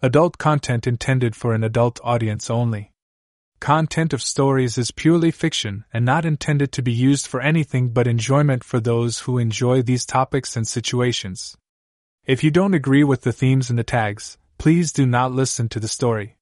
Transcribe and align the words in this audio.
Adult 0.00 0.38
content 0.38 0.86
intended 0.86 1.34
for 1.34 1.54
an 1.54 1.64
adult 1.64 1.98
audience 2.04 2.48
only. 2.48 2.92
Content 3.58 4.12
of 4.12 4.22
stories 4.22 4.78
is 4.78 4.92
purely 4.92 5.32
fiction 5.32 5.84
and 5.92 6.04
not 6.04 6.24
intended 6.24 6.70
to 6.70 6.82
be 6.82 6.92
used 6.92 7.26
for 7.26 7.40
anything 7.40 7.88
but 7.88 8.06
enjoyment 8.06 8.62
for 8.62 8.78
those 8.78 9.20
who 9.20 9.38
enjoy 9.38 9.82
these 9.82 10.06
topics 10.06 10.56
and 10.56 10.68
situations. 10.68 11.56
If 12.24 12.44
you 12.44 12.52
don't 12.52 12.74
agree 12.74 13.02
with 13.02 13.22
the 13.22 13.32
themes 13.32 13.70
and 13.70 13.78
the 13.78 13.82
tags, 13.82 14.38
please 14.56 14.92
do 14.92 15.04
not 15.04 15.32
listen 15.32 15.68
to 15.70 15.80
the 15.80 15.88
story. 15.88 16.36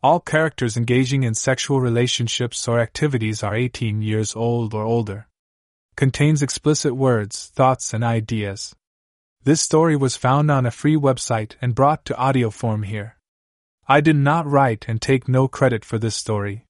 All 0.00 0.20
characters 0.20 0.76
engaging 0.76 1.24
in 1.24 1.34
sexual 1.34 1.80
relationships 1.80 2.68
or 2.68 2.78
activities 2.78 3.42
are 3.42 3.56
18 3.56 4.02
years 4.02 4.36
old 4.36 4.72
or 4.72 4.84
older. 4.84 5.26
Contains 5.96 6.42
explicit 6.42 6.94
words, 6.94 7.46
thoughts, 7.56 7.92
and 7.92 8.04
ideas. 8.04 8.76
This 9.44 9.60
story 9.60 9.94
was 9.94 10.16
found 10.16 10.50
on 10.50 10.64
a 10.64 10.70
free 10.70 10.96
website 10.96 11.56
and 11.60 11.74
brought 11.74 12.06
to 12.06 12.16
audio 12.16 12.48
form 12.48 12.82
here. 12.82 13.18
I 13.86 14.00
did 14.00 14.16
not 14.16 14.46
write 14.46 14.86
and 14.88 15.02
take 15.02 15.28
no 15.28 15.48
credit 15.48 15.84
for 15.84 15.98
this 15.98 16.16
story. 16.16 16.64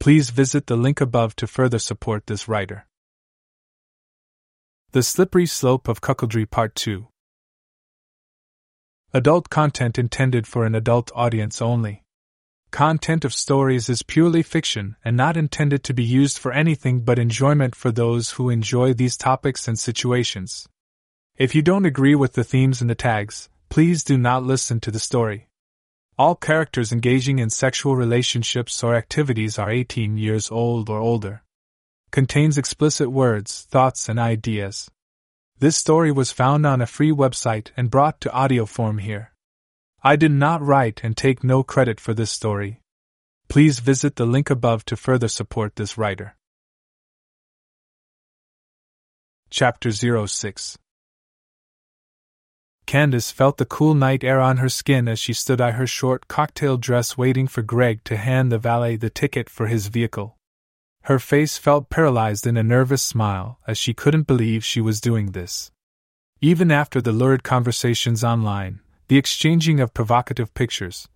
Please 0.00 0.30
visit 0.30 0.66
the 0.66 0.76
link 0.76 1.00
above 1.00 1.36
to 1.36 1.46
further 1.46 1.78
support 1.78 2.26
this 2.26 2.48
writer. 2.48 2.88
The 4.90 5.04
Slippery 5.04 5.46
Slope 5.46 5.86
of 5.86 6.00
Cuckoldry 6.00 6.50
Part 6.50 6.74
2 6.74 7.06
Adult 9.14 9.48
content 9.48 9.96
intended 9.96 10.48
for 10.48 10.64
an 10.64 10.74
adult 10.74 11.12
audience 11.14 11.62
only. 11.62 12.02
Content 12.72 13.24
of 13.24 13.32
stories 13.32 13.88
is 13.88 14.02
purely 14.02 14.42
fiction 14.42 14.96
and 15.04 15.16
not 15.16 15.36
intended 15.36 15.84
to 15.84 15.94
be 15.94 16.02
used 16.02 16.38
for 16.38 16.50
anything 16.50 17.02
but 17.02 17.20
enjoyment 17.20 17.76
for 17.76 17.92
those 17.92 18.32
who 18.32 18.50
enjoy 18.50 18.92
these 18.92 19.16
topics 19.16 19.68
and 19.68 19.78
situations. 19.78 20.66
If 21.40 21.54
you 21.54 21.62
don't 21.62 21.86
agree 21.86 22.14
with 22.14 22.34
the 22.34 22.44
themes 22.44 22.82
and 22.82 22.90
the 22.90 22.94
tags, 22.94 23.48
please 23.70 24.04
do 24.04 24.18
not 24.18 24.42
listen 24.42 24.78
to 24.80 24.90
the 24.90 24.98
story. 24.98 25.48
All 26.18 26.34
characters 26.34 26.92
engaging 26.92 27.38
in 27.38 27.48
sexual 27.48 27.96
relationships 27.96 28.84
or 28.84 28.94
activities 28.94 29.58
are 29.58 29.70
18 29.70 30.18
years 30.18 30.50
old 30.50 30.90
or 30.90 30.98
older. 30.98 31.42
Contains 32.10 32.58
explicit 32.58 33.10
words, 33.10 33.62
thoughts, 33.70 34.06
and 34.06 34.18
ideas. 34.18 34.90
This 35.58 35.78
story 35.78 36.12
was 36.12 36.30
found 36.30 36.66
on 36.66 36.82
a 36.82 36.86
free 36.86 37.10
website 37.10 37.70
and 37.74 37.90
brought 37.90 38.20
to 38.20 38.32
audio 38.32 38.66
form 38.66 38.98
here. 38.98 39.32
I 40.02 40.16
did 40.16 40.32
not 40.32 40.60
write 40.60 41.00
and 41.02 41.16
take 41.16 41.42
no 41.42 41.62
credit 41.62 42.00
for 42.00 42.12
this 42.12 42.30
story. 42.30 42.82
Please 43.48 43.80
visit 43.80 44.16
the 44.16 44.26
link 44.26 44.50
above 44.50 44.84
to 44.84 44.94
further 44.94 45.28
support 45.28 45.76
this 45.76 45.96
writer. 45.96 46.36
Chapter 49.48 49.90
06 49.90 50.76
Candace 52.90 53.30
felt 53.30 53.58
the 53.58 53.64
cool 53.64 53.94
night 53.94 54.24
air 54.24 54.40
on 54.40 54.56
her 54.56 54.68
skin 54.68 55.06
as 55.06 55.20
she 55.20 55.32
stood 55.32 55.58
by 55.58 55.70
her 55.70 55.86
short 55.86 56.26
cocktail 56.26 56.76
dress 56.76 57.16
waiting 57.16 57.46
for 57.46 57.62
Greg 57.62 58.02
to 58.02 58.16
hand 58.16 58.50
the 58.50 58.58
valet 58.58 58.96
the 58.96 59.08
ticket 59.08 59.48
for 59.48 59.68
his 59.68 59.86
vehicle. 59.86 60.36
Her 61.02 61.20
face 61.20 61.56
felt 61.56 61.88
paralyzed 61.88 62.48
in 62.48 62.56
a 62.56 62.64
nervous 62.64 63.00
smile 63.00 63.60
as 63.64 63.78
she 63.78 63.94
couldn't 63.94 64.26
believe 64.26 64.64
she 64.64 64.80
was 64.80 65.00
doing 65.00 65.30
this. 65.30 65.70
Even 66.40 66.72
after 66.72 67.00
the 67.00 67.12
lurid 67.12 67.44
conversations 67.44 68.24
online, 68.24 68.80
the 69.06 69.18
exchanging 69.18 69.78
of 69.78 69.94
provocative 69.94 70.52
pictures, 70.54 71.06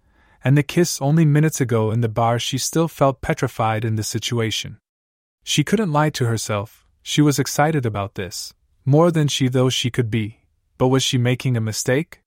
and 0.45 0.57
the 0.57 0.63
kiss 0.63 1.03
only 1.03 1.25
minutes 1.25 1.61
ago 1.61 1.91
in 1.91 2.03
the 2.03 2.09
bar, 2.09 2.39
she 2.39 2.57
still 2.57 2.87
felt 2.87 3.21
petrified 3.21 3.85
in 3.85 3.97
the 3.97 4.05
situation. 4.05 4.79
She 5.43 5.65
couldn't 5.65 5.93
lie 5.93 6.11
to 6.11 6.27
herself, 6.27 6.87
she 7.03 7.21
was 7.21 7.41
excited 7.41 7.85
about 7.85 8.15
this, 8.15 8.55
more 8.85 9.11
than 9.11 9.27
she 9.27 9.49
though 9.49 9.71
she 9.71 9.91
could 9.91 10.09
be, 10.09 10.44
but 10.79 10.89
was 10.89 11.03
she 11.03 11.19
making 11.19 11.57
a 11.57 11.61
mistake? 11.61 12.21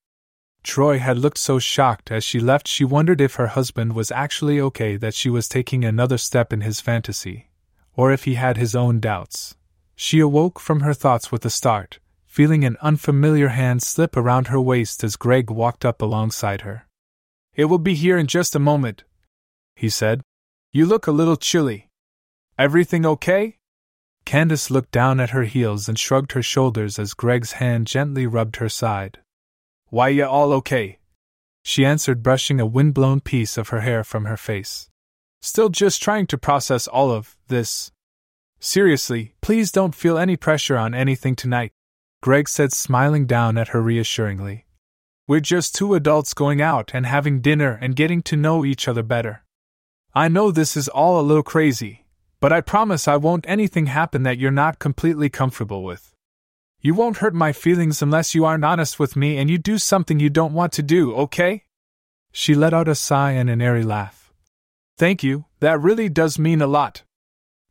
Troy 0.64 1.00
had 1.00 1.17
looked 1.17 1.38
so 1.38 1.59
shocked 1.59 2.12
as 2.12 2.23
she 2.23 2.40
left, 2.40 2.67
she 2.67 2.84
wondered 2.84 3.22
if 3.22 3.36
her 3.36 3.48
husband 3.48 3.94
was 3.94 4.12
actually 4.12 4.59
okay 4.59 4.98
that 4.98 5.14
she 5.14 5.30
was 5.30 5.48
taking 5.48 5.86
another 5.86 6.17
step 6.17 6.52
in 6.52 6.62
his 6.62 6.81
fantasy, 6.81 7.50
or 7.95 8.12
if 8.12 8.25
he 8.25 8.36
had 8.36 8.58
his 8.58 8.75
own 8.75 9.00
doubts. 9.00 9.56
She 9.96 10.19
awoke 10.19 10.59
from 10.59 10.81
her 10.81 10.94
thoughts 10.94 11.31
with 11.31 11.46
a 11.46 11.50
start, 11.50 12.00
feeling 12.25 12.63
an 12.63 12.78
unfamiliar 12.81 13.47
hand 13.50 13.81
slip 13.81 14.16
around 14.16 14.47
her 14.47 14.62
waist 14.62 15.03
as 15.03 15.16
Greg 15.16 15.50
walked 15.50 15.85
up 15.85 16.02
alongside 16.02 16.62
her. 16.62 16.85
It 17.56 17.66
will 17.66 17.79
be 17.79 17.96
here 17.96 18.18
in 18.18 18.28
just 18.28 18.56
a 18.56 18.59
moment, 18.59 19.03
he 19.75 19.90
said. 19.90 20.22
You 20.72 20.85
look 20.85 21.08
a 21.08 21.12
little 21.12 21.38
chilly. 21.38 21.90
Everything 22.59 23.06
okay? 23.06 23.58
Candace 24.28 24.70
looked 24.70 24.92
down 24.92 25.22
at 25.22 25.30
her 25.30 25.46
heels 25.46 25.88
and 25.88 25.98
shrugged 25.98 26.34
her 26.34 26.44
shoulders 26.44 27.00
as 27.00 27.14
Greg's 27.14 27.54
hand 27.54 27.88
gently 27.88 28.28
rubbed 28.28 28.58
her 28.58 28.68
side. 28.68 29.20
Why, 29.88 30.10
ya 30.10 30.28
all 30.28 30.52
okay? 30.52 31.00
She 31.64 31.86
answered, 31.86 32.24
brushing 32.24 32.60
a 32.60 32.66
wind-blown 32.66 33.22
piece 33.22 33.58
of 33.58 33.70
her 33.70 33.80
hair 33.80 34.04
from 34.04 34.26
her 34.26 34.36
face. 34.36 34.90
Still 35.42 35.70
just 35.70 36.04
trying 36.04 36.28
to 36.28 36.38
process 36.38 36.90
all 36.90 37.10
of 37.10 37.38
this. 37.48 37.94
Seriously, 38.60 39.34
please 39.40 39.72
don't 39.72 39.96
feel 39.96 40.18
any 40.18 40.36
pressure 40.36 40.76
on 40.76 40.94
anything 40.94 41.38
tonight, 41.38 41.72
Greg 42.22 42.50
said, 42.50 42.74
smiling 42.74 43.28
down 43.28 43.58
at 43.58 43.70
her 43.70 43.82
reassuringly. 43.82 44.66
We're 45.26 45.40
just 45.40 45.74
two 45.74 45.94
adults 45.94 46.34
going 46.34 46.62
out 46.62 46.92
and 46.94 47.06
having 47.06 47.40
dinner 47.40 47.80
and 47.82 47.96
getting 47.96 48.22
to 48.24 48.36
know 48.36 48.66
each 48.66 48.90
other 48.90 49.04
better. 49.04 49.46
I 50.14 50.28
know 50.28 50.52
this 50.52 50.76
is 50.76 50.90
all 50.90 51.18
a 51.18 51.24
little 51.24 51.44
crazy, 51.44 52.04
but 52.40 52.53
I 52.53 52.62
promise 52.62 53.08
I 53.08 53.18
won't 53.18 53.46
anything 53.48 53.88
happen 53.88 54.24
that 54.24 54.38
you're 54.38 54.52
not 54.52 54.80
completely 54.80 55.30
comfortable 55.30 55.84
with. 55.84 56.14
You 56.80 56.94
won't 56.94 57.18
hurt 57.18 57.34
my 57.34 57.53
feelings 57.53 58.02
unless 58.02 58.36
you 58.36 58.46
aren't 58.46 58.64
honest 58.64 59.00
with 59.00 59.16
me 59.16 59.38
and 59.38 59.50
you 59.50 59.58
do 59.58 59.78
something 59.78 60.20
you 60.20 60.30
don't 60.30 60.53
want 60.53 60.74
to 60.74 60.84
do, 60.84 61.14
okay? 61.16 61.64
She 62.31 62.53
let 62.53 62.74
out 62.74 62.88
a 62.88 62.96
sigh 62.96 63.31
and 63.31 63.50
an 63.50 63.62
airy 63.62 63.84
laugh. 63.84 64.31
Thank 64.97 65.24
you, 65.24 65.46
that 65.59 65.81
really 65.81 66.09
does 66.09 66.38
mean 66.38 66.62
a 66.62 66.68
lot. 66.68 67.03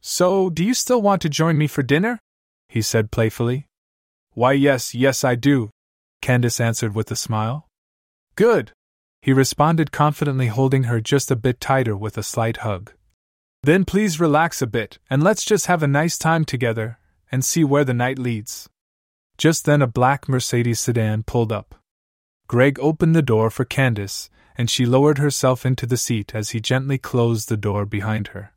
So, 0.01 0.51
do 0.51 0.65
you 0.65 0.75
still 0.75 1.03
want 1.03 1.23
to 1.23 1.29
join 1.29 1.57
me 1.57 1.67
for 1.67 1.83
dinner? 1.83 2.19
he 2.69 2.83
said 2.83 3.11
playfully. 3.11 3.67
Why, 4.35 4.53
yes, 4.53 4.95
yes, 4.95 5.25
I 5.25 5.35
do, 5.35 5.71
Candace 6.21 6.61
answered 6.61 6.95
with 6.95 7.11
a 7.11 7.17
smile. 7.17 7.69
Good, 8.35 8.73
he 9.23 9.33
responded 9.33 9.93
confidently, 9.93 10.49
holding 10.49 10.85
her 10.85 11.01
just 11.01 11.31
a 11.31 11.37
bit 11.37 11.61
tighter 11.61 11.97
with 11.97 12.19
a 12.19 12.23
slight 12.23 12.59
hug. 12.59 12.93
Then 13.67 13.85
please 13.85 14.21
relax 14.21 14.63
a 14.63 14.67
bit, 14.69 15.01
and 15.11 15.25
let's 15.25 15.45
just 15.45 15.67
have 15.67 15.83
a 15.83 15.89
nice 15.89 16.17
time 16.19 16.45
together, 16.45 17.01
and 17.33 17.45
see 17.45 17.65
where 17.65 17.85
the 17.85 17.93
night 17.93 18.17
leads. 18.17 18.69
Just 19.39 19.65
then 19.65 19.83
a 19.83 19.89
black 19.89 20.29
Mercedes 20.29 20.79
sedan 20.79 21.25
pulled 21.25 21.51
up. 21.51 21.75
Greg 22.47 22.79
opened 22.79 23.17
the 23.17 23.23
door 23.23 23.51
for 23.51 23.65
Candace, 23.65 24.31
and 24.57 24.71
she 24.71 24.87
lowered 24.87 25.19
herself 25.19 25.67
into 25.67 25.85
the 25.85 25.97
seat 25.97 26.33
as 26.33 26.51
he 26.51 26.61
gently 26.61 26.97
closed 26.97 27.49
the 27.49 27.57
door 27.57 27.85
behind 27.85 28.29
her. 28.29 28.53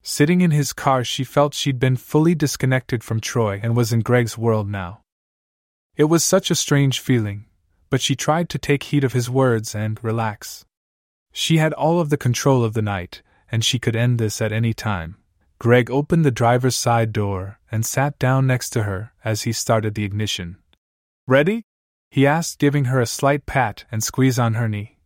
Sitting 0.00 0.40
in 0.40 0.50
his 0.50 0.72
car, 0.72 1.04
she 1.04 1.24
felt 1.24 1.52
she'd 1.52 1.78
been 1.78 1.98
fully 1.98 2.34
disconnected 2.34 3.04
from 3.04 3.20
Troy 3.20 3.60
and 3.62 3.76
was 3.76 3.92
in 3.92 4.00
Greg's 4.00 4.38
world 4.38 4.66
now. 4.66 5.02
It 5.94 6.04
was 6.04 6.24
such 6.24 6.50
a 6.50 6.54
strange 6.54 7.00
feeling, 7.00 7.44
but 7.90 8.00
she 8.00 8.16
tried 8.16 8.48
to 8.48 8.58
take 8.58 8.84
heed 8.84 9.04
of 9.04 9.12
his 9.12 9.28
words 9.28 9.74
and 9.74 10.02
relax. 10.02 10.64
She 11.32 11.58
had 11.58 11.74
all 11.74 12.00
of 12.00 12.08
the 12.08 12.16
control 12.16 12.64
of 12.64 12.72
the 12.72 12.80
night, 12.80 13.20
and 13.50 13.64
she 13.64 13.78
could 13.78 13.96
end 13.96 14.18
this 14.18 14.40
at 14.40 14.52
any 14.52 14.74
time. 14.74 15.16
Greg 15.58 15.90
opened 15.90 16.24
the 16.24 16.30
driver's 16.30 16.76
side 16.76 17.12
door 17.12 17.58
and 17.70 17.84
sat 17.84 18.18
down 18.18 18.46
next 18.46 18.70
to 18.70 18.84
her 18.84 19.12
as 19.24 19.42
he 19.42 19.52
started 19.52 19.94
the 19.94 20.04
ignition. 20.04 20.56
Ready? 21.26 21.64
he 22.10 22.26
asked, 22.26 22.58
giving 22.58 22.86
her 22.86 23.00
a 23.00 23.06
slight 23.06 23.44
pat 23.44 23.84
and 23.92 24.02
squeeze 24.02 24.38
on 24.38 24.54
her 24.54 24.68
knee. 24.68 24.98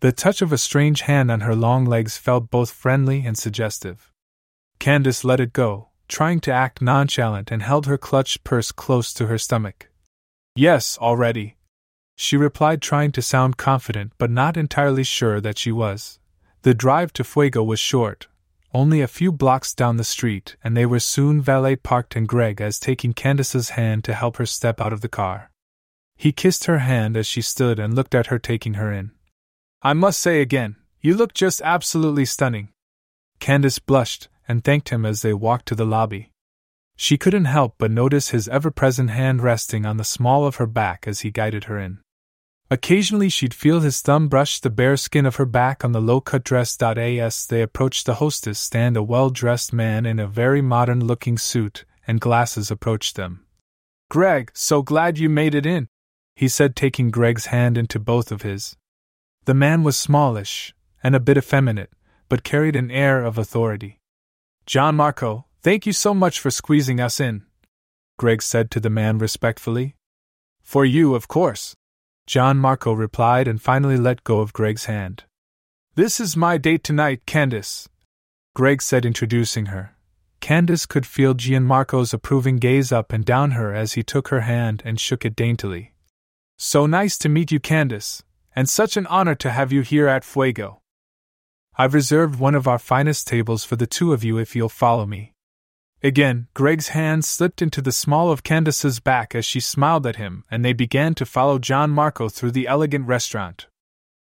The 0.00 0.12
touch 0.12 0.42
of 0.42 0.52
a 0.52 0.58
strange 0.58 1.02
hand 1.02 1.30
on 1.30 1.40
her 1.40 1.54
long 1.54 1.84
legs 1.84 2.18
felt 2.18 2.50
both 2.50 2.70
friendly 2.70 3.24
and 3.24 3.36
suggestive. 3.36 4.12
Candace 4.78 5.24
let 5.24 5.40
it 5.40 5.52
go, 5.52 5.88
trying 6.08 6.40
to 6.40 6.52
act 6.52 6.82
nonchalant, 6.82 7.50
and 7.50 7.62
held 7.62 7.86
her 7.86 7.98
clutched 7.98 8.44
purse 8.44 8.72
close 8.72 9.12
to 9.14 9.26
her 9.26 9.38
stomach. 9.38 9.88
Yes, 10.54 10.98
already. 10.98 11.56
She 12.16 12.36
replied, 12.36 12.82
trying 12.82 13.12
to 13.12 13.22
sound 13.22 13.56
confident 13.56 14.12
but 14.18 14.30
not 14.30 14.56
entirely 14.56 15.04
sure 15.04 15.40
that 15.40 15.56
she 15.56 15.72
was. 15.72 16.19
The 16.62 16.74
drive 16.74 17.12
to 17.14 17.24
Fuego 17.24 17.62
was 17.62 17.80
short, 17.80 18.28
only 18.74 19.00
a 19.00 19.08
few 19.08 19.32
blocks 19.32 19.74
down 19.74 19.96
the 19.96 20.04
street, 20.04 20.56
and 20.62 20.76
they 20.76 20.84
were 20.84 21.00
soon 21.00 21.40
valet 21.40 21.76
parked 21.76 22.16
and 22.16 22.28
Greg 22.28 22.60
as 22.60 22.78
taking 22.78 23.14
Candace's 23.14 23.70
hand 23.70 24.04
to 24.04 24.14
help 24.14 24.36
her 24.36 24.46
step 24.46 24.80
out 24.80 24.92
of 24.92 25.00
the 25.00 25.08
car. 25.08 25.50
He 26.16 26.32
kissed 26.32 26.66
her 26.66 26.80
hand 26.80 27.16
as 27.16 27.26
she 27.26 27.40
stood 27.40 27.78
and 27.78 27.94
looked 27.94 28.14
at 28.14 28.26
her 28.26 28.38
taking 28.38 28.74
her 28.74 28.92
in. 28.92 29.12
I 29.82 29.94
must 29.94 30.20
say 30.20 30.42
again, 30.42 30.76
you 31.00 31.16
look 31.16 31.32
just 31.32 31.62
absolutely 31.62 32.26
stunning. 32.26 32.68
Candace 33.38 33.78
blushed 33.78 34.28
and 34.46 34.62
thanked 34.62 34.90
him 34.90 35.06
as 35.06 35.22
they 35.22 35.32
walked 35.32 35.66
to 35.68 35.74
the 35.74 35.86
lobby. 35.86 36.30
She 36.94 37.16
couldn't 37.16 37.46
help 37.46 37.76
but 37.78 37.90
notice 37.90 38.28
his 38.28 38.48
ever 38.48 38.70
present 38.70 39.08
hand 39.08 39.42
resting 39.42 39.86
on 39.86 39.96
the 39.96 40.04
small 40.04 40.44
of 40.44 40.56
her 40.56 40.66
back 40.66 41.08
as 41.08 41.20
he 41.20 41.30
guided 41.30 41.64
her 41.64 41.78
in. 41.78 42.00
Occasionally 42.72 43.28
she'd 43.28 43.52
feel 43.52 43.80
his 43.80 44.00
thumb 44.00 44.28
brush 44.28 44.60
the 44.60 44.70
bare 44.70 44.96
skin 44.96 45.26
of 45.26 45.36
her 45.36 45.44
back 45.44 45.84
on 45.84 45.90
the 45.90 46.00
low 46.00 46.20
cut 46.20 46.44
dress. 46.44 46.80
As 46.80 47.46
they 47.46 47.62
approached 47.62 48.06
the 48.06 48.14
hostess 48.14 48.60
stand, 48.60 48.96
a 48.96 49.02
well 49.02 49.28
dressed 49.30 49.72
man 49.72 50.06
in 50.06 50.20
a 50.20 50.28
very 50.28 50.62
modern 50.62 51.04
looking 51.04 51.36
suit 51.36 51.84
and 52.06 52.20
glasses 52.20 52.70
approached 52.70 53.16
them. 53.16 53.44
Greg, 54.08 54.52
so 54.54 54.82
glad 54.82 55.18
you 55.18 55.28
made 55.28 55.54
it 55.54 55.66
in, 55.66 55.88
he 56.36 56.48
said, 56.48 56.76
taking 56.76 57.10
Greg's 57.10 57.46
hand 57.46 57.76
into 57.76 57.98
both 57.98 58.30
of 58.30 58.42
his. 58.42 58.76
The 59.46 59.54
man 59.54 59.82
was 59.82 59.96
smallish 59.96 60.74
and 61.02 61.16
a 61.16 61.20
bit 61.20 61.36
effeminate, 61.36 61.90
but 62.28 62.44
carried 62.44 62.76
an 62.76 62.90
air 62.90 63.24
of 63.24 63.36
authority. 63.36 64.00
Gianmarco, 64.66 65.44
thank 65.60 65.86
you 65.86 65.92
so 65.92 66.14
much 66.14 66.38
for 66.38 66.50
squeezing 66.50 67.00
us 67.00 67.18
in, 67.18 67.42
Greg 68.16 68.42
said 68.42 68.70
to 68.70 68.80
the 68.80 68.90
man 68.90 69.18
respectfully. 69.18 69.96
For 70.62 70.84
you, 70.84 71.14
of 71.14 71.26
course, 71.26 71.74
Gianmarco 72.30 72.96
replied 72.96 73.48
and 73.48 73.60
finally 73.60 73.96
let 73.96 74.22
go 74.22 74.38
of 74.38 74.52
Greg's 74.52 74.84
hand. 74.84 75.24
This 75.96 76.20
is 76.20 76.36
my 76.36 76.58
date 76.58 76.84
tonight, 76.84 77.26
Candace, 77.26 77.88
Greg 78.54 78.82
said, 78.82 79.04
introducing 79.04 79.66
her. 79.66 79.96
Candace 80.40 80.86
could 80.86 81.06
feel 81.06 81.34
Gianmarco's 81.34 82.14
approving 82.14 82.58
gaze 82.58 82.92
up 82.92 83.12
and 83.12 83.24
down 83.24 83.50
her 83.52 83.74
as 83.74 83.94
he 83.94 84.04
took 84.04 84.28
her 84.28 84.42
hand 84.42 84.80
and 84.84 85.00
shook 85.00 85.24
it 85.24 85.34
daintily. 85.34 85.92
So 86.56 86.86
nice 86.86 87.18
to 87.18 87.28
meet 87.28 87.50
you, 87.50 87.58
Candace, 87.58 88.22
and 88.54 88.68
such 88.68 88.96
an 88.96 89.08
honor 89.08 89.34
to 89.34 89.50
have 89.50 89.72
you 89.72 89.80
here 89.80 90.06
at 90.06 90.24
Fuego. 90.24 90.82
I've 91.76 91.94
reserved 91.94 92.38
one 92.38 92.54
of 92.54 92.68
our 92.68 92.78
finest 92.78 93.26
tables 93.26 93.64
for 93.64 93.74
the 93.74 93.88
two 93.88 94.12
of 94.12 94.22
you 94.22 94.38
if 94.38 94.54
you'll 94.54 94.68
follow 94.68 95.04
me. 95.04 95.34
Again, 96.02 96.48
Greg's 96.54 96.88
hand 96.88 97.26
slipped 97.26 97.60
into 97.60 97.82
the 97.82 97.92
small 97.92 98.30
of 98.30 98.42
Candace's 98.42 99.00
back 99.00 99.34
as 99.34 99.44
she 99.44 99.60
smiled 99.60 100.06
at 100.06 100.16
him, 100.16 100.44
and 100.50 100.64
they 100.64 100.72
began 100.72 101.14
to 101.16 101.26
follow 101.26 101.58
Gianmarco 101.58 102.32
through 102.32 102.52
the 102.52 102.66
elegant 102.66 103.06
restaurant. 103.06 103.66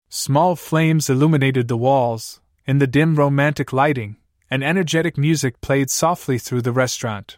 Small 0.07 0.55
flames 0.55 1.09
illuminated 1.09 1.67
the 1.67 1.77
walls, 1.77 2.41
in 2.67 2.77
the 2.77 2.85
dim 2.85 3.15
romantic 3.15 3.73
lighting, 3.73 4.17
and 4.51 4.63
energetic 4.63 5.17
music 5.17 5.61
played 5.61 5.89
softly 5.89 6.37
through 6.37 6.61
the 6.61 6.71
restaurant. 6.71 7.37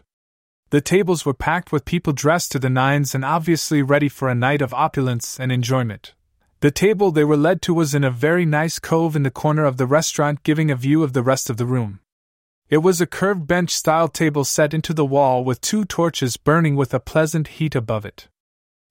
The 0.68 0.82
tables 0.82 1.24
were 1.24 1.32
packed 1.32 1.72
with 1.72 1.86
people 1.86 2.12
dressed 2.12 2.52
to 2.52 2.58
the 2.58 2.68
nines 2.68 3.14
and 3.14 3.24
obviously 3.24 3.80
ready 3.80 4.10
for 4.10 4.28
a 4.28 4.34
night 4.34 4.60
of 4.60 4.74
opulence 4.74 5.40
and 5.40 5.50
enjoyment. 5.50 6.12
The 6.60 6.70
table 6.70 7.10
they 7.10 7.24
were 7.24 7.36
led 7.36 7.62
to 7.62 7.72
was 7.72 7.94
in 7.94 8.04
a 8.04 8.10
very 8.10 8.44
nice 8.44 8.78
cove 8.78 9.16
in 9.16 9.22
the 9.22 9.30
corner 9.30 9.64
of 9.64 9.78
the 9.78 9.86
restaurant, 9.86 10.42
giving 10.42 10.70
a 10.70 10.76
view 10.76 11.02
of 11.02 11.14
the 11.14 11.22
rest 11.22 11.48
of 11.48 11.56
the 11.56 11.66
room. 11.66 12.00
It 12.68 12.78
was 12.78 13.00
a 13.00 13.06
curved 13.06 13.46
bench 13.46 13.70
style 13.70 14.08
table 14.08 14.44
set 14.44 14.74
into 14.74 14.92
the 14.92 15.06
wall 15.06 15.44
with 15.44 15.60
two 15.60 15.84
torches 15.84 16.36
burning 16.36 16.74
with 16.74 16.92
a 16.92 16.98
pleasant 16.98 17.46
heat 17.46 17.76
above 17.76 18.04
it. 18.04 18.28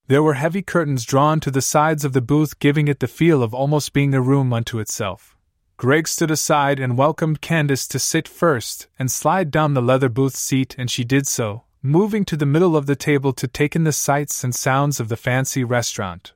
There 0.06 0.22
were 0.22 0.34
heavy 0.34 0.62
curtains 0.62 1.04
drawn 1.04 1.40
to 1.40 1.50
the 1.50 1.60
sides 1.60 2.02
of 2.02 2.14
the 2.14 2.22
booth, 2.22 2.58
giving 2.58 2.88
it 2.88 3.00
the 3.00 3.06
feel 3.06 3.42
of 3.42 3.52
almost 3.52 3.92
being 3.92 4.14
a 4.14 4.20
room 4.22 4.52
unto 4.54 4.78
itself. 4.78 5.36
Greg 5.76 6.08
stood 6.08 6.30
aside 6.30 6.80
and 6.80 6.96
welcomed 6.96 7.42
Candace 7.42 7.86
to 7.88 7.98
sit 7.98 8.26
first 8.26 8.86
and 8.98 9.10
slide 9.10 9.50
down 9.50 9.74
the 9.74 9.82
leather 9.82 10.08
booth 10.08 10.36
seat, 10.36 10.74
and 10.78 10.90
she 10.90 11.04
did 11.04 11.26
so, 11.26 11.64
moving 11.82 12.24
to 12.24 12.36
the 12.36 12.46
middle 12.46 12.76
of 12.78 12.86
the 12.86 12.96
table 12.96 13.34
to 13.34 13.46
take 13.46 13.76
in 13.76 13.84
the 13.84 13.92
sights 13.92 14.42
and 14.42 14.54
sounds 14.54 15.00
of 15.00 15.08
the 15.08 15.18
fancy 15.18 15.64
restaurant. 15.64 16.32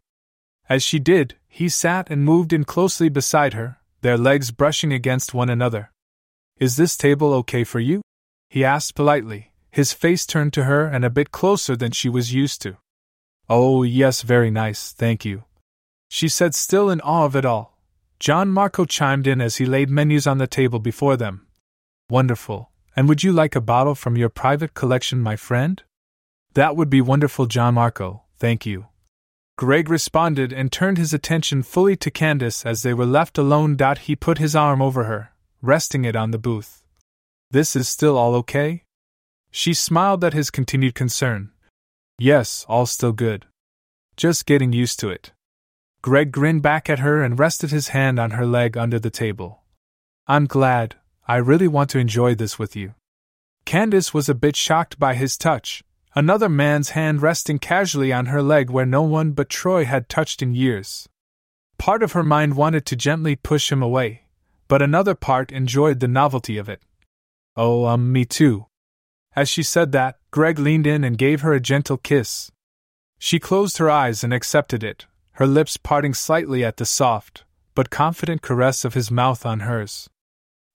As 0.69 0.82
she 0.82 0.98
did, 0.98 1.36
he 1.48 1.70
sat 1.70 2.10
and 2.10 2.22
moved 2.22 2.52
in 2.52 2.64
closely 2.64 3.08
beside 3.08 3.54
her, 3.54 3.78
their 4.02 4.19
legs 4.19 4.50
brushing 4.50 4.93
against 4.93 5.32
one 5.32 5.48
another. 5.48 5.90
Is 6.60 6.76
this 6.76 6.94
table 6.94 7.32
okay 7.34 7.64
for 7.64 7.80
you? 7.80 8.02
he 8.50 8.64
asked 8.64 8.94
politely, 8.94 9.50
his 9.70 9.94
face 9.94 10.26
turned 10.26 10.52
to 10.52 10.64
her 10.64 10.86
and 10.86 11.04
a 11.06 11.10
bit 11.10 11.30
closer 11.30 11.74
than 11.74 11.92
she 11.92 12.10
was 12.10 12.34
used 12.34 12.60
to. 12.62 12.76
Oh, 13.48 13.82
yes, 13.82 14.20
very 14.20 14.50
nice, 14.50 14.92
thank 14.92 15.24
you. 15.24 15.44
She 16.10 16.28
said, 16.28 16.54
still 16.54 16.90
in 16.90 17.00
awe 17.00 17.24
of 17.24 17.34
it 17.34 17.46
all. 17.46 17.78
Gianmarco 18.20 18.86
chimed 18.86 19.26
in 19.26 19.40
as 19.40 19.56
he 19.56 19.64
laid 19.64 19.88
menus 19.88 20.26
on 20.26 20.36
the 20.36 20.46
table 20.46 20.80
before 20.80 21.16
them. 21.16 21.46
Wonderful. 22.10 22.70
And 22.94 23.08
would 23.08 23.22
you 23.22 23.32
like 23.32 23.56
a 23.56 23.60
bottle 23.60 23.94
from 23.94 24.18
your 24.18 24.28
private 24.28 24.74
collection, 24.74 25.20
my 25.20 25.36
friend? 25.36 25.82
That 26.52 26.76
would 26.76 26.90
be 26.90 27.00
wonderful, 27.00 27.46
Gianmarco, 27.46 28.22
thank 28.36 28.66
you. 28.66 28.86
Greg 29.56 29.88
responded 29.88 30.52
and 30.52 30.70
turned 30.70 30.98
his 30.98 31.14
attention 31.14 31.62
fully 31.62 31.96
to 31.96 32.10
Candace 32.10 32.66
as 32.66 32.82
they 32.82 32.92
were 32.92 33.06
left 33.06 33.38
alone. 33.38 33.78
He 34.00 34.16
put 34.16 34.38
his 34.38 34.56
arm 34.56 34.82
over 34.82 35.04
her, 35.04 35.30
resting 35.62 36.04
it 36.04 36.16
on 36.16 36.30
the 36.30 36.38
booth. 36.38 36.82
This 37.50 37.74
is 37.74 37.88
still 37.88 38.16
all 38.16 38.34
okay? 38.36 38.84
She 39.50 39.74
smiled 39.74 40.24
at 40.24 40.32
his 40.32 40.50
continued 40.50 40.94
concern. 40.94 41.50
Yes, 42.18 42.64
all 42.68 42.86
still 42.86 43.12
good. 43.12 43.46
Just 44.16 44.46
getting 44.46 44.72
used 44.72 45.00
to 45.00 45.08
it. 45.08 45.32
Greg 46.02 46.32
grinned 46.32 46.62
back 46.62 46.88
at 46.88 47.00
her 47.00 47.22
and 47.22 47.38
rested 47.38 47.70
his 47.70 47.88
hand 47.88 48.18
on 48.18 48.32
her 48.32 48.46
leg 48.46 48.76
under 48.76 48.98
the 48.98 49.10
table. 49.10 49.62
I'm 50.26 50.46
glad, 50.46 50.96
I 51.26 51.36
really 51.36 51.68
want 51.68 51.90
to 51.90 51.98
enjoy 51.98 52.34
this 52.34 52.58
with 52.58 52.74
you. 52.76 52.94
Candace 53.64 54.14
was 54.14 54.28
a 54.28 54.34
bit 54.34 54.56
shocked 54.56 54.98
by 54.98 55.14
his 55.14 55.36
touch, 55.36 55.82
another 56.14 56.48
man's 56.48 56.90
hand 56.90 57.22
resting 57.22 57.58
casually 57.58 58.12
on 58.12 58.26
her 58.26 58.42
leg 58.42 58.70
where 58.70 58.86
no 58.86 59.02
one 59.02 59.32
but 59.32 59.48
Troy 59.48 59.84
had 59.84 60.08
touched 60.08 60.42
in 60.42 60.54
years. 60.54 61.08
Part 61.78 62.02
of 62.02 62.12
her 62.12 62.22
mind 62.22 62.56
wanted 62.56 62.86
to 62.86 62.96
gently 62.96 63.36
push 63.36 63.70
him 63.70 63.82
away, 63.82 64.24
but 64.70 64.81
another 64.81 65.17
part 65.17 65.50
enjoyed 65.50 65.99
the 65.99 66.06
novelty 66.06 66.56
of 66.56 66.69
it. 66.69 66.81
Oh, 67.56 67.87
um, 67.87 68.12
me 68.12 68.25
too. 68.25 68.67
As 69.34 69.49
she 69.49 69.64
said 69.64 69.90
that, 69.90 70.19
Greg 70.31 70.61
leaned 70.61 70.87
in 70.87 71.02
and 71.02 71.19
gave 71.19 71.40
her 71.40 71.52
a 71.52 71.58
gentle 71.58 71.96
kiss. 71.96 72.52
She 73.19 73.40
closed 73.40 73.78
her 73.78 73.90
eyes 73.90 74.22
and 74.22 74.32
accepted 74.32 74.84
it, 74.84 75.06
her 75.32 75.46
lips 75.49 75.76
parting 75.76 76.14
slightly 76.14 76.64
at 76.64 76.76
the 76.76 76.87
soft, 76.87 77.43
but 77.75 77.90
confident 77.90 78.43
caress 78.43 78.84
of 78.84 78.94
his 78.94 79.11
mouth 79.11 79.44
on 79.44 79.61
hers. 79.61 80.08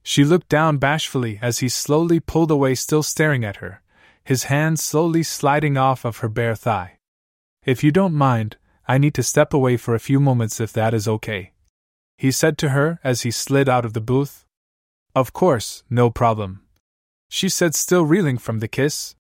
She 0.04 0.26
looked 0.26 0.50
down 0.50 0.78
bashfully 0.78 1.40
as 1.42 1.60
he 1.60 1.70
slowly 1.70 2.20
pulled 2.20 2.52
away, 2.52 2.76
still 2.76 3.02
staring 3.02 3.46
at 3.46 3.64
her, 3.64 3.82
his 4.26 4.52
hand 4.52 4.78
slowly 4.78 5.24
sliding 5.24 5.78
off 5.78 6.04
of 6.04 6.18
her 6.18 6.28
bare 6.28 6.56
thigh. 6.56 7.00
If 7.64 7.82
you 7.82 7.94
don't 7.94 8.14
mind, 8.14 8.58
I 8.90 8.98
need 8.98 9.14
to 9.14 9.24
step 9.24 9.54
away 9.54 9.78
for 9.78 9.96
a 9.96 10.02
few 10.02 10.20
moments 10.20 10.60
if 10.60 10.74
that 10.74 10.94
is 10.94 11.08
okay. 11.08 11.54
He 12.18 12.32
said 12.32 12.58
to 12.60 12.70
her 12.70 13.00
as 13.04 13.22
he 13.22 13.32
slid 13.32 13.68
out 13.68 13.86
of 13.86 13.94
the 13.94 14.02
booth. 14.02 14.46
Of 15.14 15.34
course, 15.34 15.84
no 15.90 16.10
problem. 16.10 16.62
She 17.30 17.50
said, 17.50 17.76
still 17.76 18.06
reeling 18.06 18.38
from 18.38 18.60
the 18.60 18.68
kiss. 18.68 19.16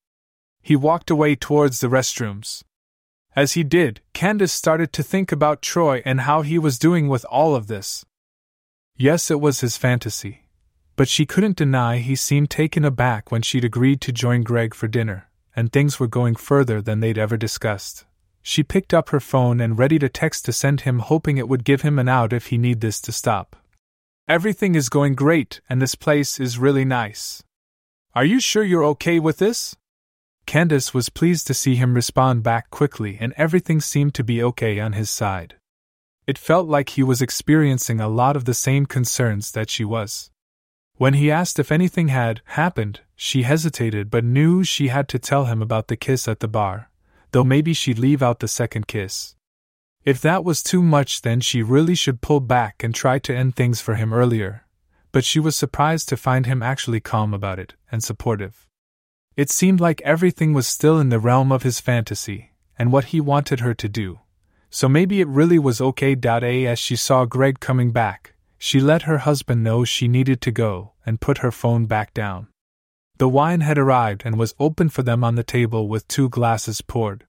He 0.61 0.75
walked 0.75 1.09
away 1.09 1.35
towards 1.35 1.79
the 1.79 1.87
restrooms. 1.89 2.63
As 3.35 3.53
he 3.53 3.63
did, 3.63 4.01
Candace 4.13 4.53
started 4.53 4.93
to 4.93 5.03
think 5.03 5.31
about 5.31 5.61
Troy 5.61 6.01
and 6.05 6.21
how 6.21 6.41
he 6.41 6.57
was 6.57 6.79
doing 6.79 7.09
with 7.09 7.25
all 7.25 7.55
of 7.55 7.67
this. 7.67 8.05
Yes, 8.97 9.29
it 9.29 9.41
was 9.41 9.59
his 9.59 9.75
fantasy. 9.75 10.45
But 10.95 11.09
she 11.09 11.25
couldn't 11.25 11.57
deny 11.57 11.97
he 11.97 12.15
seemed 12.15 12.49
taken 12.49 12.85
aback 12.85 13.29
when 13.31 13.41
she'd 13.41 13.65
agreed 13.65 13.99
to 14.01 14.13
join 14.13 14.43
Greg 14.43 14.73
for 14.73 14.87
dinner, 14.87 15.29
and 15.53 15.71
things 15.71 15.99
were 15.99 16.07
going 16.07 16.35
further 16.35 16.81
than 16.81 17.01
they'd 17.01 17.17
ever 17.17 17.35
discussed. 17.35 18.05
She 18.47 18.61
picked 18.61 18.93
up 18.93 19.09
her 19.09 19.19
phone 19.19 19.59
and 19.59 19.79
ready 19.79 19.97
to 19.97 20.07
text 20.07 20.45
to 20.45 20.53
send 20.53 20.81
him, 20.81 20.99
hoping 20.99 21.39
it 21.39 21.49
would 21.49 21.63
give 21.63 21.81
him 21.81 21.97
an 21.97 22.07
out 22.07 22.31
if 22.31 22.47
he 22.47 22.59
need 22.59 22.79
this 22.79 23.01
to 23.01 23.11
stop. 23.11 23.55
Everything 24.27 24.75
is 24.75 24.87
going 24.87 25.15
great, 25.15 25.61
and 25.67 25.81
this 25.81 25.95
place 25.95 26.39
is 26.39 26.59
really 26.59 26.85
nice. 26.85 27.41
Are 28.13 28.23
you 28.23 28.39
sure 28.39 28.63
you're 28.63 28.85
okay 28.85 29.17
with 29.17 29.39
this? 29.39 29.75
Candace 30.45 30.93
was 30.93 31.09
pleased 31.09 31.47
to 31.47 31.55
see 31.55 31.73
him 31.73 31.95
respond 31.95 32.43
back 32.43 32.69
quickly, 32.69 33.17
and 33.19 33.33
everything 33.35 33.81
seemed 33.81 34.13
to 34.13 34.23
be 34.23 34.43
okay 34.43 34.79
on 34.79 34.93
his 34.93 35.09
side. 35.09 35.55
It 36.27 36.37
felt 36.37 36.67
like 36.67 36.89
he 36.89 37.01
was 37.01 37.23
experiencing 37.23 37.99
a 37.99 38.07
lot 38.07 38.35
of 38.35 38.45
the 38.45 38.53
same 38.53 38.85
concerns 38.85 39.53
that 39.53 39.71
she 39.71 39.83
was. 39.83 40.29
When 40.97 41.15
he 41.15 41.31
asked 41.31 41.57
if 41.57 41.71
anything 41.71 42.09
had 42.09 42.41
happened, 42.45 43.01
she 43.15 43.41
hesitated 43.41 44.11
but 44.11 44.23
knew 44.23 44.63
she 44.63 44.89
had 44.89 45.07
to 45.09 45.17
tell 45.17 45.45
him 45.45 45.63
about 45.63 45.87
the 45.87 45.97
kiss 45.97 46.27
at 46.27 46.41
the 46.41 46.47
bar, 46.47 46.91
though 47.35 47.43
maybe 47.43 47.73
she'd 47.73 47.99
leave 47.99 48.23
out 48.23 48.39
the 48.39 48.47
second 48.47 48.87
kiss. 48.87 49.35
If 50.05 50.21
that 50.21 50.45
was 50.45 50.63
too 50.63 50.81
much, 50.81 51.21
then 51.21 51.41
she 51.41 51.61
really 51.61 51.93
should 51.93 52.21
pull 52.21 52.39
back 52.39 52.81
and 52.81 52.95
try 52.95 53.19
to 53.19 53.35
end 53.35 53.57
things 53.57 53.81
for 53.81 53.95
him 53.95 54.13
earlier. 54.13 54.63
But 55.11 55.25
she 55.25 55.41
was 55.41 55.53
surprised 55.53 56.07
to 56.07 56.15
find 56.15 56.45
him 56.45 56.63
actually 56.63 57.01
calm 57.01 57.33
about 57.33 57.59
it 57.59 57.73
and 57.91 58.01
supportive. 58.01 58.69
It 59.35 59.49
seemed 59.49 59.81
like 59.81 59.99
everything 60.03 60.53
was 60.53 60.65
still 60.65 60.97
in 60.97 61.09
the 61.09 61.19
realm 61.19 61.51
of 61.51 61.63
his 61.63 61.81
fantasy, 61.81 62.51
and 62.79 62.93
what 62.93 63.11
he 63.11 63.19
wanted 63.19 63.59
her 63.59 63.73
to 63.73 63.89
do. 63.89 64.21
So 64.69 64.87
maybe 64.87 65.19
it 65.19 65.27
really 65.27 65.59
was 65.59 65.81
okay. 65.81 66.15
A 66.25 66.65
as 66.67 66.79
she 66.79 66.95
saw 66.95 67.25
Greg 67.25 67.59
coming 67.59 67.91
back, 67.91 68.35
she 68.57 68.79
let 68.79 69.01
her 69.01 69.17
husband 69.17 69.61
know 69.61 69.83
she 69.83 70.07
needed 70.07 70.39
to 70.39 70.51
go 70.51 70.93
and 71.05 71.19
put 71.19 71.39
her 71.39 71.51
phone 71.51 71.85
back 71.85 72.13
down. 72.13 72.47
The 73.17 73.29
wine 73.29 73.61
had 73.61 73.77
arrived 73.77 74.23
and 74.25 74.37
was 74.37 74.55
open 74.59 74.89
for 74.89 75.01
them 75.01 75.23
on 75.23 75.35
the 75.35 75.43
table 75.43 75.87
with 75.87 76.07
two 76.07 76.27
glasses 76.27 76.81
poured. 76.81 77.25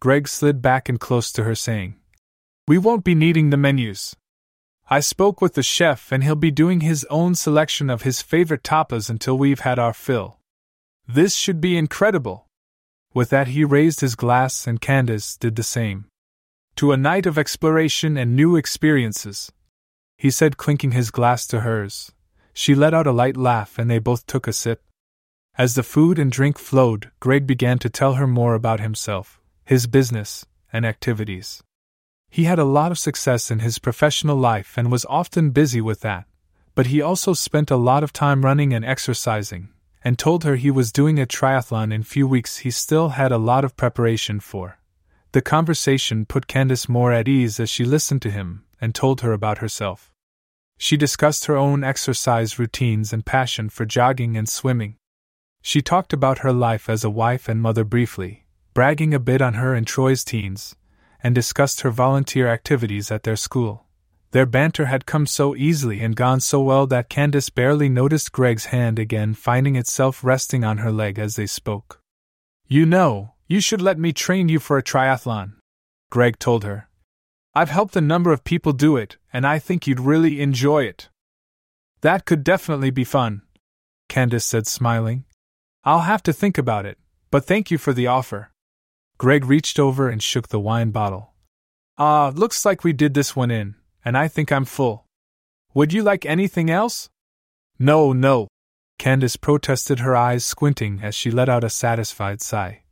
Greg 0.00 0.26
slid 0.26 0.60
back 0.60 0.88
and 0.88 0.98
close 0.98 1.30
to 1.32 1.44
her, 1.44 1.54
saying, 1.54 1.94
We 2.66 2.76
won't 2.76 3.04
be 3.04 3.14
needing 3.14 3.50
the 3.50 3.56
menus. 3.56 4.16
I 4.90 4.98
spoke 4.98 5.40
with 5.40 5.54
the 5.54 5.62
chef 5.62 6.10
and 6.10 6.24
he'll 6.24 6.34
be 6.34 6.50
doing 6.50 6.80
his 6.80 7.06
own 7.08 7.36
selection 7.36 7.88
of 7.88 8.02
his 8.02 8.20
favorite 8.20 8.64
tapas 8.64 9.08
until 9.08 9.38
we've 9.38 9.60
had 9.60 9.78
our 9.78 9.92
fill. 9.94 10.38
This 11.06 11.36
should 11.36 11.60
be 11.60 11.76
incredible. 11.76 12.46
With 13.14 13.30
that, 13.30 13.48
he 13.48 13.64
raised 13.64 14.00
his 14.00 14.14
glass, 14.14 14.66
and 14.66 14.80
Candace 14.80 15.36
did 15.36 15.56
the 15.56 15.62
same. 15.62 16.06
To 16.76 16.92
a 16.92 16.96
night 16.96 17.26
of 17.26 17.38
exploration 17.38 18.16
and 18.16 18.34
new 18.34 18.56
experiences. 18.56 19.52
He 20.16 20.30
said, 20.30 20.56
clinking 20.56 20.92
his 20.92 21.10
glass 21.10 21.46
to 21.48 21.60
hers. 21.60 22.12
She 22.54 22.74
let 22.74 22.94
out 22.94 23.06
a 23.06 23.12
light 23.12 23.36
laugh, 23.36 23.78
and 23.78 23.90
they 23.90 23.98
both 23.98 24.26
took 24.26 24.46
a 24.46 24.52
sip. 24.52 24.82
As 25.58 25.74
the 25.74 25.82
food 25.82 26.18
and 26.18 26.32
drink 26.32 26.58
flowed, 26.58 27.10
Greg 27.20 27.46
began 27.46 27.78
to 27.80 27.90
tell 27.90 28.14
her 28.14 28.26
more 28.26 28.54
about 28.54 28.80
himself, 28.80 29.38
his 29.66 29.86
business, 29.86 30.46
and 30.72 30.86
activities. 30.86 31.62
He 32.30 32.44
had 32.44 32.58
a 32.58 32.64
lot 32.64 32.90
of 32.90 32.98
success 32.98 33.50
in 33.50 33.58
his 33.58 33.78
professional 33.78 34.36
life 34.36 34.78
and 34.78 34.90
was 34.90 35.04
often 35.10 35.50
busy 35.50 35.82
with 35.82 36.00
that, 36.00 36.24
but 36.74 36.86
he 36.86 37.02
also 37.02 37.34
spent 37.34 37.70
a 37.70 37.76
lot 37.76 38.02
of 38.02 38.14
time 38.14 38.46
running 38.46 38.72
and 38.72 38.82
exercising, 38.82 39.68
and 40.02 40.18
told 40.18 40.44
her 40.44 40.56
he 40.56 40.70
was 40.70 40.90
doing 40.90 41.18
a 41.20 41.26
triathlon 41.26 41.92
in 41.92 42.02
few 42.02 42.26
weeks 42.26 42.58
he 42.58 42.70
still 42.70 43.10
had 43.10 43.30
a 43.30 43.36
lot 43.36 43.62
of 43.62 43.76
preparation 43.76 44.40
for. 44.40 44.78
The 45.32 45.42
conversation 45.42 46.24
put 46.24 46.46
Candace 46.46 46.88
more 46.88 47.12
at 47.12 47.28
ease 47.28 47.60
as 47.60 47.68
she 47.68 47.84
listened 47.84 48.22
to 48.22 48.30
him 48.30 48.64
and 48.80 48.94
told 48.94 49.20
her 49.20 49.32
about 49.32 49.58
herself. 49.58 50.10
She 50.78 50.96
discussed 50.96 51.44
her 51.44 51.56
own 51.58 51.84
exercise 51.84 52.58
routines 52.58 53.12
and 53.12 53.26
passion 53.26 53.68
for 53.68 53.84
jogging 53.84 54.38
and 54.38 54.48
swimming. 54.48 54.96
She 55.62 55.80
talked 55.80 56.12
about 56.12 56.38
her 56.40 56.52
life 56.52 56.90
as 56.90 57.04
a 57.04 57.10
wife 57.10 57.48
and 57.48 57.62
mother 57.62 57.84
briefly, 57.84 58.46
bragging 58.74 59.14
a 59.14 59.20
bit 59.20 59.40
on 59.40 59.54
her 59.54 59.74
and 59.74 59.86
Troy's 59.86 60.24
teens, 60.24 60.74
and 61.22 61.34
discussed 61.34 61.82
her 61.82 61.90
volunteer 61.90 62.48
activities 62.48 63.12
at 63.12 63.22
their 63.22 63.36
school. 63.36 63.86
Their 64.32 64.46
banter 64.46 64.86
had 64.86 65.06
come 65.06 65.26
so 65.26 65.54
easily 65.54 66.00
and 66.00 66.16
gone 66.16 66.40
so 66.40 66.60
well 66.60 66.86
that 66.88 67.08
Candace 67.08 67.48
barely 67.48 67.88
noticed 67.88 68.32
Greg's 68.32 68.66
hand 68.66 68.98
again 68.98 69.34
finding 69.34 69.76
itself 69.76 70.24
resting 70.24 70.64
on 70.64 70.78
her 70.78 70.90
leg 70.90 71.18
as 71.18 71.36
they 71.36 71.46
spoke. 71.46 72.00
You 72.66 72.84
know, 72.84 73.34
you 73.46 73.60
should 73.60 73.82
let 73.82 73.98
me 73.98 74.12
train 74.12 74.48
you 74.48 74.58
for 74.58 74.78
a 74.78 74.82
triathlon, 74.82 75.52
Greg 76.10 76.38
told 76.38 76.64
her. 76.64 76.88
I've 77.54 77.68
helped 77.68 77.94
a 77.94 78.00
number 78.00 78.32
of 78.32 78.44
people 78.44 78.72
do 78.72 78.96
it, 78.96 79.18
and 79.32 79.46
I 79.46 79.58
think 79.58 79.86
you'd 79.86 80.00
really 80.00 80.40
enjoy 80.40 80.84
it. 80.84 81.10
That 82.00 82.24
could 82.24 82.42
definitely 82.42 82.90
be 82.90 83.04
fun, 83.04 83.42
Candace 84.08 84.46
said, 84.46 84.66
smiling. 84.66 85.26
I'll 85.84 86.00
have 86.00 86.22
to 86.24 86.32
think 86.32 86.58
about 86.58 86.86
it, 86.86 86.98
but 87.30 87.44
thank 87.44 87.70
you 87.70 87.78
for 87.78 87.92
the 87.92 88.06
offer. 88.06 88.52
Greg 89.18 89.44
reached 89.44 89.78
over 89.78 90.08
and 90.08 90.22
shook 90.22 90.48
the 90.48 90.60
wine 90.60 90.90
bottle. 90.90 91.32
Ah, 91.98 92.32
looks 92.34 92.64
like 92.64 92.84
we 92.84 92.92
did 92.92 93.14
this 93.14 93.34
one 93.34 93.50
in, 93.50 93.74
and 94.04 94.16
I 94.16 94.28
think 94.28 94.52
I'm 94.52 94.64
full. 94.64 95.06
Would 95.74 95.92
you 95.92 96.02
like 96.02 96.24
anything 96.24 96.70
else? 96.70 97.08
No, 97.78 98.12
no. 98.12 98.48
Candace 98.98 99.36
protested, 99.36 99.98
her 100.00 100.14
eyes 100.14 100.44
squinting 100.44 101.00
as 101.02 101.14
she 101.14 101.30
let 101.30 101.48
out 101.48 101.64
a 101.64 101.70
satisfied 101.70 102.40
sigh. 102.40 102.82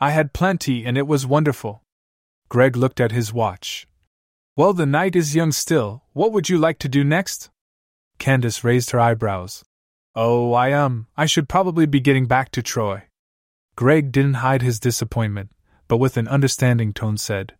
I 0.00 0.10
had 0.12 0.32
plenty 0.32 0.86
and 0.86 0.96
it 0.96 1.06
was 1.06 1.26
wonderful. 1.26 1.82
Greg 2.48 2.76
looked 2.76 3.00
at 3.00 3.12
his 3.12 3.32
watch. 3.32 3.86
Well, 4.56 4.72
the 4.72 4.86
night 4.86 5.14
is 5.14 5.34
young 5.34 5.52
still. 5.52 6.04
What 6.12 6.32
would 6.32 6.48
you 6.48 6.58
like 6.58 6.78
to 6.80 6.88
do 6.88 7.04
next? 7.04 7.50
Candace 8.18 8.64
raised 8.64 8.90
her 8.90 9.00
eyebrows. 9.00 9.64
Oh, 10.14 10.52
I 10.52 10.72
um, 10.72 11.06
I 11.16 11.26
should 11.26 11.48
probably 11.48 11.86
be 11.86 12.00
getting 12.00 12.26
back 12.26 12.50
to 12.52 12.62
Troy. 12.62 13.04
Greg 13.76 14.12
didn't 14.12 14.34
hide 14.34 14.60
his 14.60 14.78
disappointment, 14.78 15.50
but 15.88 15.96
with 15.96 16.18
an 16.18 16.28
understanding 16.28 16.92
tone 16.92 17.16
said, 17.16 17.54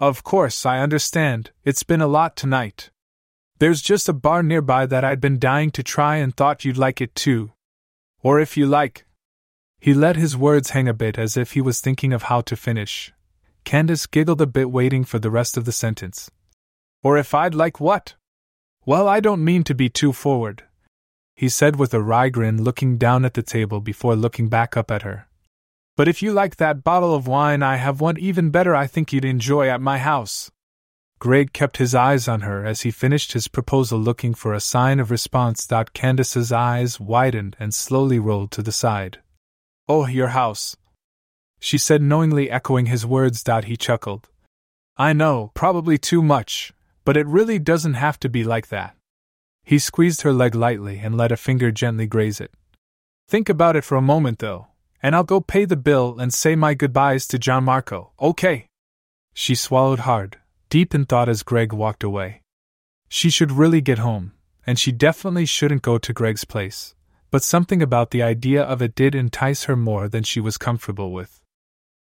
Of 0.00 0.24
course, 0.24 0.64
I 0.64 0.78
understand, 0.78 1.50
it's 1.64 1.82
been 1.82 2.00
a 2.00 2.06
lot 2.06 2.34
tonight. 2.34 2.90
There's 3.58 3.82
just 3.82 4.08
a 4.08 4.14
bar 4.14 4.42
nearby 4.42 4.86
that 4.86 5.04
I'd 5.04 5.20
been 5.20 5.38
dying 5.38 5.70
to 5.72 5.82
try 5.82 6.16
and 6.16 6.34
thought 6.34 6.64
you'd 6.64 6.78
like 6.78 7.00
it 7.00 7.14
too. 7.14 7.52
Or 8.22 8.40
if 8.40 8.56
you 8.56 8.66
like. 8.66 9.04
He 9.78 9.92
let 9.92 10.16
his 10.16 10.36
words 10.36 10.70
hang 10.70 10.88
a 10.88 10.94
bit 10.94 11.18
as 11.18 11.36
if 11.36 11.52
he 11.52 11.60
was 11.60 11.80
thinking 11.80 12.12
of 12.12 12.24
how 12.24 12.40
to 12.42 12.56
finish. 12.56 13.12
Candace 13.64 14.06
giggled 14.06 14.40
a 14.40 14.46
bit, 14.46 14.70
waiting 14.70 15.04
for 15.04 15.18
the 15.18 15.30
rest 15.30 15.56
of 15.56 15.64
the 15.64 15.72
sentence. 15.72 16.30
Or 17.02 17.18
if 17.18 17.34
I'd 17.34 17.54
like 17.54 17.78
what? 17.80 18.14
Well, 18.86 19.06
I 19.06 19.20
don't 19.20 19.44
mean 19.44 19.62
to 19.64 19.74
be 19.74 19.88
too 19.88 20.12
forward, 20.12 20.64
he 21.34 21.48
said 21.48 21.76
with 21.76 21.94
a 21.94 22.02
wry 22.02 22.28
grin, 22.28 22.62
looking 22.62 22.98
down 22.98 23.24
at 23.24 23.34
the 23.34 23.42
table 23.42 23.80
before 23.80 24.14
looking 24.14 24.48
back 24.48 24.76
up 24.76 24.90
at 24.90 25.02
her. 25.02 25.26
But 25.96 26.08
if 26.08 26.22
you 26.22 26.32
like 26.32 26.56
that 26.56 26.84
bottle 26.84 27.14
of 27.14 27.26
wine, 27.26 27.62
I 27.62 27.76
have 27.76 28.00
one 28.00 28.18
even 28.18 28.50
better 28.50 28.74
I 28.74 28.86
think 28.86 29.12
you'd 29.12 29.24
enjoy 29.24 29.68
at 29.68 29.80
my 29.80 29.98
house. 29.98 30.50
Greg 31.18 31.52
kept 31.52 31.76
his 31.76 31.94
eyes 31.94 32.26
on 32.26 32.40
her 32.40 32.64
as 32.64 32.80
he 32.80 32.90
finished 32.90 33.32
his 33.32 33.46
proposal, 33.46 33.98
looking 33.98 34.34
for 34.34 34.54
a 34.54 34.60
sign 34.60 34.98
of 34.98 35.10
response. 35.10 35.68
Candace's 35.92 36.50
eyes 36.50 36.98
widened 36.98 37.56
and 37.60 37.72
slowly 37.72 38.18
rolled 38.18 38.50
to 38.52 38.62
the 38.62 38.72
side. 38.72 39.20
Oh, 39.88 40.06
your 40.06 40.28
house. 40.28 40.76
She 41.60 41.78
said, 41.78 42.02
knowingly 42.02 42.50
echoing 42.50 42.86
his 42.86 43.06
words. 43.06 43.44
He 43.64 43.76
chuckled. 43.76 44.28
I 44.96 45.12
know, 45.12 45.52
probably 45.54 45.96
too 45.96 46.22
much, 46.22 46.72
but 47.04 47.16
it 47.16 47.26
really 47.26 47.58
doesn't 47.58 47.94
have 47.94 48.18
to 48.20 48.28
be 48.28 48.42
like 48.42 48.68
that. 48.68 48.96
He 49.64 49.78
squeezed 49.78 50.22
her 50.22 50.32
leg 50.32 50.54
lightly 50.54 50.98
and 50.98 51.16
let 51.16 51.32
a 51.32 51.36
finger 51.36 51.70
gently 51.70 52.06
graze 52.06 52.40
it. 52.40 52.52
Think 53.28 53.48
about 53.48 53.76
it 53.76 53.84
for 53.84 53.96
a 53.96 54.02
moment, 54.02 54.40
though 54.40 54.66
and 55.02 55.16
I'll 55.16 55.24
go 55.24 55.40
pay 55.40 55.64
the 55.64 55.76
bill 55.76 56.18
and 56.20 56.32
say 56.32 56.54
my 56.54 56.74
goodbyes 56.74 57.26
to 57.28 57.38
Gianmarco, 57.38 58.10
okay? 58.20 58.66
She 59.34 59.54
swallowed 59.54 60.00
hard, 60.00 60.38
deep 60.70 60.94
in 60.94 61.04
thought 61.06 61.28
as 61.28 61.42
Greg 61.42 61.72
walked 61.72 62.04
away. 62.04 62.42
She 63.08 63.28
should 63.28 63.50
really 63.50 63.80
get 63.80 63.98
home, 63.98 64.32
and 64.66 64.78
she 64.78 64.92
definitely 64.92 65.46
shouldn't 65.46 65.82
go 65.82 65.98
to 65.98 66.12
Greg's 66.12 66.44
place, 66.44 66.94
but 67.30 67.42
something 67.42 67.82
about 67.82 68.12
the 68.12 68.22
idea 68.22 68.62
of 68.62 68.80
it 68.80 68.94
did 68.94 69.14
entice 69.14 69.64
her 69.64 69.76
more 69.76 70.08
than 70.08 70.22
she 70.22 70.40
was 70.40 70.56
comfortable 70.56 71.10
with. 71.10 71.40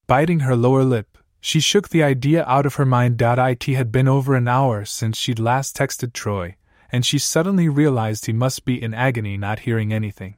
Biting 0.06 0.40
her 0.40 0.56
lower 0.56 0.82
lip, 0.82 1.18
she 1.40 1.60
shook 1.60 1.90
the 1.90 2.02
idea 2.02 2.44
out 2.46 2.66
of 2.66 2.74
her 2.74 2.86
mind. 2.86 3.22
It 3.22 3.64
had 3.64 3.92
been 3.92 4.08
over 4.08 4.34
an 4.34 4.48
hour 4.48 4.84
since 4.84 5.16
she'd 5.16 5.38
last 5.38 5.76
texted 5.76 6.12
Troy, 6.12 6.56
and 6.90 7.04
she 7.04 7.18
suddenly 7.18 7.68
realized 7.68 8.26
he 8.26 8.32
must 8.32 8.64
be 8.64 8.82
in 8.82 8.94
agony 8.94 9.36
not 9.36 9.60
hearing 9.60 9.92
anything. 9.92 10.36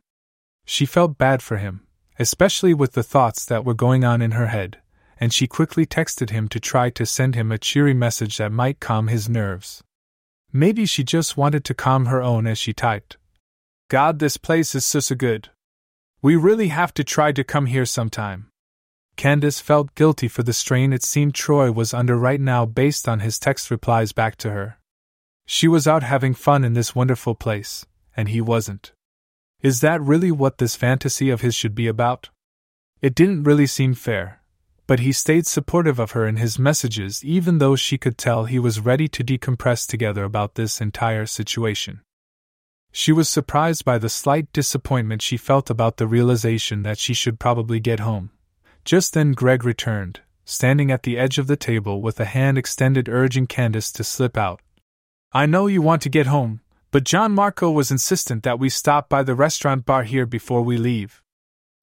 She 0.64 0.86
felt 0.86 1.18
bad 1.18 1.42
for 1.42 1.56
him, 1.56 1.86
especially 2.18 2.74
with 2.74 2.92
the 2.92 3.02
thoughts 3.02 3.44
that 3.44 3.64
were 3.64 3.74
going 3.74 4.04
on 4.04 4.22
in 4.22 4.32
her 4.32 4.48
head, 4.48 4.78
and 5.18 5.32
she 5.32 5.46
quickly 5.46 5.86
texted 5.86 6.30
him 6.30 6.48
to 6.48 6.60
try 6.60 6.90
to 6.90 7.06
send 7.06 7.34
him 7.34 7.52
a 7.52 7.58
cheery 7.58 7.94
message 7.94 8.38
that 8.38 8.52
might 8.52 8.80
calm 8.80 9.08
his 9.08 9.28
nerves. 9.28 9.82
Maybe 10.52 10.86
she 10.86 11.04
just 11.04 11.36
wanted 11.36 11.64
to 11.66 11.74
calm 11.74 12.06
her 12.06 12.22
own 12.22 12.46
as 12.46 12.58
she 12.58 12.72
typed. 12.72 13.16
God, 13.88 14.18
this 14.18 14.36
place 14.36 14.74
is 14.74 14.84
so, 14.84 15.00
so 15.00 15.14
good. 15.14 15.50
We 16.22 16.36
really 16.36 16.68
have 16.68 16.92
to 16.94 17.04
try 17.04 17.32
to 17.32 17.44
come 17.44 17.66
here 17.66 17.86
sometime. 17.86 18.50
Candace 19.16 19.60
felt 19.60 19.94
guilty 19.94 20.28
for 20.28 20.42
the 20.42 20.52
strain 20.52 20.92
it 20.92 21.02
seemed 21.02 21.34
Troy 21.34 21.70
was 21.70 21.94
under 21.94 22.16
right 22.16 22.40
now 22.40 22.66
based 22.66 23.08
on 23.08 23.20
his 23.20 23.38
text 23.38 23.70
replies 23.70 24.12
back 24.12 24.36
to 24.36 24.50
her. 24.50 24.78
She 25.52 25.66
was 25.66 25.88
out 25.88 26.04
having 26.04 26.34
fun 26.34 26.62
in 26.62 26.74
this 26.74 26.94
wonderful 26.94 27.34
place, 27.34 27.84
and 28.16 28.28
he 28.28 28.40
wasn't. 28.40 28.92
Is 29.60 29.80
that 29.80 30.00
really 30.00 30.30
what 30.30 30.58
this 30.58 30.76
fantasy 30.76 31.28
of 31.28 31.40
his 31.40 31.56
should 31.56 31.74
be 31.74 31.88
about? 31.88 32.30
It 33.02 33.16
didn't 33.16 33.42
really 33.42 33.66
seem 33.66 33.94
fair, 33.94 34.42
but 34.86 35.00
he 35.00 35.10
stayed 35.10 35.48
supportive 35.48 35.98
of 35.98 36.12
her 36.12 36.24
in 36.28 36.36
his 36.36 36.56
messages 36.56 37.24
even 37.24 37.58
though 37.58 37.74
she 37.74 37.98
could 37.98 38.16
tell 38.16 38.44
he 38.44 38.60
was 38.60 38.78
ready 38.78 39.08
to 39.08 39.24
decompress 39.24 39.88
together 39.88 40.22
about 40.22 40.54
this 40.54 40.80
entire 40.80 41.26
situation. 41.26 42.00
She 42.92 43.10
was 43.10 43.28
surprised 43.28 43.84
by 43.84 43.98
the 43.98 44.08
slight 44.08 44.52
disappointment 44.52 45.20
she 45.20 45.36
felt 45.36 45.68
about 45.68 45.96
the 45.96 46.06
realization 46.06 46.84
that 46.84 46.98
she 46.98 47.12
should 47.12 47.40
probably 47.40 47.80
get 47.80 47.98
home. 47.98 48.30
Just 48.84 49.14
then 49.14 49.32
Greg 49.32 49.64
returned, 49.64 50.20
standing 50.44 50.92
at 50.92 51.02
the 51.02 51.18
edge 51.18 51.38
of 51.38 51.48
the 51.48 51.56
table 51.56 52.00
with 52.00 52.20
a 52.20 52.24
hand 52.36 52.56
extended 52.56 53.08
urging 53.08 53.48
Candace 53.48 53.90
to 53.90 54.04
slip 54.04 54.36
out. 54.36 54.60
I 55.32 55.46
know 55.46 55.68
you 55.68 55.80
want 55.80 56.02
to 56.02 56.08
get 56.08 56.26
home, 56.26 56.60
but 56.90 57.04
Gianmarco 57.04 57.72
was 57.72 57.92
insistent 57.92 58.42
that 58.42 58.58
we 58.58 58.68
stop 58.68 59.08
by 59.08 59.22
the 59.22 59.36
restaurant 59.36 59.86
bar 59.86 60.02
here 60.02 60.26
before 60.26 60.62
we 60.62 60.76
leave. 60.76 61.22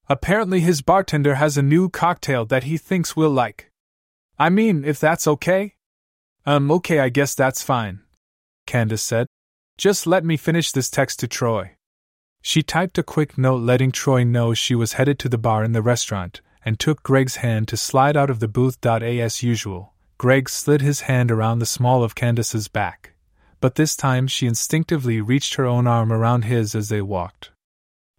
Apparently, 0.09 0.59
his 0.59 0.81
bartender 0.81 1.35
has 1.35 1.57
a 1.57 1.61
new 1.61 1.89
cocktail 1.89 2.45
that 2.47 2.65
he 2.65 2.77
thinks 2.77 3.15
we'll 3.15 3.29
like. 3.29 3.71
I 4.37 4.49
mean, 4.49 4.83
if 4.83 4.99
that's 4.99 5.27
okay? 5.27 5.75
Um, 6.45 6.69
okay, 6.71 6.99
I 6.99 7.07
guess 7.07 7.35
that's 7.35 7.63
fine. 7.63 8.01
Candace 8.65 9.01
said. 9.01 9.27
Just 9.77 10.05
let 10.05 10.25
me 10.25 10.35
finish 10.35 10.73
this 10.73 10.89
text 10.89 11.21
to 11.21 11.27
Troy. 11.27 11.77
She 12.41 12.61
typed 12.61 12.97
a 12.97 13.03
quick 13.03 13.37
note 13.37 13.61
letting 13.61 13.93
Troy 13.93 14.25
know 14.25 14.53
she 14.53 14.75
was 14.75 14.93
headed 14.93 15.19
to 15.19 15.29
the 15.29 15.37
bar 15.37 15.63
in 15.63 15.71
the 15.71 15.81
restaurant, 15.81 16.41
and 16.65 16.77
took 16.77 17.01
Greg's 17.01 17.37
hand 17.37 17.69
to 17.69 17.77
slide 17.77 18.17
out 18.17 18.29
of 18.29 18.41
the 18.41 18.49
booth. 18.49 18.85
As 18.85 19.41
usual, 19.41 19.93
Greg 20.17 20.49
slid 20.49 20.81
his 20.81 21.01
hand 21.01 21.31
around 21.31 21.59
the 21.59 21.65
small 21.65 22.03
of 22.03 22.13
Candace's 22.13 22.67
back 22.67 23.13
but 23.59 23.75
this 23.75 23.95
time 23.95 24.27
she 24.27 24.47
instinctively 24.47 25.21
reached 25.21 25.55
her 25.55 25.65
own 25.65 25.87
arm 25.87 26.11
around 26.11 26.43
his 26.43 26.75
as 26.75 26.89
they 26.89 27.01
walked. 27.01 27.51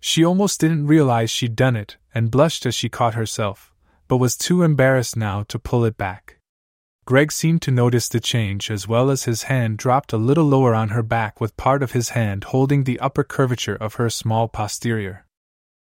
She 0.01 0.25
almost 0.25 0.61
didn't 0.61 0.87
realize 0.87 1.31
she'd 1.31 1.57
done 1.57 1.77
it, 1.77 1.97
and 2.15 2.31
blushed 2.31 2.67
as 2.67 2.75
she 2.75 2.89
caught 2.89 3.15
herself, 3.15 3.73
but 4.07 4.17
was 4.19 4.37
too 4.37 4.63
embarrassed 4.63 5.17
now 5.17 5.45
to 5.45 5.59
pull 5.59 5.85
it 5.85 5.97
back. 5.97 6.39
Greg 7.05 7.33
seemed 7.33 7.63
to 7.63 7.71
notice 7.71 8.09
the 8.09 8.21
change 8.21 8.71
as 8.71 8.87
well 8.87 9.11
as 9.11 9.25
his 9.25 9.45
hand 9.45 9.79
dropped 9.79 10.13
a 10.13 10.19
little 10.19 10.45
lower 10.45 10.75
on 10.75 10.91
her 10.91 11.03
back 11.03 11.41
with 11.41 11.57
part 11.57 11.83
of 11.83 11.93
his 11.93 12.11
hand 12.11 12.45
holding 12.45 12.85
the 12.85 13.01
upper 13.01 13.25
curvature 13.25 13.77
of 13.77 13.95
her 13.95 14.11
small 14.11 14.47
posterior. 14.47 15.25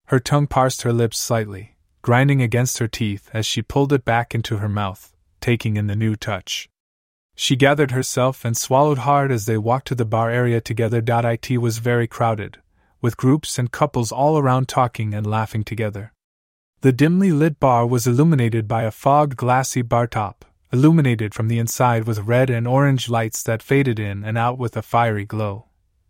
Her 0.06 0.18
tongue 0.18 0.48
parsed 0.48 0.82
her 0.82 0.92
lips 0.92 1.18
slightly, 1.18 1.76
grinding 2.02 2.42
against 2.42 2.78
her 2.78 2.88
teeth 2.88 3.30
as 3.32 3.46
she 3.46 3.62
pulled 3.62 3.92
it 3.92 4.04
back 4.04 4.34
into 4.34 4.56
her 4.56 4.68
mouth, 4.68 5.14
taking 5.40 5.76
in 5.76 5.86
the 5.86 5.94
new 5.94 6.16
touch. 6.16 6.68
She 7.42 7.56
gathered 7.56 7.90
herself 7.90 8.44
and 8.44 8.56
swallowed 8.56 8.98
hard 8.98 9.32
as 9.32 9.46
they 9.46 9.58
walked 9.58 9.88
to 9.88 9.96
the 9.96 10.04
bar 10.04 10.30
area 10.30 10.60
together. 10.60 11.02
It 11.04 11.58
was 11.58 11.78
very 11.78 12.06
crowded, 12.06 12.58
with 13.00 13.16
groups 13.16 13.58
and 13.58 13.72
couples 13.72 14.12
all 14.12 14.38
around 14.38 14.68
talking 14.68 15.12
and 15.12 15.26
laughing 15.26 15.64
together. 15.64 16.12
The 16.82 16.92
dimly 16.92 17.32
lit 17.32 17.58
bar 17.58 17.84
was 17.84 18.06
illuminated 18.06 18.68
by 18.68 18.84
a 18.84 18.92
fogged 18.92 19.36
glassy 19.36 19.82
bar 19.82 20.06
top, 20.06 20.44
illuminated 20.72 21.34
from 21.34 21.48
the 21.48 21.58
inside 21.58 22.04
with 22.04 22.20
red 22.20 22.48
and 22.48 22.68
orange 22.68 23.08
lights 23.08 23.42
that 23.42 23.60
faded 23.60 23.98
in 23.98 24.22
and 24.22 24.38
out 24.38 24.56
with 24.56 24.76
a 24.76 24.80
fiery 24.80 25.24
glow. 25.24 25.64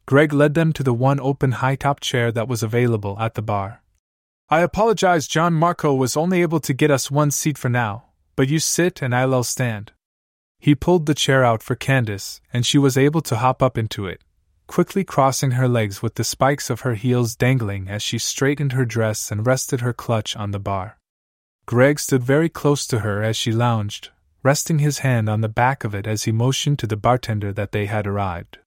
Greg 0.05 0.35
led 0.35 0.53
them 0.53 0.71
to 0.75 0.83
the 0.83 0.93
one 0.93 1.19
open 1.19 1.53
high 1.53 1.77
top 1.77 2.01
chair 2.01 2.31
that 2.31 2.47
was 2.47 2.63
available 2.63 3.17
at 3.19 3.37
the 3.37 3.41
bar. 3.41 3.81
I 4.51 4.61
apologize, 4.61 5.27
Gianmarco 5.27 5.97
was 5.97 6.15
only 6.15 6.43
able 6.43 6.61
to 6.61 6.75
get 6.75 6.91
us 6.91 7.11
one 7.11 7.31
seat 7.31 7.57
for 7.57 7.71
now, 7.71 8.11
but 8.37 8.51
you 8.51 8.59
sit 8.59 9.01
and 9.01 9.15
I'll 9.15 9.45
stand. 9.45 9.93
He 10.63 10.77
pulled 10.77 11.07
the 11.07 11.15
chair 11.17 11.43
out 11.45 11.61
for 11.61 11.75
Candace, 11.75 12.41
and 12.53 12.65
she 12.65 12.79
was 12.79 12.97
able 12.97 13.21
to 13.23 13.39
hop 13.39 13.65
up 13.65 13.77
into 13.77 14.07
it, 14.07 14.23
quickly 14.69 15.03
crossing 15.03 15.51
her 15.51 15.67
legs 15.67 16.03
with 16.03 16.15
the 16.15 16.23
spikes 16.23 16.71
of 16.71 16.83
her 16.83 16.95
heels 16.95 17.35
dangling 17.35 17.89
as 17.89 18.01
she 18.01 18.17
straightened 18.17 18.71
her 18.71 18.85
dress 18.85 19.33
and 19.33 19.45
rested 19.45 19.81
her 19.81 19.93
clutch 19.93 20.37
on 20.37 20.53
the 20.53 20.61
bar. 20.61 20.99
Greg 21.67 21.99
stood 21.99 22.23
very 22.23 22.49
close 22.49 22.87
to 22.87 23.01
her 23.01 23.25
as 23.25 23.37
she 23.37 23.51
lounged, 23.51 24.11
resting 24.45 24.79
his 24.79 25.01
hand 25.01 25.29
on 25.29 25.41
the 25.41 25.49
back 25.49 25.83
of 25.83 25.97
it 25.97 26.07
as 26.07 26.23
he 26.23 26.31
motioned 26.31 26.79
to 26.79 26.87
the 26.87 26.97
bartender 26.97 27.53
that 27.53 27.73
they 27.73 27.87
had 27.87 28.07
arrived. 28.07 28.59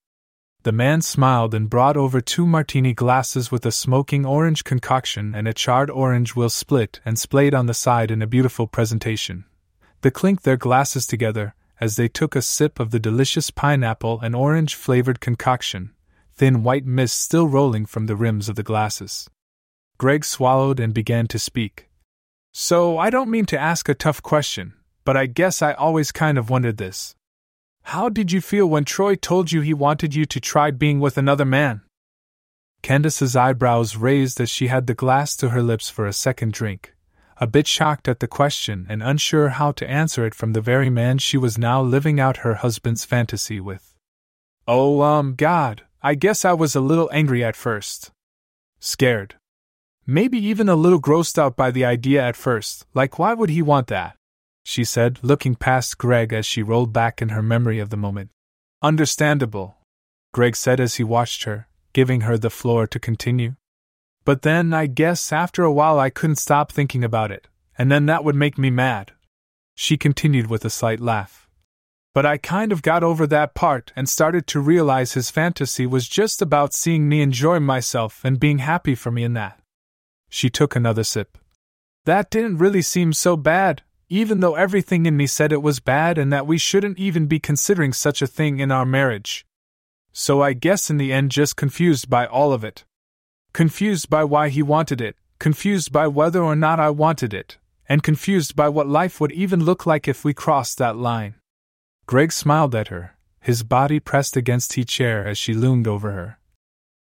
The 0.64 0.74
man 0.74 1.02
smiled 1.02 1.54
and 1.54 1.70
brought 1.70 1.96
over 1.96 2.20
two 2.20 2.46
martini 2.46 2.94
glasses 2.94 3.54
with 3.54 3.66
a 3.66 3.72
smoking 3.72 4.26
orange 4.26 4.66
concoction 4.66 5.34
and 5.34 5.48
a 5.48 5.54
charred 5.54 5.90
orange 5.90 6.36
will 6.36 6.50
split 6.50 7.00
and 7.06 7.18
splayed 7.18 7.54
on 7.54 7.68
the 7.68 7.74
side 7.74 8.12
in 8.12 8.22
a 8.22 8.28
beautiful 8.28 8.68
presentation. 8.68 9.46
They 10.02 10.12
clinked 10.12 10.44
their 10.44 10.58
glasses 10.58 11.08
together 11.08 11.56
as 11.80 11.96
they 11.96 12.08
took 12.08 12.36
a 12.36 12.42
sip 12.42 12.80
of 12.80 12.92
the 12.92 13.00
delicious 13.00 13.52
pineapple 13.52 14.20
and 14.22 14.36
orange 14.36 14.76
flavored 14.76 15.20
concoction, 15.20 15.94
thin 16.34 16.64
white 16.64 16.86
mist 16.86 17.20
still 17.22 17.48
rolling 17.48 17.86
from 17.86 18.06
the 18.06 18.16
rims 18.16 18.50
of 18.50 18.56
the 18.56 18.64
glasses. 18.64 19.30
Greg 19.98 20.26
swallowed 20.26 20.80
and 20.80 20.94
began 20.94 21.28
to 21.28 21.40
speak. 21.40 21.90
So, 22.54 22.98
I 22.98 23.10
don't 23.10 23.30
mean 23.30 23.46
to 23.48 23.60
ask 23.60 23.90
a 23.90 23.94
tough 23.94 24.22
question, 24.22 24.74
but 25.04 25.18
I 25.18 25.26
guess 25.26 25.62
I 25.62 25.74
always 25.74 26.12
kind 26.12 26.38
of 26.38 26.50
wondered 26.50 26.78
this. 26.78 27.16
How 27.84 28.10
did 28.10 28.32
you 28.32 28.42
feel 28.42 28.66
when 28.68 28.86
Troy 28.86 29.16
told 29.16 29.52
you 29.52 29.62
he 29.62 29.74
wanted 29.74 30.16
you 30.16 30.26
to 30.26 30.40
try 30.40 30.72
being 30.72 31.00
with 31.00 31.18
another 31.18 31.46
man? 31.46 31.82
Candace's 32.82 33.36
eyebrows 33.36 33.96
raised 33.96 34.42
as 34.42 34.50
she 34.50 34.68
had 34.68 34.88
the 34.88 34.94
glass 34.94 35.36
to 35.38 35.50
her 35.50 35.62
lips 35.62 35.90
for 35.90 36.08
a 36.08 36.14
second 36.14 36.54
drink, 36.54 36.95
a 37.38 37.48
bit 37.48 37.68
shocked 37.68 38.08
at 38.08 38.20
the 38.20 38.28
question 38.28 38.86
and 38.90 39.04
unsure 39.04 39.50
how 39.50 39.72
to 39.74 39.90
answer 39.90 40.26
it 40.26 40.34
from 40.34 40.54
the 40.54 40.62
very 40.62 40.90
man 40.90 41.18
she 41.18 41.38
was 41.38 41.58
now 41.58 41.82
living 41.82 42.20
out 42.20 42.38
her 42.38 42.56
husband's 42.56 43.04
fantasy 43.06 43.60
with. 43.60 43.94
Oh, 44.68 45.02
um, 45.02 45.36
God, 45.36 45.84
I 46.02 46.16
guess 46.16 46.46
I 46.46 46.54
was 46.54 46.76
a 46.76 46.82
little 46.82 47.10
angry 47.12 47.44
at 47.44 47.56
first. 47.56 48.12
Scared. 48.80 49.36
Maybe 50.08 50.38
even 50.38 50.70
a 50.70 50.76
little 50.76 51.02
grossed 51.02 51.38
out 51.38 51.56
by 51.56 51.72
the 51.72 51.84
idea 51.84 52.22
at 52.22 52.36
first, 52.36 52.86
like 52.94 53.20
why 53.20 53.34
would 53.34 53.50
he 53.50 53.62
want 53.62 53.88
that? 53.88 54.16
she 54.64 54.84
said, 54.84 55.20
looking 55.22 55.56
past 55.56 55.98
Greg 56.00 56.34
as 56.34 56.46
she 56.46 56.64
rolled 56.64 56.92
back 56.92 57.22
in 57.22 57.30
her 57.30 57.44
memory 57.44 57.80
of 57.80 57.92
the 57.92 57.98
moment. 57.98 58.32
Understandable, 58.82 59.78
Greg 60.34 60.56
said 60.56 60.80
as 60.80 60.96
he 60.96 61.04
watched 61.04 61.44
her, 61.44 61.68
giving 61.94 62.22
her 62.22 62.38
the 62.38 62.50
floor 62.50 62.88
to 62.88 63.00
continue. 63.00 63.56
But 64.26 64.42
then 64.42 64.74
I 64.74 64.88
guess 64.88 65.32
after 65.32 65.64
a 65.64 65.72
while 65.72 66.00
I 66.00 66.10
couldn't 66.10 66.38
stop 66.38 66.72
thinking 66.72 67.04
about 67.04 67.32
it, 67.32 67.48
and 67.78 67.92
then 67.92 68.08
that 68.08 68.24
would 68.24 68.36
make 68.36 68.58
me 68.58 68.72
mad. 68.72 69.14
She 69.76 69.98
continued 69.98 70.50
with 70.50 70.66
a 70.66 70.70
slight 70.70 71.00
laugh. 71.00 71.48
But 72.14 72.26
I 72.26 72.38
kind 72.38 72.72
of 72.72 72.82
got 72.82 73.04
over 73.04 73.28
that 73.28 73.54
part 73.54 73.92
and 73.96 74.08
started 74.08 74.48
to 74.48 74.60
realize 74.60 75.14
his 75.14 75.30
fantasy 75.30 75.86
was 75.86 76.08
just 76.08 76.42
about 76.42 76.74
seeing 76.74 77.08
me 77.08 77.22
enjoy 77.22 77.60
myself 77.60 78.24
and 78.24 78.40
being 78.40 78.60
happy 78.60 78.96
for 78.96 79.12
me 79.12 79.24
in 79.24 79.34
that. 79.34 79.60
She 80.30 80.50
took 80.50 80.76
another 80.76 81.04
sip. 81.04 81.38
That 82.06 82.32
didn't 82.32 82.58
really 82.58 82.82
seem 82.82 83.14
so 83.14 83.36
bad, 83.36 83.84
even 84.10 84.40
though 84.40 84.56
everything 84.56 85.06
in 85.06 85.18
me 85.18 85.28
said 85.28 85.52
it 85.52 85.62
was 85.62 85.80
bad 85.80 86.18
and 86.18 86.32
that 86.32 86.48
we 86.48 86.58
shouldn't 86.58 86.98
even 86.98 87.28
be 87.28 87.40
considering 87.40 87.92
such 87.92 88.22
a 88.22 88.28
thing 88.28 88.60
in 88.60 88.72
our 88.72 88.86
marriage. 88.86 89.46
So 90.14 90.42
I 90.42 90.54
guess 90.54 90.90
in 90.90 90.98
the 90.98 91.12
end, 91.12 91.32
just 91.32 91.58
confused 91.58 92.10
by 92.10 92.26
all 92.26 92.54
of 92.54 92.64
it. 92.64 92.86
Confused 93.56 94.10
by 94.10 94.26
why 94.26 94.50
he 94.50 94.62
wanted 94.62 95.00
it, 95.00 95.16
confused 95.40 95.90
by 95.90 96.08
whether 96.08 96.44
or 96.44 96.58
not 96.58 96.78
I 96.78 96.90
wanted 96.90 97.34
it, 97.34 97.58
and 97.88 98.04
confused 98.04 98.54
by 98.54 98.68
what 98.68 98.86
life 98.86 99.22
would 99.22 99.32
even 99.32 99.64
look 99.64 99.86
like 99.86 100.10
if 100.10 100.26
we 100.26 100.34
crossed 100.34 100.78
that 100.78 100.98
line. 100.98 101.36
Greg 102.06 102.34
smiled 102.34 102.76
at 102.76 102.90
her, 102.90 103.16
his 103.40 103.64
body 103.64 104.02
pressed 104.02 104.36
against 104.36 104.78
each 104.78 104.90
chair 104.90 105.26
as 105.26 105.38
she 105.38 105.54
loomed 105.54 105.88
over 105.88 106.12
her. 106.12 106.38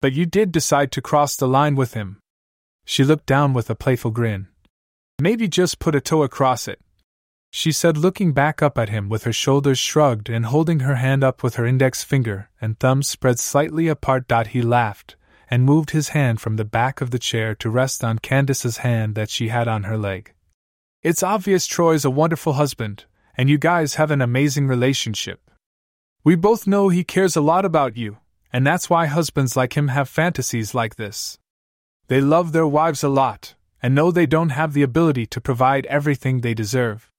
But 0.02 0.12
you 0.12 0.26
did 0.26 0.52
decide 0.52 0.92
to 0.92 1.02
cross 1.02 1.38
the 1.38 1.48
line 1.48 1.78
with 1.78 1.94
him. 1.94 2.20
She 2.84 3.06
looked 3.06 3.28
down 3.28 3.54
with 3.54 3.70
a 3.70 3.74
playful 3.84 4.12
grin. 4.12 4.50
Maybe 5.22 5.48
just 5.48 5.80
put 5.80 5.96
a 5.96 6.02
toe 6.02 6.24
across 6.24 6.68
it, 6.68 6.82
she 7.50 7.72
said, 7.72 7.96
looking 7.98 8.34
back 8.34 8.62
up 8.62 8.78
at 8.78 8.90
him 8.90 9.08
with 9.08 9.24
her 9.24 9.32
shoulders 9.32 9.80
shrugged 9.80 10.30
and 10.30 10.48
holding 10.48 10.82
her 10.82 10.96
hand 10.96 11.24
up 11.24 11.44
with 11.44 11.56
her 11.56 11.66
index 11.66 12.04
finger 12.04 12.50
and 12.60 12.78
thumb 12.78 13.04
spread 13.04 13.40
slightly 13.40 13.88
apart. 13.88 14.30
He 14.48 14.62
laughed 14.62 15.16
and 15.52 15.66
moved 15.66 15.92
his 15.92 16.10
hand 16.10 16.40
from 16.40 16.56
the 16.56 16.66
back 16.66 17.02
of 17.02 17.12
the 17.12 17.20
chair 17.20 17.54
to 17.54 17.70
rest 17.70 18.04
on 18.04 18.18
Candace's 18.18 18.78
hand 18.78 19.14
that 19.16 19.30
she 19.30 19.50
had 19.50 19.68
on 19.68 19.84
her 19.84 19.98
leg. 19.98 20.34
It's 21.04 21.22
obvious 21.22 21.68
Troy's 21.68 22.06
a 22.06 22.10
wonderful 22.10 22.54
husband, 22.54 23.04
and 23.36 23.50
you 23.50 23.58
guys 23.58 23.96
have 23.96 24.12
an 24.12 24.22
amazing 24.22 24.68
relationship. 24.68 25.52
We 26.24 26.36
both 26.36 26.68
know 26.68 26.88
he 26.88 27.04
cares 27.04 27.36
a 27.36 27.42
lot 27.42 27.66
about 27.66 27.98
you, 27.98 28.20
and 28.54 28.66
that's 28.66 28.90
why 28.90 29.08
husbands 29.08 29.58
like 29.58 29.76
him 29.76 29.90
have 29.90 30.08
fantasies 30.08 30.74
like 30.74 30.96
this. 30.96 31.38
They 32.08 32.22
love 32.22 32.54
their 32.54 32.68
wives 32.68 33.04
a 33.04 33.10
lot, 33.10 33.56
and 33.84 33.94
know 33.94 34.10
they 34.10 34.26
don't 34.26 34.50
have 34.50 34.74
the 34.74 34.84
ability 34.84 35.26
to 35.28 35.42
provide 35.42 35.86
everything 35.88 36.42
they 36.42 36.54
deserve. 36.54 37.10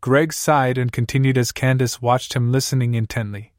Greg 0.00 0.32
sighed 0.32 0.78
and 0.78 0.92
continued 0.92 1.36
as 1.36 1.52
Candace 1.52 2.00
watched 2.00 2.34
him 2.34 2.52
listening 2.52 2.94
intently. 2.94 3.52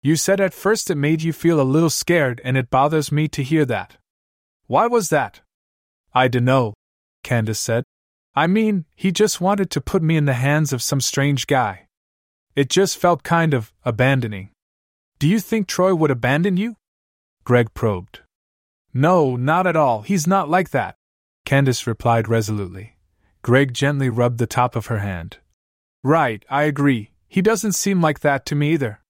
You 0.00 0.16
said 0.16 0.40
at 0.40 0.54
first 0.54 0.90
it 0.90 0.94
made 0.94 1.22
you 1.22 1.32
feel 1.32 1.60
a 1.60 1.62
little 1.62 1.90
scared, 1.90 2.40
and 2.44 2.56
it 2.56 2.70
bothers 2.70 3.10
me 3.10 3.28
to 3.28 3.42
hear 3.42 3.64
that. 3.64 3.96
Why 4.66 4.86
was 4.86 5.08
that? 5.08 5.40
I 6.14 6.28
dunno, 6.28 6.74
Candace 7.24 7.58
said. 7.60 7.84
I 8.34 8.46
mean, 8.46 8.84
he 8.94 9.10
just 9.10 9.40
wanted 9.40 9.70
to 9.70 9.80
put 9.80 10.02
me 10.02 10.16
in 10.16 10.24
the 10.24 10.34
hands 10.34 10.72
of 10.72 10.82
some 10.82 11.00
strange 11.00 11.46
guy. 11.46 11.86
It 12.54 12.70
just 12.70 12.96
felt 12.96 13.22
kind 13.22 13.54
of 13.54 13.72
abandoning. 13.84 14.50
Do 15.18 15.26
you 15.26 15.40
think 15.40 15.66
Troy 15.66 15.94
would 15.94 16.10
abandon 16.10 16.56
you? 16.56 16.76
Greg 17.42 17.74
probed. 17.74 18.20
No, 18.94 19.36
not 19.36 19.66
at 19.66 19.76
all. 19.76 20.02
He's 20.02 20.26
not 20.26 20.48
like 20.48 20.70
that, 20.70 20.94
Candace 21.44 21.86
replied 21.86 22.28
resolutely. 22.28 22.96
Greg 23.42 23.74
gently 23.74 24.08
rubbed 24.08 24.38
the 24.38 24.46
top 24.46 24.76
of 24.76 24.86
her 24.86 24.98
hand. 24.98 25.38
Right, 26.04 26.44
I 26.48 26.64
agree. 26.64 27.10
He 27.26 27.42
doesn't 27.42 27.72
seem 27.72 28.00
like 28.00 28.20
that 28.20 28.46
to 28.46 28.54
me 28.54 28.72
either. 28.72 29.00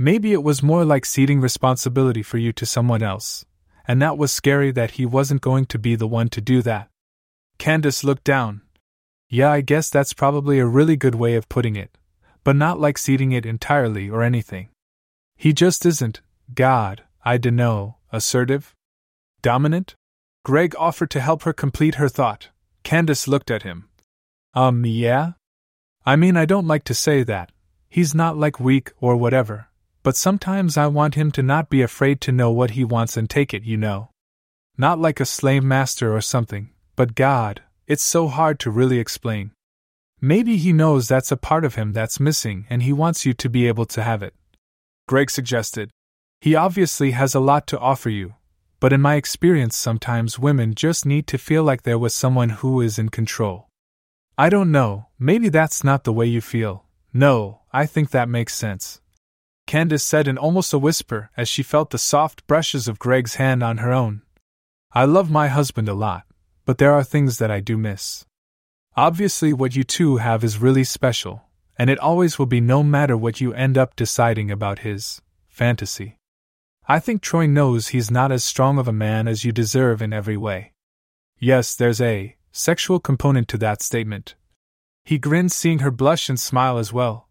Maybe 0.00 0.32
it 0.32 0.42
was 0.42 0.62
more 0.62 0.82
like 0.82 1.04
ceding 1.04 1.42
responsibility 1.42 2.22
for 2.22 2.38
you 2.38 2.54
to 2.54 2.64
someone 2.64 3.02
else, 3.02 3.44
and 3.86 4.00
that 4.00 4.16
was 4.16 4.32
scary 4.32 4.70
that 4.70 4.92
he 4.92 5.04
wasn't 5.04 5.42
going 5.42 5.66
to 5.66 5.78
be 5.78 5.94
the 5.94 6.08
one 6.08 6.30
to 6.30 6.40
do 6.40 6.62
that. 6.62 6.88
Candace 7.58 8.02
looked 8.02 8.24
down. 8.24 8.62
Yeah, 9.28 9.52
I 9.52 9.60
guess 9.60 9.90
that's 9.90 10.14
probably 10.14 10.58
a 10.58 10.64
really 10.64 10.96
good 10.96 11.16
way 11.16 11.34
of 11.34 11.50
putting 11.50 11.76
it, 11.76 11.98
but 12.44 12.56
not 12.56 12.80
like 12.80 12.96
ceding 12.96 13.32
it 13.32 13.44
entirely 13.44 14.08
or 14.08 14.22
anything. 14.22 14.70
He 15.36 15.52
just 15.52 15.84
isn't, 15.84 16.22
God, 16.54 17.02
I 17.22 17.36
dunno, 17.36 17.98
assertive? 18.10 18.74
Dominant? 19.42 19.96
Greg 20.46 20.74
offered 20.78 21.10
to 21.10 21.20
help 21.20 21.42
her 21.42 21.52
complete 21.52 21.96
her 21.96 22.08
thought. 22.08 22.48
Candace 22.84 23.28
looked 23.28 23.50
at 23.50 23.64
him. 23.64 23.90
Um, 24.54 24.86
yeah? 24.86 25.32
I 26.06 26.16
mean, 26.16 26.38
I 26.38 26.46
don't 26.46 26.66
like 26.66 26.84
to 26.84 26.94
say 26.94 27.22
that. 27.24 27.52
He's 27.90 28.14
not 28.14 28.38
like 28.38 28.58
weak 28.58 28.92
or 28.98 29.14
whatever, 29.14 29.66
but 30.02 30.16
sometimes 30.16 30.76
I 30.76 30.86
want 30.86 31.14
him 31.14 31.30
to 31.32 31.42
not 31.42 31.68
be 31.68 31.82
afraid 31.82 32.20
to 32.22 32.32
know 32.32 32.50
what 32.50 32.72
he 32.72 32.84
wants 32.84 33.16
and 33.16 33.28
take 33.28 33.52
it, 33.52 33.64
you 33.64 33.76
know. 33.76 34.10
Not 34.78 34.98
like 34.98 35.20
a 35.20 35.26
slave 35.26 35.62
master 35.62 36.14
or 36.14 36.20
something, 36.20 36.70
but 36.96 37.14
God, 37.14 37.62
it's 37.86 38.02
so 38.02 38.28
hard 38.28 38.58
to 38.60 38.70
really 38.70 38.98
explain. 38.98 39.52
Maybe 40.20 40.56
he 40.56 40.72
knows 40.72 41.08
that's 41.08 41.32
a 41.32 41.36
part 41.36 41.64
of 41.64 41.74
him 41.74 41.92
that's 41.92 42.20
missing 42.20 42.66
and 42.70 42.82
he 42.82 42.92
wants 42.92 43.26
you 43.26 43.32
to 43.34 43.48
be 43.48 43.66
able 43.66 43.86
to 43.86 44.02
have 44.02 44.22
it. 44.22 44.34
Greg 45.08 45.30
suggested. 45.30 45.90
He 46.40 46.54
obviously 46.54 47.10
has 47.10 47.34
a 47.34 47.40
lot 47.40 47.66
to 47.68 47.78
offer 47.78 48.10
you, 48.10 48.34
but 48.80 48.92
in 48.92 49.00
my 49.00 49.16
experience, 49.16 49.76
sometimes 49.76 50.38
women 50.38 50.74
just 50.74 51.04
need 51.04 51.26
to 51.26 51.38
feel 51.38 51.62
like 51.62 51.82
there 51.82 51.98
was 51.98 52.14
someone 52.14 52.50
who 52.50 52.80
is 52.80 52.98
in 52.98 53.10
control. 53.10 53.68
I 54.38 54.48
don't 54.48 54.72
know, 54.72 55.08
maybe 55.18 55.50
that's 55.50 55.84
not 55.84 56.04
the 56.04 56.12
way 56.14 56.26
you 56.26 56.40
feel. 56.40 56.86
No, 57.12 57.60
I 57.72 57.84
think 57.84 58.10
that 58.10 58.28
makes 58.28 58.54
sense. 58.54 59.00
Candace 59.70 60.02
said 60.02 60.26
in 60.26 60.36
almost 60.36 60.72
a 60.72 60.80
whisper 60.80 61.30
as 61.36 61.48
she 61.48 61.62
felt 61.62 61.90
the 61.90 61.96
soft 61.96 62.44
brushes 62.48 62.88
of 62.88 62.98
Greg's 62.98 63.36
hand 63.36 63.62
on 63.62 63.78
her 63.78 63.92
own. 63.92 64.22
I 64.90 65.04
love 65.04 65.30
my 65.30 65.46
husband 65.46 65.88
a 65.88 65.94
lot, 65.94 66.24
but 66.64 66.78
there 66.78 66.92
are 66.92 67.04
things 67.04 67.38
that 67.38 67.52
I 67.52 67.60
do 67.60 67.76
miss. 67.78 68.26
Obviously, 68.96 69.52
what 69.52 69.76
you 69.76 69.84
two 69.84 70.16
have 70.16 70.42
is 70.42 70.58
really 70.58 70.82
special, 70.82 71.44
and 71.78 71.88
it 71.88 72.00
always 72.00 72.36
will 72.36 72.46
be 72.46 72.60
no 72.60 72.82
matter 72.82 73.16
what 73.16 73.40
you 73.40 73.54
end 73.54 73.78
up 73.78 73.94
deciding 73.94 74.50
about 74.50 74.80
his 74.80 75.22
fantasy. 75.46 76.16
I 76.88 76.98
think 76.98 77.22
Troy 77.22 77.46
knows 77.46 77.88
he's 77.88 78.10
not 78.10 78.32
as 78.32 78.42
strong 78.42 78.76
of 78.76 78.88
a 78.88 78.92
man 78.92 79.28
as 79.28 79.44
you 79.44 79.52
deserve 79.52 80.02
in 80.02 80.12
every 80.12 80.36
way. 80.36 80.72
Yes, 81.38 81.76
there's 81.76 82.00
a 82.00 82.34
sexual 82.50 82.98
component 82.98 83.46
to 83.46 83.58
that 83.58 83.82
statement. 83.82 84.34
He 85.04 85.18
grinned, 85.18 85.52
seeing 85.52 85.78
her 85.78 85.92
blush 85.92 86.28
and 86.28 86.40
smile 86.40 86.76
as 86.76 86.92
well. 86.92 87.28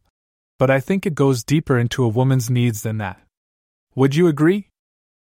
But 0.59 0.69
I 0.69 0.79
think 0.79 1.07
it 1.07 1.15
goes 1.15 1.43
deeper 1.43 1.79
into 1.79 2.03
a 2.03 2.07
woman's 2.07 2.49
needs 2.51 2.83
than 2.83 2.99
that. 2.99 3.19
Would 3.95 4.13
you 4.13 4.27
agree? 4.27 4.67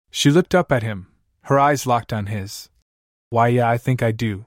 She 0.09 0.31
looked 0.31 0.55
up 0.55 0.71
at 0.71 0.81
him, 0.81 1.07
her 1.43 1.59
eyes 1.59 1.85
locked 1.85 2.11
on 2.11 2.25
his. 2.25 2.69
Why, 3.29 3.49
yeah, 3.49 3.69
I 3.69 3.77
think 3.77 4.01
I 4.01 4.11
do. 4.11 4.45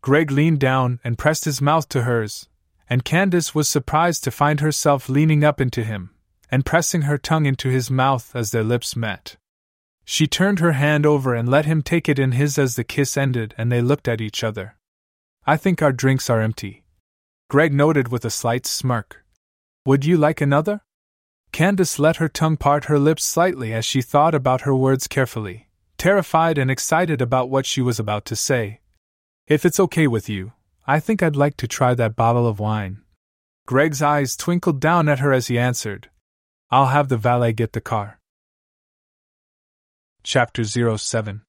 Greg 0.00 0.30
leaned 0.30 0.60
down 0.60 1.00
and 1.04 1.18
pressed 1.18 1.44
his 1.44 1.60
mouth 1.60 1.88
to 1.90 2.02
hers, 2.02 2.48
and 2.88 3.04
Candace 3.04 3.54
was 3.54 3.68
surprised 3.68 4.24
to 4.24 4.30
find 4.30 4.60
herself 4.60 5.08
leaning 5.08 5.44
up 5.44 5.60
into 5.60 5.84
him 5.84 6.10
and 6.50 6.66
pressing 6.66 7.02
her 7.02 7.16
tongue 7.16 7.46
into 7.46 7.68
his 7.68 7.90
mouth 7.90 8.36
as 8.36 8.50
their 8.50 8.62
lips 8.62 8.94
met. 8.94 9.36
She 10.04 10.26
turned 10.26 10.58
her 10.58 10.72
hand 10.72 11.06
over 11.06 11.34
and 11.34 11.48
let 11.48 11.64
him 11.64 11.82
take 11.82 12.08
it 12.08 12.18
in 12.18 12.32
his 12.32 12.58
as 12.58 12.76
the 12.76 12.84
kiss 12.84 13.16
ended 13.16 13.54
and 13.56 13.72
they 13.72 13.80
looked 13.80 14.06
at 14.06 14.20
each 14.20 14.44
other. 14.44 14.76
I 15.46 15.56
think 15.56 15.80
our 15.80 15.92
drinks 15.92 16.28
are 16.28 16.40
empty. 16.40 16.84
Greg 17.48 17.72
noted 17.72 18.08
with 18.08 18.24
a 18.24 18.30
slight 18.30 18.66
smirk. 18.66 19.21
Would 19.84 20.04
you 20.04 20.16
like 20.16 20.40
another? 20.40 20.82
Candace 21.50 21.98
let 21.98 22.16
her 22.16 22.28
tongue 22.28 22.56
part 22.56 22.84
her 22.84 23.00
lips 23.00 23.24
slightly 23.24 23.72
as 23.72 23.84
she 23.84 24.00
thought 24.00 24.32
about 24.32 24.60
her 24.60 24.74
words 24.74 25.08
carefully, 25.08 25.68
terrified 25.98 26.56
and 26.56 26.70
excited 26.70 27.20
about 27.20 27.50
what 27.50 27.66
she 27.66 27.82
was 27.82 27.98
about 27.98 28.24
to 28.26 28.36
say. 28.36 28.80
If 29.48 29.64
it's 29.64 29.80
okay 29.80 30.06
with 30.06 30.28
you, 30.28 30.52
I 30.86 31.00
think 31.00 31.20
I'd 31.20 31.34
like 31.34 31.56
to 31.56 31.66
try 31.66 31.94
that 31.94 32.14
bottle 32.14 32.46
of 32.46 32.60
wine. 32.60 33.02
Greg's 33.66 34.00
eyes 34.00 34.36
twinkled 34.36 34.78
down 34.78 35.08
at 35.08 35.18
her 35.18 35.32
as 35.32 35.48
he 35.48 35.58
answered, 35.58 36.10
I'll 36.70 36.86
have 36.86 37.08
the 37.08 37.16
valet 37.16 37.52
get 37.52 37.72
the 37.72 37.80
car. 37.80 38.20
Chapter 40.22 40.62
07 40.64 41.42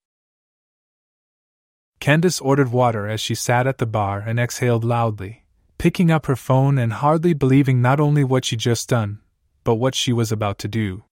Candace 1.99 2.41
ordered 2.41 2.71
water 2.71 3.07
as 3.07 3.21
she 3.21 3.35
sat 3.35 3.67
at 3.67 3.77
the 3.77 3.85
bar 3.85 4.19
and 4.19 4.39
exhaled 4.39 4.83
loudly, 4.83 5.42
picking 5.77 6.11
up 6.11 6.25
her 6.25 6.35
phone 6.35 6.77
and 6.77 6.93
hardly 6.93 7.33
believing 7.33 7.81
not 7.81 7.99
only 7.99 8.23
what 8.23 8.45
she'd 8.45 8.59
just 8.59 8.89
done, 8.89 9.19
but 9.63 9.75
what 9.75 9.95
she 9.95 10.13
was 10.13 10.31
about 10.31 10.57
to 10.59 10.67
do. 10.67 11.03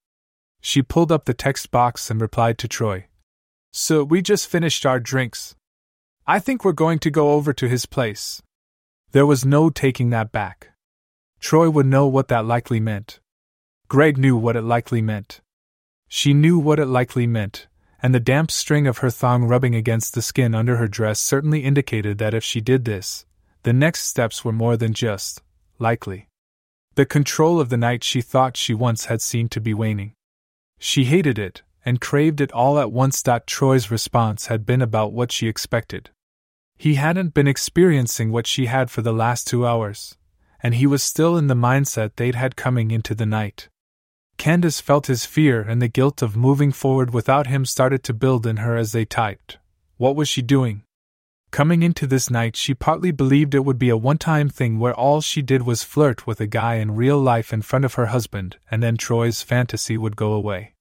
She 0.60 0.82
pulled 0.82 1.10
up 1.10 1.24
the 1.24 1.34
text 1.34 1.70
box 1.70 2.10
and 2.10 2.20
replied 2.20 2.58
to 2.58 2.68
Troy. 2.68 3.06
So, 3.72 4.04
we 4.04 4.22
just 4.22 4.48
finished 4.48 4.84
our 4.84 5.00
drinks. 5.00 5.56
I 6.26 6.38
think 6.38 6.64
we're 6.64 6.72
going 6.72 6.98
to 7.00 7.10
go 7.10 7.32
over 7.32 7.52
to 7.52 7.68
his 7.68 7.86
place. 7.86 8.42
There 9.12 9.26
was 9.26 9.44
no 9.44 9.70
taking 9.70 10.10
that 10.10 10.30
back. 10.30 10.68
Troy 11.40 11.68
would 11.68 11.86
know 11.86 12.06
what 12.06 12.28
that 12.28 12.44
likely 12.44 12.80
meant. 12.80 13.18
Greg 13.88 14.16
knew 14.16 14.36
what 14.36 14.56
it 14.56 14.62
likely 14.62 15.02
meant. 15.02 15.40
She 16.08 16.32
knew 16.32 16.58
what 16.58 16.78
it 16.78 16.86
likely 16.86 17.26
meant, 17.26 17.66
and 18.02 18.14
the 18.14 18.20
damp 18.20 18.50
string 18.50 18.86
of 18.86 18.98
her 18.98 19.10
thong 19.10 19.44
rubbing 19.44 19.74
against 19.74 20.14
the 20.14 20.22
skin 20.22 20.54
under 20.54 20.76
her 20.76 20.88
dress 20.88 21.20
certainly 21.20 21.64
indicated 21.64 22.18
that 22.18 22.34
if 22.34 22.44
she 22.44 22.60
did 22.60 22.84
this, 22.84 23.26
the 23.62 23.72
next 23.72 24.04
steps 24.04 24.44
were 24.44 24.52
more 24.52 24.76
than 24.76 24.92
just 24.92 25.42
likely. 25.78 26.28
The 26.94 27.06
control 27.06 27.60
of 27.60 27.68
the 27.68 27.76
night 27.76 28.04
she 28.04 28.20
thought 28.20 28.56
she 28.56 28.74
once 28.74 29.06
had 29.06 29.22
seemed 29.22 29.50
to 29.52 29.60
be 29.60 29.72
waning. 29.72 30.12
She 30.78 31.04
hated 31.04 31.38
it, 31.38 31.62
and 31.84 32.00
craved 32.00 32.40
it 32.40 32.52
all 32.52 32.78
at 32.78 32.92
once. 32.92 33.22
Troy's 33.46 33.90
response 33.90 34.46
had 34.46 34.66
been 34.66 34.82
about 34.82 35.12
what 35.12 35.32
she 35.32 35.48
expected. 35.48 36.10
He 36.76 36.94
hadn't 36.94 37.34
been 37.34 37.46
experiencing 37.46 38.32
what 38.32 38.46
she 38.46 38.66
had 38.66 38.90
for 38.90 39.02
the 39.02 39.12
last 39.12 39.46
two 39.46 39.66
hours, 39.66 40.16
and 40.62 40.74
he 40.74 40.86
was 40.86 41.02
still 41.02 41.36
in 41.36 41.46
the 41.46 41.54
mindset 41.54 42.16
they'd 42.16 42.34
had 42.34 42.56
coming 42.56 42.90
into 42.90 43.14
the 43.14 43.26
night. 43.26 43.68
Candace 44.38 44.80
felt 44.80 45.06
his 45.06 45.24
fear 45.24 45.60
and 45.62 45.80
the 45.80 45.88
guilt 45.88 46.22
of 46.22 46.36
moving 46.36 46.72
forward 46.72 47.14
without 47.14 47.46
him 47.46 47.64
started 47.64 48.02
to 48.04 48.14
build 48.14 48.46
in 48.46 48.56
her 48.58 48.76
as 48.76 48.92
they 48.92 49.04
typed. 49.04 49.58
What 49.98 50.16
was 50.16 50.28
she 50.28 50.42
doing? 50.42 50.82
Coming 51.52 51.82
into 51.82 52.06
this 52.06 52.30
night, 52.30 52.56
she 52.56 52.72
partly 52.72 53.10
believed 53.10 53.54
it 53.54 53.66
would 53.66 53.78
be 53.78 53.90
a 53.90 53.96
one 53.96 54.16
time 54.16 54.48
thing 54.48 54.78
where 54.78 54.94
all 54.94 55.20
she 55.20 55.42
did 55.42 55.64
was 55.64 55.84
flirt 55.84 56.26
with 56.26 56.40
a 56.40 56.46
guy 56.46 56.76
in 56.76 56.96
real 56.96 57.18
life 57.18 57.52
in 57.52 57.60
front 57.60 57.84
of 57.84 57.92
her 57.94 58.06
husband, 58.06 58.56
and 58.70 58.82
then 58.82 58.96
Troy's 58.96 59.42
fantasy 59.42 59.98
would 59.98 60.16
go 60.16 60.32
away. 60.32 60.72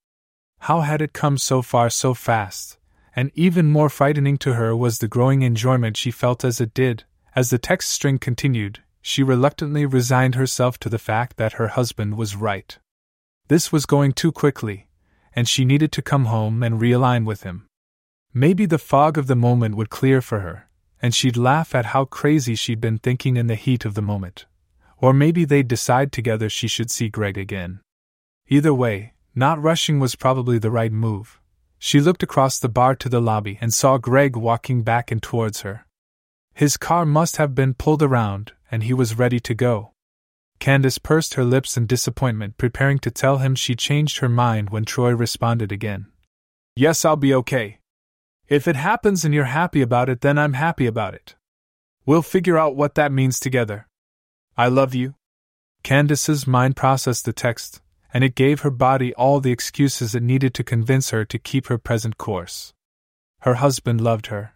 How 0.59 0.79
had 0.79 1.01
it 1.01 1.11
come 1.11 1.37
so 1.37 1.61
far 1.61 1.89
so 1.89 2.13
fast? 2.13 2.79
And 3.13 3.31
even 3.35 3.65
more 3.69 3.89
frightening 3.89 4.37
to 4.37 4.53
her 4.53 4.73
was 4.73 4.99
the 4.99 5.09
growing 5.09 5.41
enjoyment 5.41 5.97
she 5.97 6.09
felt 6.09 6.45
as 6.45 6.61
it 6.61 6.73
did. 6.73 7.03
As 7.35 7.49
the 7.49 7.57
text 7.57 7.91
string 7.91 8.17
continued, 8.17 8.79
she 9.01 9.23
reluctantly 9.23 9.85
resigned 9.85 10.35
herself 10.35 10.77
to 10.79 10.89
the 10.89 10.97
fact 10.97 11.35
that 11.35 11.53
her 11.53 11.67
husband 11.67 12.15
was 12.15 12.37
right. 12.37 12.79
This 13.49 13.73
was 13.73 13.85
going 13.85 14.13
too 14.13 14.31
quickly, 14.31 14.87
and 15.33 15.49
she 15.49 15.65
needed 15.65 15.91
to 15.91 16.01
come 16.01 16.25
home 16.25 16.63
and 16.63 16.79
realign 16.79 17.25
with 17.25 17.43
him. 17.43 17.67
Maybe 18.33 18.65
the 18.65 18.77
fog 18.77 19.17
of 19.17 19.27
the 19.27 19.35
moment 19.35 19.75
would 19.75 19.89
clear 19.89 20.21
for 20.21 20.39
her, 20.39 20.69
and 21.01 21.13
she'd 21.13 21.35
laugh 21.35 21.75
at 21.75 21.87
how 21.87 22.05
crazy 22.05 22.55
she'd 22.55 22.79
been 22.79 22.97
thinking 22.97 23.35
in 23.35 23.47
the 23.47 23.55
heat 23.55 23.83
of 23.83 23.93
the 23.93 24.01
moment. 24.01 24.45
Or 24.97 25.11
maybe 25.11 25.43
they'd 25.43 25.67
decide 25.67 26.13
together 26.13 26.49
she 26.49 26.69
should 26.69 26.89
see 26.89 27.09
Greg 27.09 27.37
again. 27.37 27.81
Either 28.47 28.73
way, 28.73 29.13
not 29.35 29.61
rushing 29.61 29.99
was 29.99 30.15
probably 30.15 30.57
the 30.59 30.71
right 30.71 30.91
move. 30.91 31.41
She 31.77 31.99
looked 31.99 32.23
across 32.23 32.57
the 32.57 32.69
bar 32.69 32.95
to 32.95 33.09
the 33.09 33.19
lobby 33.19 33.57
and 33.59 33.73
saw 33.73 33.97
Greg 33.97 34.37
walking 34.37 34.81
back 34.83 35.11
and 35.11 35.21
towards 35.21 35.61
her. 35.61 35.85
His 36.53 36.77
car 36.77 37.05
must 37.05 37.37
have 37.37 37.55
been 37.55 37.73
pulled 37.73 38.03
around, 38.03 38.53
and 38.71 38.83
he 38.83 38.93
was 38.93 39.17
ready 39.17 39.39
to 39.41 39.53
go. 39.53 39.91
Candace 40.59 40.99
pursed 40.99 41.33
her 41.33 41.43
lips 41.43 41.75
in 41.75 41.85
disappointment, 41.85 42.57
preparing 42.57 42.99
to 42.99 43.11
tell 43.11 43.39
him 43.39 43.55
she 43.55 43.75
changed 43.75 44.19
her 44.19 44.29
mind 44.29 44.69
when 44.69 44.85
Troy 44.85 45.11
responded 45.13 45.71
again. 45.71 46.05
Yes, 46.75 47.03
I'll 47.03 47.17
be 47.17 47.33
okay. 47.33 47.79
If 48.51 48.67
it 48.67 48.75
happens 48.75 49.23
and 49.23 49.33
you're 49.33 49.45
happy 49.45 49.81
about 49.81 50.09
it, 50.09 50.19
then 50.19 50.37
I'm 50.37 50.51
happy 50.51 50.85
about 50.85 51.13
it. 51.13 51.35
We'll 52.05 52.21
figure 52.21 52.57
out 52.57 52.75
what 52.75 52.95
that 52.95 53.09
means 53.09 53.39
together. 53.39 53.87
I 54.57 54.67
love 54.67 54.93
you. 54.93 55.15
Candace's 55.83 56.45
mind 56.45 56.75
processed 56.75 57.23
the 57.23 57.31
text, 57.31 57.81
and 58.13 58.25
it 58.25 58.35
gave 58.35 58.59
her 58.59 58.69
body 58.69 59.13
all 59.13 59.39
the 59.39 59.53
excuses 59.53 60.13
it 60.13 60.21
needed 60.21 60.53
to 60.55 60.65
convince 60.65 61.11
her 61.11 61.23
to 61.23 61.39
keep 61.39 61.67
her 61.67 61.77
present 61.77 62.17
course. 62.17 62.73
Her 63.39 63.53
husband 63.53 64.01
loved 64.01 64.27
her, 64.27 64.53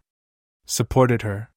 supported 0.66 1.22
her, 1.22 1.50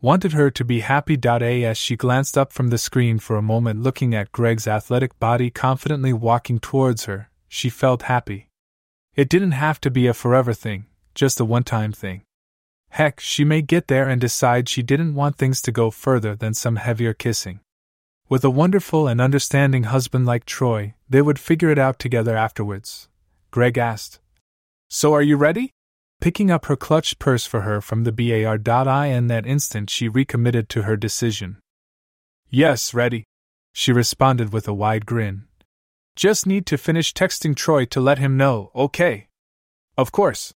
wanted 0.00 0.32
her 0.32 0.50
to 0.50 0.64
be 0.64 0.80
happy. 0.80 1.16
As 1.64 1.78
she 1.78 1.94
glanced 1.94 2.36
up 2.36 2.52
from 2.52 2.70
the 2.70 2.78
screen 2.78 3.20
for 3.20 3.36
a 3.36 3.50
moment, 3.54 3.84
looking 3.84 4.16
at 4.16 4.32
Greg's 4.32 4.66
athletic 4.66 5.16
body 5.20 5.48
confidently 5.48 6.12
walking 6.12 6.58
towards 6.58 7.04
her, 7.04 7.30
she 7.46 7.70
felt 7.70 8.10
happy. 8.10 8.48
It 9.14 9.28
didn't 9.28 9.52
have 9.52 9.80
to 9.82 9.92
be 9.92 10.08
a 10.08 10.12
forever 10.12 10.52
thing, 10.52 10.86
just 11.14 11.40
a 11.40 11.44
one 11.44 11.64
time 11.64 11.92
thing. 11.92 12.22
Heck, 12.90 13.20
she 13.20 13.44
may 13.44 13.62
get 13.62 13.88
there 13.88 14.08
and 14.08 14.20
decide 14.20 14.68
she 14.68 14.82
didn't 14.82 15.14
want 15.14 15.36
things 15.36 15.60
to 15.62 15.72
go 15.72 15.90
further 15.90 16.34
than 16.34 16.54
some 16.54 16.76
heavier 16.76 17.12
kissing. 17.12 17.60
With 18.28 18.44
a 18.44 18.50
wonderful 18.50 19.08
and 19.08 19.20
understanding 19.20 19.84
husband 19.84 20.26
like 20.26 20.44
Troy, 20.44 20.94
they 21.08 21.22
would 21.22 21.38
figure 21.38 21.70
it 21.70 21.78
out 21.78 21.98
together 21.98 22.36
afterwards. 22.36 23.08
Greg 23.50 23.78
asked, 23.78 24.20
So 24.88 25.14
are 25.14 25.22
you 25.22 25.36
ready? 25.36 25.72
picking 26.20 26.50
up 26.50 26.66
her 26.66 26.76
clutched 26.76 27.18
purse 27.18 27.46
for 27.46 27.60
her 27.60 27.80
from 27.80 28.04
the 28.04 28.12
bar. 28.12 29.06
In 29.06 29.26
that 29.28 29.46
instant, 29.46 29.88
she 29.90 30.08
recommitted 30.08 30.68
to 30.70 30.82
her 30.82 30.96
decision. 30.96 31.58
Yes, 32.50 32.92
ready, 32.92 33.24
she 33.72 33.92
responded 33.92 34.52
with 34.52 34.66
a 34.66 34.74
wide 34.74 35.06
grin. 35.06 35.44
Just 36.16 36.46
need 36.46 36.66
to 36.66 36.76
finish 36.76 37.14
texting 37.14 37.54
Troy 37.54 37.84
to 37.86 38.00
let 38.00 38.18
him 38.18 38.36
know, 38.36 38.72
okay? 38.74 39.28
Of 39.96 40.10
course, 40.10 40.52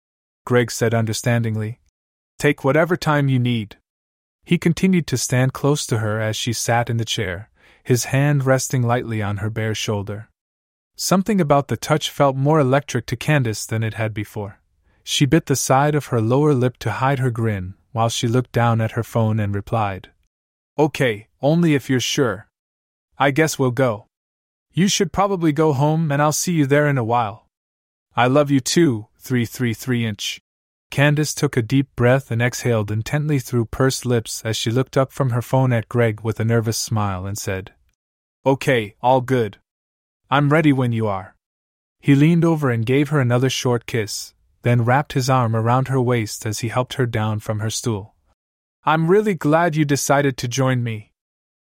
Greg 0.44 0.70
said 0.70 0.94
understandingly. 0.94 1.80
Take 2.38 2.64
whatever 2.64 2.96
time 2.96 3.28
you 3.28 3.38
need. 3.38 3.76
He 4.44 4.58
continued 4.58 5.06
to 5.08 5.18
stand 5.18 5.52
close 5.52 5.86
to 5.86 5.98
her 5.98 6.20
as 6.20 6.36
she 6.36 6.52
sat 6.52 6.88
in 6.88 6.96
the 6.96 7.04
chair, 7.04 7.50
his 7.84 8.06
hand 8.06 8.44
resting 8.44 8.82
lightly 8.82 9.22
on 9.22 9.38
her 9.38 9.50
bare 9.50 9.74
shoulder. 9.74 10.28
Something 10.96 11.40
about 11.40 11.68
the 11.68 11.76
touch 11.76 12.10
felt 12.10 12.36
more 12.36 12.60
electric 12.60 13.06
to 13.06 13.16
Candace 13.16 13.64
than 13.66 13.82
it 13.82 13.94
had 13.94 14.12
before. 14.12 14.60
She 15.02 15.26
bit 15.26 15.46
the 15.46 15.56
side 15.56 15.94
of 15.94 16.06
her 16.06 16.20
lower 16.20 16.54
lip 16.54 16.76
to 16.78 16.92
hide 16.92 17.18
her 17.18 17.30
grin, 17.30 17.74
while 17.92 18.08
she 18.08 18.28
looked 18.28 18.52
down 18.52 18.80
at 18.80 18.92
her 18.92 19.02
phone 19.02 19.40
and 19.40 19.54
replied, 19.54 20.10
Okay, 20.78 21.28
only 21.42 21.74
if 21.74 21.90
you're 21.90 22.00
sure. 22.00 22.48
I 23.18 23.30
guess 23.30 23.58
we'll 23.58 23.70
go. 23.70 24.06
You 24.72 24.88
should 24.88 25.12
probably 25.12 25.52
go 25.52 25.72
home, 25.72 26.12
and 26.12 26.22
I'll 26.22 26.32
see 26.32 26.52
you 26.52 26.66
there 26.66 26.86
in 26.86 26.98
a 26.98 27.04
while. 27.04 27.46
I 28.16 28.26
love 28.26 28.50
you 28.50 28.60
too, 28.60 29.08
333 29.20 30.06
inch. 30.06 30.40
Candace 30.90 31.34
took 31.34 31.56
a 31.56 31.62
deep 31.62 31.88
breath 31.94 32.30
and 32.30 32.42
exhaled 32.42 32.90
intently 32.90 33.38
through 33.38 33.66
pursed 33.66 34.04
lips 34.04 34.42
as 34.44 34.56
she 34.56 34.70
looked 34.70 34.96
up 34.96 35.12
from 35.12 35.30
her 35.30 35.42
phone 35.42 35.72
at 35.72 35.88
Greg 35.88 36.22
with 36.22 36.40
a 36.40 36.44
nervous 36.44 36.78
smile 36.78 37.26
and 37.26 37.38
said, 37.38 37.72
Okay, 38.44 38.96
all 39.00 39.20
good. 39.20 39.58
I'm 40.30 40.48
ready 40.48 40.72
when 40.72 40.92
you 40.92 41.06
are. 41.06 41.36
He 42.00 42.14
leaned 42.14 42.44
over 42.44 42.70
and 42.70 42.86
gave 42.86 43.10
her 43.10 43.20
another 43.20 43.50
short 43.50 43.86
kiss, 43.86 44.34
then 44.62 44.84
wrapped 44.84 45.12
his 45.12 45.28
arm 45.28 45.54
around 45.54 45.88
her 45.88 46.00
waist 46.00 46.46
as 46.46 46.60
he 46.60 46.68
helped 46.68 46.94
her 46.94 47.06
down 47.06 47.40
from 47.40 47.60
her 47.60 47.70
stool. 47.70 48.14
I'm 48.84 49.10
really 49.10 49.34
glad 49.34 49.76
you 49.76 49.84
decided 49.84 50.36
to 50.38 50.48
join 50.48 50.82
me. 50.82 51.12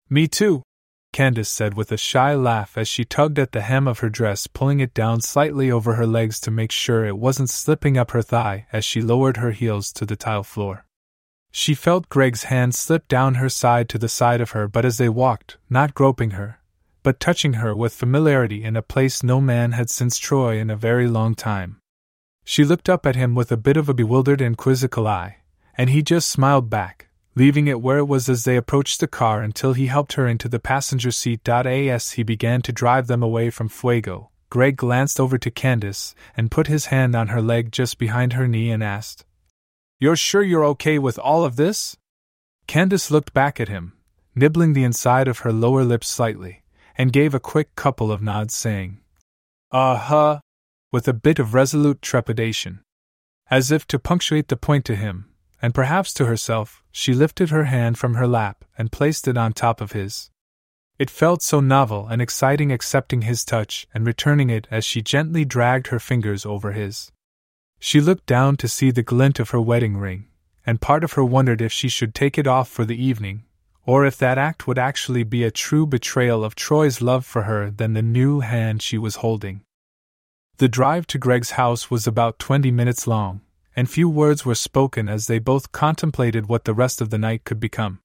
Me 0.10 0.28
too, 0.28 0.64
Candace 1.14 1.50
said 1.50 1.74
with 1.74 1.92
a 1.92 1.98
shy 1.98 2.34
laugh 2.34 2.78
as 2.78 2.88
she 2.88 3.04
tugged 3.04 3.38
at 3.38 3.52
the 3.52 3.62
hem 3.62 3.88
of 3.88 4.00
her 4.00 4.10
dress, 4.10 4.48
pulling 4.48 4.80
it 4.80 4.94
down 4.94 5.20
slightly 5.20 5.70
over 5.70 5.96
her 5.96 6.08
legs 6.08 6.40
to 6.42 6.52
make 6.52 6.72
sure 6.72 7.06
it 7.06 7.18
wasn't 7.18 7.50
slipping 7.50 7.98
up 7.98 8.12
her 8.12 8.22
thigh 8.22 8.66
as 8.72 8.86
she 8.86 9.02
lowered 9.02 9.38
her 9.38 9.52
heels 9.52 9.92
to 9.94 10.06
the 10.06 10.16
tile 10.16 10.44
floor. 10.44 10.86
She 11.52 11.74
felt 11.74 12.08
Greg's 12.08 12.44
hand 12.44 12.74
slip 12.76 13.10
down 13.10 13.36
her 13.36 13.50
side 13.50 13.90
to 13.90 13.98
the 13.98 14.08
side 14.08 14.40
of 14.40 14.52
her, 14.52 14.70
but 14.70 14.86
as 14.86 14.98
they 14.98 15.10
walked, 15.10 15.58
not 15.70 15.94
groping 15.94 16.32
her, 16.32 16.60
but 17.04 17.20
touching 17.20 17.54
her 17.54 17.76
with 17.76 17.94
familiarity 17.94 18.64
in 18.64 18.78
a 18.78 18.82
place 18.82 19.22
no 19.22 19.42
man 19.42 19.74
had 19.74 19.90
since 19.90 20.18
Troy 20.18 20.58
in 20.58 20.70
a 20.70 20.78
very 20.78 21.08
long 21.08 21.36
time. 21.36 21.80
She 22.46 22.64
looked 22.64 22.88
up 22.88 23.06
at 23.06 23.18
him 23.18 23.36
with 23.36 23.52
a 23.52 23.58
bit 23.58 23.76
of 23.76 23.90
a 23.90 23.94
bewildered 23.94 24.40
and 24.40 24.58
quizzical 24.58 25.08
eye, 25.08 25.38
and 25.78 25.90
he 25.90 26.02
just 26.02 26.30
smiled 26.30 26.70
back, 26.70 27.10
leaving 27.36 27.68
it 27.68 27.82
where 27.82 27.98
it 27.98 28.08
was 28.08 28.28
as 28.28 28.44
they 28.44 28.58
approached 28.58 29.00
the 29.00 29.08
car 29.08 29.42
until 29.42 29.74
he 29.74 29.88
helped 29.88 30.14
her 30.14 30.28
into 30.28 30.50
the 30.50 30.60
passenger 30.60 31.12
seat. 31.12 31.48
As 31.48 32.12
he 32.12 32.24
began 32.24 32.62
to 32.64 32.72
drive 32.72 33.08
them 33.08 33.24
away 33.24 33.50
from 33.50 33.70
Fuego, 33.70 34.32
Greg 34.50 34.76
glanced 34.76 35.20
over 35.20 35.38
to 35.38 35.50
Candace 35.50 36.14
and 36.36 36.52
put 36.52 36.68
his 36.68 36.88
hand 36.88 37.16
on 37.16 37.30
her 37.30 37.42
leg 37.42 37.72
just 37.72 37.98
behind 37.98 38.34
her 38.34 38.48
knee 38.48 38.70
and 38.70 38.84
asked, 38.84 39.26
You're 40.00 40.16
sure 40.16 40.44
you're 40.44 40.66
okay 40.66 41.00
with 41.00 41.18
all 41.18 41.46
of 41.46 41.56
this? 41.56 41.96
Candace 42.68 43.10
looked 43.10 43.34
back 43.34 43.60
at 43.60 43.70
him, 43.70 43.94
nibbling 44.36 44.74
the 44.74 44.84
inside 44.84 45.28
of 45.28 45.40
her 45.40 45.54
lower 45.54 45.84
lip 45.84 46.04
slightly 46.04 46.62
and 46.98 47.14
gave 47.14 47.34
a 47.34 47.40
quick 47.40 47.76
couple 47.76 48.12
of 48.12 48.22
nods, 48.22 48.54
saying, 48.54 49.00
Uh 49.72 49.98
huh, 49.98 50.40
with 50.92 51.08
a 51.08 51.14
bit 51.14 51.40
of 51.40 51.54
resolute 51.54 52.02
trepidation. 52.02 52.82
As 53.50 53.72
if 53.72 53.88
to 53.88 54.00
punctuate 54.00 54.50
the 54.50 54.58
point 54.58 54.86
to 54.86 54.96
him, 54.96 55.31
and 55.62 55.74
perhaps 55.74 56.14
to 56.16 56.26
herself, 56.26 56.84
she 56.92 57.14
lifted 57.14 57.50
her 57.50 57.66
hand 57.66 57.98
from 57.98 58.16
her 58.16 58.28
lap 58.28 58.66
and 58.78 58.92
placed 58.92 59.28
it 59.28 59.38
on 59.38 59.54
top 59.54 59.80
of 59.82 59.92
his. 59.92 60.30
It 60.98 61.10
felt 61.10 61.42
so 61.42 61.60
novel 61.60 62.08
and 62.08 62.22
exciting 62.22 62.72
accepting 62.72 63.24
his 63.24 63.46
touch 63.46 63.88
and 63.94 64.06
returning 64.06 64.50
it 64.50 64.68
as 64.70 64.86
she 64.86 65.02
gently 65.02 65.46
dragged 65.46 65.88
her 65.88 66.00
fingers 66.00 66.46
over 66.46 66.74
his. 66.74 67.12
She 67.80 68.00
looked 68.00 68.26
down 68.28 68.58
to 68.58 68.68
see 68.68 68.92
the 68.92 69.02
glint 69.02 69.40
of 69.40 69.50
her 69.50 69.62
wedding 69.62 69.98
ring, 69.98 70.28
and 70.66 70.80
part 70.80 71.04
of 71.04 71.14
her 71.14 71.26
wondered 71.26 71.62
if 71.62 71.72
she 71.72 71.90
should 71.90 72.14
take 72.14 72.38
it 72.38 72.46
off 72.46 72.70
for 72.70 72.86
the 72.86 73.04
evening, 73.04 73.46
or 73.84 74.06
if 74.06 74.18
that 74.18 74.38
act 74.38 74.68
would 74.68 74.78
actually 74.78 75.24
be 75.24 75.44
a 75.44 75.50
true 75.50 75.88
betrayal 75.88 76.44
of 76.44 76.54
Troy's 76.54 77.02
love 77.02 77.26
for 77.26 77.44
her 77.44 77.72
than 77.72 77.94
the 77.94 78.04
new 78.04 78.42
hand 78.42 78.82
she 78.82 79.00
was 79.00 79.16
holding. 79.18 79.62
The 80.58 80.70
drive 80.70 81.08
to 81.08 81.18
Greg's 81.18 81.52
house 81.52 81.90
was 81.90 82.06
about 82.06 82.38
twenty 82.38 82.70
minutes 82.70 83.08
long, 83.08 83.42
and 83.76 83.90
few 83.90 84.10
words 84.10 84.46
were 84.46 84.56
spoken 84.56 85.08
as 85.08 85.28
they 85.28 85.40
both 85.40 85.72
contemplated 85.72 86.48
what 86.48 86.66
the 86.66 86.74
rest 86.74 87.02
of 87.02 87.10
the 87.10 87.18
night 87.18 87.44
could 87.44 87.60
become. 87.60 88.00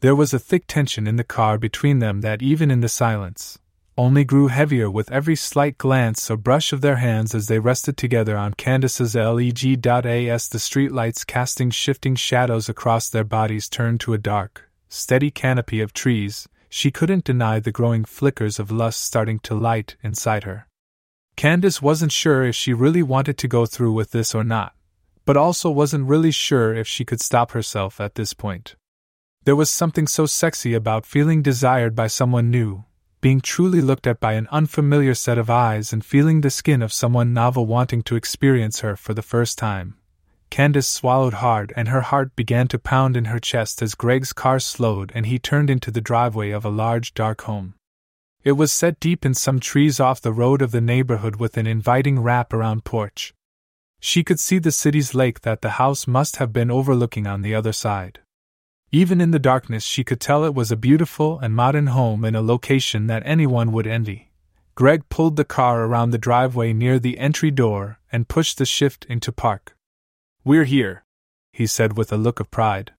There 0.00 0.14
was 0.14 0.34
a 0.34 0.38
thick 0.38 0.64
tension 0.66 1.06
in 1.06 1.16
the 1.16 1.24
car 1.24 1.58
between 1.58 1.98
them 1.98 2.20
that, 2.20 2.42
even 2.42 2.70
in 2.70 2.80
the 2.80 2.88
silence, 2.88 3.58
only 3.96 4.24
grew 4.24 4.48
heavier 4.48 4.90
with 4.90 5.10
every 5.12 5.36
slight 5.36 5.78
glance 5.78 6.30
or 6.30 6.36
brush 6.36 6.72
of 6.72 6.80
their 6.80 6.96
hands 6.96 7.34
as 7.34 7.46
they 7.46 7.58
rested 7.58 7.96
together 7.96 8.36
on 8.36 8.54
Candace's 8.54 9.14
leg.as 9.14 10.48
the 10.48 10.58
streetlights 10.58 11.26
casting 11.26 11.70
shifting 11.70 12.16
shadows 12.16 12.68
across 12.68 13.08
their 13.08 13.24
bodies 13.24 13.68
turned 13.68 14.00
to 14.00 14.12
a 14.12 14.18
dark, 14.18 14.68
steady 14.88 15.30
canopy 15.30 15.80
of 15.80 15.92
trees, 15.92 16.48
she 16.68 16.90
couldn't 16.90 17.24
deny 17.24 17.60
the 17.60 17.70
growing 17.70 18.04
flickers 18.04 18.58
of 18.58 18.72
lust 18.72 19.00
starting 19.00 19.38
to 19.38 19.54
light 19.54 19.96
inside 20.02 20.42
her. 20.42 20.66
Candace 21.36 21.80
wasn't 21.80 22.10
sure 22.10 22.44
if 22.44 22.56
she 22.56 22.72
really 22.72 23.02
wanted 23.02 23.38
to 23.38 23.48
go 23.48 23.64
through 23.64 23.92
with 23.92 24.10
this 24.10 24.34
or 24.34 24.42
not, 24.42 24.74
but 25.24 25.36
also 25.36 25.70
wasn't 25.70 26.06
really 26.06 26.30
sure 26.30 26.74
if 26.74 26.86
she 26.86 27.04
could 27.04 27.20
stop 27.20 27.52
herself 27.52 28.00
at 28.00 28.14
this 28.14 28.34
point. 28.34 28.76
There 29.44 29.56
was 29.56 29.70
something 29.70 30.06
so 30.06 30.26
sexy 30.26 30.74
about 30.74 31.06
feeling 31.06 31.42
desired 31.42 31.94
by 31.94 32.06
someone 32.06 32.50
new, 32.50 32.84
being 33.20 33.40
truly 33.40 33.80
looked 33.80 34.06
at 34.06 34.20
by 34.20 34.34
an 34.34 34.48
unfamiliar 34.50 35.14
set 35.14 35.38
of 35.38 35.48
eyes, 35.48 35.92
and 35.92 36.04
feeling 36.04 36.40
the 36.40 36.50
skin 36.50 36.82
of 36.82 36.92
someone 36.92 37.32
novel 37.32 37.66
wanting 37.66 38.02
to 38.02 38.16
experience 38.16 38.80
her 38.80 38.96
for 38.96 39.14
the 39.14 39.22
first 39.22 39.56
time. 39.58 39.96
Candace 40.50 40.86
swallowed 40.86 41.34
hard 41.34 41.72
and 41.74 41.88
her 41.88 42.02
heart 42.02 42.36
began 42.36 42.68
to 42.68 42.78
pound 42.78 43.16
in 43.16 43.24
her 43.24 43.40
chest 43.40 43.82
as 43.82 43.94
Greg's 43.94 44.32
car 44.32 44.60
slowed 44.60 45.10
and 45.14 45.26
he 45.26 45.38
turned 45.38 45.68
into 45.68 45.90
the 45.90 46.00
driveway 46.00 46.50
of 46.50 46.64
a 46.64 46.70
large 46.70 47.12
dark 47.14 47.42
home. 47.42 47.74
It 48.44 48.52
was 48.52 48.70
set 48.70 49.00
deep 49.00 49.24
in 49.24 49.34
some 49.34 49.58
trees 49.58 49.98
off 49.98 50.20
the 50.20 50.32
road 50.32 50.62
of 50.62 50.70
the 50.70 50.80
neighborhood 50.80 51.36
with 51.36 51.56
an 51.56 51.66
inviting 51.66 52.20
wrap 52.20 52.52
around 52.52 52.84
porch. 52.84 53.34
She 54.06 54.22
could 54.22 54.38
see 54.38 54.58
the 54.58 54.70
city's 54.70 55.14
lake 55.14 55.40
that 55.40 55.62
the 55.62 55.80
house 55.80 56.06
must 56.06 56.36
have 56.36 56.52
been 56.52 56.70
overlooking 56.70 57.26
on 57.26 57.40
the 57.40 57.54
other 57.54 57.72
side. 57.72 58.20
Even 58.92 59.18
in 59.18 59.30
the 59.30 59.38
darkness, 59.38 59.82
she 59.82 60.04
could 60.04 60.20
tell 60.20 60.44
it 60.44 60.54
was 60.54 60.70
a 60.70 60.76
beautiful 60.76 61.38
and 61.38 61.56
modern 61.56 61.86
home 61.86 62.22
in 62.22 62.34
a 62.34 62.42
location 62.42 63.06
that 63.06 63.22
anyone 63.24 63.72
would 63.72 63.86
envy. 63.86 64.30
Greg 64.74 65.08
pulled 65.08 65.36
the 65.36 65.44
car 65.58 65.84
around 65.86 66.10
the 66.10 66.18
driveway 66.18 66.74
near 66.74 66.98
the 66.98 67.18
entry 67.18 67.50
door 67.50 67.98
and 68.12 68.28
pushed 68.28 68.58
the 68.58 68.66
shift 68.66 69.06
into 69.06 69.32
park. 69.32 69.74
We're 70.44 70.64
here, 70.64 71.06
he 71.50 71.66
said 71.66 71.96
with 71.96 72.12
a 72.12 72.18
look 72.18 72.40
of 72.40 72.50
pride. 72.50 72.92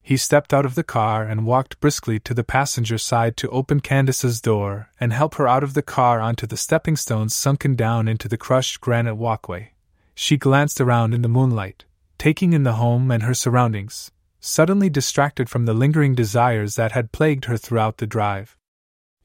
He 0.00 0.16
stepped 0.16 0.54
out 0.54 0.64
of 0.64 0.76
the 0.76 0.84
car 0.84 1.24
and 1.24 1.44
walked 1.44 1.80
briskly 1.80 2.20
to 2.20 2.32
the 2.32 2.44
passenger 2.44 2.98
side 2.98 3.36
to 3.38 3.50
open 3.50 3.80
Candace's 3.80 4.40
door 4.40 4.90
and 5.00 5.12
help 5.12 5.34
her 5.34 5.48
out 5.48 5.64
of 5.64 5.74
the 5.74 5.82
car 5.82 6.20
onto 6.20 6.46
the 6.46 6.56
stepping 6.56 6.94
stones 6.94 7.34
sunken 7.34 7.74
down 7.74 8.06
into 8.06 8.28
the 8.28 8.38
crushed 8.38 8.80
granite 8.80 9.16
walkway. 9.16 9.72
She 10.18 10.38
glanced 10.38 10.80
around 10.80 11.12
in 11.12 11.20
the 11.20 11.28
moonlight, 11.28 11.84
taking 12.18 12.54
in 12.54 12.62
the 12.62 12.72
home 12.72 13.10
and 13.10 13.22
her 13.22 13.34
surroundings, 13.34 14.10
suddenly 14.40 14.88
distracted 14.88 15.50
from 15.50 15.66
the 15.66 15.74
lingering 15.74 16.14
desires 16.14 16.74
that 16.76 16.92
had 16.92 17.12
plagued 17.12 17.44
her 17.44 17.58
throughout 17.58 17.98
the 17.98 18.06
drive. 18.06 18.56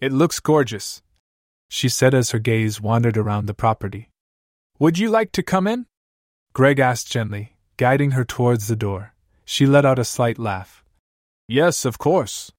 It 0.01 0.11
looks 0.11 0.41
gorgeous, 0.41 1.01
she 1.69 1.87
said 1.87 2.13
as 2.13 2.31
her 2.31 2.39
gaze 2.39 2.81
wandered 2.81 3.15
around 3.15 3.45
the 3.45 3.53
property. 3.53 4.09
Would 4.79 4.99
you 4.99 5.09
like 5.09 5.31
to 5.31 5.41
come 5.41 5.65
in? 5.65 5.85
Greg 6.51 6.79
asked 6.79 7.09
gently, 7.09 7.55
guiding 7.77 8.11
her 8.11 8.25
towards 8.25 8.67
the 8.67 8.75
door. 8.75 9.13
She 9.45 9.65
let 9.65 9.85
out 9.85 9.97
a 9.97 10.03
slight 10.03 10.37
laugh. 10.37 10.83
Yes, 11.47 11.85
of 11.85 11.97
course. 11.97 12.51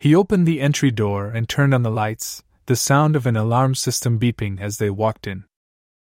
He 0.00 0.14
opened 0.14 0.46
the 0.46 0.60
entry 0.60 0.90
door 0.90 1.28
and 1.28 1.48
turned 1.48 1.72
on 1.72 1.82
the 1.82 1.90
lights, 1.90 2.42
the 2.66 2.74
sound 2.74 3.14
of 3.14 3.26
an 3.26 3.36
alarm 3.36 3.76
system 3.76 4.18
beeping 4.18 4.60
as 4.60 4.78
they 4.78 4.90
walked 4.90 5.28
in. 5.28 5.44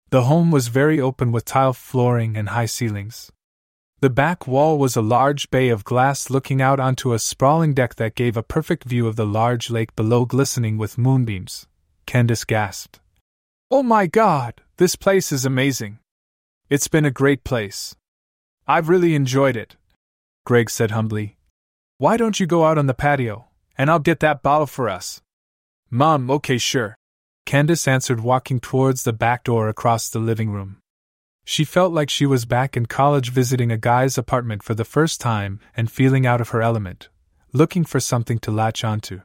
The 0.09 0.23
home 0.23 0.51
was 0.51 0.69
very 0.69 1.01
open 1.01 1.33
with 1.33 1.43
tile 1.43 1.73
flooring 1.73 2.37
and 2.37 2.49
high 2.49 2.65
ceilings. 2.65 3.29
The 3.99 4.09
back 4.09 4.47
wall 4.47 4.77
was 4.77 4.95
a 4.95 5.01
large 5.01 5.49
bay 5.49 5.69
of 5.69 5.83
glass 5.83 6.29
looking 6.29 6.61
out 6.61 6.79
onto 6.79 7.13
a 7.13 7.19
sprawling 7.19 7.73
deck 7.73 7.95
that 7.95 8.15
gave 8.15 8.37
a 8.37 8.43
perfect 8.43 8.85
view 8.85 9.07
of 9.07 9.15
the 9.15 9.25
large 9.25 9.69
lake 9.69 9.95
below 9.95 10.23
glistening 10.23 10.77
with 10.77 10.97
moonbeams. 10.97 11.67
Candace 12.05 12.45
gasped. 12.45 12.99
Oh 13.69 13.83
my 13.83 14.07
god, 14.07 14.61
this 14.77 14.95
place 14.95 15.31
is 15.31 15.45
amazing! 15.45 15.99
It's 16.69 16.87
been 16.87 17.05
a 17.05 17.11
great 17.11 17.43
place. 17.43 17.95
I've 18.67 18.87
really 18.87 19.15
enjoyed 19.15 19.57
it, 19.57 19.75
Greg 20.45 20.69
said 20.69 20.91
humbly. 20.91 21.37
Why 21.97 22.15
don't 22.15 22.39
you 22.39 22.45
go 22.45 22.65
out 22.65 22.77
on 22.77 22.85
the 22.85 22.93
patio, 22.93 23.47
and 23.77 23.89
I'll 23.89 23.99
get 23.99 24.19
that 24.21 24.43
bottle 24.43 24.67
for 24.67 24.87
us? 24.87 25.21
Mom, 25.89 26.29
okay, 26.29 26.57
sure. 26.57 26.96
Candace 27.47 27.87
answered, 27.87 28.19
walking 28.19 28.59
towards 28.59 29.03
the 29.03 29.13
back 29.13 29.45
door 29.45 29.69
across 29.69 30.09
the 30.09 30.19
living 30.19 30.51
room. 30.51 30.77
She 31.45 31.63
felt 31.63 31.93
like 31.93 32.11
she 32.11 32.27
was 32.27 32.45
back 32.45 32.77
in 32.77 32.85
college 32.85 33.31
visiting 33.31 33.71
a 33.71 33.77
guy's 33.77 34.17
apartment 34.19 34.61
for 34.61 34.75
the 34.75 34.85
first 34.85 35.19
time 35.19 35.59
and 35.75 35.89
feeling 35.89 36.27
out 36.27 36.41
of 36.41 36.49
her 36.49 36.61
element, 36.61 37.09
looking 37.53 37.85
for 37.85 37.99
something 37.99 38.37
to 38.39 38.51
latch 38.51 38.83
onto. 38.83 39.21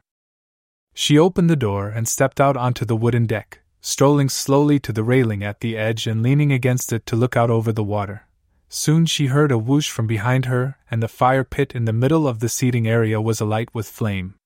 She 0.94 1.18
opened 1.18 1.50
the 1.50 1.56
door 1.68 1.88
and 1.88 2.08
stepped 2.08 2.40
out 2.40 2.56
onto 2.56 2.86
the 2.86 2.96
wooden 2.96 3.26
deck 3.26 3.58
strolling 3.84 4.28
slowly 4.28 4.78
to 4.78 4.92
the 4.92 5.02
railing 5.02 5.42
at 5.42 5.58
the 5.58 5.76
edge 5.76 6.06
and 6.06 6.22
leaning 6.22 6.52
against 6.52 6.92
it 6.92 7.04
to 7.04 7.16
look 7.16 7.36
out 7.36 7.50
over 7.50 7.72
the 7.72 7.82
water. 7.82 8.28
Soon 8.68 9.04
she 9.04 9.26
heard 9.26 9.50
a 9.50 9.58
whoosh 9.58 9.90
from 9.90 10.06
behind 10.06 10.46
her, 10.46 10.78
and 10.88 11.02
the 11.02 11.08
fire 11.08 11.44
pit 11.44 11.72
in 11.74 11.84
the 11.84 11.92
middle 11.92 12.28
of 12.28 12.38
the 12.38 12.48
seating 12.48 12.86
area 12.86 13.20
was 13.20 13.40
alight 13.40 13.68
with 13.74 13.88
flame. 13.88 14.36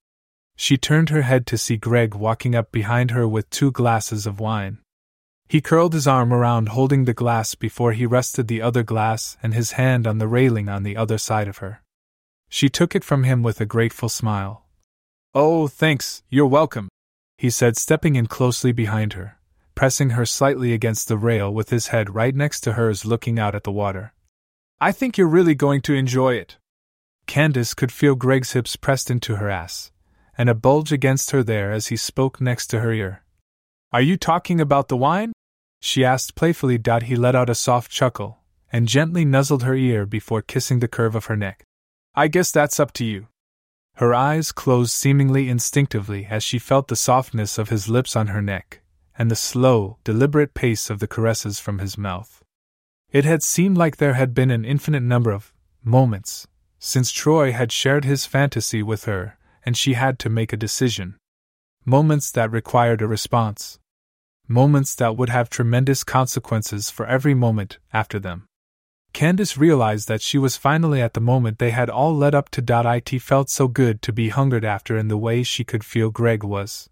She 0.57 0.79
turned 0.79 1.11
her 1.11 1.23
head 1.23 1.47
to 1.49 1.59
see 1.59 1.77
Greg 1.77 2.15
walking 2.15 2.55
up 2.55 2.73
behind 2.73 3.11
her 3.13 3.29
with 3.29 3.51
two 3.51 3.71
glasses 3.71 4.27
of 4.27 4.41
wine. 4.41 4.79
He 5.49 5.61
curled 5.61 5.93
his 5.93 6.09
arm 6.09 6.33
around 6.33 6.71
holding 6.71 7.05
the 7.05 7.15
glass 7.15 7.55
before 7.55 7.93
he 7.93 8.07
rested 8.07 8.49
the 8.49 8.63
other 8.63 8.83
glass 8.83 9.37
and 9.43 9.55
his 9.55 9.73
hand 9.73 10.07
on 10.07 10.19
the 10.19 10.27
railing 10.27 10.69
on 10.69 10.83
the 10.83 10.97
other 10.97 11.19
side 11.19 11.47
of 11.47 11.59
her. 11.59 11.83
She 12.49 12.69
took 12.69 12.97
it 12.97 13.05
from 13.05 13.25
him 13.25 13.43
with 13.43 13.61
a 13.61 13.67
grateful 13.67 14.09
smile. 14.09 14.65
Oh, 15.35 15.69
thanks, 15.69 16.23
you're 16.31 16.47
welcome, 16.47 16.89
he 17.37 17.51
said, 17.51 17.77
stepping 17.77 18.17
in 18.17 18.27
closely 18.27 18.73
behind 18.73 19.13
her, 19.13 19.39
pressing 19.75 20.11
her 20.11 20.25
slightly 20.25 20.73
against 20.73 21.07
the 21.07 21.19
rail 21.19 21.53
with 21.53 21.71
his 21.71 21.89
head 21.89 22.15
right 22.15 22.35
next 22.35 22.61
to 22.61 22.73
hers 22.73 23.05
looking 23.05 23.39
out 23.39 23.55
at 23.55 23.65
the 23.65 23.71
water. 23.73 24.15
I 24.81 24.91
think 24.93 25.19
you're 25.19 25.29
really 25.29 25.55
going 25.55 25.83
to 25.83 25.95
enjoy 25.95 26.35
it. 26.35 26.57
Candace 27.27 27.75
could 27.75 27.93
feel 27.93 28.15
Greg's 28.15 28.53
hips 28.53 28.77
pressed 28.77 29.11
into 29.11 29.37
her 29.37 29.51
ass, 29.51 29.91
and 30.39 30.49
a 30.49 30.55
bulge 30.55 30.93
against 30.93 31.31
her 31.31 31.43
there 31.43 31.73
as 31.73 31.89
he 31.89 31.97
spoke 31.97 32.41
next 32.41 32.67
to 32.69 32.81
her 32.81 32.93
ear. 32.93 33.23
Are 33.93 34.03
you 34.03 34.17
talking 34.17 34.61
about 34.61 34.89
the 34.89 34.97
wine? 34.97 35.33
she 35.81 36.05
asked 36.05 36.35
playfully. 36.35 36.81
He 37.05 37.17
let 37.17 37.35
out 37.35 37.51
a 37.51 37.55
soft 37.55 37.91
chuckle 37.91 38.39
and 38.73 38.89
gently 38.89 39.25
nuzzled 39.25 39.63
her 39.63 39.75
ear 39.75 40.05
before 40.07 40.43
kissing 40.43 40.81
the 40.81 40.89
curve 40.89 41.15
of 41.15 41.27
her 41.27 41.37
neck. 41.37 41.65
I 42.15 42.29
guess 42.29 42.51
that's 42.51 42.81
up 42.81 42.93
to 42.95 43.05
you. 43.05 43.29
Her 43.95 44.15
eyes 44.15 44.53
closed 44.53 44.93
seemingly 44.93 45.49
instinctively 45.49 46.27
as 46.29 46.43
she 46.43 46.59
felt 46.59 46.89
the 46.89 46.97
softness 46.97 47.57
of 47.57 47.71
his 47.71 47.89
lips 47.89 48.15
on 48.15 48.27
her 48.27 48.43
neck, 48.43 48.83
and 49.19 49.31
the 49.31 49.37
slow, 49.37 49.97
deliberate 50.05 50.53
pace 50.53 50.91
of 50.91 50.99
the 50.99 51.07
caresses 51.07 51.59
from 51.59 51.79
his 51.79 51.97
mouth. 51.97 52.43
It 53.11 53.25
had 53.25 53.43
seemed 53.43 53.79
like 53.79 53.97
there 53.97 54.15
had 54.15 54.35
been 54.35 54.51
an 54.51 54.65
infinite 54.65 55.03
number 55.03 55.31
of 55.31 55.55
moments 55.83 56.47
since 56.79 57.11
Troy 57.11 57.53
had 57.53 57.73
shared 57.73 58.05
his 58.05 58.27
fantasy 58.27 58.83
with 58.83 59.05
her, 59.05 59.39
and 59.67 59.77
she 59.77 59.95
had 59.95 60.19
to 60.21 60.31
make 60.31 60.53
a 60.53 60.57
decision. 60.57 61.17
Moments 61.85 62.31
that 62.31 62.51
required 62.51 63.03
a 63.03 63.07
response. 63.07 63.79
Moments 64.49 64.95
that 64.95 65.17
would 65.17 65.29
have 65.29 65.51
tremendous 65.51 66.05
consequences 66.05 66.89
for 66.89 67.05
every 67.05 67.35
moment 67.35 67.79
after 67.93 68.21
them. 68.21 68.47
Candace 69.13 69.57
realized 69.57 70.09
that 70.09 70.21
she 70.21 70.39
was 70.39 70.57
finally 70.57 71.01
at 71.03 71.15
the 71.15 71.21
moment 71.21 71.59
they 71.59 71.71
had 71.71 71.91
all 71.91 72.15
led 72.15 72.35
up 72.35 72.51
to. 72.51 72.63
It 72.63 73.23
felt 73.23 73.51
so 73.51 73.67
good 73.67 74.03
to 74.03 74.13
be 74.13 74.29
hungered 74.29 74.65
after 74.65 74.97
in 74.97 75.09
the 75.09 75.17
way 75.17 75.43
she 75.43 75.65
could 75.65 75.83
feel 75.83 76.11
Greg 76.11 76.45
was. 76.45 76.89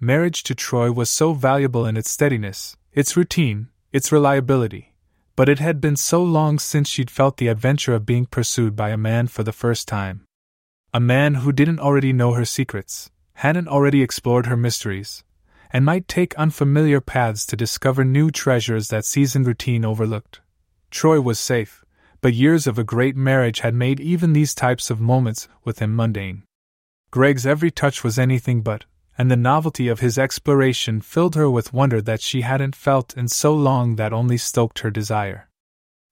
Marriage 0.00 0.44
to 0.44 0.54
Troy 0.54 0.92
was 0.92 1.10
so 1.10 1.32
valuable 1.32 1.84
in 1.84 1.96
its 1.96 2.10
steadiness, 2.10 2.76
its 2.92 3.16
routine, 3.16 3.68
its 3.92 4.12
reliability, 4.12 4.94
but 5.34 5.48
it 5.48 5.58
had 5.58 5.80
been 5.80 5.96
so 5.96 6.22
long 6.22 6.60
since 6.60 6.88
she'd 6.88 7.10
felt 7.10 7.38
the 7.38 7.48
adventure 7.48 7.92
of 7.94 8.06
being 8.06 8.24
pursued 8.24 8.76
by 8.76 8.90
a 8.90 8.96
man 8.96 9.26
for 9.26 9.42
the 9.42 9.52
first 9.52 9.88
time. 9.88 10.27
A 10.94 11.00
man 11.00 11.34
who 11.34 11.52
didn't 11.52 11.80
already 11.80 12.14
know 12.14 12.32
her 12.32 12.46
secrets, 12.46 13.10
hadn't 13.34 13.68
already 13.68 14.02
explored 14.02 14.46
her 14.46 14.56
mysteries, 14.56 15.22
and 15.70 15.84
might 15.84 16.08
take 16.08 16.34
unfamiliar 16.36 17.02
paths 17.02 17.44
to 17.46 17.56
discover 17.56 18.04
new 18.04 18.30
treasures 18.30 18.88
that 18.88 19.04
seasoned 19.04 19.46
routine 19.46 19.84
overlooked. 19.84 20.40
Troy 20.90 21.20
was 21.20 21.38
safe, 21.38 21.84
but 22.22 22.32
years 22.32 22.66
of 22.66 22.78
a 22.78 22.84
great 22.84 23.16
marriage 23.16 23.60
had 23.60 23.74
made 23.74 24.00
even 24.00 24.32
these 24.32 24.54
types 24.54 24.88
of 24.88 24.98
moments 24.98 25.46
with 25.62 25.78
him 25.80 25.94
mundane. 25.94 26.44
Greg's 27.10 27.46
every 27.46 27.70
touch 27.70 28.02
was 28.02 28.18
anything 28.18 28.62
but, 28.62 28.86
and 29.18 29.30
the 29.30 29.36
novelty 29.36 29.88
of 29.88 30.00
his 30.00 30.16
exploration 30.16 31.02
filled 31.02 31.34
her 31.34 31.50
with 31.50 31.74
wonder 31.74 32.00
that 32.00 32.22
she 32.22 32.40
hadn't 32.40 32.74
felt 32.74 33.14
in 33.14 33.28
so 33.28 33.52
long 33.52 33.96
that 33.96 34.14
only 34.14 34.38
stoked 34.38 34.78
her 34.78 34.90
desire. 34.90 35.47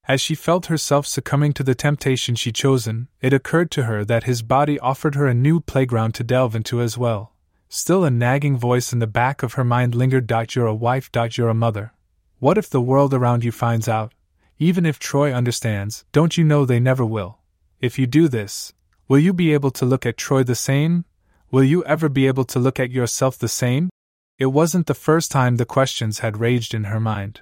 As 0.07 0.21
she 0.21 0.35
felt 0.35 0.67
herself 0.67 1.05
succumbing 1.05 1.53
to 1.53 1.63
the 1.63 1.75
temptation 1.75 2.35
she'd 2.35 2.55
chosen, 2.55 3.09
it 3.21 3.33
occurred 3.33 3.69
to 3.71 3.83
her 3.83 4.05
that 4.05 4.23
his 4.23 4.41
body 4.41 4.79
offered 4.79 5.15
her 5.15 5.27
a 5.27 5.33
new 5.33 5.59
playground 5.59 6.13
to 6.15 6.23
delve 6.23 6.55
into 6.55 6.81
as 6.81 6.97
well. 6.97 7.33
Still, 7.67 8.05
a 8.05 8.09
nagging 8.09 8.57
voice 8.57 8.93
in 8.93 8.99
the 8.99 9.07
back 9.07 9.43
of 9.43 9.53
her 9.53 9.65
mind 9.65 9.93
lingered. 9.93 10.31
You're 10.55 10.67
a 10.67 10.73
wife. 10.73 11.09
You're 11.33 11.49
a 11.49 11.53
mother. 11.53 11.91
What 12.39 12.57
if 12.57 12.69
the 12.69 12.79
world 12.79 13.13
around 13.13 13.43
you 13.43 13.51
finds 13.51 13.89
out? 13.89 14.13
Even 14.57 14.85
if 14.85 14.97
Troy 14.97 15.33
understands, 15.33 16.05
don't 16.13 16.37
you 16.37 16.43
know 16.45 16.63
they 16.63 16.79
never 16.79 17.05
will? 17.05 17.39
If 17.81 17.99
you 17.99 18.07
do 18.07 18.29
this, 18.29 18.73
will 19.09 19.19
you 19.19 19.33
be 19.33 19.53
able 19.53 19.71
to 19.71 19.85
look 19.85 20.05
at 20.05 20.17
Troy 20.17 20.43
the 20.43 20.55
same, 20.55 21.03
Will 21.49 21.63
you 21.63 21.81
ever 21.85 22.09
be 22.09 22.27
able 22.27 22.43
to 22.43 22.59
look 22.59 22.77
at 22.77 22.91
yourself 22.91 23.37
the 23.37 23.47
same? 23.47 23.89
It 24.37 24.47
wasn't 24.47 24.87
the 24.87 24.93
first 24.93 25.31
time 25.31 25.55
the 25.55 25.65
questions 25.65 26.19
had 26.19 26.41
raged 26.41 26.73
in 26.73 26.85
her 26.85 26.99
mind. 26.99 27.39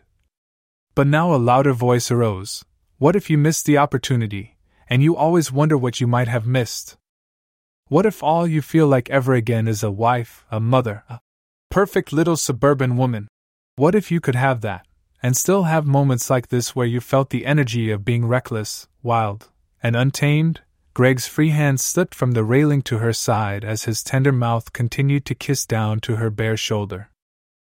But 0.96 1.08
now 1.08 1.36
a 1.36 1.36
louder 1.36 1.74
voice 1.74 2.10
arose 2.10 2.64
What 3.00 3.18
if 3.18 3.30
you 3.30 3.38
missed 3.38 3.66
the 3.66 3.78
opportunity, 3.78 4.56
and 4.88 5.04
you 5.04 5.14
always 5.14 5.52
wonder 5.52 5.78
what 5.78 6.00
you 6.00 6.08
might 6.08 6.30
have 6.30 6.48
missed? 6.48 6.96
What 7.90 8.06
if 8.06 8.24
all 8.24 8.48
you 8.48 8.62
feel 8.62 8.88
like 8.88 9.10
ever 9.10 9.34
again 9.34 9.68
is 9.68 9.84
a 9.84 9.92
wife, 9.92 10.46
a 10.50 10.62
mother, 10.62 11.04
a 11.10 11.20
perfect 11.70 12.14
little 12.14 12.38
suburban 12.38 12.96
woman? 12.96 13.28
What 13.76 13.94
if 13.94 14.10
you 14.10 14.22
could 14.22 14.36
have 14.36 14.62
that, 14.62 14.88
and 15.22 15.36
still 15.36 15.64
have 15.64 15.86
moments 15.86 16.30
like 16.30 16.48
this 16.48 16.78
where 16.78 16.88
you 16.88 17.02
felt 17.02 17.30
the 17.30 17.46
energy 17.46 17.92
of 17.92 18.06
being 18.06 18.26
reckless, 18.26 18.88
wild, 19.04 19.50
and 19.84 19.98
untamed? 19.98 20.62
Greg's 20.94 21.28
free 21.28 21.50
hand 21.50 21.82
slipped 21.82 22.16
from 22.16 22.32
the 22.32 22.46
railing 22.46 22.82
to 22.84 23.00
her 23.00 23.12
side 23.12 23.66
as 23.66 23.84
his 23.84 24.02
tender 24.02 24.32
mouth 24.32 24.72
continued 24.72 25.26
to 25.26 25.36
kiss 25.36 25.66
down 25.66 26.00
to 26.00 26.16
her 26.16 26.30
bare 26.30 26.56
shoulder. 26.56 27.10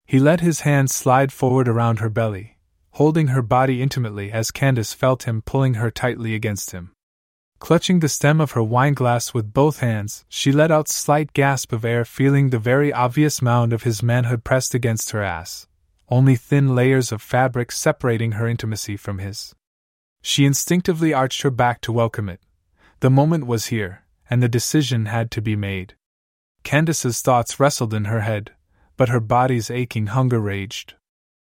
He 0.05 0.19
let 0.19 0.41
his 0.41 0.61
hand 0.61 0.91
slide 0.91 1.33
forward 1.33 1.67
around 1.67 2.01
her 2.01 2.11
belly, 2.11 2.54
holding 2.95 3.29
her 3.29 3.43
body 3.43 3.83
intimately 3.83 4.31
as 4.31 4.53
Candace 4.53 4.93
felt 4.93 5.25
him 5.25 5.43
pulling 5.43 5.75
her 5.75 5.91
tightly 5.91 6.33
against 6.35 6.71
him. 6.71 6.93
Clutching 7.59 7.99
the 7.99 8.09
stem 8.09 8.41
of 8.41 8.53
her 8.53 8.63
wineglass 8.63 9.35
with 9.35 9.53
both 9.53 9.81
hands, 9.81 10.25
she 10.29 10.53
let 10.53 10.71
out 10.71 10.89
a 10.89 10.93
slight 10.93 11.33
gasp 11.33 11.73
of 11.73 11.85
air, 11.85 12.05
feeling 12.05 12.51
the 12.51 12.59
very 12.59 12.93
obvious 12.93 13.43
mound 13.43 13.73
of 13.73 13.83
his 13.83 14.03
manhood 14.03 14.45
pressed 14.45 14.75
against 14.75 15.11
her 15.11 15.23
ass, 15.23 15.67
only 16.09 16.37
thin 16.37 16.77
layers 16.77 17.11
of 17.11 17.21
fabric 17.21 17.73
separating 17.73 18.33
her 18.33 18.47
intimacy 18.47 18.97
from 18.97 19.19
his. 19.19 19.55
She 20.23 20.45
instinctively 20.45 21.13
arched 21.13 21.43
her 21.43 21.51
back 21.51 21.81
to 21.83 21.93
welcome 21.93 22.29
it, 22.29 22.41
the 23.01 23.11
moment 23.11 23.47
was 23.47 23.67
here, 23.67 24.05
and 24.31 24.41
the 24.41 24.49
decision 24.49 25.07
had 25.07 25.33
to 25.33 25.43
be 25.43 25.57
made. 25.57 25.95
Candace's 26.63 27.21
thoughts 27.21 27.59
wrestled 27.59 27.93
in 27.93 28.05
her 28.05 28.21
head, 28.21 28.53
but 28.97 29.09
her 29.09 29.21
body's 29.21 29.71
aching 29.71 30.07
hunger 30.07 30.41
raged. 30.41 30.95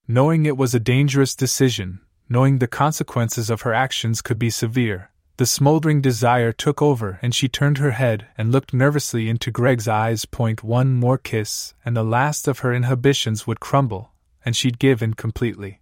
Knowing 0.08 0.46
it 0.46 0.56
was 0.56 0.72
a 0.72 0.80
dangerous 0.80 1.34
decision, 1.34 2.00
knowing 2.28 2.58
the 2.58 2.68
consequences 2.68 3.50
of 3.50 3.62
her 3.62 3.74
actions 3.74 4.22
could 4.22 4.38
be 4.38 4.50
severe, 4.50 5.10
the 5.36 5.44
smoldering 5.44 6.00
desire 6.00 6.52
took 6.52 6.80
over 6.80 7.18
and 7.22 7.34
she 7.34 7.48
turned 7.48 7.78
her 7.78 7.90
head 7.90 8.26
and 8.38 8.52
looked 8.52 8.72
nervously 8.72 9.28
into 9.28 9.50
Greg's 9.50 9.88
eyes. 9.88 10.24
Point 10.24 10.62
one 10.62 10.94
more 10.94 11.18
kiss, 11.18 11.74
and 11.84 11.96
the 11.96 12.04
last 12.04 12.46
of 12.46 12.60
her 12.60 12.72
inhibitions 12.72 13.48
would 13.48 13.58
crumble, 13.58 14.12
and 14.44 14.54
she'd 14.54 14.78
give 14.78 15.02
in 15.02 15.14
completely. 15.14 15.80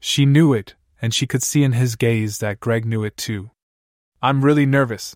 She 0.00 0.24
knew 0.24 0.54
it, 0.54 0.74
and 1.02 1.12
she 1.12 1.26
could 1.26 1.42
see 1.42 1.62
in 1.62 1.72
his 1.72 1.96
gaze 1.96 2.38
that 2.38 2.60
Greg 2.60 2.86
knew 2.86 3.04
it 3.04 3.16
too. 3.18 3.50
I'm 4.22 4.42
really 4.42 4.66
nervous, 4.66 5.14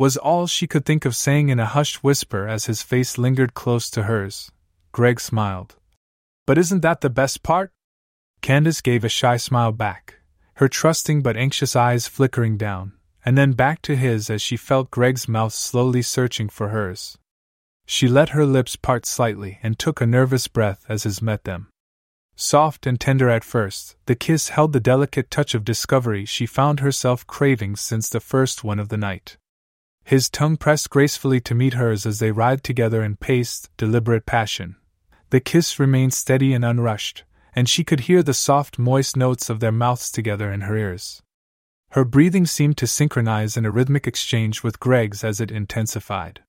was 0.00 0.16
all 0.16 0.48
she 0.48 0.66
could 0.66 0.84
think 0.84 1.04
of 1.04 1.14
saying 1.14 1.48
in 1.48 1.60
a 1.60 1.66
hushed 1.66 2.02
whisper 2.02 2.48
as 2.48 2.66
his 2.66 2.82
face 2.82 3.18
lingered 3.18 3.54
close 3.54 3.88
to 3.90 4.02
hers. 4.02 4.50
Greg 4.90 5.20
smiled. 5.20 5.76
But 6.44 6.58
isn't 6.58 6.82
that 6.82 7.00
the 7.00 7.08
best 7.08 7.42
part? 7.42 7.70
Candace 8.44 8.82
gave 8.82 9.04
a 9.04 9.08
shy 9.08 9.38
smile 9.38 9.72
back, 9.72 10.16
her 10.56 10.68
trusting 10.68 11.22
but 11.22 11.34
anxious 11.34 11.74
eyes 11.74 12.06
flickering 12.06 12.58
down, 12.58 12.92
and 13.24 13.38
then 13.38 13.52
back 13.52 13.80
to 13.80 13.96
his 13.96 14.28
as 14.28 14.42
she 14.42 14.54
felt 14.54 14.90
Greg's 14.90 15.26
mouth 15.26 15.54
slowly 15.54 16.02
searching 16.02 16.50
for 16.50 16.68
hers. 16.68 17.16
She 17.86 18.06
let 18.06 18.36
her 18.36 18.44
lips 18.44 18.76
part 18.76 19.06
slightly 19.06 19.60
and 19.62 19.78
took 19.78 20.02
a 20.02 20.06
nervous 20.06 20.46
breath 20.46 20.84
as 20.90 21.04
his 21.04 21.22
met 21.22 21.44
them. 21.44 21.68
Soft 22.36 22.86
and 22.86 23.00
tender 23.00 23.30
at 23.30 23.44
first, 23.44 23.96
the 24.04 24.14
kiss 24.14 24.50
held 24.50 24.74
the 24.74 24.78
delicate 24.78 25.30
touch 25.30 25.54
of 25.54 25.64
discovery 25.64 26.26
she 26.26 26.44
found 26.44 26.80
herself 26.80 27.26
craving 27.26 27.76
since 27.76 28.10
the 28.10 28.20
first 28.20 28.62
one 28.62 28.78
of 28.78 28.90
the 28.90 28.98
night. 28.98 29.38
His 30.04 30.28
tongue 30.28 30.58
pressed 30.58 30.90
gracefully 30.90 31.40
to 31.40 31.54
meet 31.54 31.72
hers 31.72 32.04
as 32.04 32.18
they 32.18 32.30
writhed 32.30 32.62
together 32.62 33.02
in 33.02 33.16
paced, 33.16 33.70
deliberate 33.78 34.26
passion. 34.26 34.76
The 35.30 35.40
kiss 35.40 35.78
remained 35.78 36.12
steady 36.12 36.52
and 36.52 36.62
unrushed, 36.62 37.24
and 37.54 37.68
she 37.68 37.84
could 37.84 38.00
hear 38.00 38.22
the 38.22 38.34
soft, 38.34 38.78
moist 38.78 39.16
notes 39.16 39.48
of 39.48 39.60
their 39.60 39.72
mouths 39.72 40.10
together 40.10 40.52
in 40.52 40.62
her 40.62 40.76
ears. 40.76 41.22
Her 41.90 42.04
breathing 42.04 42.46
seemed 42.46 42.76
to 42.78 42.88
synchronize 42.88 43.56
in 43.56 43.64
a 43.64 43.70
rhythmic 43.70 44.06
exchange 44.08 44.64
with 44.64 44.80
Greg's 44.80 45.22
as 45.22 45.40
it 45.40 45.52
intensified. 45.52 46.40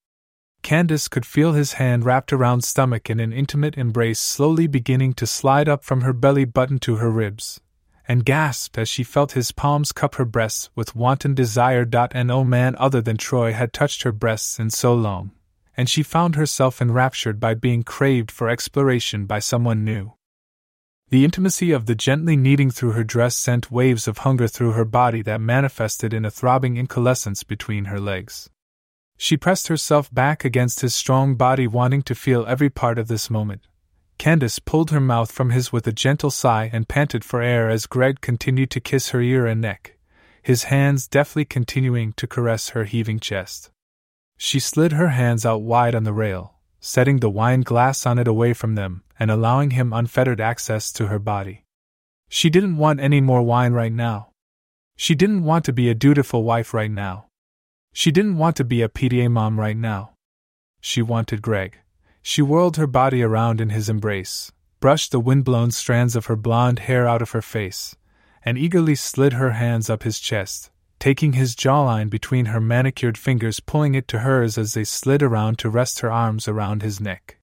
Candace 0.64 1.08
could 1.08 1.28
feel 1.28 1.54
his 1.54 1.74
hand 1.74 2.04
wrapped 2.04 2.34
around 2.34 2.64
stomach 2.64 3.08
in 3.08 3.20
an 3.20 3.32
intimate 3.32 3.78
embrace 3.78 4.20
slowly 4.20 4.66
beginning 4.66 5.14
to 5.14 5.28
slide 5.28 5.70
up 5.70 5.84
from 5.84 6.02
her 6.02 6.14
belly 6.14 6.46
button 6.46 6.80
to 6.80 6.96
her 6.96 7.12
ribs, 7.12 7.62
and 8.08 8.26
gasped 8.26 8.76
as 8.80 8.90
she 8.90 9.04
felt 9.04 9.34
his 9.34 9.52
palms 9.52 9.92
cup 9.92 10.16
her 10.16 10.26
breasts 10.26 10.72
with 10.74 10.96
wanton 10.96 11.36
desire. 11.36 11.88
And 12.12 12.30
No 12.30 12.44
man 12.44 12.76
other 12.80 13.00
than 13.00 13.18
Troy 13.18 13.54
had 13.54 13.74
touched 13.74 14.02
her 14.02 14.12
breasts 14.12 14.58
in 14.58 14.72
so 14.72 14.96
long, 14.96 15.34
and 15.78 15.88
she 15.88 16.02
found 16.02 16.34
herself 16.34 16.82
enraptured 16.82 17.40
by 17.40 17.54
being 17.54 17.84
craved 17.84 18.32
for 18.32 18.50
exploration 18.50 19.28
by 19.28 19.38
someone 19.38 19.86
new. 19.86 20.15
The 21.10 21.24
intimacy 21.24 21.72
of 21.72 21.86
the 21.86 21.94
gently 21.94 22.36
kneading 22.36 22.72
through 22.72 22.94
her 22.94 23.04
dress 23.04 23.36
sent 23.36 23.72
waves 23.72 24.08
of 24.08 24.20
hunger 24.20 24.48
through 24.48 24.72
her 24.72 24.86
body 24.86 25.22
that 25.22 25.40
manifested 25.40 26.14
in 26.14 26.26
a 26.26 26.32
throbbing 26.32 26.78
incalescence 26.78 27.44
between 27.44 27.86
her 27.86 28.00
legs. 28.00 28.50
She 29.16 29.38
pressed 29.38 29.68
herself 29.68 30.14
back 30.14 30.44
against 30.44 30.82
his 30.82 30.96
strong 30.96 31.36
body, 31.36 31.68
wanting 31.68 32.02
to 32.04 32.16
feel 32.16 32.46
every 32.48 32.70
part 32.70 32.98
of 32.98 33.08
this 33.08 33.30
moment. 33.30 33.62
Candace 34.18 34.60
pulled 34.60 34.92
her 34.92 35.00
mouth 35.00 35.32
from 35.32 35.52
his 35.52 35.72
with 35.72 35.86
a 35.88 35.92
gentle 35.92 36.32
sigh 36.32 36.70
and 36.74 36.88
panted 36.88 37.24
for 37.24 37.42
air 37.42 37.70
as 37.70 37.86
Greg 37.86 38.22
continued 38.22 38.72
to 38.72 38.80
kiss 38.80 39.10
her 39.10 39.22
ear 39.22 39.46
and 39.46 39.62
neck, 39.62 39.98
his 40.42 40.66
hands 40.66 41.08
deftly 41.08 41.46
continuing 41.46 42.14
to 42.14 42.28
caress 42.28 42.70
her 42.70 42.86
heaving 42.86 43.20
chest. 43.20 43.70
She 44.38 44.60
slid 44.60 44.94
her 44.94 45.10
hands 45.10 45.46
out 45.46 45.62
wide 45.62 45.96
on 45.96 46.04
the 46.04 46.14
rail, 46.14 46.55
setting 46.86 47.18
the 47.18 47.30
wine 47.32 47.62
glass 47.62 48.06
on 48.06 48.20
it 48.20 48.28
away 48.28 48.54
from 48.54 48.76
them 48.76 49.02
and 49.18 49.32
allowing 49.32 49.72
him 49.72 49.92
unfettered 49.92 50.40
access 50.40 50.92
to 50.92 51.08
her 51.08 51.18
body. 51.18 51.66
She 52.30 52.48
didn't 52.48 52.78
want 52.78 53.00
any 53.00 53.22
more 53.22 53.42
wine 53.42 53.74
right 53.74 53.92
now. 53.92 54.30
She 54.96 55.16
didn't 55.16 55.44
want 55.44 55.66
to 55.66 55.74
be 55.74 55.90
a 55.90 55.96
dutiful 55.96 56.44
wife 56.44 56.76
right 56.76 56.92
now. 56.92 57.26
She 57.92 58.12
didn't 58.12 58.38
want 58.38 58.56
to 58.58 58.64
be 58.64 58.84
a 58.84 58.88
PTA 58.88 59.32
mom 59.32 59.60
right 59.60 59.76
now. 59.76 60.12
She 60.80 61.02
wanted 61.02 61.42
Greg. 61.42 61.80
She 62.22 62.44
whirled 62.44 62.78
her 62.78 62.88
body 62.88 63.24
around 63.24 63.62
in 63.62 63.72
his 63.72 63.90
embrace, 63.90 64.52
brushed 64.80 65.12
the 65.12 65.20
wind-blown 65.20 65.72
strands 65.72 66.16
of 66.16 66.28
her 66.28 66.36
blonde 66.36 66.80
hair 66.80 67.08
out 67.08 67.24
of 67.24 67.32
her 67.32 67.42
face, 67.42 67.96
and 68.44 68.60
eagerly 68.60 68.94
slid 68.94 69.34
her 69.34 69.54
hands 69.54 69.90
up 69.90 70.04
his 70.04 70.20
chest, 70.20 70.70
taking 71.06 71.34
his 71.34 71.56
jawline 71.56 72.10
between 72.10 72.46
her 72.46 72.60
manicured 72.60 73.16
fingers, 73.16 73.60
pulling 73.60 73.94
it 73.94 74.08
to 74.08 74.22
hers 74.22 74.58
as 74.58 74.74
they 74.74 74.84
slid 74.84 75.22
around 75.22 75.56
to 75.56 75.70
rest 75.70 76.00
her 76.00 76.12
arms 76.12 76.48
around 76.48 76.82
his 76.82 77.00
neck. 77.00 77.38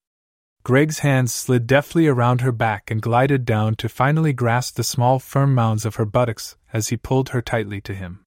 Greg's 0.64 0.98
hands 0.98 1.32
slid 1.32 1.64
deftly 1.64 2.08
around 2.08 2.40
her 2.40 2.50
back 2.50 2.90
and 2.90 3.00
glided 3.00 3.44
down 3.44 3.76
to 3.76 3.88
finally 3.88 4.32
grasp 4.32 4.74
the 4.74 4.82
small, 4.82 5.20
firm 5.20 5.54
mounds 5.54 5.86
of 5.86 5.94
her 5.94 6.04
buttocks 6.04 6.56
as 6.72 6.88
he 6.88 6.96
pulled 6.96 7.28
her 7.28 7.40
tightly 7.40 7.80
to 7.80 7.94
him. 7.94 8.24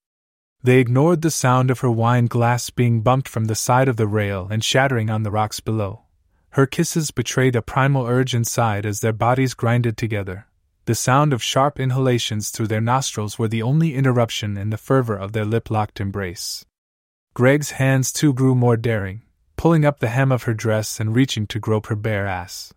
They 0.64 0.80
ignored 0.80 1.22
the 1.22 1.30
sound 1.30 1.70
of 1.70 1.82
her 1.82 1.92
wine 1.92 2.28
glass 2.28 2.70
being 2.70 3.02
bumped 3.02 3.28
from 3.28 3.44
the 3.44 3.56
side 3.56 3.90
of 3.90 3.98
the 3.98 4.08
rail 4.08 4.48
and 4.50 4.64
shattering 4.64 5.10
on 5.10 5.24
the 5.24 5.32
rocks 5.32 5.60
below. 5.60 6.04
Her 6.52 6.66
kisses 6.66 7.12
betrayed 7.12 7.58
a 7.58 7.62
primal 7.62 8.06
urge 8.06 8.34
inside 8.34 8.86
as 8.86 9.02
their 9.02 9.12
bodies 9.12 9.54
grinded 9.54 9.98
together. 9.98 10.48
The 10.86 10.96
sound 10.96 11.34
of 11.34 11.42
sharp 11.42 11.80
inhalations 11.80 12.50
through 12.50 12.68
their 12.68 12.82
nostrils 12.82 13.40
were 13.40 13.48
the 13.48 13.64
only 13.64 13.96
interruption 13.96 14.56
in 14.56 14.70
the 14.70 14.78
fervor 14.78 15.16
of 15.16 15.32
their 15.32 15.46
lip 15.46 15.72
locked 15.72 16.00
embrace. 16.00 16.64
Greg's 17.34 17.72
hands 17.72 18.14
too 18.14 18.34
grew 18.34 18.54
more 18.54 18.78
daring, 18.78 19.24
pulling 19.58 19.84
up 19.84 20.00
the 20.00 20.10
hem 20.10 20.32
of 20.32 20.44
her 20.44 20.54
dress 20.54 21.00
and 21.00 21.16
reaching 21.16 21.48
to 21.48 21.60
grope 21.60 21.88
her 21.88 21.96
bare 21.96 22.28
ass. 22.28 22.72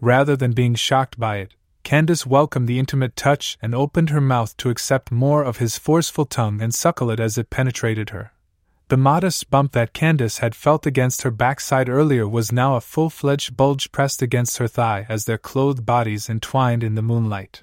Rather 0.00 0.36
than 0.36 0.52
being 0.52 0.76
shocked 0.76 1.18
by 1.18 1.38
it, 1.38 1.54
Candace 1.82 2.24
welcomed 2.24 2.68
the 2.68 2.78
intimate 2.78 3.16
touch 3.16 3.58
and 3.60 3.74
opened 3.74 4.10
her 4.10 4.20
mouth 4.20 4.56
to 4.58 4.70
accept 4.70 5.10
more 5.10 5.42
of 5.42 5.56
his 5.56 5.76
forceful 5.76 6.24
tongue 6.24 6.62
and 6.62 6.72
suckle 6.72 7.10
it 7.10 7.18
as 7.18 7.36
it 7.36 7.50
penetrated 7.50 8.10
her. 8.10 8.32
The 8.92 8.98
modest 8.98 9.48
bump 9.48 9.72
that 9.72 9.94
Candace 9.94 10.40
had 10.40 10.54
felt 10.54 10.84
against 10.84 11.22
her 11.22 11.30
backside 11.30 11.88
earlier 11.88 12.28
was 12.28 12.52
now 12.52 12.76
a 12.76 12.82
full 12.82 13.08
fledged 13.08 13.56
bulge 13.56 13.90
pressed 13.90 14.20
against 14.20 14.58
her 14.58 14.68
thigh 14.68 15.06
as 15.08 15.24
their 15.24 15.38
clothed 15.38 15.86
bodies 15.86 16.28
entwined 16.28 16.84
in 16.84 16.94
the 16.94 17.00
moonlight. 17.00 17.62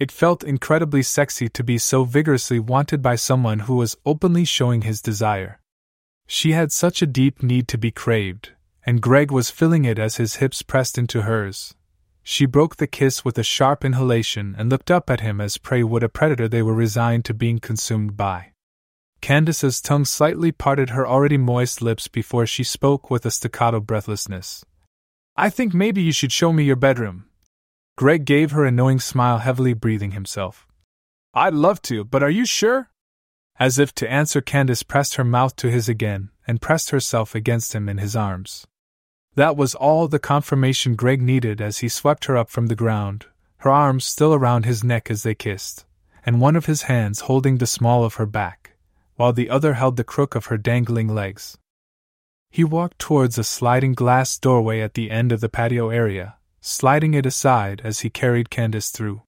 It 0.00 0.10
felt 0.10 0.42
incredibly 0.42 1.04
sexy 1.04 1.48
to 1.48 1.62
be 1.62 1.78
so 1.78 2.02
vigorously 2.02 2.58
wanted 2.58 3.02
by 3.02 3.14
someone 3.14 3.60
who 3.60 3.76
was 3.76 3.96
openly 4.04 4.44
showing 4.44 4.82
his 4.82 5.00
desire. 5.00 5.60
She 6.26 6.50
had 6.50 6.72
such 6.72 7.02
a 7.02 7.06
deep 7.06 7.40
need 7.40 7.68
to 7.68 7.78
be 7.78 7.92
craved, 7.92 8.50
and 8.84 9.00
Greg 9.00 9.30
was 9.30 9.52
filling 9.52 9.84
it 9.84 10.00
as 10.00 10.16
his 10.16 10.42
hips 10.42 10.62
pressed 10.62 10.98
into 10.98 11.22
hers. 11.22 11.76
She 12.24 12.46
broke 12.46 12.78
the 12.78 12.88
kiss 12.88 13.24
with 13.24 13.38
a 13.38 13.44
sharp 13.44 13.84
inhalation 13.84 14.56
and 14.58 14.68
looked 14.68 14.90
up 14.90 15.08
at 15.08 15.20
him 15.20 15.40
as 15.40 15.56
prey 15.56 15.84
would 15.84 16.02
a 16.02 16.08
predator 16.08 16.48
they 16.48 16.64
were 16.64 16.74
resigned 16.74 17.24
to 17.26 17.32
being 17.32 17.60
consumed 17.60 18.16
by. 18.16 18.54
Candace's 19.20 19.80
tongue 19.80 20.04
slightly 20.04 20.52
parted 20.52 20.90
her 20.90 21.06
already 21.06 21.36
moist 21.36 21.82
lips 21.82 22.08
before 22.08 22.46
she 22.46 22.64
spoke 22.64 23.10
with 23.10 23.26
a 23.26 23.30
staccato 23.30 23.80
breathlessness. 23.80 24.64
I 25.36 25.50
think 25.50 25.74
maybe 25.74 26.02
you 26.02 26.12
should 26.12 26.32
show 26.32 26.52
me 26.52 26.64
your 26.64 26.76
bedroom. 26.76 27.26
Greg 27.96 28.24
gave 28.24 28.52
her 28.52 28.64
a 28.64 28.70
knowing 28.70 29.00
smile, 29.00 29.38
heavily 29.38 29.72
breathing 29.72 30.12
himself. 30.12 30.66
I'd 31.34 31.54
love 31.54 31.82
to, 31.82 32.04
but 32.04 32.22
are 32.22 32.30
you 32.30 32.44
sure? 32.44 32.90
As 33.58 33.78
if 33.78 33.92
to 33.96 34.10
answer, 34.10 34.40
Candace 34.40 34.82
pressed 34.82 35.16
her 35.16 35.24
mouth 35.24 35.56
to 35.56 35.70
his 35.70 35.88
again 35.88 36.30
and 36.46 36.60
pressed 36.60 36.90
herself 36.90 37.34
against 37.34 37.74
him 37.74 37.88
in 37.88 37.98
his 37.98 38.14
arms. 38.14 38.66
That 39.34 39.56
was 39.56 39.74
all 39.74 40.08
the 40.08 40.18
confirmation 40.18 40.96
Greg 40.96 41.20
needed 41.20 41.60
as 41.60 41.78
he 41.78 41.88
swept 41.88 42.24
her 42.26 42.36
up 42.36 42.50
from 42.50 42.66
the 42.66 42.74
ground, 42.74 43.26
her 43.58 43.70
arms 43.70 44.04
still 44.04 44.32
around 44.32 44.64
his 44.64 44.82
neck 44.82 45.10
as 45.10 45.22
they 45.22 45.34
kissed, 45.34 45.84
and 46.24 46.40
one 46.40 46.56
of 46.56 46.66
his 46.66 46.82
hands 46.82 47.20
holding 47.20 47.58
the 47.58 47.66
small 47.66 48.04
of 48.04 48.14
her 48.14 48.26
back, 48.26 48.67
while 49.18 49.32
the 49.32 49.50
other 49.50 49.74
held 49.74 49.96
the 49.96 50.04
crook 50.04 50.36
of 50.36 50.46
her 50.46 50.56
dangling 50.56 51.08
legs. 51.08 51.58
He 52.50 52.62
walked 52.62 53.00
towards 53.00 53.36
a 53.36 53.44
sliding 53.44 53.92
glass 53.92 54.38
doorway 54.38 54.80
at 54.80 54.94
the 54.94 55.10
end 55.10 55.32
of 55.32 55.40
the 55.40 55.48
patio 55.48 55.90
area, 55.90 56.36
sliding 56.60 57.14
it 57.14 57.26
aside 57.26 57.82
as 57.82 58.00
he 58.00 58.10
carried 58.10 58.48
Candace 58.48 58.90
through. 58.90 59.22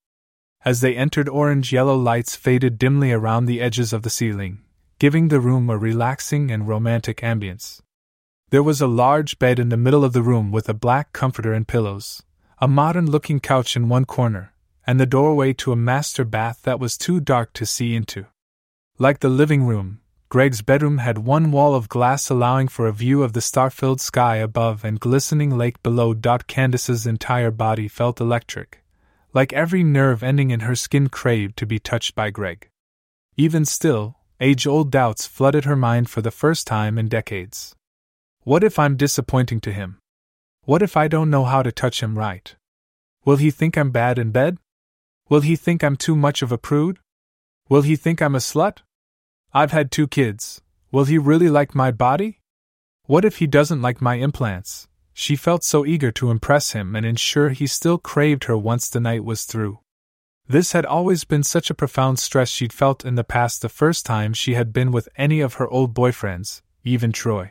As 0.64 0.80
they 0.80 0.95
entered, 0.95 1.28
orange 1.28 1.72
yellow 1.72 1.97
lights 1.97 2.36
faded 2.36 2.78
dimly 2.78 3.11
around 3.11 3.47
the 3.47 3.61
edges 3.61 3.93
of 3.93 4.03
the 4.03 4.11
ceiling, 4.11 4.62
giving 5.01 5.26
the 5.26 5.41
room 5.41 5.68
a 5.68 5.76
relaxing 5.76 6.53
and 6.53 6.68
romantic 6.68 7.18
ambience. 7.18 7.80
There 8.51 8.62
was 8.62 8.80
a 8.80 8.86
large 8.86 9.41
bed 9.41 9.59
in 9.59 9.70
the 9.70 9.76
middle 9.76 10.05
of 10.05 10.12
the 10.12 10.22
room 10.22 10.53
with 10.53 10.68
a 10.68 10.74
black 10.74 11.12
comforter 11.12 11.53
and 11.53 11.66
pillows, 11.66 12.22
a 12.59 12.68
modern 12.68 13.11
looking 13.11 13.41
couch 13.41 13.74
in 13.74 13.88
one 13.88 14.05
corner, 14.05 14.53
and 14.86 15.01
the 15.01 15.07
doorway 15.07 15.53
to 15.55 15.72
a 15.72 15.76
master 15.76 16.24
bath 16.24 16.62
that 16.62 16.78
was 16.78 16.97
too 16.97 17.20
dark 17.20 17.53
to 17.55 17.66
see 17.66 17.95
into. 17.95 18.26
Like 19.01 19.20
the 19.20 19.30
living 19.30 19.62
room, 19.62 20.01
Greg's 20.28 20.61
bedroom 20.61 20.98
had 20.98 21.16
one 21.16 21.53
wall 21.53 21.74
of 21.74 21.88
glass 21.88 22.28
allowing 22.28 22.68
for 22.68 22.86
a 22.86 22.92
view 22.92 23.22
of 23.22 23.32
the 23.32 23.40
star 23.40 23.70
filled 23.70 23.98
sky 23.98 24.36
above 24.36 24.84
and 24.84 25.01
glistening 25.01 25.57
lake 25.57 25.82
below. 25.82 26.14
Candace's 26.46 27.07
entire 27.07 27.51
body 27.51 27.88
felt 27.88 28.20
electric, 28.20 28.84
like 29.32 29.55
every 29.55 29.82
nerve 29.82 30.22
ending 30.22 30.51
in 30.51 30.61
her 30.61 30.74
skin 30.74 31.09
craved 31.09 31.57
to 31.57 31.64
be 31.64 31.78
touched 31.78 32.14
by 32.14 32.28
Greg. 32.28 32.68
Even 33.38 33.64
still, 33.64 34.16
age 34.38 34.66
old 34.66 34.90
doubts 34.90 35.26
flooded 35.26 35.64
her 35.64 35.76
mind 35.76 36.11
for 36.11 36.20
the 36.20 36.30
first 36.30 36.66
time 36.66 36.98
in 36.98 37.09
decades. 37.09 37.74
What 38.42 38.62
if 38.62 38.78
I'm 38.78 38.98
disappointing 38.98 39.62
to 39.62 39.72
him? 39.72 39.96
What 40.64 40.82
if 40.82 40.94
I 40.94 41.09
don't 41.09 41.30
know 41.30 41.46
how 41.46 41.62
to 41.62 41.72
touch 41.72 42.03
him 42.03 42.18
right? 42.18 42.55
Will 43.24 43.36
he 43.36 43.51
think 43.51 43.78
I'm 43.78 43.92
bad 43.92 44.18
in 44.18 44.30
bed? 44.30 44.59
Will 45.30 45.40
he 45.40 45.57
think 45.57 45.82
I'm 45.82 45.96
too 45.96 46.16
much 46.16 46.42
of 46.42 46.53
a 46.53 46.59
prude? 46.59 46.98
Will 47.70 47.80
he 47.80 47.96
think 47.96 48.20
I'm 48.20 48.34
a 48.34 48.40
slut? 48.40 48.80
I've 49.53 49.72
had 49.72 49.90
two 49.90 50.07
kids. 50.07 50.62
Will 50.92 51.07
he 51.07 51.18
really 51.18 51.48
like 51.48 51.74
my 51.74 51.90
body? 51.90 52.40
What 53.07 53.24
if 53.24 53.38
he 53.38 53.48
doesn't 53.48 53.82
like 53.82 54.01
my 54.01 54.14
implants? 54.14 54.86
She 55.12 55.34
felt 55.34 55.64
so 55.64 55.84
eager 55.84 56.12
to 56.12 56.30
impress 56.30 56.70
him 56.70 56.94
and 56.94 57.05
ensure 57.05 57.48
he 57.48 57.66
still 57.66 57.98
craved 57.98 58.44
her 58.44 58.57
once 58.57 58.88
the 58.88 59.01
night 59.01 59.24
was 59.24 59.42
through. 59.42 59.80
This 60.46 60.70
had 60.70 60.86
always 60.86 61.24
been 61.24 61.42
such 61.42 61.68
a 61.68 61.74
profound 61.74 62.20
stress 62.20 62.48
she'd 62.48 62.72
felt 62.72 63.05
in 63.05 63.16
the 63.16 63.24
past 63.24 63.61
the 63.61 63.68
first 63.68 64.07
time 64.07 64.34
she 64.34 64.55
had 64.55 64.72
been 64.72 64.92
with 64.92 65.09
any 65.16 65.40
of 65.40 65.55
her 65.55 65.68
old 65.68 65.94
boyfriends, 65.94 66.62
even 66.84 67.11
Troy. 67.11 67.51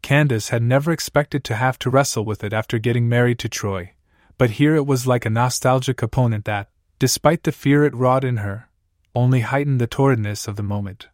Candace 0.00 0.48
had 0.48 0.62
never 0.62 0.92
expected 0.92 1.44
to 1.44 1.56
have 1.56 1.78
to 1.80 1.90
wrestle 1.90 2.24
with 2.24 2.42
it 2.42 2.54
after 2.54 2.78
getting 2.78 3.06
married 3.06 3.38
to 3.40 3.50
Troy, 3.50 3.92
but 4.38 4.52
here 4.52 4.74
it 4.74 4.86
was 4.86 5.06
like 5.06 5.26
a 5.26 5.30
nostalgic 5.30 6.00
opponent 6.00 6.46
that, 6.46 6.70
despite 6.98 7.42
the 7.42 7.52
fear 7.52 7.84
it 7.84 7.94
wrought 7.94 8.24
in 8.24 8.38
her, 8.38 8.70
only 9.14 9.40
heightened 9.40 9.80
the 9.80 9.86
torridness 9.86 10.48
of 10.48 10.56
the 10.56 10.62
moment. 10.62 11.08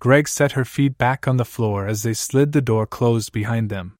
Greg 0.00 0.26
set 0.26 0.52
her 0.52 0.64
feet 0.64 0.98
back 0.98 1.28
on 1.28 1.36
the 1.36 1.44
floor 1.44 1.86
as 1.86 2.02
they 2.02 2.14
slid 2.14 2.52
the 2.52 2.60
door 2.60 2.86
closed 2.86 3.32
behind 3.32 3.70
them. 3.70 3.94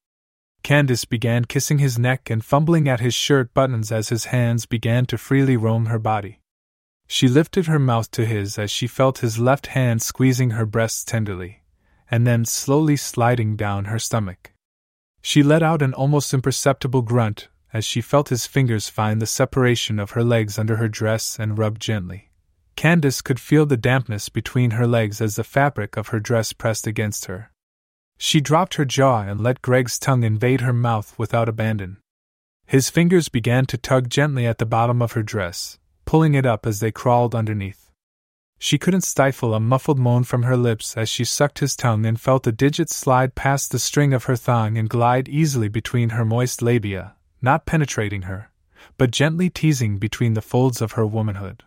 Candace 0.63 1.05
began 1.05 1.45
kissing 1.45 1.79
his 1.79 1.99
neck 1.99 2.29
and 2.29 2.45
fumbling 2.45 2.89
at 2.89 3.01
his 3.01 3.15
shirt 3.15 3.55
buttons 3.55 3.93
as 3.93 4.09
his 4.09 4.27
hands 4.27 4.67
began 4.67 5.07
to 5.07 5.19
freely 5.19 5.57
roam 5.57 5.87
her 5.87 5.99
body. 5.99 6.41
She 7.07 7.29
lifted 7.29 7.67
her 7.67 7.79
mouth 7.79 8.11
to 8.13 8.25
his 8.25 8.59
as 8.59 8.71
she 8.71 8.87
felt 8.87 9.19
his 9.19 9.39
left 9.39 9.69
hand 9.69 10.01
squeezing 10.01 10.51
her 10.51 10.67
breasts 10.67 11.05
tenderly 11.05 11.61
and 12.11 12.27
then 12.27 12.45
slowly 12.45 12.97
sliding 12.97 13.55
down 13.57 13.85
her 13.85 13.99
stomach. 13.99 14.53
She 15.23 15.43
let 15.43 15.63
out 15.63 15.83
an 15.83 15.95
almost 15.95 16.35
imperceptible 16.35 17.03
grunt 17.03 17.49
as 17.73 17.85
she 17.85 18.01
felt 18.01 18.31
his 18.31 18.47
fingers 18.47 18.89
find 18.89 19.21
the 19.21 19.27
separation 19.27 20.01
of 20.01 20.13
her 20.13 20.25
legs 20.25 20.59
under 20.59 20.77
her 20.77 20.89
dress 20.89 21.39
and 21.39 21.57
rub 21.59 21.79
gently. 21.79 22.30
Candace 22.81 23.21
could 23.21 23.39
feel 23.39 23.67
the 23.67 23.77
dampness 23.77 24.31
between 24.31 24.71
her 24.71 24.87
legs 24.87 25.21
as 25.21 25.37
the 25.37 25.45
fabric 25.45 25.99
of 25.99 26.09
her 26.09 26.19
dress 26.19 26.55
pressed 26.55 26.87
against 26.87 27.27
her. 27.27 27.53
She 28.17 28.41
dropped 28.41 28.77
her 28.77 28.87
jaw 28.87 29.21
and 29.21 29.39
let 29.39 29.61
Greg's 29.61 29.99
tongue 29.99 30.23
invade 30.23 30.63
her 30.63 30.73
mouth 30.73 31.15
without 31.19 31.47
abandon. 31.47 31.99
His 32.67 32.89
fingers 32.89 33.29
began 33.29 33.67
to 33.67 33.77
tug 33.77 34.09
gently 34.09 34.47
at 34.47 34.57
the 34.57 34.65
bottom 34.65 35.03
of 35.03 35.13
her 35.13 35.23
dress, 35.23 35.79
pulling 36.07 36.33
it 36.33 36.47
up 36.47 36.67
as 36.67 36.81
they 36.81 36.91
crawled 36.91 37.35
underneath. 37.35 37.91
She 38.59 38.79
couldn't 38.79 39.03
stifle 39.03 39.53
a 39.53 39.61
muffled 39.61 39.99
moan 39.99 40.25
from 40.25 40.45
her 40.45 40.57
lips 40.57 40.97
as 40.97 41.11
she 41.11 41.27
sucked 41.27 41.59
his 41.59 41.77
tongue 41.77 42.07
and 42.07 42.19
felt 42.19 42.45
the 42.45 42.51
digits 42.51 42.97
slide 42.97 43.35
past 43.35 43.73
the 43.73 43.79
string 43.79 44.15
of 44.15 44.25
her 44.25 44.37
thong 44.37 44.79
and 44.79 44.89
glide 44.89 45.29
easily 45.29 45.69
between 45.69 46.17
her 46.17 46.25
moist 46.25 46.63
labia, 46.63 47.15
not 47.43 47.67
penetrating 47.67 48.23
her, 48.23 48.51
but 48.97 49.11
gently 49.11 49.51
teasing 49.51 49.99
between 49.99 50.33
the 50.33 50.41
folds 50.41 50.81
of 50.81 50.93
her 50.93 51.05
womanhood. 51.05 51.63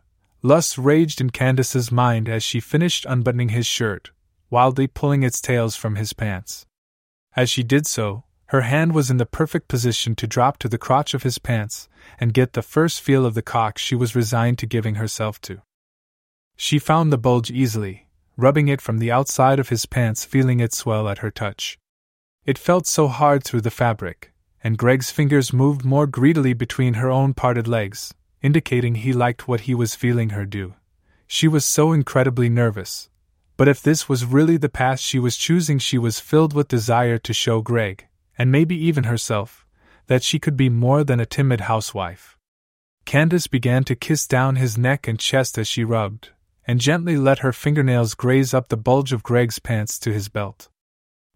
Lust 0.45 0.77
raged 0.77 1.21
in 1.21 1.29
Candace's 1.29 1.89
mind 1.89 2.27
as 2.27 2.43
she 2.43 2.59
finished 2.59 3.05
unbuttoning 3.07 3.49
his 3.49 3.65
shirt, 3.65 4.11
wildly 4.49 4.87
pulling 4.87 5.23
its 5.23 5.39
tails 5.39 5.77
from 5.77 5.95
his 5.95 6.11
pants. 6.11 6.65
As 7.33 7.49
she 7.49 7.63
did 7.63 7.87
so, 7.87 8.25
her 8.47 8.61
hand 8.61 8.93
was 8.93 9.09
in 9.09 9.15
the 9.15 9.25
perfect 9.25 9.69
position 9.69 10.15
to 10.15 10.27
drop 10.27 10.57
to 10.57 10.67
the 10.67 10.77
crotch 10.77 11.13
of 11.13 11.23
his 11.23 11.37
pants 11.37 11.87
and 12.19 12.33
get 12.33 12.53
the 12.53 12.61
first 12.61 12.99
feel 12.99 13.25
of 13.25 13.35
the 13.35 13.41
cock 13.41 13.77
she 13.77 13.95
was 13.95 14.17
resigned 14.17 14.59
to 14.59 14.65
giving 14.65 14.95
herself 14.95 15.39
to. 15.41 15.61
She 16.57 16.77
found 16.77 17.13
the 17.13 17.17
bulge 17.17 17.49
easily, 17.49 18.09
rubbing 18.35 18.67
it 18.67 18.81
from 18.81 18.97
the 18.97 19.13
outside 19.13 19.59
of 19.59 19.69
his 19.69 19.85
pants, 19.85 20.25
feeling 20.25 20.59
it 20.59 20.73
swell 20.73 21.07
at 21.07 21.19
her 21.19 21.31
touch. 21.31 21.79
It 22.45 22.57
felt 22.57 22.85
so 22.85 23.07
hard 23.07 23.45
through 23.45 23.61
the 23.61 23.71
fabric, 23.71 24.33
and 24.61 24.77
Greg's 24.77 25.09
fingers 25.09 25.53
moved 25.53 25.85
more 25.85 26.05
greedily 26.05 26.53
between 26.53 26.95
her 26.95 27.09
own 27.09 27.33
parted 27.33 27.65
legs, 27.65 28.13
indicating 28.43 28.95
he 28.95 29.13
liked 29.13 29.47
what 29.47 29.61
he 29.61 29.73
was 29.73 29.95
feeling 29.95 30.29
her 30.29 30.45
do. 30.45 30.75
She 31.25 31.47
was 31.47 31.65
so 31.65 31.93
incredibly 31.93 32.49
nervous. 32.49 33.09
But 33.57 33.67
if 33.67 33.81
this 33.81 34.09
was 34.09 34.25
really 34.25 34.57
the 34.57 34.69
path 34.69 34.99
she 34.99 35.17
was 35.17 35.37
choosing, 35.37 35.79
she 35.79 35.97
was 35.97 36.19
filled 36.19 36.53
with 36.53 36.67
desire 36.67 37.17
to 37.19 37.33
show 37.33 37.61
Greg, 37.61 38.07
and 38.37 38.51
maybe 38.51 38.75
even 38.75 39.05
herself, 39.05 39.65
that 40.07 40.23
she 40.23 40.39
could 40.39 40.57
be 40.57 40.69
more 40.69 41.03
than 41.03 41.19
a 41.19 41.25
timid 41.25 41.61
housewife. 41.61 42.37
Candace 43.05 43.47
began 43.47 43.83
to 43.85 43.95
kiss 43.95 44.27
down 44.27 44.55
his 44.55 44.77
neck 44.77 45.07
and 45.07 45.19
chest 45.19 45.57
as 45.57 45.67
she 45.67 45.83
rubbed, 45.83 46.29
and 46.65 46.79
gently 46.79 47.17
let 47.17 47.39
her 47.39 47.53
fingernails 47.53 48.13
graze 48.13 48.53
up 48.53 48.69
the 48.69 48.77
bulge 48.77 49.13
of 49.13 49.23
Greg's 49.23 49.59
pants 49.59 49.99
to 49.99 50.11
his 50.11 50.29
belt. 50.29 50.69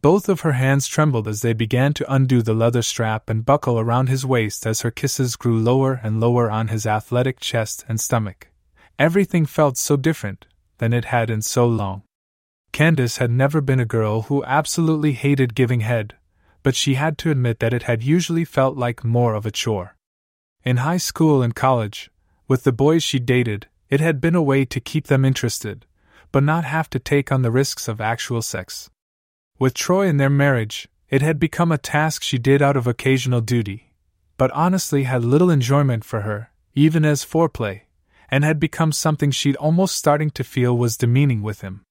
Both 0.07 0.29
of 0.29 0.39
her 0.39 0.53
hands 0.53 0.87
trembled 0.87 1.27
as 1.27 1.41
they 1.41 1.51
began 1.51 1.93
to 1.95 2.13
undo 2.13 2.41
the 2.41 2.53
leather 2.53 2.81
strap 2.81 3.29
and 3.29 3.45
buckle 3.45 3.77
around 3.77 4.07
his 4.07 4.25
waist 4.25 4.65
as 4.65 4.79
her 4.79 4.89
kisses 4.89 5.35
grew 5.35 5.59
lower 5.59 5.99
and 6.01 6.21
lower 6.21 6.49
on 6.49 6.69
his 6.69 6.85
athletic 6.85 7.41
chest 7.41 7.83
and 7.89 7.99
stomach. 7.99 8.47
Everything 8.97 9.45
felt 9.45 9.75
so 9.75 9.97
different 9.97 10.47
than 10.77 10.93
it 10.93 11.11
had 11.11 11.29
in 11.29 11.41
so 11.41 11.67
long. 11.67 12.03
Candace 12.71 13.17
had 13.17 13.31
never 13.31 13.59
been 13.59 13.81
a 13.81 13.93
girl 13.97 14.21
who 14.21 14.45
absolutely 14.45 15.11
hated 15.11 15.55
giving 15.55 15.81
head, 15.81 16.15
but 16.63 16.73
she 16.73 16.93
had 16.93 17.17
to 17.17 17.29
admit 17.29 17.59
that 17.59 17.73
it 17.73 17.83
had 17.83 18.01
usually 18.01 18.45
felt 18.45 18.77
like 18.77 19.03
more 19.03 19.33
of 19.33 19.45
a 19.45 19.51
chore. 19.51 19.97
In 20.63 20.77
high 20.77 21.03
school 21.09 21.41
and 21.41 21.53
college, 21.53 22.09
with 22.47 22.63
the 22.63 22.71
boys 22.71 23.03
she 23.03 23.19
dated, 23.19 23.67
it 23.89 23.99
had 23.99 24.21
been 24.21 24.35
a 24.35 24.41
way 24.41 24.63
to 24.63 24.79
keep 24.79 25.07
them 25.07 25.25
interested, 25.25 25.85
but 26.31 26.43
not 26.43 26.63
have 26.63 26.89
to 26.91 26.97
take 26.97 27.29
on 27.29 27.41
the 27.41 27.51
risks 27.51 27.89
of 27.89 27.99
actual 27.99 28.41
sex. 28.41 28.89
With 29.59 29.73
Troy 29.73 30.07
and 30.07 30.19
their 30.19 30.29
marriage, 30.29 30.87
it 31.09 31.23
had 31.23 31.39
become 31.39 31.71
a 31.71 31.79
task 31.79 32.21
she 32.21 32.37
did 32.37 32.61
out 32.61 32.77
of 32.77 32.85
occasional 32.85 33.41
duty, 33.41 33.93
but 34.37 34.51
honestly 34.51 35.03
had 35.03 35.23
little 35.23 35.49
enjoyment 35.49 36.03
for 36.03 36.21
her, 36.21 36.51
even 36.75 37.03
as 37.03 37.25
foreplay, 37.25 37.81
and 38.29 38.43
had 38.43 38.59
become 38.59 38.91
something 38.91 39.31
she'd 39.31 39.55
almost 39.55 39.95
starting 39.95 40.29
to 40.31 40.43
feel 40.43 40.77
was 40.77 40.97
demeaning 40.97 41.41
with 41.41 41.61
him. 41.61 41.81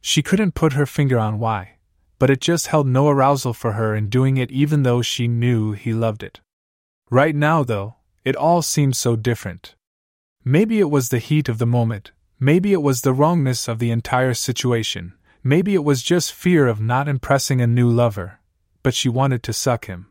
She 0.00 0.22
couldn't 0.22 0.54
put 0.54 0.74
her 0.74 0.86
finger 0.86 1.18
on 1.18 1.40
why, 1.40 1.78
but 2.20 2.30
it 2.30 2.40
just 2.40 2.68
held 2.68 2.86
no 2.86 3.08
arousal 3.08 3.54
for 3.54 3.72
her 3.72 3.96
in 3.96 4.08
doing 4.08 4.36
it 4.36 4.52
even 4.52 4.84
though 4.84 5.02
she 5.02 5.26
knew 5.26 5.72
he 5.72 5.92
loved 5.92 6.22
it. 6.22 6.40
Right 7.10 7.34
now, 7.34 7.64
though, 7.64 7.96
it 8.24 8.36
all 8.36 8.62
seemed 8.62 8.94
so 8.94 9.16
different. 9.16 9.74
Maybe 10.44 10.78
it 10.78 10.90
was 10.90 11.08
the 11.08 11.18
heat 11.18 11.48
of 11.48 11.58
the 11.58 11.66
moment, 11.66 12.12
maybe 12.38 12.72
it 12.72 12.82
was 12.82 13.00
the 13.00 13.12
wrongness 13.12 13.66
of 13.66 13.80
the 13.80 13.90
entire 13.90 14.34
situation, 14.34 15.14
maybe 15.42 15.74
it 15.74 15.84
was 15.84 16.02
just 16.02 16.32
fear 16.32 16.66
of 16.66 16.80
not 16.80 17.08
impressing 17.08 17.60
a 17.60 17.66
new 17.66 17.88
lover, 17.88 18.40
but 18.82 18.94
she 18.94 19.08
wanted 19.08 19.42
to 19.42 19.52
suck 19.52 19.86
him. 19.86 20.08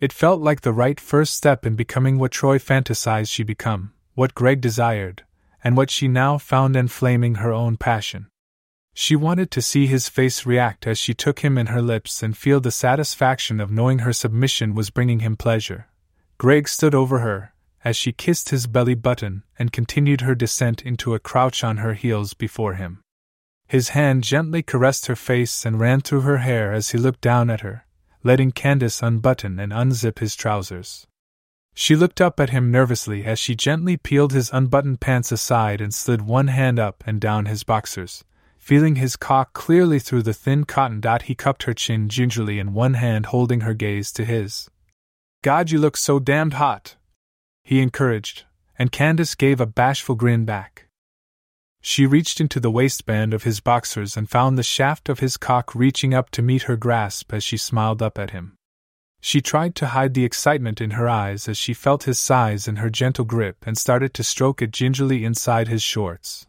It 0.00 0.12
felt 0.12 0.40
like 0.40 0.62
the 0.62 0.72
right 0.72 0.98
first 0.98 1.34
step 1.34 1.64
in 1.64 1.76
becoming 1.76 2.18
what 2.18 2.32
Troy 2.32 2.58
fantasized 2.58 3.30
she 3.30 3.42
become, 3.42 3.92
what 4.14 4.34
Greg 4.34 4.60
desired, 4.60 5.24
and 5.62 5.76
what 5.76 5.90
she 5.90 6.08
now 6.08 6.38
found 6.38 6.76
enflaming 6.76 7.36
her 7.36 7.52
own 7.52 7.76
passion. 7.76 8.26
She 8.92 9.16
wanted 9.16 9.50
to 9.50 9.62
see 9.62 9.86
his 9.86 10.08
face 10.08 10.46
react 10.46 10.86
as 10.86 10.98
she 10.98 11.14
took 11.14 11.40
him 11.40 11.58
in 11.58 11.66
her 11.66 11.82
lips 11.82 12.22
and 12.22 12.36
feel 12.36 12.60
the 12.60 12.70
satisfaction 12.70 13.60
of 13.60 13.70
knowing 13.70 14.00
her 14.00 14.12
submission 14.12 14.74
was 14.74 14.90
bringing 14.90 15.20
him 15.20 15.36
pleasure. 15.36 15.88
Greg 16.38 16.68
stood 16.68 16.94
over 16.94 17.18
her, 17.20 17.52
as 17.84 17.96
she 17.96 18.12
kissed 18.12 18.50
his 18.50 18.66
belly 18.66 18.94
button 18.94 19.42
and 19.58 19.72
continued 19.72 20.22
her 20.22 20.34
descent 20.34 20.82
into 20.82 21.14
a 21.14 21.18
crouch 21.18 21.62
on 21.64 21.78
her 21.78 21.94
heels 21.94 22.34
before 22.34 22.74
him. 22.74 23.00
His 23.66 23.90
hand 23.90 24.24
gently 24.24 24.62
caressed 24.62 25.06
her 25.06 25.16
face 25.16 25.64
and 25.64 25.80
ran 25.80 26.00
through 26.00 26.22
her 26.22 26.38
hair 26.38 26.72
as 26.72 26.90
he 26.90 26.98
looked 26.98 27.20
down 27.20 27.50
at 27.50 27.60
her, 27.60 27.86
letting 28.22 28.52
Candace 28.52 29.02
unbutton 29.02 29.58
and 29.58 29.72
unzip 29.72 30.18
his 30.18 30.36
trousers. 30.36 31.06
She 31.74 31.96
looked 31.96 32.20
up 32.20 32.38
at 32.38 32.50
him 32.50 32.70
nervously 32.70 33.24
as 33.24 33.38
she 33.38 33.56
gently 33.56 33.96
peeled 33.96 34.32
his 34.32 34.50
unbuttoned 34.52 35.00
pants 35.00 35.32
aside 35.32 35.80
and 35.80 35.92
slid 35.92 36.22
one 36.22 36.48
hand 36.48 36.78
up 36.78 37.02
and 37.06 37.20
down 37.20 37.46
his 37.46 37.64
boxers. 37.64 38.24
Feeling 38.58 38.94
his 38.96 39.16
cock 39.16 39.52
clearly 39.52 39.98
through 39.98 40.22
the 40.22 40.32
thin 40.32 40.64
cotton 40.64 41.00
dot, 41.00 41.22
he 41.22 41.34
cupped 41.34 41.64
her 41.64 41.74
chin 41.74 42.08
gingerly 42.08 42.58
in 42.58 42.72
one 42.72 42.94
hand, 42.94 43.26
holding 43.26 43.60
her 43.60 43.74
gaze 43.74 44.10
to 44.12 44.24
his. 44.24 44.70
God, 45.42 45.70
you 45.70 45.78
look 45.78 45.96
so 45.96 46.18
damned 46.18 46.54
hot! 46.54 46.96
He 47.62 47.82
encouraged, 47.82 48.44
and 48.78 48.90
Candace 48.90 49.34
gave 49.34 49.60
a 49.60 49.66
bashful 49.66 50.14
grin 50.14 50.46
back. 50.46 50.83
She 51.86 52.06
reached 52.06 52.40
into 52.40 52.60
the 52.60 52.70
waistband 52.70 53.34
of 53.34 53.42
his 53.42 53.60
boxers 53.60 54.16
and 54.16 54.26
found 54.28 54.56
the 54.56 54.62
shaft 54.62 55.10
of 55.10 55.18
his 55.18 55.36
cock 55.36 55.74
reaching 55.74 56.14
up 56.14 56.30
to 56.30 56.40
meet 56.40 56.62
her 56.62 56.78
grasp 56.78 57.30
as 57.30 57.44
she 57.44 57.58
smiled 57.58 58.00
up 58.00 58.18
at 58.18 58.30
him. 58.30 58.56
She 59.20 59.42
tried 59.42 59.74
to 59.74 59.88
hide 59.88 60.14
the 60.14 60.24
excitement 60.24 60.80
in 60.80 60.92
her 60.92 61.10
eyes 61.10 61.46
as 61.46 61.58
she 61.58 61.74
felt 61.74 62.04
his 62.04 62.18
size 62.18 62.66
in 62.66 62.76
her 62.76 62.88
gentle 62.88 63.26
grip 63.26 63.66
and 63.66 63.76
started 63.76 64.14
to 64.14 64.24
stroke 64.24 64.62
it 64.62 64.70
gingerly 64.70 65.26
inside 65.26 65.68
his 65.68 65.82
shorts. 65.82 66.46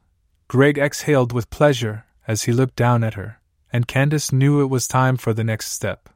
Greg 0.47 0.77
exhaled 0.77 1.33
with 1.33 1.49
pleasure 1.49 2.05
as 2.25 2.43
he 2.43 2.53
looked 2.53 2.77
down 2.77 3.03
at 3.03 3.15
her, 3.15 3.41
and 3.73 3.89
Candace 3.89 4.31
knew 4.31 4.61
it 4.61 4.69
was 4.69 4.88
time 4.88 5.17
for 5.17 5.33
the 5.33 5.43
next 5.43 5.73
step. 5.73 6.07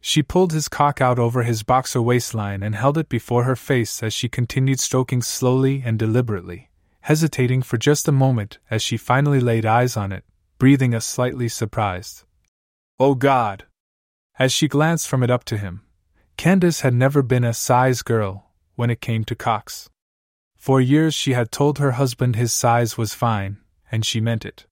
She 0.00 0.22
pulled 0.22 0.54
his 0.54 0.68
cock 0.68 1.02
out 1.02 1.18
over 1.18 1.42
his 1.42 1.62
boxer 1.62 2.00
waistline 2.00 2.62
and 2.62 2.74
held 2.74 2.96
it 2.96 3.10
before 3.10 3.44
her 3.44 3.54
face 3.54 4.02
as 4.02 4.14
she 4.14 4.30
continued 4.30 4.80
stroking 4.80 5.20
slowly 5.20 5.82
and 5.84 5.98
deliberately 5.98 6.70
hesitating 7.06 7.62
for 7.62 7.76
just 7.76 8.08
a 8.08 8.12
moment 8.26 8.58
as 8.68 8.82
she 8.82 8.96
finally 8.96 9.38
laid 9.38 9.64
eyes 9.64 9.96
on 9.96 10.10
it, 10.10 10.24
breathing 10.58 10.92
a 10.92 11.00
slightly 11.00 11.48
surprised. 11.48 12.24
Oh 12.98 13.14
God! 13.14 13.64
As 14.40 14.50
she 14.50 14.66
glanced 14.66 15.06
from 15.06 15.22
it 15.22 15.30
up 15.30 15.44
to 15.44 15.56
him, 15.56 15.82
Candace 16.36 16.80
had 16.80 16.94
never 16.94 17.22
been 17.22 17.44
a 17.44 17.54
size 17.54 18.02
girl 18.02 18.50
when 18.74 18.90
it 18.90 19.00
came 19.00 19.22
to 19.26 19.36
cocks. 19.36 19.88
For 20.56 20.80
years 20.80 21.14
she 21.14 21.34
had 21.34 21.52
told 21.52 21.78
her 21.78 21.92
husband 21.92 22.34
his 22.34 22.52
size 22.52 22.98
was 22.98 23.14
fine, 23.14 23.58
and 23.92 24.04
she 24.04 24.20
meant 24.20 24.44
it. 24.44 24.66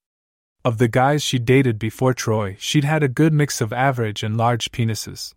Of 0.65 0.79
the 0.79 0.89
guys 0.89 1.23
she 1.23 1.39
dated 1.39 1.79
before 1.79 2.15
Troy, 2.15 2.57
she'd 2.59 2.83
had 2.83 3.05
a 3.05 3.17
good 3.21 3.33
mix 3.33 3.61
of 3.61 3.73
average 3.73 4.25
and 4.25 4.37
large 4.37 4.73
penises, 4.73 5.35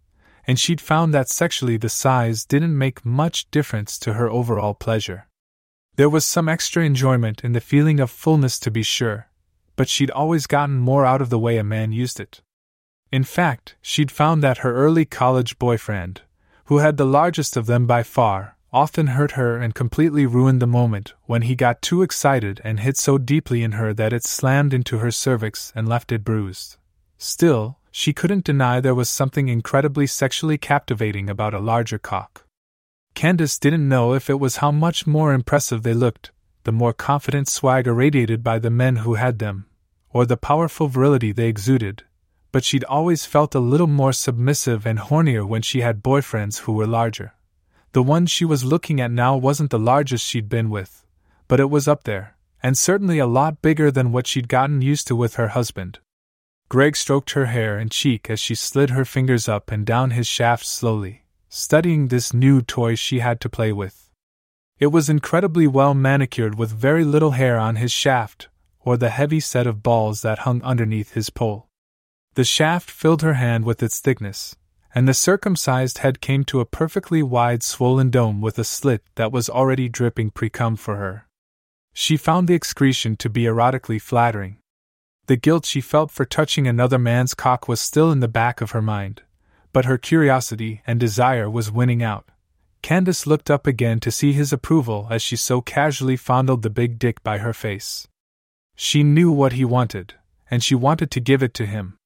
and 0.48 0.60
she'd 0.60 0.82
found 0.82 1.14
that 1.14 1.30
sexually 1.30 1.78
the 1.78 1.90
size 1.90 2.44
didn't 2.44 2.76
make 2.76 3.06
much 3.06 3.52
difference 3.52 4.00
to 4.00 4.14
her 4.14 4.28
overall 4.28 4.74
pleasure. 4.74 5.28
There 5.98 6.10
was 6.10 6.26
some 6.26 6.48
extra 6.48 6.86
enjoyment 6.86 7.44
in 7.44 7.54
the 7.54 7.60
feeling 7.60 8.00
of 8.00 8.12
fullness, 8.12 8.60
to 8.60 8.70
be 8.70 8.84
sure, 8.84 9.30
but 9.76 9.90
she'd 9.90 10.12
always 10.12 10.46
gotten 10.46 10.78
more 10.78 11.08
out 11.08 11.24
of 11.24 11.32
the 11.32 11.40
way 11.40 11.58
a 11.58 11.64
man 11.64 11.92
used 11.92 12.20
it. 12.20 12.44
In 13.12 13.24
fact, 13.24 13.76
she'd 13.82 14.12
found 14.12 14.44
that 14.44 14.60
her 14.60 14.76
early 14.76 15.06
college 15.06 15.58
boyfriend, 15.58 16.22
who 16.66 16.78
had 16.78 16.98
the 16.98 17.06
largest 17.06 17.58
of 17.58 17.66
them 17.66 17.88
by 17.88 18.04
far, 18.04 18.58
often 18.72 19.08
hurt 19.08 19.32
her 19.32 19.58
and 19.58 19.74
completely 19.74 20.28
ruined 20.28 20.62
the 20.62 20.68
moment 20.68 21.16
when 21.26 21.42
he 21.42 21.56
got 21.56 21.82
too 21.82 22.04
excited 22.04 22.62
and 22.64 22.82
hit 22.82 22.96
so 22.96 23.18
deeply 23.18 23.64
in 23.64 23.72
her 23.72 23.92
that 23.92 24.14
it 24.14 24.24
slammed 24.24 24.76
into 24.76 25.00
her 25.00 25.10
cervix 25.10 25.74
and 25.76 25.90
left 25.90 26.12
it 26.12 26.24
bruised. 26.24 26.78
Still, 27.18 27.80
she 27.90 28.14
couldn't 28.14 28.46
deny 28.46 28.80
there 28.80 28.94
was 28.94 29.10
something 29.10 29.48
incredibly 29.48 30.06
sexually 30.06 30.60
captivating 30.60 31.28
about 31.28 31.56
a 31.56 31.60
larger 31.60 31.98
cock. 31.98 32.47
Candace 33.18 33.58
didn't 33.58 33.90
know 33.90 34.14
if 34.14 34.30
it 34.30 34.40
was 34.40 34.58
how 34.58 34.70
much 34.70 35.08
more 35.08 35.34
impressive 35.34 35.82
they 35.82 35.96
looked, 35.96 36.30
the 36.66 36.72
more 36.72 36.94
confident 36.94 37.48
swagger 37.48 37.92
radiated 37.92 38.44
by 38.44 38.60
the 38.60 38.70
men 38.70 38.98
who 38.98 39.16
had 39.16 39.40
them, 39.40 39.66
or 40.12 40.24
the 40.24 40.38
powerful 40.38 40.88
virility 40.88 41.32
they 41.32 41.48
exuded, 41.48 42.04
but 42.52 42.64
she'd 42.64 42.84
always 42.84 43.26
felt 43.26 43.56
a 43.56 43.60
little 43.60 43.88
more 43.88 44.14
submissive 44.14 44.86
and 44.86 45.00
hornier 45.00 45.44
when 45.44 45.64
she 45.64 45.82
had 45.82 46.04
boyfriends 46.04 46.60
who 46.60 46.74
were 46.74 46.86
larger. 46.86 47.34
The 47.94 48.04
one 48.04 48.28
she 48.28 48.46
was 48.46 48.64
looking 48.64 49.02
at 49.02 49.10
now 49.10 49.36
wasn't 49.36 49.72
the 49.72 49.80
largest 49.80 50.24
she'd 50.24 50.48
been 50.48 50.70
with, 50.70 51.04
but 51.48 51.60
it 51.60 51.72
was 51.72 51.88
up 51.88 52.04
there, 52.04 52.38
and 52.62 52.78
certainly 52.78 53.18
a 53.18 53.26
lot 53.26 53.64
bigger 53.64 53.90
than 53.90 54.12
what 54.12 54.28
she'd 54.28 54.48
gotten 54.48 54.84
used 54.84 55.08
to 55.08 55.16
with 55.16 55.38
her 55.38 55.48
husband. 55.48 55.98
Greg 56.70 56.96
stroked 56.96 57.32
her 57.32 57.48
hair 57.48 57.80
and 57.80 57.90
cheek 57.90 58.30
as 58.30 58.40
she 58.40 58.54
slid 58.54 58.92
her 58.92 59.06
fingers 59.06 59.50
up 59.50 59.72
and 59.72 59.88
down 59.88 60.12
his 60.12 60.28
shaft 60.28 60.68
slowly 60.68 61.24
studying 61.58 62.08
this 62.08 62.34
new 62.34 62.62
toy 62.62 62.94
she 62.94 63.20
had 63.20 63.42
to 63.42 63.50
play 63.50 63.74
with. 63.74 64.12
It 64.78 64.88
was 64.88 65.10
incredibly 65.10 65.66
well 65.66 65.96
manicured 65.96 66.56
with 66.56 66.72
very 66.72 67.04
little 67.04 67.32
hair 67.32 67.58
on 67.58 67.78
his 67.78 67.92
shaft, 67.92 68.48
or 68.80 68.96
the 68.96 69.10
heavy 69.10 69.40
set 69.40 69.66
of 69.66 69.82
balls 69.82 70.22
that 70.22 70.40
hung 70.40 70.62
underneath 70.62 71.14
his 71.14 71.32
pole. 71.32 71.68
The 72.36 72.44
shaft 72.44 72.92
filled 72.92 73.24
her 73.24 73.34
hand 73.34 73.66
with 73.66 73.82
its 73.82 74.00
thickness, 74.00 74.56
and 74.94 75.08
the 75.08 75.16
circumcised 75.16 75.98
head 75.98 76.22
came 76.22 76.44
to 76.46 76.60
a 76.60 76.66
perfectly 76.66 77.24
wide 77.24 77.64
swollen 77.64 78.12
dome 78.12 78.40
with 78.40 78.60
a 78.60 78.64
slit 78.64 79.04
that 79.16 79.32
was 79.32 79.50
already 79.50 79.90
dripping 79.90 80.32
precum 80.32 80.78
for 80.78 80.98
her. 80.98 81.28
She 81.92 82.18
found 82.18 82.48
the 82.48 82.54
excretion 82.54 83.16
to 83.18 83.30
be 83.30 83.44
erotically 83.46 84.00
flattering. 84.00 84.58
The 85.26 85.36
guilt 85.36 85.66
she 85.66 85.82
felt 85.82 86.12
for 86.12 86.24
touching 86.24 86.68
another 86.68 87.00
man's 87.00 87.34
cock 87.34 87.68
was 87.68 87.82
still 87.82 88.12
in 88.12 88.20
the 88.20 88.28
back 88.28 88.62
of 88.62 88.72
her 88.72 88.82
mind, 88.82 89.24
but 89.74 89.86
her 89.86 89.98
curiosity 89.98 90.82
and 90.88 91.00
desire 91.00 91.50
was 91.50 91.72
winning 91.72 92.02
out. 92.02 92.30
Candace 92.82 93.28
looked 93.28 93.50
up 93.50 93.68
again 93.68 94.00
to 94.00 94.12
see 94.12 94.34
his 94.34 94.54
approval 94.54 95.08
as 95.10 95.22
she 95.22 95.36
so 95.36 95.62
casually 95.62 96.16
fondled 96.16 96.62
the 96.62 96.70
big 96.70 97.00
dick 97.00 97.24
by 97.24 97.40
her 97.40 97.54
face. 97.54 98.08
She 98.76 99.04
knew 99.04 99.32
what 99.32 99.54
he 99.54 99.66
wanted, 99.66 100.14
and 100.50 100.64
she 100.64 100.76
wanted 100.76 101.12
to 101.12 101.20
give 101.20 101.42
it 101.44 101.54
to 101.56 101.66
him. 101.66 101.98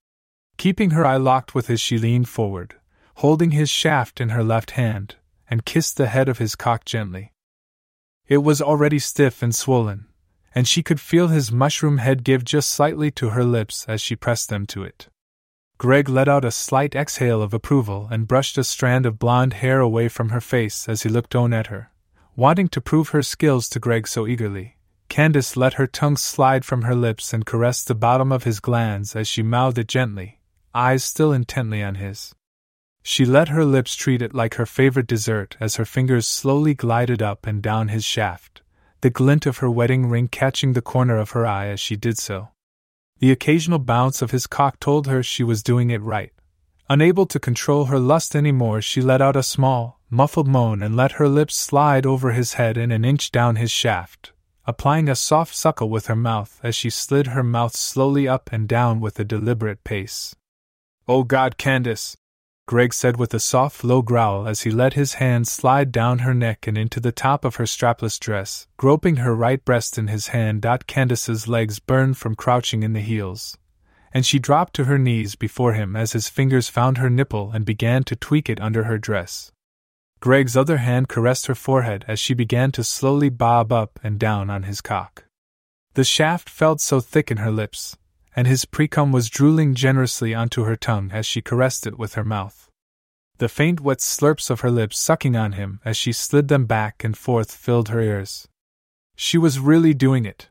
Keeping 0.58 0.92
her 0.92 1.06
eye 1.06 1.18
locked 1.18 1.54
with 1.54 1.68
his, 1.68 1.82
she 1.82 1.98
leaned 1.98 2.30
forward, 2.30 2.76
holding 3.16 3.52
his 3.52 3.70
shaft 3.70 4.22
in 4.22 4.30
her 4.30 4.44
left 4.44 4.72
hand, 4.72 5.16
and 5.50 5.66
kissed 5.66 5.98
the 5.98 6.08
head 6.08 6.30
of 6.30 6.38
his 6.38 6.56
cock 6.56 6.86
gently. 6.86 7.34
It 8.28 8.38
was 8.38 8.62
already 8.62 9.00
stiff 9.00 9.44
and 9.44 9.54
swollen, 9.54 10.08
and 10.56 10.68
she 10.68 10.82
could 10.82 11.00
feel 11.00 11.28
his 11.28 11.52
mushroom 11.52 11.98
head 11.98 12.24
give 12.24 12.46
just 12.46 12.70
slightly 12.70 13.12
to 13.12 13.30
her 13.30 13.44
lips 13.44 13.86
as 13.88 14.02
she 14.02 14.16
pressed 14.16 14.50
them 14.50 14.66
to 14.68 14.84
it. 14.84 15.10
Greg 15.82 16.08
let 16.08 16.28
out 16.28 16.46
a 16.46 16.52
slight 16.52 16.94
exhale 16.94 17.42
of 17.42 17.56
approval 17.56 18.08
and 18.12 18.28
brushed 18.28 18.56
a 18.56 18.64
strand 18.64 19.04
of 19.04 19.18
blonde 19.18 19.54
hair 19.54 19.80
away 19.80 20.08
from 20.08 20.30
her 20.30 20.40
face 20.40 20.88
as 20.88 21.02
he 21.02 21.10
looked 21.10 21.32
down 21.32 21.54
at 21.54 21.74
her. 21.74 21.90
Wanting 22.36 22.68
to 22.68 22.80
prove 22.80 23.10
her 23.10 23.24
skills 23.24 23.68
to 23.70 23.80
Greg 23.80 24.08
so 24.08 24.28
eagerly, 24.28 24.78
Candace 25.10 25.58
let 25.58 25.74
her 25.82 25.88
tongue 25.88 26.18
slide 26.18 26.64
from 26.66 26.84
her 26.84 26.94
lips 26.94 27.34
and 27.34 27.48
caressed 27.48 27.88
the 27.88 27.96
bottom 27.96 28.32
of 28.32 28.44
his 28.44 28.60
glands 28.60 29.16
as 29.16 29.28
she 29.28 29.42
mouthed 29.42 29.80
it 29.80 29.88
gently, 29.88 30.40
eyes 30.76 31.04
still 31.04 31.34
intently 31.34 31.82
on 31.82 31.96
his. 31.96 32.36
She 33.02 33.26
let 33.26 33.48
her 33.48 33.66
lips 33.66 33.96
treat 33.96 34.22
it 34.22 34.36
like 34.36 34.54
her 34.54 34.68
favorite 34.68 35.08
dessert 35.08 35.58
as 35.60 35.78
her 35.78 35.86
fingers 35.86 36.28
slowly 36.28 36.76
glided 36.76 37.24
up 37.24 37.48
and 37.48 37.60
down 37.60 37.88
his 37.88 38.06
shaft, 38.06 38.62
the 39.02 39.10
glint 39.10 39.48
of 39.48 39.58
her 39.58 39.72
wedding 39.72 40.06
ring 40.06 40.28
catching 40.28 40.74
the 40.74 40.84
corner 40.84 41.18
of 41.18 41.32
her 41.32 41.44
eye 41.44 41.70
as 41.70 41.80
she 41.80 41.96
did 41.96 42.20
so. 42.20 42.50
The 43.22 43.32
occasional 43.32 43.78
bounce 43.78 44.24
of 44.24 44.32
his 44.32 44.48
cock 44.48 44.80
told 44.80 45.06
her 45.06 45.22
she 45.22 45.44
was 45.44 45.62
doing 45.62 45.92
it 45.92 46.02
right. 46.02 46.34
Unable 46.90 47.28
to 47.28 47.40
control 47.40 47.86
her 47.86 48.00
lust 48.00 48.36
any 48.36 48.52
more, 48.52 48.82
she 48.82 49.00
let 49.00 49.22
out 49.22 49.36
a 49.36 49.44
small, 49.44 50.02
muffled 50.10 50.48
moan 50.48 50.82
and 50.82 50.96
let 50.96 51.14
her 51.14 51.30
lips 51.30 51.56
slide 51.56 52.08
over 52.08 52.32
his 52.32 52.54
head 52.54 52.78
and 52.78 52.92
an 52.92 53.06
inch 53.06 53.32
down 53.32 53.58
his 53.58 53.70
shaft, 53.70 54.34
applying 54.66 55.08
a 55.08 55.16
soft 55.16 55.54
suckle 55.54 55.88
with 55.88 56.08
her 56.08 56.16
mouth 56.16 56.60
as 56.64 56.76
she 56.76 56.90
slid 56.90 57.28
her 57.28 57.44
mouth 57.44 57.76
slowly 57.76 58.28
up 58.28 58.50
and 58.52 58.68
down 58.68 59.00
with 59.00 59.20
a 59.20 59.24
deliberate 59.24 59.84
pace. 59.84 60.36
Oh 61.08 61.24
God, 61.24 61.58
Candace! 61.58 62.18
Greg 62.72 62.94
said 62.94 63.18
with 63.18 63.34
a 63.34 63.40
soft, 63.42 63.84
low 63.84 64.02
growl 64.02 64.48
as 64.48 64.62
he 64.62 64.72
let 64.72 64.94
his 64.94 65.16
hand 65.16 65.46
slide 65.46 65.92
down 65.92 66.20
her 66.20 66.34
neck 66.34 66.68
and 66.68 66.78
into 66.78 67.02
the 67.02 67.12
top 67.12 67.44
of 67.44 67.58
her 67.58 67.66
strapless 67.66 68.18
dress, 68.18 68.66
groping 68.78 69.18
her 69.18 69.36
right 69.36 69.66
breast 69.66 69.98
in 69.98 70.08
his 70.08 70.28
hand. 70.28 70.66
Candace's 70.88 71.50
legs 71.50 71.80
burned 71.80 72.16
from 72.16 72.34
crouching 72.34 72.82
in 72.82 72.94
the 72.94 73.02
heels, 73.02 73.58
and 74.14 74.26
she 74.26 74.40
dropped 74.40 74.74
to 74.76 74.86
her 74.86 74.98
knees 74.98 75.36
before 75.36 75.74
him 75.74 75.98
as 75.98 76.14
his 76.14 76.30
fingers 76.30 76.70
found 76.70 76.98
her 76.98 77.10
nipple 77.10 77.52
and 77.52 77.66
began 77.66 78.06
to 78.06 78.16
tweak 78.16 78.50
it 78.50 78.62
under 78.62 78.86
her 78.86 78.98
dress. 78.98 79.52
Greg's 80.22 80.56
other 80.56 80.78
hand 80.78 81.10
caressed 81.10 81.48
her 81.48 81.56
forehead 81.56 82.06
as 82.08 82.20
she 82.20 82.34
began 82.34 82.72
to 82.72 82.86
slowly 82.86 83.28
bob 83.28 83.74
up 83.74 84.00
and 84.02 84.18
down 84.18 84.50
on 84.50 84.64
his 84.64 84.80
cock. 84.80 85.26
The 85.96 86.06
shaft 86.06 86.50
felt 86.50 86.80
so 86.80 87.02
thick 87.02 87.32
in 87.32 87.36
her 87.36 87.52
lips, 87.52 87.98
and 88.36 88.48
his 88.48 88.66
precum 88.66 89.12
was 89.12 89.30
drooling 89.30 89.76
generously 89.76 90.34
onto 90.34 90.64
her 90.64 90.76
tongue 90.76 91.12
as 91.12 91.26
she 91.26 91.42
caressed 91.42 91.86
it 91.86 91.98
with 91.98 92.14
her 92.16 92.24
mouth. 92.24 92.70
The 93.38 93.50
faint 93.50 93.80
wet 93.80 94.00
slurps 94.00 94.50
of 94.50 94.60
her 94.62 94.72
lips 94.72 95.00
sucking 95.00 95.36
on 95.36 95.54
him 95.54 95.80
as 95.84 95.98
she 95.98 96.12
slid 96.12 96.48
them 96.48 96.66
back 96.66 97.04
and 97.04 97.18
forth 97.18 97.52
filled 97.52 97.90
her 97.90 98.00
ears. 98.00 98.48
She 99.16 99.38
was 99.38 99.60
really 99.60 99.94
doing 99.94 100.26
it. 100.26 100.50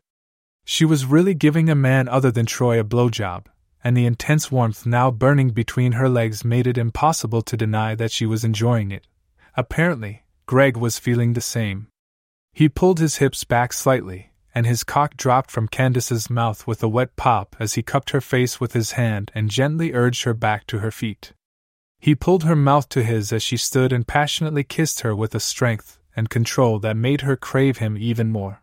She 0.64 0.84
was 0.84 1.04
really 1.04 1.34
giving 1.34 1.68
a 1.68 1.74
man 1.74 2.08
other 2.08 2.30
than 2.30 2.46
Troy 2.46 2.78
a 2.78 2.84
blowjob, 2.84 3.46
and 3.82 3.96
the 3.96 4.06
intense 4.06 4.50
warmth 4.50 4.86
now 4.86 5.10
burning 5.10 5.50
between 5.50 5.92
her 5.92 6.08
legs 6.08 6.44
made 6.44 6.66
it 6.66 6.78
impossible 6.78 7.42
to 7.42 7.56
deny 7.56 7.94
that 7.94 8.12
she 8.12 8.26
was 8.26 8.44
enjoying 8.44 8.90
it. 8.90 9.06
Apparently, 9.56 10.24
Greg 10.46 10.76
was 10.76 10.98
feeling 10.98 11.32
the 11.32 11.40
same. 11.40 11.88
He 12.52 12.68
pulled 12.68 12.98
his 12.98 13.16
hips 13.16 13.44
back 13.44 13.72
slightly, 13.72 14.29
and 14.54 14.66
his 14.66 14.84
cock 14.84 15.16
dropped 15.16 15.50
from 15.50 15.68
Candace's 15.68 16.28
mouth 16.28 16.66
with 16.66 16.82
a 16.82 16.88
wet 16.88 17.16
pop 17.16 17.56
as 17.58 17.74
he 17.74 17.82
cupped 17.82 18.10
her 18.10 18.20
face 18.20 18.60
with 18.60 18.72
his 18.72 18.92
hand 18.92 19.30
and 19.34 19.50
gently 19.50 19.92
urged 19.92 20.24
her 20.24 20.34
back 20.34 20.66
to 20.66 20.78
her 20.80 20.90
feet. 20.90 21.32
He 21.98 22.14
pulled 22.14 22.44
her 22.44 22.56
mouth 22.56 22.88
to 22.90 23.02
his 23.02 23.32
as 23.32 23.42
she 23.42 23.56
stood 23.56 23.92
and 23.92 24.06
passionately 24.06 24.64
kissed 24.64 25.00
her 25.00 25.14
with 25.14 25.34
a 25.34 25.40
strength 25.40 25.98
and 26.16 26.30
control 26.30 26.78
that 26.80 26.96
made 26.96 27.20
her 27.20 27.36
crave 27.36 27.78
him 27.78 27.96
even 27.98 28.32
more. 28.32 28.62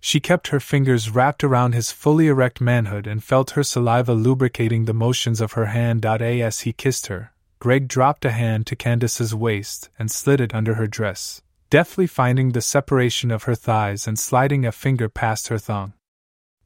She 0.00 0.18
kept 0.18 0.48
her 0.48 0.58
fingers 0.58 1.10
wrapped 1.10 1.44
around 1.44 1.74
his 1.74 1.92
fully 1.92 2.26
erect 2.26 2.60
manhood 2.60 3.06
and 3.06 3.22
felt 3.22 3.52
her 3.52 3.62
saliva 3.62 4.14
lubricating 4.14 4.86
the 4.86 4.92
motions 4.92 5.40
of 5.40 5.52
her 5.52 5.66
hand. 5.66 6.04
As 6.04 6.60
he 6.60 6.72
kissed 6.72 7.06
her, 7.06 7.32
Greg 7.60 7.86
dropped 7.86 8.24
a 8.24 8.32
hand 8.32 8.66
to 8.66 8.74
Candace's 8.74 9.32
waist 9.32 9.90
and 9.96 10.10
slid 10.10 10.40
it 10.40 10.52
under 10.52 10.74
her 10.74 10.88
dress, 10.88 11.42
deftly 11.72 12.06
finding 12.06 12.52
the 12.52 12.60
separation 12.60 13.30
of 13.30 13.44
her 13.44 13.54
thighs 13.54 14.06
and 14.06 14.18
sliding 14.18 14.66
a 14.66 14.70
finger 14.70 15.08
past 15.08 15.48
her 15.48 15.56
thong. 15.56 15.94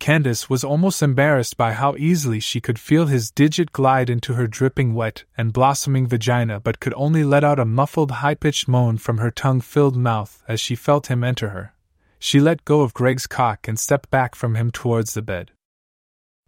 Candace 0.00 0.50
was 0.50 0.64
almost 0.64 1.00
embarrassed 1.00 1.56
by 1.56 1.74
how 1.74 1.94
easily 1.96 2.40
she 2.40 2.60
could 2.60 2.76
feel 2.76 3.06
his 3.06 3.30
digit 3.30 3.70
glide 3.70 4.10
into 4.10 4.34
her 4.34 4.48
dripping 4.48 4.94
wet 4.94 5.22
and 5.38 5.52
blossoming 5.52 6.08
vagina, 6.08 6.58
but 6.58 6.80
could 6.80 6.92
only 6.96 7.22
let 7.22 7.44
out 7.44 7.60
a 7.60 7.64
muffled, 7.64 8.10
high 8.10 8.34
pitched 8.34 8.66
moan 8.66 8.98
from 8.98 9.18
her 9.18 9.30
tongue 9.30 9.60
filled 9.60 9.96
mouth 9.96 10.42
as 10.48 10.58
she 10.58 10.74
felt 10.74 11.06
him 11.06 11.22
enter 11.22 11.50
her. 11.50 11.72
She 12.18 12.40
let 12.40 12.64
go 12.64 12.80
of 12.80 12.92
Greg's 12.92 13.28
cock 13.28 13.68
and 13.68 13.78
stepped 13.78 14.10
back 14.10 14.34
from 14.34 14.56
him 14.56 14.72
towards 14.72 15.14
the 15.14 15.22
bed. 15.22 15.52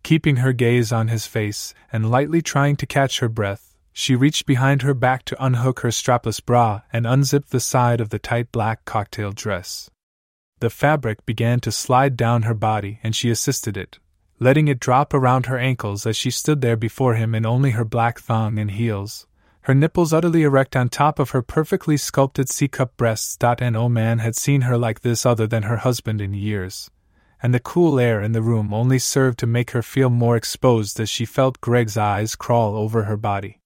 Keeping 0.03 0.39
her 0.39 0.53
gaze 0.53 0.91
on 0.91 1.07
his 1.07 1.29
face 1.29 1.75
and 1.93 2.11
lightly 2.11 2.43
trying 2.43 2.75
to 2.75 2.87
catch 2.87 3.21
her 3.21 3.29
breath, 3.29 3.68
she 3.93 4.15
reached 4.15 4.47
behind 4.47 4.83
her 4.83 4.95
back 4.95 5.25
to 5.25 5.45
unhook 5.45 5.81
her 5.81 5.89
strapless 5.89 6.45
bra 6.45 6.83
and 6.93 7.07
unzip 7.07 7.47
the 7.47 7.61
side 7.61 8.01
of 8.01 8.11
the 8.11 8.19
tight 8.19 8.51
black 8.53 8.85
cocktail 8.85 9.33
dress. 9.33 9.91
The 10.61 10.71
fabric 10.71 11.25
began 11.27 11.61
to 11.61 11.73
slide 11.73 12.17
down 12.17 12.43
her 12.43 12.55
body 12.55 13.01
and 13.03 13.15
she 13.15 13.31
assisted 13.31 13.77
it, 13.77 13.99
letting 14.39 14.69
it 14.69 14.81
drop 14.81 15.15
around 15.15 15.47
her 15.47 15.59
ankles 15.59 16.07
as 16.07 16.17
she 16.17 16.31
stood 16.31 16.61
there 16.61 16.77
before 16.77 17.15
him 17.15 17.35
in 17.35 17.47
only 17.47 17.73
her 17.73 17.85
black 17.85 18.19
thong 18.21 18.59
and 18.59 18.73
heels, 18.73 19.29
her 19.69 19.75
nipples 19.75 20.15
utterly 20.15 20.45
erect 20.45 20.75
on 20.75 20.89
top 20.89 21.19
of 21.19 21.31
her 21.31 21.43
perfectly 21.43 21.99
sculpted 21.99 22.49
C 22.49 22.69
cup 22.69 22.97
breasts. 22.97 23.37
And 23.43 23.77
oh 23.77 23.91
man 23.91 24.19
had 24.19 24.35
seen 24.35 24.63
her 24.63 24.79
like 24.79 25.01
this 25.01 25.27
other 25.27 25.47
than 25.47 25.65
her 25.65 25.77
husband 25.77 26.23
in 26.23 26.33
years. 26.33 26.91
And 27.43 27.53
the 27.53 27.61
cool 27.61 28.01
air 28.01 28.23
in 28.23 28.33
the 28.33 28.41
room 28.41 28.73
only 28.73 28.99
served 28.99 29.39
to 29.41 29.47
make 29.47 29.73
her 29.73 29.83
feel 29.83 30.09
more 30.09 30.37
exposed 30.37 30.99
as 30.99 31.11
she 31.11 31.27
felt 31.27 31.61
Greg's 31.61 31.99
eyes 31.99 32.35
crawl 32.35 32.77
over 32.77 33.03
her 33.03 33.19
body. 33.19 33.61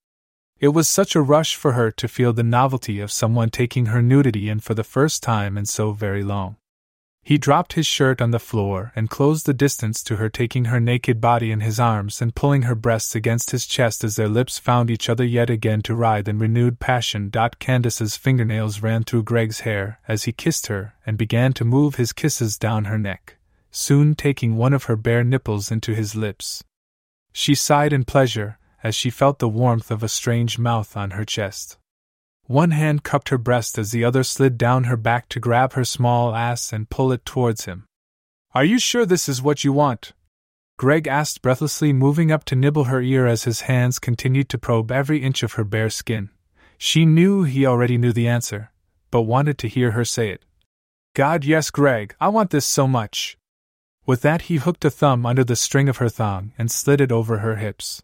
It 0.62 0.68
was 0.68 0.88
such 0.88 1.16
a 1.16 1.20
rush 1.20 1.56
for 1.56 1.72
her 1.72 1.90
to 1.90 2.06
feel 2.06 2.32
the 2.32 2.44
novelty 2.44 3.00
of 3.00 3.10
someone 3.10 3.50
taking 3.50 3.86
her 3.86 4.00
nudity 4.00 4.48
in 4.48 4.60
for 4.60 4.74
the 4.74 4.84
first 4.84 5.20
time 5.20 5.58
in 5.58 5.66
so 5.66 5.90
very 5.90 6.22
long. 6.22 6.54
He 7.24 7.36
dropped 7.36 7.72
his 7.72 7.84
shirt 7.84 8.22
on 8.22 8.30
the 8.30 8.38
floor 8.38 8.92
and 8.94 9.10
closed 9.10 9.44
the 9.44 9.54
distance 9.54 10.04
to 10.04 10.16
her, 10.18 10.28
taking 10.28 10.66
her 10.66 10.78
naked 10.78 11.20
body 11.20 11.50
in 11.50 11.62
his 11.62 11.80
arms 11.80 12.22
and 12.22 12.36
pulling 12.36 12.62
her 12.62 12.76
breasts 12.76 13.16
against 13.16 13.50
his 13.50 13.66
chest 13.66 14.04
as 14.04 14.14
their 14.14 14.28
lips 14.28 14.60
found 14.60 14.88
each 14.88 15.08
other 15.08 15.24
yet 15.24 15.50
again 15.50 15.82
to 15.82 15.96
writhe 15.96 16.28
in 16.28 16.38
renewed 16.38 16.78
passion. 16.78 17.32
Candace's 17.58 18.16
fingernails 18.16 18.82
ran 18.82 19.02
through 19.02 19.24
Greg's 19.24 19.60
hair 19.60 19.98
as 20.06 20.24
he 20.24 20.32
kissed 20.32 20.68
her 20.68 20.94
and 21.04 21.18
began 21.18 21.52
to 21.54 21.64
move 21.64 21.96
his 21.96 22.12
kisses 22.12 22.56
down 22.56 22.84
her 22.84 22.98
neck, 22.98 23.36
soon 23.72 24.14
taking 24.14 24.54
one 24.54 24.72
of 24.72 24.84
her 24.84 24.94
bare 24.94 25.24
nipples 25.24 25.72
into 25.72 25.92
his 25.92 26.14
lips. 26.14 26.62
She 27.32 27.56
sighed 27.56 27.92
in 27.92 28.04
pleasure 28.04 28.58
as 28.82 28.94
she 28.94 29.10
felt 29.10 29.38
the 29.38 29.48
warmth 29.48 29.90
of 29.90 30.02
a 30.02 30.08
strange 30.08 30.58
mouth 30.58 30.96
on 30.96 31.12
her 31.12 31.24
chest. 31.24 31.78
One 32.46 32.72
hand 32.72 33.02
cupped 33.02 33.28
her 33.28 33.38
breast 33.38 33.78
as 33.78 33.92
the 33.92 34.04
other 34.04 34.24
slid 34.24 34.58
down 34.58 34.84
her 34.84 34.96
back 34.96 35.28
to 35.30 35.40
grab 35.40 35.74
her 35.74 35.84
small 35.84 36.34
ass 36.34 36.72
and 36.72 36.90
pull 36.90 37.12
it 37.12 37.24
towards 37.24 37.66
him. 37.66 37.86
Are 38.54 38.64
you 38.64 38.78
sure 38.78 39.06
this 39.06 39.28
is 39.28 39.40
what 39.40 39.64
you 39.64 39.72
want? 39.72 40.12
Greg 40.76 41.06
asked 41.06 41.42
breathlessly, 41.42 41.92
moving 41.92 42.32
up 42.32 42.44
to 42.44 42.56
nibble 42.56 42.84
her 42.84 43.00
ear 43.00 43.26
as 43.26 43.44
his 43.44 43.62
hands 43.62 43.98
continued 43.98 44.48
to 44.48 44.58
probe 44.58 44.90
every 44.90 45.22
inch 45.22 45.42
of 45.42 45.52
her 45.52 45.64
bare 45.64 45.90
skin. 45.90 46.30
She 46.76 47.06
knew 47.06 47.44
he 47.44 47.64
already 47.64 47.96
knew 47.96 48.12
the 48.12 48.26
answer, 48.26 48.72
but 49.10 49.22
wanted 49.22 49.58
to 49.58 49.68
hear 49.68 49.92
her 49.92 50.04
say 50.04 50.30
it. 50.30 50.44
God, 51.14 51.44
yes, 51.44 51.70
Greg, 51.70 52.16
I 52.20 52.28
want 52.28 52.50
this 52.50 52.66
so 52.66 52.88
much. 52.88 53.36
With 54.04 54.22
that, 54.22 54.42
he 54.42 54.56
hooked 54.56 54.84
a 54.84 54.90
thumb 54.90 55.24
under 55.24 55.44
the 55.44 55.54
string 55.54 55.88
of 55.88 55.98
her 55.98 56.08
thong 56.08 56.52
and 56.58 56.70
slid 56.70 57.00
it 57.00 57.12
over 57.12 57.38
her 57.38 57.56
hips. 57.56 58.02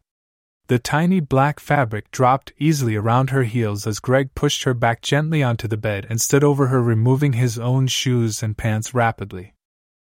The 0.68 0.78
tiny 0.78 1.20
black 1.20 1.60
fabric 1.60 2.10
dropped 2.10 2.52
easily 2.58 2.94
around 2.94 3.30
her 3.30 3.44
heels 3.44 3.86
as 3.86 4.00
Greg 4.00 4.34
pushed 4.34 4.64
her 4.64 4.74
back 4.74 5.00
gently 5.00 5.42
onto 5.42 5.66
the 5.66 5.78
bed 5.78 6.06
and 6.10 6.20
stood 6.20 6.44
over 6.44 6.66
her, 6.66 6.82
removing 6.82 7.32
his 7.32 7.58
own 7.58 7.86
shoes 7.86 8.42
and 8.42 8.56
pants 8.56 8.92
rapidly. 8.92 9.54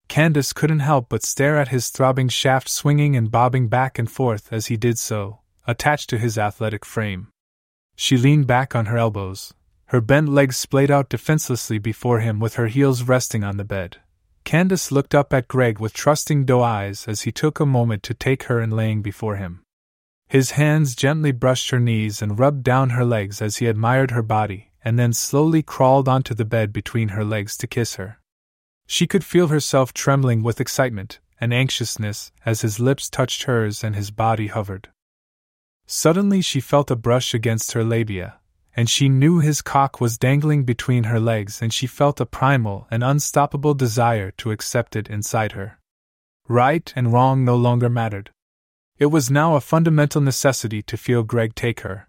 Candace 0.06 0.52
couldn't 0.52 0.78
help 0.78 1.08
but 1.08 1.24
stare 1.24 1.58
at 1.58 1.68
his 1.68 1.88
throbbing 1.88 2.28
shaft 2.28 2.68
swinging 2.68 3.16
and 3.16 3.32
bobbing 3.32 3.66
back 3.66 3.98
and 3.98 4.08
forth 4.08 4.52
as 4.52 4.66
he 4.66 4.76
did 4.76 4.96
so, 4.96 5.40
attached 5.66 6.08
to 6.10 6.18
his 6.18 6.38
athletic 6.38 6.84
frame. 6.84 7.28
She 7.96 8.16
leaned 8.16 8.46
back 8.46 8.76
on 8.76 8.86
her 8.86 8.96
elbows, 8.96 9.54
her 9.86 10.00
bent 10.00 10.28
legs 10.28 10.56
splayed 10.56 10.90
out 10.90 11.08
defenselessly 11.08 11.78
before 11.78 12.20
him 12.20 12.38
with 12.38 12.54
her 12.54 12.68
heels 12.68 13.02
resting 13.02 13.42
on 13.42 13.56
the 13.56 13.64
bed. 13.64 13.96
Candace 14.44 14.92
looked 14.92 15.16
up 15.16 15.32
at 15.32 15.48
Greg 15.48 15.80
with 15.80 15.94
trusting 15.94 16.44
doe 16.44 16.62
eyes 16.62 17.08
as 17.08 17.22
he 17.22 17.32
took 17.32 17.58
a 17.58 17.66
moment 17.66 18.04
to 18.04 18.14
take 18.14 18.44
her 18.44 18.60
in 18.60 18.70
laying 18.70 19.02
before 19.02 19.34
him. 19.34 19.63
His 20.34 20.50
hands 20.58 20.96
gently 20.96 21.30
brushed 21.30 21.70
her 21.70 21.78
knees 21.78 22.20
and 22.20 22.36
rubbed 22.36 22.64
down 22.64 22.90
her 22.90 23.04
legs 23.04 23.40
as 23.40 23.58
he 23.58 23.66
admired 23.66 24.10
her 24.10 24.20
body, 24.20 24.72
and 24.84 24.98
then 24.98 25.12
slowly 25.12 25.62
crawled 25.62 26.08
onto 26.08 26.34
the 26.34 26.44
bed 26.44 26.72
between 26.72 27.10
her 27.10 27.24
legs 27.24 27.56
to 27.58 27.68
kiss 27.68 27.94
her. 27.94 28.18
She 28.84 29.06
could 29.06 29.22
feel 29.22 29.46
herself 29.46 29.94
trembling 29.94 30.42
with 30.42 30.60
excitement 30.60 31.20
and 31.40 31.54
anxiousness 31.54 32.32
as 32.44 32.62
his 32.62 32.80
lips 32.80 33.08
touched 33.08 33.44
hers 33.44 33.84
and 33.84 33.94
his 33.94 34.10
body 34.10 34.48
hovered. 34.48 34.88
Suddenly 35.86 36.42
she 36.42 36.58
felt 36.58 36.90
a 36.90 36.96
brush 36.96 37.32
against 37.32 37.70
her 37.70 37.84
labia, 37.84 38.40
and 38.74 38.90
she 38.90 39.08
knew 39.08 39.38
his 39.38 39.62
cock 39.62 40.00
was 40.00 40.18
dangling 40.18 40.64
between 40.64 41.04
her 41.04 41.20
legs, 41.20 41.62
and 41.62 41.72
she 41.72 41.86
felt 41.86 42.20
a 42.20 42.26
primal 42.26 42.88
and 42.90 43.04
unstoppable 43.04 43.74
desire 43.74 44.32
to 44.32 44.50
accept 44.50 44.96
it 44.96 45.08
inside 45.08 45.52
her. 45.52 45.78
Right 46.48 46.92
and 46.96 47.12
wrong 47.12 47.44
no 47.44 47.54
longer 47.54 47.88
mattered. 47.88 48.32
It 48.98 49.06
was 49.06 49.30
now 49.30 49.56
a 49.56 49.60
fundamental 49.60 50.20
necessity 50.20 50.80
to 50.82 50.96
feel 50.96 51.24
Greg 51.24 51.54
take 51.54 51.80
her. 51.80 52.08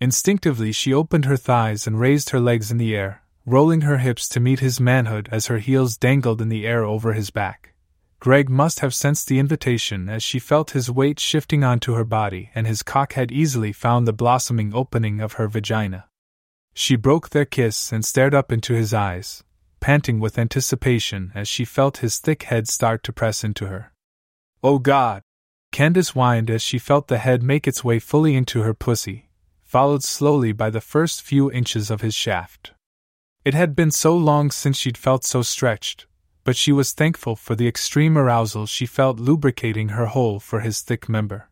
Instinctively, 0.00 0.72
she 0.72 0.92
opened 0.92 1.26
her 1.26 1.36
thighs 1.36 1.86
and 1.86 2.00
raised 2.00 2.30
her 2.30 2.40
legs 2.40 2.70
in 2.70 2.78
the 2.78 2.96
air, 2.96 3.22
rolling 3.44 3.82
her 3.82 3.98
hips 3.98 4.28
to 4.30 4.40
meet 4.40 4.60
his 4.60 4.80
manhood 4.80 5.28
as 5.30 5.46
her 5.46 5.58
heels 5.58 5.96
dangled 5.96 6.40
in 6.40 6.48
the 6.48 6.66
air 6.66 6.84
over 6.84 7.12
his 7.12 7.30
back. 7.30 7.74
Greg 8.18 8.48
must 8.48 8.80
have 8.80 8.94
sensed 8.94 9.28
the 9.28 9.38
invitation 9.38 10.08
as 10.08 10.22
she 10.22 10.38
felt 10.38 10.70
his 10.70 10.90
weight 10.90 11.20
shifting 11.20 11.62
onto 11.62 11.92
her 11.94 12.04
body, 12.04 12.50
and 12.54 12.66
his 12.66 12.82
cock 12.82 13.12
had 13.12 13.30
easily 13.30 13.72
found 13.72 14.06
the 14.06 14.12
blossoming 14.12 14.74
opening 14.74 15.20
of 15.20 15.34
her 15.34 15.48
vagina. 15.48 16.06
She 16.72 16.96
broke 16.96 17.30
their 17.30 17.44
kiss 17.44 17.92
and 17.92 18.04
stared 18.04 18.34
up 18.34 18.50
into 18.50 18.74
his 18.74 18.92
eyes, 18.92 19.44
panting 19.80 20.18
with 20.18 20.38
anticipation 20.38 21.30
as 21.34 21.46
she 21.46 21.64
felt 21.64 21.98
his 21.98 22.18
thick 22.18 22.44
head 22.44 22.68
start 22.68 23.02
to 23.04 23.12
press 23.12 23.44
into 23.44 23.66
her. 23.66 23.92
Oh 24.62 24.78
God! 24.78 25.22
Candace 25.76 26.14
whined 26.14 26.48
as 26.48 26.62
she 26.62 26.78
felt 26.78 27.08
the 27.08 27.18
head 27.18 27.42
make 27.42 27.68
its 27.68 27.84
way 27.84 27.98
fully 27.98 28.34
into 28.34 28.62
her 28.62 28.72
pussy, 28.72 29.28
followed 29.62 30.02
slowly 30.02 30.50
by 30.50 30.70
the 30.70 30.80
first 30.80 31.20
few 31.20 31.52
inches 31.52 31.90
of 31.90 32.00
his 32.00 32.14
shaft. 32.14 32.72
It 33.44 33.52
had 33.52 33.76
been 33.76 33.90
so 33.90 34.16
long 34.16 34.50
since 34.50 34.78
she'd 34.78 34.96
felt 34.96 35.22
so 35.22 35.42
stretched, 35.42 36.06
but 36.44 36.56
she 36.56 36.72
was 36.72 36.92
thankful 36.92 37.36
for 37.36 37.54
the 37.54 37.68
extreme 37.68 38.16
arousal 38.16 38.64
she 38.64 38.86
felt 38.86 39.20
lubricating 39.20 39.90
her 39.90 40.06
hole 40.06 40.40
for 40.40 40.60
his 40.60 40.80
thick 40.80 41.10
member. 41.10 41.50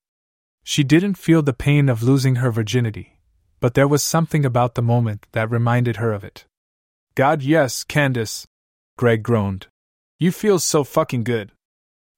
She 0.62 0.84
didn't 0.84 1.18
feel 1.18 1.42
the 1.42 1.52
pain 1.52 1.90
of 1.90 2.02
losing 2.02 2.36
her 2.36 2.50
virginity, 2.50 3.20
but 3.60 3.74
there 3.74 3.86
was 3.86 4.02
something 4.02 4.46
about 4.46 4.74
the 4.74 4.80
moment 4.80 5.26
that 5.32 5.50
reminded 5.50 5.96
her 5.96 6.14
of 6.14 6.24
it. 6.24 6.46
God, 7.14 7.42
yes, 7.42 7.84
Candace, 7.84 8.46
Greg 8.96 9.22
groaned. 9.22 9.66
You 10.18 10.32
feel 10.32 10.58
so 10.60 10.82
fucking 10.82 11.24
good. 11.24 11.52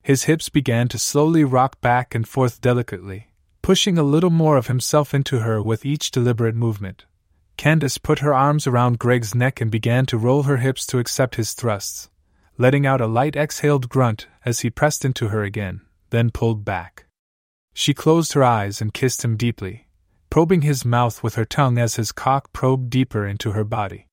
His 0.07 0.23
hips 0.31 0.49
began 0.49 0.87
to 0.91 1.01
slowly 1.01 1.43
rock 1.43 1.81
back 1.81 2.15
and 2.15 2.29
forth 2.29 2.61
delicately, 2.61 3.33
pushing 3.61 3.99
a 3.99 4.05
little 4.05 4.31
more 4.31 4.57
of 4.57 4.69
himself 4.69 5.13
into 5.13 5.41
her 5.41 5.61
with 5.61 5.85
each 5.85 6.13
deliberate 6.13 6.55
movement. 6.55 7.07
Candace 7.57 7.99
put 7.99 8.21
her 8.21 8.33
arms 8.33 8.69
around 8.69 9.01
Greg's 9.01 9.35
neck 9.35 9.61
and 9.61 9.69
began 9.69 10.07
to 10.07 10.17
roll 10.17 10.45
her 10.45 10.59
hips 10.59 10.87
to 10.87 11.01
accept 11.01 11.35
his 11.35 11.55
thrusts, 11.55 12.09
letting 12.57 12.87
out 12.87 13.01
a 13.01 13.09
light 13.09 13.35
exhaled 13.35 13.89
grunt 13.89 14.29
as 14.45 14.61
he 14.61 14.71
pressed 14.71 15.05
into 15.05 15.31
her 15.31 15.43
again, 15.43 15.81
then 16.11 16.31
pulled 16.31 16.65
back. 16.65 17.07
She 17.75 17.93
closed 17.93 18.35
her 18.35 18.45
eyes 18.45 18.81
and 18.81 18.95
kissed 18.95 19.25
him 19.25 19.37
deeply, 19.37 19.89
probing 20.31 20.63
his 20.63 20.85
mouth 20.85 21.25
with 21.25 21.35
her 21.35 21.45
tongue 21.45 21.79
as 21.79 21.97
his 21.97 22.13
cock 22.13 22.53
probed 22.53 22.91
deeper 22.91 23.27
into 23.27 23.51
her 23.51 23.65
body. 23.65 24.07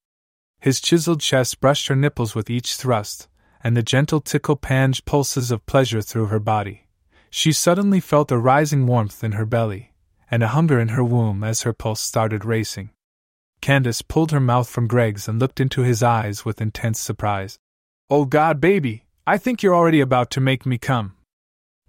His 0.59 0.81
chiseled 0.81 1.21
chest 1.21 1.61
brushed 1.61 1.87
her 1.87 1.95
nipples 1.95 2.33
with 2.33 2.49
each 2.49 2.77
thrust, 2.77 3.27
and 3.63 3.77
the 3.77 3.83
gentle 3.83 4.19
tickle 4.19 4.55
panged 4.55 5.05
pulses 5.05 5.51
of 5.51 5.65
pleasure 5.65 6.01
through 6.01 6.27
her 6.27 6.39
body. 6.39 6.87
She 7.29 7.51
suddenly 7.51 7.99
felt 7.99 8.31
a 8.31 8.37
rising 8.37 8.85
warmth 8.85 9.23
in 9.23 9.33
her 9.33 9.45
belly, 9.45 9.93
and 10.29 10.43
a 10.43 10.49
hunger 10.49 10.79
in 10.79 10.89
her 10.89 11.03
womb 11.03 11.43
as 11.43 11.61
her 11.61 11.73
pulse 11.73 12.01
started 12.01 12.45
racing. 12.45 12.89
Candace 13.61 14.01
pulled 14.01 14.31
her 14.31 14.39
mouth 14.39 14.69
from 14.69 14.87
Greg's 14.87 15.27
and 15.27 15.39
looked 15.39 15.59
into 15.59 15.81
his 15.81 16.03
eyes 16.03 16.43
with 16.43 16.61
intense 16.61 16.99
surprise. 16.99 17.57
Oh 18.09 18.25
God, 18.25 18.59
baby, 18.59 19.05
I 19.25 19.37
think 19.37 19.63
you're 19.63 19.75
already 19.75 20.01
about 20.01 20.29
to 20.31 20.41
make 20.41 20.65
me 20.65 20.77
come. 20.77 21.15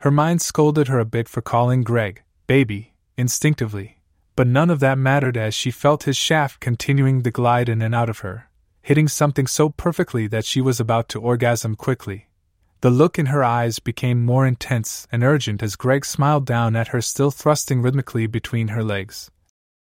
Her 0.00 0.10
mind 0.10 0.40
scolded 0.40 0.88
her 0.88 1.00
a 1.00 1.04
bit 1.04 1.28
for 1.28 1.42
calling 1.42 1.82
Greg, 1.82 2.22
baby, 2.46 2.94
instinctively, 3.16 3.98
but 4.36 4.46
none 4.46 4.70
of 4.70 4.80
that 4.80 4.98
mattered 4.98 5.36
as 5.36 5.54
she 5.54 5.70
felt 5.70 6.04
his 6.04 6.16
shaft 6.16 6.60
continuing 6.60 7.22
to 7.22 7.30
glide 7.30 7.68
in 7.68 7.82
and 7.82 7.94
out 7.94 8.08
of 8.08 8.20
her, 8.20 8.48
hitting 8.84 9.08
something 9.08 9.46
so 9.46 9.70
perfectly 9.70 10.26
that 10.26 10.44
she 10.44 10.60
was 10.60 10.78
about 10.78 11.08
to 11.08 11.18
orgasm 11.18 11.74
quickly. 11.74 12.28
The 12.82 12.90
look 12.90 13.18
in 13.18 13.26
her 13.26 13.42
eyes 13.42 13.78
became 13.78 14.26
more 14.26 14.46
intense 14.46 15.08
and 15.10 15.24
urgent 15.24 15.62
as 15.62 15.74
Greg 15.74 16.04
smiled 16.04 16.44
down 16.44 16.76
at 16.76 16.88
her, 16.88 17.00
still 17.00 17.30
thrusting 17.30 17.80
rhythmically 17.80 18.26
between 18.26 18.68
her 18.68 18.84
legs. 18.84 19.30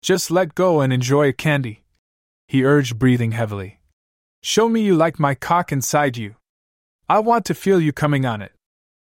Just 0.01 0.31
let 0.31 0.55
go 0.55 0.79
and 0.79 0.93
enjoy 0.93 1.27
a 1.27 1.33
candy. 1.33 1.83
He 2.47 2.63
urged, 2.63 2.97
breathing 2.97 3.33
heavily. 3.33 3.81
Show 4.41 4.69
me 4.69 4.79
you 4.79 4.95
like 4.95 5.19
my 5.19 5.35
cock 5.35 5.73
inside 5.73 6.15
you. 6.15 6.35
I 7.09 7.19
want 7.19 7.43
to 7.47 7.53
feel 7.53 7.81
you 7.81 7.91
coming 7.91 8.25
on 8.25 8.41
it. 8.41 8.53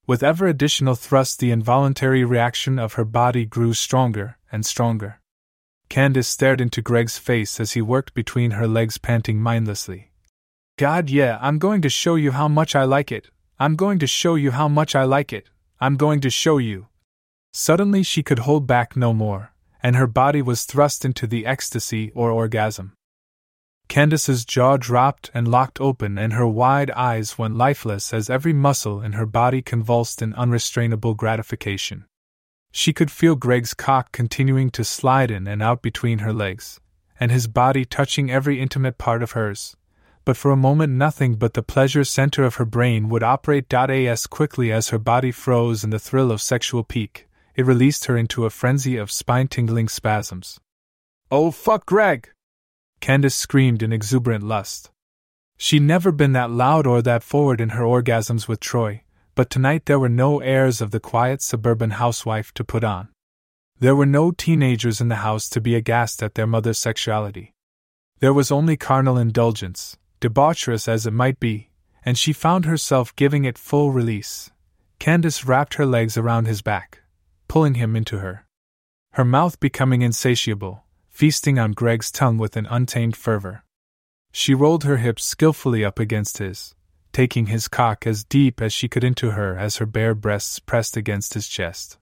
With 0.05 0.21
ever 0.21 0.47
additional 0.47 0.95
thrust, 0.95 1.39
the 1.39 1.51
involuntary 1.51 2.25
reaction 2.25 2.77
of 2.77 2.93
her 2.93 3.05
body 3.05 3.45
grew 3.45 3.73
stronger 3.73 4.37
and 4.51 4.65
stronger. 4.65 5.20
Candace 5.91 6.27
stared 6.27 6.59
into 6.59 6.81
Greg's 6.81 7.19
face 7.19 7.59
as 7.59 7.73
he 7.73 7.81
worked 7.93 8.15
between 8.15 8.51
her 8.57 8.67
legs, 8.67 8.97
panting 8.97 9.39
mindlessly. 9.39 10.09
God, 10.79 11.11
yeah, 11.11 11.37
I'm 11.41 11.59
going 11.59 11.81
to 11.83 11.89
show 11.89 12.15
you 12.15 12.31
how 12.31 12.47
much 12.47 12.75
I 12.75 12.85
like 12.85 13.11
it. 13.11 13.29
I'm 13.59 13.75
going 13.75 13.99
to 13.99 14.07
show 14.07 14.33
you 14.33 14.51
how 14.51 14.67
much 14.67 14.95
I 14.95 15.03
like 15.03 15.31
it. 15.31 15.49
I'm 15.79 15.97
going 15.97 16.21
to 16.21 16.31
show 16.31 16.57
you. 16.57 16.87
Suddenly, 17.53 18.01
she 18.01 18.23
could 18.23 18.39
hold 18.39 18.65
back 18.65 18.95
no 18.95 19.13
more 19.13 19.51
and 19.83 19.95
her 19.95 20.07
body 20.07 20.41
was 20.41 20.63
thrust 20.63 21.03
into 21.03 21.27
the 21.27 21.45
ecstasy 21.45 22.11
or 22.13 22.31
orgasm. 22.31 22.93
Candace's 23.87 24.45
jaw 24.45 24.77
dropped 24.77 25.29
and 25.33 25.47
locked 25.47 25.81
open, 25.81 26.17
and 26.17 26.33
her 26.33 26.47
wide 26.47 26.91
eyes 26.91 27.37
went 27.37 27.57
lifeless 27.57 28.13
as 28.13 28.29
every 28.29 28.53
muscle 28.53 29.01
in 29.01 29.13
her 29.13 29.25
body 29.25 29.61
convulsed 29.61 30.21
in 30.21 30.33
unrestrainable 30.33 31.15
gratification. 31.15 32.05
She 32.71 32.93
could 32.93 33.11
feel 33.11 33.35
Greg's 33.35 33.73
cock 33.73 34.11
continuing 34.11 34.69
to 34.71 34.83
slide 34.83 35.29
in 35.29 35.47
and 35.47 35.61
out 35.61 35.81
between 35.81 36.19
her 36.19 36.33
legs, 36.33 36.79
and 37.19 37.31
his 37.31 37.47
body 37.47 37.83
touching 37.83 38.31
every 38.31 38.59
intimate 38.59 38.97
part 38.97 39.21
of 39.21 39.31
hers. 39.31 39.75
But 40.23 40.37
for 40.37 40.51
a 40.51 40.55
moment, 40.57 40.93
nothing 40.93 41.35
but 41.35 41.53
the 41.53 41.63
pleasure 41.63 42.03
center 42.03 42.43
of 42.43 42.55
her 42.55 42.65
brain 42.65 43.09
would 43.09 43.23
operate. 43.23 43.73
As 43.73 44.27
quickly 44.27 44.71
as 44.71 44.89
her 44.89 44.99
body 44.99 45.31
froze 45.31 45.83
in 45.83 45.89
the 45.89 45.99
thrill 45.99 46.31
of 46.31 46.41
sexual 46.41 46.83
pique, 46.83 47.27
it 47.55 47.65
released 47.65 48.05
her 48.05 48.15
into 48.15 48.45
a 48.45 48.49
frenzy 48.49 48.97
of 48.97 49.11
spine 49.11 49.47
tingling 49.47 49.89
spasms. 49.89 50.59
Oh, 51.29 51.51
fuck 51.51 51.85
Greg! 51.85 52.29
Candace 52.99 53.35
screamed 53.35 53.81
in 53.81 53.91
exuberant 53.91 54.43
lust. 54.43 54.91
She'd 55.57 55.81
never 55.81 56.11
been 56.11 56.33
that 56.33 56.51
loud 56.51 56.87
or 56.87 57.01
that 57.01 57.23
forward 57.23 57.59
in 57.59 57.69
her 57.69 57.83
orgasms 57.83 58.47
with 58.47 58.59
Troy, 58.59 59.03
but 59.41 59.49
tonight 59.49 59.87
there 59.87 59.97
were 59.97 60.07
no 60.07 60.39
airs 60.39 60.81
of 60.81 60.91
the 60.91 60.99
quiet 60.99 61.41
suburban 61.41 61.89
housewife 61.89 62.53
to 62.53 62.63
put 62.63 62.83
on. 62.83 63.09
There 63.79 63.95
were 63.95 64.05
no 64.05 64.29
teenagers 64.29 65.01
in 65.01 65.07
the 65.07 65.25
house 65.25 65.49
to 65.49 65.59
be 65.59 65.73
aghast 65.73 66.21
at 66.21 66.35
their 66.35 66.45
mother's 66.45 66.77
sexuality. 66.77 67.55
There 68.19 68.35
was 68.35 68.51
only 68.51 68.77
carnal 68.77 69.17
indulgence, 69.17 69.97
debaucherous 70.19 70.87
as 70.87 71.07
it 71.07 71.13
might 71.13 71.39
be, 71.39 71.71
and 72.05 72.19
she 72.19 72.33
found 72.33 72.65
herself 72.65 73.15
giving 73.15 73.43
it 73.43 73.57
full 73.57 73.91
release. 73.91 74.51
Candace 74.99 75.43
wrapped 75.43 75.73
her 75.73 75.87
legs 75.87 76.17
around 76.17 76.45
his 76.45 76.61
back, 76.61 76.99
pulling 77.47 77.73
him 77.73 77.95
into 77.95 78.19
her. 78.19 78.45
Her 79.13 79.25
mouth 79.25 79.59
becoming 79.59 80.03
insatiable, 80.03 80.83
feasting 81.09 81.57
on 81.57 81.71
Greg's 81.71 82.11
tongue 82.11 82.37
with 82.37 82.55
an 82.57 82.67
untamed 82.67 83.15
fervor. 83.15 83.63
She 84.31 84.53
rolled 84.53 84.83
her 84.83 84.97
hips 84.97 85.23
skillfully 85.23 85.83
up 85.83 85.97
against 85.97 86.37
his, 86.37 86.75
taking 87.11 87.47
his 87.47 87.67
cock 87.67 88.07
as 88.07 88.23
deep 88.23 88.61
as 88.61 88.73
she 88.73 88.87
could 88.87 89.03
into 89.03 89.31
her 89.31 89.57
as 89.57 89.77
her 89.77 89.85
bare 89.85 90.15
breasts 90.15 90.59
pressed 90.59 90.95
against 90.95 91.33
his 91.33 91.47
chest. 91.47 91.97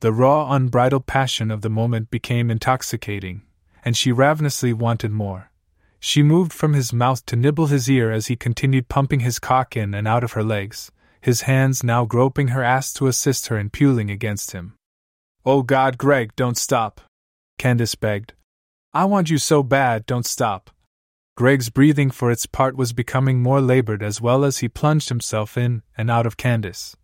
The 0.00 0.12
raw, 0.12 0.52
unbridled 0.52 1.06
passion 1.06 1.50
of 1.50 1.62
the 1.62 1.70
moment 1.70 2.10
became 2.10 2.50
intoxicating, 2.50 3.42
and 3.84 3.96
she 3.96 4.12
ravenously 4.12 4.72
wanted 4.72 5.10
more. 5.10 5.50
She 5.98 6.22
moved 6.22 6.52
from 6.52 6.74
his 6.74 6.92
mouth 6.92 7.24
to 7.26 7.36
nibble 7.36 7.68
his 7.68 7.88
ear 7.88 8.12
as 8.12 8.26
he 8.26 8.36
continued 8.36 8.88
pumping 8.88 9.20
his 9.20 9.38
cock 9.38 9.76
in 9.76 9.94
and 9.94 10.06
out 10.06 10.22
of 10.22 10.32
her 10.32 10.44
legs, 10.44 10.92
his 11.22 11.42
hands 11.42 11.82
now 11.82 12.04
groping 12.04 12.48
her 12.48 12.62
ass 12.62 12.92
to 12.94 13.06
assist 13.06 13.46
her 13.46 13.56
in 13.56 13.70
puling 13.70 14.10
against 14.10 14.50
him. 14.52 14.74
Oh 15.46 15.62
God, 15.62 15.96
Greg, 15.96 16.36
don't 16.36 16.58
stop. 16.58 17.00
Candace 17.58 17.94
begged. 17.94 18.34
I 18.92 19.06
want 19.06 19.30
you 19.30 19.38
so 19.38 19.62
bad, 19.62 20.04
don't 20.04 20.26
stop. 20.26 20.70
Greg's 21.36 21.68
breathing 21.68 22.10
for 22.10 22.30
its 22.30 22.46
part 22.46 22.76
was 22.76 22.92
becoming 22.92 23.42
more 23.42 23.60
labored 23.60 24.04
as 24.04 24.20
well 24.20 24.44
as 24.44 24.58
he 24.58 24.68
plunged 24.68 25.08
himself 25.08 25.56
in 25.58 25.82
and 25.96 26.08
out 26.08 26.26
of 26.26 26.36
Candace. 26.36 26.96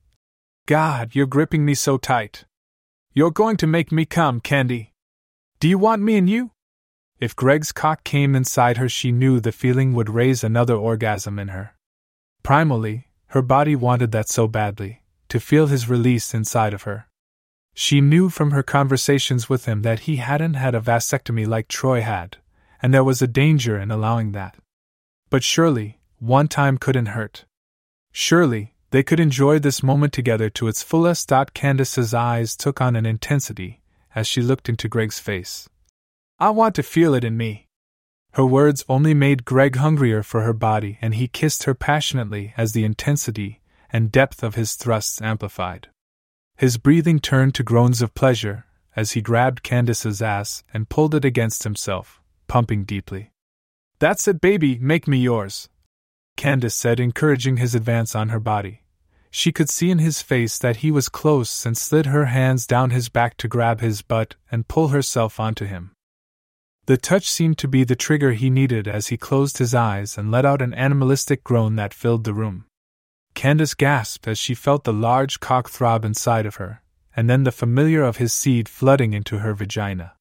God, 0.66 1.16
you're 1.16 1.26
gripping 1.26 1.64
me 1.64 1.74
so 1.74 1.98
tight. 1.98 2.44
You're 3.12 3.32
going 3.32 3.56
to 3.56 3.66
make 3.66 3.90
me 3.90 4.04
come, 4.04 4.38
Candy. 4.38 4.92
Do 5.58 5.68
you 5.68 5.78
want 5.78 6.02
me 6.02 6.16
and 6.16 6.30
you? 6.30 6.52
If 7.18 7.34
Greg's 7.34 7.72
cock 7.72 8.04
came 8.04 8.36
inside 8.36 8.76
her, 8.76 8.88
she 8.88 9.10
knew 9.10 9.40
the 9.40 9.50
feeling 9.50 9.94
would 9.94 10.08
raise 10.08 10.44
another 10.44 10.76
orgasm 10.76 11.40
in 11.40 11.48
her. 11.48 11.74
Primally, 12.44 13.04
her 13.28 13.42
body 13.42 13.74
wanted 13.74 14.12
that 14.12 14.28
so 14.28 14.46
badly, 14.46 15.02
to 15.28 15.40
feel 15.40 15.66
his 15.66 15.88
release 15.88 16.32
inside 16.32 16.72
of 16.72 16.84
her. 16.84 17.08
She 17.74 18.00
knew 18.00 18.28
from 18.28 18.52
her 18.52 18.62
conversations 18.62 19.48
with 19.48 19.64
him 19.64 19.82
that 19.82 20.00
he 20.00 20.16
hadn't 20.16 20.54
had 20.54 20.74
a 20.76 20.80
vasectomy 20.80 21.46
like 21.46 21.66
Troy 21.66 22.00
had, 22.00 22.36
and 22.82 22.92
there 22.92 23.04
was 23.04 23.20
a 23.20 23.26
danger 23.26 23.78
in 23.78 23.90
allowing 23.90 24.32
that. 24.32 24.56
But 25.28 25.44
surely, 25.44 25.98
one 26.18 26.48
time 26.48 26.78
couldn't 26.78 27.06
hurt. 27.06 27.44
Surely, 28.12 28.74
they 28.90 29.02
could 29.02 29.20
enjoy 29.20 29.58
this 29.58 29.82
moment 29.82 30.12
together 30.12 30.50
to 30.50 30.68
its 30.68 30.82
fullest. 30.82 31.32
Candace's 31.54 32.12
eyes 32.12 32.56
took 32.56 32.80
on 32.80 32.96
an 32.96 33.06
intensity 33.06 33.80
as 34.14 34.26
she 34.26 34.42
looked 34.42 34.68
into 34.68 34.88
Greg's 34.88 35.20
face. 35.20 35.68
I 36.38 36.50
want 36.50 36.74
to 36.74 36.82
feel 36.82 37.14
it 37.14 37.24
in 37.24 37.36
me. 37.36 37.68
Her 38.32 38.46
words 38.46 38.84
only 38.88 39.14
made 39.14 39.44
Greg 39.44 39.76
hungrier 39.76 40.22
for 40.22 40.42
her 40.42 40.52
body, 40.52 40.98
and 41.00 41.14
he 41.14 41.28
kissed 41.28 41.64
her 41.64 41.74
passionately 41.74 42.54
as 42.56 42.72
the 42.72 42.84
intensity 42.84 43.60
and 43.92 44.12
depth 44.12 44.42
of 44.42 44.54
his 44.54 44.74
thrusts 44.74 45.20
amplified. 45.20 45.88
His 46.56 46.76
breathing 46.76 47.18
turned 47.18 47.54
to 47.56 47.62
groans 47.62 48.02
of 48.02 48.14
pleasure 48.14 48.66
as 48.94 49.12
he 49.12 49.20
grabbed 49.20 49.62
Candace's 49.62 50.20
ass 50.20 50.62
and 50.72 50.88
pulled 50.88 51.14
it 51.14 51.24
against 51.24 51.64
himself, 51.64 52.19
pumping 52.50 52.82
deeply. 52.82 53.30
That's 54.00 54.26
it, 54.26 54.40
baby, 54.40 54.76
make 54.80 55.06
me 55.06 55.18
yours. 55.18 55.68
Candace 56.36 56.74
said, 56.74 56.98
encouraging 56.98 57.58
his 57.58 57.76
advance 57.76 58.16
on 58.16 58.30
her 58.30 58.40
body. 58.40 58.82
She 59.30 59.52
could 59.52 59.70
see 59.70 59.88
in 59.88 60.00
his 60.00 60.20
face 60.20 60.58
that 60.58 60.78
he 60.78 60.90
was 60.90 61.08
close 61.08 61.64
and 61.64 61.78
slid 61.78 62.06
her 62.06 62.24
hands 62.24 62.66
down 62.66 62.90
his 62.90 63.08
back 63.08 63.36
to 63.36 63.46
grab 63.46 63.80
his 63.80 64.02
butt 64.02 64.34
and 64.50 64.66
pull 64.66 64.88
herself 64.88 65.38
onto 65.38 65.64
him. 65.64 65.92
The 66.86 66.96
touch 66.96 67.30
seemed 67.30 67.56
to 67.58 67.68
be 67.68 67.84
the 67.84 67.94
trigger 67.94 68.32
he 68.32 68.50
needed 68.50 68.88
as 68.88 69.06
he 69.06 69.16
closed 69.16 69.58
his 69.58 69.72
eyes 69.72 70.18
and 70.18 70.32
let 70.32 70.44
out 70.44 70.60
an 70.60 70.74
animalistic 70.74 71.44
groan 71.44 71.76
that 71.76 71.94
filled 71.94 72.24
the 72.24 72.34
room. 72.34 72.64
Candace 73.34 73.74
gasped 73.74 74.26
as 74.26 74.38
she 74.38 74.54
felt 74.56 74.82
the 74.82 74.92
large 74.92 75.38
cock 75.38 75.68
throb 75.68 76.04
inside 76.04 76.46
of 76.46 76.56
her, 76.56 76.82
and 77.14 77.30
then 77.30 77.44
the 77.44 77.52
familiar 77.52 78.02
of 78.02 78.16
his 78.16 78.32
seed 78.32 78.68
flooding 78.68 79.12
into 79.12 79.38
her 79.38 79.54
vagina. 79.54 80.14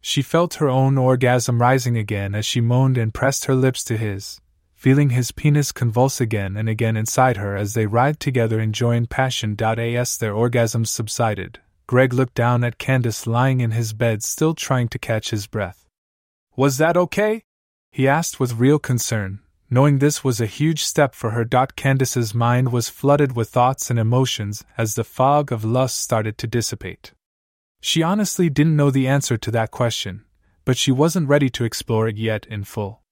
She 0.00 0.22
felt 0.22 0.54
her 0.54 0.68
own 0.68 0.96
orgasm 0.96 1.60
rising 1.60 1.96
again 1.96 2.34
as 2.34 2.46
she 2.46 2.60
moaned 2.60 2.96
and 2.96 3.12
pressed 3.12 3.44
her 3.44 3.54
lips 3.54 3.84
to 3.84 3.96
his, 3.96 4.40
feeling 4.74 5.10
his 5.10 5.30
penis 5.30 5.72
convulse 5.72 6.22
again 6.22 6.56
and 6.56 6.68
again 6.68 6.96
inside 6.96 7.36
her 7.36 7.54
as 7.54 7.74
they 7.74 7.86
writhed 7.86 8.18
together 8.18 8.58
in 8.58 8.72
joy 8.72 8.96
and 8.96 9.10
passion. 9.10 9.56
As 9.60 10.16
their 10.16 10.32
orgasms 10.32 10.88
subsided, 10.88 11.58
Greg 11.86 12.14
looked 12.14 12.34
down 12.34 12.64
at 12.64 12.78
Candace 12.78 13.26
lying 13.26 13.60
in 13.60 13.72
his 13.72 13.92
bed, 13.92 14.22
still 14.22 14.54
trying 14.54 14.88
to 14.88 14.98
catch 14.98 15.30
his 15.30 15.46
breath. 15.46 15.86
Was 16.56 16.78
that 16.78 16.96
okay? 16.96 17.42
he 17.92 18.08
asked 18.08 18.40
with 18.40 18.54
real 18.54 18.78
concern, 18.78 19.40
knowing 19.68 19.98
this 19.98 20.24
was 20.24 20.40
a 20.40 20.46
huge 20.46 20.82
step 20.82 21.14
for 21.14 21.30
her. 21.30 21.44
Candace's 21.44 22.34
mind 22.34 22.72
was 22.72 22.88
flooded 22.88 23.36
with 23.36 23.50
thoughts 23.50 23.90
and 23.90 23.98
emotions 23.98 24.64
as 24.78 24.94
the 24.94 25.04
fog 25.04 25.52
of 25.52 25.64
lust 25.64 26.00
started 26.00 26.38
to 26.38 26.46
dissipate. 26.46 27.12
She 27.80 28.02
honestly 28.02 28.50
didn't 28.50 28.76
know 28.76 28.90
the 28.90 29.08
answer 29.08 29.36
to 29.38 29.50
that 29.52 29.70
question, 29.70 30.24
but 30.64 30.76
she 30.76 30.92
wasn't 30.92 31.28
ready 31.28 31.48
to 31.50 31.64
explore 31.64 32.08
it 32.08 32.16
yet 32.16 32.46
in 32.46 32.64
full. 32.64 33.02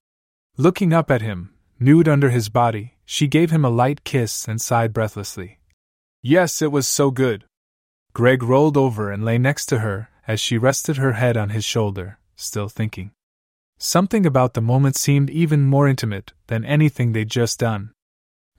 Looking 0.56 0.92
up 0.92 1.10
at 1.10 1.22
him, 1.22 1.54
Nude 1.80 2.08
under 2.08 2.30
his 2.30 2.48
body, 2.48 2.96
she 3.04 3.28
gave 3.28 3.50
him 3.50 3.64
a 3.64 3.70
light 3.70 4.02
kiss 4.04 4.48
and 4.48 4.60
sighed 4.60 4.92
breathlessly. 4.92 5.60
Yes, 6.22 6.60
it 6.60 6.72
was 6.72 6.88
so 6.88 7.10
good. 7.10 7.44
Greg 8.12 8.42
rolled 8.42 8.76
over 8.76 9.12
and 9.12 9.24
lay 9.24 9.38
next 9.38 9.66
to 9.66 9.78
her 9.78 10.10
as 10.26 10.40
she 10.40 10.58
rested 10.58 10.96
her 10.96 11.12
head 11.12 11.36
on 11.36 11.50
his 11.50 11.64
shoulder, 11.64 12.18
still 12.34 12.68
thinking. 12.68 13.12
Something 13.78 14.26
about 14.26 14.54
the 14.54 14.60
moment 14.60 14.96
seemed 14.96 15.30
even 15.30 15.64
more 15.64 15.86
intimate 15.86 16.32
than 16.48 16.64
anything 16.64 17.12
they'd 17.12 17.30
just 17.30 17.60
done. 17.60 17.92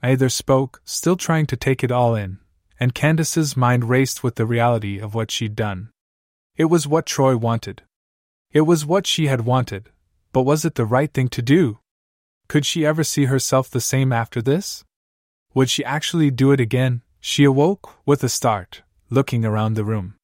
Either 0.02 0.30
spoke, 0.30 0.80
still 0.86 1.16
trying 1.16 1.44
to 1.46 1.56
take 1.56 1.84
it 1.84 1.92
all 1.92 2.14
in, 2.14 2.38
and 2.80 2.94
Candace's 2.94 3.54
mind 3.54 3.90
raced 3.90 4.24
with 4.24 4.36
the 4.36 4.46
reality 4.46 4.98
of 4.98 5.14
what 5.14 5.30
she'd 5.30 5.54
done. 5.54 5.90
It 6.56 6.66
was 6.66 6.86
what 6.86 7.06
Troy 7.06 7.36
wanted. 7.36 7.82
It 8.52 8.62
was 8.62 8.84
what 8.84 9.06
she 9.06 9.26
had 9.26 9.42
wanted, 9.42 9.90
but 10.32 10.42
was 10.42 10.64
it 10.64 10.74
the 10.74 10.84
right 10.84 11.12
thing 11.12 11.28
to 11.28 11.42
do? 11.42 11.78
Could 12.48 12.66
she 12.66 12.84
ever 12.84 13.04
see 13.04 13.26
herself 13.26 13.70
the 13.70 13.80
same 13.80 14.12
after 14.12 14.42
this? 14.42 14.84
Would 15.54 15.70
she 15.70 15.84
actually 15.84 16.30
do 16.30 16.52
it 16.52 16.60
again? 16.60 17.02
She 17.20 17.44
awoke, 17.44 17.98
with 18.04 18.24
a 18.24 18.28
start, 18.28 18.82
looking 19.08 19.44
around 19.44 19.74
the 19.74 19.84
room. 19.84 20.14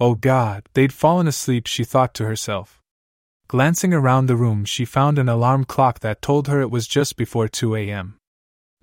Oh 0.00 0.14
God, 0.14 0.68
they'd 0.74 0.92
fallen 0.92 1.28
asleep, 1.28 1.66
she 1.66 1.84
thought 1.84 2.14
to 2.14 2.24
herself. 2.24 2.82
Glancing 3.46 3.94
around 3.94 4.26
the 4.26 4.36
room, 4.36 4.64
she 4.64 4.84
found 4.84 5.18
an 5.18 5.28
alarm 5.28 5.64
clock 5.64 6.00
that 6.00 6.22
told 6.22 6.48
her 6.48 6.60
it 6.60 6.70
was 6.70 6.86
just 6.86 7.16
before 7.16 7.46
2 7.46 7.76
a.m. 7.76 8.16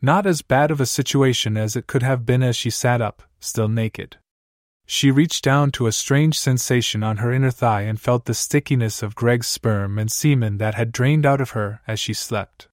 Not 0.01 0.25
as 0.25 0.41
bad 0.41 0.71
of 0.71 0.79
a 0.79 0.85
situation 0.85 1.57
as 1.57 1.75
it 1.75 1.87
could 1.87 2.03
have 2.03 2.25
been 2.25 2.41
as 2.41 2.55
she 2.55 2.69
sat 2.69 3.01
up, 3.01 3.23
still 3.39 3.67
naked. 3.67 4.17
She 4.85 5.11
reached 5.11 5.43
down 5.43 5.71
to 5.71 5.87
a 5.87 5.91
strange 5.91 6.37
sensation 6.37 7.03
on 7.03 7.17
her 7.17 7.31
inner 7.31 7.51
thigh 7.51 7.81
and 7.81 7.99
felt 7.99 8.25
the 8.25 8.33
stickiness 8.33 9.01
of 9.01 9.15
Greg's 9.15 9.47
sperm 9.47 9.97
and 9.97 10.11
semen 10.11 10.57
that 10.57 10.75
had 10.75 10.91
drained 10.91 11.25
out 11.25 11.41
of 11.41 11.51
her 11.51 11.81
as 11.87 11.99
she 11.99 12.13
slept. 12.13 12.67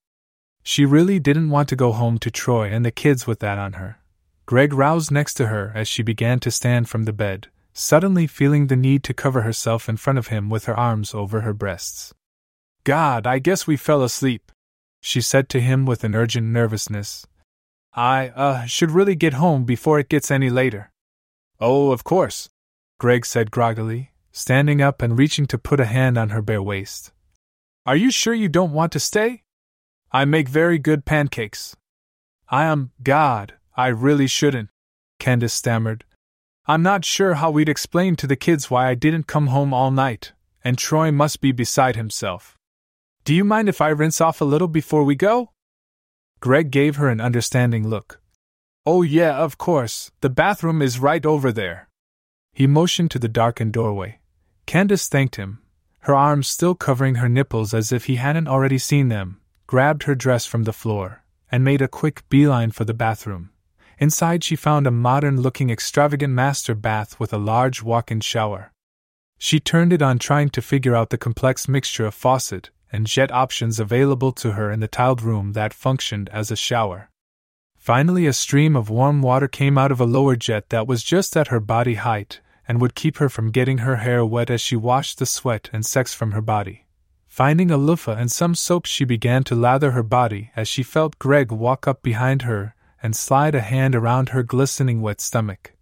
She 0.63 0.85
really 0.85 1.19
didn't 1.19 1.51
want 1.51 1.69
to 1.71 1.77
go 1.77 1.93
home 1.93 2.19
to 2.19 2.31
Troy 2.31 2.69
and 2.69 2.85
the 2.85 2.91
kids 2.91 3.27
with 3.27 3.41
that 3.41 3.59
on 3.59 3.75
her. 3.75 3.99
Greg 4.47 4.73
roused 4.73 5.11
next 5.11 5.35
to 5.35 5.47
her 5.47 5.73
as 5.75 5.89
she 5.89 6.03
began 6.03 6.41
to 6.41 6.51
stand 6.51 6.89
from 6.89 7.05
the 7.05 7.13
bed, 7.13 7.49
suddenly 7.73 8.27
feeling 8.27 8.67
the 8.67 8.77
need 8.77 9.05
to 9.05 9.15
cover 9.15 9.43
herself 9.43 9.89
in 9.89 9.97
front 9.97 10.19
of 10.19 10.29
him 10.29 10.49
with 10.49 10.65
her 10.65 10.79
arms 10.79 11.15
over 11.15 11.43
her 11.43 11.53
breasts. 11.53 12.13
God, 12.85 13.27
I 13.27 13.39
guess 13.39 13.67
we 13.67 13.77
fell 13.77 14.03
asleep, 14.03 14.51
she 15.01 15.21
said 15.21 15.49
to 15.51 15.61
him 15.61 15.87
with 15.87 16.03
an 16.03 16.15
urgent 16.15 16.47
nervousness. 16.47 17.27
I, 17.95 18.29
uh, 18.29 18.65
should 18.65 18.91
really 18.91 19.15
get 19.15 19.35
home 19.35 19.65
before 19.65 19.99
it 19.99 20.09
gets 20.09 20.31
any 20.31 20.51
later. 20.51 20.91
Oh, 21.61 21.91
of 21.91 22.05
course, 22.05 22.51
Greg 23.01 23.27
said 23.27 23.51
groggily, 23.51 24.13
standing 24.31 24.81
up 24.81 25.03
and 25.03 25.19
reaching 25.19 25.47
to 25.47 25.59
put 25.59 25.81
a 25.81 25.87
hand 25.87 26.17
on 26.17 26.29
her 26.31 26.43
bare 26.43 26.63
waist. 26.63 27.11
Are 27.85 27.97
you 27.97 28.11
sure 28.11 28.35
you 28.35 28.49
don't 28.49 28.73
want 28.73 28.93
to 28.93 29.01
stay? 29.01 29.43
I 30.13 30.25
make 30.25 30.49
very 30.49 30.79
good 30.79 31.05
pancakes. 31.05 31.77
I 32.49 32.65
am 32.65 32.93
God, 33.03 33.55
I 33.77 33.89
really 33.89 34.27
shouldn't, 34.27 34.71
Candace 35.19 35.53
stammered. 35.53 36.05
I'm 36.67 36.83
not 36.83 37.05
sure 37.05 37.35
how 37.35 37.51
we'd 37.51 37.69
explain 37.69 38.15
to 38.17 38.27
the 38.27 38.37
kids 38.37 38.71
why 38.71 38.89
I 38.89 38.95
didn't 38.95 39.27
come 39.27 39.49
home 39.49 39.75
all 39.75 39.91
night, 39.91 40.33
and 40.63 40.79
Troy 40.79 41.11
must 41.11 41.41
be 41.41 41.51
beside 41.51 41.97
himself. 41.97 42.57
Do 43.25 43.35
you 43.35 43.43
mind 43.43 43.69
if 43.69 43.81
I 43.81 43.89
rinse 43.89 44.21
off 44.21 44.41
a 44.41 44.45
little 44.45 44.69
before 44.69 45.03
we 45.03 45.15
go? 45.15 45.51
Greg 46.41 46.71
gave 46.71 46.97
her 46.97 47.09
an 47.09 47.21
understanding 47.21 47.89
look. 47.89 48.21
Oh, 48.91 49.03
yeah, 49.03 49.37
of 49.37 49.59
course, 49.59 50.13
the 50.23 50.31
bathroom 50.31 50.81
is 50.81 50.99
right 50.99 51.27
over 51.27 51.53
there. 51.53 51.91
He 52.55 52.67
motioned 52.67 53.11
to 53.11 53.19
the 53.19 53.29
darkened 53.29 53.75
doorway. 53.75 54.21
Candace 54.65 55.09
thanked 55.09 55.37
him, 55.37 55.59
her 56.05 56.15
arms 56.15 56.49
still 56.49 56.75
covering 56.75 57.17
her 57.17 57.29
nipples 57.29 57.75
as 57.75 57.93
if 57.93 58.07
he 58.07 58.17
hadn't 58.17 58.49
already 58.49 58.79
seen 58.79 59.11
them, 59.11 59.43
grabbed 59.67 60.05
her 60.05 60.15
dress 60.15 60.47
from 60.47 60.65
the 60.65 60.73
floor, 60.73 61.23
and 61.53 61.63
made 61.63 61.83
a 61.83 61.87
quick 61.87 62.27
beeline 62.31 62.71
for 62.71 62.87
the 62.87 62.95
bathroom. 62.95 63.51
Inside, 63.99 64.43
she 64.43 64.57
found 64.57 64.87
a 64.87 64.91
modern 64.91 65.43
looking 65.43 65.69
extravagant 65.69 66.33
master 66.33 66.75
bath 66.75 67.21
with 67.21 67.35
a 67.35 67.45
large 67.53 67.83
walk 67.83 68.11
in 68.11 68.21
shower. 68.21 68.73
She 69.37 69.61
turned 69.61 69.93
it 69.93 70.01
on, 70.01 70.19
trying 70.19 70.49
to 70.49 70.63
figure 70.63 70.97
out 70.97 71.11
the 71.11 71.19
complex 71.19 71.69
mixture 71.69 72.07
of 72.07 72.15
faucet 72.15 72.71
and 72.91 73.07
jet 73.07 73.31
options 73.31 73.79
available 73.79 74.33
to 74.33 74.53
her 74.53 74.73
in 74.73 74.81
the 74.81 74.89
tiled 74.89 75.21
room 75.21 75.53
that 75.53 75.75
functioned 75.75 76.31
as 76.31 76.51
a 76.51 76.57
shower. 76.57 77.11
Finally, 77.79 78.27
a 78.27 78.33
stream 78.33 78.77
of 78.77 78.91
warm 78.91 79.23
water 79.23 79.49
came 79.49 79.79
out 79.79 79.91
of 79.91 80.01
a 80.01 80.05
lower 80.05 80.37
jet 80.37 80.69
that 80.69 80.87
was 80.87 81.03
just 81.03 81.37
at 81.37 81.49
her 81.49 81.61
body 81.61 81.95
height 81.95 82.41
and 82.67 82.81
would 82.81 82.95
keep 82.95 83.17
her 83.17 83.31
from 83.31 83.51
getting 83.51 83.79
her 83.79 83.97
hair 83.97 84.25
wet 84.27 84.51
as 84.51 84.61
she 84.61 84.77
washed 84.77 85.19
the 85.19 85.25
sweat 85.25 85.71
and 85.73 85.87
sex 85.87 86.13
from 86.13 86.33
her 86.33 86.43
body. 86.43 86.85
Finding 87.27 87.71
a 87.71 87.77
loofah 87.77 88.17
and 88.17 88.31
some 88.31 88.55
soap, 88.55 88.85
she 88.85 89.05
began 89.05 89.45
to 89.45 89.55
lather 89.55 89.93
her 89.93 90.03
body 90.03 90.51
as 90.55 90.69
she 90.69 90.83
felt 90.83 91.19
Greg 91.19 91.51
walk 91.51 91.89
up 91.89 92.03
behind 92.03 92.43
her 92.43 92.75
and 93.03 93.15
slide 93.15 93.55
a 93.55 93.61
hand 93.61 93.95
around 93.95 94.31
her 94.31 94.43
glistening 94.43 95.01
wet 95.01 95.21
stomach. 95.21 95.73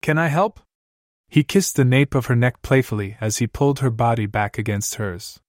Can 0.00 0.16
I 0.18 0.28
help? 0.28 0.60
He 1.28 1.42
kissed 1.42 1.74
the 1.74 1.84
nape 1.84 2.14
of 2.14 2.26
her 2.26 2.36
neck 2.36 2.62
playfully 2.62 3.16
as 3.20 3.38
he 3.38 3.46
pulled 3.46 3.80
her 3.80 3.90
body 3.90 4.26
back 4.26 4.56
against 4.56 4.94
hers. 4.94 5.40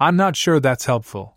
I'm 0.00 0.16
not 0.16 0.34
sure 0.34 0.58
that's 0.58 0.86
helpful, 0.86 1.36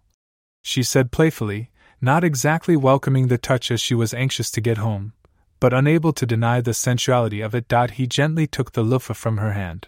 she 0.63 0.81
said 0.81 1.11
playfully, 1.11 1.69
not 2.01 2.23
exactly 2.23 2.75
welcoming 2.75 3.27
the 3.27 3.37
touch 3.37 3.71
as 3.71 3.81
she 3.81 3.95
was 3.95 4.13
anxious 4.13 4.51
to 4.51 4.61
get 4.61 4.77
home, 4.77 5.13
but 5.59 5.73
unable 5.73 6.13
to 6.13 6.25
deny 6.25 6.61
the 6.61 6.73
sensuality 6.73 7.41
of 7.41 7.55
it. 7.55 7.71
He 7.91 8.07
gently 8.07 8.47
took 8.47 8.73
the 8.73 8.83
loofah 8.83 9.13
from 9.13 9.37
her 9.37 9.53
hand. 9.53 9.87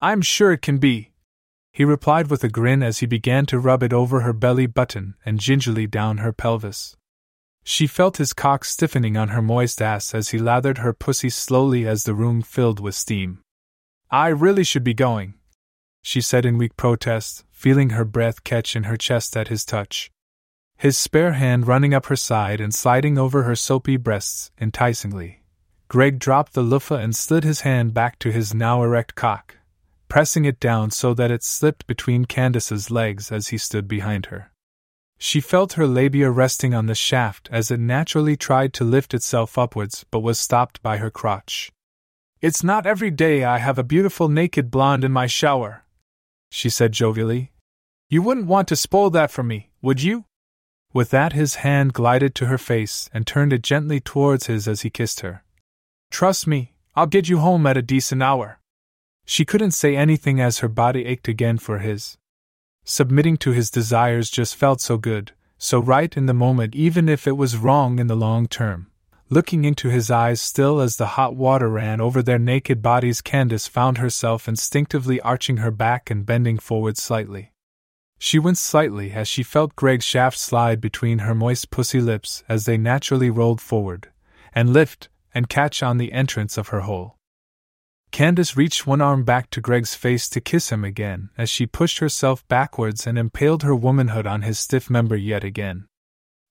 I'm 0.00 0.22
sure 0.22 0.52
it 0.52 0.62
can 0.62 0.78
be, 0.78 1.10
he 1.72 1.84
replied 1.84 2.28
with 2.28 2.42
a 2.42 2.48
grin 2.48 2.82
as 2.82 2.98
he 2.98 3.06
began 3.06 3.46
to 3.46 3.58
rub 3.58 3.82
it 3.82 3.92
over 3.92 4.20
her 4.20 4.32
belly 4.32 4.66
button 4.66 5.14
and 5.24 5.38
gingerly 5.38 5.86
down 5.86 6.18
her 6.18 6.32
pelvis. 6.32 6.96
She 7.62 7.86
felt 7.86 8.16
his 8.16 8.32
cock 8.32 8.64
stiffening 8.64 9.16
on 9.16 9.28
her 9.28 9.42
moist 9.42 9.80
ass 9.80 10.14
as 10.14 10.30
he 10.30 10.38
lathered 10.38 10.78
her 10.78 10.92
pussy 10.92 11.30
slowly 11.30 11.86
as 11.86 12.04
the 12.04 12.14
room 12.14 12.42
filled 12.42 12.80
with 12.80 12.94
steam. 12.94 13.42
I 14.10 14.28
really 14.28 14.64
should 14.64 14.82
be 14.82 14.94
going, 14.94 15.34
she 16.02 16.20
said 16.20 16.44
in 16.44 16.58
weak 16.58 16.76
protest, 16.76 17.44
feeling 17.52 17.90
her 17.90 18.04
breath 18.04 18.42
catch 18.42 18.74
in 18.74 18.84
her 18.84 18.96
chest 18.96 19.36
at 19.36 19.48
his 19.48 19.64
touch. 19.64 20.10
His 20.80 20.98
spare 20.98 21.34
hand 21.34 21.68
running 21.68 21.94
up 21.94 22.06
her 22.06 22.16
side 22.16 22.60
and 22.60 22.74
sliding 22.74 23.18
over 23.18 23.44
her 23.44 23.54
soapy 23.54 23.96
breasts 23.96 24.50
enticingly. 24.58 25.44
Greg 25.86 26.18
dropped 26.18 26.54
the 26.54 26.62
loofah 26.62 26.96
and 26.96 27.14
slid 27.14 27.44
his 27.44 27.60
hand 27.60 27.94
back 27.94 28.18
to 28.18 28.32
his 28.32 28.52
now 28.52 28.82
erect 28.82 29.14
cock 29.14 29.56
pressing 30.10 30.44
it 30.44 30.60
down 30.60 30.90
so 30.90 31.14
that 31.14 31.30
it 31.30 31.42
slipped 31.42 31.86
between 31.86 32.24
Candace's 32.24 32.90
legs 32.90 33.30
as 33.32 33.48
he 33.48 33.56
stood 33.56 33.86
behind 33.86 34.26
her. 34.26 34.50
She 35.18 35.40
felt 35.40 35.74
her 35.74 35.86
labia 35.86 36.30
resting 36.30 36.74
on 36.74 36.86
the 36.86 36.94
shaft 36.94 37.48
as 37.52 37.70
it 37.70 37.78
naturally 37.78 38.36
tried 38.36 38.74
to 38.74 38.84
lift 38.84 39.14
itself 39.14 39.56
upwards 39.56 40.04
but 40.10 40.20
was 40.20 40.38
stopped 40.38 40.82
by 40.82 40.96
her 40.96 41.10
crotch. 41.10 41.70
It's 42.40 42.64
not 42.64 42.86
every 42.86 43.10
day 43.10 43.44
I 43.44 43.58
have 43.58 43.78
a 43.78 43.84
beautiful 43.84 44.28
naked 44.28 44.70
blonde 44.70 45.04
in 45.04 45.12
my 45.12 45.26
shower, 45.26 45.84
she 46.50 46.68
said 46.68 46.92
jovially. 46.92 47.52
You 48.08 48.22
wouldn't 48.22 48.46
want 48.46 48.66
to 48.68 48.76
spoil 48.76 49.10
that 49.10 49.30
for 49.30 49.44
me, 49.44 49.70
would 49.80 50.02
you? 50.02 50.24
With 50.92 51.10
that, 51.10 51.32
his 51.32 51.56
hand 51.56 51.92
glided 51.92 52.34
to 52.36 52.46
her 52.46 52.58
face 52.58 53.08
and 53.12 53.26
turned 53.26 53.52
it 53.52 53.62
gently 53.62 54.00
towards 54.00 54.46
his 54.46 54.66
as 54.66 54.82
he 54.82 54.90
kissed 54.90 55.20
her. 55.20 55.44
Trust 56.10 56.46
me, 56.46 56.74
I'll 56.96 57.06
get 57.06 57.28
you 57.28 57.38
home 57.38 57.66
at 57.66 57.76
a 57.76 57.82
decent 57.82 58.22
hour. 58.22 58.58
She 59.24 59.44
couldn't 59.44 59.70
say 59.70 59.94
anything 59.94 60.40
as 60.40 60.58
her 60.58 60.68
body 60.68 61.06
ached 61.06 61.28
again 61.28 61.58
for 61.58 61.78
his. 61.78 62.18
Submitting 62.84 63.36
to 63.38 63.52
his 63.52 63.70
desires 63.70 64.30
just 64.30 64.56
felt 64.56 64.80
so 64.80 64.96
good, 64.96 65.30
so 65.58 65.78
right 65.78 66.16
in 66.16 66.26
the 66.26 66.34
moment, 66.34 66.74
even 66.74 67.08
if 67.08 67.28
it 67.28 67.36
was 67.36 67.56
wrong 67.56 68.00
in 68.00 68.08
the 68.08 68.16
long 68.16 68.48
term. 68.48 68.90
Looking 69.28 69.64
into 69.64 69.90
his 69.90 70.10
eyes 70.10 70.40
still 70.40 70.80
as 70.80 70.96
the 70.96 71.14
hot 71.14 71.36
water 71.36 71.68
ran 71.68 72.00
over 72.00 72.20
their 72.20 72.38
naked 72.40 72.82
bodies, 72.82 73.20
Candace 73.20 73.68
found 73.68 73.98
herself 73.98 74.48
instinctively 74.48 75.20
arching 75.20 75.58
her 75.58 75.70
back 75.70 76.10
and 76.10 76.26
bending 76.26 76.58
forward 76.58 76.98
slightly. 76.98 77.52
She 78.22 78.38
winced 78.38 78.66
slightly 78.66 79.12
as 79.12 79.28
she 79.28 79.42
felt 79.42 79.74
Greg's 79.74 80.04
shaft 80.04 80.36
slide 80.36 80.78
between 80.78 81.20
her 81.20 81.34
moist 81.34 81.70
pussy 81.70 82.02
lips 82.02 82.44
as 82.50 82.66
they 82.66 82.76
naturally 82.76 83.30
rolled 83.30 83.62
forward, 83.62 84.10
and 84.54 84.74
lift 84.74 85.08
and 85.34 85.48
catch 85.48 85.82
on 85.82 85.96
the 85.96 86.12
entrance 86.12 86.58
of 86.58 86.68
her 86.68 86.80
hole. 86.80 87.16
Candace 88.10 88.58
reached 88.58 88.86
one 88.86 89.00
arm 89.00 89.24
back 89.24 89.48
to 89.50 89.62
Greg's 89.62 89.94
face 89.94 90.28
to 90.28 90.40
kiss 90.40 90.68
him 90.68 90.84
again 90.84 91.30
as 91.38 91.48
she 91.48 91.64
pushed 91.64 91.98
herself 91.98 92.46
backwards 92.46 93.06
and 93.06 93.16
impaled 93.16 93.62
her 93.62 93.74
womanhood 93.74 94.26
on 94.26 94.42
his 94.42 94.58
stiff 94.58 94.90
member 94.90 95.16
yet 95.16 95.42
again. 95.42 95.86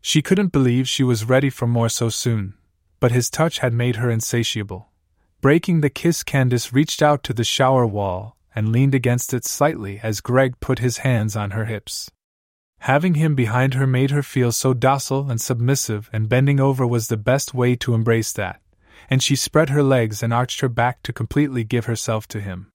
She 0.02 0.24
couldn't 0.24 0.52
believe 0.52 0.90
she 0.90 1.04
was 1.04 1.30
ready 1.30 1.52
for 1.52 1.68
more 1.68 1.90
so 1.90 2.10
soon, 2.10 2.56
but 3.00 3.12
his 3.12 3.30
touch 3.30 3.60
had 3.60 3.74
made 3.74 3.98
her 3.98 4.10
insatiable. 4.10 4.90
Breaking 5.40 5.82
the 5.82 5.92
kiss, 5.92 6.24
Candace 6.24 6.74
reached 6.74 7.04
out 7.04 7.24
to 7.26 7.34
the 7.34 7.44
shower 7.44 7.86
wall 7.86 8.39
and 8.56 8.72
leaned 8.72 8.96
against 8.96 9.34
it 9.34 9.46
slightly 9.46 10.00
as 10.02 10.22
Greg 10.22 10.60
put 10.60 10.80
his 10.80 11.00
hands 11.00 11.36
on 11.36 11.52
her 11.52 11.66
hips. 11.66 12.10
Having 12.80 13.16
him 13.16 13.36
behind 13.36 13.74
her 13.74 13.86
made 13.86 14.12
her 14.12 14.24
feel 14.24 14.52
so 14.52 14.74
docile 14.74 15.30
and 15.30 15.40
submissive, 15.40 16.10
and 16.14 16.30
bending 16.30 16.60
over 16.60 16.88
was 16.88 17.08
the 17.08 17.18
best 17.18 17.54
way 17.54 17.76
to 17.76 17.94
embrace 17.94 18.32
that, 18.34 18.62
and 19.10 19.22
she 19.22 19.36
spread 19.36 19.70
her 19.70 19.84
legs 19.84 20.24
and 20.24 20.34
arched 20.34 20.62
her 20.62 20.70
back 20.70 21.04
to 21.04 21.14
completely 21.14 21.64
give 21.64 21.86
herself 21.86 22.28
to 22.30 22.40
him. 22.40 22.72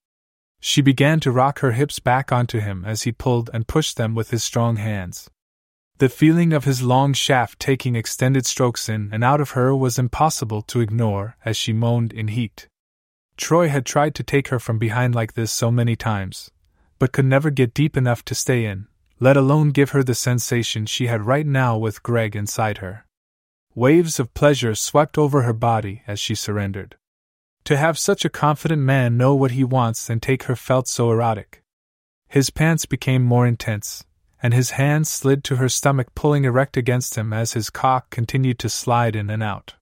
She 0.60 0.82
began 0.82 1.20
to 1.20 1.32
rock 1.32 1.58
her 1.60 1.72
hips 1.72 1.98
back 1.98 2.32
onto 2.32 2.60
him 2.60 2.84
as 2.86 3.02
he 3.02 3.12
pulled 3.12 3.50
and 3.52 3.66
pushed 3.66 3.96
them 3.96 4.14
with 4.14 4.30
his 4.30 4.44
strong 4.44 4.76
hands. 4.76 5.30
The 5.98 6.08
feeling 6.08 6.52
of 6.52 6.64
his 6.64 6.82
long 6.82 7.12
shaft 7.12 7.60
taking 7.60 7.94
extended 7.94 8.46
strokes 8.46 8.88
in 8.88 9.10
and 9.12 9.22
out 9.22 9.40
of 9.40 9.50
her 9.50 9.76
was 9.76 9.98
impossible 9.98 10.62
to 10.62 10.80
ignore 10.80 11.36
as 11.44 11.56
she 11.56 11.72
moaned 11.72 12.12
in 12.12 12.28
heat. 12.28 12.68
Troy 13.37 13.68
had 13.68 13.85
tried 13.85 14.14
to 14.16 14.22
take 14.22 14.49
her 14.49 14.59
from 14.59 14.78
behind 14.78 15.14
like 15.14 15.35
this 15.35 15.51
so 15.53 15.70
many 15.70 15.97
times, 15.97 16.51
but 16.99 17.12
could 17.12 17.24
never 17.24 17.51
get 17.51 17.74
deep 17.74 17.97
enough 17.97 18.24
to 18.26 18.35
stay 18.35 18.64
in, 18.64 18.87
let 19.20 19.37
alone 19.37 19.70
give 19.70 19.91
her 19.91 20.03
the 20.03 20.14
sensation 20.14 20.87
she 20.87 21.07
had 21.07 21.26
right 21.26 21.47
now 21.47 21.76
with 21.76 22.03
Greg 22.03 22.37
inside 22.37 22.78
her. 22.78 23.05
Waves 23.74 24.20
of 24.20 24.35
pleasure 24.35 24.74
swept 24.74 25.18
over 25.18 25.43
her 25.43 25.53
body 25.53 26.03
as 26.07 26.20
she 26.20 26.35
surrendered. 26.35 26.97
To 27.64 27.76
have 27.76 27.99
such 27.99 28.24
a 28.24 28.30
confident 28.30 28.82
man 28.82 29.16
know 29.16 29.35
what 29.35 29.53
he 29.53 29.64
wants 29.64 30.09
and 30.09 30.22
take 30.22 30.45
her 30.45 30.55
felt 30.55 30.87
so 30.87 31.11
erotic. 31.11 31.62
His 32.28 32.51
pants 32.51 32.87
became 32.87 33.22
more 33.22 33.47
intense, 33.47 34.05
and 34.43 34.53
his 34.53 34.72
hands 34.72 35.11
slid 35.11 35.43
to 35.45 35.57
her 35.57 35.68
stomach, 35.68 36.14
pulling 36.14 36.45
erect 36.45 36.76
against 36.76 37.16
him 37.16 37.32
as 37.32 37.55
his 37.55 37.70
cock 37.70 38.11
continued 38.11 38.59
to 38.61 38.68
slide 38.68 39.16
in 39.16 39.30
and 39.30 39.43
out. 39.43 39.74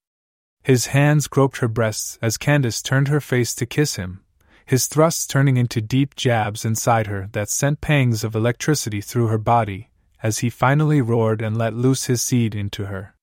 His 0.63 0.87
hands 0.87 1.27
groped 1.27 1.59
her 1.59 1.69
breasts 1.69 2.19
as 2.23 2.37
Candace 2.37 2.83
turned 2.83 3.09
her 3.09 3.21
face 3.21 3.55
to 3.57 3.67
kiss 3.67 3.97
him, 3.97 4.23
his 4.65 4.87
thrusts 4.87 5.27
turning 5.27 5.57
into 5.57 5.81
deep 5.81 6.15
jabs 6.15 6.65
inside 6.65 7.09
her 7.09 7.29
that 7.33 7.51
sent 7.51 7.81
pangs 7.81 8.23
of 8.23 8.35
electricity 8.35 9.01
through 9.01 9.27
her 9.27 9.39
body 9.39 9.91
as 10.23 10.39
he 10.39 10.49
finally 10.49 11.01
roared 11.01 11.43
and 11.43 11.59
let 11.59 11.75
loose 11.75 12.05
his 12.05 12.23
seed 12.23 12.55
into 12.55 12.87
her. 12.87 13.15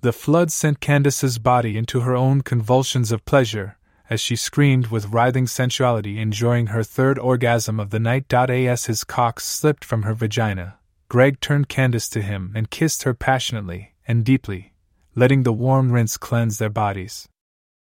The 0.00 0.12
flood 0.12 0.50
sent 0.50 0.80
Candace's 0.80 1.38
body 1.38 1.76
into 1.76 2.00
her 2.00 2.16
own 2.16 2.40
convulsions 2.40 3.12
of 3.12 3.26
pleasure, 3.26 3.76
as 4.08 4.20
she 4.20 4.34
screamed 4.34 4.86
with 4.86 5.10
writhing 5.10 5.46
sensuality, 5.46 6.18
enjoying 6.18 6.68
her 6.68 6.82
third 6.82 7.18
orgasm 7.18 7.78
of 7.78 7.90
the 7.90 8.00
night. 8.00 8.32
As 8.32 8.86
his 8.86 9.04
cock 9.04 9.38
slipped 9.38 9.84
from 9.84 10.02
her 10.02 10.14
vagina, 10.14 10.78
Greg 11.08 11.40
turned 11.40 11.68
Candace 11.68 12.08
to 12.08 12.22
him 12.22 12.52
and 12.54 12.70
kissed 12.70 13.02
her 13.02 13.12
passionately 13.12 13.92
and 14.08 14.24
deeply, 14.24 14.72
letting 15.14 15.42
the 15.42 15.52
warm 15.52 15.92
rinse 15.92 16.16
cleanse 16.16 16.58
their 16.58 16.70
bodies. 16.70 17.28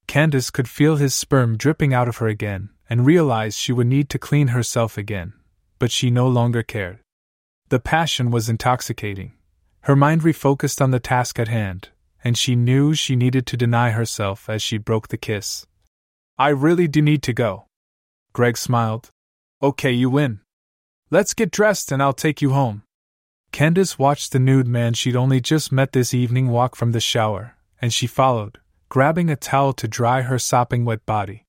Candace 0.08 0.50
could 0.50 0.68
feel 0.68 0.96
his 0.96 1.14
sperm 1.14 1.58
dripping 1.58 1.94
out 1.94 2.08
of 2.08 2.18
her 2.18 2.28
again, 2.28 2.70
and 2.90 3.06
realized 3.06 3.58
she 3.58 3.72
would 3.72 3.88
need 3.88 4.10
to 4.10 4.18
clean 4.18 4.50
herself 4.50 4.98
again, 4.98 5.34
but 5.78 5.92
she 5.92 6.10
no 6.10 6.28
longer 6.28 6.64
cared. 6.64 7.00
The 7.70 7.80
passion 7.80 8.32
was 8.32 8.50
intoxicating. 8.50 9.34
Her 9.82 9.96
mind 9.96 10.22
refocused 10.22 10.82
on 10.82 10.92
the 10.92 11.00
task 11.00 11.38
at 11.38 11.48
hand, 11.48 11.90
and 12.24 12.38
she 12.38 12.56
knew 12.56 12.94
she 12.94 13.16
needed 13.16 13.46
to 13.48 13.58
deny 13.58 13.92
herself 13.92 14.50
as 14.50 14.62
she 14.62 14.78
broke 14.78 15.10
the 15.10 15.18
kiss. 15.18 15.68
I 16.38 16.50
really 16.50 16.88
do 16.88 17.02
need 17.02 17.22
to 17.24 17.34
go. 17.34 17.66
Greg 18.34 18.58
smiled. 18.58 19.10
Okay, 19.62 19.92
you 19.92 20.10
win. 20.10 20.40
Let's 21.12 21.34
get 21.34 21.52
dressed 21.52 21.92
and 21.92 22.02
I'll 22.02 22.14
take 22.14 22.42
you 22.42 22.52
home. 22.52 22.84
Candace 23.52 24.00
watched 24.00 24.32
the 24.32 24.40
nude 24.40 24.68
man 24.68 24.94
she'd 24.94 25.16
only 25.16 25.42
just 25.42 25.72
met 25.72 25.92
this 25.92 26.14
evening 26.14 26.50
walk 26.50 26.76
from 26.76 26.92
the 26.92 27.00
shower, 27.00 27.56
and 27.82 27.94
she 27.94 28.08
followed, 28.08 28.60
grabbing 28.90 29.30
a 29.30 29.36
towel 29.36 29.74
to 29.74 29.88
dry 29.88 30.22
her 30.22 30.40
sopping 30.40 30.86
wet 30.86 31.06
body. 31.06 31.46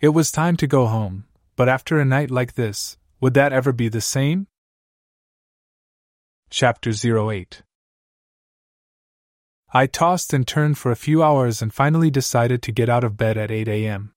It 0.00 0.10
was 0.10 0.30
time 0.30 0.56
to 0.58 0.66
go 0.66 0.86
home, 0.86 1.24
but 1.56 1.68
after 1.68 1.98
a 1.98 2.04
night 2.04 2.30
like 2.30 2.54
this, 2.54 2.98
would 3.20 3.34
that 3.34 3.52
ever 3.52 3.72
be 3.72 3.88
the 3.88 4.00
same? 4.00 4.46
Chapter 6.50 6.90
08 6.90 7.62
I 9.70 9.86
tossed 9.86 10.32
and 10.32 10.46
turned 10.46 10.78
for 10.78 10.90
a 10.90 10.96
few 10.96 11.22
hours 11.22 11.60
and 11.60 11.74
finally 11.74 12.10
decided 12.10 12.62
to 12.62 12.72
get 12.72 12.88
out 12.88 13.04
of 13.04 13.18
bed 13.18 13.36
at 13.36 13.50
8 13.50 13.68
a.m. 13.68 14.12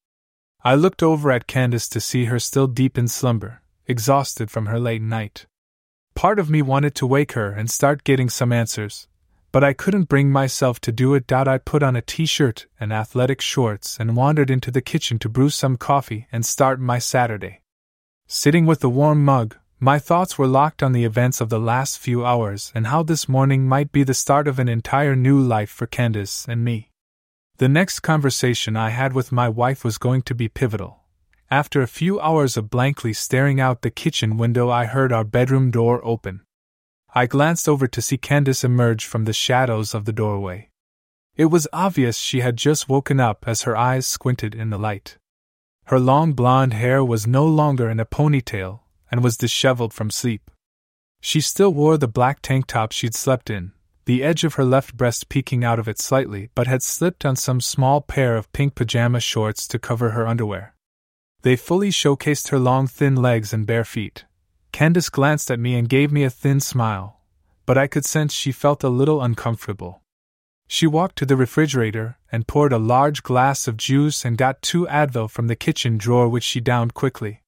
I 0.63 0.75
looked 0.75 1.03
over 1.03 1.31
at 1.31 1.47
Candace 1.47 1.89
to 1.89 1.99
see 1.99 2.25
her 2.25 2.39
still 2.39 2.67
deep 2.67 2.97
in 2.97 3.07
slumber, 3.07 3.61
exhausted 3.85 4.49
from 4.49 4.67
her 4.67 4.79
late 4.79 5.01
night. 5.01 5.47
Part 6.15 6.39
of 6.39 6.49
me 6.49 6.61
wanted 6.61 6.95
to 6.95 7.07
wake 7.07 7.31
her 7.33 7.51
and 7.51 7.69
start 7.69 8.03
getting 8.03 8.29
some 8.29 8.51
answers, 8.51 9.07
but 9.51 9.63
I 9.63 9.73
couldn't 9.73 10.09
bring 10.09 10.31
myself 10.31 10.79
to 10.81 10.91
do 10.91 11.13
it. 11.13 11.31
I 11.31 11.57
put 11.57 11.83
on 11.83 11.95
a 11.95 12.01
t 12.01 12.25
shirt 12.25 12.67
and 12.79 12.93
athletic 12.93 13.41
shorts 13.41 13.97
and 13.99 14.15
wandered 14.15 14.49
into 14.49 14.71
the 14.71 14.81
kitchen 14.81 15.19
to 15.19 15.29
brew 15.29 15.49
some 15.49 15.77
coffee 15.77 16.27
and 16.31 16.45
start 16.45 16.79
my 16.79 16.99
Saturday. 16.99 17.61
Sitting 18.27 18.65
with 18.65 18.79
the 18.79 18.89
warm 18.89 19.25
mug, 19.25 19.57
my 19.79 19.97
thoughts 19.97 20.37
were 20.37 20.47
locked 20.47 20.83
on 20.83 20.91
the 20.91 21.05
events 21.05 21.41
of 21.41 21.49
the 21.49 21.59
last 21.59 21.97
few 21.97 22.23
hours 22.23 22.71
and 22.75 22.87
how 22.87 23.01
this 23.01 23.27
morning 23.27 23.67
might 23.67 23.91
be 23.91 24.03
the 24.03 24.13
start 24.13 24.47
of 24.47 24.59
an 24.59 24.69
entire 24.69 25.15
new 25.15 25.39
life 25.39 25.71
for 25.71 25.87
Candace 25.87 26.45
and 26.47 26.63
me. 26.63 26.91
The 27.57 27.67
next 27.67 28.01
conversation 28.01 28.77
I 28.77 28.89
had 28.89 29.13
with 29.13 29.31
my 29.31 29.49
wife 29.49 29.83
was 29.83 29.97
going 29.97 30.21
to 30.23 30.35
be 30.35 30.47
pivotal. 30.47 31.00
After 31.51 31.81
a 31.81 31.87
few 31.87 32.17
hours 32.21 32.55
of 32.55 32.69
blankly 32.69 33.11
staring 33.11 33.59
out 33.59 33.81
the 33.81 33.91
kitchen 33.91 34.37
window, 34.37 34.69
I 34.69 34.85
heard 34.85 35.11
our 35.11 35.25
bedroom 35.25 35.69
door 35.69 35.99
open. 36.01 36.45
I 37.13 37.25
glanced 37.25 37.67
over 37.67 37.87
to 37.87 38.01
see 38.01 38.17
Candace 38.17 38.63
emerge 38.63 39.03
from 39.03 39.25
the 39.25 39.33
shadows 39.33 39.93
of 39.93 40.05
the 40.05 40.13
doorway. 40.13 40.69
It 41.35 41.47
was 41.47 41.67
obvious 41.73 42.15
she 42.15 42.39
had 42.39 42.55
just 42.55 42.87
woken 42.87 43.19
up 43.19 43.43
as 43.45 43.63
her 43.63 43.75
eyes 43.75 44.07
squinted 44.07 44.55
in 44.55 44.69
the 44.69 44.79
light. 44.79 45.17
Her 45.87 45.99
long 45.99 46.31
blonde 46.31 46.71
hair 46.71 47.03
was 47.03 47.27
no 47.27 47.45
longer 47.45 47.89
in 47.89 47.99
a 47.99 48.05
ponytail, 48.05 48.79
and 49.11 49.21
was 49.21 49.35
disheveled 49.35 49.91
from 49.91 50.09
sleep. 50.09 50.49
She 51.19 51.41
still 51.41 51.73
wore 51.73 51.97
the 51.97 52.07
black 52.07 52.41
tank 52.41 52.67
top 52.67 52.93
she'd 52.93 53.13
slept 53.13 53.49
in, 53.49 53.73
the 54.05 54.23
edge 54.23 54.45
of 54.45 54.53
her 54.53 54.63
left 54.63 54.95
breast 54.95 55.27
peeking 55.27 55.65
out 55.65 55.79
of 55.79 55.89
it 55.89 55.99
slightly, 55.99 56.49
but 56.55 56.67
had 56.67 56.81
slipped 56.81 57.25
on 57.25 57.35
some 57.35 57.59
small 57.59 57.99
pair 57.99 58.37
of 58.37 58.53
pink 58.53 58.73
pajama 58.73 59.19
shorts 59.19 59.67
to 59.67 59.77
cover 59.77 60.11
her 60.11 60.25
underwear. 60.25 60.75
They 61.43 61.55
fully 61.55 61.89
showcased 61.89 62.49
her 62.49 62.59
long, 62.59 62.87
thin 62.87 63.15
legs 63.15 63.53
and 63.53 63.65
bare 63.65 63.83
feet. 63.83 64.25
Candace 64.71 65.09
glanced 65.09 65.49
at 65.49 65.59
me 65.59 65.75
and 65.75 65.89
gave 65.89 66.11
me 66.11 66.23
a 66.23 66.29
thin 66.29 66.59
smile, 66.59 67.19
but 67.65 67.77
I 67.77 67.87
could 67.87 68.05
sense 68.05 68.33
she 68.33 68.51
felt 68.51 68.83
a 68.83 68.89
little 68.89 69.21
uncomfortable. 69.21 70.01
She 70.67 70.87
walked 70.87 71.17
to 71.17 71.25
the 71.25 71.35
refrigerator 71.35 72.17
and 72.31 72.47
poured 72.47 72.71
a 72.71 72.77
large 72.77 73.23
glass 73.23 73.67
of 73.67 73.75
juice 73.75 74.23
and 74.23 74.37
got 74.37 74.61
two 74.61 74.85
Advil 74.87 75.29
from 75.29 75.47
the 75.47 75.55
kitchen 75.55 75.97
drawer, 75.97 76.29
which 76.29 76.45
she 76.45 76.61
downed 76.61 76.93
quickly. 76.93 77.41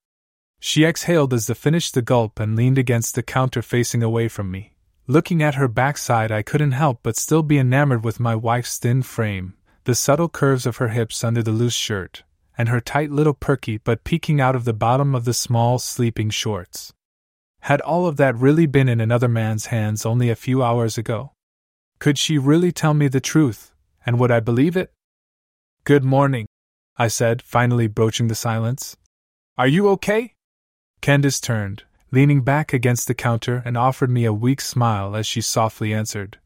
She 0.59 0.83
exhaled 0.83 1.33
as 1.33 1.47
the 1.47 1.55
finished 1.55 1.93
the 1.93 2.01
gulp 2.01 2.39
and 2.39 2.55
leaned 2.55 2.77
against 2.77 3.15
the 3.15 3.23
counter 3.23 3.61
facing 3.61 4.03
away 4.03 4.27
from 4.27 4.51
me. 4.51 4.73
Looking 5.07 5.43
at 5.43 5.55
her 5.55 5.67
backside, 5.67 6.31
I 6.31 6.41
couldn't 6.41 6.71
help 6.71 6.99
but 7.03 7.15
still 7.15 7.43
be 7.43 7.59
enamored 7.59 8.03
with 8.03 8.19
my 8.19 8.35
wife's 8.35 8.77
thin 8.77 9.03
frame, 9.03 9.53
the 9.83 9.95
subtle 9.95 10.29
curves 10.29 10.65
of 10.65 10.77
her 10.77 10.89
hips 10.89 11.23
under 11.23 11.43
the 11.43 11.51
loose 11.51 11.75
shirt, 11.75 12.23
and 12.57 12.69
her 12.69 12.79
tight 12.79 13.11
little 13.11 13.33
perky 13.33 13.77
butt 13.77 14.03
peeking 14.03 14.39
out 14.39 14.55
of 14.55 14.65
the 14.65 14.73
bottom 14.73 15.15
of 15.15 15.25
the 15.25 15.33
small 15.33 15.79
sleeping 15.79 16.29
shorts. 16.29 16.93
Had 17.61 17.81
all 17.81 18.05
of 18.05 18.17
that 18.17 18.35
really 18.35 18.65
been 18.65 18.89
in 18.89 18.99
another 18.99 19.29
man's 19.29 19.67
hands 19.67 20.05
only 20.05 20.29
a 20.29 20.35
few 20.35 20.61
hours 20.61 20.97
ago? 20.97 21.31
Could 21.99 22.17
she 22.17 22.37
really 22.37 22.71
tell 22.71 22.93
me 22.93 23.07
the 23.07 23.21
truth, 23.21 23.71
and 24.05 24.19
would 24.19 24.31
I 24.31 24.39
believe 24.41 24.75
it? 24.75 24.91
Good 25.85 26.03
morning, 26.03 26.47
I 26.97 27.07
said, 27.07 27.41
finally 27.41 27.87
broaching 27.87 28.27
the 28.27 28.35
silence. 28.35 28.97
Are 29.57 29.67
you 29.67 29.87
okay? 29.89 30.33
Candace 31.01 31.39
turned, 31.39 31.83
leaning 32.11 32.41
back 32.41 32.73
against 32.73 33.07
the 33.07 33.13
counter, 33.13 33.61
and 33.65 33.77
offered 33.77 34.09
me 34.09 34.25
a 34.25 34.33
weak 34.33 34.61
smile 34.61 35.15
as 35.15 35.25
she 35.25 35.41
softly 35.41 35.93
answered. 35.93 36.39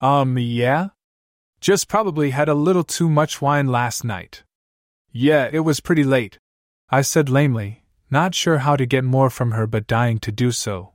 Um, 0.00 0.38
yeah? 0.38 0.88
Just 1.60 1.88
probably 1.88 2.30
had 2.30 2.48
a 2.48 2.54
little 2.54 2.84
too 2.84 3.08
much 3.08 3.40
wine 3.42 3.68
last 3.68 4.04
night. 4.04 4.42
Yeah, 5.18 5.48
it 5.50 5.60
was 5.60 5.80
pretty 5.80 6.04
late. 6.04 6.38
I 6.90 7.00
said 7.00 7.30
lamely, 7.30 7.82
not 8.10 8.34
sure 8.34 8.58
how 8.58 8.76
to 8.76 8.84
get 8.84 9.02
more 9.02 9.30
from 9.30 9.52
her 9.52 9.66
but 9.66 9.86
dying 9.86 10.18
to 10.18 10.30
do 10.30 10.52
so. 10.52 10.92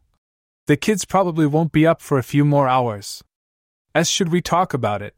The 0.68 0.78
kids 0.78 1.06
probably 1.06 1.48
won't 1.48 1.72
be 1.72 1.88
up 1.88 2.04
for 2.04 2.20
a 2.20 2.24
few 2.24 2.46
more 2.46 2.68
hours. 2.68 3.24
As 3.96 4.12
should 4.12 4.30
we 4.30 4.40
talk 4.40 4.76
about 4.76 5.02
it? 5.02 5.16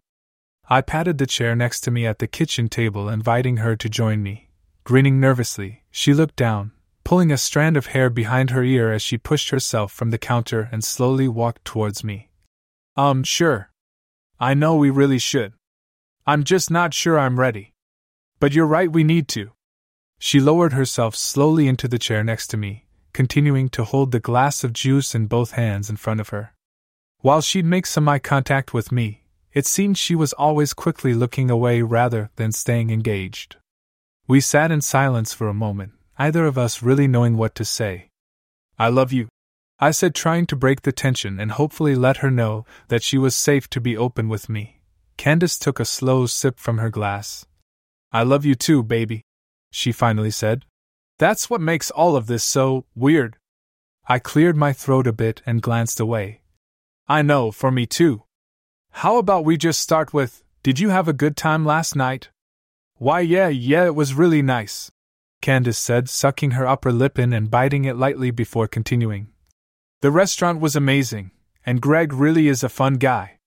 I 0.70 0.80
patted 0.80 1.18
the 1.18 1.28
chair 1.28 1.54
next 1.54 1.82
to 1.82 1.92
me 1.92 2.08
at 2.08 2.20
the 2.20 2.28
kitchen 2.28 2.70
table, 2.70 3.10
inviting 3.10 3.58
her 3.58 3.76
to 3.76 3.90
join 3.90 4.24
me. 4.24 4.52
Grinning 4.86 5.20
nervously, 5.20 5.84
she 5.92 6.14
looked 6.14 6.38
down, 6.38 6.72
pulling 7.04 7.30
a 7.30 7.38
strand 7.38 7.76
of 7.76 7.88
hair 7.88 8.10
behind 8.10 8.52
her 8.52 8.64
ear 8.64 8.94
as 8.94 9.02
she 9.02 9.18
pushed 9.18 9.50
herself 9.50 9.92
from 9.92 10.12
the 10.12 10.18
counter 10.18 10.70
and 10.72 10.82
slowly 10.82 11.28
walked 11.28 11.66
towards 11.66 12.06
me. 12.06 12.30
Um, 12.96 13.26
sure. 13.26 13.70
I 14.40 14.54
know 14.54 14.78
we 14.78 14.90
really 14.90 15.20
should. 15.20 15.52
I'm 16.26 16.46
just 16.46 16.72
not 16.72 16.94
sure 16.94 17.20
I'm 17.20 17.38
ready. 17.38 17.73
But 18.44 18.52
you're 18.52 18.66
right, 18.66 18.92
we 18.92 19.06
need 19.06 19.30
to. 19.30 19.52
She 20.20 20.42
lowered 20.42 20.74
herself 20.74 21.16
slowly 21.16 21.66
into 21.66 21.88
the 21.88 21.98
chair 21.98 22.26
next 22.26 22.48
to 22.48 22.58
me, 22.58 22.88
continuing 23.14 23.70
to 23.70 23.86
hold 23.86 24.12
the 24.12 24.20
glass 24.20 24.66
of 24.66 24.74
juice 24.74 25.16
in 25.16 25.28
both 25.28 25.52
hands 25.52 25.90
in 25.90 25.96
front 25.96 26.20
of 26.20 26.28
her. 26.36 26.54
While 27.20 27.40
she'd 27.40 27.64
make 27.64 27.86
some 27.86 28.10
eye 28.10 28.20
contact 28.20 28.74
with 28.74 28.92
me, 28.92 29.24
it 29.54 29.66
seemed 29.66 29.98
she 29.98 30.14
was 30.14 30.34
always 30.34 30.74
quickly 30.74 31.14
looking 31.14 31.50
away 31.50 31.84
rather 31.84 32.32
than 32.36 32.52
staying 32.52 32.90
engaged. 32.90 33.56
We 34.28 34.42
sat 34.42 34.72
in 34.72 34.82
silence 34.82 35.34
for 35.34 35.48
a 35.48 35.54
moment, 35.54 35.94
either 36.18 36.46
of 36.46 36.58
us 36.58 36.84
really 36.84 37.08
knowing 37.08 37.38
what 37.38 37.56
to 37.56 37.64
say. 37.64 38.10
I 38.78 38.90
love 38.90 39.14
you, 39.14 39.30
I 39.80 39.92
said, 39.92 40.14
trying 40.14 40.48
to 40.48 40.58
break 40.58 40.82
the 40.82 40.92
tension 40.92 41.40
and 41.40 41.52
hopefully 41.52 41.96
let 41.96 42.18
her 42.18 42.30
know 42.30 42.66
that 42.90 43.04
she 43.04 43.18
was 43.18 43.38
safe 43.38 43.70
to 43.70 43.80
be 43.80 43.96
open 43.96 44.28
with 44.28 44.50
me. 44.50 44.82
Candace 45.16 45.58
took 45.58 45.80
a 45.80 45.86
slow 45.86 46.26
sip 46.26 46.60
from 46.60 46.80
her 46.80 46.90
glass. 46.90 47.46
I 48.14 48.22
love 48.22 48.46
you 48.46 48.54
too, 48.54 48.84
baby, 48.84 49.26
she 49.72 49.92
finally 49.92 50.30
said. 50.30 50.66
That's 51.18 51.50
what 51.50 51.62
makes 51.62 51.90
all 51.90 52.16
of 52.16 52.28
this 52.28 52.44
so 52.44 52.86
weird. 52.94 53.38
I 54.08 54.20
cleared 54.20 54.56
my 54.56 54.72
throat 54.72 55.08
a 55.08 55.14
bit 55.14 55.42
and 55.48 55.64
glanced 55.64 56.00
away. 56.00 56.42
I 57.08 57.24
know, 57.24 57.52
for 57.52 57.72
me 57.72 57.88
too. 57.88 58.24
How 58.92 59.18
about 59.18 59.46
we 59.46 59.58
just 59.58 59.80
start 59.80 60.14
with 60.14 60.44
Did 60.62 60.80
you 60.80 60.90
have 60.90 61.08
a 61.08 61.14
good 61.14 61.36
time 61.36 61.66
last 61.66 61.96
night? 61.96 62.30
Why, 62.98 63.22
yeah, 63.22 63.48
yeah, 63.48 63.86
it 63.86 63.96
was 63.96 64.14
really 64.14 64.44
nice, 64.44 64.92
Candace 65.42 65.80
said, 65.80 66.08
sucking 66.08 66.52
her 66.52 66.68
upper 66.68 66.92
lip 66.92 67.18
in 67.18 67.34
and 67.34 67.50
biting 67.50 67.86
it 67.86 67.98
lightly 67.98 68.30
before 68.30 68.68
continuing. 68.68 69.30
The 70.02 70.12
restaurant 70.12 70.60
was 70.60 70.76
amazing, 70.76 71.32
and 71.66 71.82
Greg 71.82 72.14
really 72.14 72.48
is 72.48 72.64
a 72.64 72.70
fun 72.70 72.96
guy. 72.96 73.40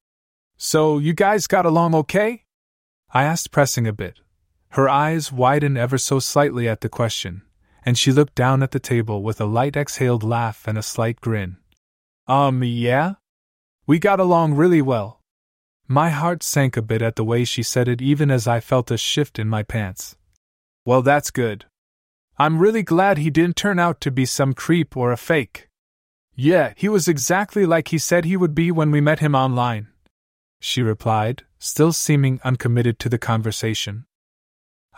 So, 0.56 0.98
you 0.98 1.14
guys 1.14 1.46
got 1.46 1.66
along 1.66 1.94
okay? 1.94 2.44
I 3.14 3.22
asked, 3.22 3.52
pressing 3.52 3.86
a 3.86 3.92
bit. 3.92 4.20
Her 4.70 4.88
eyes 4.88 5.32
widened 5.32 5.78
ever 5.78 5.98
so 5.98 6.18
slightly 6.18 6.68
at 6.68 6.80
the 6.80 6.88
question, 6.88 7.42
and 7.84 7.96
she 7.96 8.12
looked 8.12 8.34
down 8.34 8.62
at 8.62 8.72
the 8.72 8.80
table 8.80 9.22
with 9.22 9.40
a 9.40 9.46
light 9.46 9.76
exhaled 9.76 10.22
laugh 10.22 10.66
and 10.66 10.76
a 10.76 10.82
slight 10.82 11.20
grin. 11.20 11.56
Um, 12.26 12.62
yeah? 12.62 13.14
We 13.86 13.98
got 13.98 14.20
along 14.20 14.54
really 14.54 14.82
well. 14.82 15.20
My 15.86 16.10
heart 16.10 16.42
sank 16.42 16.76
a 16.76 16.82
bit 16.82 17.00
at 17.00 17.14
the 17.14 17.24
way 17.24 17.44
she 17.44 17.62
said 17.62 17.86
it, 17.86 18.02
even 18.02 18.30
as 18.30 18.48
I 18.48 18.58
felt 18.58 18.90
a 18.90 18.98
shift 18.98 19.38
in 19.38 19.48
my 19.48 19.62
pants. 19.62 20.16
Well, 20.84 21.02
that's 21.02 21.30
good. 21.30 21.66
I'm 22.38 22.58
really 22.58 22.82
glad 22.82 23.18
he 23.18 23.30
didn't 23.30 23.56
turn 23.56 23.78
out 23.78 24.00
to 24.00 24.10
be 24.10 24.26
some 24.26 24.52
creep 24.52 24.96
or 24.96 25.12
a 25.12 25.16
fake. 25.16 25.68
Yeah, 26.34 26.74
he 26.76 26.88
was 26.88 27.06
exactly 27.06 27.64
like 27.64 27.88
he 27.88 27.98
said 27.98 28.24
he 28.24 28.36
would 28.36 28.54
be 28.54 28.70
when 28.72 28.90
we 28.90 29.00
met 29.00 29.20
him 29.20 29.34
online. 29.34 29.88
She 30.60 30.82
replied, 30.82 31.44
still 31.58 31.92
seeming 31.92 32.40
uncommitted 32.42 32.98
to 32.98 33.08
the 33.08 33.18
conversation. 33.18 34.05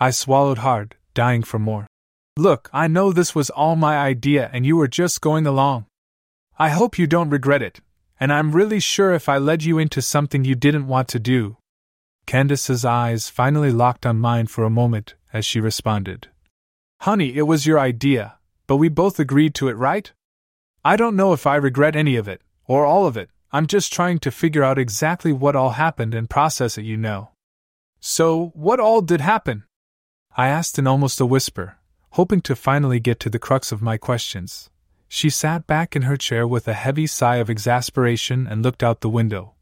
I 0.01 0.11
swallowed 0.11 0.59
hard, 0.59 0.95
dying 1.15 1.43
for 1.43 1.59
more. 1.59 1.87
Look, 2.37 2.71
I 2.73 2.87
know 2.87 3.13
this 3.13 3.35
was 3.35 3.51
all 3.51 3.75
my 3.75 3.99
idea 3.99 4.49
and 4.53 4.65
you 4.65 4.77
were 4.77 4.87
just 4.87 5.21
going 5.21 5.45
along. 5.47 5.87
I 6.57 6.69
hope 6.69 6.99
you 6.99 7.09
don't 7.09 7.31
regret 7.31 7.63
it, 7.63 7.81
and 8.21 8.33
I'm 8.33 8.53
really 8.53 8.79
sure 8.79 9.13
if 9.13 9.29
I 9.29 9.39
led 9.39 9.65
you 9.65 9.79
into 9.79 10.01
something 10.01 10.45
you 10.45 10.55
didn't 10.55 10.87
want 10.87 11.09
to 11.09 11.19
do. 11.19 11.57
Candace's 12.27 12.85
eyes 12.85 13.29
finally 13.29 13.73
locked 13.73 14.07
on 14.07 14.21
mine 14.21 14.47
for 14.47 14.63
a 14.63 14.71
moment 14.71 15.15
as 15.33 15.45
she 15.45 15.61
responded. 15.61 16.29
Honey, 17.01 17.37
it 17.37 17.43
was 17.43 17.67
your 17.67 17.81
idea, 17.81 18.39
but 18.67 18.77
we 18.77 18.89
both 18.89 19.19
agreed 19.19 19.55
to 19.55 19.69
it, 19.69 19.75
right? 19.75 20.13
I 20.85 20.97
don't 20.97 21.17
know 21.17 21.33
if 21.33 21.47
I 21.47 21.57
regret 21.57 21.97
any 21.97 22.17
of 22.17 22.29
it, 22.29 22.43
or 22.67 22.85
all 22.85 23.07
of 23.07 23.17
it, 23.17 23.31
I'm 23.51 23.67
just 23.67 23.93
trying 23.93 24.19
to 24.21 24.31
figure 24.31 24.63
out 24.63 24.79
exactly 24.79 25.33
what 25.33 25.57
all 25.57 25.71
happened 25.71 26.15
and 26.15 26.31
process 26.31 26.77
it, 26.77 26.85
you 26.85 26.97
know. 26.97 27.31
So, 27.99 28.53
what 28.55 28.79
all 28.79 29.01
did 29.01 29.21
happen? 29.21 29.65
I 30.39 30.47
asked 30.47 30.79
in 30.79 30.87
almost 30.87 31.21
a 31.21 31.27
whisper, 31.27 31.79
hoping 32.11 32.43
to 32.43 32.55
finally 32.55 33.01
get 33.01 33.19
to 33.21 33.29
the 33.29 33.41
crux 33.41 33.73
of 33.73 33.83
my 33.83 33.97
questions. 33.97 34.71
She 35.09 35.31
sat 35.31 35.67
back 35.67 35.97
in 35.97 36.03
her 36.03 36.17
chair 36.17 36.47
with 36.47 36.69
a 36.69 36.75
heavy 36.75 37.09
sigh 37.09 37.39
of 37.39 37.51
exasperation 37.51 38.47
and 38.47 38.63
looked 38.63 38.85
out 38.85 39.01
the 39.01 39.09
window. 39.09 39.55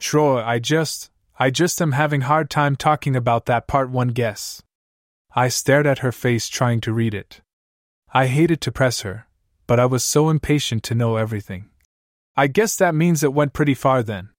Troy, 0.00 0.42
I 0.42 0.58
just, 0.58 1.12
I 1.38 1.50
just 1.50 1.80
am 1.80 1.92
having 1.92 2.22
hard 2.22 2.50
time 2.50 2.74
talking 2.74 3.14
about 3.14 3.46
that 3.46 3.68
part 3.68 3.90
one 3.90 4.08
guess. 4.08 4.60
I 5.36 5.46
stared 5.46 5.86
at 5.86 6.00
her 6.00 6.10
face 6.10 6.48
trying 6.48 6.80
to 6.80 6.92
read 6.92 7.14
it. 7.14 7.40
I 8.12 8.26
hated 8.26 8.60
to 8.62 8.72
press 8.72 9.02
her, 9.02 9.28
but 9.68 9.78
I 9.78 9.86
was 9.86 10.02
so 10.02 10.30
impatient 10.30 10.82
to 10.84 10.96
know 10.96 11.14
everything. 11.14 11.70
I 12.36 12.48
guess 12.48 12.74
that 12.74 12.92
means 12.92 13.22
it 13.22 13.32
went 13.32 13.52
pretty 13.52 13.74
far 13.74 14.02
then. 14.02 14.30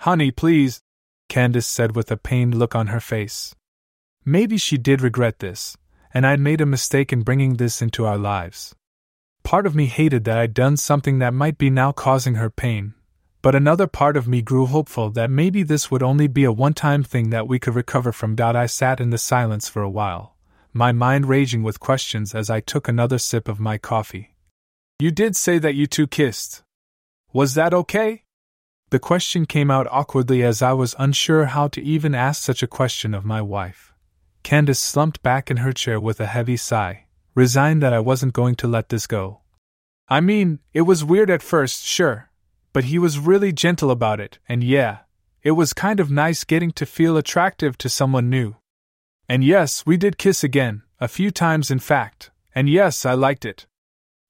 Honey, 0.00 0.30
please, 0.30 0.82
Candace 1.30 1.66
said 1.66 1.96
with 1.96 2.10
a 2.10 2.18
pained 2.18 2.54
look 2.54 2.74
on 2.74 2.88
her 2.88 3.00
face. 3.00 3.54
Maybe 4.28 4.56
she 4.58 4.76
did 4.76 5.02
regret 5.02 5.38
this, 5.38 5.76
and 6.12 6.26
I'd 6.26 6.40
made 6.40 6.60
a 6.60 6.66
mistake 6.66 7.12
in 7.12 7.22
bringing 7.22 7.54
this 7.54 7.80
into 7.80 8.04
our 8.04 8.18
lives. 8.18 8.74
Part 9.44 9.66
of 9.66 9.76
me 9.76 9.86
hated 9.86 10.24
that 10.24 10.36
I'd 10.36 10.52
done 10.52 10.76
something 10.76 11.20
that 11.20 11.32
might 11.32 11.58
be 11.58 11.70
now 11.70 11.92
causing 11.92 12.34
her 12.34 12.50
pain, 12.50 12.94
but 13.40 13.54
another 13.54 13.86
part 13.86 14.16
of 14.16 14.26
me 14.26 14.42
grew 14.42 14.66
hopeful 14.66 15.10
that 15.10 15.30
maybe 15.30 15.62
this 15.62 15.92
would 15.92 16.02
only 16.02 16.26
be 16.26 16.42
a 16.42 16.50
one 16.50 16.74
time 16.74 17.04
thing 17.04 17.30
that 17.30 17.46
we 17.46 17.60
could 17.60 17.76
recover 17.76 18.10
from. 18.10 18.34
I 18.40 18.66
sat 18.66 19.00
in 19.00 19.10
the 19.10 19.18
silence 19.18 19.68
for 19.68 19.82
a 19.82 19.88
while, 19.88 20.34
my 20.72 20.90
mind 20.90 21.28
raging 21.28 21.62
with 21.62 21.78
questions 21.78 22.34
as 22.34 22.50
I 22.50 22.58
took 22.58 22.88
another 22.88 23.18
sip 23.18 23.46
of 23.46 23.60
my 23.60 23.78
coffee. 23.78 24.34
You 24.98 25.12
did 25.12 25.36
say 25.36 25.58
that 25.60 25.76
you 25.76 25.86
two 25.86 26.08
kissed. 26.08 26.64
Was 27.32 27.54
that 27.54 27.72
okay? 27.72 28.24
The 28.90 28.98
question 28.98 29.46
came 29.46 29.70
out 29.70 29.86
awkwardly 29.88 30.42
as 30.42 30.62
I 30.62 30.72
was 30.72 30.96
unsure 30.98 31.44
how 31.44 31.68
to 31.68 31.80
even 31.80 32.12
ask 32.12 32.42
such 32.42 32.64
a 32.64 32.66
question 32.66 33.14
of 33.14 33.24
my 33.24 33.40
wife. 33.40 33.92
Candace 34.46 34.78
slumped 34.78 35.24
back 35.24 35.50
in 35.50 35.56
her 35.56 35.72
chair 35.72 35.98
with 35.98 36.20
a 36.20 36.26
heavy 36.26 36.56
sigh 36.56 37.06
resigned 37.34 37.82
that 37.82 37.92
I 37.92 37.98
wasn't 37.98 38.32
going 38.32 38.54
to 38.54 38.68
let 38.68 38.90
this 38.90 39.08
go. 39.08 39.40
I 40.08 40.20
mean, 40.20 40.60
it 40.72 40.82
was 40.82 41.04
weird 41.04 41.30
at 41.30 41.42
first, 41.42 41.84
sure, 41.84 42.30
but 42.72 42.84
he 42.84 42.96
was 42.96 43.18
really 43.18 43.50
gentle 43.50 43.90
about 43.90 44.20
it, 44.20 44.38
and 44.48 44.62
yeah, 44.62 44.98
it 45.42 45.50
was 45.50 45.72
kind 45.72 45.98
of 45.98 46.12
nice 46.12 46.44
getting 46.44 46.70
to 46.74 46.86
feel 46.86 47.16
attractive 47.16 47.76
to 47.78 47.88
someone 47.88 48.30
new. 48.30 48.54
And 49.28 49.42
yes, 49.42 49.84
we 49.84 49.96
did 49.96 50.16
kiss 50.16 50.44
again, 50.44 50.84
a 51.00 51.08
few 51.08 51.32
times 51.32 51.68
in 51.68 51.80
fact, 51.80 52.30
and 52.54 52.70
yes, 52.70 53.04
I 53.04 53.14
liked 53.14 53.44
it. 53.44 53.66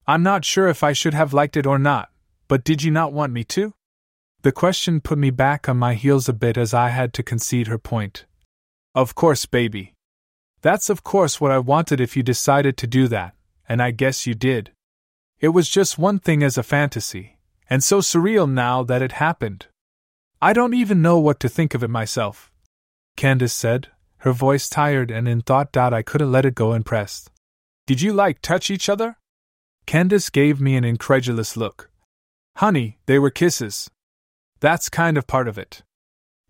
I'm 0.07 0.23
not 0.23 0.47
sure 0.47 0.69
if 0.69 0.83
I 0.83 0.95
should 0.95 1.13
have 1.13 1.35
liked 1.35 1.59
it 1.59 1.67
or 1.67 1.79
not, 1.79 2.09
but 2.49 2.65
did 2.65 2.83
you 2.83 2.91
not 2.91 3.13
want 3.13 3.35
me 3.35 3.45
to? 3.45 3.75
The 4.41 4.51
question 4.51 5.03
put 5.03 5.19
me 5.19 5.29
back 5.29 5.69
on 5.69 5.77
my 5.77 5.93
heels 5.93 6.27
a 6.27 6.33
bit 6.33 6.57
as 6.57 6.73
I 6.73 6.89
had 6.89 7.13
to 7.13 7.23
concede 7.23 7.67
her 7.67 7.77
point. 7.77 8.25
Of 8.95 9.15
course, 9.15 9.45
baby. 9.45 9.93
That's 10.67 10.91
of 10.91 11.05
course 11.05 11.41
what 11.41 11.53
I 11.53 11.61
wanted 11.61 12.01
if 12.01 12.17
you 12.17 12.25
decided 12.25 12.77
to 12.79 12.89
do 12.89 13.07
that, 13.07 13.37
and 13.69 13.81
I 13.81 13.93
guess 13.93 14.27
you 14.27 14.35
did. 14.35 14.73
It 15.39 15.51
was 15.51 15.69
just 15.69 15.97
one 15.97 16.19
thing 16.19 16.43
as 16.43 16.59
a 16.59 16.65
fantasy, 16.65 17.39
and 17.71 17.85
so 17.85 18.01
surreal 18.01 18.51
now 18.51 18.83
that 18.83 19.01
it 19.01 19.13
happened. 19.13 19.69
I 20.43 20.53
don't 20.53 20.75
even 20.75 21.01
know 21.01 21.21
what 21.21 21.39
to 21.39 21.49
think 21.49 21.75
of 21.75 21.85
it 21.85 21.89
myself. 21.89 22.51
Candace 23.15 23.53
said, 23.53 23.91
her 24.27 24.33
voice 24.33 24.69
tired 24.69 25.13
and 25.13 25.29
in 25.29 25.41
thought. 25.41 25.71
Doubt 25.71 25.95
I 25.95 26.03
couldn't 26.03 26.33
let 26.33 26.45
it 26.45 26.57
go 26.57 26.73
impressed. 26.73 27.31
Did 27.87 28.03
you 28.03 28.13
like 28.13 28.43
touch 28.43 28.69
each 28.69 28.89
other? 28.89 29.19
Candace 29.87 30.31
gave 30.31 30.61
me 30.61 30.75
an 30.75 30.85
incredulous 30.85 31.57
look. 31.57 31.91
Honey, 32.57 32.99
they 33.07 33.21
were 33.21 33.31
kisses. 33.31 33.89
That's 34.59 34.89
kind 34.89 35.17
of 35.17 35.29
part 35.29 35.47
of 35.47 35.59
it. 35.59 35.85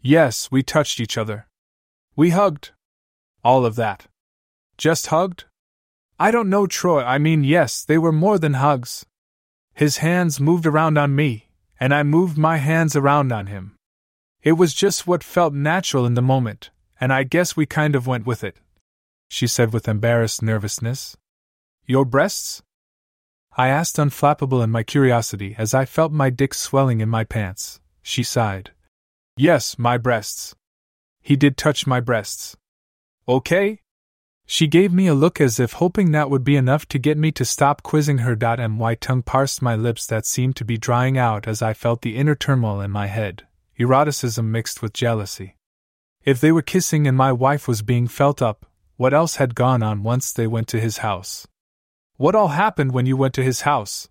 Yes, 0.00 0.50
we 0.50 0.62
touched 0.62 1.00
each 1.00 1.18
other. 1.18 1.48
We 2.16 2.30
hugged, 2.30 2.70
all 3.46 3.64
of 3.64 3.76
that. 3.76 4.08
Just 4.76 5.06
hugged? 5.06 5.44
I 6.18 6.32
don't 6.32 6.50
know, 6.50 6.66
Troy. 6.66 7.02
I 7.04 7.18
mean, 7.18 7.44
yes, 7.44 7.84
they 7.84 7.96
were 7.96 8.10
more 8.24 8.38
than 8.40 8.54
hugs. 8.54 9.06
His 9.72 9.98
hands 9.98 10.40
moved 10.40 10.66
around 10.66 10.98
on 10.98 11.14
me, 11.14 11.48
and 11.78 11.94
I 11.94 12.02
moved 12.02 12.36
my 12.36 12.56
hands 12.56 12.96
around 12.96 13.30
on 13.30 13.46
him. 13.46 13.76
It 14.42 14.52
was 14.52 14.74
just 14.74 15.06
what 15.06 15.22
felt 15.22 15.54
natural 15.54 16.06
in 16.06 16.14
the 16.14 16.30
moment, 16.34 16.70
and 17.00 17.12
I 17.12 17.22
guess 17.22 17.56
we 17.56 17.66
kind 17.66 17.94
of 17.94 18.08
went 18.08 18.26
with 18.26 18.42
it. 18.42 18.56
She 19.28 19.46
said 19.46 19.72
with 19.72 19.86
embarrassed 19.86 20.42
nervousness. 20.42 21.16
Your 21.84 22.04
breasts? 22.04 22.62
I 23.56 23.68
asked, 23.68 23.96
unflappable 23.96 24.62
in 24.64 24.70
my 24.70 24.82
curiosity 24.82 25.54
as 25.56 25.72
I 25.72 25.84
felt 25.84 26.10
my 26.10 26.30
dick 26.30 26.52
swelling 26.52 27.00
in 27.00 27.08
my 27.08 27.22
pants. 27.22 27.80
She 28.02 28.24
sighed. 28.24 28.72
Yes, 29.36 29.78
my 29.78 29.98
breasts. 29.98 30.56
He 31.22 31.36
did 31.36 31.56
touch 31.56 31.86
my 31.86 32.00
breasts. 32.00 32.56
Okay? 33.28 33.80
She 34.48 34.68
gave 34.68 34.92
me 34.92 35.08
a 35.08 35.14
look 35.14 35.40
as 35.40 35.58
if 35.58 35.74
hoping 35.74 36.12
that 36.12 36.30
would 36.30 36.44
be 36.44 36.54
enough 36.54 36.86
to 36.86 37.00
get 37.00 37.18
me 37.18 37.32
to 37.32 37.44
stop 37.44 37.82
quizzing 37.82 38.18
her. 38.18 38.36
My 38.68 38.94
tongue 38.94 39.22
parsed 39.22 39.60
my 39.60 39.74
lips 39.74 40.06
that 40.06 40.24
seemed 40.24 40.54
to 40.56 40.64
be 40.64 40.78
drying 40.78 41.18
out 41.18 41.48
as 41.48 41.62
I 41.62 41.74
felt 41.74 42.02
the 42.02 42.16
inner 42.16 42.36
turmoil 42.36 42.80
in 42.80 42.92
my 42.92 43.08
head, 43.08 43.46
eroticism 43.76 44.52
mixed 44.52 44.82
with 44.82 44.92
jealousy. 44.92 45.56
If 46.24 46.40
they 46.40 46.52
were 46.52 46.62
kissing 46.62 47.08
and 47.08 47.16
my 47.16 47.32
wife 47.32 47.66
was 47.66 47.82
being 47.82 48.06
felt 48.06 48.40
up, 48.40 48.66
what 48.96 49.12
else 49.12 49.36
had 49.36 49.56
gone 49.56 49.82
on 49.82 50.04
once 50.04 50.32
they 50.32 50.46
went 50.46 50.68
to 50.68 50.80
his 50.80 50.98
house? 50.98 51.46
What 52.16 52.36
all 52.36 52.48
happened 52.48 52.92
when 52.92 53.06
you 53.06 53.16
went 53.16 53.34
to 53.34 53.42
his 53.42 53.62
house? 53.62 54.08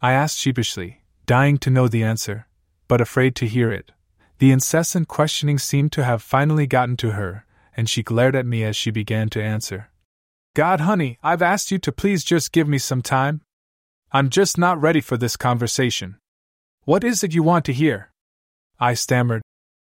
I 0.00 0.12
asked 0.12 0.38
sheepishly, 0.38 1.02
dying 1.26 1.58
to 1.58 1.70
know 1.70 1.88
the 1.88 2.02
answer, 2.02 2.46
but 2.88 3.00
afraid 3.00 3.36
to 3.36 3.46
hear 3.46 3.70
it. 3.70 3.92
The 4.38 4.50
incessant 4.50 5.08
questioning 5.08 5.58
seemed 5.58 5.92
to 5.92 6.04
have 6.04 6.22
finally 6.22 6.66
gotten 6.66 6.96
to 6.98 7.12
her, 7.12 7.44
and 7.78 7.88
she 7.88 8.02
glared 8.02 8.34
at 8.34 8.44
me 8.44 8.64
as 8.64 8.74
she 8.74 8.90
began 8.90 9.28
to 9.28 9.40
answer. 9.40 9.88
God, 10.56 10.80
honey, 10.80 11.16
I've 11.22 11.42
asked 11.42 11.70
you 11.70 11.78
to 11.78 11.92
please 11.92 12.24
just 12.24 12.50
give 12.50 12.66
me 12.66 12.78
some 12.78 13.02
time. 13.02 13.42
I'm 14.10 14.30
just 14.30 14.58
not 14.58 14.80
ready 14.80 15.00
for 15.00 15.16
this 15.16 15.36
conversation. 15.36 16.16
What 16.86 17.04
is 17.04 17.22
it 17.22 17.34
you 17.34 17.44
want 17.44 17.64
to 17.66 17.72
hear? 17.72 18.10
I 18.80 18.94
stammered. 18.94 19.42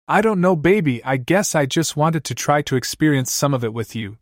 I 0.08 0.22
don't 0.22 0.40
know, 0.40 0.56
baby, 0.56 1.04
I 1.04 1.18
guess 1.18 1.54
I 1.54 1.66
just 1.66 1.96
wanted 1.96 2.24
to 2.24 2.34
try 2.34 2.62
to 2.62 2.74
experience 2.74 3.30
some 3.32 3.54
of 3.54 3.62
it 3.62 3.72
with 3.72 3.94
you. 3.94 4.18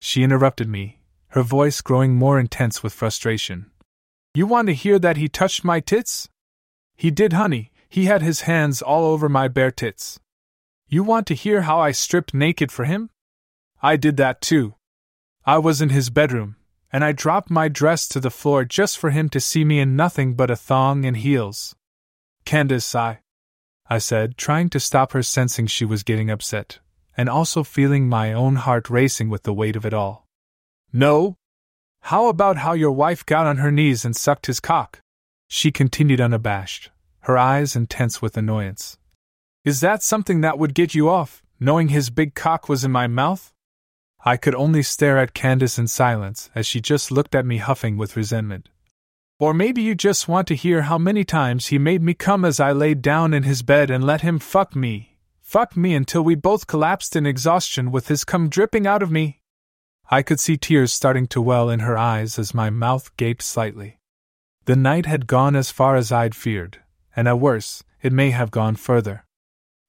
She 0.00 0.24
interrupted 0.24 0.68
me, 0.68 0.98
her 1.28 1.42
voice 1.42 1.80
growing 1.82 2.16
more 2.16 2.40
intense 2.40 2.82
with 2.82 2.92
frustration. 2.92 3.70
You 4.34 4.48
want 4.48 4.66
to 4.66 4.74
hear 4.74 4.98
that 4.98 5.18
he 5.18 5.28
touched 5.28 5.62
my 5.62 5.78
tits? 5.78 6.28
He 6.96 7.12
did, 7.12 7.32
honey, 7.32 7.70
he 7.88 8.06
had 8.06 8.22
his 8.22 8.40
hands 8.40 8.82
all 8.82 9.04
over 9.04 9.28
my 9.28 9.46
bare 9.46 9.70
tits. 9.70 10.18
You 10.94 11.02
want 11.02 11.26
to 11.26 11.34
hear 11.34 11.62
how 11.62 11.80
I 11.80 11.90
stripped 11.90 12.32
naked 12.32 12.70
for 12.70 12.84
him? 12.84 13.10
I 13.82 13.96
did 13.96 14.16
that 14.18 14.40
too. 14.40 14.76
I 15.44 15.58
was 15.58 15.82
in 15.82 15.88
his 15.88 16.08
bedroom, 16.08 16.54
and 16.92 17.04
I 17.04 17.10
dropped 17.10 17.50
my 17.50 17.66
dress 17.66 18.06
to 18.10 18.20
the 18.20 18.30
floor 18.30 18.64
just 18.64 18.96
for 18.96 19.10
him 19.10 19.28
to 19.30 19.40
see 19.40 19.64
me 19.64 19.80
in 19.80 19.96
nothing 19.96 20.34
but 20.34 20.52
a 20.52 20.54
thong 20.54 21.04
and 21.04 21.16
heels. 21.16 21.74
Candace, 22.44 22.94
I. 22.94 23.22
I 23.90 23.98
said, 23.98 24.36
trying 24.36 24.70
to 24.70 24.78
stop 24.78 25.10
her, 25.10 25.22
sensing 25.24 25.66
she 25.66 25.84
was 25.84 26.04
getting 26.04 26.30
upset, 26.30 26.78
and 27.16 27.28
also 27.28 27.64
feeling 27.64 28.08
my 28.08 28.32
own 28.32 28.54
heart 28.54 28.88
racing 28.88 29.28
with 29.28 29.42
the 29.42 29.52
weight 29.52 29.74
of 29.74 29.84
it 29.84 29.92
all. 29.92 30.28
No? 30.92 31.34
How 32.02 32.28
about 32.28 32.58
how 32.58 32.72
your 32.72 32.92
wife 32.92 33.26
got 33.26 33.48
on 33.48 33.56
her 33.56 33.72
knees 33.72 34.04
and 34.04 34.14
sucked 34.14 34.46
his 34.46 34.60
cock? 34.60 35.00
She 35.48 35.72
continued 35.72 36.20
unabashed, 36.20 36.92
her 37.22 37.36
eyes 37.36 37.74
intense 37.74 38.22
with 38.22 38.36
annoyance. 38.36 38.96
Is 39.64 39.80
that 39.80 40.02
something 40.02 40.42
that 40.42 40.58
would 40.58 40.74
get 40.74 40.94
you 40.94 41.08
off, 41.08 41.42
knowing 41.58 41.88
his 41.88 42.10
big 42.10 42.34
cock 42.34 42.68
was 42.68 42.84
in 42.84 42.92
my 42.92 43.06
mouth? 43.06 43.50
I 44.22 44.36
could 44.36 44.54
only 44.54 44.82
stare 44.82 45.16
at 45.18 45.32
Candace 45.32 45.78
in 45.78 45.86
silence 45.86 46.50
as 46.54 46.66
she 46.66 46.82
just 46.82 47.10
looked 47.10 47.34
at 47.34 47.46
me 47.46 47.56
huffing 47.56 47.96
with 47.96 48.14
resentment. 48.14 48.68
Or 49.38 49.54
maybe 49.54 49.80
you 49.80 49.94
just 49.94 50.28
want 50.28 50.48
to 50.48 50.54
hear 50.54 50.82
how 50.82 50.98
many 50.98 51.24
times 51.24 51.68
he 51.68 51.78
made 51.78 52.02
me 52.02 52.12
come 52.12 52.44
as 52.44 52.60
I 52.60 52.72
laid 52.72 53.00
down 53.00 53.32
in 53.32 53.44
his 53.44 53.62
bed 53.62 53.90
and 53.90 54.04
let 54.04 54.20
him 54.20 54.38
fuck 54.38 54.76
me. 54.76 55.16
Fuck 55.40 55.78
me 55.78 55.94
until 55.94 56.22
we 56.22 56.34
both 56.34 56.66
collapsed 56.66 57.16
in 57.16 57.24
exhaustion 57.24 57.90
with 57.90 58.08
his 58.08 58.22
cum 58.22 58.50
dripping 58.50 58.86
out 58.86 59.02
of 59.02 59.10
me. 59.10 59.40
I 60.10 60.20
could 60.20 60.40
see 60.40 60.58
tears 60.58 60.92
starting 60.92 61.26
to 61.28 61.40
well 61.40 61.70
in 61.70 61.80
her 61.80 61.96
eyes 61.96 62.38
as 62.38 62.52
my 62.52 62.68
mouth 62.68 63.16
gaped 63.16 63.42
slightly. 63.42 63.98
The 64.66 64.76
night 64.76 65.06
had 65.06 65.26
gone 65.26 65.56
as 65.56 65.70
far 65.70 65.96
as 65.96 66.12
I'd 66.12 66.34
feared, 66.34 66.82
and 67.16 67.26
at 67.26 67.40
worst, 67.40 67.82
it 68.02 68.12
may 68.12 68.30
have 68.30 68.50
gone 68.50 68.76
further. 68.76 69.24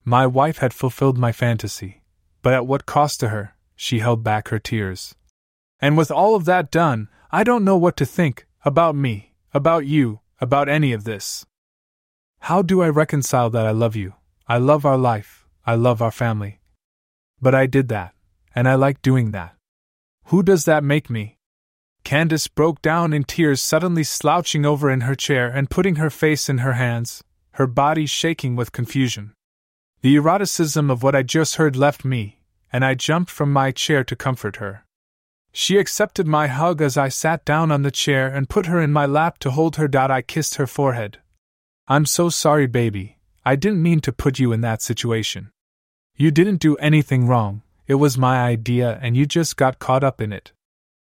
My 0.07 0.27
wife 0.27 0.59
had 0.59 0.71
fulfilled 0.71 1.17
my 1.17 1.31
fantasy, 1.31 2.03
but 2.43 2.53
at 2.53 2.67
what 2.67 2.85
cost 2.85 3.19
to 3.21 3.29
her? 3.29 3.55
she 3.75 3.99
held 3.99 4.23
back 4.23 4.49
her 4.49 4.59
tears. 4.59 5.15
And 5.81 5.97
with 5.97 6.11
all 6.11 6.35
of 6.35 6.45
that 6.45 6.69
done, 6.69 7.09
I 7.31 7.43
don't 7.43 7.65
know 7.65 7.75
what 7.75 7.97
to 7.97 8.05
think 8.05 8.45
about 8.63 8.95
me, 8.95 9.33
about 9.51 9.87
you, 9.87 10.19
about 10.39 10.69
any 10.69 10.93
of 10.93 11.03
this. 11.03 11.45
How 12.41 12.61
do 12.61 12.83
I 12.83 12.89
reconcile 12.89 13.49
that 13.49 13.65
I 13.65 13.71
love 13.71 13.95
you, 13.95 14.13
I 14.47 14.59
love 14.59 14.85
our 14.85 14.97
life, 14.97 15.47
I 15.65 15.73
love 15.73 16.03
our 16.03 16.11
family? 16.11 16.59
But 17.41 17.55
I 17.55 17.65
did 17.65 17.89
that, 17.89 18.13
and 18.53 18.69
I 18.69 18.75
like 18.75 19.01
doing 19.01 19.31
that. 19.31 19.55
Who 20.25 20.43
does 20.43 20.65
that 20.65 20.83
make 20.83 21.09
me? 21.09 21.39
Candace 22.03 22.47
broke 22.47 22.81
down 22.81 23.11
in 23.11 23.23
tears, 23.23 23.61
suddenly 23.61 24.03
slouching 24.03 24.65
over 24.65 24.91
in 24.91 25.01
her 25.01 25.15
chair 25.15 25.49
and 25.49 25.69
putting 25.69 25.95
her 25.95 26.11
face 26.11 26.47
in 26.47 26.59
her 26.59 26.73
hands, 26.73 27.23
her 27.53 27.65
body 27.65 28.05
shaking 28.05 28.55
with 28.55 28.71
confusion. 28.71 29.34
The 30.05 30.17
eroticism 30.17 30.91
of 30.91 31.01
what 31.01 31.15
I 31.15 31.23
just 31.23 31.55
heard 31.55 31.75
left 31.75 32.05
me, 32.05 32.39
and 32.71 32.85
I 32.85 32.93
jumped 32.93 33.31
from 33.31 33.51
my 33.51 33.71
chair 33.71 34.03
to 34.03 34.15
comfort 34.15 34.57
her. 34.57 34.85
She 35.51 35.79
accepted 35.79 36.27
my 36.27 36.45
hug 36.45 36.79
as 36.79 36.95
I 36.95 37.09
sat 37.09 37.43
down 37.43 37.71
on 37.71 37.81
the 37.81 37.89
chair 37.89 38.27
and 38.27 38.47
put 38.47 38.67
her 38.67 38.79
in 38.79 38.93
my 38.93 39.07
lap 39.07 39.39
to 39.39 39.49
hold 39.49 39.77
her. 39.77 39.89
I 39.91 40.21
kissed 40.21 40.57
her 40.57 40.67
forehead. 40.67 41.17
I'm 41.87 42.05
so 42.05 42.29
sorry, 42.29 42.67
baby. 42.67 43.17
I 43.43 43.55
didn't 43.55 43.81
mean 43.81 43.99
to 44.01 44.13
put 44.13 44.37
you 44.37 44.51
in 44.51 44.61
that 44.61 44.83
situation. 44.83 45.49
You 46.15 46.29
didn't 46.29 46.57
do 46.57 46.75
anything 46.75 47.25
wrong, 47.25 47.63
it 47.87 47.95
was 47.95 48.15
my 48.15 48.43
idea 48.43 48.99
and 49.01 49.17
you 49.17 49.25
just 49.25 49.57
got 49.57 49.79
caught 49.79 50.03
up 50.03 50.21
in 50.21 50.31
it. 50.31 50.51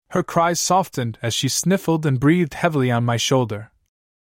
Her 0.09 0.21
cries 0.21 0.59
softened 0.59 1.17
as 1.23 1.33
she 1.33 1.49
sniffled 1.49 2.05
and 2.05 2.19
breathed 2.19 2.53
heavily 2.53 2.91
on 2.91 3.03
my 3.03 3.17
shoulder. 3.17 3.71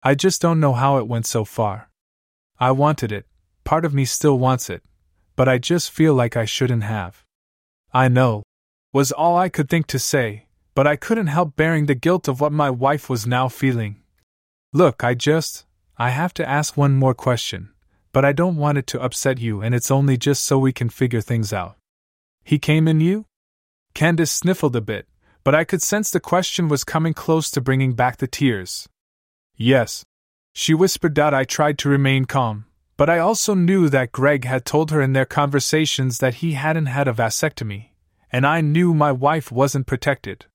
I 0.01 0.15
just 0.15 0.41
don't 0.41 0.59
know 0.59 0.73
how 0.73 0.97
it 0.97 1.07
went 1.07 1.27
so 1.27 1.45
far. 1.45 1.91
I 2.59 2.71
wanted 2.71 3.11
it, 3.11 3.27
part 3.67 3.83
of 3.83 3.93
me 3.93 4.05
still 4.05 4.39
wants 4.39 4.69
it, 4.69 4.81
but 5.35 5.49
I 5.49 5.57
just 5.57 5.91
feel 5.91 6.13
like 6.13 6.37
I 6.37 6.45
shouldn't 6.45 6.83
have. 6.83 7.25
I 7.93 8.07
know, 8.07 8.43
was 8.93 9.11
all 9.11 9.37
I 9.37 9.49
could 9.49 9.67
think 9.69 9.87
to 9.87 9.99
say, 9.99 10.45
but 10.73 10.87
I 10.87 10.95
couldn't 10.95 11.27
help 11.27 11.57
bearing 11.57 11.85
the 11.85 11.93
guilt 11.93 12.29
of 12.29 12.39
what 12.39 12.53
my 12.53 12.69
wife 12.69 13.09
was 13.09 13.27
now 13.27 13.49
feeling. 13.49 13.97
Look, 14.71 15.03
I 15.03 15.15
just. 15.15 15.65
I 15.97 16.11
have 16.11 16.33
to 16.35 16.47
ask 16.47 16.77
one 16.77 16.95
more 16.95 17.13
question, 17.13 17.71
but 18.13 18.23
I 18.23 18.31
don't 18.31 18.55
want 18.55 18.77
it 18.77 18.87
to 18.87 19.01
upset 19.01 19.37
you, 19.37 19.59
and 19.61 19.75
it's 19.75 19.91
only 19.91 20.15
just 20.15 20.43
so 20.43 20.57
we 20.57 20.71
can 20.71 20.87
figure 20.87 21.19
things 21.19 21.51
out. 21.51 21.75
He 22.45 22.59
came 22.59 22.87
in 22.87 23.01
you? 23.01 23.25
Candace 23.93 24.31
sniffled 24.31 24.77
a 24.77 24.81
bit, 24.81 25.09
but 25.43 25.53
I 25.53 25.65
could 25.65 25.81
sense 25.81 26.09
the 26.09 26.21
question 26.21 26.69
was 26.69 26.85
coming 26.85 27.13
close 27.13 27.51
to 27.51 27.59
bringing 27.59 27.91
back 27.95 28.15
the 28.15 28.27
tears. 28.27 28.87
Yes. 29.57 30.05
She 30.53 30.73
whispered 30.73 31.15
that 31.15 31.33
I 31.33 31.43
tried 31.43 31.77
to 31.79 31.89
remain 31.89 32.23
calm, 32.23 32.63
but 32.97 33.09
I 33.09 33.19
also 33.19 33.53
knew 33.53 33.89
that 33.89 34.11
Greg 34.11 34.45
had 34.45 34.65
told 34.65 34.89
her 34.89 35.01
in 35.01 35.13
their 35.13 35.25
conversations 35.25 36.17
that 36.17 36.35
he 36.35 36.53
hadn't 36.53 36.87
had 36.87 37.07
a 37.07 37.13
vasectomy, 37.13 37.89
and 38.31 38.45
I 38.45 38.61
knew 38.61 38.93
my 38.93 39.11
wife 39.11 39.51
wasn't 39.51 39.85
protected. 39.85 40.45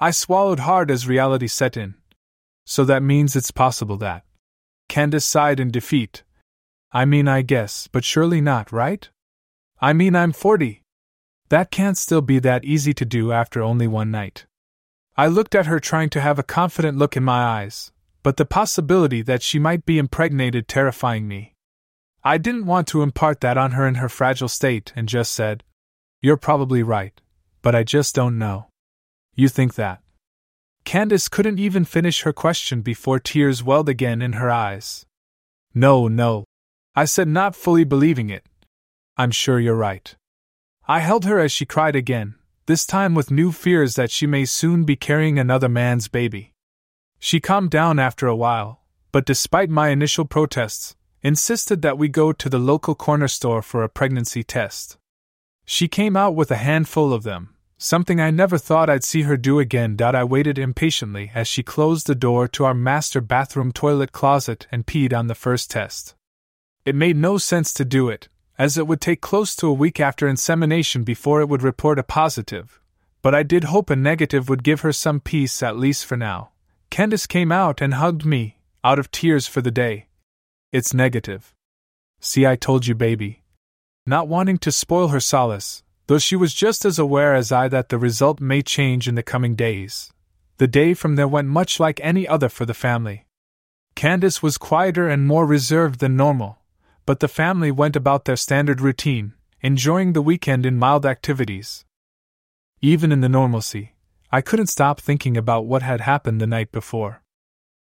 I 0.00 0.10
swallowed 0.10 0.60
hard 0.60 0.90
as 0.90 1.08
reality 1.08 1.46
set 1.46 1.76
in. 1.76 1.94
So 2.66 2.84
that 2.84 3.02
means 3.02 3.34
it's 3.34 3.52
possible 3.52 3.96
that. 3.98 4.24
Candace 4.88 5.24
sighed 5.24 5.60
in 5.60 5.70
defeat. 5.70 6.24
I 6.92 7.04
mean, 7.04 7.28
I 7.28 7.42
guess, 7.42 7.88
but 7.90 8.04
surely 8.04 8.40
not, 8.40 8.72
right? 8.72 9.08
I 9.80 9.92
mean, 9.92 10.16
I'm 10.16 10.32
40. 10.32 10.82
That 11.48 11.70
can't 11.70 11.96
still 11.96 12.20
be 12.20 12.38
that 12.40 12.64
easy 12.64 12.92
to 12.94 13.04
do 13.04 13.32
after 13.32 13.62
only 13.62 13.86
one 13.86 14.10
night. 14.10 14.46
I 15.16 15.26
looked 15.26 15.54
at 15.54 15.66
her, 15.66 15.80
trying 15.80 16.10
to 16.10 16.20
have 16.20 16.38
a 16.38 16.42
confident 16.42 16.98
look 16.98 17.16
in 17.16 17.24
my 17.24 17.42
eyes, 17.42 17.92
but 18.22 18.36
the 18.36 18.44
possibility 18.44 19.22
that 19.22 19.42
she 19.42 19.58
might 19.58 19.86
be 19.86 19.98
impregnated 19.98 20.68
terrifying 20.68 21.26
me. 21.26 21.54
I 22.24 22.38
didn't 22.38 22.66
want 22.66 22.88
to 22.88 23.02
impart 23.02 23.40
that 23.40 23.56
on 23.56 23.72
her 23.72 23.86
in 23.86 23.96
her 23.96 24.08
fragile 24.08 24.48
state 24.48 24.92
and 24.96 25.08
just 25.08 25.32
said, 25.32 25.64
You're 26.20 26.36
probably 26.36 26.82
right, 26.82 27.20
but 27.62 27.74
I 27.74 27.84
just 27.84 28.14
don't 28.14 28.38
know. 28.38 28.66
You 29.34 29.48
think 29.48 29.74
that? 29.76 30.02
Candace 30.84 31.28
couldn't 31.28 31.58
even 31.58 31.84
finish 31.84 32.22
her 32.22 32.32
question 32.32 32.80
before 32.80 33.18
tears 33.18 33.62
welled 33.62 33.88
again 33.88 34.22
in 34.22 34.34
her 34.34 34.50
eyes. 34.50 35.06
No, 35.74 36.08
no. 36.08 36.44
I 36.96 37.04
said, 37.04 37.28
not 37.28 37.54
fully 37.54 37.84
believing 37.84 38.30
it. 38.30 38.44
I'm 39.16 39.30
sure 39.30 39.60
you're 39.60 39.74
right. 39.74 40.16
I 40.88 41.00
held 41.00 41.24
her 41.24 41.38
as 41.38 41.52
she 41.52 41.66
cried 41.66 41.94
again, 41.94 42.34
this 42.66 42.86
time 42.86 43.14
with 43.14 43.30
new 43.30 43.52
fears 43.52 43.94
that 43.94 44.10
she 44.10 44.26
may 44.26 44.44
soon 44.44 44.84
be 44.84 44.96
carrying 44.96 45.38
another 45.38 45.68
man's 45.68 46.08
baby. 46.08 46.52
She 47.18 47.38
calmed 47.40 47.70
down 47.70 47.98
after 47.98 48.26
a 48.26 48.36
while, 48.36 48.80
but 49.12 49.26
despite 49.26 49.70
my 49.70 49.88
initial 49.88 50.24
protests, 50.24 50.96
insisted 51.22 51.82
that 51.82 51.98
we 51.98 52.08
go 52.08 52.32
to 52.32 52.48
the 52.48 52.58
local 52.58 52.94
corner 52.94 53.28
store 53.28 53.62
for 53.62 53.82
a 53.82 53.88
pregnancy 53.88 54.42
test. 54.42 54.96
She 55.64 55.88
came 55.88 56.16
out 56.16 56.34
with 56.34 56.50
a 56.50 56.56
handful 56.56 57.12
of 57.12 57.24
them, 57.24 57.54
something 57.76 58.20
I 58.20 58.30
never 58.30 58.58
thought 58.58 58.90
I'd 58.90 59.04
see 59.04 59.22
her 59.22 59.36
do 59.36 59.58
again. 59.58 59.96
I 60.00 60.24
waited 60.24 60.58
impatiently 60.58 61.30
as 61.34 61.46
she 61.46 61.62
closed 61.62 62.06
the 62.06 62.14
door 62.14 62.48
to 62.48 62.64
our 62.64 62.74
master 62.74 63.20
bathroom 63.20 63.72
toilet 63.72 64.12
closet 64.12 64.66
and 64.72 64.86
peed 64.86 65.16
on 65.16 65.26
the 65.26 65.34
first 65.34 65.70
test. 65.70 66.14
It 66.84 66.94
made 66.94 67.16
no 67.16 67.38
sense 67.38 67.72
to 67.74 67.84
do 67.84 68.08
it, 68.08 68.28
as 68.58 68.76
it 68.76 68.86
would 68.86 69.00
take 69.00 69.20
close 69.20 69.54
to 69.56 69.68
a 69.68 69.72
week 69.72 70.00
after 70.00 70.26
insemination 70.26 71.04
before 71.04 71.40
it 71.40 71.48
would 71.48 71.62
report 71.62 71.98
a 71.98 72.02
positive, 72.02 72.80
but 73.22 73.34
I 73.34 73.42
did 73.42 73.64
hope 73.64 73.90
a 73.90 73.96
negative 73.96 74.48
would 74.48 74.64
give 74.64 74.80
her 74.80 74.92
some 74.92 75.20
peace 75.20 75.62
at 75.62 75.78
least 75.78 76.06
for 76.06 76.16
now. 76.16 76.50
Candace 76.90 77.26
came 77.26 77.52
out 77.52 77.80
and 77.80 77.94
hugged 77.94 78.24
me, 78.24 78.58
out 78.82 78.98
of 78.98 79.10
tears 79.10 79.46
for 79.46 79.60
the 79.60 79.70
day, 79.70 80.07
it's 80.72 80.92
negative. 80.92 81.54
See, 82.20 82.46
I 82.46 82.56
told 82.56 82.86
you, 82.86 82.94
baby. 82.94 83.42
Not 84.04 84.28
wanting 84.28 84.58
to 84.58 84.72
spoil 84.72 85.08
her 85.08 85.20
solace, 85.20 85.82
though 86.06 86.18
she 86.18 86.36
was 86.36 86.54
just 86.54 86.84
as 86.84 86.98
aware 86.98 87.34
as 87.34 87.52
I 87.52 87.68
that 87.68 87.88
the 87.88 87.98
result 87.98 88.40
may 88.40 88.62
change 88.62 89.08
in 89.08 89.14
the 89.14 89.22
coming 89.22 89.54
days. 89.54 90.12
The 90.58 90.66
day 90.66 90.94
from 90.94 91.16
there 91.16 91.28
went 91.28 91.48
much 91.48 91.78
like 91.78 92.00
any 92.02 92.26
other 92.26 92.48
for 92.48 92.66
the 92.66 92.74
family. 92.74 93.26
Candace 93.94 94.42
was 94.42 94.58
quieter 94.58 95.08
and 95.08 95.26
more 95.26 95.46
reserved 95.46 96.00
than 96.00 96.16
normal, 96.16 96.58
but 97.06 97.20
the 97.20 97.28
family 97.28 97.70
went 97.70 97.96
about 97.96 98.24
their 98.24 98.36
standard 98.36 98.80
routine, 98.80 99.34
enjoying 99.60 100.12
the 100.12 100.22
weekend 100.22 100.66
in 100.66 100.78
mild 100.78 101.06
activities. 101.06 101.84
Even 102.80 103.10
in 103.10 103.20
the 103.20 103.28
normalcy, 103.28 103.94
I 104.30 104.40
couldn't 104.40 104.66
stop 104.66 105.00
thinking 105.00 105.36
about 105.36 105.66
what 105.66 105.82
had 105.82 106.02
happened 106.02 106.40
the 106.40 106.46
night 106.46 106.70
before. 106.70 107.22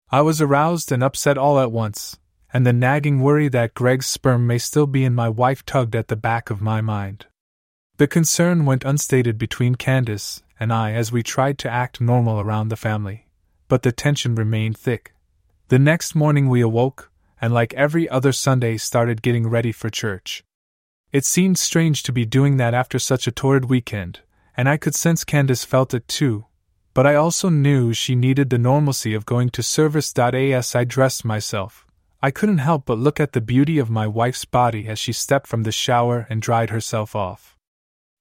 I 0.09 0.21
was 0.21 0.41
aroused 0.41 0.91
and 0.91 1.03
upset 1.03 1.37
all 1.37 1.59
at 1.59 1.71
once, 1.71 2.17
and 2.53 2.65
the 2.65 2.73
nagging 2.73 3.19
worry 3.19 3.47
that 3.49 3.73
Greg's 3.73 4.05
sperm 4.05 4.47
may 4.47 4.57
still 4.57 4.87
be 4.87 5.03
in 5.03 5.13
my 5.13 5.29
wife 5.29 5.65
tugged 5.65 5.95
at 5.95 6.07
the 6.07 6.15
back 6.15 6.49
of 6.49 6.61
my 6.61 6.81
mind. 6.81 7.25
The 7.97 8.07
concern 8.07 8.65
went 8.65 8.85
unstated 8.85 9.37
between 9.37 9.75
Candace 9.75 10.43
and 10.59 10.73
I 10.73 10.91
as 10.93 11.11
we 11.11 11.23
tried 11.23 11.57
to 11.59 11.69
act 11.69 12.01
normal 12.01 12.39
around 12.39 12.69
the 12.69 12.75
family. 12.75 13.27
But 13.67 13.83
the 13.83 13.91
tension 13.91 14.35
remained 14.35 14.77
thick. 14.77 15.13
The 15.69 15.79
next 15.79 16.15
morning 16.15 16.47
we 16.47 16.61
awoke, 16.61 17.11
and 17.41 17.53
like 17.53 17.73
every 17.73 18.07
other 18.09 18.31
Sunday, 18.31 18.77
started 18.77 19.21
getting 19.21 19.47
ready 19.47 19.71
for 19.71 19.89
church. 19.89 20.43
It 21.11 21.25
seemed 21.25 21.57
strange 21.57 22.03
to 22.03 22.11
be 22.11 22.25
doing 22.25 22.57
that 22.57 22.73
after 22.73 22.99
such 22.99 23.27
a 23.27 23.31
torrid 23.31 23.65
weekend, 23.65 24.21
and 24.55 24.67
I 24.67 24.77
could 24.77 24.95
sense 24.95 25.23
Candace 25.23 25.63
felt 25.63 25.93
it 25.93 26.07
too, 26.07 26.45
but 26.93 27.05
I 27.05 27.15
also 27.15 27.49
knew 27.49 27.93
she 27.93 28.15
needed 28.15 28.49
the 28.49 28.57
normalcy 28.57 29.13
of 29.13 29.25
going 29.25 29.49
to 29.51 29.63
service. 29.63 30.13
As 30.17 30.75
I 30.75 30.83
dressed 30.83 31.23
myself, 31.23 31.86
I 32.21 32.31
couldn't 32.31 32.57
help 32.57 32.85
but 32.85 32.97
look 32.97 33.19
at 33.19 33.33
the 33.33 33.41
beauty 33.41 33.77
of 33.77 33.91
my 33.91 34.07
wife's 34.07 34.43
body 34.43 34.87
as 34.87 34.97
she 34.97 35.13
stepped 35.13 35.45
from 35.45 35.63
the 35.63 35.71
shower 35.71 36.25
and 36.29 36.41
dried 36.41 36.71
herself 36.71 37.15
off. 37.15 37.55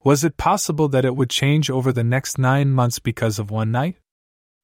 Was 0.04 0.22
it 0.22 0.36
possible 0.36 0.86
that 0.88 1.06
it 1.06 1.16
would 1.16 1.30
change 1.30 1.70
over 1.70 1.92
the 1.92 2.04
next 2.04 2.38
nine 2.38 2.70
months 2.72 2.98
because 2.98 3.38
of 3.38 3.50
one 3.50 3.72
night? 3.72 3.96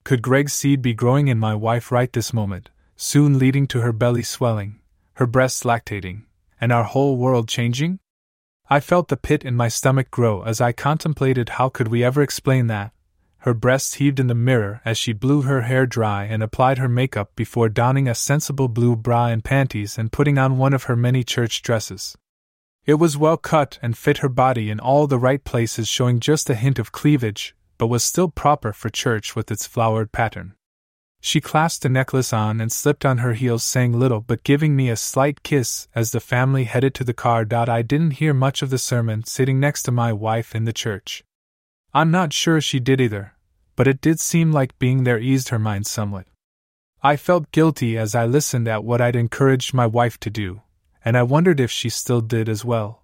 Could 0.04 0.20
Greg's 0.20 0.52
seed 0.52 0.82
be 0.82 0.92
growing 0.92 1.28
in 1.28 1.38
my 1.38 1.54
wife 1.54 1.90
right 1.90 2.12
this 2.12 2.34
moment, 2.34 2.68
soon 2.96 3.38
leading 3.38 3.66
to 3.68 3.80
her 3.80 3.92
belly 3.92 4.22
swelling, 4.22 4.80
her 5.14 5.26
breasts 5.26 5.62
lactating, 5.62 6.24
and 6.60 6.70
our 6.70 6.84
whole 6.84 7.16
world 7.16 7.48
changing? 7.48 8.00
I 8.68 8.80
felt 8.80 9.09
the 9.09 9.16
pit 9.16 9.44
in 9.44 9.56
my 9.56 9.68
stomach 9.68 10.10
grow 10.10 10.42
as 10.42 10.60
I 10.60 10.72
contemplated 10.72 11.50
how 11.50 11.70
could 11.70 11.88
we 11.88 12.04
ever 12.04 12.22
explain 12.22 12.66
that, 12.66 12.92
her 13.43 13.55
breasts 13.55 13.94
heaved 13.94 14.20
in 14.20 14.28
the 14.28 14.35
mirror 14.36 14.81
as 14.85 14.97
she 14.97 15.12
blew 15.12 15.43
her 15.43 15.62
hair 15.62 15.85
dry 15.85 16.24
and 16.24 16.44
applied 16.44 16.78
her 16.78 16.89
makeup 16.89 17.35
before 17.35 17.69
donning 17.69 18.06
a 18.06 18.14
sensible 18.14 18.69
blue 18.69 18.94
bra 18.94 19.27
and 19.27 19.43
panties 19.43 19.98
and 19.98 20.12
putting 20.12 20.39
on 20.39 20.59
one 20.59 20.73
of 20.73 20.85
her 20.85 20.94
many 20.94 21.24
church 21.24 21.60
dresses. 21.60 22.16
It 22.86 22.94
was 22.94 23.16
well 23.16 23.36
cut 23.36 23.81
and 23.82 23.98
fit 23.98 24.19
her 24.19 24.28
body 24.28 24.70
in 24.70 24.78
all 24.78 25.09
the 25.09 25.19
right 25.19 25.43
places, 25.43 25.89
showing 25.89 26.20
just 26.20 26.51
a 26.51 26.55
hint 26.55 26.78
of 26.78 26.93
cleavage, 26.93 27.56
but 27.78 27.89
was 27.89 28.05
still 28.05 28.28
proper 28.28 28.73
for 28.73 28.90
church 28.90 29.35
with 29.35 29.51
its 29.51 29.66
flowered 29.66 30.12
pattern. 30.12 30.55
She 31.20 31.40
clasped 31.40 31.85
a 31.85 31.89
necklace 31.89 32.32
on 32.32 32.60
and 32.60 32.70
slipped 32.70 33.05
on 33.05 33.19
her 33.19 33.35
heels, 33.35 33.64
saying 33.64 33.93
little 33.93 34.20
but 34.20 34.44
giving 34.44 34.77
me 34.77 34.89
a 34.89 34.97
slight 34.97 35.43
kiss 35.43 35.89
as 35.97 36.12
the 36.12 36.20
family 36.20 36.64
headed 36.64 36.94
to 36.94 37.05
the 37.05 37.12
car. 37.12 37.44
I 37.51 37.82
didn't 37.82 38.12
hear 38.12 38.35
much 38.35 38.62
of 38.62 38.70
the 38.70 38.78
sermon 38.78 39.24
sitting 39.24 39.59
next 39.59 39.82
to 39.85 39.90
my 39.90 40.12
wife 40.12 40.55
in 40.55 40.64
the 40.64 40.73
church. 40.73 41.24
I'm 41.94 42.10
not 42.10 42.32
sure 42.32 42.60
she 42.60 42.81
did 42.81 43.02
either, 43.02 43.35
but 43.77 43.86
it 43.86 44.01
did 44.01 44.19
seem 44.19 44.51
like 44.51 44.78
being 44.78 45.05
there 45.05 45.19
eased 45.19 45.51
her 45.51 45.59
mind 45.59 45.86
somewhat. 45.86 46.27
I 47.02 47.16
felt 47.16 47.52
guilty 47.52 47.98
as 47.98 48.14
I 48.14 48.24
listened 48.24 48.66
at 48.66 48.82
what 48.82 49.02
I'd 49.02 49.14
encouraged 49.14 49.74
my 49.74 49.86
wife 49.86 50.19
to 50.20 50.31
do, 50.31 50.62
and 51.05 51.19
I 51.19 51.23
wondered 51.23 51.60
if 51.60 51.70
she 51.70 51.90
still 51.90 52.23
did 52.23 52.48
as 52.48 52.64
well. 52.64 53.02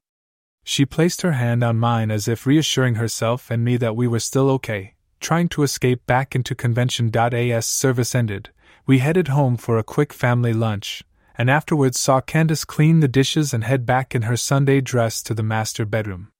She 0.64 0.86
placed 0.86 1.20
her 1.20 1.32
hand 1.32 1.62
on 1.62 1.78
mine 1.78 2.10
as 2.10 2.28
if 2.28 2.46
reassuring 2.46 2.94
herself 2.94 3.50
and 3.50 3.62
me 3.62 3.76
that 3.76 3.96
we 3.96 4.06
were 4.06 4.20
still 4.20 4.48
okay, 4.52 4.94
trying 5.20 5.48
to 5.50 5.64
escape 5.64 6.06
back 6.06 6.34
into 6.34 6.54
convention. 6.54 7.14
As 7.14 7.66
service 7.66 8.14
ended, 8.14 8.50
we 8.86 9.00
headed 9.00 9.28
home 9.28 9.58
for 9.58 9.76
a 9.76 9.82
quick 9.84 10.14
family 10.14 10.54
lunch, 10.54 11.02
and 11.36 11.50
afterwards 11.50 12.00
saw 12.00 12.22
Candace 12.22 12.64
clean 12.64 13.00
the 13.00 13.08
dishes 13.08 13.52
and 13.52 13.64
head 13.64 13.84
back 13.84 14.14
in 14.14 14.22
her 14.22 14.36
Sunday 14.36 14.80
dress 14.80 15.22
to 15.24 15.34
the 15.34 15.42
master 15.42 15.84
bedroom. 15.84 16.30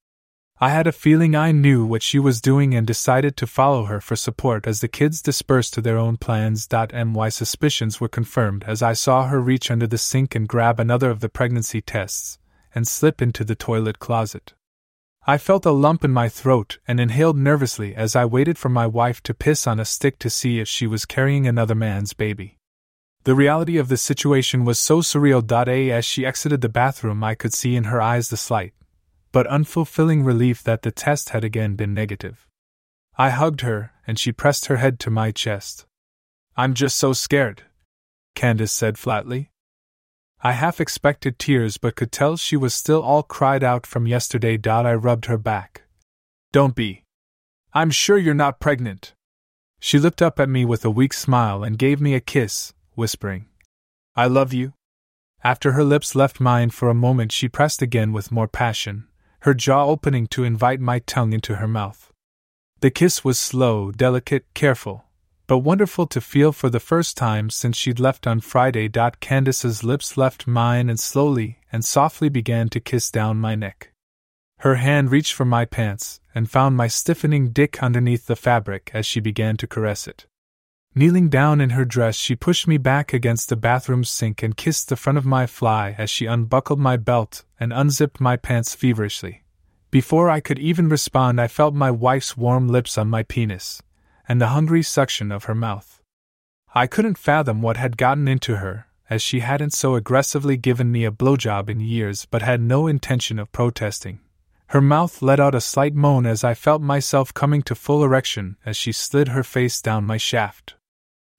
I 0.60 0.70
had 0.70 0.88
a 0.88 0.92
feeling 0.92 1.36
I 1.36 1.52
knew 1.52 1.86
what 1.86 2.02
she 2.02 2.18
was 2.18 2.40
doing 2.40 2.74
and 2.74 2.84
decided 2.84 3.36
to 3.36 3.46
follow 3.46 3.84
her 3.84 4.00
for 4.00 4.16
support 4.16 4.66
as 4.66 4.80
the 4.80 4.88
kids 4.88 5.22
dispersed 5.22 5.72
to 5.74 5.80
their 5.80 5.96
own 5.96 6.16
plans. 6.16 6.66
My 6.92 7.28
suspicions 7.28 8.00
were 8.00 8.08
confirmed 8.08 8.64
as 8.66 8.82
I 8.82 8.92
saw 8.92 9.28
her 9.28 9.40
reach 9.40 9.70
under 9.70 9.86
the 9.86 9.98
sink 9.98 10.34
and 10.34 10.48
grab 10.48 10.80
another 10.80 11.10
of 11.10 11.20
the 11.20 11.28
pregnancy 11.28 11.80
tests 11.80 12.40
and 12.74 12.88
slip 12.88 13.22
into 13.22 13.44
the 13.44 13.54
toilet 13.54 14.00
closet. 14.00 14.54
I 15.28 15.38
felt 15.38 15.64
a 15.64 15.70
lump 15.70 16.04
in 16.04 16.10
my 16.10 16.28
throat 16.28 16.78
and 16.88 16.98
inhaled 16.98 17.36
nervously 17.36 17.94
as 17.94 18.16
I 18.16 18.24
waited 18.24 18.58
for 18.58 18.68
my 18.68 18.86
wife 18.86 19.22
to 19.24 19.34
piss 19.34 19.64
on 19.64 19.78
a 19.78 19.84
stick 19.84 20.18
to 20.20 20.30
see 20.30 20.58
if 20.58 20.66
she 20.66 20.88
was 20.88 21.04
carrying 21.04 21.46
another 21.46 21.76
man's 21.76 22.14
baby. 22.14 22.58
The 23.22 23.34
reality 23.34 23.76
of 23.76 23.88
the 23.88 23.96
situation 23.96 24.64
was 24.64 24.78
so 24.78 25.02
surreal. 25.02 25.42
As 25.92 26.04
she 26.04 26.26
exited 26.26 26.62
the 26.62 26.68
bathroom, 26.68 27.22
I 27.22 27.36
could 27.36 27.52
see 27.52 27.76
in 27.76 27.84
her 27.84 28.00
eyes 28.00 28.30
the 28.30 28.36
slight, 28.36 28.72
but 29.38 29.46
unfulfilling 29.46 30.24
relief 30.24 30.64
that 30.64 30.82
the 30.82 30.90
test 30.90 31.28
had 31.28 31.44
again 31.44 31.76
been 31.76 31.94
negative. 31.94 32.48
I 33.16 33.30
hugged 33.30 33.60
her, 33.60 33.92
and 34.04 34.18
she 34.18 34.32
pressed 34.32 34.66
her 34.66 34.78
head 34.78 34.98
to 34.98 35.10
my 35.10 35.30
chest. 35.30 35.86
I'm 36.56 36.74
just 36.74 36.96
so 36.96 37.12
scared, 37.12 37.62
Candace 38.34 38.72
said 38.72 38.98
flatly. 38.98 39.52
I 40.42 40.54
half 40.54 40.80
expected 40.80 41.38
tears 41.38 41.78
but 41.78 41.94
could 41.94 42.10
tell 42.10 42.36
she 42.36 42.56
was 42.56 42.74
still 42.74 43.00
all 43.00 43.22
cried 43.22 43.62
out 43.62 43.86
from 43.86 44.08
yesterday. 44.08 44.58
I 44.66 44.94
rubbed 44.94 45.26
her 45.26 45.38
back. 45.38 45.82
Don't 46.50 46.74
be. 46.74 47.04
I'm 47.72 47.92
sure 47.92 48.18
you're 48.18 48.34
not 48.34 48.58
pregnant. 48.58 49.14
She 49.78 50.00
looked 50.00 50.20
up 50.20 50.40
at 50.40 50.48
me 50.48 50.64
with 50.64 50.84
a 50.84 50.90
weak 50.90 51.12
smile 51.12 51.62
and 51.62 51.78
gave 51.78 52.00
me 52.00 52.14
a 52.16 52.20
kiss, 52.20 52.74
whispering, 52.96 53.46
I 54.16 54.26
love 54.26 54.52
you. 54.52 54.72
After 55.44 55.74
her 55.74 55.84
lips 55.84 56.16
left 56.16 56.40
mine 56.40 56.70
for 56.70 56.88
a 56.88 57.04
moment, 57.06 57.30
she 57.30 57.48
pressed 57.48 57.82
again 57.82 58.12
with 58.12 58.32
more 58.32 58.48
passion, 58.48 59.07
her 59.40 59.54
jaw 59.54 59.86
opening 59.86 60.26
to 60.28 60.44
invite 60.44 60.80
my 60.80 60.98
tongue 61.00 61.32
into 61.32 61.56
her 61.56 61.68
mouth. 61.68 62.12
The 62.80 62.90
kiss 62.90 63.24
was 63.24 63.38
slow, 63.38 63.90
delicate, 63.90 64.46
careful, 64.54 65.04
but 65.46 65.58
wonderful 65.58 66.06
to 66.08 66.20
feel 66.20 66.52
for 66.52 66.70
the 66.70 66.78
first 66.78 67.16
time 67.16 67.50
since 67.50 67.76
she'd 67.76 67.98
left 67.98 68.26
on 68.26 68.40
Friday. 68.40 68.88
Candace's 69.20 69.82
lips 69.82 70.16
left 70.16 70.46
mine 70.46 70.88
and 70.90 71.00
slowly 71.00 71.58
and 71.72 71.84
softly 71.84 72.28
began 72.28 72.68
to 72.68 72.80
kiss 72.80 73.10
down 73.10 73.38
my 73.38 73.54
neck. 73.54 73.92
Her 74.58 74.76
hand 74.76 75.10
reached 75.10 75.32
for 75.32 75.44
my 75.44 75.64
pants 75.64 76.20
and 76.34 76.50
found 76.50 76.76
my 76.76 76.88
stiffening 76.88 77.50
dick 77.50 77.82
underneath 77.82 78.26
the 78.26 78.36
fabric 78.36 78.90
as 78.92 79.06
she 79.06 79.20
began 79.20 79.56
to 79.56 79.66
caress 79.66 80.06
it. 80.06 80.26
Kneeling 80.98 81.28
down 81.28 81.60
in 81.60 81.70
her 81.70 81.84
dress, 81.84 82.16
she 82.16 82.34
pushed 82.34 82.66
me 82.66 82.76
back 82.76 83.12
against 83.12 83.48
the 83.48 83.54
bathroom 83.54 84.02
sink 84.02 84.42
and 84.42 84.56
kissed 84.56 84.88
the 84.88 84.96
front 84.96 85.16
of 85.16 85.24
my 85.24 85.46
fly 85.46 85.94
as 85.96 86.10
she 86.10 86.26
unbuckled 86.26 86.80
my 86.80 86.96
belt 86.96 87.44
and 87.60 87.72
unzipped 87.72 88.20
my 88.20 88.36
pants 88.36 88.74
feverishly. 88.74 89.44
Before 89.92 90.28
I 90.28 90.40
could 90.40 90.58
even 90.58 90.88
respond, 90.88 91.40
I 91.40 91.46
felt 91.46 91.72
my 91.72 91.92
wife's 91.92 92.36
warm 92.36 92.66
lips 92.66 92.98
on 92.98 93.08
my 93.08 93.22
penis 93.22 93.80
and 94.28 94.40
the 94.40 94.48
hungry 94.48 94.82
suction 94.82 95.30
of 95.30 95.44
her 95.44 95.54
mouth. 95.54 96.02
I 96.74 96.88
couldn't 96.88 97.16
fathom 97.16 97.62
what 97.62 97.76
had 97.76 97.96
gotten 97.96 98.26
into 98.26 98.56
her, 98.56 98.88
as 99.08 99.22
she 99.22 99.38
hadn't 99.38 99.74
so 99.74 99.94
aggressively 99.94 100.56
given 100.56 100.90
me 100.90 101.04
a 101.04 101.12
blowjob 101.12 101.70
in 101.70 101.78
years 101.78 102.26
but 102.28 102.42
had 102.42 102.60
no 102.60 102.88
intention 102.88 103.38
of 103.38 103.52
protesting. 103.52 104.18
Her 104.70 104.80
mouth 104.80 105.22
let 105.22 105.38
out 105.38 105.54
a 105.54 105.60
slight 105.60 105.94
moan 105.94 106.26
as 106.26 106.42
I 106.42 106.54
felt 106.54 106.82
myself 106.82 107.32
coming 107.32 107.62
to 107.62 107.76
full 107.76 108.02
erection 108.02 108.56
as 108.66 108.76
she 108.76 108.90
slid 108.90 109.28
her 109.28 109.44
face 109.44 109.80
down 109.80 110.04
my 110.04 110.16
shaft. 110.16 110.74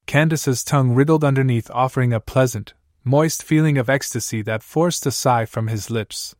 Candace's 0.10 0.64
tongue 0.64 0.95
wriggled 0.95 1.23
underneath, 1.23 1.69
offering 1.69 2.14
a 2.14 2.19
pleasant, 2.19 2.73
moist 3.03 3.44
feeling 3.44 3.77
of 3.77 3.91
ecstasy 3.91 4.41
that 4.41 4.64
forced 4.64 5.06
a 5.06 5.11
sigh 5.11 5.45
from 5.45 5.68
his 5.68 5.91
lips. 5.91 6.36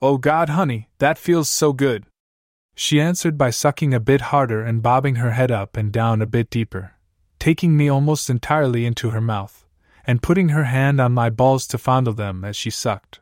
Oh 0.00 0.16
God, 0.16 0.48
honey, 0.48 0.88
that 1.00 1.18
feels 1.18 1.50
so 1.50 1.74
good. 1.74 2.06
She 2.74 3.02
answered 3.02 3.36
by 3.36 3.50
sucking 3.50 3.92
a 3.92 4.00
bit 4.00 4.32
harder 4.32 4.62
and 4.62 4.82
bobbing 4.82 5.16
her 5.16 5.32
head 5.32 5.50
up 5.50 5.76
and 5.76 5.92
down 5.92 6.22
a 6.22 6.26
bit 6.26 6.48
deeper, 6.48 6.94
taking 7.38 7.76
me 7.76 7.90
almost 7.90 8.30
entirely 8.30 8.86
into 8.86 9.10
her 9.10 9.20
mouth, 9.20 9.66
and 10.06 10.22
putting 10.22 10.48
her 10.48 10.64
hand 10.64 10.98
on 10.98 11.12
my 11.12 11.28
balls 11.28 11.66
to 11.66 11.76
fondle 11.76 12.14
them 12.14 12.42
as 12.42 12.56
she 12.56 12.70
sucked. 12.70 13.20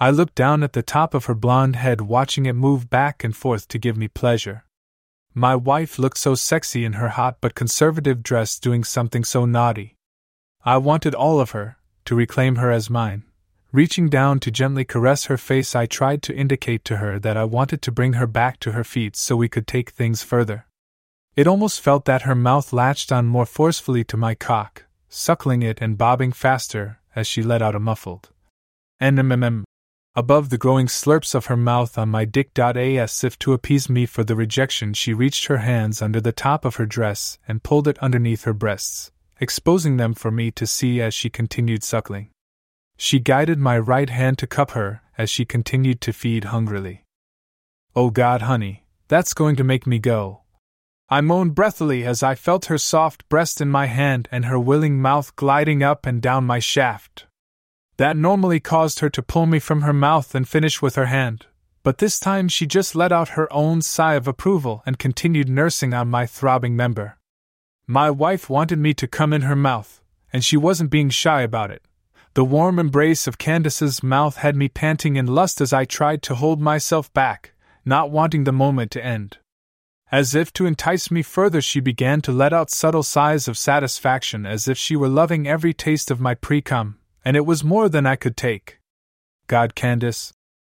I 0.00 0.08
looked 0.08 0.36
down 0.36 0.62
at 0.62 0.72
the 0.72 0.82
top 0.82 1.12
of 1.12 1.26
her 1.26 1.34
blonde 1.34 1.76
head, 1.76 2.00
watching 2.00 2.46
it 2.46 2.54
move 2.54 2.88
back 2.88 3.24
and 3.24 3.36
forth 3.36 3.68
to 3.68 3.78
give 3.78 3.98
me 3.98 4.08
pleasure. 4.08 4.64
My 5.34 5.56
wife 5.56 5.98
looked 5.98 6.18
so 6.18 6.34
sexy 6.34 6.84
in 6.84 6.94
her 6.94 7.08
hot 7.08 7.38
but 7.40 7.54
conservative 7.54 8.22
dress 8.22 8.58
doing 8.58 8.84
something 8.84 9.24
so 9.24 9.46
naughty. 9.46 9.96
I 10.64 10.76
wanted 10.76 11.14
all 11.14 11.40
of 11.40 11.52
her, 11.52 11.78
to 12.04 12.14
reclaim 12.14 12.56
her 12.56 12.70
as 12.70 12.90
mine. 12.90 13.24
Reaching 13.72 14.10
down 14.10 14.38
to 14.40 14.50
gently 14.50 14.84
caress 14.84 15.24
her 15.24 15.38
face, 15.38 15.74
I 15.74 15.86
tried 15.86 16.22
to 16.24 16.36
indicate 16.36 16.84
to 16.84 16.98
her 16.98 17.18
that 17.18 17.38
I 17.38 17.44
wanted 17.44 17.80
to 17.82 17.92
bring 17.92 18.12
her 18.14 18.26
back 18.26 18.60
to 18.60 18.72
her 18.72 18.84
feet 18.84 19.16
so 19.16 19.34
we 19.34 19.48
could 19.48 19.66
take 19.66 19.90
things 19.90 20.22
further. 20.22 20.66
It 21.34 21.46
almost 21.46 21.80
felt 21.80 22.04
that 22.04 22.22
her 22.22 22.34
mouth 22.34 22.74
latched 22.74 23.10
on 23.10 23.24
more 23.24 23.46
forcefully 23.46 24.04
to 24.04 24.18
my 24.18 24.34
cock, 24.34 24.84
suckling 25.08 25.62
it 25.62 25.80
and 25.80 25.96
bobbing 25.96 26.32
faster 26.32 26.98
as 27.16 27.26
she 27.26 27.42
let 27.42 27.62
out 27.62 27.74
a 27.74 27.80
muffled 27.80 28.28
NMMM 29.00 29.64
above 30.14 30.50
the 30.50 30.58
growing 30.58 30.86
slurps 30.86 31.34
of 31.34 31.46
her 31.46 31.56
mouth 31.56 31.96
on 31.96 32.08
my 32.08 32.24
dick. 32.24 32.58
As 32.58 33.24
if 33.24 33.38
to 33.40 33.52
appease 33.52 33.88
me 33.88 34.06
for 34.06 34.24
the 34.24 34.36
rejection, 34.36 34.92
she 34.92 35.14
reached 35.14 35.46
her 35.46 35.58
hands 35.58 36.02
under 36.02 36.20
the 36.20 36.32
top 36.32 36.64
of 36.64 36.76
her 36.76 36.86
dress 36.86 37.38
and 37.48 37.62
pulled 37.62 37.88
it 37.88 37.98
underneath 37.98 38.44
her 38.44 38.52
breasts, 38.52 39.10
exposing 39.40 39.96
them 39.96 40.14
for 40.14 40.30
me 40.30 40.50
to 40.50 40.66
see 40.66 41.00
as 41.00 41.14
she 41.14 41.30
continued 41.30 41.82
suckling. 41.82 42.30
She 42.96 43.18
guided 43.18 43.58
my 43.58 43.78
right 43.78 44.10
hand 44.10 44.38
to 44.38 44.46
cup 44.46 44.72
her 44.72 45.02
as 45.16 45.30
she 45.30 45.44
continued 45.44 46.00
to 46.02 46.12
feed 46.12 46.44
hungrily. 46.44 47.04
Oh 47.96 48.10
God, 48.10 48.42
honey, 48.42 48.84
that's 49.08 49.34
going 49.34 49.56
to 49.56 49.64
make 49.64 49.86
me 49.86 49.98
go. 49.98 50.42
I 51.08 51.20
moaned 51.20 51.54
breathily 51.54 52.04
as 52.04 52.22
I 52.22 52.34
felt 52.34 52.66
her 52.66 52.78
soft 52.78 53.28
breast 53.28 53.60
in 53.60 53.68
my 53.68 53.86
hand 53.86 54.28
and 54.32 54.46
her 54.46 54.58
willing 54.58 55.00
mouth 55.00 55.34
gliding 55.36 55.82
up 55.82 56.06
and 56.06 56.22
down 56.22 56.44
my 56.44 56.58
shaft. 56.58 57.26
That 57.98 58.16
normally 58.16 58.60
caused 58.60 59.00
her 59.00 59.10
to 59.10 59.22
pull 59.22 59.46
me 59.46 59.58
from 59.58 59.82
her 59.82 59.92
mouth 59.92 60.34
and 60.34 60.48
finish 60.48 60.80
with 60.80 60.94
her 60.94 61.06
hand, 61.06 61.46
but 61.82 61.98
this 61.98 62.18
time 62.18 62.48
she 62.48 62.66
just 62.66 62.94
let 62.94 63.12
out 63.12 63.30
her 63.30 63.52
own 63.52 63.82
sigh 63.82 64.14
of 64.14 64.26
approval 64.26 64.82
and 64.86 64.98
continued 64.98 65.48
nursing 65.48 65.92
on 65.92 66.08
my 66.08 66.26
throbbing 66.26 66.74
member. 66.74 67.18
My 67.86 68.10
wife 68.10 68.48
wanted 68.48 68.78
me 68.78 68.94
to 68.94 69.08
come 69.08 69.32
in 69.32 69.42
her 69.42 69.56
mouth, 69.56 70.00
and 70.32 70.44
she 70.44 70.56
wasn't 70.56 70.90
being 70.90 71.10
shy 71.10 71.42
about 71.42 71.70
it. 71.70 71.82
The 72.34 72.44
warm 72.44 72.78
embrace 72.78 73.26
of 73.26 73.36
Candace's 73.36 74.02
mouth 74.02 74.36
had 74.38 74.56
me 74.56 74.68
panting 74.68 75.16
in 75.16 75.26
lust 75.26 75.60
as 75.60 75.72
I 75.74 75.84
tried 75.84 76.22
to 76.22 76.34
hold 76.34 76.60
myself 76.62 77.12
back, 77.12 77.52
not 77.84 78.10
wanting 78.10 78.44
the 78.44 78.52
moment 78.52 78.90
to 78.92 79.04
end. 79.04 79.36
As 80.10 80.34
if 80.34 80.52
to 80.54 80.64
entice 80.66 81.10
me 81.10 81.22
further, 81.22 81.60
she 81.60 81.80
began 81.80 82.22
to 82.22 82.32
let 82.32 82.52
out 82.52 82.70
subtle 82.70 83.02
sighs 83.02 83.48
of 83.48 83.58
satisfaction 83.58 84.46
as 84.46 84.68
if 84.68 84.78
she 84.78 84.96
were 84.96 85.08
loving 85.08 85.46
every 85.46 85.74
taste 85.74 86.10
of 86.10 86.20
my 86.20 86.34
precum, 86.34 86.94
and 87.24 87.36
it 87.36 87.46
was 87.46 87.64
more 87.64 87.88
than 87.88 88.06
I 88.06 88.16
could 88.16 88.36
take. 88.36 88.78
God, 89.46 89.74
Candace! 89.74 90.32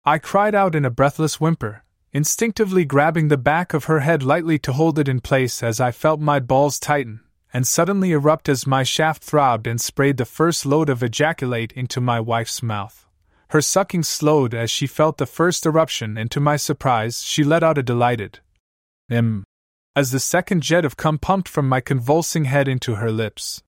I 0.06 0.18
cried 0.18 0.56
out 0.56 0.76
in 0.76 0.86
a 0.86 0.90
breathless 0.90 1.40
whimper, 1.40 1.84
instinctively 2.12 2.86
grabbing 2.86 3.28
the 3.28 3.38
back 3.38 3.74
of 3.74 3.86
her 3.86 4.02
head 4.02 4.24
lightly 4.24 4.60
to 4.60 4.74
hold 4.74 5.00
it 5.00 5.08
in 5.08 5.22
place 5.22 5.64
as 5.64 5.80
I 5.80 5.92
felt 5.92 6.20
my 6.20 6.40
balls 6.40 6.80
tighten, 6.80 7.22
and 7.54 7.68
suddenly 7.68 8.12
erupt 8.12 8.50
as 8.50 8.68
my 8.68 8.84
shaft 8.84 9.24
throbbed 9.24 9.68
and 9.68 9.80
sprayed 9.80 10.18
the 10.18 10.26
first 10.26 10.66
load 10.66 10.90
of 10.90 11.04
ejaculate 11.04 11.72
into 11.74 12.02
my 12.02 12.20
wife's 12.20 12.62
mouth. 12.62 13.08
Her 13.50 13.62
sucking 13.62 14.04
slowed 14.04 14.54
as 14.54 14.72
she 14.72 14.88
felt 14.88 15.20
the 15.20 15.28
first 15.28 15.66
eruption, 15.66 16.18
and 16.18 16.32
to 16.32 16.40
my 16.40 16.56
surprise, 16.56 17.22
she 17.22 17.44
let 17.44 17.64
out 17.64 17.78
a 17.78 17.84
delighted 17.84 18.40
"im" 19.10 19.44
as 19.96 20.10
the 20.10 20.20
second 20.20 20.64
jet 20.64 20.84
of 20.84 20.98
cum 20.98 21.20
pumped 21.20 21.48
from 21.48 21.70
my 21.70 21.80
convulsing 21.80 22.46
head 22.46 22.68
into 22.68 22.96
her 22.96 23.12
lips. 23.12 23.62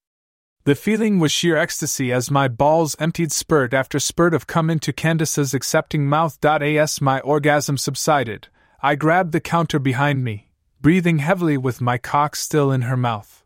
The 0.66 0.74
feeling 0.74 1.20
was 1.20 1.32
sheer 1.32 1.56
ecstasy 1.56 2.12
as 2.12 2.32
my 2.32 2.48
balls 2.48 2.96
emptied 2.98 3.32
spurt 3.32 3.72
after 3.72 4.00
spurt 4.00 4.34
of 4.34 4.48
cum 4.48 4.72
into 4.72 4.92
Candace's 4.92 5.54
accepting 5.54 6.08
mouth. 6.08 6.44
As 6.44 7.00
my 7.00 7.20
orgasm 7.20 7.78
subsided, 7.78 8.48
I 8.82 8.96
grabbed 8.96 9.32
the 9.32 9.40
counter 9.40 9.78
behind 9.78 10.24
me, 10.24 10.50
breathing 10.82 11.20
heavily 11.20 11.56
with 11.56 11.82
my 11.82 12.00
cock 12.00 12.36
still 12.36 12.72
in 12.72 12.82
her 12.82 12.98
mouth. 12.98 13.44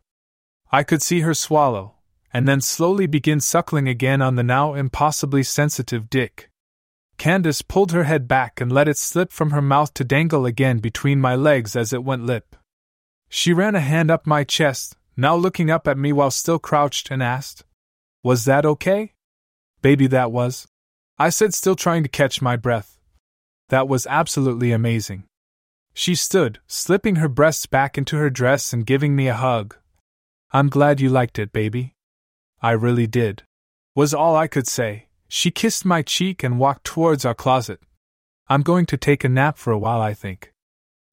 I 0.72 0.82
could 0.82 1.02
see 1.02 1.20
her 1.20 1.34
swallow, 1.34 1.96
and 2.32 2.48
then 2.48 2.62
slowly 2.62 3.06
begin 3.06 3.40
suckling 3.40 3.86
again 3.86 4.22
on 4.22 4.36
the 4.36 4.42
now 4.42 4.72
impossibly 4.72 5.42
sensitive 5.42 6.08
dick. 6.08 6.48
Candace 7.18 7.60
pulled 7.60 7.92
her 7.92 8.04
head 8.04 8.28
back 8.28 8.62
and 8.62 8.72
let 8.72 8.88
it 8.88 8.96
slip 8.96 9.30
from 9.30 9.50
her 9.50 9.60
mouth 9.60 9.92
to 9.92 10.04
dangle 10.04 10.46
again 10.46 10.78
between 10.78 11.20
my 11.20 11.34
legs 11.34 11.76
as 11.76 11.92
it 11.92 12.02
went 12.02 12.24
lip. 12.24 12.56
She 13.28 13.52
ran 13.52 13.74
a 13.74 13.80
hand 13.80 14.10
up 14.10 14.26
my 14.26 14.42
chest, 14.42 14.96
now 15.20 15.36
looking 15.36 15.70
up 15.70 15.86
at 15.86 15.98
me 15.98 16.12
while 16.12 16.30
still 16.30 16.58
crouched, 16.58 17.10
and 17.10 17.22
asked, 17.22 17.64
Was 18.24 18.44
that 18.46 18.66
okay? 18.66 19.12
Baby, 19.82 20.06
that 20.08 20.32
was. 20.32 20.66
I 21.18 21.28
said, 21.28 21.54
still 21.54 21.76
trying 21.76 22.02
to 22.02 22.08
catch 22.08 22.42
my 22.42 22.56
breath. 22.56 22.98
That 23.68 23.88
was 23.88 24.06
absolutely 24.06 24.72
amazing. 24.72 25.24
She 25.92 26.14
stood, 26.14 26.60
slipping 26.66 27.16
her 27.16 27.28
breasts 27.28 27.66
back 27.66 27.98
into 27.98 28.16
her 28.16 28.30
dress 28.30 28.72
and 28.72 28.86
giving 28.86 29.14
me 29.14 29.28
a 29.28 29.34
hug, 29.34 29.76
I'm 30.52 30.68
glad 30.68 31.00
you 31.00 31.10
liked 31.10 31.38
it, 31.38 31.52
baby. 31.52 31.94
I 32.60 32.72
really 32.72 33.06
did. 33.06 33.44
Was 33.94 34.12
all 34.12 34.34
I 34.34 34.48
could 34.48 34.66
say. 34.66 35.06
She 35.28 35.52
kissed 35.52 35.84
my 35.84 36.02
cheek 36.02 36.42
and 36.42 36.58
walked 36.58 36.82
towards 36.82 37.24
our 37.24 37.34
closet. 37.34 37.78
I'm 38.48 38.62
going 38.62 38.86
to 38.86 38.96
take 38.96 39.22
a 39.22 39.28
nap 39.28 39.58
for 39.58 39.72
a 39.72 39.78
while, 39.78 40.00
I 40.00 40.12
think. 40.12 40.52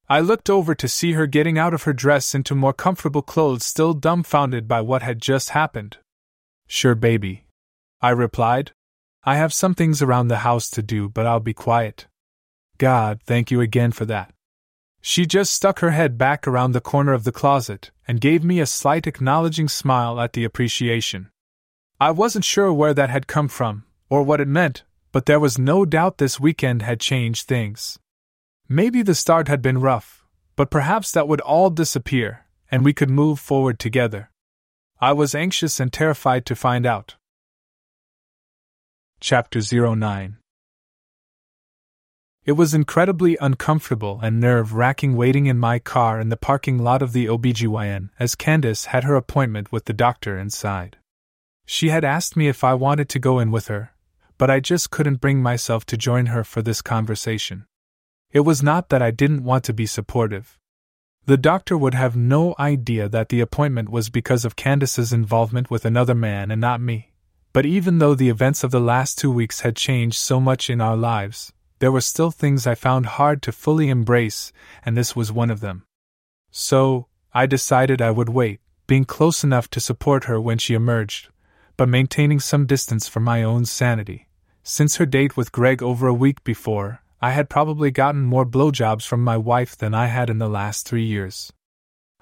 I 0.09 0.21
looked 0.21 0.49
over 0.49 0.73
to 0.73 0.87
see 0.87 1.13
her 1.13 1.27
getting 1.27 1.57
out 1.57 1.73
of 1.73 1.83
her 1.83 1.91
dress 1.91 2.33
into 2.33 2.55
more 2.55 2.71
comfortable 2.71 3.21
clothes, 3.21 3.65
still 3.65 3.93
dumbfounded 3.93 4.65
by 4.65 4.79
what 4.79 5.01
had 5.01 5.21
just 5.21 5.49
happened. 5.49 5.97
Sure, 6.65 6.95
baby. 6.95 7.45
I 8.01 8.11
replied. 8.11 8.71
I 9.25 9.35
have 9.35 9.51
some 9.51 9.75
things 9.75 10.01
around 10.01 10.29
the 10.29 10.37
house 10.37 10.69
to 10.71 10.81
do, 10.81 11.09
but 11.09 11.25
I'll 11.25 11.41
be 11.41 11.53
quiet. 11.53 12.07
God, 12.77 13.19
thank 13.25 13.51
you 13.51 13.59
again 13.59 13.91
for 13.91 14.05
that. 14.05 14.31
She 15.01 15.25
just 15.25 15.53
stuck 15.53 15.79
her 15.79 15.91
head 15.91 16.17
back 16.17 16.47
around 16.47 16.71
the 16.71 16.79
corner 16.79 17.11
of 17.11 17.25
the 17.25 17.33
closet 17.33 17.91
and 18.07 18.21
gave 18.21 18.45
me 18.45 18.61
a 18.61 18.65
slight 18.65 19.07
acknowledging 19.07 19.67
smile 19.67 20.21
at 20.21 20.31
the 20.31 20.45
appreciation. 20.45 21.29
I 21.99 22.11
wasn't 22.11 22.45
sure 22.45 22.71
where 22.71 22.93
that 22.93 23.09
had 23.09 23.27
come 23.27 23.49
from, 23.49 23.83
or 24.09 24.23
what 24.23 24.39
it 24.39 24.47
meant, 24.47 24.83
but 25.11 25.25
there 25.25 25.39
was 25.39 25.57
no 25.57 25.83
doubt 25.83 26.17
this 26.17 26.39
weekend 26.39 26.81
had 26.83 27.01
changed 27.01 27.47
things. 27.47 27.99
Maybe 28.69 29.01
the 29.01 29.15
start 29.15 29.47
had 29.47 29.61
been 29.61 29.79
rough, 29.79 30.25
but 30.55 30.69
perhaps 30.69 31.11
that 31.11 31.27
would 31.27 31.41
all 31.41 31.69
disappear, 31.69 32.45
and 32.69 32.83
we 32.83 32.93
could 32.93 33.09
move 33.09 33.39
forward 33.39 33.79
together. 33.79 34.29
I 34.99 35.13
was 35.13 35.33
anxious 35.33 35.79
and 35.79 35.91
terrified 35.93 36.45
to 36.47 36.55
find 36.55 36.85
out. 36.85 37.15
Chapter 39.19 39.61
09 39.71 40.37
it 42.47 42.55
was 42.55 42.73
incredibly 42.73 43.37
uncomfortable 43.41 44.21
and 44.23 44.39
nerve 44.39 44.73
wracking 44.73 45.17
waiting 45.17 45.47
in 45.47 45.57
my 45.57 45.79
car 45.79 46.21
in 46.21 46.29
the 46.29 46.37
parking 46.37 46.77
lot 46.77 47.01
of 47.01 47.11
the 47.11 47.25
OBGYN 47.25 48.09
as 48.21 48.35
Candace 48.35 48.85
had 48.85 49.03
her 49.03 49.17
appointment 49.17 49.73
with 49.73 49.83
the 49.83 49.91
doctor 49.91 50.39
inside. 50.39 50.95
She 51.65 51.89
had 51.89 52.05
asked 52.05 52.37
me 52.37 52.47
if 52.47 52.63
I 52.63 52.73
wanted 52.73 53.09
to 53.09 53.19
go 53.19 53.39
in 53.39 53.51
with 53.51 53.67
her, 53.67 53.91
but 54.37 54.49
I 54.49 54.61
just 54.61 54.91
couldn't 54.91 55.19
bring 55.19 55.43
myself 55.43 55.85
to 55.87 55.97
join 55.97 56.27
her 56.27 56.45
for 56.45 56.61
this 56.61 56.81
conversation. 56.81 57.65
It 58.31 58.41
was 58.41 58.61
not 58.61 58.89
that 58.89 59.01
I 59.01 59.11
didn't 59.11 59.43
want 59.43 59.63
to 59.65 59.73
be 59.73 59.85
supportive. 59.85 60.59
The 61.25 61.37
doctor 61.37 61.77
would 61.77 61.93
have 61.93 62.15
no 62.15 62.55
idea 62.57 63.09
that 63.09 63.29
the 63.29 63.41
appointment 63.41 63.89
was 63.89 64.09
because 64.09 64.45
of 64.45 64.55
Candace's 64.55 65.11
involvement 65.11 65.69
with 65.69 65.85
another 65.85 66.15
man 66.15 66.51
and 66.51 66.61
not 66.61 66.81
me. 66.81 67.13
But 67.53 67.65
even 67.65 67.99
though 67.99 68.15
the 68.15 68.29
events 68.29 68.63
of 68.63 68.71
the 68.71 68.79
last 68.79 69.17
two 69.17 69.31
weeks 69.31 69.61
had 69.61 69.75
changed 69.75 70.17
so 70.17 70.39
much 70.39 70.69
in 70.69 70.79
our 70.79 70.95
lives, 70.95 71.51
there 71.79 71.91
were 71.91 72.01
still 72.01 72.31
things 72.31 72.65
I 72.65 72.75
found 72.75 73.05
hard 73.05 73.41
to 73.43 73.51
fully 73.51 73.89
embrace, 73.89 74.51
and 74.85 74.97
this 74.97 75.15
was 75.15 75.31
one 75.31 75.49
of 75.49 75.59
them. 75.59 75.83
So, 76.51 77.07
I 77.33 77.45
decided 77.45 78.01
I 78.01 78.11
would 78.11 78.29
wait, 78.29 78.59
being 78.87 79.05
close 79.05 79.43
enough 79.43 79.69
to 79.71 79.79
support 79.79 80.25
her 80.25 80.39
when 80.39 80.57
she 80.57 80.73
emerged, 80.73 81.29
but 81.75 81.89
maintaining 81.89 82.39
some 82.39 82.65
distance 82.65 83.07
for 83.07 83.19
my 83.19 83.43
own 83.43 83.65
sanity. 83.65 84.27
Since 84.63 84.97
her 84.97 85.05
date 85.05 85.37
with 85.37 85.51
Greg 85.51 85.83
over 85.83 86.07
a 86.07 86.13
week 86.13 86.43
before, 86.43 87.01
I 87.21 87.31
had 87.31 87.49
probably 87.49 87.89
gotten 87.89 88.23
more 88.23 88.45
blowjobs 88.45 89.05
from 89.07 89.23
my 89.23 89.37
wife 89.37 89.75
than 89.75 89.95
I 89.95 90.05
had 90.05 90.29
in 90.29 90.37
the 90.37 90.49
last 90.49 90.87
three 90.87 91.05
years. 91.05 91.51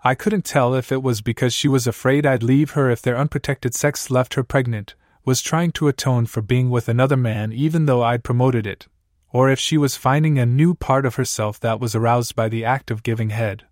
I 0.03 0.15
couldn't 0.15 0.45
tell 0.45 0.73
if 0.73 0.91
it 0.91 1.03
was 1.03 1.21
because 1.21 1.53
she 1.53 1.67
was 1.67 1.85
afraid 1.85 2.25
I'd 2.25 2.43
leave 2.43 2.71
her 2.71 2.89
if 2.89 3.01
their 3.01 3.17
unprotected 3.17 3.73
sex 3.75 4.09
left 4.09 4.35
her 4.35 4.43
pregnant, 4.43 4.95
was 5.25 5.41
trying 5.41 5.71
to 5.73 5.89
atone 5.89 6.27
for 6.27 6.41
being 6.41 6.69
with 6.69 6.87
another 6.87 7.17
man 7.17 7.51
even 7.51 7.87
though 7.87 8.03
I'd 8.03 8.23
promoted 8.23 8.65
it, 8.65 8.87
or 9.33 9.49
if 9.49 9.59
she 9.59 9.77
was 9.77 9.97
finding 9.97 10.39
a 10.39 10.45
new 10.45 10.75
part 10.75 11.05
of 11.05 11.15
herself 11.15 11.59
that 11.59 11.81
was 11.81 11.93
aroused 11.93 12.35
by 12.35 12.47
the 12.47 12.63
act 12.63 12.89
of 12.89 13.03
giving 13.03 13.31
head. 13.31 13.65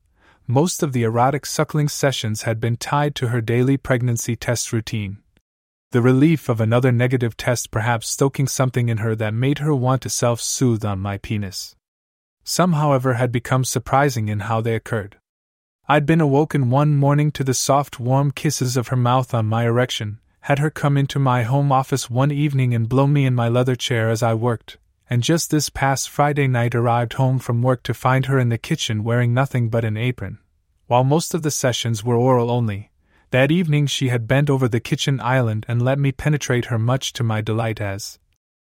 Most 0.45 0.83
of 0.83 0.91
the 0.91 1.03
erotic 1.03 1.45
suckling 1.45 1.87
sessions 1.87 2.41
had 2.41 2.59
been 2.59 2.75
tied 2.75 3.15
to 3.15 3.29
her 3.29 3.39
daily 3.39 3.77
pregnancy 3.77 4.35
test 4.35 4.73
routine. 4.73 5.22
The 5.93 6.01
relief 6.01 6.49
of 6.49 6.59
another 6.59 6.91
negative 6.91 7.37
test 7.37 7.69
perhaps 7.69 8.07
stoking 8.07 8.47
something 8.47 8.89
in 8.89 8.97
her 8.97 9.13
that 9.15 9.31
made 9.35 9.59
her 9.59 9.75
want 9.75 10.01
to 10.01 10.09
self 10.09 10.41
soothe 10.41 10.83
on 10.83 10.99
my 10.99 11.19
penis. 11.19 11.75
Some, 12.43 12.73
however, 12.73 13.13
had 13.13 13.31
become 13.31 13.63
surprising 13.63 14.27
in 14.27 14.39
how 14.39 14.59
they 14.59 14.73
occurred. 14.73 15.17
I'd 15.87 16.07
been 16.07 16.19
awoken 16.19 16.71
one 16.71 16.95
morning 16.95 17.31
to 17.33 17.43
the 17.43 17.53
soft, 17.53 17.99
warm 17.99 18.31
kisses 18.31 18.75
of 18.75 18.87
her 18.87 18.95
mouth 18.95 19.35
on 19.35 19.45
my 19.45 19.65
erection, 19.65 20.19
had 20.41 20.57
her 20.57 20.71
come 20.71 20.97
into 20.97 21.19
my 21.19 21.43
home 21.43 21.71
office 21.71 22.09
one 22.09 22.31
evening 22.31 22.73
and 22.73 22.89
blow 22.89 23.05
me 23.05 23.23
in 23.23 23.35
my 23.35 23.47
leather 23.47 23.75
chair 23.75 24.09
as 24.09 24.23
I 24.23 24.33
worked, 24.33 24.79
and 25.11 25.21
just 25.21 25.51
this 25.51 25.69
past 25.69 26.09
Friday 26.09 26.47
night 26.47 26.73
arrived 26.73 27.13
home 27.13 27.37
from 27.37 27.61
work 27.61 27.83
to 27.83 27.93
find 27.93 28.25
her 28.25 28.39
in 28.39 28.49
the 28.49 28.57
kitchen 28.57 29.03
wearing 29.03 29.31
nothing 29.31 29.69
but 29.69 29.85
an 29.85 29.97
apron. 29.97 30.39
While 30.87 31.03
most 31.03 31.35
of 31.35 31.43
the 31.43 31.51
sessions 31.51 32.03
were 32.03 32.15
oral 32.15 32.49
only, 32.49 32.89
that 33.33 33.51
evening 33.51 33.87
she 33.87 34.09
had 34.09 34.27
bent 34.27 34.47
over 34.47 34.67
the 34.67 34.79
kitchen 34.79 35.19
island 35.19 35.65
and 35.67 35.81
let 35.81 35.97
me 35.97 36.11
penetrate 36.11 36.65
her 36.65 36.77
much 36.77 37.11
to 37.11 37.23
my 37.23 37.41
delight 37.41 37.81
as. 37.81 38.19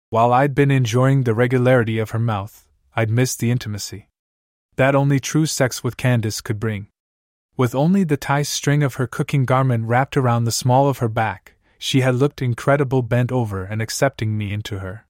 While 0.10 0.34
I'd 0.34 0.54
been 0.54 0.70
enjoying 0.70 1.24
the 1.24 1.34
regularity 1.34 1.98
of 1.98 2.10
her 2.10 2.20
mouth, 2.20 2.68
I'd 2.94 3.10
missed 3.10 3.40
the 3.40 3.52
intimacy. 3.52 4.10
That 4.76 4.96
only 4.96 5.22
true 5.22 5.46
sex 5.46 5.82
with 5.82 5.96
Candace 5.96 6.42
could 6.42 6.60
bring. 6.60 6.88
With 7.56 7.74
only 7.74 8.04
the 8.04 8.18
tie 8.18 8.42
string 8.42 8.84
of 8.84 8.96
her 8.96 9.08
cooking 9.08 9.46
garment 9.46 9.86
wrapped 9.86 10.18
around 10.18 10.44
the 10.44 10.52
small 10.52 10.90
of 10.90 10.98
her 10.98 11.08
back, 11.08 11.54
she 11.78 12.02
had 12.02 12.16
looked 12.16 12.42
incredible 12.42 13.02
bent 13.02 13.32
over 13.32 13.64
and 13.64 13.82
accepting 13.82 14.38
me 14.38 14.52
into 14.52 14.80
her. 14.80 15.06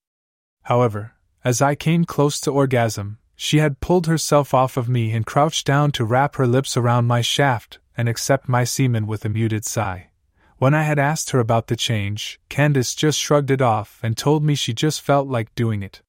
However, 0.65 1.13
as 1.43 1.59
I 1.59 1.73
came 1.73 2.05
close 2.05 2.39
to 2.41 2.51
orgasm, 2.51 3.17
she 3.35 3.57
had 3.57 3.79
pulled 3.79 4.05
herself 4.05 4.53
off 4.53 4.77
of 4.77 4.87
me 4.87 5.11
and 5.11 5.25
crouched 5.25 5.65
down 5.65 5.91
to 5.93 6.05
wrap 6.05 6.35
her 6.35 6.45
lips 6.45 6.77
around 6.77 7.07
my 7.07 7.21
shaft 7.21 7.79
and 7.99 8.07
accept 8.07 8.47
my 8.47 8.63
semen 8.63 9.05
with 9.07 9.25
a 9.25 9.29
muted 9.29 9.65
sigh. 9.65 10.09
When 10.57 10.73
I 10.73 10.83
had 10.83 10.97
asked 10.97 11.31
her 11.31 11.39
about 11.39 11.67
the 11.67 11.75
change, 11.75 12.39
Candace 12.47 12.95
just 12.95 13.19
shrugged 13.19 13.51
it 13.51 13.61
off 13.61 13.99
and 14.01 14.15
told 14.15 14.41
me 14.41 14.55
she 14.55 14.73
just 14.73 15.01
felt 15.01 15.27
like 15.27 15.53
doing 15.53 15.83
it. 15.83 16.01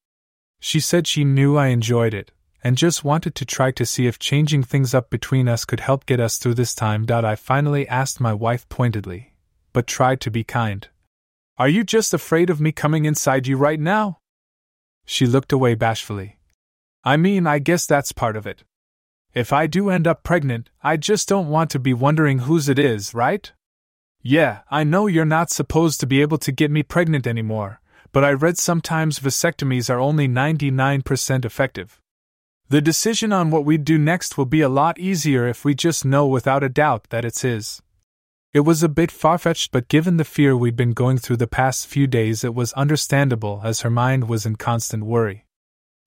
She 0.61 0.79
said 0.79 1.09
she 1.09 1.25
knew 1.25 1.57
I 1.57 1.67
enjoyed 1.67 2.15
it, 2.15 2.31
and 2.63 2.79
just 2.79 3.03
wanted 3.03 3.35
to 3.35 3.45
try 3.45 3.73
to 3.73 3.85
see 3.85 4.07
if 4.07 4.21
changing 4.21 4.63
things 4.63 4.95
up 4.95 5.11
between 5.11 5.49
us 5.49 5.65
could 5.65 5.81
help 5.81 6.07
get 6.07 6.21
us 6.21 6.39
through 6.39 6.55
this 6.55 6.77
time. 6.77 7.07
I 7.11 7.35
finally 7.35 7.89
asked 7.89 8.21
my 8.21 8.35
wife 8.35 8.69
pointedly, 8.69 9.35
but 9.73 9.89
tried 9.89 10.21
to 10.21 10.31
be 10.31 10.45
kind. 10.45 10.87
Are 11.59 11.69
you 11.69 11.83
just 11.83 12.15
afraid 12.15 12.51
of 12.51 12.61
me 12.61 12.71
coming 12.71 13.05
inside 13.05 13.49
you 13.49 13.57
right 13.57 13.81
now? 13.81 14.21
She 15.07 15.27
looked 15.27 15.51
away 15.51 15.75
bashfully. 15.75 16.39
I 17.03 17.17
mean, 17.17 17.49
I 17.49 17.59
guess 17.59 17.85
that's 17.85 18.13
part 18.13 18.37
of 18.37 18.47
it. 18.47 18.63
If 19.33 19.53
I 19.53 19.69
do 19.69 19.91
end 19.91 20.09
up 20.09 20.25
pregnant, 20.25 20.71
I 20.83 20.97
just 20.97 21.29
don't 21.29 21.49
want 21.49 21.71
to 21.71 21.79
be 21.79 21.95
wondering 21.95 22.41
whose 22.41 22.69
it 22.69 22.79
is, 22.79 23.15
right? 23.15 23.53
Yeah, 24.23 24.61
I 24.71 24.83
know 24.83 25.07
you're 25.07 25.25
not 25.25 25.51
supposed 25.51 26.01
to 26.01 26.07
be 26.07 26.21
able 26.21 26.39
to 26.39 26.53
get 26.53 26.71
me 26.71 26.83
pregnant 26.83 27.27
anymore, 27.27 27.81
but 28.13 28.25
I 28.25 28.33
read 28.33 28.59
sometimes 28.59 29.21
vasectomies 29.21 29.89
are 29.89 30.01
only 30.01 30.27
99% 30.27 31.45
effective. 31.45 32.01
The 32.69 32.81
decision 32.81 33.33
on 33.33 33.51
what 33.51 33.65
we'd 33.65 33.85
do 33.85 33.99
next 33.99 34.37
will 34.37 34.47
be 34.47 34.61
a 34.61 34.69
lot 34.69 34.99
easier 34.99 35.47
if 35.47 35.65
we 35.65 35.75
just 35.75 36.05
know 36.05 36.27
without 36.27 36.65
a 36.65 36.69
doubt 36.69 37.07
that 37.11 37.25
it's 37.25 37.43
his. 37.43 37.81
It 38.53 38.61
was 38.61 38.83
a 38.83 38.89
bit 38.89 39.13
far 39.13 39.39
fetched, 39.39 39.71
but 39.71 39.87
given 39.87 40.17
the 40.17 40.25
fear 40.25 40.57
we'd 40.57 40.77
been 40.77 40.93
going 40.93 41.19
through 41.19 41.37
the 41.37 41.47
past 41.47 41.87
few 41.87 42.09
days, 42.09 42.43
it 42.43 42.55
was 42.55 42.73
understandable 42.73 43.61
as 43.63 43.83
her 43.83 43.91
mind 43.91 44.29
was 44.29 44.45
in 44.45 44.57
constant 44.57 45.05
worry. 45.05 45.47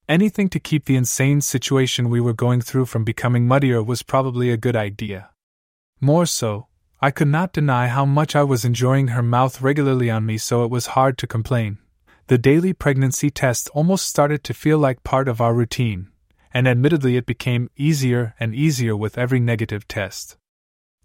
Anything 0.10 0.50
to 0.50 0.60
keep 0.60 0.84
the 0.84 0.98
insane 0.98 1.40
situation 1.40 2.10
we 2.10 2.20
were 2.20 2.34
going 2.34 2.60
through 2.60 2.88
from 2.88 3.06
becoming 3.06 3.48
muddier 3.48 3.82
was 3.82 4.04
probably 4.04 4.50
a 4.50 4.58
good 4.58 4.76
idea. 4.76 5.30
More 6.02 6.26
so, 6.26 6.68
I 7.02 7.10
could 7.10 7.30
not 7.30 7.54
deny 7.54 7.88
how 7.88 8.04
much 8.04 8.36
I 8.36 8.44
was 8.44 8.66
enjoying 8.66 9.10
her 9.10 9.24
mouth 9.24 9.62
regularly 9.62 10.10
on 10.10 10.26
me, 10.26 10.38
so 10.38 10.66
it 10.66 10.70
was 10.70 10.88
hard 10.88 11.18
to 11.20 11.28
complain. 11.28 11.78
The 12.28 12.38
daily 12.38 12.74
pregnancy 12.74 13.30
test 13.30 13.70
almost 13.74 14.06
started 14.08 14.44
to 14.44 14.54
feel 14.54 14.78
like 14.78 15.06
part 15.06 15.30
of 15.30 15.40
our 15.40 15.54
routine, 15.54 16.10
and 16.54 16.68
admittedly 16.68 17.16
it 17.16 17.26
became 17.26 17.70
easier 17.78 18.36
and 18.40 18.54
easier 18.54 18.98
with 18.98 19.18
every 19.18 19.40
negative 19.40 19.88
test. 19.88 20.36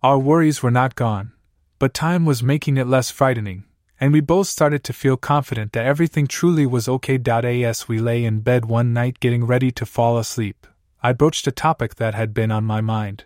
Our 0.02 0.18
worries 0.18 0.60
were 0.60 0.72
not 0.72 0.96
gone, 0.96 1.32
but 1.78 1.94
time 1.94 2.24
was 2.24 2.42
making 2.42 2.76
it 2.76 2.88
less 2.88 3.12
frightening, 3.12 3.64
and 4.00 4.12
we 4.12 4.20
both 4.20 4.46
started 4.46 4.84
to 4.84 4.92
feel 4.92 5.16
confident 5.16 5.72
that 5.72 5.84
everything 5.84 6.26
truly 6.26 6.66
was 6.66 6.88
okay. 6.88 7.18
As 7.64 7.88
we 7.88 7.98
lay 7.98 8.24
in 8.24 8.40
bed 8.40 8.64
one 8.64 8.92
night 8.92 9.20
getting 9.20 9.44
ready 9.44 9.70
to 9.72 9.86
fall 9.86 10.18
asleep, 10.18 10.66
I 11.02 11.12
broached 11.12 11.46
a 11.46 11.52
topic 11.52 11.96
that 11.96 12.14
had 12.14 12.34
been 12.34 12.50
on 12.50 12.64
my 12.64 12.80
mind. 12.80 13.24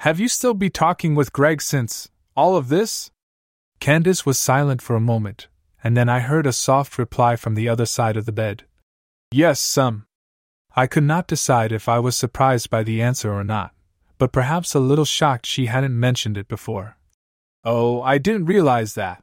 Have 0.00 0.20
you 0.20 0.28
still 0.28 0.54
been 0.54 0.70
talking 0.70 1.14
with 1.14 1.32
Greg 1.32 1.60
since 1.60 2.08
all 2.36 2.56
of 2.56 2.68
this? 2.68 3.10
Candace 3.80 4.24
was 4.24 4.38
silent 4.38 4.82
for 4.82 4.94
a 4.94 5.00
moment, 5.00 5.48
and 5.82 5.96
then 5.96 6.08
I 6.08 6.20
heard 6.20 6.46
a 6.46 6.52
soft 6.52 6.98
reply 6.98 7.36
from 7.36 7.54
the 7.54 7.68
other 7.68 7.86
side 7.86 8.16
of 8.16 8.26
the 8.26 8.32
bed. 8.32 8.64
Yes, 9.32 9.60
some. 9.60 10.06
I 10.76 10.86
could 10.86 11.04
not 11.04 11.26
decide 11.26 11.72
if 11.72 11.88
I 11.88 11.98
was 11.98 12.16
surprised 12.16 12.70
by 12.70 12.82
the 12.84 13.02
answer 13.02 13.32
or 13.32 13.42
not, 13.42 13.72
but 14.16 14.32
perhaps 14.32 14.74
a 14.74 14.80
little 14.80 15.04
shocked 15.04 15.46
she 15.46 15.66
hadn't 15.66 15.98
mentioned 15.98 16.36
it 16.36 16.46
before. 16.46 16.96
Oh, 17.64 18.00
I 18.02 18.18
didn't 18.18 18.46
realize 18.46 18.94
that. 18.94 19.22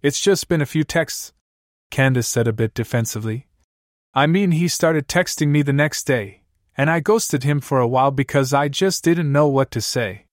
It's 0.00 0.20
just 0.20 0.48
been 0.48 0.60
a 0.60 0.66
few 0.66 0.84
texts, 0.84 1.32
Candace 1.90 2.28
said 2.28 2.46
a 2.46 2.52
bit 2.52 2.72
defensively. 2.72 3.48
I 4.14 4.26
mean, 4.26 4.52
he 4.52 4.68
started 4.68 5.08
texting 5.08 5.48
me 5.48 5.62
the 5.62 5.72
next 5.72 6.04
day, 6.04 6.42
and 6.76 6.88
I 6.88 7.00
ghosted 7.00 7.42
him 7.42 7.60
for 7.60 7.80
a 7.80 7.88
while 7.88 8.12
because 8.12 8.54
I 8.54 8.68
just 8.68 9.02
didn't 9.02 9.32
know 9.32 9.48
what 9.48 9.72
to 9.72 9.80
say. 9.80 10.26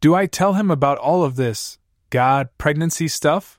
Do 0.00 0.14
I 0.14 0.26
tell 0.26 0.54
him 0.54 0.70
about 0.70 0.98
all 0.98 1.22
of 1.22 1.36
this, 1.36 1.78
God, 2.08 2.48
pregnancy 2.56 3.08
stuff? 3.08 3.58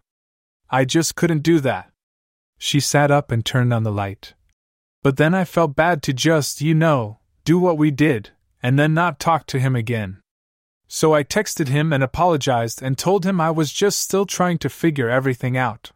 I 0.70 0.84
just 0.84 1.16
couldn't 1.16 1.44
do 1.44 1.60
that. 1.60 1.92
She 2.58 2.80
sat 2.80 3.12
up 3.12 3.32
and 3.32 3.46
turned 3.46 3.72
on 3.72 3.84
the 3.84 3.92
light. 3.92 4.34
But 5.04 5.18
then 5.18 5.36
I 5.36 5.46
felt 5.46 5.76
bad 5.76 6.02
to 6.04 6.14
just, 6.14 6.62
you 6.62 6.74
know, 6.74 7.20
do 7.44 7.60
what 7.60 7.78
we 7.78 7.92
did, 7.92 8.32
and 8.64 8.80
then 8.80 8.96
not 8.96 9.20
talk 9.20 9.46
to 9.48 9.60
him 9.60 9.76
again. 9.76 10.22
So 10.88 11.14
I 11.14 11.24
texted 11.24 11.68
him 11.68 11.91
and 11.91 12.03
apologized 12.03 12.82
and 12.82 12.98
told 12.98 13.26
him 13.26 13.41
I 13.41 13.52
was 13.52 13.72
just 13.74 13.99
still 13.99 14.26
trying 14.26 14.57
to 14.60 14.70
figure 14.70 15.10
everything 15.10 15.57
out. 15.57 15.91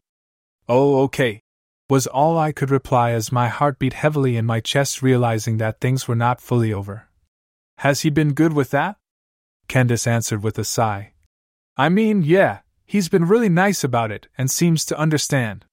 Oh, 0.68 1.02
okay, 1.04 1.42
was 1.90 2.06
all 2.06 2.38
I 2.38 2.52
could 2.52 2.70
reply 2.70 3.12
as 3.12 3.32
my 3.32 3.48
heart 3.48 3.80
beat 3.80 3.94
heavily 3.94 4.38
in 4.38 4.46
my 4.46 4.60
chest, 4.60 5.02
realizing 5.02 5.58
that 5.58 5.80
things 5.80 6.08
were 6.08 6.16
not 6.16 6.42
fully 6.42 6.72
over. 6.72 7.08
Has 7.80 8.02
he 8.02 8.10
been 8.10 8.34
good 8.34 8.54
with 8.54 8.70
that? 8.72 8.98
Candace 9.68 10.06
answered 10.06 10.44
with 10.44 10.60
a 10.60 10.64
sigh. 10.64 11.14
I 11.78 11.90
mean, 11.90 12.22
yeah, 12.24 12.60
he's 12.86 13.10
been 13.10 13.26
really 13.26 13.50
nice 13.50 13.84
about 13.84 14.12
it 14.12 14.28
and 14.38 14.52
seems 14.52 14.86
to 14.86 15.00
understand. 15.00 15.66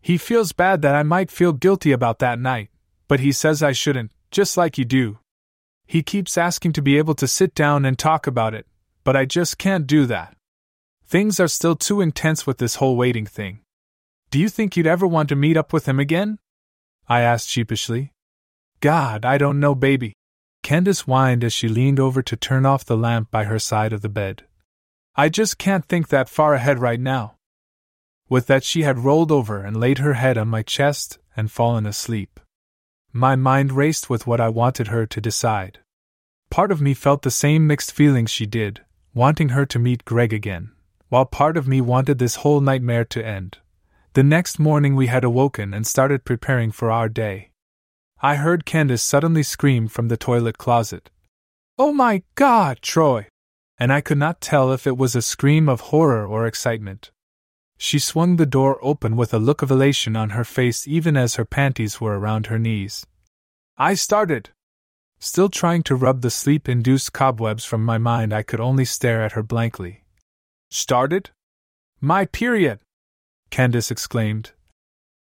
He 0.00 0.18
feels 0.18 0.52
bad 0.52 0.82
that 0.82 0.94
I 0.94 1.02
might 1.02 1.30
feel 1.30 1.52
guilty 1.52 1.90
about 1.90 2.20
that 2.20 2.38
night, 2.38 2.68
but 3.08 3.20
he 3.20 3.32
says 3.32 3.62
I 3.62 3.72
shouldn't, 3.72 4.12
just 4.30 4.56
like 4.56 4.78
you 4.78 4.84
do. 4.84 5.18
He 5.88 6.02
keeps 6.02 6.36
asking 6.36 6.74
to 6.74 6.82
be 6.82 6.98
able 6.98 7.14
to 7.14 7.26
sit 7.26 7.54
down 7.54 7.86
and 7.86 7.98
talk 7.98 8.26
about 8.26 8.52
it, 8.52 8.66
but 9.04 9.16
I 9.16 9.24
just 9.24 9.56
can't 9.56 9.86
do 9.86 10.04
that. 10.04 10.36
Things 11.06 11.40
are 11.40 11.48
still 11.48 11.76
too 11.76 12.02
intense 12.02 12.46
with 12.46 12.58
this 12.58 12.74
whole 12.74 12.94
waiting 12.94 13.24
thing. 13.24 13.60
Do 14.30 14.38
you 14.38 14.50
think 14.50 14.76
you'd 14.76 14.86
ever 14.86 15.06
want 15.06 15.30
to 15.30 15.34
meet 15.34 15.56
up 15.56 15.72
with 15.72 15.88
him 15.88 15.98
again? 15.98 16.40
I 17.08 17.22
asked 17.22 17.48
sheepishly. 17.48 18.12
God, 18.80 19.24
I 19.24 19.38
don't 19.38 19.60
know, 19.60 19.74
baby. 19.74 20.12
Candace 20.62 21.00
whined 21.06 21.42
as 21.42 21.54
she 21.54 21.68
leaned 21.68 21.98
over 21.98 22.20
to 22.20 22.36
turn 22.36 22.66
off 22.66 22.84
the 22.84 22.94
lamp 22.94 23.30
by 23.30 23.44
her 23.44 23.58
side 23.58 23.94
of 23.94 24.02
the 24.02 24.10
bed. 24.10 24.44
I 25.16 25.30
just 25.30 25.56
can't 25.56 25.86
think 25.86 26.08
that 26.08 26.28
far 26.28 26.52
ahead 26.52 26.78
right 26.78 27.00
now. 27.00 27.36
With 28.28 28.46
that, 28.48 28.62
she 28.62 28.82
had 28.82 28.98
rolled 28.98 29.32
over 29.32 29.64
and 29.64 29.80
laid 29.80 29.98
her 29.98 30.12
head 30.12 30.36
on 30.36 30.48
my 30.48 30.62
chest 30.62 31.18
and 31.34 31.50
fallen 31.50 31.86
asleep. 31.86 32.38
My 33.12 33.36
mind 33.36 33.72
raced 33.72 34.10
with 34.10 34.26
what 34.26 34.40
I 34.40 34.48
wanted 34.48 34.88
her 34.88 35.06
to 35.06 35.20
decide. 35.20 35.78
Part 36.50 36.70
of 36.70 36.80
me 36.80 36.94
felt 36.94 37.22
the 37.22 37.30
same 37.30 37.66
mixed 37.66 37.92
feelings 37.92 38.30
she 38.30 38.46
did, 38.46 38.82
wanting 39.14 39.50
her 39.50 39.66
to 39.66 39.78
meet 39.78 40.04
Greg 40.04 40.32
again, 40.32 40.72
while 41.08 41.24
part 41.24 41.56
of 41.56 41.66
me 41.66 41.80
wanted 41.80 42.18
this 42.18 42.36
whole 42.36 42.60
nightmare 42.60 43.04
to 43.06 43.24
end. 43.24 43.58
The 44.14 44.22
next 44.22 44.58
morning 44.58 44.94
we 44.94 45.06
had 45.06 45.24
awoken 45.24 45.72
and 45.72 45.86
started 45.86 46.24
preparing 46.24 46.70
for 46.70 46.90
our 46.90 47.08
day. 47.08 47.50
I 48.20 48.36
heard 48.36 48.66
Candace 48.66 49.02
suddenly 49.02 49.42
scream 49.42 49.88
from 49.88 50.08
the 50.08 50.16
toilet 50.16 50.58
closet. 50.58 51.10
Oh 51.78 51.92
my 51.92 52.22
God, 52.34 52.80
Troy! 52.82 53.28
And 53.78 53.92
I 53.92 54.00
could 54.00 54.18
not 54.18 54.40
tell 54.40 54.72
if 54.72 54.86
it 54.86 54.96
was 54.96 55.14
a 55.14 55.22
scream 55.22 55.68
of 55.68 55.92
horror 55.92 56.26
or 56.26 56.46
excitement. 56.46 57.10
She 57.78 58.00
swung 58.00 58.36
the 58.36 58.44
door 58.44 58.78
open 58.82 59.16
with 59.16 59.32
a 59.32 59.38
look 59.38 59.62
of 59.62 59.70
elation 59.70 60.16
on 60.16 60.30
her 60.30 60.44
face 60.44 60.86
even 60.86 61.16
as 61.16 61.36
her 61.36 61.44
panties 61.44 62.00
were 62.00 62.18
around 62.18 62.46
her 62.46 62.58
knees. 62.58 63.06
I 63.78 63.94
started. 63.94 64.50
Still 65.20 65.48
trying 65.48 65.84
to 65.84 65.94
rub 65.94 66.20
the 66.20 66.30
sleep 66.30 66.68
induced 66.68 67.12
cobwebs 67.12 67.64
from 67.64 67.84
my 67.84 67.96
mind, 67.96 68.32
I 68.32 68.42
could 68.42 68.60
only 68.60 68.84
stare 68.84 69.22
at 69.22 69.32
her 69.32 69.44
blankly. 69.44 70.02
Started? 70.70 71.30
My 72.00 72.24
period! 72.24 72.80
Candace 73.50 73.90
exclaimed. 73.90 74.52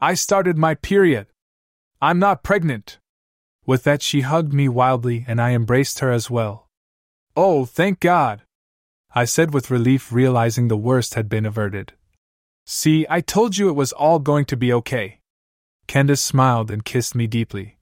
I 0.01 0.15
started 0.15 0.57
my 0.57 0.75
period. 0.75 1.27
I'm 2.01 2.19
not 2.19 2.43
pregnant. 2.43 2.99
With 3.67 3.85
that, 3.85 4.03
she 4.03 4.23
hugged 4.23 4.53
me 4.53 4.69
wildly, 4.69 5.25
and 5.29 5.41
I 5.41 5.53
embraced 5.53 5.99
her 6.01 6.11
as 6.11 6.31
well. 6.31 6.69
Oh, 7.37 7.67
thank 7.67 8.01
God! 8.01 8.43
I 9.15 9.25
said 9.25 9.53
with 9.53 9.71
relief, 9.71 10.11
realizing 10.13 10.69
the 10.69 10.77
worst 10.77 11.15
had 11.15 11.29
been 11.29 11.47
averted. 11.47 11.93
See, 12.69 13.07
I 13.09 13.21
told 13.21 13.57
you 13.57 13.69
it 13.69 13.75
was 13.75 13.93
all 13.93 14.19
going 14.19 14.45
to 14.47 14.57
be 14.57 14.73
okay. 14.73 15.21
Candace 15.87 16.21
smiled 16.21 16.69
and 16.69 16.85
kissed 16.85 17.15
me 17.15 17.29
deeply. 17.29 17.79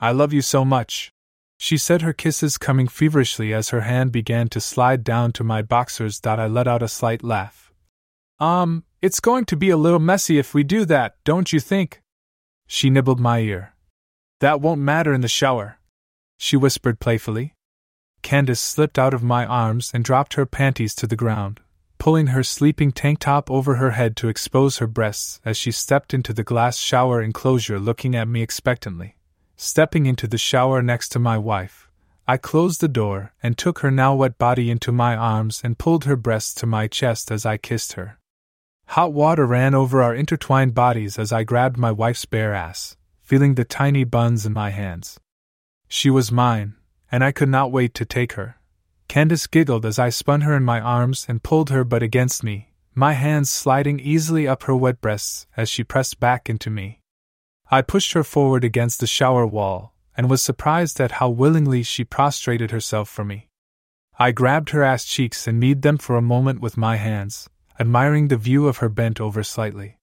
I 0.00 0.12
love 0.12 0.32
you 0.32 0.40
so 0.40 0.64
much. 0.64 1.12
She 1.58 1.76
said, 1.76 2.00
her 2.00 2.14
kisses 2.14 2.56
coming 2.56 2.88
feverishly 2.88 3.52
as 3.52 3.68
her 3.68 3.82
hand 3.82 4.12
began 4.12 4.48
to 4.48 4.60
slide 4.62 5.04
down 5.04 5.32
to 5.32 5.44
my 5.44 5.60
boxers. 5.60 6.20
That 6.20 6.40
I 6.40 6.46
let 6.46 6.66
out 6.66 6.82
a 6.82 6.88
slight 6.88 7.22
laugh. 7.22 7.70
Um, 8.40 8.84
it's 9.02 9.20
going 9.20 9.44
to 9.46 9.56
be 9.56 9.68
a 9.68 9.76
little 9.76 9.98
messy 9.98 10.38
if 10.38 10.54
we 10.54 10.64
do 10.64 10.86
that, 10.86 11.16
don't 11.24 11.52
you 11.52 11.60
think? 11.60 12.00
She 12.66 12.88
nibbled 12.88 13.20
my 13.20 13.40
ear. 13.40 13.74
That 14.40 14.60
won't 14.60 14.80
matter 14.80 15.12
in 15.12 15.20
the 15.20 15.28
shower, 15.28 15.78
she 16.38 16.56
whispered 16.56 16.98
playfully. 16.98 17.54
Candace 18.22 18.60
slipped 18.60 18.98
out 18.98 19.12
of 19.12 19.22
my 19.22 19.44
arms 19.44 19.90
and 19.92 20.02
dropped 20.02 20.34
her 20.34 20.46
panties 20.46 20.94
to 20.96 21.06
the 21.06 21.16
ground 21.16 21.60
pulling 21.98 22.28
her 22.28 22.42
sleeping 22.42 22.92
tank 22.92 23.18
top 23.18 23.50
over 23.50 23.76
her 23.76 23.92
head 23.92 24.16
to 24.16 24.28
expose 24.28 24.78
her 24.78 24.86
breasts 24.86 25.40
as 25.44 25.56
she 25.56 25.70
stepped 25.70 26.12
into 26.14 26.32
the 26.32 26.44
glass 26.44 26.76
shower 26.76 27.22
enclosure 27.22 27.78
looking 27.78 28.14
at 28.14 28.28
me 28.28 28.42
expectantly. 28.42 29.16
Stepping 29.56 30.06
into 30.06 30.26
the 30.26 30.38
shower 30.38 30.82
next 30.82 31.10
to 31.10 31.18
my 31.18 31.38
wife, 31.38 31.88
I 32.26 32.36
closed 32.38 32.80
the 32.80 32.88
door 32.88 33.32
and 33.42 33.56
took 33.56 33.80
her 33.80 33.90
now 33.90 34.14
wet 34.14 34.38
body 34.38 34.70
into 34.70 34.92
my 34.92 35.14
arms 35.14 35.60
and 35.62 35.78
pulled 35.78 36.04
her 36.04 36.16
breasts 36.16 36.54
to 36.54 36.66
my 36.66 36.88
chest 36.88 37.30
as 37.30 37.44
I 37.44 37.56
kissed 37.58 37.92
her. 37.94 38.18
Hot 38.88 39.12
water 39.12 39.46
ran 39.46 39.74
over 39.74 40.02
our 40.02 40.14
intertwined 40.14 40.74
bodies 40.74 41.18
as 41.18 41.32
I 41.32 41.44
grabbed 41.44 41.76
my 41.76 41.92
wife's 41.92 42.24
bare 42.24 42.54
ass, 42.54 42.96
feeling 43.20 43.54
the 43.54 43.64
tiny 43.64 44.04
buns 44.04 44.46
in 44.46 44.52
my 44.52 44.70
hands. 44.70 45.18
She 45.88 46.10
was 46.10 46.32
mine, 46.32 46.74
and 47.12 47.22
I 47.22 47.32
could 47.32 47.48
not 47.48 47.72
wait 47.72 47.94
to 47.94 48.04
take 48.04 48.32
her. 48.32 48.56
Candace 49.08 49.46
giggled 49.46 49.86
as 49.86 49.98
I 49.98 50.08
spun 50.08 50.42
her 50.42 50.56
in 50.56 50.64
my 50.64 50.80
arms 50.80 51.26
and 51.28 51.42
pulled 51.42 51.70
her 51.70 51.84
butt 51.84 52.02
against 52.02 52.42
me, 52.42 52.72
my 52.94 53.12
hands 53.12 53.50
sliding 53.50 54.00
easily 54.00 54.46
up 54.46 54.64
her 54.64 54.76
wet 54.76 55.00
breasts 55.00 55.46
as 55.56 55.68
she 55.68 55.84
pressed 55.84 56.20
back 56.20 56.48
into 56.48 56.70
me. 56.70 57.00
I 57.70 57.82
pushed 57.82 58.12
her 58.12 58.24
forward 58.24 58.64
against 58.64 59.00
the 59.00 59.06
shower 59.06 59.46
wall 59.46 59.94
and 60.16 60.30
was 60.30 60.42
surprised 60.42 61.00
at 61.00 61.12
how 61.12 61.28
willingly 61.28 61.82
she 61.82 62.04
prostrated 62.04 62.70
herself 62.70 63.08
for 63.08 63.24
me. 63.24 63.48
I 64.18 64.30
grabbed 64.30 64.70
her 64.70 64.84
ass 64.84 65.04
cheeks 65.04 65.48
and 65.48 65.58
knead 65.58 65.82
them 65.82 65.98
for 65.98 66.16
a 66.16 66.22
moment 66.22 66.60
with 66.60 66.76
my 66.76 66.96
hands, 66.96 67.48
admiring 67.80 68.28
the 68.28 68.36
view 68.36 68.68
of 68.68 68.76
her 68.78 68.88
bent 68.88 69.20
over 69.20 69.42
slightly. 69.42 69.98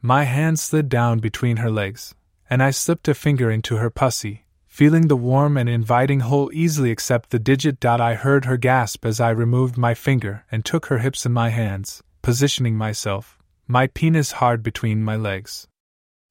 My 0.00 0.24
hand 0.24 0.60
slid 0.60 0.88
down 0.88 1.18
between 1.18 1.58
her 1.58 1.70
legs, 1.70 2.14
and 2.48 2.62
I 2.62 2.70
slipped 2.70 3.08
a 3.08 3.14
finger 3.14 3.50
into 3.50 3.76
her 3.76 3.90
pussy, 3.90 4.44
feeling 4.70 5.08
the 5.08 5.16
warm 5.16 5.56
and 5.56 5.68
inviting 5.68 6.20
hole 6.20 6.48
easily 6.54 6.90
except 6.90 7.30
the 7.30 7.38
digit. 7.38 7.84
I 7.84 8.14
heard 8.14 8.44
her 8.44 8.56
gasp 8.56 9.04
as 9.04 9.20
I 9.20 9.30
removed 9.30 9.76
my 9.76 9.94
finger 9.94 10.46
and 10.50 10.64
took 10.64 10.86
her 10.86 10.98
hips 10.98 11.26
in 11.26 11.32
my 11.32 11.50
hands, 11.50 12.02
positioning 12.22 12.76
myself, 12.76 13.36
my 13.66 13.88
penis 13.88 14.32
hard 14.32 14.62
between 14.62 15.02
my 15.02 15.16
legs. 15.16 15.66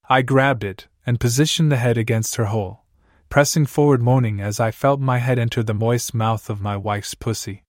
I 0.10 0.22
grabbed 0.24 0.64
it 0.64 0.88
and 1.06 1.20
positioned 1.20 1.72
the 1.72 1.78
head 1.78 1.98
against 1.98 2.38
her 2.38 2.46
hole, 2.46 2.86
pressing 3.30 3.66
forward 3.66 4.02
moaning 4.02 4.40
as 4.40 4.60
I 4.60 4.72
felt 4.72 5.02
my 5.02 5.20
head 5.20 5.38
enter 5.38 5.62
the 5.62 5.74
moist 5.74 6.14
mouth 6.14 6.50
of 6.50 6.62
my 6.62 6.78
wife's 6.78 7.14
pussy. 7.14 7.66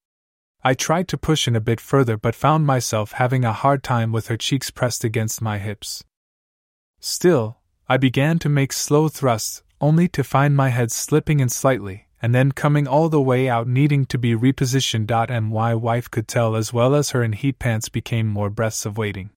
I 0.63 0.75
tried 0.75 1.09
to 1.09 1.19
push 1.19 1.49
in 1.49 1.57
a 1.57 1.61
bit 1.61 1.81
further 1.81 2.17
but 2.17 2.35
found 2.35 2.65
myself 2.65 3.13
having 3.13 3.45
a 3.45 3.53
hard 3.53 3.83
time 3.83 4.13
with 4.13 4.29
her 4.29 4.37
cheeks 4.37 4.71
pressed 4.71 5.05
against 5.05 5.43
my 5.43 5.59
hips. 5.59 6.05
Still, 7.01 7.59
I 7.89 7.97
began 7.97 8.39
to 8.41 8.49
make 8.49 8.73
slow 8.73 9.09
thrusts, 9.09 9.63
only 9.81 10.09
to 10.09 10.25
find 10.25 10.57
my 10.57 10.69
head 10.69 10.93
slipping 10.93 11.41
in 11.41 11.49
slightly, 11.49 12.07
and 12.23 12.35
then 12.35 12.53
coming 12.53 12.87
all 12.87 13.09
the 13.09 13.21
way 13.21 13.49
out 13.49 13.67
needing 13.67 14.05
to 14.07 14.19
be 14.19 14.35
repositioned. 14.35 15.11
My 15.43 15.75
wife 15.75 16.11
could 16.11 16.29
tell 16.29 16.55
as 16.57 16.73
well 16.73 16.95
as 16.95 17.11
her 17.11 17.23
in 17.23 17.33
heat 17.33 17.59
pants 17.59 17.89
became 17.89 18.27
more 18.27 18.51
breaths 18.51 18.85
of 18.85 18.99
waiting. 18.99 19.31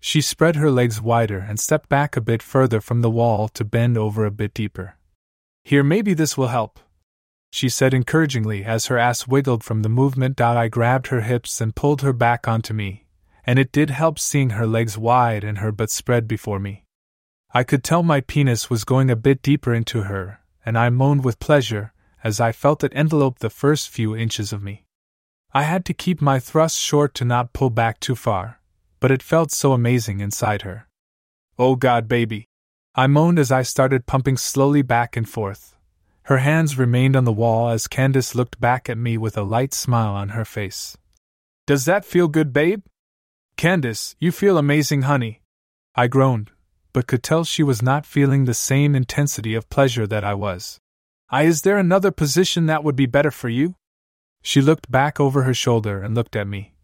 She 0.00 0.20
spread 0.20 0.56
her 0.56 0.70
legs 0.70 1.00
wider 1.00 1.38
and 1.38 1.60
stepped 1.60 1.88
back 1.88 2.16
a 2.16 2.20
bit 2.20 2.42
further 2.42 2.80
from 2.80 3.02
the 3.02 3.10
wall 3.10 3.48
to 3.48 3.64
bend 3.64 3.96
over 3.96 4.24
a 4.24 4.30
bit 4.30 4.54
deeper. 4.54 4.96
Here, 5.64 5.84
maybe 5.84 6.12
this 6.12 6.36
will 6.36 6.48
help, 6.48 6.80
she 7.52 7.68
said 7.68 7.94
encouragingly 7.94 8.64
as 8.64 8.86
her 8.86 8.98
ass 8.98 9.28
wiggled 9.28 9.62
from 9.62 9.82
the 9.82 9.88
movement. 9.88 10.40
I 10.40 10.68
grabbed 10.68 11.08
her 11.08 11.20
hips 11.20 11.60
and 11.60 11.76
pulled 11.76 12.02
her 12.02 12.12
back 12.12 12.48
onto 12.48 12.74
me, 12.74 13.06
and 13.44 13.58
it 13.58 13.70
did 13.70 13.90
help 13.90 14.18
seeing 14.18 14.50
her 14.50 14.66
legs 14.66 14.98
wide 14.98 15.44
and 15.44 15.58
her 15.58 15.70
butt 15.70 15.90
spread 15.90 16.26
before 16.26 16.58
me. 16.58 16.81
I 17.54 17.64
could 17.64 17.84
tell 17.84 18.02
my 18.02 18.20
penis 18.20 18.70
was 18.70 18.84
going 18.84 19.10
a 19.10 19.16
bit 19.16 19.42
deeper 19.42 19.74
into 19.74 20.04
her, 20.04 20.40
and 20.64 20.78
I 20.78 20.88
moaned 20.90 21.24
with 21.24 21.38
pleasure 21.38 21.92
as 22.24 22.40
I 22.40 22.52
felt 22.52 22.84
it 22.84 22.92
envelope 22.94 23.38
the 23.38 23.50
first 23.50 23.88
few 23.88 24.16
inches 24.16 24.52
of 24.52 24.62
me. 24.62 24.86
I 25.52 25.64
had 25.64 25.84
to 25.86 25.94
keep 25.94 26.22
my 26.22 26.38
thrust 26.38 26.78
short 26.78 27.14
to 27.14 27.24
not 27.24 27.52
pull 27.52 27.68
back 27.68 28.00
too 28.00 28.14
far, 28.14 28.60
but 29.00 29.10
it 29.10 29.22
felt 29.22 29.50
so 29.50 29.72
amazing 29.72 30.20
inside 30.20 30.62
her. 30.62 30.88
Oh 31.58 31.76
God, 31.76 32.08
baby! 32.08 32.48
I 32.94 33.06
moaned 33.06 33.38
as 33.38 33.52
I 33.52 33.62
started 33.62 34.06
pumping 34.06 34.36
slowly 34.36 34.82
back 34.82 35.16
and 35.16 35.28
forth, 35.28 35.76
her 36.26 36.38
hands 36.38 36.78
remained 36.78 37.16
on 37.16 37.24
the 37.24 37.32
wall 37.32 37.68
as 37.68 37.88
Candace 37.88 38.34
looked 38.34 38.60
back 38.60 38.88
at 38.88 38.96
me 38.96 39.18
with 39.18 39.36
a 39.36 39.42
light 39.42 39.74
smile 39.74 40.12
on 40.14 40.30
her 40.30 40.44
face. 40.44 40.96
Does 41.66 41.84
that 41.86 42.04
feel 42.04 42.28
good, 42.28 42.52
babe? 42.52 42.84
Candace, 43.56 44.14
you 44.20 44.30
feel 44.30 44.56
amazing, 44.56 45.02
honey. 45.02 45.42
I 45.96 46.06
groaned, 46.06 46.50
but 46.92 47.06
could 47.06 47.22
tell 47.22 47.44
she 47.44 47.62
was 47.62 47.82
not 47.82 48.06
feeling 48.06 48.44
the 48.44 48.54
same 48.54 48.94
intensity 48.94 49.54
of 49.54 49.70
pleasure 49.70 50.06
that 50.06 50.24
I 50.24 50.34
was. 50.34 50.78
I, 51.30 51.44
is 51.44 51.62
there 51.62 51.78
another 51.78 52.10
position 52.10 52.66
that 52.66 52.84
would 52.84 52.96
be 52.96 53.06
better 53.06 53.30
for 53.30 53.48
you? 53.48 53.74
She 54.42 54.60
looked 54.60 54.90
back 54.90 55.18
over 55.18 55.44
her 55.44 55.54
shoulder 55.54 56.02
and 56.02 56.14
looked 56.14 56.36
at 56.36 56.46
me. 56.46 56.74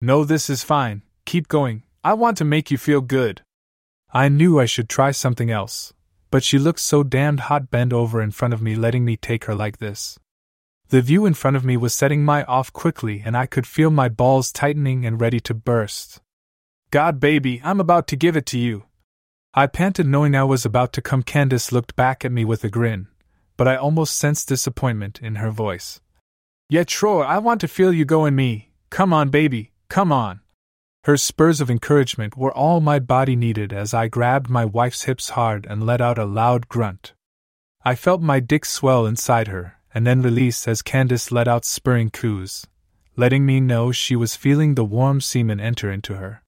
No, 0.00 0.24
this 0.24 0.50
is 0.50 0.62
fine. 0.62 1.02
Keep 1.24 1.48
going. 1.48 1.82
I 2.04 2.12
want 2.12 2.36
to 2.38 2.44
make 2.44 2.70
you 2.70 2.76
feel 2.76 3.00
good. 3.00 3.42
I 4.12 4.28
knew 4.28 4.60
I 4.60 4.66
should 4.66 4.88
try 4.88 5.10
something 5.10 5.50
else, 5.50 5.94
but 6.30 6.44
she 6.44 6.58
looked 6.58 6.80
so 6.80 7.02
damned 7.02 7.40
hot 7.40 7.70
bent 7.70 7.92
over 7.92 8.20
in 8.20 8.30
front 8.30 8.54
of 8.54 8.60
me, 8.62 8.74
letting 8.74 9.04
me 9.04 9.16
take 9.16 9.46
her 9.46 9.54
like 9.54 9.78
this. 9.78 10.18
The 10.88 11.02
view 11.02 11.26
in 11.26 11.34
front 11.34 11.56
of 11.56 11.64
me 11.64 11.76
was 11.76 11.94
setting 11.94 12.24
my 12.24 12.44
off 12.44 12.72
quickly, 12.72 13.22
and 13.24 13.36
I 13.36 13.46
could 13.46 13.66
feel 13.66 13.90
my 13.90 14.08
balls 14.08 14.52
tightening 14.52 15.04
and 15.04 15.20
ready 15.20 15.40
to 15.40 15.54
burst. 15.54 16.20
God, 16.90 17.18
baby, 17.18 17.60
I'm 17.64 17.80
about 17.80 18.06
to 18.08 18.16
give 18.16 18.36
it 18.36 18.46
to 18.46 18.58
you. 18.58 18.84
I 19.58 19.66
panted, 19.66 20.06
knowing 20.06 20.36
I 20.36 20.44
was 20.44 20.66
about 20.66 20.92
to 20.92 21.00
come. 21.00 21.22
Candace 21.22 21.72
looked 21.72 21.96
back 21.96 22.26
at 22.26 22.30
me 22.30 22.44
with 22.44 22.62
a 22.62 22.68
grin, 22.68 23.08
but 23.56 23.66
I 23.66 23.76
almost 23.76 24.18
sensed 24.18 24.48
disappointment 24.48 25.18
in 25.22 25.36
her 25.36 25.50
voice. 25.50 25.98
Yet, 26.68 26.88
Troy, 26.88 27.22
I 27.22 27.38
want 27.38 27.62
to 27.62 27.68
feel 27.68 27.90
you 27.90 28.04
go 28.04 28.26
in 28.26 28.36
me. 28.36 28.72
Come 28.90 29.14
on, 29.14 29.30
baby, 29.30 29.72
come 29.88 30.12
on. 30.12 30.40
Her 31.04 31.16
spurs 31.16 31.62
of 31.62 31.70
encouragement 31.70 32.36
were 32.36 32.52
all 32.52 32.80
my 32.80 32.98
body 32.98 33.34
needed 33.34 33.72
as 33.72 33.94
I 33.94 34.08
grabbed 34.08 34.50
my 34.50 34.66
wife's 34.66 35.04
hips 35.04 35.30
hard 35.30 35.64
and 35.64 35.86
let 35.86 36.02
out 36.02 36.18
a 36.18 36.26
loud 36.26 36.68
grunt. 36.68 37.14
I 37.82 37.94
felt 37.94 38.20
my 38.20 38.40
dick 38.40 38.66
swell 38.66 39.06
inside 39.06 39.48
her, 39.48 39.76
and 39.94 40.06
then 40.06 40.20
release 40.20 40.68
as 40.68 40.82
Candace 40.82 41.32
let 41.32 41.48
out 41.48 41.64
spurring 41.64 42.10
coos, 42.10 42.66
letting 43.16 43.46
me 43.46 43.60
know 43.60 43.90
she 43.90 44.16
was 44.16 44.36
feeling 44.36 44.74
the 44.74 44.84
warm 44.84 45.22
semen 45.22 45.60
enter 45.60 45.90
into 45.90 46.16
her. 46.16 46.42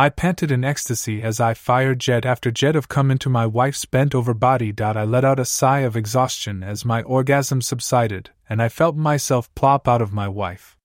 I 0.00 0.10
panted 0.10 0.52
in 0.52 0.62
ecstasy 0.62 1.22
as 1.22 1.40
I 1.40 1.54
fired 1.54 1.98
jet 1.98 2.24
after 2.24 2.52
jet 2.52 2.76
of 2.76 2.88
cum 2.88 3.10
into 3.10 3.28
my 3.28 3.46
wife's 3.46 3.84
bent 3.84 4.14
over 4.14 4.32
body. 4.32 4.72
I 4.80 5.02
let 5.02 5.24
out 5.24 5.40
a 5.40 5.44
sigh 5.44 5.80
of 5.80 5.96
exhaustion 5.96 6.62
as 6.62 6.84
my 6.84 7.02
orgasm 7.02 7.60
subsided, 7.60 8.30
and 8.48 8.62
I 8.62 8.68
felt 8.68 8.94
myself 8.94 9.52
plop 9.56 9.88
out 9.88 10.00
of 10.00 10.12
my 10.12 10.28
wife. 10.28 10.76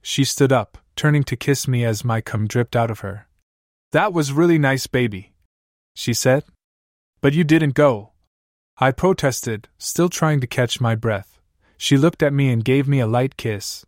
She 0.00 0.24
stood 0.24 0.52
up, 0.52 0.78
turning 0.96 1.22
to 1.24 1.36
kiss 1.36 1.68
me 1.68 1.84
as 1.84 2.02
my 2.02 2.22
cum 2.22 2.46
dripped 2.46 2.74
out 2.74 2.90
of 2.90 3.00
her. 3.00 3.28
That 3.92 4.14
was 4.14 4.32
really 4.32 4.58
nice, 4.58 4.86
baby, 4.86 5.34
she 5.94 6.14
said. 6.14 6.44
But 7.20 7.34
you 7.34 7.44
didn't 7.44 7.74
go. 7.74 8.12
I 8.78 8.90
protested, 8.90 9.68
still 9.76 10.08
trying 10.08 10.40
to 10.40 10.46
catch 10.46 10.80
my 10.80 10.94
breath. 10.94 11.42
She 11.76 11.98
looked 11.98 12.22
at 12.22 12.32
me 12.32 12.50
and 12.50 12.64
gave 12.64 12.88
me 12.88 13.00
a 13.00 13.06
light 13.06 13.36
kiss. 13.36 13.84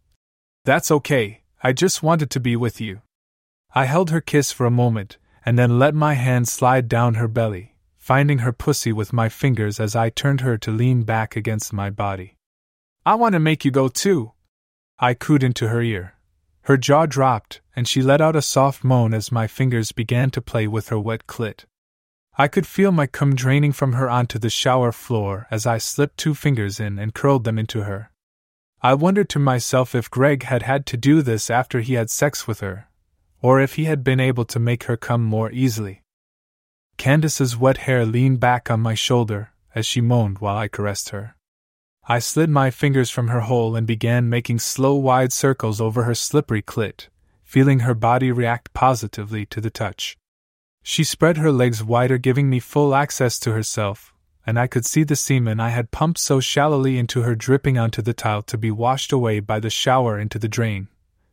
That's 0.67 0.91
okay, 0.91 1.41
I 1.63 1.73
just 1.73 2.03
wanted 2.03 2.29
to 2.33 2.41
be 2.41 2.55
with 2.55 2.83
you. 2.83 3.01
I 3.75 3.85
held 3.85 4.11
her 4.11 4.21
kiss 4.21 4.51
for 4.51 4.67
a 4.67 4.71
moment, 4.71 5.19
and 5.45 5.59
then 5.59 5.79
let 5.79 5.95
my 5.95 6.15
hand 6.15 6.49
slide 6.49 6.89
down 6.89 7.15
her 7.15 7.29
belly, 7.29 7.75
finding 7.97 8.39
her 8.39 8.53
pussy 8.53 8.93
with 8.93 9.13
my 9.13 9.29
fingers 9.29 9.79
as 9.79 9.95
I 9.95 10.11
turned 10.11 10.41
her 10.41 10.57
to 10.59 10.71
lean 10.71 11.03
back 11.03 11.37
against 11.37 11.73
my 11.73 11.91
body. 11.91 12.37
I 13.05 13.15
want 13.15 13.35
to 13.35 13.41
make 13.41 13.65
you 13.65 13.71
go 13.71 13.89
too. 13.89 14.33
I 14.99 15.15
cooed 15.15 15.43
into 15.43 15.69
her 15.69 15.81
ear. 15.83 16.15
Her 16.63 16.77
jaw 16.77 17.07
dropped, 17.07 17.61
and 17.77 17.87
she 17.87 18.03
let 18.03 18.21
out 18.21 18.37
a 18.37 18.43
soft 18.43 18.85
moan 18.85 19.15
as 19.15 19.33
my 19.33 19.47
fingers 19.47 19.93
began 19.93 20.31
to 20.33 20.43
play 20.43 20.67
with 20.67 20.89
her 20.89 20.99
wet 20.99 21.27
clit. 21.27 21.65
I 22.37 22.49
could 22.49 22.67
feel 22.67 22.93
my 22.93 23.07
cum 23.07 23.35
draining 23.35 23.73
from 23.73 23.95
her 23.95 24.11
onto 24.11 24.39
the 24.39 24.51
shower 24.51 24.93
floor 24.93 25.47
as 25.51 25.67
I 25.67 25.79
slipped 25.79 26.19
two 26.19 26.35
fingers 26.35 26.79
in 26.79 26.99
and 26.99 27.15
curled 27.15 27.45
them 27.45 27.59
into 27.59 27.85
her. 27.85 28.11
I 28.83 28.95
wondered 28.95 29.29
to 29.31 29.39
myself 29.39 29.95
if 29.95 30.11
Greg 30.11 30.45
had 30.45 30.63
had 30.63 30.87
to 30.87 30.97
do 30.97 31.23
this 31.23 31.51
after 31.51 31.81
he 31.81 31.95
had 31.95 32.11
sex 32.11 32.47
with 32.47 32.61
her, 32.61 32.88
or 33.41 33.61
if 33.61 33.75
he 33.75 33.85
had 33.85 34.03
been 34.03 34.21
able 34.21 34.45
to 34.45 34.59
make 34.59 34.85
her 34.85 34.97
come 34.97 35.25
more 35.25 35.51
easily. 35.53 36.03
Candace's 36.97 37.57
wet 37.57 37.79
hair 37.79 38.05
leaned 38.05 38.41
back 38.41 38.71
on 38.71 38.81
my 38.81 38.95
shoulder 38.95 39.53
as 39.75 39.87
she 39.87 40.01
moaned 40.01 40.39
while 40.39 40.57
I 40.57 40.69
caressed 40.69 41.11
her. 41.11 41.37
I 42.09 42.19
slid 42.19 42.51
my 42.51 42.71
fingers 42.71 43.11
from 43.11 43.29
her 43.29 43.41
hole 43.41 43.77
and 43.77 43.87
began 43.87 44.29
making 44.31 44.61
slow, 44.61 44.95
wide 44.95 45.33
circles 45.33 45.81
over 45.81 46.05
her 46.05 46.15
slippery 46.15 46.63
clit, 46.63 47.09
feeling 47.45 47.81
her 47.81 47.95
body 47.95 48.33
react 48.33 48.73
positively 48.73 49.45
to 49.47 49.61
the 49.61 49.71
touch. 49.71 50.17
She 50.83 51.05
spread 51.05 51.37
her 51.37 51.53
legs 51.53 51.85
wider, 51.85 52.17
giving 52.17 52.49
me 52.49 52.61
full 52.61 52.95
access 52.95 53.39
to 53.41 53.53
herself, 53.53 54.15
and 54.47 54.59
I 54.59 54.67
could 54.67 54.87
see 54.87 55.05
the 55.05 55.17
semen 55.17 55.61
I 55.61 55.69
had 55.69 55.91
pumped 55.91 56.19
so 56.19 56.41
shallowly 56.41 56.97
into 56.99 57.23
her 57.23 57.35
dripping 57.35 57.77
onto 57.77 58.01
the 58.01 58.15
tile 58.15 58.43
to 58.43 58.57
be 58.57 58.71
washed 58.71 59.13
away 59.13 59.41
by 59.41 59.61
the 59.61 59.69
shower 59.71 60.19
into 60.19 60.39
the 60.39 60.49
drain. 60.49 60.89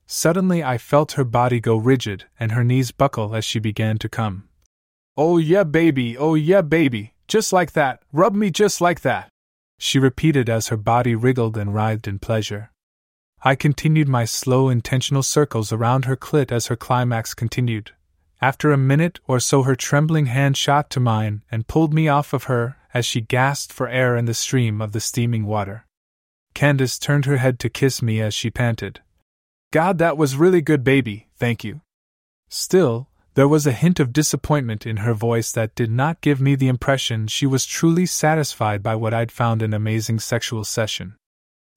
Suddenly, 0.07 0.63
I 0.63 0.77
felt 0.77 1.13
her 1.13 1.23
body 1.23 1.59
go 1.59 1.75
rigid 1.75 2.25
and 2.39 2.51
her 2.51 2.63
knees 2.63 2.91
buckle 2.91 3.35
as 3.35 3.45
she 3.45 3.59
began 3.59 3.97
to 3.99 4.09
come. 4.09 4.49
Oh, 5.17 5.37
yeah, 5.37 5.63
baby, 5.63 6.17
oh, 6.17 6.35
yeah, 6.35 6.61
baby, 6.61 7.13
just 7.27 7.53
like 7.53 7.73
that, 7.73 8.03
rub 8.11 8.35
me 8.35 8.51
just 8.51 8.81
like 8.81 9.01
that 9.01 9.29
she 9.77 9.99
repeated 9.99 10.49
as 10.49 10.67
her 10.69 10.77
body 10.77 11.15
wriggled 11.15 11.57
and 11.57 11.73
writhed 11.73 12.07
in 12.07 12.19
pleasure. 12.19 12.71
I 13.41 13.55
continued 13.55 14.07
my 14.07 14.25
slow, 14.25 14.69
intentional 14.69 15.23
circles 15.23 15.71
around 15.71 16.05
her 16.05 16.15
clit 16.15 16.51
as 16.51 16.67
her 16.67 16.75
climax 16.75 17.33
continued. 17.33 17.91
After 18.41 18.71
a 18.71 18.77
minute 18.77 19.19
or 19.27 19.39
so, 19.39 19.63
her 19.63 19.75
trembling 19.75 20.27
hand 20.27 20.57
shot 20.57 20.89
to 20.91 20.99
mine 20.99 21.43
and 21.51 21.67
pulled 21.67 21.93
me 21.93 22.07
off 22.07 22.33
of 22.33 22.45
her 22.45 22.77
as 22.93 23.05
she 23.05 23.21
gasped 23.21 23.73
for 23.73 23.87
air 23.87 24.15
in 24.15 24.25
the 24.25 24.33
stream 24.33 24.81
of 24.81 24.93
the 24.93 24.99
steaming 24.99 25.45
water. 25.45 25.85
Candace 26.53 26.97
turned 26.97 27.25
her 27.25 27.37
head 27.37 27.59
to 27.59 27.69
kiss 27.69 28.01
me 28.01 28.21
as 28.21 28.33
she 28.33 28.49
panted. 28.49 29.01
God, 29.71 29.97
that 29.97 30.17
was 30.17 30.35
really 30.35 30.61
good, 30.61 30.83
baby, 30.83 31.27
thank 31.35 31.63
you. 31.63 31.81
Still, 32.49 33.09
there 33.33 33.47
was 33.47 33.67
a 33.67 33.73
hint 33.73 33.99
of 33.99 34.13
disappointment 34.13 34.85
in 34.85 34.97
her 34.97 35.13
voice 35.13 35.51
that 35.51 35.75
did 35.75 35.91
not 35.91 36.21
give 36.21 36.39
me 36.39 36.55
the 36.55 36.69
impression 36.69 37.27
she 37.27 37.45
was 37.45 37.65
truly 37.65 38.05
satisfied 38.05 38.81
by 38.81 38.95
what 38.95 39.13
I'd 39.13 39.31
found 39.31 39.61
an 39.61 39.73
amazing 39.73 40.19
sexual 40.19 40.63
session. 40.63 41.15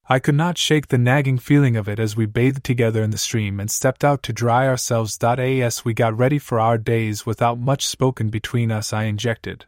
I 0.09 0.21
could 0.21 0.37
not 0.37 0.57
shake 0.57 0.89
the 0.89 0.97
nagging 0.97 1.39
feeling 1.39 1.77
of 1.77 1.89
it 1.89 1.99
as 1.99 2.17
we 2.17 2.27
bathed 2.27 2.65
together 2.65 3.03
in 3.03 3.11
the 3.11 3.19
stream 3.19 3.61
and 3.61 3.71
stepped 3.71 4.05
out 4.05 4.23
to 4.23 4.33
dry 4.33 4.67
ourselves. 4.67 5.19
As 5.21 5.85
we 5.85 5.93
got 5.93 6.17
ready 6.17 6.39
for 6.39 6.61
our 6.61 6.79
days 6.79 7.27
without 7.27 7.59
much 7.59 7.87
spoken 7.87 8.31
between 8.31 8.71
us, 8.71 8.93
I 8.93 9.05
injected. 9.05 9.67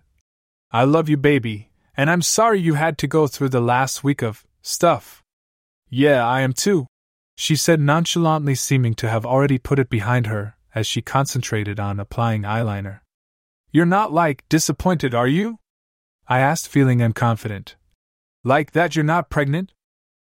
I 0.70 0.84
love 0.84 1.08
you, 1.08 1.16
baby, 1.16 1.70
and 1.96 2.08
I'm 2.08 2.22
sorry 2.22 2.60
you 2.60 2.74
had 2.74 2.96
to 2.98 3.08
go 3.08 3.26
through 3.26 3.50
the 3.50 3.60
last 3.60 4.04
week 4.04 4.22
of 4.22 4.46
stuff. 4.62 5.22
Yeah, 5.90 6.24
I 6.26 6.40
am 6.42 6.52
too, 6.52 6.86
she 7.40 7.56
said 7.56 7.80
nonchalantly, 7.80 8.54
seeming 8.54 8.92
to 8.92 9.08
have 9.08 9.24
already 9.24 9.56
put 9.56 9.78
it 9.78 9.88
behind 9.88 10.26
her, 10.26 10.56
as 10.74 10.86
she 10.86 11.00
concentrated 11.00 11.80
on 11.80 11.98
applying 11.98 12.42
eyeliner. 12.42 13.00
You're 13.72 13.86
not 13.86 14.12
like 14.12 14.46
disappointed, 14.50 15.14
are 15.14 15.26
you? 15.26 15.58
I 16.28 16.40
asked, 16.40 16.68
feeling 16.68 16.98
unconfident. 16.98 17.76
Like 18.44 18.72
that 18.72 18.94
you're 18.94 19.06
not 19.06 19.30
pregnant? 19.30 19.72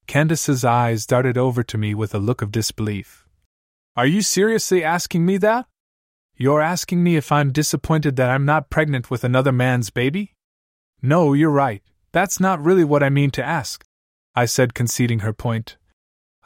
Candace's 0.08 0.64
eyes 0.64 1.06
darted 1.06 1.38
over 1.38 1.62
to 1.62 1.78
me 1.78 1.94
with 1.94 2.12
a 2.12 2.18
look 2.18 2.42
of 2.42 2.50
disbelief. 2.50 3.24
Are 3.94 4.06
you 4.06 4.20
seriously 4.20 4.82
asking 4.82 5.24
me 5.24 5.36
that? 5.36 5.66
You're 6.34 6.60
asking 6.60 7.04
me 7.04 7.14
if 7.14 7.30
I'm 7.30 7.52
disappointed 7.52 8.16
that 8.16 8.30
I'm 8.30 8.44
not 8.44 8.68
pregnant 8.68 9.12
with 9.12 9.22
another 9.22 9.52
man's 9.52 9.90
baby? 9.90 10.34
No, 11.00 11.34
you're 11.34 11.50
right. 11.50 11.84
That's 12.10 12.40
not 12.40 12.64
really 12.64 12.84
what 12.84 13.04
I 13.04 13.10
mean 13.10 13.30
to 13.30 13.44
ask. 13.44 13.84
I 14.34 14.46
said, 14.46 14.74
conceding 14.74 15.20
her 15.20 15.32
point. 15.32 15.76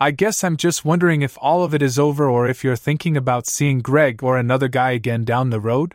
I 0.02 0.12
guess 0.12 0.43
I'm 0.43 0.56
just 0.56 0.82
wondering 0.82 1.20
if 1.20 1.36
all 1.43 1.62
of 1.62 1.74
it 1.74 1.82
is 1.82 1.98
over 1.98 2.27
or 2.27 2.48
if 2.48 2.64
you're 2.64 2.74
thinking 2.74 3.18
about 3.18 3.47
seeing 3.47 3.81
Greg 3.81 4.22
or 4.22 4.39
another 4.39 4.66
guy 4.66 4.93
again 4.93 5.24
down 5.24 5.51
the 5.51 5.60
road? 5.60 5.94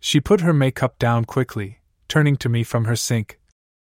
She 0.00 0.22
put 0.22 0.40
her 0.40 0.54
makeup 0.54 0.98
down 0.98 1.26
quickly, 1.26 1.80
turning 2.08 2.38
to 2.38 2.48
me 2.48 2.64
from 2.64 2.86
her 2.86 2.96
sink. 2.96 3.38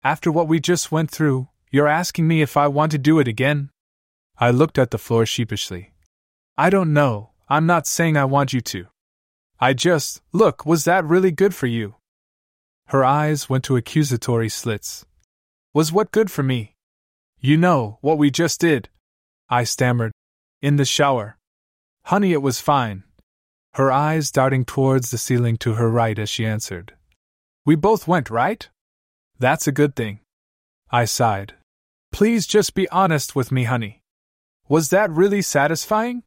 After 0.04 0.32
what 0.32 0.48
we 0.48 0.60
just 0.60 0.92
went 0.92 1.12
through, 1.12 1.50
you're 1.70 1.88
asking 1.88 2.28
me 2.28 2.42
if 2.42 2.58
I 2.58 2.68
want 2.68 2.92
to 2.94 2.98
do 2.98 3.20
it 3.20 3.28
again? 3.28 3.70
I 4.40 4.50
looked 4.50 4.80
at 4.80 4.90
the 4.90 4.98
floor 4.98 5.28
sheepishly. 5.28 5.94
I 6.58 6.72
don't 6.72 6.92
know, 6.92 7.30
I'm 7.48 7.68
not 7.68 7.86
saying 7.86 8.18
I 8.18 8.26
want 8.26 8.54
you 8.54 8.62
to. 8.62 8.88
I 9.60 9.74
just, 9.74 10.24
look, 10.32 10.66
was 10.66 10.86
that 10.86 11.06
really 11.06 11.32
good 11.32 11.54
for 11.54 11.68
you? 11.68 11.94
Her 12.88 13.06
eyes 13.06 13.48
went 13.48 13.66
to 13.66 13.76
accusatory 13.76 14.50
slits. 14.50 15.06
Was 15.76 15.92
what 15.92 16.12
good 16.12 16.32
for 16.32 16.42
me? 16.42 16.74
You 17.40 17.56
know, 17.56 18.00
what 18.02 18.18
we 18.18 18.32
just 18.32 18.60
did, 18.60 18.90
I 19.50 19.64
stammered. 19.64 20.12
In 20.62 20.76
the 20.76 20.86
shower. 20.86 21.38
Honey, 22.04 22.34
it 22.34 22.42
was 22.42 22.60
fine. 22.60 23.04
Her 23.74 23.92
eyes 23.92 24.32
darting 24.32 24.66
towards 24.66 25.12
the 25.12 25.18
ceiling 25.18 25.58
to 25.58 25.76
her 25.76 25.90
right 25.90 26.18
as 26.18 26.30
she 26.30 26.46
answered. 26.46 26.96
We 27.66 27.76
both 27.76 28.08
went, 28.08 28.30
right? 28.30 28.68
That's 29.40 29.68
a 29.68 29.72
good 29.72 29.96
thing. 29.96 30.20
I 30.90 31.06
sighed. 31.06 31.54
Please 32.12 32.48
just 32.48 32.74
be 32.74 32.90
honest 32.90 33.36
with 33.36 33.52
me, 33.52 33.66
honey. 33.66 34.02
Was 34.68 34.90
that 34.90 35.12
really 35.12 35.42
satisfying? 35.42 36.24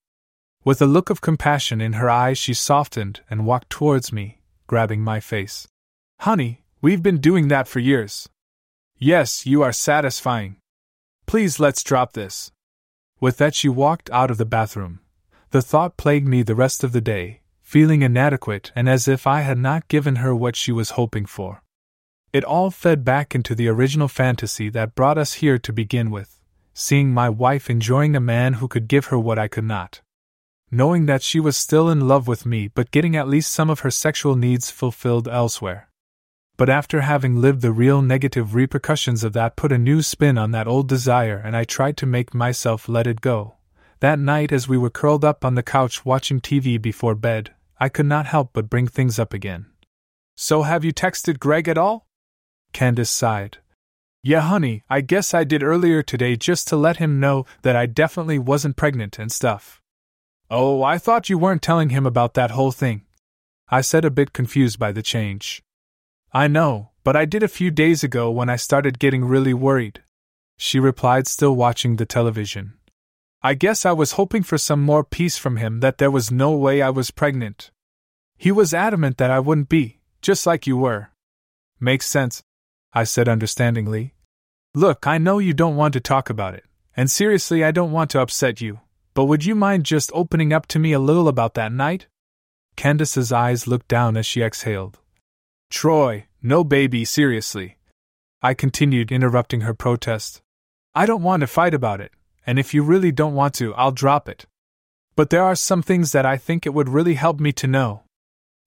With 0.64 0.80
a 0.80 0.86
look 0.86 1.10
of 1.10 1.20
compassion 1.20 1.80
in 1.80 1.94
her 1.94 2.08
eyes, 2.08 2.38
she 2.38 2.54
softened 2.54 3.22
and 3.28 3.46
walked 3.46 3.70
towards 3.70 4.12
me, 4.12 4.40
grabbing 4.66 5.02
my 5.02 5.18
face. 5.18 5.66
Honey, 6.20 6.62
we've 6.80 7.02
been 7.02 7.18
doing 7.18 7.48
that 7.48 7.66
for 7.66 7.80
years. 7.80 8.28
Yes, 8.98 9.46
you 9.46 9.62
are 9.62 9.72
satisfying. 9.72 10.56
Please 11.26 11.58
let's 11.58 11.82
drop 11.82 12.12
this. 12.12 12.52
With 13.20 13.36
that, 13.36 13.54
she 13.54 13.68
walked 13.68 14.10
out 14.10 14.30
of 14.30 14.38
the 14.38 14.46
bathroom. 14.46 15.00
The 15.50 15.60
thought 15.62 15.96
plagued 15.96 16.26
me 16.26 16.42
the 16.42 16.54
rest 16.54 16.82
of 16.82 16.92
the 16.92 17.00
day, 17.00 17.40
feeling 17.60 18.02
inadequate 18.02 18.72
and 18.74 18.88
as 18.88 19.06
if 19.06 19.26
I 19.26 19.42
had 19.42 19.58
not 19.58 19.88
given 19.88 20.16
her 20.16 20.34
what 20.34 20.56
she 20.56 20.72
was 20.72 20.90
hoping 20.90 21.26
for. 21.26 21.62
It 22.32 22.44
all 22.44 22.70
fed 22.70 23.04
back 23.04 23.34
into 23.34 23.54
the 23.54 23.68
original 23.68 24.08
fantasy 24.08 24.70
that 24.70 24.94
brought 24.94 25.18
us 25.18 25.34
here 25.34 25.58
to 25.58 25.72
begin 25.72 26.10
with, 26.10 26.40
seeing 26.72 27.12
my 27.12 27.28
wife 27.28 27.68
enjoying 27.68 28.16
a 28.16 28.20
man 28.20 28.54
who 28.54 28.68
could 28.68 28.88
give 28.88 29.06
her 29.06 29.18
what 29.18 29.38
I 29.38 29.48
could 29.48 29.64
not. 29.64 30.00
Knowing 30.70 31.06
that 31.06 31.22
she 31.22 31.40
was 31.40 31.56
still 31.56 31.90
in 31.90 32.08
love 32.08 32.26
with 32.26 32.46
me 32.46 32.68
but 32.68 32.92
getting 32.92 33.16
at 33.16 33.28
least 33.28 33.52
some 33.52 33.68
of 33.68 33.80
her 33.80 33.90
sexual 33.90 34.36
needs 34.36 34.70
fulfilled 34.70 35.28
elsewhere 35.28 35.89
but 36.60 36.68
after 36.68 37.00
having 37.00 37.40
lived 37.40 37.62
the 37.62 37.72
real 37.72 38.02
negative 38.02 38.54
repercussions 38.54 39.24
of 39.24 39.32
that, 39.32 39.56
put 39.56 39.72
a 39.72 39.78
new 39.78 40.02
spin 40.02 40.36
on 40.36 40.50
that 40.50 40.68
old 40.68 40.86
desire, 40.86 41.38
and 41.42 41.56
I 41.56 41.64
tried 41.64 41.96
to 41.96 42.04
make 42.04 42.34
myself 42.34 42.86
let 42.86 43.06
it 43.06 43.22
go. 43.22 43.54
That 44.00 44.18
night, 44.18 44.52
as 44.52 44.68
we 44.68 44.76
were 44.76 44.90
curled 44.90 45.24
up 45.24 45.42
on 45.42 45.54
the 45.54 45.62
couch 45.62 46.04
watching 46.04 46.38
TV 46.38 46.78
before 46.78 47.14
bed, 47.14 47.54
I 47.78 47.88
could 47.88 48.04
not 48.04 48.26
help 48.26 48.50
but 48.52 48.68
bring 48.68 48.86
things 48.86 49.18
up 49.18 49.32
again. 49.32 49.70
So, 50.36 50.60
have 50.64 50.84
you 50.84 50.92
texted 50.92 51.38
Greg 51.38 51.66
at 51.66 51.78
all? 51.78 52.06
Candace 52.74 53.08
sighed. 53.08 53.56
Yeah, 54.22 54.42
honey, 54.42 54.82
I 54.90 55.00
guess 55.00 55.32
I 55.32 55.44
did 55.44 55.62
earlier 55.62 56.02
today 56.02 56.36
just 56.36 56.68
to 56.68 56.76
let 56.76 56.98
him 56.98 57.18
know 57.18 57.46
that 57.62 57.74
I 57.74 57.86
definitely 57.86 58.38
wasn't 58.38 58.76
pregnant 58.76 59.18
and 59.18 59.32
stuff. 59.32 59.80
Oh, 60.50 60.82
I 60.82 60.98
thought 60.98 61.30
you 61.30 61.38
weren't 61.38 61.62
telling 61.62 61.88
him 61.88 62.04
about 62.04 62.34
that 62.34 62.50
whole 62.50 62.70
thing. 62.70 63.06
I 63.70 63.80
said, 63.80 64.04
a 64.04 64.10
bit 64.10 64.34
confused 64.34 64.78
by 64.78 64.92
the 64.92 65.02
change. 65.02 65.62
I 66.32 66.46
know, 66.46 66.90
but 67.02 67.16
I 67.16 67.24
did 67.24 67.42
a 67.42 67.48
few 67.48 67.70
days 67.70 68.04
ago 68.04 68.30
when 68.30 68.48
I 68.48 68.56
started 68.56 69.00
getting 69.00 69.24
really 69.24 69.54
worried. 69.54 70.02
She 70.56 70.78
replied, 70.78 71.26
still 71.26 71.56
watching 71.56 71.96
the 71.96 72.06
television. 72.06 72.74
I 73.42 73.54
guess 73.54 73.84
I 73.84 73.92
was 73.92 74.12
hoping 74.12 74.42
for 74.42 74.58
some 74.58 74.82
more 74.82 75.02
peace 75.02 75.38
from 75.38 75.56
him 75.56 75.80
that 75.80 75.98
there 75.98 76.10
was 76.10 76.30
no 76.30 76.52
way 76.52 76.82
I 76.82 76.90
was 76.90 77.10
pregnant. 77.10 77.70
He 78.36 78.52
was 78.52 78.72
adamant 78.72 79.16
that 79.16 79.30
I 79.30 79.40
wouldn't 79.40 79.68
be, 79.68 79.98
just 80.22 80.46
like 80.46 80.66
you 80.66 80.76
were. 80.76 81.08
Makes 81.80 82.06
sense, 82.06 82.42
I 82.92 83.04
said 83.04 83.28
understandingly. 83.28 84.14
Look, 84.74 85.06
I 85.06 85.18
know 85.18 85.38
you 85.38 85.52
don't 85.52 85.76
want 85.76 85.94
to 85.94 86.00
talk 86.00 86.30
about 86.30 86.54
it, 86.54 86.64
and 86.96 87.10
seriously, 87.10 87.64
I 87.64 87.72
don't 87.72 87.92
want 87.92 88.10
to 88.10 88.20
upset 88.20 88.60
you, 88.60 88.80
but 89.14 89.24
would 89.24 89.44
you 89.44 89.56
mind 89.56 89.84
just 89.84 90.12
opening 90.14 90.52
up 90.52 90.66
to 90.66 90.78
me 90.78 90.92
a 90.92 91.00
little 91.00 91.26
about 91.26 91.54
that 91.54 91.72
night? 91.72 92.06
Candace's 92.76 93.32
eyes 93.32 93.66
looked 93.66 93.88
down 93.88 94.16
as 94.16 94.26
she 94.26 94.42
exhaled. 94.42 94.98
Troy, 95.70 96.26
no 96.42 96.64
baby, 96.64 97.04
seriously. 97.04 97.76
I 98.42 98.54
continued, 98.54 99.12
interrupting 99.12 99.62
her 99.62 99.72
protest. 99.72 100.42
I 100.94 101.06
don't 101.06 101.22
want 101.22 101.42
to 101.42 101.46
fight 101.46 101.74
about 101.74 102.00
it, 102.00 102.12
and 102.44 102.58
if 102.58 102.74
you 102.74 102.82
really 102.82 103.12
don't 103.12 103.34
want 103.34 103.54
to, 103.54 103.72
I'll 103.74 103.92
drop 103.92 104.28
it. 104.28 104.46
But 105.14 105.30
there 105.30 105.44
are 105.44 105.54
some 105.54 105.82
things 105.82 106.10
that 106.12 106.26
I 106.26 106.36
think 106.36 106.66
it 106.66 106.74
would 106.74 106.88
really 106.88 107.14
help 107.14 107.38
me 107.38 107.52
to 107.52 107.66
know. 107.66 108.02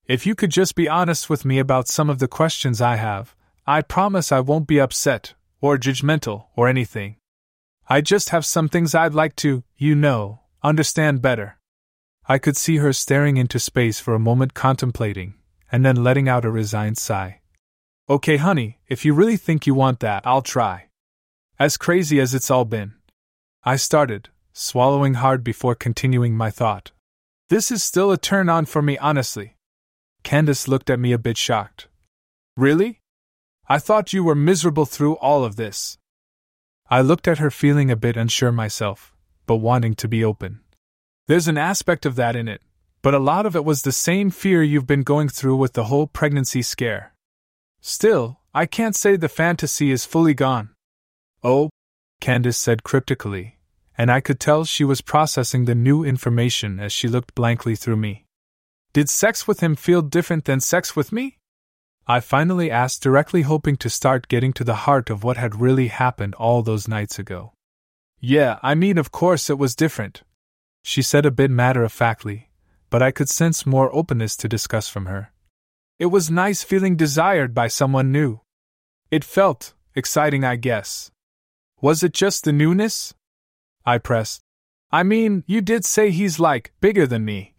If 0.05 0.25
you 0.25 0.34
could 0.34 0.51
just 0.51 0.75
be 0.75 0.88
honest 0.88 1.30
with 1.30 1.43
me 1.43 1.59
about 1.59 1.88
some 1.88 2.09
of 2.09 2.19
the 2.19 2.27
questions 2.27 2.81
I 2.81 2.95
have, 2.95 3.35
I 3.67 3.81
promise 3.81 4.31
I 4.31 4.39
won't 4.39 4.67
be 4.67 4.80
upset, 4.80 5.34
or 5.59 5.77
judgmental, 5.77 6.45
or 6.55 6.67
anything. 6.67 7.17
I 7.89 8.01
just 8.01 8.30
have 8.30 8.45
some 8.45 8.69
things 8.69 8.95
I'd 8.95 9.13
like 9.13 9.35
to, 9.38 9.63
you 9.77 9.95
know, 9.95 10.39
understand 10.61 11.21
better. 11.21 11.57
I 12.27 12.38
could 12.38 12.55
see 12.55 12.77
her 12.77 12.93
staring 12.93 13.35
into 13.35 13.59
space 13.59 13.99
for 13.99 14.13
a 14.13 14.19
moment, 14.19 14.53
contemplating, 14.53 15.34
and 15.74 15.84
then 15.84 16.04
letting 16.04 16.30
out 16.30 16.45
a 16.45 16.52
resigned 16.52 17.00
sigh. 17.00 17.41
Okay, 18.08 18.38
honey, 18.38 18.78
if 18.88 19.04
you 19.04 19.12
really 19.12 19.38
think 19.38 19.66
you 19.66 19.74
want 19.74 20.02
that, 20.02 20.22
I'll 20.24 20.44
try. 20.44 20.90
As 21.58 21.78
crazy 21.78 22.20
as 22.20 22.36
it's 22.36 22.52
all 22.52 22.64
been. 22.64 22.94
I 23.64 23.78
started, 23.78 24.30
swallowing 24.54 25.16
hard 25.16 25.44
before 25.44 25.74
continuing 25.74 26.38
my 26.38 26.52
thought. 26.52 26.91
This 27.50 27.72
is 27.72 27.82
still 27.82 28.12
a 28.12 28.20
turn 28.20 28.50
on 28.50 28.66
for 28.66 28.84
me, 28.84 29.00
honestly. 29.00 29.56
Candace 30.22 30.68
looked 30.68 30.91
at 30.91 31.00
me 31.00 31.12
a 31.12 31.18
bit 31.18 31.38
shocked. 31.38 31.88
Really? 32.56 33.00
I 33.68 33.80
thought 33.80 34.14
you 34.14 34.24
were 34.24 34.36
miserable 34.36 34.86
through 34.86 35.16
all 35.16 35.44
of 35.44 35.56
this. 35.56 35.98
I 36.88 37.02
looked 37.02 37.28
at 37.28 37.40
her 37.40 37.50
feeling 37.50 37.90
a 37.90 37.95
bit 37.95 38.16
unsure 38.16 38.52
myself, 38.52 39.16
but 39.48 39.56
wanting 39.56 39.95
to 39.95 40.08
be 40.08 40.24
open. 40.24 40.60
There's 41.28 41.48
an 41.48 41.58
aspect 41.58 42.06
of 42.06 42.16
that 42.18 42.36
in 42.36 42.48
it, 42.48 42.62
but 43.03 43.13
a 43.13 43.19
lot 43.19 43.45
of 43.45 43.55
it 43.55 43.65
was 43.65 43.81
the 43.81 43.91
same 43.91 44.31
fear 44.31 44.63
you've 44.63 44.88
been 44.88 45.03
going 45.03 45.30
through 45.30 45.57
with 45.57 45.73
the 45.73 45.84
whole 45.84 46.07
pregnancy 46.07 46.61
scare. 46.61 47.13
Still, 47.81 48.39
I 48.53 48.65
can't 48.65 48.95
say 48.95 49.17
the 49.17 49.27
fantasy 49.30 49.91
is 49.91 50.05
fully 50.05 50.34
gone. 50.34 50.69
Oh, 51.43 51.69
Candace 52.21 52.57
said 52.57 52.84
cryptically, 52.84 53.59
and 53.97 54.09
I 54.09 54.21
could 54.21 54.39
tell 54.39 54.63
she 54.63 54.85
was 54.85 55.01
processing 55.01 55.65
the 55.65 55.75
new 55.75 56.05
information 56.05 56.80
as 56.80 56.93
she 56.93 57.09
looked 57.09 57.35
blankly 57.35 57.75
through 57.75 57.97
me. 57.97 58.25
Did 58.93 59.09
sex 59.09 59.47
with 59.47 59.59
him 59.59 59.75
feel 59.75 60.01
different 60.01 60.45
than 60.45 60.61
sex 60.61 60.95
with 60.95 61.11
me? 61.11 61.38
I 62.07 62.21
finally 62.21 62.71
asked, 62.71 63.03
directly 63.03 63.41
hoping 63.41 63.75
to 63.77 63.89
start 63.89 64.30
getting 64.30 64.53
to 64.53 64.63
the 64.63 64.85
heart 64.85 65.09
of 65.09 65.23
what 65.23 65.35
had 65.35 65.59
really 65.59 65.88
happened 65.88 66.35
all 66.35 66.61
those 66.61 66.88
nights 66.88 67.19
ago. 67.19 67.51
Yeah, 68.21 68.59
I 68.63 68.75
mean, 68.75 68.97
of 68.97 69.11
course 69.11 69.49
it 69.49 69.57
was 69.57 69.75
different, 69.75 70.23
she 70.84 71.01
said 71.01 71.25
a 71.25 71.31
bit 71.31 71.51
matter 71.51 71.84
of 71.84 71.91
factly, 71.91 72.49
but 72.94 73.02
I 73.02 73.10
could 73.10 73.28
sense 73.28 73.65
more 73.65 73.90
openness 73.91 74.36
to 74.38 74.48
discuss 74.48 74.88
from 74.88 75.07
her. 75.07 75.32
It 75.98 76.11
was 76.14 76.30
nice 76.30 76.61
feeling 76.61 76.95
desired 76.95 77.56
by 77.56 77.68
someone 77.68 78.11
new. 78.11 78.41
It 79.10 79.24
felt 79.24 79.74
exciting, 79.95 80.44
I 80.44 80.57
guess. 80.57 81.10
Was 81.82 82.03
it 82.03 82.14
just 82.14 82.44
the 82.44 82.53
newness? 82.53 83.15
I 83.84 83.98
pressed. 83.98 84.41
I 84.91 85.02
mean, 85.02 85.44
you 85.48 85.60
did 85.60 85.86
say 85.86 86.11
he's 86.11 86.40
like 86.40 86.72
bigger 86.82 87.07
than 87.07 87.26
me. 87.26 87.56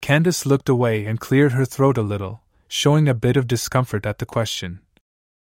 Candace 0.00 0.46
looked 0.46 0.70
away 0.70 1.04
and 1.04 1.20
cleared 1.20 1.52
her 1.52 1.66
throat 1.66 1.98
a 1.98 2.10
little, 2.12 2.40
showing 2.66 3.06
a 3.06 3.12
bit 3.12 3.36
of 3.36 3.46
discomfort 3.46 4.06
at 4.06 4.16
the 4.16 4.24
question. 4.24 4.80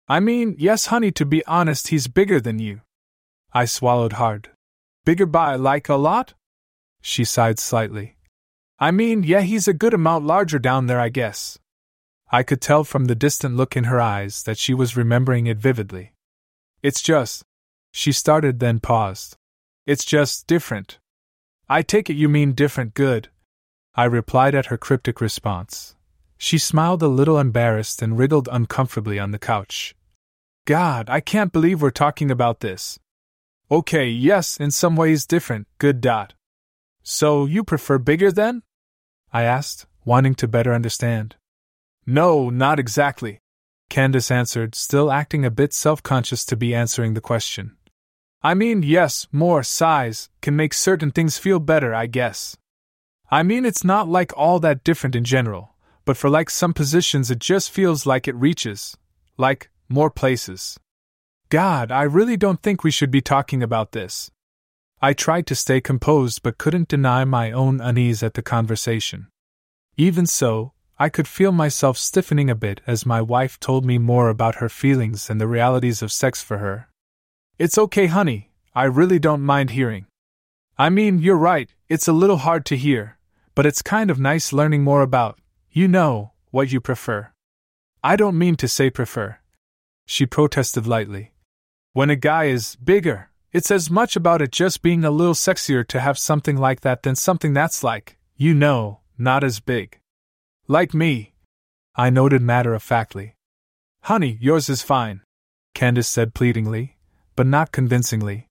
I 0.07 0.19
mean, 0.19 0.55
yes, 0.57 0.87
honey, 0.87 1.11
to 1.11 1.25
be 1.27 1.45
honest, 1.45 1.89
he's 1.89 2.07
bigger 2.07 2.41
than 2.41 2.57
you. 2.57 2.81
I 3.53 3.65
swallowed 3.65 4.13
hard. 4.13 4.49
Bigger 5.05 5.27
by 5.27 5.53
like 5.57 5.89
a 5.89 5.95
lot? 5.95 6.33
She 7.03 7.23
sighed 7.23 7.59
slightly. 7.59 8.16
I 8.79 8.91
mean, 8.91 9.23
yeah, 9.23 9.41
he's 9.41 9.67
a 9.67 9.73
good 9.73 9.93
amount 9.93 10.25
larger 10.25 10.59
down 10.59 10.85
there, 10.85 10.99
I 10.99 11.09
guess. 11.09 11.57
I 12.31 12.43
could 12.43 12.61
tell 12.61 12.83
from 12.83 13.05
the 13.05 13.15
distant 13.15 13.55
look 13.55 13.75
in 13.75 13.85
her 13.85 13.99
eyes 13.99 14.43
that 14.43 14.57
she 14.57 14.73
was 14.73 14.97
remembering 14.97 15.47
it 15.47 15.57
vividly. 15.57 16.13
It's 16.83 17.01
just. 17.01 17.43
She 17.91 18.11
started, 18.11 18.59
then 18.59 18.79
paused. 18.79 19.35
It's 19.87 20.05
just 20.05 20.45
different. 20.45 20.99
I 21.67 21.81
take 21.81 22.09
it 22.09 22.15
you 22.15 22.29
mean 22.29 22.53
different 22.53 22.93
good. 22.93 23.29
I 23.95 24.05
replied 24.05 24.53
at 24.53 24.67
her 24.67 24.77
cryptic 24.77 25.21
response. 25.21 25.95
She 26.37 26.59
smiled 26.59 27.01
a 27.01 27.07
little 27.07 27.39
embarrassed 27.39 28.01
and 28.03 28.17
wriggled 28.17 28.47
uncomfortably 28.51 29.17
on 29.17 29.31
the 29.31 29.39
couch. 29.39 29.95
God, 30.65 31.09
I 31.09 31.19
can't 31.19 31.51
believe 31.51 31.81
we're 31.81 31.89
talking 31.89 32.29
about 32.29 32.59
this. 32.59 32.99
Okay, 33.71 34.07
yes, 34.07 34.57
in 34.57 34.69
some 34.69 34.95
ways 34.95 35.25
different, 35.25 35.67
good 35.79 35.99
dot. 35.99 36.35
So, 37.01 37.45
you 37.45 37.63
prefer 37.63 37.97
bigger 37.97 38.31
then? 38.31 38.63
I 39.37 39.43
asked, 39.43 39.85
wanting 40.03 40.33
to 40.35 40.47
better 40.47 40.73
understand. 40.73 41.35
No, 42.07 42.49
not 42.49 42.79
exactly. 42.79 43.37
Candace 43.87 44.31
answered, 44.31 44.73
still 44.73 45.11
acting 45.11 45.45
a 45.45 45.51
bit 45.51 45.73
self 45.73 46.01
conscious 46.01 46.43
to 46.45 46.55
be 46.55 46.73
answering 46.73 47.13
the 47.13 47.21
question. 47.21 47.77
I 48.41 48.55
mean, 48.55 48.81
yes, 48.81 49.27
more 49.31 49.61
size 49.61 50.29
can 50.41 50.55
make 50.55 50.73
certain 50.73 51.11
things 51.11 51.37
feel 51.37 51.59
better, 51.59 51.93
I 51.93 52.07
guess. 52.07 52.57
I 53.29 53.43
mean, 53.43 53.63
it's 53.63 53.83
not 53.83 54.09
like 54.09 54.35
all 54.35 54.59
that 54.61 54.83
different 54.83 55.15
in 55.15 55.23
general, 55.23 55.75
but 56.03 56.17
for 56.17 56.31
like 56.31 56.49
some 56.49 56.73
positions, 56.73 57.29
it 57.29 57.37
just 57.37 57.69
feels 57.69 58.07
like 58.07 58.27
it 58.27 58.35
reaches, 58.35 58.97
like, 59.37 59.69
more 59.87 60.09
places. 60.09 60.79
God, 61.49 61.91
I 61.91 62.01
really 62.01 62.37
don't 62.37 62.63
think 62.63 62.83
we 62.83 62.89
should 62.89 63.11
be 63.11 63.21
talking 63.21 63.61
about 63.61 63.91
this. 63.91 64.31
I 64.99 65.13
tried 65.13 65.45
to 65.47 65.55
stay 65.55 65.79
composed 65.79 66.41
but 66.41 66.57
couldn't 66.57 66.87
deny 66.87 67.23
my 67.23 67.51
own 67.51 67.79
unease 67.81 68.23
at 68.23 68.33
the 68.33 68.41
conversation. 68.41 69.27
Even 69.95 70.25
so, 70.25 70.73
I 70.97 71.09
could 71.09 71.27
feel 71.27 71.51
myself 71.51 71.97
stiffening 71.97 72.49
a 72.49 72.55
bit 72.55 72.81
as 72.87 73.05
my 73.05 73.21
wife 73.21 73.59
told 73.59 73.85
me 73.85 73.99
more 73.99 74.29
about 74.29 74.55
her 74.55 74.69
feelings 74.69 75.29
and 75.29 75.39
the 75.39 75.47
realities 75.47 76.01
of 76.01 76.11
sex 76.11 76.41
for 76.41 76.57
her. 76.57 76.89
It's 77.59 77.77
okay, 77.77 78.07
honey, 78.07 78.51
I 78.73 78.85
really 78.85 79.19
don't 79.19 79.41
mind 79.41 79.71
hearing. 79.71 80.07
I 80.77 80.89
mean, 80.89 81.19
you're 81.19 81.37
right, 81.37 81.69
it's 81.87 82.07
a 82.07 82.13
little 82.13 82.37
hard 82.37 82.65
to 82.67 82.77
hear, 82.77 83.19
but 83.53 83.67
it's 83.67 83.83
kind 83.83 84.09
of 84.09 84.19
nice 84.19 84.51
learning 84.51 84.83
more 84.83 85.01
about, 85.01 85.39
you 85.71 85.87
know, 85.87 86.31
what 86.49 86.71
you 86.71 86.81
prefer. 86.81 87.29
I 88.03 88.15
don't 88.15 88.37
mean 88.37 88.55
to 88.57 88.67
say 88.67 88.89
prefer. 88.89 89.37
She 90.07 90.25
protested 90.25 90.87
lightly. 90.87 91.33
When 91.93 92.09
a 92.09 92.15
guy 92.15 92.45
is 92.45 92.75
bigger, 92.75 93.29
it's 93.57 93.71
as 93.71 93.89
much 93.89 94.15
about 94.15 94.39
it 94.39 94.51
just 94.51 94.83
being 94.83 95.03
a 95.03 95.09
little 95.09 95.33
sexier 95.33 95.85
to 95.87 95.99
have 95.99 96.19
something 96.19 96.57
like 96.57 96.81
that 96.81 97.01
than 97.01 97.15
something 97.15 97.53
that's 97.53 97.83
like, 97.83 98.15
you 98.35 98.53
know, 98.53 98.99
not 99.17 99.43
as 99.43 99.59
big. 99.59 99.97
Like 100.67 100.93
me. 100.93 101.33
I 101.95 102.11
noted 102.11 102.43
matter 102.43 102.75
of 102.75 102.83
factly. 102.83 103.33
Honey, 104.03 104.37
yours 104.39 104.69
is 104.69 104.83
fine, 104.83 105.21
Candace 105.73 106.07
said 106.07 106.35
pleadingly, 106.35 106.97
but 107.35 107.47
not 107.47 107.71
convincingly. 107.71 108.45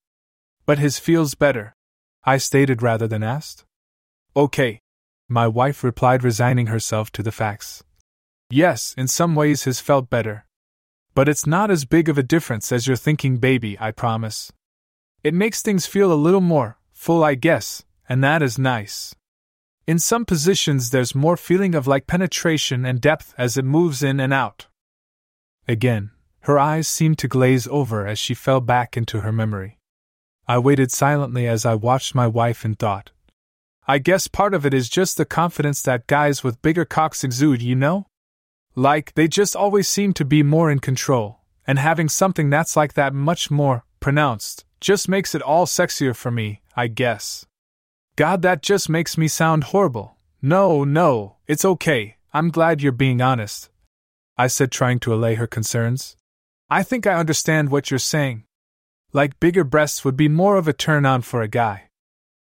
But 0.67 0.81
his 0.81 0.99
feels 0.99 1.37
better. 1.37 1.73
I 2.25 2.39
stated 2.39 2.83
rather 2.83 3.07
than 3.07 3.23
asked. 3.23 3.65
Okay. 4.35 4.81
My 5.29 5.47
wife 5.47 5.85
replied, 5.85 6.25
resigning 6.25 6.67
herself 6.67 7.13
to 7.13 7.23
the 7.23 7.31
facts. 7.31 7.85
Yes, 8.51 8.93
in 8.99 9.07
some 9.07 9.37
ways 9.37 9.63
his 9.63 9.79
felt 9.79 10.11
better. 10.11 10.47
But 11.15 11.29
it's 11.29 11.47
not 11.47 11.71
as 11.71 11.85
big 11.85 12.09
of 12.09 12.19
a 12.19 12.25
difference 12.25 12.73
as 12.73 12.89
you're 12.89 12.97
thinking, 12.97 13.37
baby, 13.37 13.77
I 13.79 13.93
promise. 13.93 14.53
It 15.27 15.35
makes 15.35 15.61
things 15.61 15.87
feel 15.87 16.13
a 16.13 16.25
little 16.27 16.41
more 16.41 16.79
full, 16.93 17.25
I 17.25 17.35
guess, 17.35 17.83
and 18.09 18.23
that 18.23 18.43
is 18.43 18.61
nice. 18.61 19.13
In 19.85 19.99
some 19.99 20.25
positions, 20.25 20.91
there's 20.91 21.17
more 21.17 21.37
feeling 21.37 21.75
of 21.75 21.89
like 21.89 22.07
penetration 22.07 22.87
and 22.87 23.01
depth 23.01 23.35
as 23.37 23.57
it 23.57 23.65
moves 23.65 24.05
in 24.05 24.21
and 24.21 24.33
out. 24.33 24.69
Again, 25.67 26.13
her 26.43 26.61
eyes 26.61 26.87
seemed 26.87 27.19
to 27.19 27.27
glaze 27.27 27.67
over 27.67 28.07
as 28.07 28.21
she 28.21 28.35
fell 28.35 28.61
back 28.61 28.97
into 28.97 29.23
her 29.23 29.33
memory. 29.33 29.81
I 30.47 30.61
waited 30.61 30.93
silently 30.93 31.49
as 31.49 31.67
I 31.67 31.75
watched 31.75 32.15
my 32.15 32.29
wife 32.29 32.65
in 32.65 32.77
thought. 32.77 33.11
I 33.89 33.99
guess 33.99 34.29
part 34.29 34.55
of 34.55 34.65
it 34.65 34.73
is 34.73 34.89
just 34.89 35.17
the 35.17 35.25
confidence 35.25 35.83
that 35.83 36.07
guys 36.07 36.45
with 36.45 36.63
bigger 36.63 36.85
cocks 36.85 37.25
exude, 37.25 37.63
you 37.63 37.75
know? 37.75 38.07
Like, 38.77 39.13
they 39.15 39.27
just 39.27 39.57
always 39.57 39.89
seem 39.89 40.13
to 40.13 40.25
be 40.25 40.45
more 40.45 40.71
in 40.71 40.79
control, 40.79 41.41
and 41.67 41.81
having 41.81 42.09
something 42.09 42.49
that's 42.49 42.77
like 42.77 42.95
that 42.95 43.13
much 43.13 43.51
more 43.51 43.85
pronounced 43.99 44.66
just 44.81 45.09
makes 45.09 45.35
it 45.35 45.43
all 45.43 45.67
sexier 45.67 46.15
for 46.15 46.31
me, 46.31 46.61
I 46.77 46.89
guess. 46.89 47.47
God, 48.17 48.43
that 48.43 48.63
just 48.63 48.89
makes 48.89 49.19
me 49.19 49.29
sound 49.29 49.65
horrible. 49.65 50.17
No, 50.41 50.85
no, 50.85 51.37
it's 51.47 51.65
okay. 51.65 52.17
I'm 52.33 52.51
glad 52.51 52.83
you're 52.83 52.93
being 52.93 53.21
honest. 53.21 53.71
I 54.39 54.47
said, 54.49 54.71
trying 54.71 55.01
to 55.01 55.15
allay 55.15 55.35
her 55.37 55.47
concerns. 55.47 56.17
I 56.69 56.83
think 56.83 57.07
I 57.07 57.15
understand 57.15 57.71
what 57.71 57.91
you're 57.91 57.99
saying. 57.99 58.45
Like 59.13 59.41
bigger 59.41 59.65
breasts 59.65 60.05
would 60.05 60.17
be 60.17 60.29
more 60.29 60.57
of 60.57 60.69
a 60.69 60.73
turn 60.73 61.07
on 61.07 61.23
for 61.23 61.41
a 61.41 61.49
guy. 61.49 61.89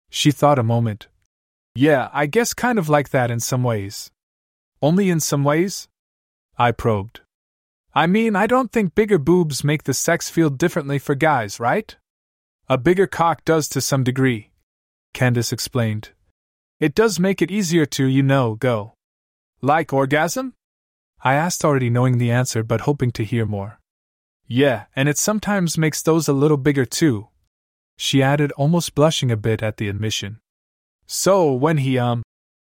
She 0.08 0.30
thought 0.30 0.58
a 0.58 0.62
moment. 0.62 1.08
Yeah, 1.74 2.08
I 2.12 2.26
guess 2.26 2.54
kind 2.54 2.78
of 2.78 2.88
like 2.88 3.10
that 3.10 3.30
in 3.30 3.40
some 3.40 3.62
ways. 3.62 4.10
Only 4.80 5.10
in 5.10 5.20
some 5.20 5.44
ways? 5.44 5.88
I 6.58 6.72
probed. 6.72 7.20
I 7.94 8.06
mean, 8.06 8.36
I 8.36 8.46
don't 8.46 8.72
think 8.72 8.94
bigger 8.94 9.18
boobs 9.18 9.64
make 9.64 9.84
the 9.84 9.94
sex 9.94 10.28
feel 10.30 10.50
differently 10.50 10.98
for 10.98 11.14
guys, 11.14 11.60
right? 11.60 11.96
A 12.68 12.78
bigger 12.78 13.06
cock 13.06 13.44
does 13.44 13.68
to 13.68 13.80
some 13.80 14.04
degree. 14.04 14.50
Candace 15.12 15.52
explained. 15.52 16.10
It 16.80 16.94
does 16.94 17.20
make 17.20 17.42
it 17.42 17.50
easier 17.50 17.86
to, 17.86 18.06
you 18.06 18.22
know, 18.22 18.54
go. 18.54 18.94
Like 19.60 19.92
orgasm? 19.92 20.54
I 21.22 21.34
asked 21.34 21.64
already 21.64 21.90
knowing 21.90 22.18
the 22.18 22.30
answer 22.30 22.62
but 22.62 22.82
hoping 22.82 23.10
to 23.12 23.24
hear 23.24 23.46
more. 23.46 23.78
Yeah, 24.46 24.84
and 24.96 25.08
it 25.08 25.18
sometimes 25.18 25.78
makes 25.78 26.02
those 26.02 26.28
a 26.28 26.32
little 26.32 26.56
bigger 26.56 26.84
too. 26.84 27.28
She 27.96 28.22
added, 28.22 28.52
almost 28.52 28.94
blushing 28.94 29.30
a 29.30 29.36
bit 29.36 29.62
at 29.62 29.76
the 29.76 29.88
admission. 29.88 30.40
So, 31.06 31.52
when 31.52 31.78
he, 31.78 31.98
um. 31.98 32.22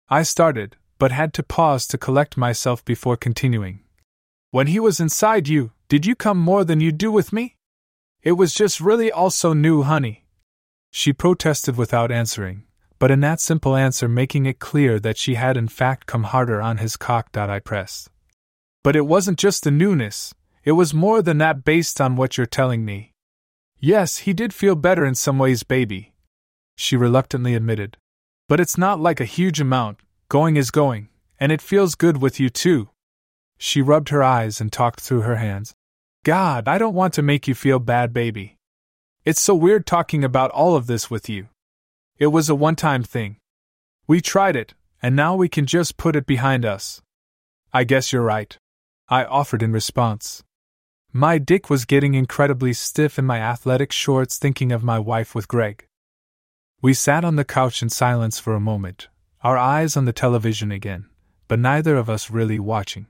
I 0.10 0.24
started, 0.24 0.78
but 1.00 1.12
had 1.12 1.34
to 1.34 1.44
pause 1.44 1.86
to 1.88 1.98
collect 1.98 2.38
myself 2.38 2.84
before 2.86 3.18
continuing. 3.18 3.82
When 4.52 4.68
he 4.68 4.80
was 4.80 5.00
inside 5.00 5.48
you, 5.48 5.74
did 5.90 6.06
you 6.06 6.16
come 6.16 6.38
more 6.40 6.64
than 6.64 6.80
you 6.80 6.92
do 6.92 7.12
with 7.12 7.34
me? 7.34 7.57
It 8.28 8.36
was 8.36 8.54
just 8.54 8.82
really 8.82 9.10
also 9.10 9.54
new 9.54 9.84
honey. 9.84 10.26
She 10.92 11.14
protested 11.14 11.78
without 11.78 12.12
answering, 12.12 12.66
but 13.00 13.10
in 13.10 13.22
that 13.22 13.40
simple 13.40 13.74
answer 13.74 14.10
making 14.10 14.46
it 14.46 14.60
clear 14.60 15.00
that 15.00 15.18
she 15.18 15.36
had 15.36 15.56
in 15.56 15.70
fact 15.70 16.08
come 16.08 16.24
harder 16.24 16.62
on 16.62 16.80
his 16.80 16.98
cock. 16.98 17.30
I 17.38 17.60
pressed. 17.60 18.10
But 18.84 18.98
it 18.98 19.06
wasn't 19.06 19.40
just 19.40 19.64
the 19.64 19.72
newness, 19.72 20.34
it 20.66 20.74
was 20.74 20.94
more 20.94 21.22
than 21.22 21.38
that 21.38 21.64
based 21.64 22.02
on 22.02 22.18
what 22.18 22.36
you're 22.36 22.46
telling 22.46 22.84
me. 22.84 23.14
Yes, 23.80 24.18
he 24.18 24.34
did 24.34 24.54
feel 24.54 24.76
better 24.76 25.06
in 25.06 25.16
some 25.16 25.40
ways, 25.40 25.64
baby. 25.64 26.14
She 26.76 26.98
reluctantly 26.98 27.56
admitted. 27.56 27.96
But 28.50 28.60
it's 28.60 28.78
not 28.78 29.00
like 29.00 29.22
a 29.22 29.36
huge 29.38 29.62
amount, 29.62 30.02
going 30.28 30.58
is 30.58 30.70
going, 30.70 31.08
and 31.40 31.54
it 31.54 31.62
feels 31.62 31.96
good 31.96 32.22
with 32.22 32.42
you 32.42 32.50
too. 32.50 32.90
She 33.58 33.82
rubbed 33.82 34.10
her 34.10 34.22
eyes 34.22 34.60
and 34.60 34.70
talked 34.70 35.00
through 35.00 35.22
her 35.22 35.38
hands. 35.38 35.77
God, 36.28 36.68
I 36.68 36.78
don't 36.78 36.94
want 36.94 37.14
to 37.14 37.22
make 37.22 37.48
you 37.48 37.56
feel 37.56 37.80
bad, 37.80 38.12
baby. 38.12 38.58
It's 39.24 39.40
so 39.40 39.56
weird 39.56 39.86
talking 39.86 40.26
about 40.26 40.52
all 40.52 40.76
of 40.76 40.86
this 40.86 41.10
with 41.10 41.30
you. 41.30 41.48
It 42.18 42.28
was 42.28 42.50
a 42.50 42.54
one 42.54 42.76
time 42.76 43.02
thing. 43.02 43.38
We 44.08 44.20
tried 44.20 44.58
it, 44.58 44.74
and 45.02 45.16
now 45.16 45.38
we 45.38 45.48
can 45.48 45.66
just 45.66 45.96
put 45.96 46.18
it 46.18 46.26
behind 46.26 46.66
us. 46.66 47.02
I 47.72 47.86
guess 47.86 48.12
you're 48.12 48.24
right. 48.24 48.58
I 49.08 49.24
offered 49.24 49.64
in 49.64 49.72
response. 49.72 50.44
My 51.14 51.38
dick 51.38 51.70
was 51.70 51.86
getting 51.86 52.14
incredibly 52.14 52.74
stiff 52.74 53.18
in 53.18 53.24
my 53.24 53.40
athletic 53.40 53.94
shorts 53.94 54.38
thinking 54.38 54.74
of 54.74 54.84
my 54.84 55.00
wife 55.00 55.34
with 55.34 55.48
Greg. 55.48 55.86
We 56.82 56.94
sat 56.94 57.24
on 57.24 57.38
the 57.38 57.46
couch 57.46 57.82
in 57.82 57.88
silence 57.88 58.38
for 58.38 58.54
a 58.54 58.60
moment, 58.60 59.08
our 59.46 59.58
eyes 59.58 59.96
on 59.96 60.04
the 60.04 60.12
television 60.12 60.74
again, 60.74 61.06
but 61.48 61.58
neither 61.58 61.96
of 61.96 62.10
us 62.10 62.30
really 62.30 62.60
watching. 62.60 63.08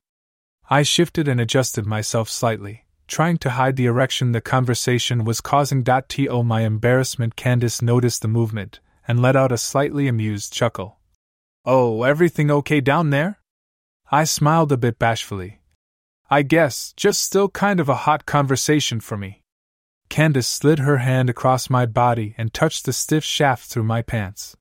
I 0.69 0.84
shifted 0.84 1.27
and 1.27 1.41
adjusted 1.41 1.88
myself 1.88 2.30
slightly, 2.30 2.84
trying 3.07 3.38
to 3.39 3.51
hide 3.51 3.75
the 3.75 3.85
erection 3.85 4.31
the 4.31 4.41
conversation 4.41 5.23
was 5.23 5.41
causing. 5.41 5.84
To 5.84 6.43
my 6.43 6.61
embarrassment, 6.61 7.35
Candace 7.35 7.81
noticed 7.81 8.21
the 8.21 8.27
movement 8.27 8.79
and 9.07 9.21
let 9.21 9.35
out 9.35 9.51
a 9.51 9.57
slightly 9.57 10.07
amused 10.07 10.53
chuckle. 10.53 10.99
Oh, 11.65 12.03
everything 12.03 12.51
okay 12.51 12.81
down 12.81 13.09
there? 13.09 13.39
I 14.11 14.23
smiled 14.23 14.71
a 14.71 14.77
bit 14.77 14.99
bashfully. 14.99 15.59
I 16.29 16.41
guess, 16.41 16.93
just 16.95 17.21
still 17.21 17.49
kind 17.49 17.79
of 17.79 17.89
a 17.89 18.03
hot 18.05 18.25
conversation 18.25 18.99
for 18.99 19.17
me. 19.17 19.43
Candace 20.09 20.47
slid 20.47 20.79
her 20.79 20.97
hand 20.97 21.29
across 21.29 21.69
my 21.69 21.85
body 21.85 22.35
and 22.38 22.53
touched 22.53 22.85
the 22.85 22.93
stiff 22.93 23.23
shaft 23.23 23.65
through 23.65 23.84
my 23.84 24.01
pants. 24.01 24.55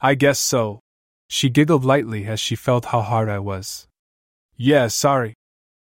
I 0.00 0.14
guess 0.14 0.38
so. 0.38 0.80
She 1.28 1.48
giggled 1.50 1.84
lightly 1.84 2.26
as 2.26 2.40
she 2.40 2.56
felt 2.56 2.86
how 2.86 3.02
hard 3.02 3.28
I 3.28 3.38
was. 3.38 3.86
Yeah, 4.56 4.88
sorry. 4.88 5.34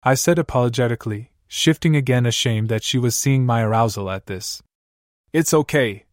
I 0.04 0.14
said 0.14 0.40
apologetically, 0.40 1.32
shifting 1.50 1.98
again, 1.98 2.26
ashamed 2.26 2.70
that 2.70 2.84
she 2.84 2.98
was 2.98 3.16
seeing 3.16 3.46
my 3.46 3.62
arousal 3.62 4.10
at 4.10 4.28
this. 4.28 4.64
It's 5.34 5.54
okay, 5.54 6.06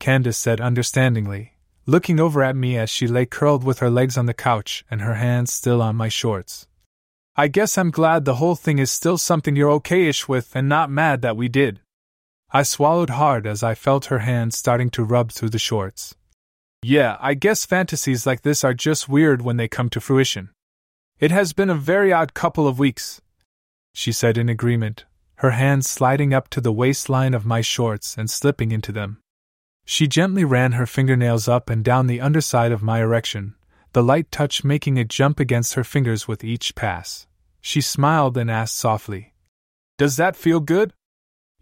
Candace 0.00 0.38
said 0.38 0.60
understandingly, 0.60 1.52
looking 1.86 2.18
over 2.18 2.42
at 2.42 2.56
me 2.56 2.76
as 2.76 2.90
she 2.90 3.06
lay 3.06 3.26
curled 3.26 3.62
with 3.62 3.78
her 3.78 3.90
legs 3.90 4.18
on 4.18 4.26
the 4.26 4.34
couch 4.34 4.84
and 4.90 5.02
her 5.02 5.14
hands 5.14 5.52
still 5.52 5.80
on 5.80 5.94
my 5.94 6.08
shorts. 6.08 6.66
I 7.36 7.48
guess 7.48 7.78
I'm 7.78 7.90
glad 7.90 8.24
the 8.24 8.36
whole 8.36 8.56
thing 8.56 8.78
is 8.78 8.90
still 8.90 9.18
something 9.18 9.54
you're 9.54 9.70
okay-ish 9.70 10.26
with 10.26 10.56
and 10.56 10.68
not 10.68 10.90
mad 10.90 11.22
that 11.22 11.36
we 11.36 11.48
did. 11.48 11.80
I 12.50 12.64
swallowed 12.64 13.10
hard 13.10 13.46
as 13.46 13.62
I 13.62 13.74
felt 13.74 14.06
her 14.06 14.20
hands 14.20 14.58
starting 14.58 14.90
to 14.90 15.04
rub 15.04 15.30
through 15.30 15.50
the 15.50 15.58
shorts. 15.58 16.16
Yeah, 16.82 17.16
I 17.20 17.34
guess 17.34 17.66
fantasies 17.66 18.26
like 18.26 18.42
this 18.42 18.64
are 18.64 18.74
just 18.74 19.08
weird 19.08 19.42
when 19.42 19.56
they 19.56 19.68
come 19.68 19.90
to 19.90 20.00
fruition. 20.00 20.50
It 21.18 21.30
has 21.30 21.52
been 21.52 21.70
a 21.70 21.74
very 21.74 22.12
odd 22.12 22.32
couple 22.32 22.66
of 22.66 22.78
weeks, 22.78 23.20
she 23.92 24.12
said 24.12 24.38
in 24.38 24.48
agreement, 24.48 25.04
her 25.36 25.50
hands 25.52 25.88
sliding 25.88 26.34
up 26.34 26.48
to 26.50 26.60
the 26.60 26.72
waistline 26.72 27.34
of 27.34 27.46
my 27.46 27.60
shorts 27.60 28.16
and 28.18 28.30
slipping 28.30 28.72
into 28.72 28.92
them. 28.92 29.22
She 29.84 30.06
gently 30.06 30.44
ran 30.44 30.72
her 30.72 30.86
fingernails 30.86 31.48
up 31.48 31.70
and 31.70 31.84
down 31.84 32.06
the 32.06 32.20
underside 32.20 32.72
of 32.72 32.82
my 32.82 33.00
erection, 33.00 33.54
the 33.92 34.02
light 34.02 34.30
touch 34.30 34.62
making 34.62 34.96
it 34.96 35.08
jump 35.08 35.40
against 35.40 35.74
her 35.74 35.82
fingers 35.82 36.28
with 36.28 36.44
each 36.44 36.74
pass. 36.74 37.26
She 37.60 37.80
smiled 37.80 38.36
and 38.36 38.50
asked 38.50 38.76
softly, 38.76 39.34
Does 39.98 40.16
that 40.16 40.36
feel 40.36 40.60
good? 40.60 40.92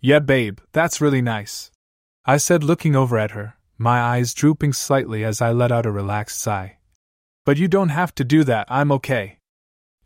Yeah, 0.00 0.18
babe, 0.18 0.58
that's 0.72 1.00
really 1.00 1.22
nice. 1.22 1.70
I 2.24 2.36
said, 2.36 2.62
looking 2.62 2.94
over 2.94 3.16
at 3.16 3.30
her, 3.30 3.54
my 3.78 4.00
eyes 4.00 4.34
drooping 4.34 4.74
slightly 4.74 5.24
as 5.24 5.40
I 5.40 5.52
let 5.52 5.72
out 5.72 5.86
a 5.86 5.90
relaxed 5.90 6.40
sigh. 6.40 6.78
But 7.46 7.56
you 7.56 7.68
don't 7.68 7.88
have 7.88 8.14
to 8.16 8.24
do 8.24 8.44
that, 8.44 8.66
I'm 8.68 8.92
okay. 8.92 9.37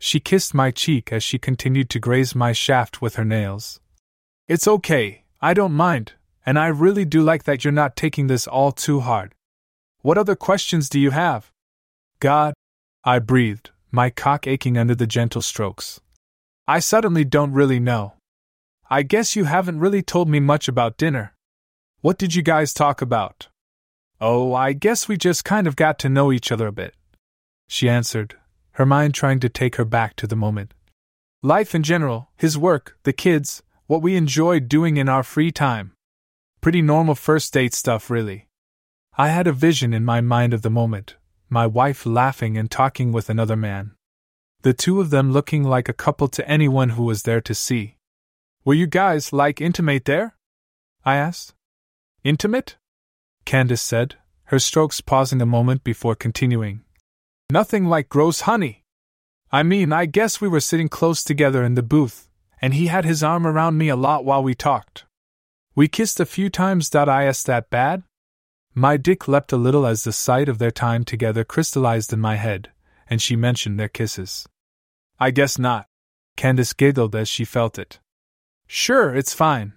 She 0.05 0.19
kissed 0.19 0.53
my 0.53 0.69
cheek 0.69 1.13
as 1.13 1.23
she 1.23 1.39
continued 1.39 1.89
to 1.91 1.97
graze 1.97 2.35
my 2.35 2.51
shaft 2.51 3.01
with 3.01 3.15
her 3.15 3.23
nails. 3.23 3.79
It's 4.49 4.67
okay, 4.67 5.23
I 5.39 5.53
don't 5.53 5.71
mind, 5.71 6.11
and 6.45 6.59
I 6.59 6.67
really 6.67 7.05
do 7.05 7.21
like 7.21 7.45
that 7.45 7.63
you're 7.63 7.71
not 7.71 7.95
taking 7.95 8.27
this 8.27 8.45
all 8.45 8.73
too 8.73 8.99
hard. 8.99 9.33
What 10.01 10.17
other 10.17 10.35
questions 10.35 10.89
do 10.89 10.99
you 10.99 11.11
have? 11.11 11.51
God, 12.19 12.53
I 13.05 13.19
breathed, 13.19 13.69
my 13.93 14.09
cock 14.09 14.45
aching 14.45 14.77
under 14.77 14.93
the 14.93 15.07
gentle 15.07 15.41
strokes. 15.41 16.01
I 16.67 16.79
suddenly 16.79 17.23
don't 17.23 17.53
really 17.53 17.79
know. 17.79 18.15
I 18.89 19.03
guess 19.03 19.37
you 19.37 19.45
haven't 19.45 19.79
really 19.79 20.01
told 20.01 20.27
me 20.27 20.41
much 20.41 20.67
about 20.67 20.97
dinner. 20.97 21.33
What 22.01 22.17
did 22.17 22.35
you 22.35 22.41
guys 22.41 22.73
talk 22.73 23.01
about? 23.01 23.47
Oh, 24.19 24.53
I 24.53 24.73
guess 24.73 25.07
we 25.07 25.15
just 25.15 25.45
kind 25.45 25.65
of 25.65 25.77
got 25.77 25.97
to 25.99 26.09
know 26.09 26.33
each 26.33 26.51
other 26.51 26.67
a 26.67 26.73
bit. 26.73 26.93
She 27.69 27.87
answered, 27.87 28.35
her 28.73 28.85
mind 28.85 29.13
trying 29.13 29.39
to 29.39 29.49
take 29.49 29.75
her 29.75 29.85
back 29.85 30.15
to 30.17 30.27
the 30.27 30.35
moment. 30.35 30.73
Life 31.41 31.75
in 31.75 31.83
general, 31.83 32.29
his 32.37 32.57
work, 32.57 32.97
the 33.03 33.13
kids, 33.13 33.63
what 33.87 34.01
we 34.01 34.15
enjoyed 34.15 34.69
doing 34.69 34.97
in 34.97 35.09
our 35.09 35.23
free 35.23 35.51
time. 35.51 35.93
Pretty 36.61 36.81
normal 36.81 37.15
first 37.15 37.53
date 37.53 37.73
stuff, 37.73 38.09
really. 38.09 38.47
I 39.17 39.29
had 39.29 39.47
a 39.47 39.53
vision 39.53 39.93
in 39.93 40.05
my 40.05 40.21
mind 40.21 40.53
of 40.53 40.61
the 40.61 40.69
moment 40.69 41.15
my 41.53 41.67
wife 41.67 42.03
laughing 42.03 42.57
and 42.57 42.71
talking 42.71 43.11
with 43.11 43.29
another 43.29 43.55
man. 43.55 43.91
The 44.63 44.73
two 44.73 44.99
of 44.99 45.11
them 45.11 45.31
looking 45.31 45.63
like 45.63 45.87
a 45.87 45.93
couple 45.93 46.27
to 46.29 46.49
anyone 46.49 46.89
who 46.89 47.03
was 47.03 47.23
there 47.23 47.41
to 47.41 47.53
see. 47.53 47.97
Were 48.65 48.73
you 48.73 48.87
guys 48.87 49.31
like 49.31 49.61
intimate 49.61 50.05
there? 50.05 50.35
I 51.05 51.17
asked. 51.17 51.53
Intimate? 52.23 52.77
Candace 53.45 53.83
said, 53.83 54.15
her 54.45 54.57
strokes 54.57 54.99
pausing 54.99 55.41
a 55.43 55.45
moment 55.45 55.83
before 55.83 56.15
continuing. 56.15 56.82
Nothing 57.53 57.85
like 57.85 58.09
gross 58.09 58.41
honey. 58.49 58.83
I 59.51 59.61
mean, 59.61 59.93
I 59.93 60.07
guess 60.07 60.41
we 60.41 60.47
were 60.47 60.59
sitting 60.59 60.89
close 60.89 61.23
together 61.23 61.63
in 61.63 61.75
the 61.75 61.83
booth, 61.83 62.27
and 62.59 62.73
he 62.73 62.87
had 62.87 63.05
his 63.05 63.21
arm 63.21 63.45
around 63.45 63.77
me 63.77 63.89
a 63.89 63.95
lot 63.95 64.25
while 64.25 64.41
we 64.41 64.55
talked. 64.55 65.05
We 65.75 65.87
kissed 65.87 66.19
a 66.19 66.25
few 66.25 66.49
times. 66.49 66.85
Is 66.85 67.43
that 67.43 67.69
bad? 67.69 68.01
My 68.73 68.97
dick 68.97 69.27
leapt 69.27 69.51
a 69.51 69.63
little 69.65 69.85
as 69.85 70.03
the 70.03 70.11
sight 70.11 70.49
of 70.49 70.57
their 70.57 70.71
time 70.71 71.03
together 71.03 71.43
crystallized 71.43 72.11
in 72.11 72.19
my 72.19 72.37
head, 72.37 72.71
and 73.07 73.21
she 73.21 73.35
mentioned 73.35 73.79
their 73.79 73.87
kisses. 73.87 74.47
I 75.19 75.29
guess 75.29 75.59
not. 75.59 75.85
Candace 76.35 76.73
giggled 76.73 77.15
as 77.15 77.29
she 77.29 77.45
felt 77.45 77.77
it. 77.77 77.99
Sure, 78.65 79.13
it's 79.13 79.35
fine. 79.35 79.73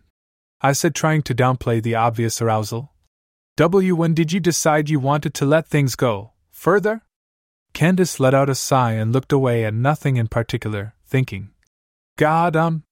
I 0.62 0.73
said, 0.73 0.94
trying 0.94 1.20
to 1.24 1.35
downplay 1.35 1.82
the 1.82 1.94
obvious 1.94 2.40
arousal. 2.40 2.94
W, 3.57 3.94
when 3.94 4.15
did 4.15 4.32
you 4.32 4.40
decide 4.40 4.89
you 4.89 4.98
wanted 4.98 5.35
to 5.35 5.44
let 5.44 5.66
things 5.69 5.94
go? 5.94 6.32
Further? 6.53 7.03
Candace 7.77 8.19
let 8.19 8.32
out 8.32 8.48
a 8.48 8.55
sigh 8.55 8.93
and 8.93 9.12
looked 9.12 9.32
away 9.32 9.62
at 9.62 9.74
nothing 9.74 10.16
in 10.16 10.28
particular, 10.28 10.94
thinking. 11.07 11.51
God, 12.16 12.57
um. 12.57 12.85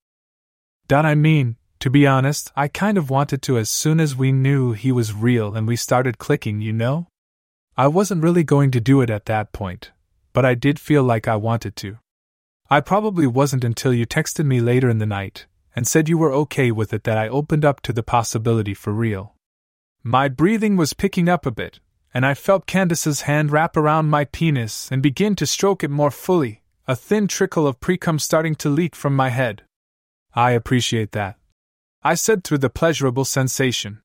That 0.89 1.07
I 1.07 1.15
mean, 1.15 1.57
to 1.81 1.89
be 1.89 2.07
honest, 2.07 2.53
I 2.55 2.69
kind 2.69 2.99
of 2.99 3.09
wanted 3.09 3.41
to 3.45 3.57
as 3.57 3.71
soon 3.71 3.99
as 3.99 4.15
we 4.15 4.31
knew 4.31 4.75
he 4.75 4.93
was 4.93 5.15
real 5.15 5.55
and 5.55 5.67
we 5.67 5.75
started 5.75 6.19
clicking, 6.19 6.61
you 6.61 6.75
know? 6.75 7.07
I 7.79 7.87
wasn't 7.87 8.23
really 8.23 8.45
going 8.45 8.71
to 8.73 8.79
do 8.79 9.01
it 9.01 9.09
at 9.09 9.25
that 9.25 9.55
point, 9.55 9.91
but 10.35 10.45
I 10.45 10.53
did 10.53 10.79
feel 10.79 11.03
like 11.03 11.27
I 11.27 11.37
wanted 11.37 11.77
to. 11.77 11.97
I 12.69 12.83
probably 12.83 13.27
wasn't 13.27 13.65
until 13.65 13.95
you 13.95 14.05
texted 14.05 14.45
me 14.45 14.61
later 14.61 14.91
in 14.91 14.99
the 14.99 15.07
night 15.07 15.47
and 15.75 15.89
said 15.89 16.11
you 16.11 16.19
were 16.19 16.41
okay 16.45 16.71
with 16.71 16.93
it 16.93 17.05
that 17.05 17.17
I 17.17 17.27
opened 17.27 17.65
up 17.65 17.81
to 17.85 17.95
the 17.95 18.03
possibility 18.03 18.75
for 18.75 18.93
real. 18.93 19.35
My 20.03 20.29
breathing 20.29 20.77
was 20.77 20.93
picking 20.93 21.27
up 21.27 21.47
a 21.47 21.51
bit, 21.51 21.81
and 22.15 22.25
I 22.25 22.35
felt 22.35 22.67
Candace's 22.67 23.23
hand 23.23 23.51
wrap 23.51 23.77
around 23.77 24.09
my 24.09 24.25
penis 24.25 24.89
and 24.93 25.03
begin 25.03 25.35
to 25.37 25.47
stroke 25.47 25.83
it 25.83 25.91
more 25.91 26.13
fully, 26.13 26.63
a 26.87 26.95
thin 26.95 27.27
trickle 27.27 27.67
of 27.67 27.81
precum 27.81 28.21
starting 28.21 28.55
to 28.57 28.71
leak 28.71 28.95
from 28.95 29.17
my 29.17 29.31
head. 29.31 29.63
I 30.33 30.53
appreciate 30.53 31.11
that. 31.13 31.37
I 32.05 32.15
said 32.15 32.45
through 32.45 32.59
the 32.59 32.71
pleasurable 32.71 33.25
sensation. 33.25 34.01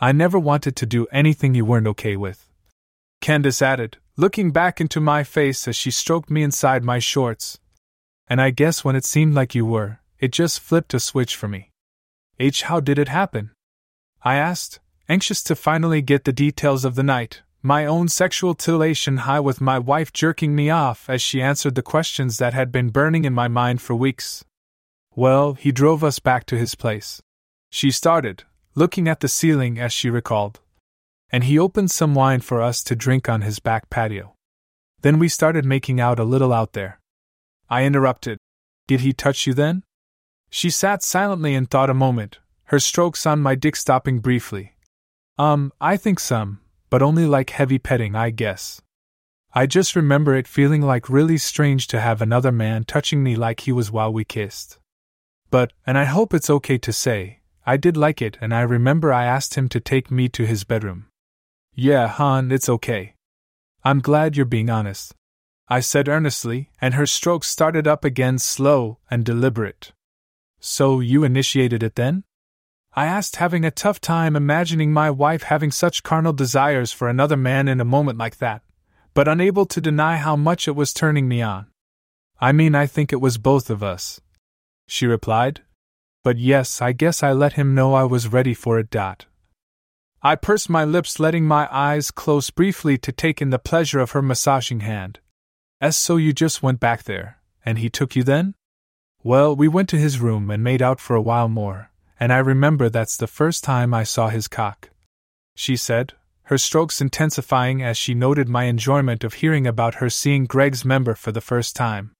I 0.00 0.12
never 0.12 0.38
wanted 0.38 0.74
to 0.76 0.86
do 0.86 1.06
anything 1.12 1.54
you 1.54 1.66
weren't 1.66 1.86
okay 1.88 2.16
with. 2.16 2.50
Candace 3.20 3.60
added, 3.60 3.98
looking 4.16 4.50
back 4.50 4.80
into 4.80 5.00
my 5.00 5.22
face 5.22 5.68
as 5.68 5.76
she 5.76 5.90
stroked 5.90 6.30
me 6.30 6.42
inside 6.42 6.82
my 6.82 6.98
shorts. 6.98 7.58
And 8.26 8.40
I 8.40 8.50
guess 8.50 8.84
when 8.84 8.96
it 8.96 9.04
seemed 9.04 9.34
like 9.34 9.54
you 9.54 9.66
were, 9.66 10.00
it 10.18 10.32
just 10.32 10.60
flipped 10.60 10.94
a 10.94 11.00
switch 11.00 11.36
for 11.36 11.48
me. 11.48 11.70
H, 12.40 12.62
how 12.62 12.80
did 12.80 12.98
it 12.98 13.08
happen? 13.08 13.50
I 14.22 14.36
asked, 14.36 14.80
anxious 15.08 15.42
to 15.42 15.54
finally 15.54 16.00
get 16.02 16.24
the 16.24 16.32
details 16.32 16.84
of 16.84 16.94
the 16.94 17.02
night, 17.02 17.42
my 17.62 17.86
own 17.86 18.08
sexual 18.08 18.54
titillation 18.54 19.18
high 19.18 19.40
with 19.40 19.60
my 19.60 19.78
wife 19.78 20.12
jerking 20.12 20.54
me 20.54 20.68
off 20.68 21.08
as 21.08 21.22
she 21.22 21.40
answered 21.40 21.74
the 21.74 21.82
questions 21.82 22.38
that 22.38 22.54
had 22.54 22.70
been 22.70 22.90
burning 22.90 23.24
in 23.24 23.32
my 23.32 23.48
mind 23.48 23.80
for 23.80 23.94
weeks. 23.94 24.44
Well, 25.16 25.54
he 25.54 25.72
drove 25.72 26.04
us 26.04 26.18
back 26.18 26.44
to 26.46 26.58
his 26.58 26.74
place. 26.74 27.22
She 27.70 27.90
started, 27.90 28.44
looking 28.74 29.08
at 29.08 29.20
the 29.20 29.28
ceiling 29.28 29.78
as 29.78 29.92
she 29.92 30.10
recalled. 30.10 30.60
And 31.30 31.44
he 31.44 31.58
opened 31.58 31.90
some 31.90 32.14
wine 32.14 32.40
for 32.40 32.60
us 32.60 32.82
to 32.84 32.94
drink 32.94 33.28
on 33.28 33.42
his 33.42 33.58
back 33.58 33.88
patio. 33.90 34.34
Then 35.00 35.18
we 35.18 35.28
started 35.28 35.64
making 35.64 36.00
out 36.00 36.18
a 36.18 36.24
little 36.24 36.52
out 36.52 36.72
there. 36.72 37.00
I 37.70 37.84
interrupted. 37.84 38.38
Did 38.86 39.00
he 39.00 39.12
touch 39.12 39.46
you 39.46 39.54
then? 39.54 39.84
She 40.50 40.70
sat 40.70 41.02
silently 41.02 41.54
and 41.54 41.70
thought 41.70 41.90
a 41.90 41.94
moment, 41.94 42.38
her 42.64 42.78
strokes 42.78 43.26
on 43.26 43.40
my 43.40 43.54
dick 43.54 43.76
stopping 43.76 44.20
briefly. 44.20 44.73
Um, 45.38 45.72
I 45.80 45.96
think 45.96 46.20
some, 46.20 46.60
but 46.90 47.02
only 47.02 47.26
like 47.26 47.50
heavy 47.50 47.78
petting, 47.78 48.14
I 48.14 48.30
guess. 48.30 48.80
I 49.52 49.66
just 49.66 49.96
remember 49.96 50.34
it 50.34 50.48
feeling 50.48 50.82
like 50.82 51.08
really 51.08 51.38
strange 51.38 51.86
to 51.88 52.00
have 52.00 52.20
another 52.20 52.52
man 52.52 52.84
touching 52.84 53.22
me 53.22 53.36
like 53.36 53.60
he 53.60 53.72
was 53.72 53.90
while 53.90 54.12
we 54.12 54.24
kissed. 54.24 54.78
But, 55.50 55.72
and 55.86 55.96
I 55.96 56.04
hope 56.04 56.34
it's 56.34 56.50
okay 56.50 56.78
to 56.78 56.92
say, 56.92 57.40
I 57.66 57.76
did 57.76 57.96
like 57.96 58.20
it 58.20 58.36
and 58.40 58.54
I 58.54 58.62
remember 58.62 59.12
I 59.12 59.24
asked 59.24 59.54
him 59.54 59.68
to 59.70 59.80
take 59.80 60.10
me 60.10 60.28
to 60.30 60.46
his 60.46 60.64
bedroom. 60.64 61.06
Yeah, 61.74 62.08
Han, 62.08 62.52
it's 62.52 62.68
okay. 62.68 63.14
I'm 63.84 64.00
glad 64.00 64.36
you're 64.36 64.46
being 64.46 64.70
honest. 64.70 65.14
I 65.68 65.80
said 65.80 66.08
earnestly, 66.08 66.70
and 66.80 66.94
her 66.94 67.06
strokes 67.06 67.48
started 67.48 67.86
up 67.88 68.04
again 68.04 68.38
slow 68.38 68.98
and 69.10 69.24
deliberate. 69.24 69.92
So 70.60 71.00
you 71.00 71.24
initiated 71.24 71.82
it 71.82 71.94
then? 71.94 72.24
I 72.96 73.06
asked, 73.06 73.36
having 73.36 73.64
a 73.64 73.72
tough 73.72 74.00
time 74.00 74.36
imagining 74.36 74.92
my 74.92 75.10
wife 75.10 75.44
having 75.44 75.72
such 75.72 76.04
carnal 76.04 76.32
desires 76.32 76.92
for 76.92 77.08
another 77.08 77.36
man 77.36 77.66
in 77.66 77.80
a 77.80 77.84
moment 77.84 78.18
like 78.18 78.38
that, 78.38 78.62
but 79.14 79.26
unable 79.26 79.66
to 79.66 79.80
deny 79.80 80.16
how 80.16 80.36
much 80.36 80.68
it 80.68 80.76
was 80.76 80.92
turning 80.92 81.26
me 81.26 81.42
on. 81.42 81.66
I 82.40 82.52
mean, 82.52 82.74
I 82.74 82.86
think 82.86 83.12
it 83.12 83.20
was 83.20 83.36
both 83.38 83.68
of 83.68 83.82
us. 83.82 84.20
She 84.86 85.06
replied. 85.06 85.62
But 86.22 86.38
yes, 86.38 86.80
I 86.80 86.92
guess 86.92 87.22
I 87.22 87.32
let 87.32 87.54
him 87.54 87.74
know 87.74 87.94
I 87.94 88.04
was 88.04 88.28
ready 88.28 88.54
for 88.54 88.78
it. 88.78 88.90
Dot. 88.90 89.26
I 90.22 90.36
pursed 90.36 90.70
my 90.70 90.84
lips, 90.84 91.20
letting 91.20 91.44
my 91.44 91.68
eyes 91.70 92.10
close 92.10 92.50
briefly 92.50 92.96
to 92.98 93.12
take 93.12 93.42
in 93.42 93.50
the 93.50 93.58
pleasure 93.58 93.98
of 93.98 94.12
her 94.12 94.22
massaging 94.22 94.80
hand. 94.80 95.20
As 95.80 95.96
so 95.96 96.16
you 96.16 96.32
just 96.32 96.62
went 96.62 96.80
back 96.80 97.02
there, 97.02 97.38
and 97.64 97.78
he 97.78 97.90
took 97.90 98.16
you 98.16 98.22
then? 98.22 98.54
Well, 99.22 99.54
we 99.54 99.68
went 99.68 99.88
to 99.90 99.98
his 99.98 100.20
room 100.20 100.50
and 100.50 100.62
made 100.62 100.80
out 100.80 101.00
for 101.00 101.14
a 101.14 101.22
while 101.22 101.48
more, 101.48 101.90
and 102.24 102.32
I 102.32 102.38
remember 102.38 102.88
that's 102.88 103.18
the 103.18 103.26
first 103.26 103.62
time 103.62 103.92
I 103.92 104.02
saw 104.02 104.28
his 104.28 104.48
cock. 104.48 104.88
She 105.56 105.76
said, 105.76 106.14
her 106.44 106.56
strokes 106.56 107.02
intensifying 107.02 107.82
as 107.82 107.98
she 107.98 108.14
noted 108.14 108.48
my 108.48 108.64
enjoyment 108.64 109.24
of 109.24 109.34
hearing 109.34 109.66
about 109.66 109.96
her 109.96 110.08
seeing 110.08 110.46
Greg's 110.46 110.86
member 110.86 111.14
for 111.14 111.32
the 111.32 111.42
first 111.42 111.76
time. 111.76 112.12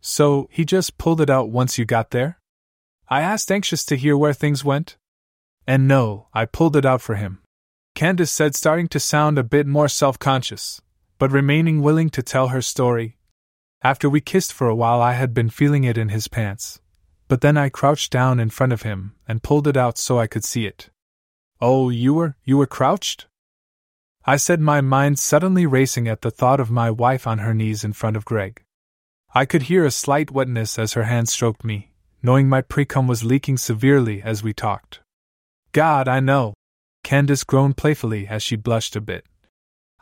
So, 0.00 0.48
he 0.50 0.64
just 0.64 0.98
pulled 0.98 1.20
it 1.20 1.30
out 1.30 1.48
once 1.48 1.78
you 1.78 1.84
got 1.84 2.10
there? 2.10 2.40
I 3.08 3.20
asked, 3.20 3.52
anxious 3.52 3.84
to 3.84 3.94
hear 3.94 4.16
where 4.16 4.32
things 4.32 4.64
went. 4.64 4.96
And 5.64 5.86
no, 5.86 6.26
I 6.34 6.46
pulled 6.46 6.74
it 6.74 6.84
out 6.84 7.00
for 7.00 7.14
him. 7.14 7.38
Candace 7.94 8.32
said, 8.32 8.56
starting 8.56 8.88
to 8.88 8.98
sound 8.98 9.38
a 9.38 9.44
bit 9.44 9.68
more 9.68 9.86
self 9.86 10.18
conscious, 10.18 10.82
but 11.20 11.30
remaining 11.30 11.82
willing 11.82 12.10
to 12.10 12.20
tell 12.20 12.48
her 12.48 12.60
story. 12.60 13.16
After 13.80 14.10
we 14.10 14.20
kissed 14.20 14.52
for 14.52 14.66
a 14.66 14.74
while, 14.74 15.00
I 15.00 15.12
had 15.12 15.32
been 15.32 15.50
feeling 15.50 15.84
it 15.84 15.96
in 15.96 16.08
his 16.08 16.26
pants 16.26 16.80
but 17.28 17.40
then 17.40 17.56
I 17.56 17.68
crouched 17.68 18.12
down 18.12 18.38
in 18.38 18.50
front 18.50 18.72
of 18.72 18.82
him 18.82 19.14
and 19.26 19.42
pulled 19.42 19.66
it 19.66 19.76
out 19.76 19.98
so 19.98 20.18
I 20.18 20.26
could 20.26 20.44
see 20.44 20.66
it. 20.66 20.90
Oh, 21.60 21.88
you 21.88 22.14
were, 22.14 22.36
you 22.44 22.56
were 22.56 22.66
crouched? 22.66 23.26
I 24.24 24.36
said, 24.36 24.60
my 24.60 24.80
mind 24.80 25.18
suddenly 25.18 25.66
racing 25.66 26.08
at 26.08 26.22
the 26.22 26.30
thought 26.30 26.60
of 26.60 26.70
my 26.70 26.90
wife 26.90 27.26
on 27.26 27.38
her 27.38 27.54
knees 27.54 27.84
in 27.84 27.92
front 27.92 28.16
of 28.16 28.24
Greg. 28.24 28.62
I 29.34 29.44
could 29.44 29.62
hear 29.62 29.84
a 29.84 29.90
slight 29.90 30.30
wetness 30.30 30.78
as 30.78 30.94
her 30.94 31.04
hand 31.04 31.28
stroked 31.28 31.64
me, 31.64 31.92
knowing 32.22 32.48
my 32.48 32.62
precum 32.62 33.06
was 33.06 33.24
leaking 33.24 33.58
severely 33.58 34.22
as 34.22 34.42
we 34.42 34.52
talked. 34.52 35.00
God, 35.72 36.08
I 36.08 36.20
know. 36.20 36.54
Candace 37.04 37.44
groaned 37.44 37.76
playfully 37.76 38.26
as 38.26 38.42
she 38.42 38.56
blushed 38.56 38.96
a 38.96 39.00
bit. 39.00 39.26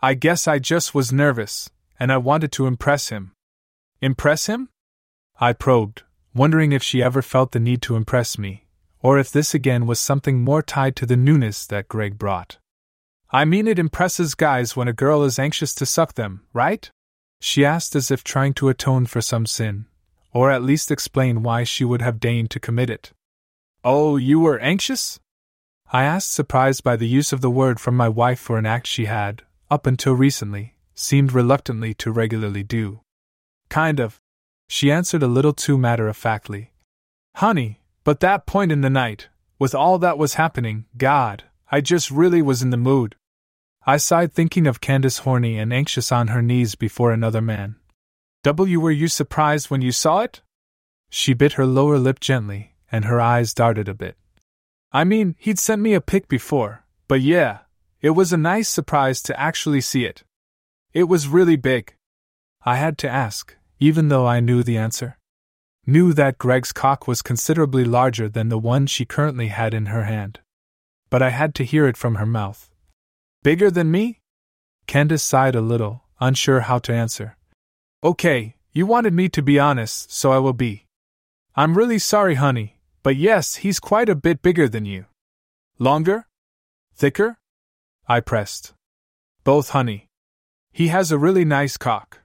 I 0.01 0.14
guess 0.14 0.48
I 0.48 0.59
just 0.59 0.94
was 0.94 1.12
nervous, 1.12 1.70
and 1.98 2.12
I 2.12 2.16
wanted 2.16 2.52
to 2.52 2.66
impress 2.66 3.09
him. 3.09 3.32
Impress 4.01 4.46
him? 4.46 4.68
I 5.40 5.52
probed, 5.52 6.02
wondering 6.35 6.73
if 6.73 6.82
she 6.82 7.02
ever 7.02 7.23
felt 7.23 7.52
the 7.52 7.61
need 7.61 7.81
to 7.82 7.97
impress 7.97 8.36
me, 8.39 8.66
or 9.01 9.19
if 9.19 9.31
this 9.31 9.55
again 9.55 9.86
was 9.86 10.01
something 10.01 10.43
more 10.43 10.62
tied 10.62 10.97
to 10.97 11.06
the 11.06 11.16
newness 11.16 11.66
that 11.66 11.89
Greg 11.89 12.19
brought. 12.19 12.59
I 13.31 13.44
mean, 13.44 13.66
it 13.66 13.78
impresses 13.78 14.35
guys 14.35 14.77
when 14.77 14.89
a 14.89 14.93
girl 14.93 15.23
is 15.24 15.39
anxious 15.39 15.74
to 15.77 15.86
suck 15.86 16.15
them, 16.15 16.43
right? 16.52 16.90
She 17.40 17.65
asked 17.65 17.94
as 17.97 18.11
if 18.11 18.24
trying 18.24 18.55
to 18.55 18.69
atone 18.69 19.06
for 19.06 19.20
some 19.20 19.47
sin, 19.47 19.86
or 20.32 20.51
at 20.51 20.62
least 20.62 20.90
explain 20.90 21.43
why 21.43 21.65
she 21.65 21.85
would 21.85 22.02
have 22.02 22.20
deigned 22.20 22.51
to 22.51 22.61
commit 22.61 22.90
it. 22.90 23.12
Oh, 23.85 24.16
you 24.16 24.40
were 24.40 24.59
anxious? 24.59 25.20
I 25.93 26.05
asked, 26.05 26.32
surprised 26.32 26.82
by 26.82 26.97
the 26.97 27.06
use 27.06 27.32
of 27.32 27.40
the 27.40 27.51
word 27.51 27.78
from 27.78 27.97
my 27.97 28.09
wife 28.09 28.40
for 28.40 28.56
an 28.56 28.66
act 28.66 28.86
she 28.86 29.05
had, 29.05 29.43
up 29.70 29.86
until 29.86 30.15
recently, 30.15 30.74
seemed 30.94 31.32
reluctantly 31.32 31.94
to 31.94 32.11
regularly 32.11 32.62
do. 32.62 33.01
Kind 33.69 34.01
of. 34.01 34.20
She 34.68 34.90
answered 34.90 35.22
a 35.22 35.28
little 35.28 35.52
too 35.52 35.78
matter 35.78 36.08
of 36.08 36.16
factly. 36.16 36.72
Honey, 37.36 37.80
but 38.04 38.20
that 38.20 38.46
point 38.46 38.72
in 38.72 38.80
the 38.80 38.90
night, 38.90 39.28
with 39.58 39.74
all 39.74 39.98
that 39.98 40.18
was 40.18 40.34
happening, 40.34 40.86
God, 40.96 41.44
I 41.70 41.80
just 41.80 42.10
really 42.10 42.42
was 42.42 42.62
in 42.62 42.70
the 42.70 42.76
mood. 42.76 43.16
I 43.86 43.98
sighed 43.98 44.32
thinking 44.32 44.66
of 44.66 44.80
Candace 44.80 45.18
horny 45.18 45.58
and 45.58 45.72
anxious 45.72 46.10
on 46.10 46.28
her 46.28 46.42
knees 46.42 46.74
before 46.74 47.12
another 47.12 47.40
man. 47.40 47.76
W. 48.42 48.80
Were 48.80 48.90
you 48.90 49.08
surprised 49.08 49.70
when 49.70 49.82
you 49.82 49.92
saw 49.92 50.20
it? 50.20 50.42
She 51.10 51.34
bit 51.34 51.54
her 51.54 51.66
lower 51.66 51.98
lip 51.98 52.20
gently, 52.20 52.74
and 52.90 53.04
her 53.04 53.20
eyes 53.20 53.54
darted 53.54 53.88
a 53.88 53.94
bit. 53.94 54.16
I 54.92 55.04
mean, 55.04 55.34
he'd 55.38 55.58
sent 55.58 55.82
me 55.82 55.94
a 55.94 56.00
pic 56.00 56.28
before, 56.28 56.84
but 57.08 57.20
yeah, 57.20 57.58
it 58.00 58.10
was 58.10 58.32
a 58.32 58.36
nice 58.36 58.68
surprise 58.68 59.22
to 59.22 59.40
actually 59.40 59.80
see 59.80 60.04
it. 60.04 60.24
It 60.92 61.04
was 61.04 61.26
really 61.26 61.56
big. 61.56 61.94
I 62.64 62.76
had 62.76 62.96
to 62.98 63.08
ask, 63.08 63.56
even 63.85 64.09
though 64.09 64.27
I 64.27 64.40
knew 64.40 64.62
the 64.62 64.78
answer. 64.78 65.19
Knew 65.86 66.15
that 66.15 66.39
Greg's 66.39 66.73
cock 66.73 67.06
was 67.06 67.20
considerably 67.20 67.85
larger 67.85 68.31
than 68.31 68.48
the 68.48 68.65
one 68.74 68.86
she 68.86 69.05
currently 69.05 69.48
had 69.48 69.74
in 69.74 69.86
her 69.86 70.05
hand. 70.05 70.40
But 71.11 71.20
I 71.20 71.28
had 71.28 71.55
to 71.56 71.65
hear 71.66 71.86
it 71.86 71.98
from 71.98 72.15
her 72.15 72.24
mouth. 72.24 72.70
Bigger 73.43 73.70
than 73.70 73.90
me? 73.90 74.20
Candace 74.86 75.23
sighed 75.23 75.55
a 75.55 75.61
little, 75.61 76.05
unsure 76.19 76.61
how 76.61 76.78
to 76.78 76.94
answer. 76.94 77.36
Okay, 78.02 78.55
you 78.73 78.86
wanted 78.86 79.12
me 79.12 79.28
to 79.28 79.43
be 79.43 79.59
honest, 79.59 80.11
so 80.11 80.32
I 80.32 80.39
will 80.39 80.55
be. 80.55 80.86
I'm 81.55 81.77
really 81.77 81.98
sorry, 81.98 82.36
honey, 82.36 82.78
but 83.02 83.16
yes, 83.16 83.56
he's 83.56 83.81
quite 83.81 84.09
a 84.09 84.23
bit 84.27 84.40
bigger 84.40 84.66
than 84.66 84.86
you. 84.86 85.05
Longer? 85.78 86.27
Thicker? 86.97 87.36
I 88.09 88.20
pressed. 88.20 88.73
Both, 89.44 89.69
honey. 89.77 90.06
He 90.73 90.89
has 90.89 91.12
a 91.12 91.19
really 91.19 91.44
nice 91.44 91.77
cock. 91.77 92.23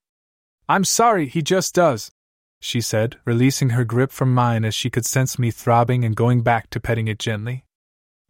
I'm 0.69 0.83
sorry, 0.83 1.25
he 1.25 1.41
just 1.41 1.73
does, 1.73 2.11
she 2.59 2.79
said, 2.79 3.17
releasing 3.25 3.71
her 3.71 3.83
grip 3.83 4.11
from 4.11 4.35
mine 4.35 4.63
as 4.63 4.75
she 4.75 4.91
could 4.91 5.05
sense 5.05 5.39
me 5.39 5.49
throbbing 5.49 6.05
and 6.05 6.15
going 6.15 6.43
back 6.43 6.69
to 6.69 6.79
petting 6.79 7.07
it 7.07 7.17
gently. 7.17 7.65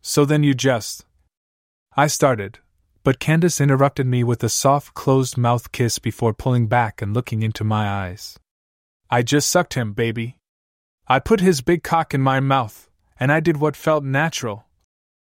So 0.01 0.23
then 0.23 0.43
you 0.43 0.53
just. 0.53 1.05
I 1.97 2.07
started, 2.07 2.59
but 3.03 3.19
Candace 3.19 3.59
interrupted 3.59 4.07
me 4.07 4.23
with 4.23 4.41
a 4.41 4.47
soft 4.47 4.93
closed 4.93 5.37
mouth 5.37 5.73
kiss 5.73 5.99
before 5.99 6.33
pulling 6.33 6.67
back 6.67 7.01
and 7.01 7.13
looking 7.13 7.43
into 7.43 7.65
my 7.65 7.89
eyes. 7.89 8.39
I 9.09 9.21
just 9.21 9.51
sucked 9.51 9.73
him, 9.73 9.91
baby. 9.91 10.37
I 11.09 11.19
put 11.19 11.41
his 11.41 11.59
big 11.59 11.83
cock 11.83 12.13
in 12.13 12.21
my 12.21 12.39
mouth, 12.39 12.89
and 13.19 13.33
I 13.33 13.41
did 13.41 13.57
what 13.57 13.75
felt 13.75 14.05
natural, 14.05 14.65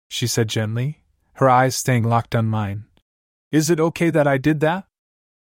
she 0.10 0.28
said 0.28 0.50
gently, 0.50 1.04
her 1.36 1.50
eyes 1.50 1.78
staying 1.78 2.04
locked 2.04 2.36
on 2.36 2.48
mine. 2.48 2.88
Is 3.54 3.70
it 3.70 3.80
okay 3.80 4.10
that 4.10 4.28
I 4.28 4.38
did 4.38 4.60
that? 4.60 4.86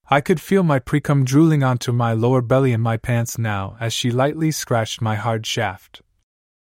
I 0.09 0.21
could 0.21 0.41
feel 0.41 0.63
my 0.63 0.79
precum 0.79 1.25
drooling 1.25 1.65
onto 1.65 1.91
my 1.91 2.13
lower 2.13 2.41
belly 2.41 2.73
in 2.73 2.81
my 2.81 2.97
pants 2.97 3.39
now 3.39 3.77
as 3.81 3.93
she 3.93 4.13
lightly 4.13 4.53
scratched 4.53 5.03
my 5.03 5.17
hard 5.17 5.45
shaft. 5.45 6.01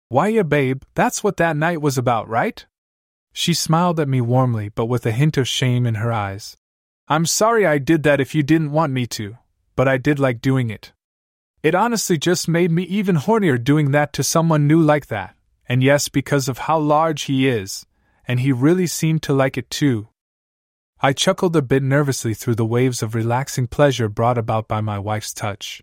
Why, 0.08 0.28
ya 0.28 0.44
babe, 0.44 0.82
that's 0.94 1.22
what 1.22 1.36
that 1.36 1.56
night 1.56 1.82
was 1.82 1.98
about, 1.98 2.26
right? 2.26 2.64
She 3.34 3.52
smiled 3.52 4.00
at 4.00 4.08
me 4.08 4.22
warmly, 4.22 4.70
but 4.70 4.86
with 4.86 5.04
a 5.04 5.12
hint 5.12 5.36
of 5.36 5.46
shame 5.46 5.84
in 5.84 5.96
her 5.96 6.10
eyes. 6.10 6.56
I'm 7.06 7.26
sorry 7.26 7.66
I 7.66 7.76
did 7.76 8.02
that 8.04 8.20
if 8.20 8.34
you 8.34 8.42
didn't 8.42 8.72
want 8.72 8.94
me 8.94 9.06
to, 9.08 9.36
but 9.76 9.88
I 9.88 9.98
did 9.98 10.18
like 10.18 10.40
doing 10.40 10.70
it. 10.70 10.92
It 11.62 11.74
honestly 11.74 12.16
just 12.16 12.48
made 12.48 12.70
me 12.70 12.84
even 12.84 13.16
hornier 13.16 13.62
doing 13.62 13.90
that 13.90 14.14
to 14.14 14.22
someone 14.22 14.66
new 14.66 14.80
like 14.80 15.08
that, 15.08 15.36
and 15.68 15.82
yes, 15.82 16.08
because 16.08 16.48
of 16.48 16.58
how 16.58 16.78
large 16.78 17.22
he 17.22 17.46
is, 17.46 17.84
and 18.26 18.40
he 18.40 18.52
really 18.52 18.86
seemed 18.86 19.22
to 19.24 19.34
like 19.34 19.58
it 19.58 19.68
too. 19.68 20.08
I 21.00 21.12
chuckled 21.12 21.56
a 21.56 21.62
bit 21.62 21.82
nervously 21.82 22.34
through 22.34 22.54
the 22.54 22.64
waves 22.64 23.02
of 23.02 23.14
relaxing 23.14 23.66
pleasure 23.66 24.08
brought 24.08 24.38
about 24.38 24.68
by 24.68 24.80
my 24.80 24.98
wife's 24.98 25.34
touch. 25.34 25.82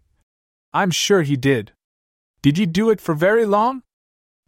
I'm 0.74 0.92
sure 0.92 1.22
he 1.22 1.36
did. 1.36 1.74
Did 2.42 2.58
you 2.58 2.66
do 2.66 2.90
it 2.90 3.02
for 3.02 3.14
very 3.14 3.46
long? 3.46 3.84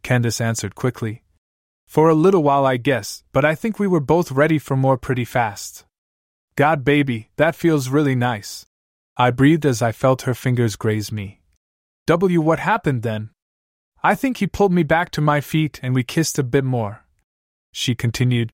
Candace 0.02 0.42
answered 0.42 0.76
quickly, 0.76 1.24
for 1.94 2.10
a 2.10 2.16
little 2.16 2.42
while, 2.42 2.66
I 2.66 2.78
guess, 2.78 3.24
but 3.34 3.46
I 3.46 3.54
think 3.54 3.78
we 3.78 3.88
were 3.88 4.00
both 4.00 4.32
ready 4.32 4.58
for 4.58 4.76
more 4.76 4.98
pretty 4.98 5.26
fast. 5.26 5.86
God, 6.56 6.84
baby, 6.84 7.30
that 7.36 7.56
feels 7.56 7.90
really 7.90 8.16
nice. 8.16 8.66
I 9.16 9.30
breathed 9.30 9.66
as 9.66 9.82
I 9.82 9.92
felt 9.92 10.24
her 10.24 10.34
fingers 10.34 10.76
graze 10.76 11.12
me. 11.12 11.42
W, 12.08 12.42
what 12.42 12.58
happened 12.58 13.04
then? 13.04 13.30
I 14.02 14.16
think 14.16 14.38
he 14.38 14.48
pulled 14.48 14.74
me 14.74 14.84
back 14.84 15.12
to 15.12 15.22
my 15.22 15.40
feet 15.40 15.80
and 15.84 15.94
we 15.94 16.04
kissed 16.04 16.40
a 16.40 16.44
bit 16.44 16.64
more. 16.64 17.06
She 17.72 17.94
continued, 17.94 18.52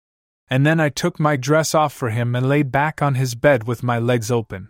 and 0.49 0.65
then 0.65 0.80
I 0.80 0.89
took 0.89 1.19
my 1.19 1.35
dress 1.35 1.76
off 1.76 1.93
for 1.93 2.09
him 2.09 2.35
and 2.35 2.49
laid 2.49 2.71
back 2.71 3.01
on 3.01 3.15
his 3.15 3.35
bed 3.35 3.67
with 3.67 3.84
my 3.84 3.99
legs 3.99 4.31
open. 4.31 4.69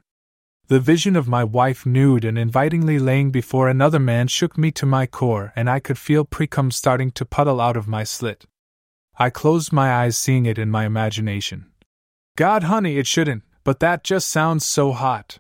The 0.68 0.80
vision 0.80 1.15
of 1.15 1.27
my 1.27 1.43
wife 1.43 1.85
nude 1.85 2.23
and 2.23 2.38
invitingly 2.38 2.99
laying 2.99 3.31
before 3.31 3.69
another 3.69 3.97
man 3.97 4.27
shook 4.27 4.57
me 4.57 4.72
to 4.73 4.85
my 4.85 5.07
core, 5.07 5.51
and 5.56 5.69
I 5.69 5.80
could 5.80 5.97
feel 5.97 6.26
precum 6.26 6.72
starting 6.72 7.11
to 7.14 7.26
puddle 7.26 7.60
out 7.60 7.76
of 7.76 7.88
my 7.88 8.03
slit. 8.03 8.45
I 9.18 9.30
closed 9.30 9.73
my 9.73 9.91
eyes 9.91 10.18
seeing 10.18 10.45
it 10.45 10.60
in 10.60 10.69
my 10.69 10.85
imagination. 10.85 11.72
God, 12.35 12.64
honey, 12.64 12.97
it 12.97 13.07
shouldn't, 13.07 13.43
but 13.64 13.80
that 13.80 14.03
just 14.03 14.30
sounds 14.30 14.65
so 14.65 14.91
hot. 14.91 15.39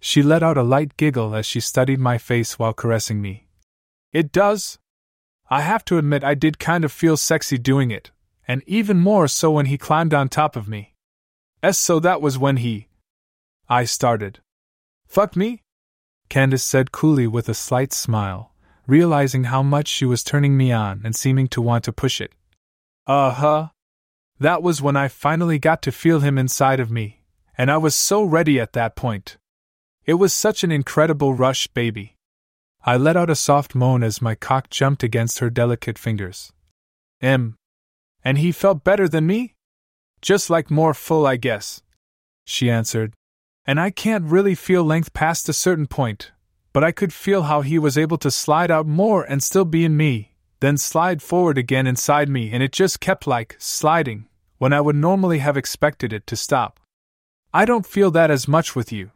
She 0.00 0.22
let 0.22 0.42
out 0.42 0.56
a 0.56 0.62
light 0.62 0.96
giggle 0.96 1.34
as 1.34 1.44
she 1.44 1.60
studied 1.60 1.98
my 1.98 2.18
face 2.18 2.58
while 2.58 2.72
caressing 2.72 3.20
me. 3.20 3.48
It 4.12 4.32
does. 4.32 4.78
I 5.50 5.62
have 5.62 5.84
to 5.86 5.98
admit, 5.98 6.22
I 6.22 6.34
did 6.34 6.58
kind 6.58 6.84
of 6.84 6.92
feel 6.92 7.16
sexy 7.16 7.58
doing 7.58 7.90
it, 7.90 8.12
and 8.46 8.62
even 8.66 8.98
more 8.98 9.28
so 9.28 9.50
when 9.50 9.66
he 9.66 9.78
climbed 9.78 10.12
on 10.12 10.28
top 10.28 10.56
of 10.56 10.68
me. 10.68 10.94
S, 11.62 11.78
so 11.78 12.00
that 12.00 12.20
was 12.20 12.38
when 12.38 12.58
he. 12.58 12.88
I 13.68 13.84
started. 13.84 14.40
Fuck 15.06 15.36
me? 15.36 15.62
Candace 16.28 16.64
said 16.64 16.92
coolly 16.92 17.26
with 17.26 17.48
a 17.48 17.54
slight 17.54 17.92
smile, 17.92 18.52
realizing 18.86 19.44
how 19.44 19.62
much 19.62 19.88
she 19.88 20.04
was 20.04 20.24
turning 20.24 20.56
me 20.56 20.72
on 20.72 21.02
and 21.04 21.14
seeming 21.14 21.46
to 21.48 21.62
want 21.62 21.84
to 21.84 21.92
push 21.92 22.20
it. 22.20 22.32
Uh 23.06 23.30
huh. 23.30 23.68
That 24.40 24.62
was 24.62 24.82
when 24.82 24.96
I 24.96 25.08
finally 25.08 25.58
got 25.58 25.82
to 25.82 25.92
feel 25.92 26.20
him 26.20 26.38
inside 26.38 26.80
of 26.80 26.90
me, 26.90 27.22
and 27.56 27.70
I 27.70 27.76
was 27.76 27.94
so 27.94 28.24
ready 28.24 28.58
at 28.58 28.72
that 28.72 28.96
point. 28.96 29.36
It 30.04 30.14
was 30.14 30.34
such 30.34 30.64
an 30.64 30.72
incredible 30.72 31.34
rush, 31.34 31.68
baby. 31.68 32.16
I 32.84 32.96
let 32.96 33.16
out 33.16 33.30
a 33.30 33.36
soft 33.36 33.76
moan 33.76 34.02
as 34.02 34.20
my 34.20 34.34
cock 34.34 34.68
jumped 34.68 35.04
against 35.04 35.38
her 35.38 35.50
delicate 35.50 35.98
fingers. 35.98 36.52
M. 37.20 37.56
And 38.24 38.38
he 38.38 38.52
felt 38.52 38.84
better 38.84 39.08
than 39.08 39.26
me? 39.26 39.54
Just 40.20 40.50
like 40.50 40.70
more 40.70 40.94
full, 40.94 41.26
I 41.26 41.36
guess. 41.36 41.82
She 42.44 42.70
answered. 42.70 43.14
And 43.66 43.78
I 43.80 43.90
can't 43.90 44.24
really 44.24 44.54
feel 44.54 44.84
length 44.84 45.12
past 45.12 45.48
a 45.48 45.52
certain 45.52 45.86
point, 45.86 46.32
but 46.72 46.82
I 46.82 46.92
could 46.92 47.12
feel 47.12 47.42
how 47.44 47.60
he 47.60 47.78
was 47.78 47.98
able 47.98 48.18
to 48.18 48.30
slide 48.30 48.70
out 48.70 48.86
more 48.86 49.22
and 49.24 49.42
still 49.42 49.64
be 49.64 49.84
in 49.84 49.96
me, 49.96 50.32
then 50.60 50.76
slide 50.76 51.22
forward 51.22 51.58
again 51.58 51.86
inside 51.86 52.28
me, 52.28 52.50
and 52.52 52.62
it 52.62 52.72
just 52.72 53.00
kept 53.00 53.26
like 53.26 53.56
sliding 53.58 54.26
when 54.58 54.72
I 54.72 54.80
would 54.80 54.96
normally 54.96 55.38
have 55.38 55.56
expected 55.56 56.12
it 56.12 56.26
to 56.28 56.36
stop. 56.36 56.80
I 57.52 57.64
don't 57.64 57.86
feel 57.86 58.10
that 58.12 58.30
as 58.30 58.48
much 58.48 58.74
with 58.74 58.92
you. 58.92 59.10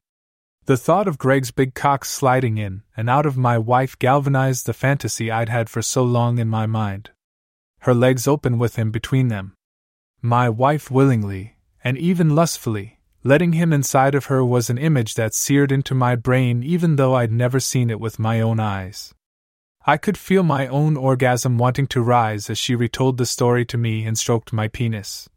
The 0.67 0.77
thought 0.77 1.07
of 1.07 1.19
Greg's 1.19 1.53
big 1.53 1.75
cock 1.75 2.05
sliding 2.05 2.59
in 2.59 2.83
and 2.97 3.09
out 3.09 3.27
of 3.27 3.37
my 3.37 3.57
wife 3.57 3.97
galvanized 3.99 4.67
the 4.67 4.75
fantasy 4.75 5.31
I'd 5.31 5.49
had 5.49 5.71
for 5.71 5.83
so 5.83 6.03
long 6.03 6.39
in 6.39 6.49
my 6.49 6.67
mind. 6.67 7.11
Her 7.87 7.95
legs 7.95 8.27
open 8.27 8.59
with 8.59 8.75
him 8.75 8.91
between 8.91 9.29
them. 9.29 9.55
My 10.21 10.49
wife 10.49 10.91
willingly, 10.91 11.55
and 11.85 11.97
even 11.97 12.35
lustfully, 12.35 12.99
letting 13.23 13.53
him 13.53 13.73
inside 13.73 14.17
of 14.17 14.25
her 14.25 14.45
was 14.45 14.69
an 14.69 14.77
image 14.77 15.15
that 15.15 15.35
seared 15.35 15.71
into 15.71 15.95
my 15.95 16.17
brain 16.17 16.65
even 16.65 16.97
though 16.97 17.15
I'd 17.15 17.31
never 17.31 17.61
seen 17.61 17.89
it 17.89 18.01
with 18.01 18.19
my 18.19 18.41
own 18.41 18.59
eyes. 18.59 19.15
I 19.87 19.99
could 19.99 20.19
feel 20.19 20.43
my 20.43 20.67
own 20.67 20.97
orgasm 20.97 21.59
wanting 21.59 21.87
to 21.95 22.03
rise 22.03 22.51
as 22.51 22.59
she 22.59 22.75
retold 22.75 23.19
the 23.19 23.25
story 23.25 23.65
to 23.67 23.79
me 23.79 24.05
and 24.05 24.19
stroked 24.19 24.53
my 24.53 24.67
penis. 24.67 25.29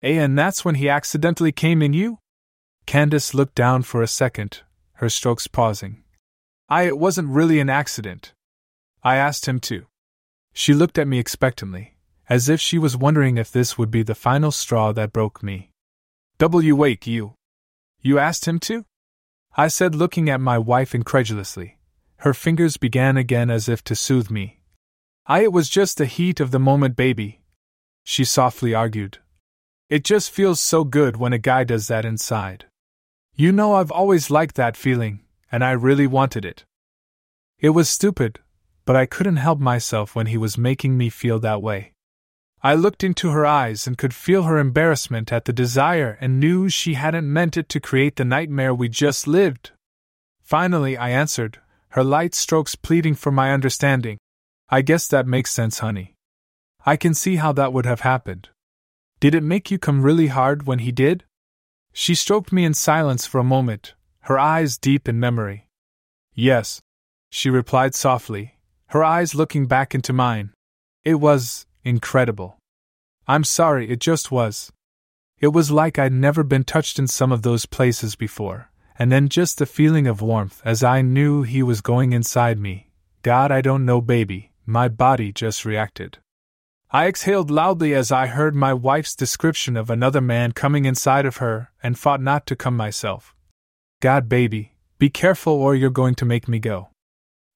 Eh, 0.00 0.12
and 0.12 0.38
that's 0.38 0.64
when 0.64 0.76
he 0.76 0.88
accidentally 0.88 1.50
came 1.50 1.82
in 1.82 1.92
you? 1.92 2.20
Candace 2.86 3.34
looked 3.34 3.56
down 3.56 3.82
for 3.82 4.00
a 4.00 4.06
second, 4.06 4.60
her 4.92 5.08
strokes 5.08 5.48
pausing. 5.48 6.04
I, 6.68 6.82
it 6.84 6.98
wasn't 6.98 7.30
really 7.30 7.58
an 7.58 7.68
accident. 7.68 8.32
I 9.02 9.16
asked 9.16 9.46
him 9.46 9.58
to. 9.62 9.86
She 10.52 10.74
looked 10.74 10.98
at 10.98 11.08
me 11.08 11.18
expectantly, 11.18 11.96
as 12.28 12.48
if 12.48 12.60
she 12.60 12.78
was 12.78 12.96
wondering 12.96 13.38
if 13.38 13.50
this 13.50 13.78
would 13.78 13.90
be 13.90 14.02
the 14.02 14.14
final 14.14 14.50
straw 14.50 14.92
that 14.92 15.12
broke 15.12 15.42
me. 15.42 15.70
W. 16.38 16.74
Wake, 16.74 17.06
you. 17.06 17.34
You 18.00 18.18
asked 18.18 18.46
him 18.46 18.58
to? 18.60 18.84
I 19.56 19.68
said, 19.68 19.94
looking 19.94 20.30
at 20.30 20.40
my 20.40 20.58
wife 20.58 20.94
incredulously. 20.94 21.78
Her 22.18 22.34
fingers 22.34 22.76
began 22.76 23.16
again 23.16 23.50
as 23.50 23.68
if 23.68 23.82
to 23.84 23.94
soothe 23.94 24.30
me. 24.30 24.60
I, 25.26 25.42
it 25.42 25.52
was 25.52 25.68
just 25.68 25.98
the 25.98 26.06
heat 26.06 26.40
of 26.40 26.50
the 26.50 26.58
moment, 26.58 26.96
baby. 26.96 27.40
She 28.04 28.24
softly 28.24 28.74
argued. 28.74 29.18
It 29.88 30.04
just 30.04 30.30
feels 30.30 30.60
so 30.60 30.84
good 30.84 31.16
when 31.16 31.32
a 31.32 31.38
guy 31.38 31.64
does 31.64 31.88
that 31.88 32.04
inside. 32.04 32.66
You 33.34 33.52
know, 33.52 33.74
I've 33.74 33.90
always 33.90 34.30
liked 34.30 34.56
that 34.56 34.76
feeling, 34.76 35.20
and 35.50 35.64
I 35.64 35.72
really 35.72 36.06
wanted 36.06 36.44
it. 36.44 36.64
It 37.58 37.70
was 37.70 37.88
stupid, 37.88 38.40
but 38.84 38.96
I 38.96 39.06
couldn't 39.06 39.36
help 39.36 39.58
myself 39.58 40.14
when 40.14 40.26
he 40.26 40.36
was 40.36 40.58
making 40.58 40.96
me 40.96 41.10
feel 41.10 41.38
that 41.40 41.62
way. 41.62 41.92
I 42.62 42.74
looked 42.74 43.02
into 43.02 43.30
her 43.30 43.46
eyes 43.46 43.86
and 43.86 43.96
could 43.96 44.12
feel 44.12 44.42
her 44.42 44.58
embarrassment 44.58 45.32
at 45.32 45.46
the 45.46 45.52
desire 45.52 46.18
and 46.20 46.38
knew 46.38 46.68
she 46.68 46.94
hadn't 46.94 47.32
meant 47.32 47.56
it 47.56 47.68
to 47.70 47.80
create 47.80 48.16
the 48.16 48.24
nightmare 48.24 48.74
we 48.74 48.88
just 48.88 49.26
lived. 49.26 49.70
Finally, 50.42 50.96
I 50.96 51.10
answered, 51.10 51.58
her 51.90 52.04
light 52.04 52.34
strokes 52.34 52.74
pleading 52.74 53.14
for 53.14 53.32
my 53.32 53.52
understanding. 53.52 54.18
I 54.68 54.82
guess 54.82 55.08
that 55.08 55.26
makes 55.26 55.50
sense, 55.52 55.78
honey. 55.78 56.14
I 56.84 56.96
can 56.96 57.14
see 57.14 57.36
how 57.36 57.52
that 57.52 57.72
would 57.72 57.86
have 57.86 58.00
happened. 58.00 58.50
Did 59.20 59.34
it 59.34 59.42
make 59.42 59.70
you 59.70 59.78
come 59.78 60.02
really 60.02 60.28
hard 60.28 60.66
when 60.66 60.80
he 60.80 60.92
did? 60.92 61.24
She 61.92 62.14
stroked 62.14 62.52
me 62.52 62.64
in 62.64 62.74
silence 62.74 63.26
for 63.26 63.38
a 63.38 63.44
moment, 63.44 63.94
her 64.22 64.38
eyes 64.38 64.78
deep 64.78 65.08
in 65.08 65.18
memory. 65.18 65.66
Yes, 66.34 66.80
she 67.30 67.50
replied 67.50 67.94
softly, 67.94 68.59
her 68.90 69.02
eyes 69.02 69.34
looking 69.34 69.66
back 69.66 69.94
into 69.94 70.12
mine. 70.12 70.52
It 71.04 71.14
was, 71.14 71.66
Incredible. 71.82 72.58
I'm 73.26 73.42
sorry, 73.42 73.88
it 73.88 74.00
just 74.00 74.30
was. 74.30 74.70
It 75.38 75.48
was 75.48 75.70
like 75.70 75.98
I'd 75.98 76.12
never 76.12 76.42
been 76.42 76.64
touched 76.64 76.98
in 76.98 77.06
some 77.06 77.32
of 77.32 77.40
those 77.40 77.64
places 77.64 78.16
before, 78.16 78.70
and 78.98 79.10
then 79.10 79.30
just 79.30 79.56
the 79.56 79.64
feeling 79.64 80.06
of 80.06 80.20
warmth 80.20 80.60
as 80.62 80.82
I 80.82 81.00
knew 81.00 81.42
he 81.42 81.62
was 81.62 81.80
going 81.80 82.12
inside 82.12 82.58
me. 82.58 82.90
God, 83.22 83.50
I 83.50 83.62
don't 83.62 83.86
know, 83.86 84.02
baby, 84.02 84.52
my 84.66 84.88
body 84.88 85.32
just 85.32 85.64
reacted. 85.64 86.18
I 86.90 87.06
exhaled 87.06 87.50
loudly 87.50 87.94
as 87.94 88.12
I 88.12 88.26
heard 88.26 88.54
my 88.54 88.74
wife's 88.74 89.16
description 89.16 89.76
of 89.76 89.88
another 89.88 90.20
man 90.20 90.52
coming 90.52 90.84
inside 90.84 91.24
of 91.24 91.38
her 91.38 91.70
and 91.82 91.98
fought 91.98 92.20
not 92.20 92.44
to 92.46 92.56
come 92.56 92.76
myself. 92.76 93.34
God, 94.00 94.28
baby, 94.28 94.74
be 94.98 95.08
careful 95.08 95.54
or 95.54 95.74
you're 95.74 95.88
going 95.88 96.16
to 96.16 96.26
make 96.26 96.46
me 96.46 96.58
go. 96.58 96.88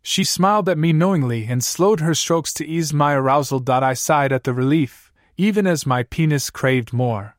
She 0.06 0.22
smiled 0.22 0.68
at 0.68 0.76
me 0.76 0.92
knowingly 0.92 1.46
and 1.46 1.64
slowed 1.64 2.00
her 2.00 2.14
strokes 2.14 2.52
to 2.54 2.66
ease 2.66 2.92
my 2.92 3.14
arousal. 3.14 3.64
I 3.66 3.94
sighed 3.94 4.32
at 4.32 4.44
the 4.44 4.52
relief, 4.52 5.10
even 5.38 5.66
as 5.66 5.86
my 5.86 6.02
penis 6.02 6.50
craved 6.50 6.92
more. 6.92 7.38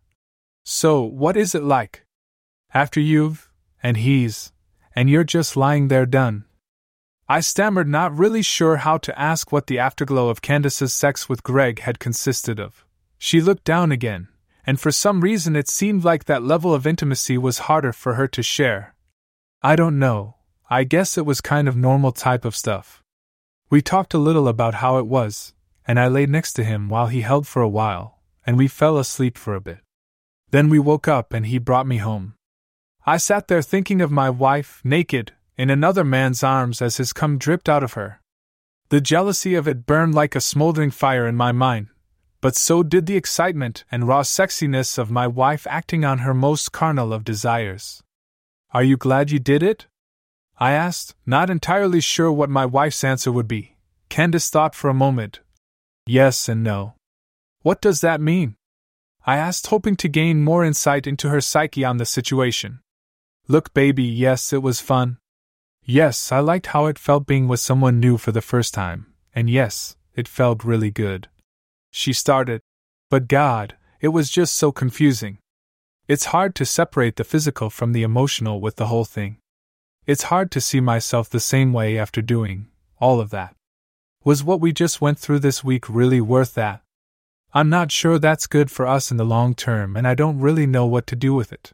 So, 0.64 1.04
what 1.04 1.38
is 1.38 1.54
it 1.54 1.62
like? 1.62 2.08
After 2.74 3.00
you've, 3.00 3.52
and 3.84 3.98
he's, 3.98 4.52
and 4.96 5.12
you're 5.12 5.24
just 5.24 5.56
lying 5.56 5.90
there 5.90 6.08
done. 6.08 6.46
I 7.30 7.42
stammered, 7.42 7.88
not 7.88 8.18
really 8.18 8.42
sure 8.42 8.78
how 8.78 8.98
to 8.98 9.20
ask 9.20 9.52
what 9.52 9.68
the 9.68 9.78
afterglow 9.78 10.30
of 10.30 10.42
Candace's 10.42 10.92
sex 10.92 11.30
with 11.30 11.44
Greg 11.44 11.82
had 11.82 12.00
consisted 12.00 12.60
of. 12.60 12.84
She 13.20 13.42
looked 13.42 13.64
down 13.64 13.92
again, 13.92 14.28
and 14.66 14.80
for 14.80 14.92
some 14.92 15.22
reason 15.22 15.56
it 15.56 15.70
seemed 15.70 16.04
like 16.04 16.26
that 16.26 16.42
level 16.42 16.74
of 16.74 16.88
intimacy 16.88 17.38
was 17.38 17.70
harder 17.70 17.94
for 17.94 18.16
her 18.16 18.28
to 18.30 18.42
share. 18.42 18.96
I 19.62 19.76
don't 19.76 20.00
know, 20.00 20.35
I 20.70 20.84
guess 20.84 21.16
it 21.16 21.28
was 21.28 21.42
kind 21.42 21.68
of 21.68 21.78
normal 21.78 22.12
type 22.12 22.44
of 22.44 22.56
stuff. 22.56 23.04
We 23.70 23.84
talked 23.84 24.16
a 24.16 24.18
little 24.18 24.48
about 24.48 24.76
how 24.76 24.98
it 24.98 25.06
was, 25.06 25.54
and 25.88 26.00
I 26.00 26.08
lay 26.08 26.26
next 26.26 26.54
to 26.54 26.64
him 26.64 26.90
while 26.90 27.08
he 27.08 27.22
held 27.22 27.46
for 27.46 27.62
a 27.62 27.70
while, 27.70 28.20
and 28.48 28.58
we 28.58 28.68
fell 28.68 28.98
asleep 28.98 29.38
for 29.38 29.54
a 29.54 29.62
bit. 29.62 29.80
Then 30.50 30.70
we 30.70 30.80
woke 30.80 31.08
up 31.08 31.34
and 31.34 31.46
he 31.46 31.60
brought 31.60 31.86
me 31.86 31.98
home. 31.98 32.34
I 33.06 33.18
sat 33.18 33.48
there 33.48 33.62
thinking 33.62 34.02
of 34.02 34.10
my 34.12 34.32
wife, 34.32 34.82
naked, 34.84 35.34
in 35.56 35.70
another 35.70 36.04
man's 36.04 36.44
arms 36.44 36.82
as 36.82 36.98
his 36.98 37.14
cum 37.14 37.38
dripped 37.38 37.70
out 37.70 37.84
of 37.84 37.94
her. 37.94 38.20
The 38.90 39.02
jealousy 39.02 39.54
of 39.54 39.68
it 39.68 39.86
burned 39.86 40.16
like 40.16 40.36
a 40.36 40.42
smoldering 40.42 40.90
fire 40.90 41.28
in 41.28 41.36
my 41.36 41.52
mind, 41.52 41.90
but 42.42 42.56
so 42.56 42.82
did 42.82 43.06
the 43.06 43.18
excitement 43.18 43.84
and 43.92 44.08
raw 44.08 44.22
sexiness 44.22 44.98
of 44.98 45.12
my 45.12 45.28
wife 45.28 45.68
acting 45.70 46.04
on 46.04 46.20
her 46.20 46.34
most 46.34 46.72
carnal 46.72 47.14
of 47.14 47.24
desires. 47.24 48.02
Are 48.74 48.84
you 48.84 48.98
glad 48.98 49.30
you 49.30 49.40
did 49.40 49.62
it? 49.62 49.86
I 50.57 50.72
asked, 50.72 51.15
not 51.26 51.49
entirely 51.49 51.99
sure 51.99 52.32
what 52.32 52.49
my 52.49 52.65
wife's 52.65 53.03
answer 53.03 53.32
would 53.32 53.48
be. 53.48 53.76
Candace 54.10 54.49
thought 54.49 54.73
for 54.73 54.90
a 54.90 54.94
moment. 54.94 55.41
Yes 56.07 56.48
and 56.48 56.64
no. 56.64 56.94
What 57.61 57.82
does 57.82 58.02
that 58.02 58.22
mean? 58.22 58.56
I 59.26 59.38
asked, 59.38 59.68
hoping 59.68 59.95
to 59.98 60.07
gain 60.07 60.44
more 60.44 60.64
insight 60.64 61.07
into 61.07 61.30
her 61.30 61.41
psyche 61.41 61.84
on 61.84 61.98
the 61.98 62.06
situation. 62.06 62.80
Look, 63.48 63.73
baby, 63.73 64.03
yes, 64.03 64.53
it 64.53 64.61
was 64.61 64.80
fun. 64.80 65.18
Yes, 65.84 66.32
I 66.32 66.40
liked 66.40 66.68
how 66.68 66.86
it 66.86 66.99
felt 66.99 67.27
being 67.27 67.48
with 67.48 67.60
someone 67.60 67.99
new 67.99 68.18
for 68.18 68.32
the 68.32 68.41
first 68.41 68.73
time, 68.73 69.07
and 69.34 69.49
yes, 69.49 69.95
it 70.15 70.27
felt 70.27 70.64
really 70.64 70.91
good. 70.91 71.27
She 71.91 72.14
started. 72.14 72.61
But 73.10 73.27
God, 73.27 73.76
it 73.99 74.10
was 74.10 74.30
just 74.30 74.56
so 74.56 74.72
confusing. 74.72 75.40
It's 76.07 76.26
hard 76.26 76.56
to 76.56 76.65
separate 76.65 77.18
the 77.18 77.23
physical 77.23 77.69
from 77.69 77.94
the 77.94 78.03
emotional 78.03 78.61
with 78.61 78.77
the 78.77 78.88
whole 78.88 79.06
thing. 79.06 79.38
It's 80.06 80.23
hard 80.23 80.52
to 80.52 80.61
see 80.61 80.80
myself 80.80 81.30
the 81.30 81.40
same 81.40 81.73
way 81.73 81.98
after 81.98 82.22
doing 82.22 82.68
all 82.99 83.19
of 83.19 83.32
that. 83.32 83.56
Was 84.23 84.44
what 84.44 84.61
we 84.61 84.72
just 84.72 85.02
went 85.02 85.19
through 85.19 85.40
this 85.40 85.64
week 85.64 85.90
really 85.90 86.22
worth 86.22 86.53
that? 86.56 86.82
I'm 87.53 87.69
not 87.69 87.91
sure 87.91 88.19
that's 88.19 88.48
good 88.48 88.69
for 88.69 88.86
us 88.86 89.11
in 89.11 89.18
the 89.18 89.26
long 89.26 89.56
term, 89.56 89.95
and 89.95 90.07
I 90.07 90.14
don't 90.14 90.40
really 90.40 90.68
know 90.68 90.86
what 90.86 91.07
to 91.07 91.15
do 91.15 91.34
with 91.34 91.52
it. 91.52 91.73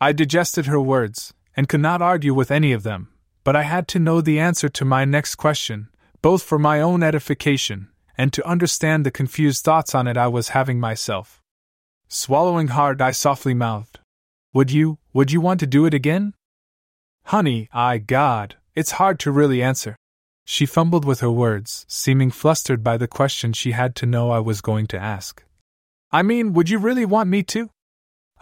I 0.00 0.12
digested 0.12 0.66
her 0.66 0.80
words, 0.80 1.34
and 1.56 1.68
could 1.68 1.80
not 1.80 2.00
argue 2.00 2.32
with 2.32 2.50
any 2.50 2.72
of 2.72 2.82
them, 2.82 3.08
but 3.44 3.56
I 3.56 3.62
had 3.62 3.88
to 3.88 3.98
know 3.98 4.20
the 4.20 4.38
answer 4.38 4.68
to 4.68 4.84
my 4.84 5.04
next 5.04 5.34
question, 5.34 5.88
both 6.22 6.42
for 6.42 6.58
my 6.58 6.80
own 6.80 7.02
edification 7.02 7.88
and 8.20 8.34
to 8.34 8.46
understand 8.46 9.06
the 9.06 9.10
confused 9.10 9.64
thoughts 9.64 9.94
on 9.94 10.06
it 10.06 10.14
I 10.14 10.28
was 10.28 10.50
having 10.50 10.78
myself. 10.78 11.42
Swallowing 12.06 12.68
hard, 12.68 13.00
I 13.00 13.12
softly 13.12 13.54
mouthed, 13.54 13.98
Would 14.52 14.70
you, 14.70 14.98
would 15.14 15.32
you 15.32 15.40
want 15.40 15.58
to 15.60 15.66
do 15.66 15.86
it 15.86 15.94
again? 15.94 16.34
Honey, 17.30 17.68
I 17.72 17.98
God, 17.98 18.56
it's 18.74 18.98
hard 18.98 19.20
to 19.20 19.30
really 19.30 19.62
answer. 19.62 19.94
She 20.44 20.66
fumbled 20.66 21.04
with 21.04 21.20
her 21.20 21.30
words, 21.30 21.86
seeming 21.86 22.32
flustered 22.32 22.82
by 22.82 22.96
the 22.96 23.06
question 23.06 23.52
she 23.52 23.70
had 23.70 23.94
to 23.96 24.04
know 24.04 24.32
I 24.32 24.40
was 24.40 24.60
going 24.60 24.88
to 24.88 24.98
ask. 24.98 25.40
I 26.10 26.22
mean, 26.22 26.54
would 26.54 26.68
you 26.68 26.80
really 26.80 27.04
want 27.04 27.30
me 27.30 27.44
to? 27.44 27.70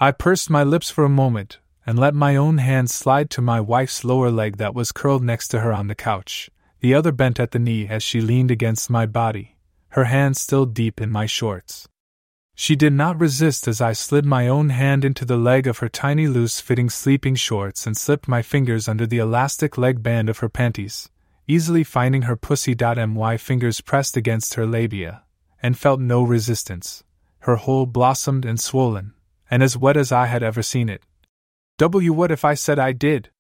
I 0.01 0.11
pursed 0.13 0.49
my 0.49 0.63
lips 0.63 0.89
for 0.89 1.05
a 1.05 1.11
moment 1.11 1.59
and 1.85 1.99
let 1.99 2.15
my 2.15 2.35
own 2.35 2.57
hand 2.57 2.89
slide 2.89 3.29
to 3.33 3.43
my 3.43 3.61
wife's 3.61 4.05
lower 4.05 4.31
leg 4.31 4.57
that 4.57 4.75
was 4.75 4.91
curled 4.91 5.23
next 5.23 5.49
to 5.49 5.61
her 5.61 5.71
on 5.71 5.89
the 5.89 5.95
couch, 5.95 6.49
the 6.81 6.95
other 6.95 7.13
bent 7.13 7.39
at 7.39 7.51
the 7.51 7.59
knee 7.59 7.87
as 7.87 8.03
she 8.03 8.23
leaned 8.23 8.51
against 8.51 8.89
my 8.89 9.05
body, 9.05 9.59
her 9.89 10.05
hand 10.05 10.39
still 10.39 10.65
deep 10.65 10.99
in 10.99 11.11
my 11.11 11.27
shorts. 11.27 11.87
She 12.61 12.75
did 12.75 12.93
not 12.93 13.21
resist 13.21 13.69
as 13.69 13.81
I 13.81 13.93
slid 13.93 14.27
my 14.27 14.49
own 14.49 14.71
hand 14.71 15.05
into 15.05 15.25
the 15.25 15.37
leg 15.37 15.69
of 15.69 15.79
her 15.79 15.89
tiny 15.89 16.27
loose 16.27 16.61
fitting 16.61 16.91
sleeping 16.91 17.37
shorts 17.37 17.87
and 17.87 17.97
slipped 17.97 18.27
my 18.27 18.43
fingers 18.43 18.89
under 18.89 19.07
the 19.07 19.19
elastic 19.19 19.79
leg 19.79 20.03
band 20.03 20.29
of 20.29 20.39
her 20.39 20.49
panties, 20.49 21.09
easily 21.47 21.85
finding 21.85 22.23
her 22.23 22.35
pussy.my 22.35 23.37
fingers 23.37 23.81
pressed 23.81 24.17
against 24.17 24.55
her 24.55 24.67
labia, 24.67 25.23
and 25.63 25.79
felt 25.79 26.01
no 26.01 26.25
resistance. 26.25 27.05
Her 27.39 27.55
hole 27.55 27.87
blossomed 27.87 28.45
and 28.45 28.59
swollen, 28.59 29.15
and 29.49 29.63
as 29.63 29.77
wet 29.77 29.97
as 29.97 30.11
I 30.11 30.27
had 30.27 30.43
ever 30.43 30.61
seen 30.61 30.89
it. 30.89 31.05
W, 31.77 32.13
what 32.13 32.33
if 32.33 32.45
I 32.45 32.55
said 32.55 32.81
I 32.81 32.91
did? 32.91 33.31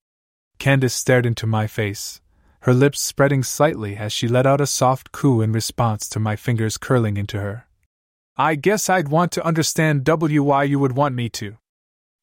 Candace 0.60 0.94
stared 0.94 1.26
into 1.26 1.44
my 1.44 1.66
face, 1.66 2.20
her 2.60 2.72
lips 2.72 3.00
spreading 3.00 3.42
slightly 3.42 3.96
as 3.96 4.12
she 4.12 4.28
let 4.28 4.46
out 4.46 4.60
a 4.60 4.66
soft 4.66 5.10
coo 5.10 5.40
in 5.40 5.50
response 5.50 6.08
to 6.10 6.20
my 6.20 6.36
fingers 6.36 6.76
curling 6.76 7.16
into 7.16 7.40
her. 7.40 7.67
I 8.40 8.54
guess 8.54 8.88
I'd 8.88 9.08
want 9.08 9.32
to 9.32 9.44
understand 9.44 10.08
why 10.08 10.62
you 10.62 10.78
would 10.78 10.92
want 10.92 11.16
me 11.16 11.28
to. 11.30 11.56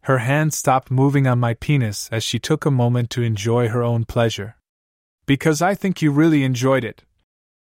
Her 0.03 0.19
hand 0.19 0.53
stopped 0.53 0.89
moving 0.89 1.27
on 1.27 1.39
my 1.39 1.55
penis 1.55 2.07
as 2.09 2.23
she 2.23 2.39
took 2.39 2.65
a 2.65 2.71
moment 2.71 3.09
to 3.09 3.21
enjoy 3.21 3.67
her 3.67 3.83
own 3.83 4.05
pleasure. 4.05 4.55
Because 5.25 5.61
I 5.61 5.75
think 5.75 6.01
you 6.01 6.11
really 6.11 6.45
enjoyed 6.45 6.85
it. 6.85 7.03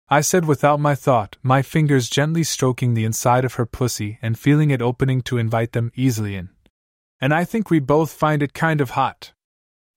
I 0.10 0.22
said 0.22 0.46
without 0.46 0.80
my 0.80 0.96
thought, 0.96 1.38
my 1.44 1.62
fingers 1.62 2.10
gently 2.10 2.44
stroking 2.44 2.96
the 2.96 3.06
inside 3.06 3.46
of 3.46 3.54
her 3.54 3.68
pussy 3.68 4.18
and 4.20 4.40
feeling 4.40 4.72
it 4.72 4.82
opening 4.82 5.22
to 5.24 5.38
invite 5.38 5.74
them 5.74 5.92
easily 5.96 6.36
in. 6.36 6.50
And 7.22 7.36
I 7.36 7.44
think 7.44 7.70
we 7.70 7.80
both 7.80 8.12
find 8.12 8.42
it 8.42 8.56
kind 8.56 8.82
of 8.82 8.92
hot. 8.92 9.32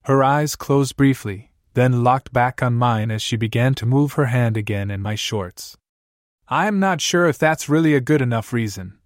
Her 0.02 0.22
eyes 0.22 0.56
closed 0.56 0.96
briefly, 0.96 1.52
then 1.72 2.04
locked 2.04 2.34
back 2.34 2.62
on 2.62 2.74
mine 2.74 3.10
as 3.10 3.22
she 3.22 3.36
began 3.36 3.74
to 3.76 3.86
move 3.86 4.12
her 4.14 4.26
hand 4.26 4.58
again 4.58 4.90
in 4.90 5.00
my 5.00 5.14
shorts. 5.14 5.78
I'm 6.54 6.78
not 6.78 7.00
sure 7.00 7.28
if 7.28 7.38
that's 7.38 7.70
really 7.70 7.94
a 7.94 8.00
good 8.02 8.20
enough 8.20 8.52
reason. 8.52 8.98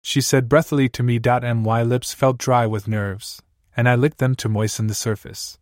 She 0.00 0.20
said 0.20 0.48
breathily 0.48 0.88
to 0.90 1.02
me. 1.02 1.18
My 1.18 1.82
lips 1.82 2.14
felt 2.14 2.38
dry 2.38 2.68
with 2.68 2.86
nerves, 2.86 3.42
and 3.76 3.88
I 3.88 3.96
licked 3.96 4.18
them 4.18 4.36
to 4.36 4.48
moisten 4.48 4.86
the 4.86 4.94
surface. 4.94 5.58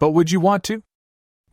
But 0.00 0.10
would 0.10 0.32
you 0.32 0.40
want 0.40 0.64
to? 0.64 0.82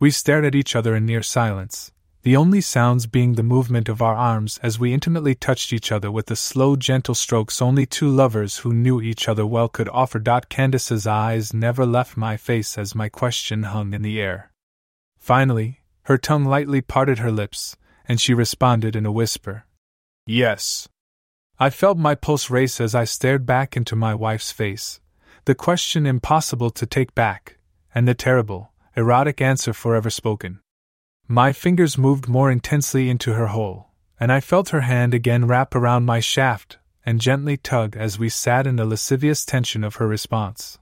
We 0.00 0.10
stared 0.10 0.44
at 0.44 0.56
each 0.56 0.74
other 0.74 0.96
in 0.96 1.06
near 1.06 1.22
silence. 1.22 1.92
the 2.22 2.34
only 2.34 2.60
sounds 2.60 3.06
being 3.06 3.34
the 3.34 3.44
movement 3.44 3.88
of 3.88 4.02
our 4.02 4.16
arms 4.16 4.58
as 4.64 4.80
we 4.80 4.92
intimately 4.92 5.36
touched 5.36 5.72
each 5.72 5.92
other 5.92 6.10
with 6.10 6.26
the 6.26 6.34
slow, 6.34 6.74
gentle 6.74 7.14
strokes 7.14 7.62
only 7.62 7.86
two 7.86 8.08
lovers 8.08 8.58
who 8.58 8.72
knew 8.72 9.00
each 9.00 9.28
other 9.28 9.46
well 9.46 9.68
could 9.68 9.88
offer. 9.90 10.18
Candace's 10.48 11.06
eyes 11.06 11.54
never 11.54 11.86
left 11.86 12.16
my 12.16 12.36
face 12.36 12.76
as 12.76 12.96
my 12.96 13.08
question 13.08 13.62
hung 13.62 13.94
in 13.94 14.02
the 14.02 14.20
air. 14.20 14.50
Finally, 15.18 15.82
her 16.04 16.18
tongue 16.18 16.46
lightly 16.46 16.80
parted 16.80 17.20
her 17.20 17.30
lips, 17.30 17.76
and 18.06 18.20
she 18.20 18.34
responded 18.34 18.96
in 18.96 19.06
a 19.06 19.12
whisper 19.12 19.64
Yes. 20.26 20.88
I 21.58 21.68
felt 21.68 21.98
my 21.98 22.14
pulse 22.14 22.48
race 22.48 22.80
as 22.80 22.94
I 22.94 23.04
stared 23.04 23.44
back 23.44 23.76
into 23.76 23.94
my 23.94 24.14
wife's 24.14 24.50
face, 24.50 25.00
the 25.44 25.54
question 25.54 26.06
impossible 26.06 26.70
to 26.70 26.86
take 26.86 27.14
back, 27.14 27.58
and 27.94 28.08
the 28.08 28.14
terrible, 28.14 28.72
erotic 28.96 29.42
answer 29.42 29.74
forever 29.74 30.08
spoken. 30.08 30.60
My 31.28 31.52
fingers 31.52 31.98
moved 31.98 32.26
more 32.26 32.50
intensely 32.50 33.10
into 33.10 33.34
her 33.34 33.48
hole, 33.48 33.90
and 34.18 34.32
I 34.32 34.40
felt 34.40 34.70
her 34.70 34.82
hand 34.82 35.12
again 35.12 35.46
wrap 35.46 35.74
around 35.74 36.06
my 36.06 36.20
shaft 36.20 36.78
and 37.04 37.20
gently 37.20 37.58
tug 37.58 37.94
as 37.96 38.18
we 38.18 38.30
sat 38.30 38.66
in 38.66 38.76
the 38.76 38.86
lascivious 38.86 39.44
tension 39.44 39.84
of 39.84 39.96
her 39.96 40.08
response. 40.08 40.78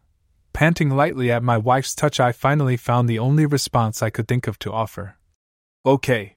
Panting 0.52 0.90
lightly 0.90 1.32
at 1.32 1.42
my 1.42 1.58
wife's 1.58 1.96
touch, 1.96 2.20
I 2.20 2.30
finally 2.30 2.76
found 2.76 3.08
the 3.08 3.18
only 3.18 3.44
response 3.44 4.02
I 4.02 4.10
could 4.10 4.28
think 4.28 4.46
of 4.46 4.56
to 4.60 4.72
offer. 4.72 5.16
Okay. 5.84 6.36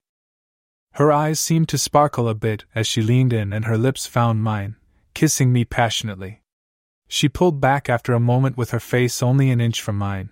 Her 0.96 1.12
eyes 1.12 1.38
seemed 1.38 1.68
to 1.68 1.78
sparkle 1.78 2.26
a 2.26 2.34
bit 2.34 2.64
as 2.74 2.86
she 2.86 3.02
leaned 3.02 3.34
in 3.34 3.52
and 3.52 3.66
her 3.66 3.76
lips 3.76 4.06
found 4.06 4.42
mine, 4.42 4.76
kissing 5.12 5.52
me 5.52 5.66
passionately. 5.66 6.40
She 7.06 7.28
pulled 7.28 7.60
back 7.60 7.90
after 7.90 8.14
a 8.14 8.20
moment 8.20 8.56
with 8.56 8.70
her 8.70 8.80
face 8.80 9.22
only 9.22 9.50
an 9.50 9.60
inch 9.60 9.82
from 9.82 9.98
mine. 9.98 10.30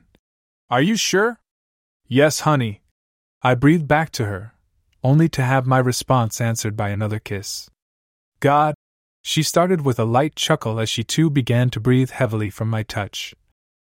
Are 0.71 0.81
you 0.81 0.97
sure? 0.97 1.39
Yes, 2.09 2.41
honey, 2.41 2.81
I 3.43 3.55
breathed 3.55 3.87
back 3.87 4.11
to 4.13 4.25
her, 4.25 4.55
only 5.03 5.29
to 5.29 5.43
have 5.43 5.67
my 5.67 5.79
response 5.79 6.41
answered 6.41 6.79
by 6.79 6.89
another 6.89 7.19
kiss. 7.19 7.69
God! 8.41 8.75
She 9.21 9.43
started 9.43 9.83
with 9.83 9.99
a 9.99 10.07
light 10.07 10.35
chuckle 10.35 10.81
as 10.81 10.89
she 10.89 11.05
too 11.05 11.29
began 11.29 11.69
to 11.71 11.81
breathe 11.81 12.11
heavily 12.11 12.49
from 12.49 12.71
my 12.71 12.83
touch. 12.83 13.35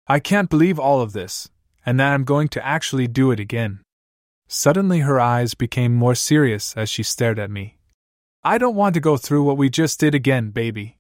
I 0.08 0.20
can't 0.20 0.52
believe 0.52 0.78
all 0.78 1.02
of 1.02 1.14
this, 1.14 1.50
and 1.84 2.00
that 2.00 2.14
I'm 2.14 2.26
going 2.26 2.48
to 2.50 2.64
actually 2.64 3.08
do 3.08 3.32
it 3.32 3.40
again. 3.40 3.82
Suddenly 4.50 5.00
her 5.00 5.20
eyes 5.20 5.54
became 5.54 5.96
more 5.96 6.16
serious 6.16 6.76
as 6.76 6.90
she 6.90 7.04
stared 7.04 7.40
at 7.40 7.50
me. 7.50 7.78
I 8.44 8.58
don't 8.58 8.76
want 8.76 8.96
to 8.96 9.00
go 9.00 9.16
through 9.16 9.44
what 9.44 9.58
we 9.58 9.70
just 9.70 10.00
did 10.00 10.14
again, 10.14 10.50
baby. 10.50 10.98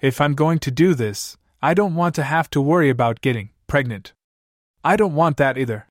If 0.00 0.20
I'm 0.20 0.34
going 0.34 0.60
to 0.60 0.70
do 0.70 0.94
this, 0.94 1.36
I 1.60 1.74
don't 1.74 1.96
want 1.96 2.14
to 2.14 2.22
have 2.22 2.48
to 2.50 2.60
worry 2.60 2.90
about 2.90 3.20
getting 3.20 3.50
pregnant. 3.66 4.12
I 4.84 4.94
don't 4.94 5.14
want 5.14 5.38
that 5.38 5.58
either. 5.58 5.88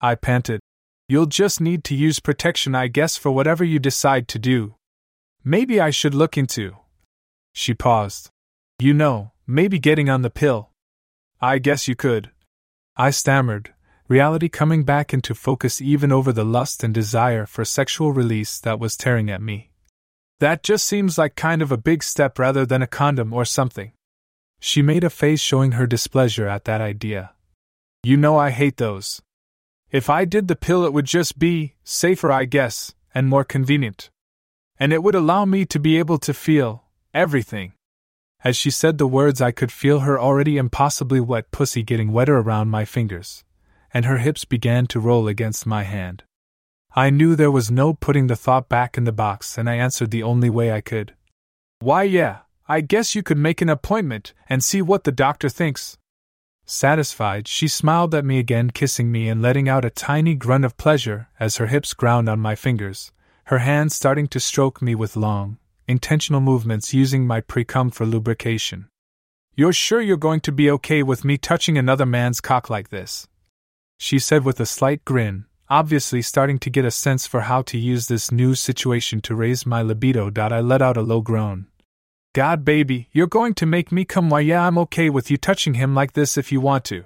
I 0.00 0.14
panted, 0.14 0.60
You'll 1.08 1.26
just 1.26 1.60
need 1.60 1.84
to 1.84 1.94
use 1.94 2.18
protection, 2.18 2.74
I 2.74 2.88
guess, 2.88 3.16
for 3.16 3.30
whatever 3.30 3.62
you 3.62 3.78
decide 3.78 4.26
to 4.28 4.40
do. 4.40 4.74
Maybe 5.44 5.80
I 5.80 5.90
should 5.90 6.14
look 6.14 6.36
into. 6.36 6.76
She 7.52 7.74
paused. 7.74 8.30
You 8.80 8.92
know, 8.92 9.30
maybe 9.46 9.78
getting 9.78 10.08
on 10.08 10.22
the 10.22 10.30
pill. 10.30 10.70
I 11.40 11.58
guess 11.58 11.86
you 11.86 11.94
could. 11.94 12.32
I 12.96 13.10
stammered, 13.10 13.72
reality 14.08 14.48
coming 14.48 14.84
back 14.84 15.12
into 15.12 15.34
focus 15.34 15.80
even 15.80 16.12
over 16.12 16.32
the 16.32 16.44
lust 16.44 16.84
and 16.84 16.94
desire 16.94 17.46
for 17.46 17.64
sexual 17.64 18.12
release 18.12 18.58
that 18.60 18.78
was 18.78 18.96
tearing 18.96 19.30
at 19.30 19.42
me. 19.42 19.70
That 20.40 20.62
just 20.62 20.84
seems 20.84 21.16
like 21.16 21.34
kind 21.34 21.62
of 21.62 21.72
a 21.72 21.78
big 21.78 22.02
step 22.02 22.38
rather 22.38 22.66
than 22.66 22.82
a 22.82 22.86
condom 22.86 23.32
or 23.32 23.44
something. 23.44 23.92
She 24.60 24.82
made 24.82 25.04
a 25.04 25.10
face 25.10 25.40
showing 25.40 25.72
her 25.72 25.86
displeasure 25.86 26.46
at 26.46 26.64
that 26.64 26.80
idea. 26.80 27.32
You 28.02 28.16
know 28.16 28.36
I 28.36 28.50
hate 28.50 28.76
those. 28.76 29.22
If 29.90 30.10
I 30.10 30.24
did 30.24 30.48
the 30.48 30.56
pill, 30.56 30.84
it 30.84 30.92
would 30.92 31.06
just 31.06 31.38
be 31.38 31.74
safer, 31.84 32.30
I 32.30 32.44
guess, 32.44 32.94
and 33.14 33.28
more 33.28 33.44
convenient. 33.44 34.10
And 34.78 34.92
it 34.92 35.02
would 35.02 35.14
allow 35.14 35.44
me 35.44 35.64
to 35.66 35.78
be 35.78 35.98
able 35.98 36.18
to 36.18 36.34
feel 36.34 36.84
everything. 37.14 37.72
As 38.44 38.56
she 38.56 38.70
said 38.70 38.98
the 38.98 39.06
words, 39.06 39.40
I 39.40 39.52
could 39.52 39.72
feel 39.72 40.00
her 40.00 40.20
already 40.20 40.58
impossibly 40.58 41.20
wet 41.20 41.50
pussy 41.50 41.82
getting 41.82 42.12
wetter 42.12 42.36
around 42.36 42.68
my 42.68 42.84
fingers, 42.84 43.42
and 43.92 44.04
her 44.04 44.18
hips 44.18 44.44
began 44.44 44.86
to 44.88 45.00
roll 45.00 45.28
against 45.28 45.66
my 45.66 45.82
hand. 45.82 46.24
I 46.94 47.10
knew 47.10 47.36
there 47.36 47.50
was 47.50 47.70
no 47.70 47.92
putting 47.92 48.26
the 48.26 48.36
thought 48.36 48.68
back 48.68 48.96
in 48.96 49.04
the 49.04 49.12
box, 49.12 49.58
and 49.58 49.68
I 49.68 49.74
answered 49.74 50.10
the 50.10 50.22
only 50.22 50.48
way 50.48 50.72
I 50.72 50.80
could. 50.80 51.14
Why, 51.80 52.04
yeah, 52.04 52.38
I 52.68 52.80
guess 52.80 53.14
you 53.14 53.22
could 53.22 53.38
make 53.38 53.60
an 53.60 53.68
appointment 53.68 54.32
and 54.48 54.64
see 54.64 54.80
what 54.80 55.04
the 55.04 55.12
doctor 55.12 55.48
thinks. 55.48 55.98
Satisfied, 56.64 57.46
she 57.46 57.68
smiled 57.68 58.14
at 58.14 58.24
me 58.24 58.38
again, 58.38 58.70
kissing 58.70 59.12
me 59.12 59.28
and 59.28 59.40
letting 59.40 59.68
out 59.68 59.84
a 59.84 59.90
tiny 59.90 60.34
grunt 60.34 60.64
of 60.64 60.76
pleasure 60.76 61.28
as 61.38 61.58
her 61.58 61.68
hips 61.68 61.94
ground 61.94 62.28
on 62.28 62.40
my 62.40 62.56
fingers, 62.56 63.12
her 63.44 63.58
hands 63.58 63.94
starting 63.94 64.26
to 64.28 64.40
stroke 64.40 64.82
me 64.82 64.94
with 64.94 65.14
long, 65.16 65.58
intentional 65.86 66.40
movements 66.40 66.92
using 66.92 67.24
my 67.24 67.40
precum 67.40 67.94
for 67.94 68.04
lubrication. 68.04 68.88
You're 69.54 69.72
sure 69.72 70.00
you're 70.00 70.16
going 70.16 70.40
to 70.40 70.50
be 70.50 70.70
okay 70.72 71.04
with 71.04 71.24
me 71.24 71.38
touching 71.38 71.78
another 71.78 72.04
man's 72.04 72.40
cock 72.40 72.68
like 72.68 72.88
this? 72.88 73.28
She 73.98 74.18
said 74.18 74.44
with 74.44 74.60
a 74.60 74.66
slight 74.66 75.04
grin, 75.04 75.46
obviously 75.68 76.22
starting 76.22 76.58
to 76.60 76.70
get 76.70 76.84
a 76.84 76.90
sense 76.90 77.26
for 77.26 77.42
how 77.42 77.62
to 77.62 77.78
use 77.78 78.06
this 78.06 78.30
new 78.30 78.54
situation 78.54 79.20
to 79.22 79.34
raise 79.34 79.66
my 79.66 79.82
libido. 79.82 80.30
I 80.36 80.60
let 80.60 80.82
out 80.82 80.96
a 80.96 81.02
low 81.02 81.20
groan. 81.20 81.66
God, 82.34 82.64
baby, 82.64 83.08
you're 83.12 83.26
going 83.26 83.54
to 83.54 83.66
make 83.66 83.90
me 83.90 84.04
come. 84.04 84.28
Why, 84.28 84.40
yeah, 84.40 84.66
I'm 84.66 84.78
okay 84.78 85.08
with 85.08 85.30
you 85.30 85.38
touching 85.38 85.74
him 85.74 85.94
like 85.94 86.12
this 86.12 86.36
if 86.36 86.52
you 86.52 86.60
want 86.60 86.84
to. 86.84 87.04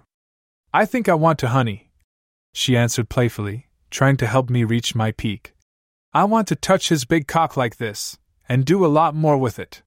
I 0.75 0.85
think 0.85 1.09
I 1.09 1.15
want 1.15 1.39
to, 1.39 1.49
honey. 1.49 1.91
She 2.53 2.77
answered 2.77 3.09
playfully, 3.09 3.69
trying 3.91 4.17
to 4.19 4.27
help 4.27 4.51
me 4.51 4.65
reach 4.65 4.95
my 4.97 5.13
peak. 5.13 5.55
I 6.13 6.25
want 6.25 6.49
to 6.49 6.57
touch 6.57 6.89
his 6.89 7.05
big 7.05 7.29
cock 7.29 7.57
like 7.57 7.77
this, 7.77 8.19
and 8.49 8.65
do 8.65 8.85
a 8.85 8.89
lot 8.89 9.15
more 9.15 9.37
with 9.37 9.61
it. 9.61 9.83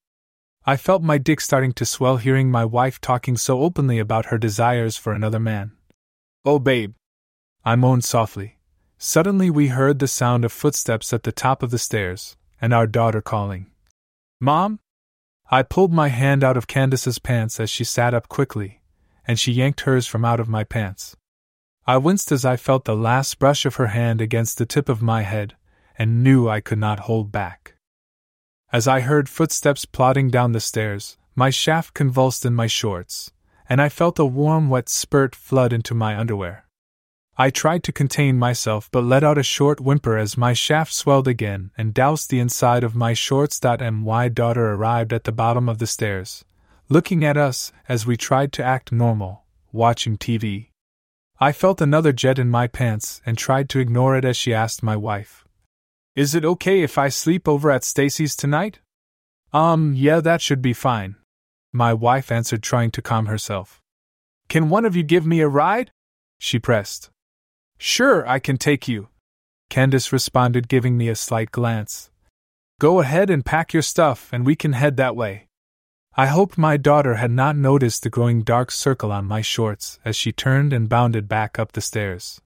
I 0.66 0.78
felt 0.78 1.04
my 1.04 1.18
dick 1.18 1.42
starting 1.42 1.74
to 1.74 1.86
swell 1.86 2.16
hearing 2.16 2.50
my 2.50 2.64
wife 2.64 3.02
talking 3.02 3.36
so 3.36 3.60
openly 3.62 4.00
about 4.00 4.28
her 4.28 4.38
desires 4.38 4.96
for 4.96 5.12
another 5.12 5.40
man. 5.40 5.74
Oh, 6.46 6.60
babe. 6.60 6.94
I 7.64 7.76
moaned 7.76 8.04
softly. 8.04 8.58
Suddenly, 8.98 9.50
we 9.50 9.68
heard 9.68 10.00
the 10.00 10.08
sound 10.08 10.46
of 10.46 10.52
footsteps 10.52 11.14
at 11.14 11.24
the 11.24 11.32
top 11.32 11.64
of 11.64 11.72
the 11.72 11.78
stairs, 11.78 12.36
and 12.62 12.74
our 12.74 12.88
daughter 12.88 13.22
calling. 13.22 13.68
Mom, 14.40 14.80
I 15.50 15.64
pulled 15.64 15.94
my 15.94 16.08
hand 16.08 16.44
out 16.44 16.58
of 16.58 16.68
Candace's 16.68 17.20
pants 17.20 17.60
as 17.60 17.70
she 17.70 17.84
sat 17.84 18.14
up 18.14 18.30
quickly, 18.30 18.82
and 19.28 19.38
she 19.38 19.52
yanked 19.52 19.82
hers 19.82 20.08
from 20.08 20.26
out 20.26 20.40
of 20.40 20.48
my 20.48 20.64
pants. 20.64 21.16
I 21.86 21.98
winced 21.98 22.32
as 22.32 22.46
I 22.46 22.56
felt 22.56 22.86
the 22.86 22.96
last 22.96 23.40
brush 23.40 23.66
of 23.66 23.76
her 23.76 23.88
hand 23.88 24.22
against 24.22 24.58
the 24.58 24.66
tip 24.66 24.88
of 24.88 25.02
my 25.02 25.24
head, 25.24 25.56
and 25.98 26.24
knew 26.24 26.48
I 26.48 26.62
could 26.62 26.80
not 26.80 27.02
hold 27.02 27.32
back. 27.32 27.76
As 28.72 28.88
I 28.88 29.02
heard 29.02 29.28
footsteps 29.28 29.84
plodding 29.84 30.30
down 30.30 30.54
the 30.54 30.62
stairs, 30.62 31.18
my 31.36 31.50
shaft 31.50 31.94
convulsed 31.94 32.46
in 32.46 32.54
my 32.54 32.68
shorts, 32.68 33.33
and 33.74 33.82
I 33.82 33.90
felt 33.90 34.20
a 34.20 34.26
warm, 34.26 34.70
wet 34.70 34.88
spurt 34.88 35.34
flood 35.34 35.74
into 35.74 35.96
my 35.96 36.16
underwear. 36.16 36.68
I 37.40 37.50
tried 37.50 37.84
to 37.86 37.92
contain 37.92 38.38
myself 38.38 38.88
but 38.92 39.04
let 39.04 39.24
out 39.24 39.40
a 39.40 39.42
short 39.42 39.82
whimper 39.82 40.16
as 40.16 40.38
my 40.38 40.54
shaft 40.54 40.94
swelled 40.94 41.28
again 41.28 41.72
and 41.76 41.92
doused 41.92 42.30
the 42.30 42.40
inside 42.40 42.84
of 42.84 42.94
my 42.94 43.16
shorts. 43.16 43.60
My 43.64 44.30
daughter 44.30 44.74
arrived 44.74 45.12
at 45.12 45.24
the 45.24 45.32
bottom 45.32 45.68
of 45.68 45.80
the 45.80 45.88
stairs, 45.88 46.46
looking 46.88 47.26
at 47.26 47.36
us 47.36 47.72
as 47.90 48.06
we 48.06 48.16
tried 48.16 48.54
to 48.54 48.64
act 48.64 48.92
normal, 48.92 49.42
watching 49.72 50.20
TV. 50.20 50.68
I 51.40 51.52
felt 51.52 51.82
another 51.82 52.14
jet 52.14 52.38
in 52.38 52.52
my 52.52 52.68
pants 52.68 53.24
and 53.26 53.40
tried 53.40 53.70
to 53.70 53.80
ignore 53.80 54.16
it 54.16 54.24
as 54.24 54.38
she 54.38 54.54
asked 54.54 54.84
my 54.84 54.96
wife, 54.96 55.48
Is 56.16 56.36
it 56.36 56.46
okay 56.46 56.84
if 56.84 57.00
I 57.00 57.10
sleep 57.10 57.48
over 57.48 57.72
at 57.72 57.84
Stacy's 57.84 58.36
tonight? 58.36 58.82
Um, 59.52 59.96
yeah, 59.96 60.20
that 60.20 60.44
should 60.44 60.62
be 60.62 60.74
fine. 60.74 61.16
My 61.74 61.94
wife 61.94 62.32
answered, 62.32 62.62
trying 62.62 62.92
to 62.92 63.02
calm 63.02 63.26
herself. 63.26 63.82
Can 64.48 64.70
one 64.70 64.86
of 64.86 64.96
you 64.96 65.02
give 65.02 65.26
me 65.26 65.42
a 65.42 65.48
ride? 65.48 65.92
She 66.38 66.60
pressed. 66.60 67.10
Sure, 67.80 68.28
I 68.28 68.38
can 68.38 68.58
take 68.58 68.88
you. 68.88 69.10
Candace 69.72 70.14
responded, 70.14 70.68
giving 70.68 70.96
me 70.98 71.10
a 71.10 71.16
slight 71.16 71.52
glance. 71.52 72.12
Go 72.80 73.00
ahead 73.00 73.32
and 73.32 73.44
pack 73.44 73.74
your 73.74 73.82
stuff, 73.82 74.30
and 74.32 74.46
we 74.46 74.56
can 74.56 74.74
head 74.74 74.98
that 74.98 75.16
way. 75.16 75.48
I 76.16 76.28
hoped 76.28 76.60
my 76.60 76.78
daughter 76.78 77.16
had 77.16 77.32
not 77.32 77.56
noticed 77.56 78.04
the 78.04 78.12
growing 78.12 78.44
dark 78.44 78.70
circle 78.70 79.12
on 79.12 79.26
my 79.26 79.42
shorts 79.42 80.00
as 80.06 80.16
she 80.16 80.32
turned 80.32 80.72
and 80.72 80.88
bounded 80.88 81.28
back 81.28 81.58
up 81.58 81.72
the 81.72 81.82
stairs. 81.82 82.40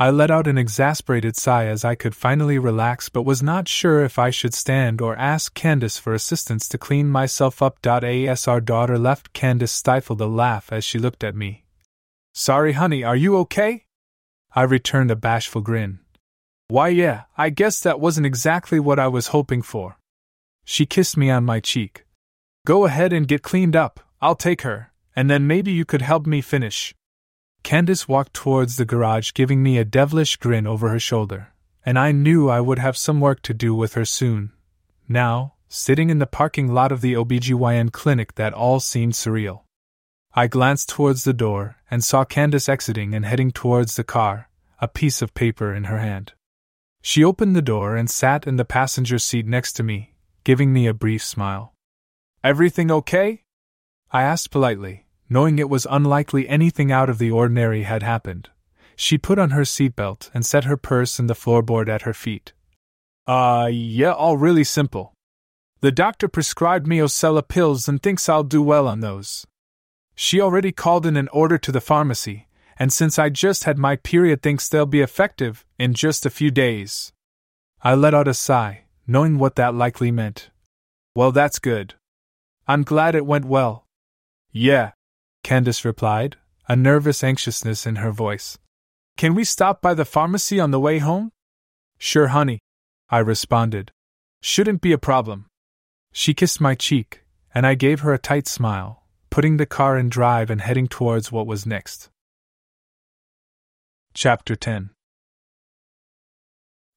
I 0.00 0.10
let 0.10 0.30
out 0.30 0.46
an 0.46 0.56
exasperated 0.56 1.34
sigh 1.34 1.66
as 1.66 1.84
I 1.84 1.96
could 1.96 2.14
finally 2.14 2.56
relax, 2.56 3.08
but 3.08 3.24
was 3.24 3.42
not 3.42 3.66
sure 3.66 4.04
if 4.04 4.16
I 4.16 4.30
should 4.30 4.54
stand 4.54 5.00
or 5.00 5.16
ask 5.16 5.54
Candace 5.54 5.98
for 5.98 6.14
assistance 6.14 6.68
to 6.68 6.78
clean 6.78 7.08
myself 7.08 7.60
up. 7.60 7.84
As 7.84 8.46
our 8.46 8.60
daughter 8.60 8.96
left, 8.96 9.32
Candace 9.32 9.72
stifled 9.72 10.20
a 10.20 10.26
laugh 10.26 10.72
as 10.72 10.84
she 10.84 11.00
looked 11.00 11.24
at 11.24 11.34
me. 11.34 11.64
Sorry, 12.32 12.74
honey, 12.74 13.02
are 13.02 13.16
you 13.16 13.36
okay? 13.38 13.86
I 14.54 14.62
returned 14.62 15.10
a 15.10 15.16
bashful 15.16 15.62
grin. 15.62 15.98
Why, 16.68 16.88
yeah, 16.88 17.24
I 17.36 17.50
guess 17.50 17.80
that 17.80 17.98
wasn't 17.98 18.26
exactly 18.26 18.78
what 18.78 19.00
I 19.00 19.08
was 19.08 19.28
hoping 19.28 19.62
for. 19.62 19.98
She 20.64 20.86
kissed 20.86 21.16
me 21.16 21.28
on 21.28 21.44
my 21.44 21.58
cheek. 21.58 22.04
Go 22.64 22.84
ahead 22.84 23.12
and 23.12 23.26
get 23.26 23.42
cleaned 23.42 23.74
up, 23.74 23.98
I'll 24.20 24.36
take 24.36 24.62
her, 24.62 24.92
and 25.16 25.28
then 25.28 25.48
maybe 25.48 25.72
you 25.72 25.84
could 25.84 26.02
help 26.02 26.24
me 26.24 26.40
finish. 26.40 26.94
Candace 27.68 28.08
walked 28.08 28.32
towards 28.32 28.76
the 28.76 28.86
garage, 28.86 29.34
giving 29.34 29.62
me 29.62 29.76
a 29.76 29.84
devilish 29.84 30.36
grin 30.36 30.66
over 30.66 30.88
her 30.88 30.98
shoulder, 30.98 31.52
and 31.84 31.98
I 31.98 32.12
knew 32.12 32.48
I 32.48 32.62
would 32.62 32.78
have 32.78 32.96
some 32.96 33.20
work 33.20 33.42
to 33.42 33.52
do 33.52 33.74
with 33.74 33.92
her 33.92 34.06
soon. 34.06 34.52
Now, 35.06 35.52
sitting 35.68 36.08
in 36.08 36.18
the 36.18 36.26
parking 36.26 36.72
lot 36.72 36.92
of 36.92 37.02
the 37.02 37.12
OBGYN 37.12 37.92
clinic, 37.92 38.36
that 38.36 38.54
all 38.54 38.80
seemed 38.80 39.12
surreal. 39.12 39.64
I 40.32 40.46
glanced 40.46 40.88
towards 40.88 41.24
the 41.24 41.34
door 41.34 41.76
and 41.90 42.02
saw 42.02 42.24
Candace 42.24 42.70
exiting 42.70 43.12
and 43.12 43.26
heading 43.26 43.50
towards 43.50 43.96
the 43.96 44.02
car, 44.02 44.48
a 44.80 44.88
piece 44.88 45.20
of 45.20 45.34
paper 45.34 45.74
in 45.74 45.84
her 45.84 45.98
hand. 45.98 46.32
She 47.02 47.22
opened 47.22 47.54
the 47.54 47.60
door 47.60 47.96
and 47.96 48.08
sat 48.08 48.46
in 48.46 48.56
the 48.56 48.64
passenger 48.64 49.18
seat 49.18 49.46
next 49.46 49.74
to 49.74 49.82
me, 49.82 50.14
giving 50.42 50.72
me 50.72 50.86
a 50.86 50.94
brief 50.94 51.22
smile. 51.22 51.74
Everything 52.42 52.90
okay? 52.90 53.42
I 54.10 54.22
asked 54.22 54.50
politely, 54.50 55.04
knowing 55.28 55.58
it 55.58 55.68
was 55.68 55.86
unlikely 55.90 56.48
anything 56.48 56.90
out 56.90 57.10
of 57.10 57.18
the 57.18 57.30
ordinary 57.30 57.82
had 57.82 58.02
happened. 58.02 58.48
She 58.96 59.18
put 59.18 59.38
on 59.38 59.50
her 59.50 59.62
seatbelt 59.62 60.30
and 60.34 60.44
set 60.44 60.64
her 60.64 60.76
purse 60.76 61.18
in 61.18 61.26
the 61.26 61.34
floorboard 61.34 61.88
at 61.88 62.02
her 62.02 62.14
feet. 62.14 62.52
Uh, 63.26 63.68
yeah, 63.70 64.12
all 64.12 64.36
really 64.36 64.64
simple. 64.64 65.12
The 65.80 65.92
doctor 65.92 66.26
prescribed 66.26 66.86
me 66.86 66.98
Ocella 66.98 67.46
pills 67.46 67.88
and 67.88 68.02
thinks 68.02 68.28
I'll 68.28 68.42
do 68.42 68.62
well 68.62 68.88
on 68.88 69.00
those. 69.00 69.46
She 70.16 70.40
already 70.40 70.72
called 70.72 71.06
in 71.06 71.16
an 71.16 71.28
order 71.28 71.58
to 71.58 71.70
the 71.70 71.80
pharmacy, 71.80 72.48
and 72.76 72.92
since 72.92 73.18
I 73.18 73.28
just 73.28 73.64
had 73.64 73.78
my 73.78 73.94
period, 73.94 74.42
thinks 74.42 74.68
they'll 74.68 74.86
be 74.86 75.00
effective 75.00 75.64
in 75.78 75.94
just 75.94 76.26
a 76.26 76.30
few 76.30 76.50
days. 76.50 77.12
I 77.82 77.94
let 77.94 78.14
out 78.14 78.26
a 78.26 78.34
sigh, 78.34 78.84
knowing 79.06 79.38
what 79.38 79.54
that 79.54 79.74
likely 79.74 80.10
meant. 80.10 80.50
Well, 81.14 81.30
that's 81.30 81.60
good. 81.60 81.94
I'm 82.66 82.82
glad 82.82 83.14
it 83.14 83.26
went 83.26 83.44
well. 83.44 83.86
Yeah, 84.50 84.92
Candace 85.42 85.84
replied, 85.84 86.36
a 86.68 86.76
nervous 86.76 87.24
anxiousness 87.24 87.86
in 87.86 87.96
her 87.96 88.12
voice. 88.12 88.58
Can 89.16 89.34
we 89.34 89.44
stop 89.44 89.80
by 89.80 89.94
the 89.94 90.04
pharmacy 90.04 90.60
on 90.60 90.70
the 90.70 90.78
way 90.78 90.98
home? 90.98 91.32
Sure, 91.98 92.28
honey, 92.28 92.60
I 93.10 93.18
responded. 93.18 93.90
Shouldn't 94.42 94.80
be 94.80 94.92
a 94.92 94.98
problem. 94.98 95.46
She 96.12 96.34
kissed 96.34 96.60
my 96.60 96.74
cheek, 96.74 97.24
and 97.54 97.66
I 97.66 97.74
gave 97.74 98.00
her 98.00 98.12
a 98.12 98.18
tight 98.18 98.46
smile, 98.46 99.04
putting 99.30 99.56
the 99.56 99.66
car 99.66 99.96
in 99.96 100.08
drive 100.08 100.50
and 100.50 100.60
heading 100.60 100.86
towards 100.86 101.32
what 101.32 101.46
was 101.46 101.66
next. 101.66 102.10
Chapter 104.14 104.54
10 104.54 104.90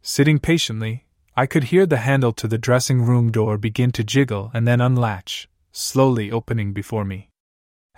Sitting 0.01 0.39
patiently, 0.39 1.05
I 1.35 1.45
could 1.45 1.65
hear 1.65 1.85
the 1.85 1.97
handle 1.97 2.33
to 2.33 2.47
the 2.47 2.57
dressing 2.57 3.01
room 3.03 3.31
door 3.31 3.57
begin 3.57 3.91
to 3.93 4.03
jiggle 4.03 4.51
and 4.53 4.67
then 4.67 4.81
unlatch, 4.81 5.47
slowly 5.71 6.31
opening 6.31 6.73
before 6.73 7.05
me. 7.05 7.30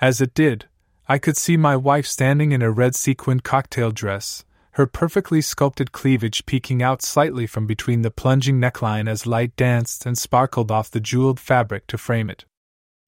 As 0.02 0.20
it 0.22 0.34
did, 0.34 0.66
I 1.08 1.18
could 1.18 1.38
see 1.38 1.58
my 1.58 1.76
wife 1.76 2.06
standing 2.08 2.52
in 2.52 2.62
a 2.62 2.72
red 2.72 2.96
sequined 2.96 3.44
cocktail 3.44 3.92
dress, 3.92 4.46
her 4.72 4.88
perfectly 4.88 5.42
sculpted 5.42 5.92
cleavage 5.92 6.46
peeking 6.46 6.82
out 6.82 7.02
slightly 7.02 7.46
from 7.46 7.68
between 7.68 8.02
the 8.02 8.12
plunging 8.12 8.60
neckline 8.60 9.08
as 9.08 9.28
light 9.28 9.56
danced 9.56 10.06
and 10.06 10.18
sparkled 10.18 10.72
off 10.72 10.90
the 10.90 11.00
jeweled 11.00 11.40
fabric 11.40 11.86
to 11.88 11.98
frame 11.98 12.30
it. 12.30 12.46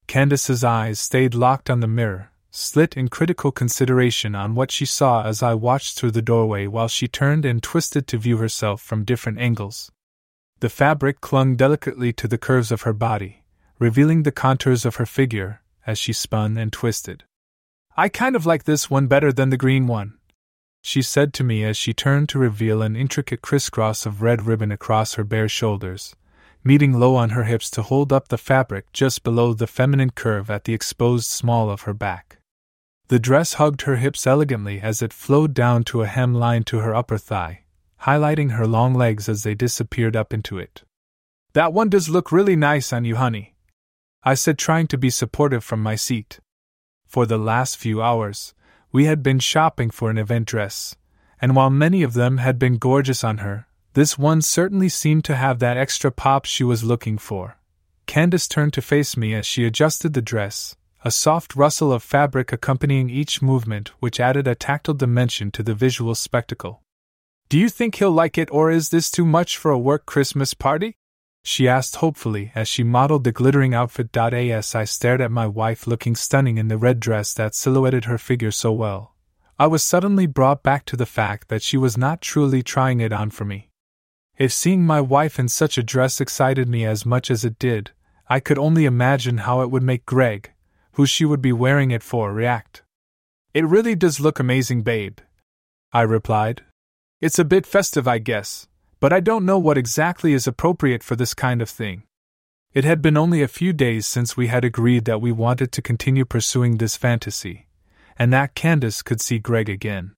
Candace's 0.08 0.64
eyes 0.64 1.00
stayed 1.00 1.34
locked 1.34 1.70
on 1.70 1.80
the 1.80 1.88
mirror, 1.88 2.32
slit 2.52 2.96
in 2.96 3.08
critical 3.08 3.52
consideration 3.52 4.36
on 4.36 4.54
what 4.54 4.72
she 4.72 4.86
saw 4.86 5.24
as 5.24 5.42
I 5.42 5.56
watched 5.56 5.98
through 5.98 6.12
the 6.12 6.22
doorway 6.22 6.68
while 6.68 6.88
she 6.88 7.08
turned 7.08 7.46
and 7.46 7.64
twisted 7.64 8.08
to 8.08 8.18
view 8.18 8.38
herself 8.38 8.82
from 8.82 9.04
different 9.04 9.40
angles. 9.40 9.92
The 10.60 10.70
fabric 10.70 11.20
clung 11.20 11.56
delicately 11.56 12.14
to 12.14 12.28
the 12.28 12.38
curves 12.38 12.72
of 12.72 12.84
her 12.84 12.94
body, 12.94 13.44
revealing 13.80 14.24
the 14.24 14.32
contours 14.32 14.86
of 14.86 14.98
her 14.98 15.06
figure 15.06 15.62
as 15.86 15.98
she 15.98 16.14
spun 16.14 16.58
and 16.58 16.72
twisted. 16.72 17.24
I 17.98 18.10
kind 18.10 18.36
of 18.36 18.46
like 18.46 18.66
this 18.66 18.90
one 18.90 19.08
better 19.08 19.32
than 19.32 19.50
the 19.50 19.58
green 19.58 19.88
one, 19.88 20.18
she 20.88 21.02
said 21.02 21.34
to 21.34 21.44
me 21.44 21.64
as 21.64 21.76
she 21.76 21.96
turned 21.96 22.30
to 22.30 22.38
reveal 22.38 22.84
an 22.84 22.96
intricate 22.96 23.42
crisscross 23.42 24.06
of 24.06 24.22
red 24.22 24.46
ribbon 24.46 24.72
across 24.72 25.16
her 25.16 25.24
bare 25.24 25.50
shoulders, 25.50 26.16
meeting 26.64 27.00
low 27.00 27.16
on 27.16 27.32
her 27.32 27.46
hips 27.46 27.72
to 27.72 27.82
hold 27.82 28.14
up 28.14 28.28
the 28.28 28.38
fabric 28.38 28.94
just 28.94 29.24
below 29.24 29.56
the 29.56 29.66
feminine 29.66 30.12
curve 30.12 30.48
at 30.52 30.66
the 30.66 30.76
exposed 30.76 31.26
small 31.26 31.72
of 31.72 31.82
her 31.82 31.94
back. 31.96 32.38
The 33.08 33.18
dress 33.18 33.56
hugged 33.56 33.82
her 33.82 33.96
hips 33.96 34.28
elegantly 34.28 34.80
as 34.80 35.02
it 35.02 35.12
flowed 35.12 35.56
down 35.56 35.86
to 35.86 36.04
a 36.04 36.08
hemline 36.08 36.64
to 36.66 36.78
her 36.78 36.94
upper 36.94 37.18
thigh, 37.18 37.64
highlighting 38.04 38.52
her 38.52 38.68
long 38.68 38.94
legs 38.94 39.28
as 39.28 39.42
they 39.42 39.56
disappeared 39.56 40.16
up 40.16 40.36
into 40.36 40.60
it. 40.60 40.84
That 41.54 41.74
one 41.74 41.90
does 41.90 42.10
look 42.10 42.32
really 42.32 42.56
nice 42.56 42.94
on 42.94 43.06
you, 43.06 43.16
honey, 43.16 43.55
I 44.26 44.34
said, 44.34 44.58
trying 44.58 44.88
to 44.88 44.98
be 44.98 45.12
supportive 45.12 45.64
from 45.64 45.84
my 45.84 45.96
seat. 45.96 46.40
For 47.06 47.28
the 47.28 47.38
last 47.38 47.78
few 47.78 48.02
hours, 48.02 48.56
we 48.92 49.06
had 49.06 49.22
been 49.22 49.38
shopping 49.38 49.92
for 49.92 50.10
an 50.10 50.18
event 50.18 50.48
dress, 50.48 50.96
and 51.40 51.56
while 51.56 51.70
many 51.70 52.02
of 52.02 52.14
them 52.14 52.38
had 52.38 52.58
been 52.58 52.78
gorgeous 52.78 53.24
on 53.24 53.38
her, 53.38 53.68
this 53.94 54.18
one 54.18 54.42
certainly 54.42 54.90
seemed 54.90 55.24
to 55.26 55.36
have 55.36 55.60
that 55.60 55.78
extra 55.78 56.12
pop 56.12 56.46
she 56.46 56.64
was 56.64 56.84
looking 56.84 57.20
for. 57.20 57.58
Candace 58.08 58.48
turned 58.48 58.74
to 58.74 58.82
face 58.82 59.16
me 59.16 59.36
as 59.36 59.46
she 59.46 59.64
adjusted 59.64 60.14
the 60.14 60.22
dress, 60.22 60.76
a 61.04 61.12
soft 61.12 61.56
rustle 61.56 61.94
of 61.94 62.02
fabric 62.02 62.52
accompanying 62.52 63.12
each 63.12 63.44
movement, 63.44 63.92
which 64.00 64.20
added 64.20 64.48
a 64.48 64.56
tactile 64.56 64.96
dimension 64.96 65.52
to 65.52 65.62
the 65.62 65.76
visual 65.76 66.16
spectacle. 66.16 66.82
Do 67.48 67.60
you 67.60 67.70
think 67.70 67.96
he'll 67.96 68.12
like 68.12 68.40
it, 68.40 68.50
or 68.52 68.72
is 68.72 68.90
this 68.90 69.12
too 69.12 69.26
much 69.26 69.56
for 69.56 69.70
a 69.70 69.78
work 69.78 70.08
Christmas 70.08 70.56
party? 70.56 70.98
She 71.48 71.68
asked 71.68 71.98
hopefully 71.98 72.52
as 72.56 72.68
she 72.68 72.84
modeled 72.84 73.24
the 73.24 73.32
glittering 73.32 73.76
outfit. 73.76 74.18
As 74.18 74.74
I 74.74 74.84
stared 74.84 75.22
at 75.22 75.30
my 75.32 75.46
wife 75.46 75.86
looking 75.86 76.16
stunning 76.16 76.58
in 76.58 76.70
the 76.70 76.78
red 76.78 77.00
dress 77.00 77.36
that 77.36 77.54
silhouetted 77.54 78.06
her 78.06 78.18
figure 78.18 78.50
so 78.50 78.72
well, 78.72 79.14
I 79.60 79.68
was 79.68 79.84
suddenly 79.84 80.26
brought 80.26 80.64
back 80.64 80.86
to 80.86 80.98
the 80.98 81.06
fact 81.06 81.50
that 81.50 81.62
she 81.62 81.78
was 81.78 82.00
not 82.00 82.20
truly 82.20 82.64
trying 82.64 83.00
it 83.00 83.14
on 83.14 83.30
for 83.30 83.46
me. 83.46 83.70
If 84.38 84.52
seeing 84.52 84.86
my 84.86 85.00
wife 85.00 85.38
in 85.38 85.48
such 85.48 85.78
a 85.78 85.84
dress 85.84 86.20
excited 86.20 86.68
me 86.68 86.84
as 86.84 87.06
much 87.06 87.30
as 87.30 87.46
it 87.46 87.60
did, 87.60 87.92
I 88.28 88.40
could 88.40 88.58
only 88.58 88.86
imagine 88.86 89.38
how 89.40 89.62
it 89.62 89.70
would 89.70 89.84
make 89.84 90.08
Greg, 90.08 90.52
who 90.94 91.06
she 91.06 91.26
would 91.26 91.44
be 91.44 91.54
wearing 91.54 91.92
it 91.92 92.02
for, 92.02 92.34
react. 92.34 92.82
It 93.54 93.66
really 93.66 93.94
does 93.94 94.20
look 94.20 94.40
amazing, 94.40 94.82
babe. 94.82 95.20
I 95.94 96.02
replied. 96.02 96.64
It's 97.22 97.38
a 97.38 97.46
bit 97.46 97.68
festive, 97.68 98.08
I 98.08 98.18
guess, 98.18 98.68
but 99.00 99.14
I 99.14 99.20
don't 99.20 99.46
know 99.46 99.60
what 99.60 99.78
exactly 99.78 100.34
is 100.34 100.48
appropriate 100.48 101.04
for 101.04 101.16
this 101.16 101.34
kind 101.34 101.62
of 101.62 101.70
thing. 101.70 102.04
It 102.74 102.84
had 102.84 103.02
been 103.02 103.18
only 103.18 103.42
a 103.42 103.48
few 103.48 103.72
days 103.72 104.06
since 104.06 104.36
we 104.36 104.48
had 104.48 104.66
agreed 104.66 105.06
that 105.06 105.22
we 105.22 105.32
wanted 105.32 105.72
to 105.72 105.82
continue 105.82 106.26
pursuing 106.26 106.78
this 106.78 106.98
fantasy, 106.98 107.68
and 108.18 108.34
that 108.34 108.56
Candace 108.56 109.02
could 109.02 109.22
see 109.22 109.40
Greg 109.40 109.70
again. 109.70 110.14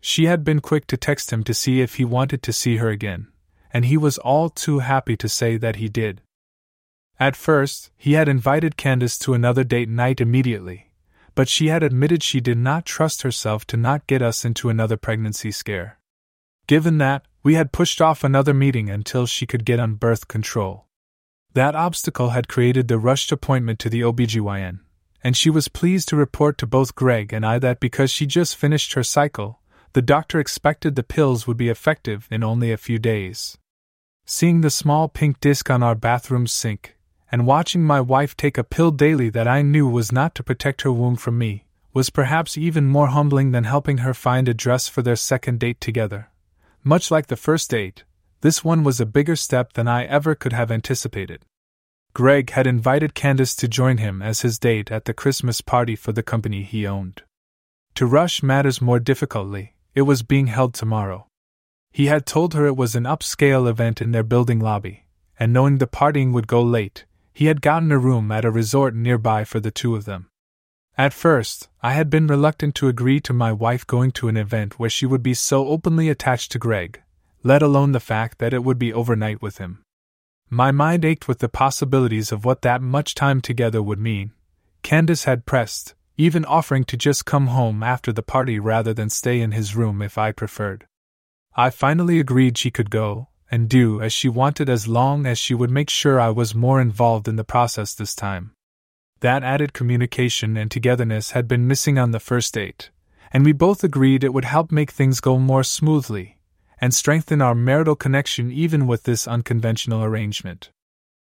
She 0.00 0.26
had 0.26 0.44
been 0.44 0.60
quick 0.60 0.86
to 0.88 0.96
text 0.96 1.32
him 1.32 1.42
to 1.44 1.54
see 1.54 1.80
if 1.80 1.94
he 1.94 2.04
wanted 2.04 2.42
to 2.42 2.52
see 2.52 2.76
her 2.76 2.90
again, 2.90 3.28
and 3.72 3.86
he 3.86 3.96
was 3.96 4.18
all 4.18 4.50
too 4.50 4.80
happy 4.80 5.16
to 5.16 5.28
say 5.28 5.56
that 5.56 5.76
he 5.76 5.88
did. 5.88 6.20
At 7.18 7.34
first, 7.34 7.90
he 7.96 8.12
had 8.12 8.28
invited 8.28 8.76
Candace 8.76 9.18
to 9.20 9.32
another 9.32 9.64
date 9.64 9.88
night 9.88 10.20
immediately, 10.20 10.90
but 11.34 11.48
she 11.48 11.68
had 11.68 11.82
admitted 11.82 12.22
she 12.22 12.40
did 12.40 12.58
not 12.58 12.84
trust 12.84 13.22
herself 13.22 13.66
to 13.68 13.76
not 13.76 14.06
get 14.06 14.20
us 14.20 14.44
into 14.44 14.68
another 14.68 14.96
pregnancy 14.96 15.50
scare. 15.50 15.95
Given 16.66 16.98
that, 16.98 17.24
we 17.44 17.54
had 17.54 17.72
pushed 17.72 18.00
off 18.00 18.24
another 18.24 18.52
meeting 18.52 18.90
until 18.90 19.24
she 19.26 19.46
could 19.46 19.64
get 19.64 19.78
on 19.78 19.94
birth 19.94 20.26
control. 20.26 20.86
That 21.52 21.76
obstacle 21.76 22.30
had 22.30 22.48
created 22.48 22.88
the 22.88 22.98
rushed 22.98 23.30
appointment 23.30 23.78
to 23.80 23.88
the 23.88 24.00
OBGYN, 24.00 24.80
and 25.22 25.36
she 25.36 25.48
was 25.48 25.68
pleased 25.68 26.08
to 26.08 26.16
report 26.16 26.58
to 26.58 26.66
both 26.66 26.96
Greg 26.96 27.32
and 27.32 27.46
I 27.46 27.60
that 27.60 27.78
because 27.78 28.10
she 28.10 28.26
just 28.26 28.56
finished 28.56 28.94
her 28.94 29.04
cycle, 29.04 29.60
the 29.92 30.02
doctor 30.02 30.40
expected 30.40 30.96
the 30.96 31.02
pills 31.02 31.46
would 31.46 31.56
be 31.56 31.68
effective 31.68 32.26
in 32.30 32.42
only 32.42 32.72
a 32.72 32.76
few 32.76 32.98
days. 32.98 33.56
Seeing 34.26 34.60
the 34.60 34.70
small 34.70 35.08
pink 35.08 35.38
disc 35.38 35.70
on 35.70 35.84
our 35.84 35.94
bathroom 35.94 36.48
sink, 36.48 36.96
and 37.30 37.46
watching 37.46 37.84
my 37.84 38.00
wife 38.00 38.36
take 38.36 38.58
a 38.58 38.64
pill 38.64 38.90
daily 38.90 39.30
that 39.30 39.46
I 39.46 39.62
knew 39.62 39.88
was 39.88 40.10
not 40.10 40.34
to 40.34 40.42
protect 40.42 40.82
her 40.82 40.92
womb 40.92 41.14
from 41.14 41.38
me, 41.38 41.64
was 41.94 42.10
perhaps 42.10 42.58
even 42.58 42.86
more 42.86 43.06
humbling 43.06 43.52
than 43.52 43.64
helping 43.64 43.98
her 43.98 44.12
find 44.12 44.48
a 44.48 44.54
dress 44.54 44.88
for 44.88 45.00
their 45.00 45.16
second 45.16 45.60
date 45.60 45.80
together. 45.80 46.28
Much 46.86 47.10
like 47.10 47.26
the 47.26 47.34
first 47.34 47.68
date, 47.68 48.04
this 48.42 48.62
one 48.62 48.84
was 48.84 49.00
a 49.00 49.06
bigger 49.06 49.34
step 49.34 49.72
than 49.72 49.88
I 49.88 50.04
ever 50.04 50.36
could 50.36 50.52
have 50.52 50.70
anticipated. 50.70 51.44
Greg 52.14 52.50
had 52.50 52.64
invited 52.64 53.12
Candace 53.12 53.56
to 53.56 53.66
join 53.66 53.98
him 53.98 54.22
as 54.22 54.42
his 54.42 54.56
date 54.56 54.92
at 54.92 55.04
the 55.04 55.12
Christmas 55.12 55.60
party 55.60 55.96
for 55.96 56.12
the 56.12 56.22
company 56.22 56.62
he 56.62 56.86
owned. 56.86 57.24
To 57.96 58.06
rush 58.06 58.40
matters 58.40 58.80
more 58.80 59.00
difficultly, 59.00 59.74
it 59.96 60.02
was 60.02 60.22
being 60.22 60.46
held 60.46 60.74
tomorrow. 60.74 61.26
He 61.90 62.06
had 62.06 62.24
told 62.24 62.54
her 62.54 62.66
it 62.66 62.76
was 62.76 62.94
an 62.94 63.02
upscale 63.02 63.68
event 63.68 64.00
in 64.00 64.12
their 64.12 64.22
building 64.22 64.60
lobby, 64.60 65.06
and 65.40 65.52
knowing 65.52 65.78
the 65.78 65.88
partying 65.88 66.32
would 66.34 66.46
go 66.46 66.62
late, 66.62 67.04
he 67.34 67.46
had 67.46 67.62
gotten 67.62 67.90
a 67.90 67.98
room 67.98 68.30
at 68.30 68.44
a 68.44 68.50
resort 68.52 68.94
nearby 68.94 69.42
for 69.42 69.58
the 69.58 69.72
two 69.72 69.96
of 69.96 70.04
them. 70.04 70.28
At 70.98 71.12
first, 71.12 71.68
I 71.82 71.92
had 71.92 72.08
been 72.08 72.26
reluctant 72.26 72.74
to 72.76 72.88
agree 72.88 73.20
to 73.20 73.34
my 73.34 73.52
wife 73.52 73.86
going 73.86 74.12
to 74.12 74.28
an 74.28 74.38
event 74.38 74.78
where 74.78 74.88
she 74.88 75.04
would 75.04 75.22
be 75.22 75.34
so 75.34 75.68
openly 75.68 76.08
attached 76.08 76.52
to 76.52 76.58
Greg, 76.58 77.02
let 77.42 77.60
alone 77.60 77.92
the 77.92 78.00
fact 78.00 78.38
that 78.38 78.54
it 78.54 78.64
would 78.64 78.78
be 78.78 78.94
overnight 78.94 79.42
with 79.42 79.58
him. 79.58 79.82
My 80.48 80.70
mind 80.70 81.04
ached 81.04 81.28
with 81.28 81.40
the 81.40 81.50
possibilities 81.50 82.32
of 82.32 82.46
what 82.46 82.62
that 82.62 82.80
much 82.80 83.14
time 83.14 83.42
together 83.42 83.82
would 83.82 83.98
mean. 83.98 84.32
Candace 84.82 85.24
had 85.24 85.44
pressed, 85.44 85.94
even 86.16 86.46
offering 86.46 86.84
to 86.84 86.96
just 86.96 87.26
come 87.26 87.48
home 87.48 87.82
after 87.82 88.10
the 88.10 88.22
party 88.22 88.58
rather 88.58 88.94
than 88.94 89.10
stay 89.10 89.42
in 89.42 89.52
his 89.52 89.76
room 89.76 90.00
if 90.00 90.16
I 90.16 90.32
preferred. 90.32 90.86
I 91.54 91.68
finally 91.68 92.18
agreed 92.18 92.56
she 92.56 92.70
could 92.70 92.88
go, 92.88 93.28
and 93.50 93.68
do 93.68 94.00
as 94.00 94.14
she 94.14 94.30
wanted 94.30 94.70
as 94.70 94.88
long 94.88 95.26
as 95.26 95.38
she 95.38 95.52
would 95.52 95.70
make 95.70 95.90
sure 95.90 96.18
I 96.18 96.30
was 96.30 96.54
more 96.54 96.80
involved 96.80 97.28
in 97.28 97.36
the 97.36 97.44
process 97.44 97.92
this 97.92 98.14
time. 98.14 98.52
That 99.20 99.42
added 99.42 99.72
communication 99.72 100.56
and 100.56 100.70
togetherness 100.70 101.30
had 101.30 101.48
been 101.48 101.66
missing 101.66 101.98
on 101.98 102.10
the 102.10 102.20
first 102.20 102.52
date, 102.52 102.90
and 103.32 103.44
we 103.44 103.52
both 103.52 103.82
agreed 103.82 104.22
it 104.22 104.34
would 104.34 104.44
help 104.44 104.70
make 104.70 104.90
things 104.90 105.20
go 105.20 105.38
more 105.38 105.64
smoothly 105.64 106.36
and 106.78 106.94
strengthen 106.94 107.40
our 107.40 107.54
marital 107.54 107.96
connection 107.96 108.50
even 108.50 108.86
with 108.86 109.04
this 109.04 109.26
unconventional 109.26 110.04
arrangement. 110.04 110.70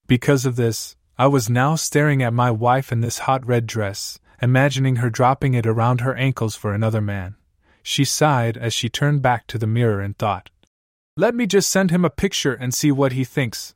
Because 0.07 0.47
of 0.47 0.57
this, 0.57 0.97
I 1.19 1.27
was 1.27 1.51
now 1.51 1.77
staring 1.77 2.23
at 2.23 2.33
my 2.33 2.51
wife 2.51 2.91
in 2.91 3.01
this 3.01 3.21
hot 3.21 3.47
red 3.47 3.67
dress, 3.67 4.19
imagining 4.41 4.97
her 4.97 5.11
dropping 5.11 5.55
it 5.55 5.67
around 5.67 6.01
her 6.01 6.15
ankles 6.15 6.57
for 6.57 6.73
another 6.73 7.01
man. 7.01 7.37
She 7.83 8.05
sighed 8.05 8.57
as 8.57 8.73
she 8.73 8.89
turned 8.89 9.21
back 9.21 9.47
to 9.49 9.59
the 9.59 9.67
mirror 9.67 10.01
and 10.01 10.17
thought, 10.17 10.51
Let 11.17 11.35
me 11.35 11.47
just 11.47 11.71
send 11.71 11.91
him 11.91 12.05
a 12.05 12.11
picture 12.11 12.55
and 12.55 12.73
see 12.73 12.91
what 12.91 13.13
he 13.13 13.25
thinks 13.25 13.75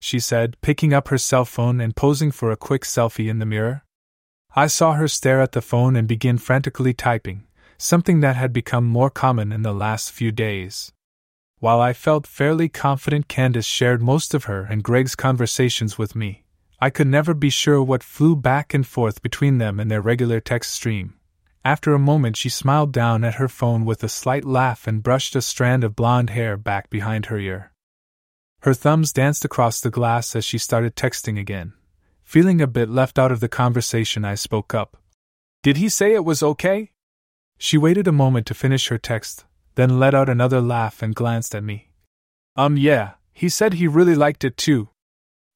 she 0.00 0.18
said, 0.18 0.56
picking 0.62 0.92
up 0.92 1.08
her 1.08 1.18
cell 1.18 1.44
phone 1.44 1.80
and 1.80 1.94
posing 1.94 2.30
for 2.30 2.50
a 2.50 2.56
quick 2.56 2.82
selfie 2.82 3.28
in 3.28 3.38
the 3.38 3.46
mirror. 3.46 3.84
I 4.56 4.66
saw 4.66 4.94
her 4.94 5.06
stare 5.06 5.40
at 5.40 5.52
the 5.52 5.62
phone 5.62 5.94
and 5.94 6.08
begin 6.08 6.38
frantically 6.38 6.92
typing, 6.92 7.46
something 7.78 8.20
that 8.20 8.34
had 8.36 8.52
become 8.52 8.84
more 8.84 9.10
common 9.10 9.52
in 9.52 9.62
the 9.62 9.74
last 9.74 10.10
few 10.10 10.32
days. 10.32 10.90
While 11.58 11.80
I 11.80 11.92
felt 11.92 12.26
fairly 12.26 12.68
confident 12.68 13.28
Candace 13.28 13.66
shared 13.66 14.02
most 14.02 14.34
of 14.34 14.44
her 14.44 14.62
and 14.62 14.82
Greg's 14.82 15.14
conversations 15.14 15.98
with 15.98 16.16
me, 16.16 16.44
I 16.80 16.88
could 16.88 17.06
never 17.06 17.34
be 17.34 17.50
sure 17.50 17.82
what 17.82 18.02
flew 18.02 18.34
back 18.34 18.72
and 18.72 18.86
forth 18.86 19.22
between 19.22 19.58
them 19.58 19.78
in 19.78 19.88
their 19.88 20.00
regular 20.00 20.40
text 20.40 20.72
stream. 20.72 21.14
After 21.62 21.92
a 21.92 21.98
moment, 21.98 22.38
she 22.38 22.48
smiled 22.48 22.90
down 22.90 23.22
at 23.22 23.34
her 23.34 23.48
phone 23.48 23.84
with 23.84 24.02
a 24.02 24.08
slight 24.08 24.46
laugh 24.46 24.86
and 24.86 25.02
brushed 25.02 25.36
a 25.36 25.42
strand 25.42 25.84
of 25.84 25.94
blonde 25.94 26.30
hair 26.30 26.56
back 26.56 26.88
behind 26.88 27.26
her 27.26 27.38
ear. 27.38 27.72
Her 28.60 28.74
thumbs 28.74 29.12
danced 29.12 29.44
across 29.44 29.80
the 29.80 29.90
glass 29.90 30.36
as 30.36 30.44
she 30.44 30.58
started 30.58 30.94
texting 30.94 31.38
again. 31.38 31.72
Feeling 32.22 32.60
a 32.60 32.66
bit 32.66 32.90
left 32.90 33.18
out 33.18 33.32
of 33.32 33.40
the 33.40 33.48
conversation, 33.48 34.24
I 34.24 34.34
spoke 34.34 34.74
up. 34.74 34.98
Did 35.62 35.78
he 35.78 35.88
say 35.88 36.12
it 36.12 36.24
was 36.24 36.42
okay? 36.42 36.92
She 37.56 37.78
waited 37.78 38.06
a 38.06 38.12
moment 38.12 38.46
to 38.46 38.54
finish 38.54 38.88
her 38.88 38.98
text, 38.98 39.44
then 39.76 39.98
let 39.98 40.14
out 40.14 40.28
another 40.28 40.60
laugh 40.60 41.02
and 41.02 41.14
glanced 41.14 41.54
at 41.54 41.64
me. 41.64 41.90
Um, 42.54 42.76
yeah, 42.76 43.12
he 43.32 43.48
said 43.48 43.74
he 43.74 43.86
really 43.86 44.14
liked 44.14 44.44
it 44.44 44.56
too. 44.56 44.90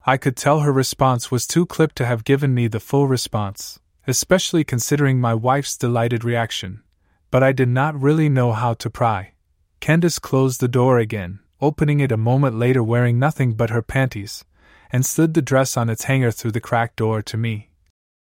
I 0.06 0.16
could 0.16 0.36
tell 0.36 0.60
her 0.60 0.72
response 0.72 1.30
was 1.30 1.46
too 1.46 1.66
clipped 1.66 1.96
to 1.96 2.06
have 2.06 2.24
given 2.24 2.54
me 2.54 2.68
the 2.68 2.80
full 2.80 3.06
response, 3.06 3.80
especially 4.06 4.64
considering 4.64 5.20
my 5.20 5.34
wife's 5.34 5.76
delighted 5.76 6.24
reaction, 6.24 6.82
but 7.30 7.42
I 7.42 7.52
did 7.52 7.68
not 7.68 8.00
really 8.00 8.28
know 8.28 8.52
how 8.52 8.74
to 8.74 8.90
pry. 8.90 9.34
Candace 9.80 10.18
closed 10.18 10.60
the 10.60 10.68
door 10.68 10.98
again, 10.98 11.40
opening 11.64 12.00
it 12.00 12.12
a 12.12 12.16
moment 12.16 12.56
later 12.56 12.82
wearing 12.82 13.18
nothing 13.18 13.54
but 13.54 13.70
her 13.70 13.82
panties, 13.82 14.44
and 14.92 15.04
slid 15.04 15.34
the 15.34 15.42
dress 15.42 15.76
on 15.76 15.88
its 15.88 16.04
hanger 16.04 16.30
through 16.30 16.52
the 16.52 16.60
cracked 16.60 16.96
door 16.96 17.22
to 17.22 17.36
me. 17.36 17.70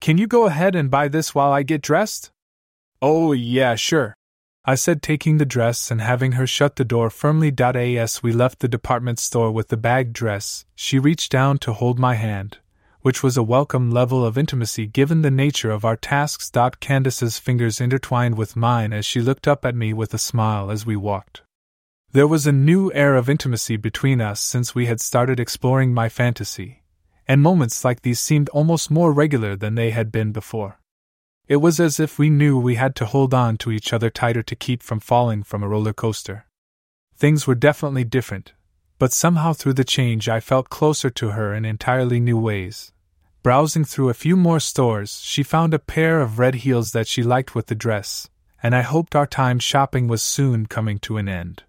Can 0.01 0.19
you 0.19 0.27
go 0.27 0.45
ahead 0.45 0.77
and 0.77 0.91
buy 0.91 1.09
this 1.09 1.35
while 1.35 1.51
I 1.51 1.63
get 1.63 1.81
dressed? 1.81 2.31
Oh, 3.01 3.33
yeah, 3.33 3.75
sure. 3.75 4.15
I 4.67 4.75
said, 4.75 5.03
taking 5.03 5.39
the 5.39 5.47
dress 5.47 5.91
and 5.91 6.01
having 6.01 6.33
her 6.33 6.47
shut 6.47 6.77
the 6.77 6.85
door 6.85 7.11
firmly. 7.11 7.53
As 7.59 8.23
we 8.23 8.33
left 8.33 8.61
the 8.61 8.69
department 8.69 9.19
store 9.19 9.51
with 9.51 9.69
the 9.69 9.77
bag 9.77 10.13
dress, 10.13 10.65
she 10.75 10.99
reached 10.99 11.33
down 11.33 11.59
to 11.59 11.73
hold 11.73 11.99
my 11.99 12.15
hand, 12.15 12.59
which 13.01 13.23
was 13.23 13.37
a 13.37 13.43
welcome 13.43 13.91
level 13.91 14.25
of 14.25 14.39
intimacy 14.39 14.87
given 14.87 15.23
the 15.23 15.31
nature 15.31 15.71
of 15.71 15.85
our 15.85 15.97
tasks. 15.97 16.51
Candace's 16.81 17.39
fingers 17.39 17.81
intertwined 17.81 18.37
with 18.37 18.57
mine 18.57 18.93
as 18.93 19.07
she 19.07 19.21
looked 19.21 19.49
up 19.49 19.65
at 19.65 19.75
me 19.75 19.93
with 19.93 20.13
a 20.15 20.19
smile 20.19 20.71
as 20.71 20.85
we 20.85 20.97
walked. 20.97 21.43
There 22.15 22.29
was 22.29 22.47
a 22.47 22.53
new 22.53 22.93
air 22.93 23.17
of 23.17 23.29
intimacy 23.29 23.77
between 23.77 24.21
us 24.21 24.41
since 24.41 24.73
we 24.73 24.87
had 24.87 25.01
started 25.01 25.41
exploring 25.41 25.93
my 25.93 26.09
fantasy, 26.09 26.85
and 27.27 27.43
moments 27.43 27.85
like 27.85 28.03
these 28.03 28.21
seemed 28.21 28.49
almost 28.51 28.89
more 28.89 29.13
regular 29.13 29.57
than 29.57 29.75
they 29.75 29.91
had 29.91 30.13
been 30.13 30.31
before. 30.31 30.79
It 31.49 31.57
was 31.57 31.81
as 31.81 31.99
if 31.99 32.17
we 32.17 32.31
knew 32.31 32.57
we 32.57 32.77
had 32.77 32.95
to 32.97 33.05
hold 33.05 33.35
on 33.35 33.57
to 33.57 33.73
each 33.73 33.93
other 33.93 34.11
tighter 34.11 34.45
to 34.45 34.55
keep 34.55 34.81
from 34.81 35.01
falling 35.01 35.43
from 35.43 35.65
a 35.65 35.69
roller 35.69 35.93
coaster. 35.93 36.47
Things 37.17 37.49
were 37.49 37.57
definitely 37.57 38.05
different, 38.05 38.53
but 39.01 39.13
somehow 39.13 39.53
through 39.53 39.75
the 39.75 39.83
change 39.83 40.29
I 40.29 40.39
felt 40.39 40.71
closer 40.71 41.11
to 41.11 41.31
her 41.31 41.53
in 41.53 41.65
entirely 41.65 42.21
new 42.21 42.39
ways. 42.39 42.93
Browsing 43.43 43.85
through 43.85 44.09
a 44.09 44.15
few 44.15 44.37
more 44.37 44.61
stores, 44.61 45.21
she 45.25 45.43
found 45.43 45.75
a 45.75 45.81
pair 45.81 46.21
of 46.21 46.39
red 46.39 46.55
heels 46.63 46.93
that 46.93 47.09
she 47.09 47.25
liked 47.25 47.57
with 47.57 47.67
the 47.67 47.75
dress, 47.75 48.31
and 48.63 48.73
I 48.73 48.83
hoped 48.83 49.17
our 49.17 49.27
time 49.27 49.59
shopping 49.59 50.07
was 50.07 50.23
soon 50.23 50.67
coming 50.67 51.01
to 51.01 51.17
an 51.17 51.29
end. 51.29 51.65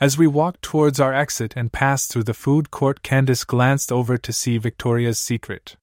As 0.00 0.16
we 0.16 0.28
walked 0.28 0.62
towards 0.62 1.00
our 1.00 1.12
exit 1.12 1.54
and 1.56 1.72
passed 1.72 2.12
through 2.12 2.22
the 2.22 2.34
food 2.34 2.70
court, 2.70 3.02
Candace 3.02 3.42
glanced 3.42 3.90
over 3.90 4.16
to 4.16 4.32
see 4.32 4.56
Victoria's 4.56 5.18
Secret. 5.18 5.76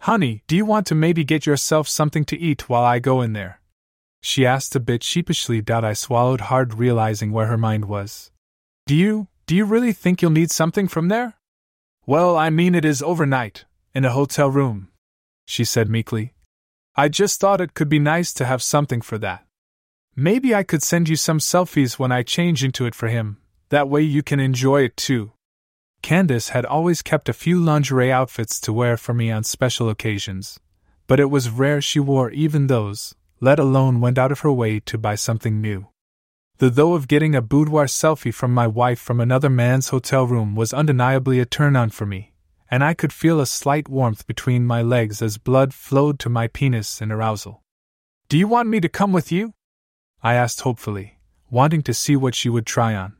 Honey, 0.00 0.42
do 0.46 0.56
you 0.56 0.64
want 0.64 0.86
to 0.86 0.94
maybe 0.94 1.22
get 1.22 1.44
yourself 1.44 1.86
something 1.86 2.24
to 2.24 2.38
eat 2.38 2.70
while 2.70 2.82
I 2.82 2.98
go 2.98 3.20
in 3.20 3.34
there? 3.34 3.60
She 4.22 4.46
asked 4.46 4.74
a 4.74 4.80
bit 4.80 5.02
sheepishly. 5.02 5.62
I 5.68 5.92
swallowed 5.92 6.42
hard, 6.42 6.74
realizing 6.74 7.30
where 7.30 7.46
her 7.46 7.58
mind 7.58 7.84
was. 7.84 8.30
Do 8.86 8.94
you, 8.94 9.28
do 9.46 9.54
you 9.54 9.66
really 9.66 9.92
think 9.92 10.22
you'll 10.22 10.30
need 10.30 10.50
something 10.50 10.88
from 10.88 11.08
there? 11.08 11.34
Well, 12.06 12.36
I 12.38 12.48
mean, 12.48 12.74
it 12.74 12.86
is 12.86 13.02
overnight, 13.02 13.66
in 13.94 14.06
a 14.06 14.12
hotel 14.12 14.48
room, 14.48 14.88
she 15.44 15.64
said 15.64 15.90
meekly. 15.90 16.32
I 16.96 17.08
just 17.08 17.38
thought 17.38 17.60
it 17.60 17.74
could 17.74 17.90
be 17.90 17.98
nice 17.98 18.32
to 18.34 18.46
have 18.46 18.62
something 18.62 19.02
for 19.02 19.18
that. 19.18 19.44
Maybe 20.16 20.54
I 20.54 20.62
could 20.62 20.82
send 20.82 21.08
you 21.08 21.16
some 21.16 21.38
selfies 21.38 21.98
when 21.98 22.12
I 22.12 22.22
change 22.22 22.64
into 22.64 22.86
it 22.86 22.94
for 22.94 23.08
him, 23.08 23.38
that 23.72 23.88
way 23.88 24.02
you 24.02 24.22
can 24.22 24.38
enjoy 24.38 24.82
it 24.82 24.94
too. 24.98 25.32
Candace 26.02 26.50
had 26.50 26.66
always 26.66 27.00
kept 27.00 27.30
a 27.30 27.32
few 27.32 27.58
lingerie 27.58 28.12
outfits 28.12 28.60
to 28.60 28.70
wear 28.70 28.98
for 28.98 29.14
me 29.14 29.30
on 29.30 29.44
special 29.44 29.88
occasions, 29.88 30.60
but 31.06 31.18
it 31.18 31.30
was 31.30 31.48
rare 31.48 31.80
she 31.80 31.98
wore 31.98 32.30
even 32.32 32.66
those, 32.66 33.14
let 33.40 33.58
alone 33.58 33.98
went 33.98 34.18
out 34.18 34.30
of 34.30 34.40
her 34.40 34.52
way 34.52 34.78
to 34.80 34.98
buy 34.98 35.14
something 35.14 35.62
new. 35.62 35.88
The 36.58 36.68
though 36.68 36.92
of 36.92 37.08
getting 37.08 37.34
a 37.34 37.40
boudoir 37.40 37.86
selfie 37.86 38.34
from 38.34 38.52
my 38.52 38.66
wife 38.66 39.00
from 39.00 39.20
another 39.20 39.48
man's 39.48 39.88
hotel 39.88 40.26
room 40.26 40.54
was 40.54 40.74
undeniably 40.74 41.40
a 41.40 41.46
turn 41.46 41.74
on 41.74 41.88
for 41.88 42.04
me, 42.04 42.34
and 42.70 42.84
I 42.84 42.92
could 42.92 43.10
feel 43.10 43.40
a 43.40 43.46
slight 43.46 43.88
warmth 43.88 44.26
between 44.26 44.66
my 44.66 44.82
legs 44.82 45.22
as 45.22 45.38
blood 45.38 45.72
flowed 45.72 46.18
to 46.18 46.28
my 46.28 46.46
penis 46.46 47.00
in 47.00 47.10
arousal. 47.10 47.62
Do 48.28 48.36
you 48.36 48.46
want 48.46 48.68
me 48.68 48.80
to 48.80 48.90
come 48.90 49.14
with 49.14 49.32
you? 49.32 49.54
I 50.22 50.34
asked 50.34 50.60
hopefully, 50.60 51.20
wanting 51.50 51.80
to 51.84 51.94
see 51.94 52.16
what 52.16 52.34
she 52.34 52.50
would 52.50 52.66
try 52.66 52.94
on. 52.94 53.16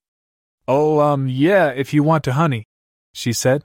Oh, 0.68 1.00
um, 1.00 1.28
yeah, 1.28 1.68
if 1.68 1.92
you 1.92 2.02
want 2.02 2.24
to, 2.24 2.32
honey, 2.32 2.64
she 3.12 3.32
said. 3.32 3.64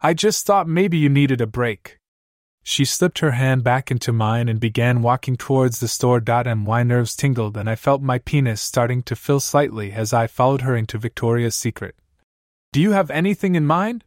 I 0.00 0.14
just 0.14 0.46
thought 0.46 0.68
maybe 0.68 0.96
you 0.96 1.08
needed 1.08 1.40
a 1.40 1.46
break. 1.46 1.98
She 2.62 2.84
slipped 2.84 3.20
her 3.20 3.32
hand 3.32 3.64
back 3.64 3.90
into 3.90 4.12
mine 4.12 4.48
and 4.48 4.60
began 4.60 5.02
walking 5.02 5.36
towards 5.36 5.80
the 5.80 5.88
store. 5.88 6.22
My 6.54 6.82
nerves 6.82 7.16
tingled 7.16 7.56
and 7.56 7.68
I 7.68 7.76
felt 7.76 8.02
my 8.02 8.18
penis 8.18 8.60
starting 8.60 9.02
to 9.04 9.16
fill 9.16 9.40
slightly 9.40 9.92
as 9.92 10.12
I 10.12 10.26
followed 10.26 10.60
her 10.60 10.76
into 10.76 10.98
Victoria's 10.98 11.54
Secret. 11.54 11.96
Do 12.72 12.80
you 12.80 12.92
have 12.92 13.10
anything 13.10 13.54
in 13.54 13.66
mind? 13.66 14.04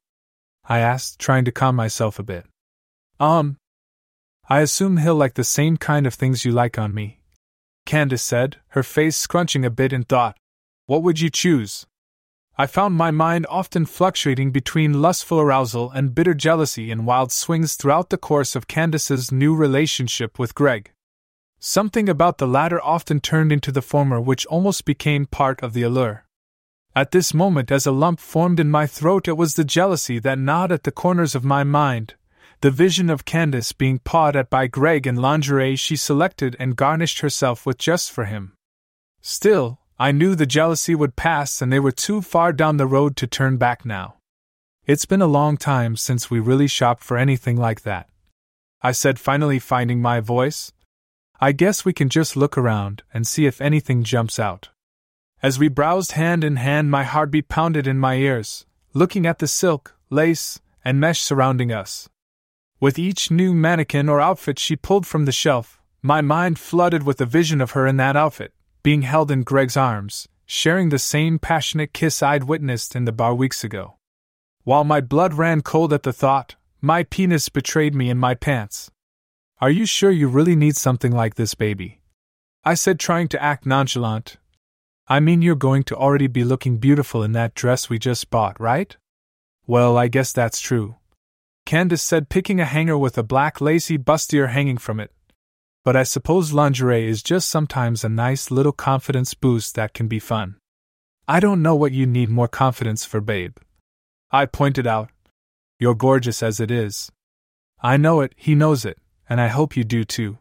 I 0.64 0.80
asked, 0.80 1.20
trying 1.20 1.46
to 1.46 1.52
calm 1.52 1.76
myself 1.76 2.20
a 2.20 2.24
bit. 2.24 2.46
Um. 3.20 3.58
I 4.48 4.62
assume 4.62 4.98
he'll 4.98 5.16
like 5.16 5.34
the 5.34 5.44
same 5.44 5.78
kind 5.78 6.06
of 6.06 6.14
things 6.14 6.46
you 6.46 6.52
like 6.52 6.78
on 6.78 6.94
me. 6.94 7.20
Candace 7.86 8.22
said, 8.22 8.58
her 8.70 8.84
face 8.84 9.18
scrunching 9.18 9.66
a 9.66 9.70
bit 9.70 9.92
in 9.92 10.04
thought. 10.04 10.38
What 10.86 11.04
would 11.04 11.20
you 11.20 11.30
choose? 11.30 11.88
I 12.62 12.68
found 12.68 12.94
my 12.94 13.10
mind 13.10 13.48
often 13.50 13.88
fluctuating 13.88 14.52
between 14.52 15.02
lustful 15.02 15.40
arousal 15.40 15.90
and 15.90 16.14
bitter 16.14 16.36
jealousy 16.36 16.92
in 16.92 17.06
wild 17.06 17.32
swings 17.32 17.74
throughout 17.74 18.12
the 18.12 18.20
course 18.20 18.56
of 18.56 18.68
Candace's 18.68 19.32
new 19.32 19.56
relationship 19.56 20.38
with 20.38 20.54
Greg. 20.54 20.92
Something 21.58 22.08
about 22.08 22.38
the 22.38 22.46
latter 22.46 22.80
often 22.80 23.20
turned 23.20 23.52
into 23.52 23.72
the 23.72 23.82
former, 23.82 24.22
which 24.22 24.46
almost 24.46 24.86
became 24.86 25.26
part 25.26 25.60
of 25.64 25.74
the 25.74 25.82
allure. 25.82 26.28
At 26.96 27.10
this 27.10 27.34
moment, 27.34 27.72
as 27.72 27.88
a 27.88 27.92
lump 27.92 28.20
formed 28.20 28.60
in 28.60 28.70
my 28.70 28.86
throat, 28.86 29.28
it 29.28 29.38
was 29.38 29.56
the 29.56 29.64
jealousy 29.64 30.20
that 30.20 30.38
gnawed 30.38 30.72
at 30.72 30.84
the 30.84 30.92
corners 30.92 31.34
of 31.34 31.44
my 31.44 31.64
mind, 31.64 32.14
the 32.60 32.70
vision 32.70 33.10
of 33.10 33.26
Candace 33.26 33.74
being 33.74 33.98
pawed 33.98 34.36
at 34.36 34.52
by 34.52 34.68
Greg 34.68 35.08
in 35.08 35.16
lingerie 35.16 35.76
she 35.76 35.96
selected 35.96 36.56
and 36.60 36.76
garnished 36.76 37.22
herself 37.22 37.66
with 37.66 37.80
just 37.80 38.12
for 38.12 38.26
him. 38.26 38.54
Still, 39.20 39.81
I 40.02 40.12
knew 40.12 40.34
the 40.34 40.48
jealousy 40.48 40.96
would 40.96 41.16
pass 41.16 41.62
and 41.62 41.72
they 41.72 41.80
were 41.80 41.92
too 41.92 42.24
far 42.24 42.54
down 42.54 42.78
the 42.78 42.88
road 42.88 43.16
to 43.18 43.28
turn 43.28 43.58
back 43.58 43.86
now. 43.86 44.16
It's 44.88 45.06
been 45.06 45.22
a 45.22 45.28
long 45.28 45.58
time 45.58 45.96
since 45.96 46.28
we 46.28 46.40
really 46.40 46.66
shopped 46.66 47.04
for 47.04 47.20
anything 47.20 47.56
like 47.56 47.84
that. 47.84 48.10
I 48.82 48.94
said, 48.94 49.20
finally 49.20 49.60
finding 49.60 50.02
my 50.02 50.20
voice. 50.20 50.74
I 51.40 51.52
guess 51.52 51.86
we 51.86 51.94
can 51.94 52.10
just 52.10 52.36
look 52.36 52.58
around 52.58 53.04
and 53.14 53.28
see 53.28 53.46
if 53.46 53.62
anything 53.62 54.02
jumps 54.02 54.40
out. 54.40 54.70
As 55.44 55.60
we 55.60 55.68
browsed 55.68 56.14
hand 56.14 56.44
in 56.44 56.56
hand, 56.56 56.90
my 56.90 57.04
heartbeat 57.04 57.48
pounded 57.48 57.86
in 57.86 58.00
my 58.00 58.16
ears, 58.16 58.66
looking 58.96 59.28
at 59.28 59.38
the 59.38 59.46
silk, 59.46 59.96
lace, 60.10 60.60
and 60.84 61.00
mesh 61.00 61.22
surrounding 61.22 61.72
us. 61.72 62.10
With 62.80 62.98
each 62.98 63.30
new 63.30 63.54
mannequin 63.54 64.10
or 64.10 64.20
outfit 64.20 64.58
she 64.58 64.76
pulled 64.76 65.06
from 65.06 65.26
the 65.26 65.32
shelf, 65.32 65.80
my 66.02 66.22
mind 66.22 66.58
flooded 66.58 67.04
with 67.04 67.18
the 67.18 67.28
vision 67.28 67.62
of 67.62 67.74
her 67.74 67.86
in 67.86 67.98
that 67.98 68.16
outfit 68.16 68.52
being 68.84 69.04
held 69.04 69.32
in 69.32 69.44
Greg's 69.44 69.78
arms, 69.78 70.28
sharing 70.46 70.90
the 70.90 71.00
same 71.00 71.40
passionate 71.40 71.94
kiss 71.94 72.22
I'd 72.22 72.46
witnessed 72.46 72.96
in 72.96 73.06
the 73.06 73.12
bar 73.12 73.34
weeks 73.34 73.64
ago. 73.64 73.98
While 74.64 74.84
my 74.84 75.02
blood 75.02 75.34
ran 75.34 75.62
cold 75.62 75.94
at 75.94 76.04
the 76.04 76.14
thought, 76.14 76.56
my 76.82 77.04
penis 77.04 77.50
betrayed 77.50 77.96
me 77.96 78.10
in 78.10 78.18
my 78.18 78.34
pants. 78.34 78.92
Are 79.60 79.70
you 79.70 79.86
sure 79.86 80.12
you 80.12 80.28
really 80.28 80.56
need 80.56 80.76
something 80.76 81.12
like 81.12 81.36
this, 81.36 81.54
baby? 81.54 82.02
I 82.64 82.74
said, 82.74 83.00
trying 83.00 83.28
to 83.30 83.42
act 83.42 83.66
nonchalant. 83.66 84.38
I 85.08 85.20
mean, 85.20 85.42
you're 85.42 85.56
going 85.56 85.84
to 85.84 85.96
already 85.96 86.28
be 86.28 86.44
looking 86.44 86.78
beautiful 86.78 87.22
in 87.22 87.32
that 87.34 87.54
dress 87.54 87.90
we 87.90 88.00
just 88.00 88.30
bought, 88.30 88.60
right? 88.60 88.96
Well, 89.68 89.98
I 89.98 90.08
guess 90.08 90.32
that's 90.32 90.60
true. 90.60 90.96
Candace 91.66 92.02
said, 92.02 92.30
picking 92.30 92.60
a 92.60 92.66
hanger 92.66 92.98
with 92.98 93.18
a 93.18 93.24
black 93.24 93.62
lacy 93.62 93.98
bustier 93.98 94.50
hanging 94.50 94.78
from 94.78 95.00
it. 95.00 95.12
But 95.84 95.96
I 95.96 96.04
suppose 96.04 96.54
lingerie 96.54 97.08
is 97.08 97.24
just 97.24 97.50
sometimes 97.50 98.04
a 98.04 98.10
nice 98.10 98.52
little 98.52 98.72
confidence 98.72 99.34
boost 99.34 99.76
that 99.76 99.94
can 99.94 100.08
be 100.08 100.20
fun. 100.20 100.58
I 101.28 101.40
don't 101.40 101.62
know 101.62 101.76
what 101.76 101.92
you 101.92 102.06
need 102.06 102.30
more 102.30 102.48
confidence 102.48 103.04
for, 103.06 103.22
babe. 103.22 103.58
I 104.32 104.46
pointed 104.46 104.86
out. 104.86 105.10
You're 105.80 105.96
gorgeous 105.96 106.44
as 106.44 106.60
it 106.60 106.70
is. 106.70 107.12
I 107.82 107.98
know 107.98 108.22
it, 108.22 108.34
he 108.36 108.54
knows 108.54 108.86
it, 108.86 109.00
and 109.28 109.42
I 109.42 109.48
hope 109.48 109.76
you 109.76 109.84
do 109.84 110.04
too. 110.04 110.38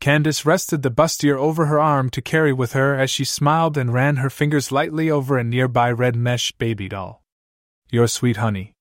Candace 0.00 0.46
rested 0.46 0.82
the 0.82 0.90
bustier 0.90 1.36
over 1.36 1.66
her 1.66 1.78
arm 1.78 2.08
to 2.10 2.22
carry 2.22 2.52
with 2.52 2.72
her 2.72 2.98
as 2.98 3.10
she 3.10 3.24
smiled 3.24 3.76
and 3.76 3.92
ran 3.92 4.16
her 4.16 4.30
fingers 4.30 4.72
lightly 4.72 5.10
over 5.10 5.36
a 5.38 5.44
nearby 5.44 5.92
red 5.92 6.16
mesh 6.16 6.50
baby 6.52 6.88
doll. 6.88 7.22
You're 7.90 8.08
sweet 8.08 8.38
honey. 8.38 8.72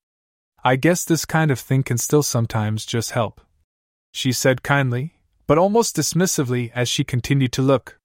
I 0.63 0.77
guess 0.77 1.03
this 1.03 1.25
kind 1.25 1.51
of 1.51 1.59
thing 1.59 1.83
can 1.83 1.97
still 1.97 2.23
sometimes 2.23 2.85
just 2.85 3.11
help. 3.11 3.41
She 4.11 4.31
said 4.31 4.63
kindly, 4.63 5.15
but 5.51 5.57
almost 5.57 5.97
dismissively 5.97 6.71
as 6.73 6.87
she 6.87 7.03
continued 7.03 7.51
to 7.51 7.61
look. 7.61 7.99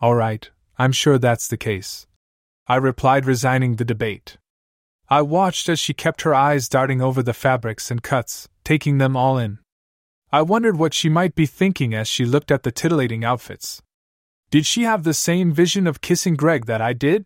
All 0.00 0.14
right, 0.14 0.48
I'm 0.78 0.92
sure 0.92 1.18
that's 1.18 1.48
the 1.48 1.56
case. 1.56 2.06
I 2.68 2.76
replied, 2.76 3.26
resigning 3.26 3.74
the 3.74 3.84
debate. 3.84 4.36
I 5.08 5.22
watched 5.22 5.68
as 5.68 5.80
she 5.80 5.92
kept 5.92 6.22
her 6.22 6.32
eyes 6.32 6.68
darting 6.68 7.02
over 7.02 7.24
the 7.24 7.34
fabrics 7.34 7.90
and 7.90 8.04
cuts, 8.04 8.48
taking 8.62 8.98
them 8.98 9.16
all 9.16 9.36
in. 9.36 9.58
I 10.30 10.42
wondered 10.42 10.78
what 10.78 10.94
she 10.94 11.08
might 11.08 11.34
be 11.34 11.44
thinking 11.44 11.92
as 11.92 12.06
she 12.06 12.24
looked 12.24 12.52
at 12.52 12.62
the 12.62 12.70
titillating 12.70 13.24
outfits. 13.24 13.82
Did 14.52 14.64
she 14.64 14.84
have 14.84 15.02
the 15.02 15.12
same 15.12 15.50
vision 15.52 15.88
of 15.88 16.00
kissing 16.00 16.36
Greg 16.36 16.66
that 16.66 16.80
I 16.80 16.92
did? 16.92 17.24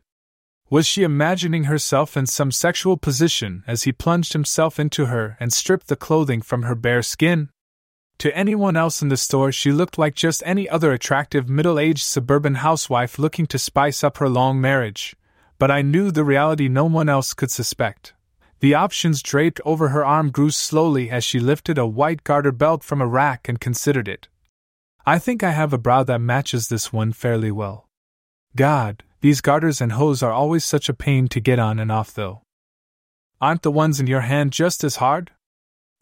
Was 0.70 0.86
she 0.86 1.02
imagining 1.02 1.64
herself 1.64 2.16
in 2.16 2.24
some 2.24 2.50
sexual 2.50 2.96
position 2.96 3.62
as 3.66 3.82
he 3.82 3.92
plunged 3.92 4.32
himself 4.32 4.80
into 4.80 5.04
her 5.12 5.36
and 5.38 5.52
stripped 5.52 5.88
the 5.88 5.96
clothing 5.96 6.40
from 6.40 6.62
her 6.62 6.74
bare 6.74 7.02
skin? 7.02 7.50
To 8.20 8.36
anyone 8.36 8.76
else 8.76 9.00
in 9.00 9.08
the 9.08 9.16
store, 9.16 9.50
she 9.50 9.72
looked 9.72 9.96
like 9.96 10.14
just 10.14 10.42
any 10.44 10.68
other 10.68 10.92
attractive 10.92 11.48
middle 11.48 11.78
aged 11.78 12.02
suburban 12.02 12.56
housewife 12.56 13.18
looking 13.18 13.46
to 13.46 13.58
spice 13.58 14.04
up 14.04 14.18
her 14.18 14.28
long 14.28 14.60
marriage. 14.60 15.16
But 15.58 15.70
I 15.70 15.80
knew 15.80 16.10
the 16.10 16.22
reality 16.22 16.68
no 16.68 16.84
one 16.84 17.08
else 17.08 17.32
could 17.32 17.50
suspect. 17.50 18.12
The 18.58 18.74
options 18.74 19.22
draped 19.22 19.58
over 19.64 19.88
her 19.88 20.04
arm 20.04 20.30
grew 20.30 20.50
slowly 20.50 21.08
as 21.08 21.24
she 21.24 21.40
lifted 21.40 21.78
a 21.78 21.86
white 21.86 22.22
garter 22.22 22.52
belt 22.52 22.84
from 22.84 23.00
a 23.00 23.06
rack 23.06 23.48
and 23.48 23.58
considered 23.58 24.06
it. 24.06 24.28
I 25.06 25.18
think 25.18 25.42
I 25.42 25.52
have 25.52 25.72
a 25.72 25.78
brow 25.78 26.02
that 26.02 26.20
matches 26.20 26.68
this 26.68 26.92
one 26.92 27.14
fairly 27.14 27.50
well. 27.50 27.88
God, 28.54 29.02
these 29.22 29.40
garters 29.40 29.80
and 29.80 29.92
hose 29.92 30.22
are 30.22 30.30
always 30.30 30.62
such 30.62 30.90
a 30.90 30.94
pain 30.94 31.26
to 31.28 31.40
get 31.40 31.58
on 31.58 31.78
and 31.78 31.90
off, 31.90 32.12
though. 32.12 32.42
Aren't 33.40 33.62
the 33.62 33.70
ones 33.70 33.98
in 33.98 34.06
your 34.06 34.20
hand 34.20 34.52
just 34.52 34.84
as 34.84 34.96
hard? 34.96 35.30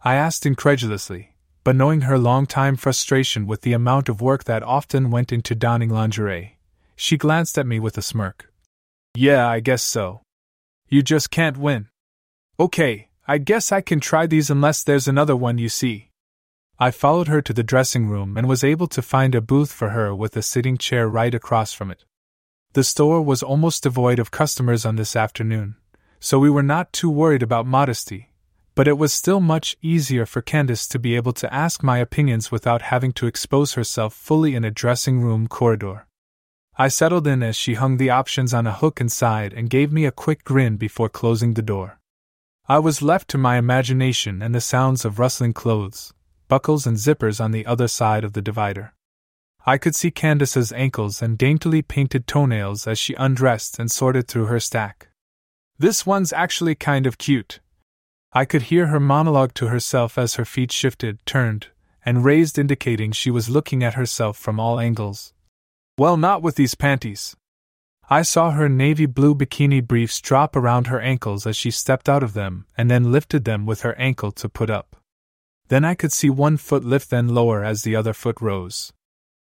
I 0.02 0.16
asked 0.16 0.44
incredulously 0.44 1.30
but 1.68 1.76
knowing 1.76 2.00
her 2.00 2.16
long-time 2.16 2.76
frustration 2.76 3.46
with 3.46 3.60
the 3.60 3.74
amount 3.74 4.08
of 4.08 4.22
work 4.22 4.44
that 4.44 4.62
often 4.62 5.10
went 5.10 5.30
into 5.30 5.54
donning 5.54 5.90
lingerie, 5.90 6.56
she 6.96 7.18
glanced 7.18 7.58
at 7.58 7.66
me 7.66 7.78
with 7.78 7.98
a 7.98 8.00
smirk. 8.00 8.50
Yeah, 9.14 9.46
I 9.46 9.60
guess 9.60 9.82
so. 9.82 10.22
You 10.88 11.02
just 11.02 11.30
can't 11.30 11.58
win. 11.58 11.88
Okay, 12.58 13.08
I 13.26 13.36
guess 13.36 13.70
I 13.70 13.82
can 13.82 14.00
try 14.00 14.26
these 14.26 14.48
unless 14.48 14.82
there's 14.82 15.06
another 15.06 15.36
one 15.36 15.58
you 15.58 15.68
see. 15.68 16.08
I 16.78 16.90
followed 16.90 17.28
her 17.28 17.42
to 17.42 17.52
the 17.52 17.62
dressing 17.62 18.06
room 18.06 18.38
and 18.38 18.48
was 18.48 18.64
able 18.64 18.86
to 18.86 19.02
find 19.02 19.34
a 19.34 19.42
booth 19.42 19.70
for 19.70 19.90
her 19.90 20.14
with 20.14 20.38
a 20.38 20.40
sitting 20.40 20.78
chair 20.78 21.06
right 21.06 21.34
across 21.34 21.74
from 21.74 21.90
it. 21.90 22.06
The 22.72 22.82
store 22.82 23.20
was 23.20 23.42
almost 23.42 23.82
devoid 23.82 24.18
of 24.18 24.30
customers 24.30 24.86
on 24.86 24.96
this 24.96 25.14
afternoon, 25.14 25.76
so 26.18 26.38
we 26.38 26.48
were 26.48 26.62
not 26.62 26.94
too 26.94 27.10
worried 27.10 27.42
about 27.42 27.66
modesty, 27.66 28.30
but 28.78 28.86
it 28.86 28.96
was 28.96 29.12
still 29.12 29.40
much 29.40 29.76
easier 29.82 30.24
for 30.24 30.40
Candace 30.40 30.86
to 30.86 31.00
be 31.00 31.16
able 31.16 31.32
to 31.32 31.52
ask 31.52 31.82
my 31.82 31.98
opinions 31.98 32.52
without 32.52 32.80
having 32.80 33.10
to 33.10 33.26
expose 33.26 33.72
herself 33.72 34.14
fully 34.14 34.54
in 34.54 34.64
a 34.64 34.70
dressing 34.70 35.20
room 35.20 35.48
corridor. 35.48 36.06
I 36.76 36.86
settled 36.86 37.26
in 37.26 37.42
as 37.42 37.56
she 37.56 37.74
hung 37.74 37.96
the 37.96 38.10
options 38.10 38.54
on 38.54 38.68
a 38.68 38.72
hook 38.72 39.00
inside 39.00 39.52
and 39.52 39.68
gave 39.68 39.90
me 39.90 40.04
a 40.04 40.12
quick 40.12 40.44
grin 40.44 40.76
before 40.76 41.08
closing 41.08 41.54
the 41.54 41.60
door. 41.74 41.98
I 42.68 42.78
was 42.78 43.02
left 43.02 43.26
to 43.30 43.36
my 43.36 43.56
imagination 43.56 44.42
and 44.42 44.54
the 44.54 44.60
sounds 44.60 45.04
of 45.04 45.18
rustling 45.18 45.54
clothes, 45.54 46.14
buckles, 46.46 46.86
and 46.86 46.96
zippers 46.96 47.44
on 47.44 47.50
the 47.50 47.66
other 47.66 47.88
side 47.88 48.22
of 48.22 48.34
the 48.34 48.42
divider. 48.42 48.94
I 49.66 49.78
could 49.78 49.96
see 49.96 50.12
Candace's 50.12 50.72
ankles 50.72 51.20
and 51.20 51.36
daintily 51.36 51.82
painted 51.82 52.28
toenails 52.28 52.86
as 52.86 52.96
she 53.00 53.14
undressed 53.14 53.80
and 53.80 53.90
sorted 53.90 54.28
through 54.28 54.46
her 54.46 54.60
stack. 54.60 55.08
This 55.76 56.06
one's 56.06 56.32
actually 56.32 56.76
kind 56.76 57.08
of 57.08 57.18
cute, 57.18 57.58
I 58.32 58.44
could 58.44 58.62
hear 58.62 58.88
her 58.88 59.00
monologue 59.00 59.54
to 59.54 59.68
herself 59.68 60.18
as 60.18 60.34
her 60.34 60.44
feet 60.44 60.70
shifted, 60.70 61.24
turned, 61.24 61.68
and 62.04 62.24
raised, 62.24 62.58
indicating 62.58 63.12
she 63.12 63.30
was 63.30 63.48
looking 63.48 63.82
at 63.82 63.94
herself 63.94 64.36
from 64.36 64.60
all 64.60 64.78
angles. 64.78 65.32
Well, 65.96 66.16
not 66.16 66.42
with 66.42 66.56
these 66.56 66.74
panties. 66.74 67.36
I 68.10 68.22
saw 68.22 68.52
her 68.52 68.68
navy 68.68 69.06
blue 69.06 69.34
bikini 69.34 69.86
briefs 69.86 70.20
drop 70.20 70.56
around 70.56 70.86
her 70.86 71.00
ankles 71.00 71.46
as 71.46 71.56
she 71.56 71.70
stepped 71.70 72.08
out 72.08 72.22
of 72.22 72.32
them 72.34 72.66
and 72.76 72.90
then 72.90 73.12
lifted 73.12 73.44
them 73.44 73.66
with 73.66 73.82
her 73.82 73.94
ankle 73.98 74.32
to 74.32 74.48
put 74.48 74.70
up. 74.70 74.96
Then 75.68 75.84
I 75.84 75.94
could 75.94 76.12
see 76.12 76.30
one 76.30 76.56
foot 76.56 76.84
lift, 76.84 77.10
then 77.10 77.28
lower 77.28 77.62
as 77.62 77.82
the 77.82 77.96
other 77.96 78.14
foot 78.14 78.40
rose. 78.40 78.92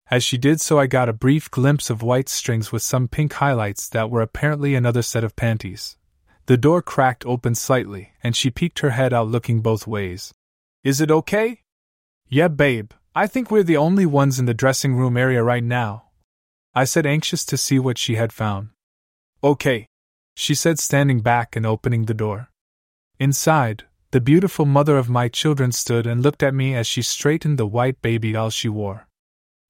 As 0.09 0.23
she 0.23 0.37
did 0.37 0.61
so, 0.61 0.79
I 0.79 0.87
got 0.87 1.09
a 1.09 1.13
brief 1.13 1.49
glimpse 1.49 1.89
of 1.89 2.01
white 2.03 2.29
strings 2.29 2.71
with 2.71 2.83
some 2.83 3.07
pink 3.07 3.33
highlights 3.33 3.89
that 3.89 4.09
were 4.09 4.21
apparently 4.21 4.75
another 4.75 5.01
set 5.01 5.23
of 5.23 5.35
panties. 5.35 5.97
The 6.47 6.57
door 6.57 6.81
cracked 6.83 7.25
open 7.25 7.55
slightly, 7.55 8.11
and 8.23 8.35
she 8.35 8.51
peeked 8.51 8.79
her 8.79 8.91
head 8.91 9.13
out 9.13 9.27
looking 9.27 9.61
both 9.61 9.87
ways. 9.87 10.33
Is 10.83 11.01
it 11.01 11.09
okay? 11.09 11.61
Yeah, 12.27 12.49
babe, 12.49 12.91
I 13.15 13.25
think 13.25 13.49
we're 13.49 13.63
the 13.63 13.77
only 13.77 14.05
ones 14.05 14.37
in 14.37 14.45
the 14.45 14.53
dressing 14.53 14.95
room 14.95 15.17
area 15.17 15.41
right 15.41 15.63
now. 15.63 16.09
I 16.75 16.83
said, 16.83 17.05
anxious 17.05 17.45
to 17.45 17.57
see 17.57 17.79
what 17.79 17.97
she 17.97 18.15
had 18.15 18.31
found. 18.33 18.69
Okay, 19.43 19.87
she 20.35 20.53
said, 20.53 20.77
standing 20.77 21.21
back 21.21 21.55
and 21.55 21.65
opening 21.65 22.05
the 22.05 22.13
door. 22.13 22.49
Inside, 23.19 23.85
the 24.11 24.21
beautiful 24.21 24.65
mother 24.65 24.97
of 24.97 25.09
my 25.09 25.29
children 25.29 25.71
stood 25.71 26.05
and 26.05 26.21
looked 26.21 26.43
at 26.43 26.53
me 26.53 26.75
as 26.75 26.85
she 26.85 27.01
straightened 27.01 27.57
the 27.57 27.65
white 27.65 28.01
baby 28.01 28.33
doll 28.33 28.49
she 28.49 28.69
wore. 28.69 29.07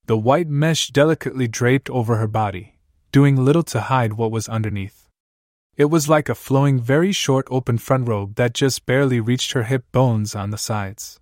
The 0.06 0.18
white 0.18 0.48
mesh 0.48 0.88
delicately 0.88 1.48
draped 1.48 1.88
over 1.88 2.16
her 2.16 2.28
body, 2.28 2.78
doing 3.12 3.36
little 3.36 3.62
to 3.64 3.80
hide 3.82 4.12
what 4.14 4.30
was 4.30 4.48
underneath. 4.48 5.05
It 5.76 5.90
was 5.90 6.08
like 6.08 6.30
a 6.30 6.34
flowing, 6.34 6.80
very 6.80 7.12
short 7.12 7.46
open 7.50 7.76
front 7.76 8.08
robe 8.08 8.36
that 8.36 8.54
just 8.54 8.86
barely 8.86 9.20
reached 9.20 9.52
her 9.52 9.64
hip 9.64 9.84
bones 9.92 10.34
on 10.34 10.50
the 10.50 10.58
sides. 10.58 11.20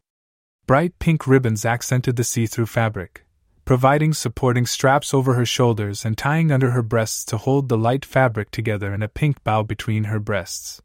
Bright 0.66 0.98
pink 1.00 1.26
ribbons 1.26 1.64
accented 1.64 2.14
the 2.16 2.24
see 2.24 2.46
through 2.46 2.66
fabric, 2.66 3.26
providing 3.64 4.14
supporting 4.14 4.64
straps 4.64 5.12
over 5.12 5.34
her 5.34 5.44
shoulders 5.44 6.04
and 6.04 6.16
tying 6.16 6.52
under 6.52 6.70
her 6.70 6.82
breasts 6.82 7.24
to 7.26 7.36
hold 7.36 7.68
the 7.68 7.76
light 7.76 8.04
fabric 8.04 8.52
together 8.52 8.94
in 8.94 9.02
a 9.02 9.08
pink 9.08 9.42
bow 9.42 9.64
between 9.64 10.04
her 10.04 10.20
breasts. 10.20 10.80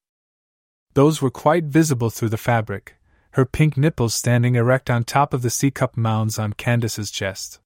Those 0.95 1.21
were 1.21 1.29
quite 1.29 1.65
visible 1.65 2.09
through 2.09 2.29
the 2.29 2.37
fabric, 2.37 2.95
her 3.31 3.45
pink 3.45 3.77
nipples 3.77 4.15
standing 4.15 4.55
erect 4.55 4.89
on 4.89 5.03
top 5.03 5.33
of 5.33 5.43
the 5.43 5.51
C 5.51 5.69
cup 5.69 5.95
mounds 5.95 6.39
on 6.39 6.53
Candace's 6.53 7.11
chest. 7.11 7.59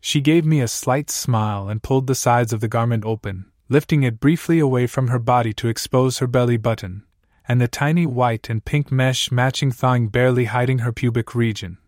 She 0.00 0.20
gave 0.20 0.44
me 0.44 0.60
a 0.60 0.68
slight 0.68 1.10
smile 1.10 1.68
and 1.68 1.82
pulled 1.82 2.06
the 2.06 2.14
sides 2.14 2.52
of 2.52 2.60
the 2.60 2.68
garment 2.68 3.04
open, 3.04 3.51
lifting 3.72 4.02
it 4.02 4.20
briefly 4.20 4.58
away 4.58 4.86
from 4.86 5.08
her 5.08 5.18
body 5.18 5.54
to 5.54 5.66
expose 5.66 6.18
her 6.18 6.26
belly 6.26 6.58
button, 6.58 7.04
and 7.48 7.58
the 7.58 7.66
tiny 7.66 8.04
white 8.04 8.50
and 8.50 8.66
pink 8.66 8.92
mesh 8.92 9.32
matching 9.32 9.72
thong 9.72 10.08
barely 10.08 10.44
hiding 10.44 10.80
her 10.80 10.92
pubic 10.92 11.34
region. 11.34 11.78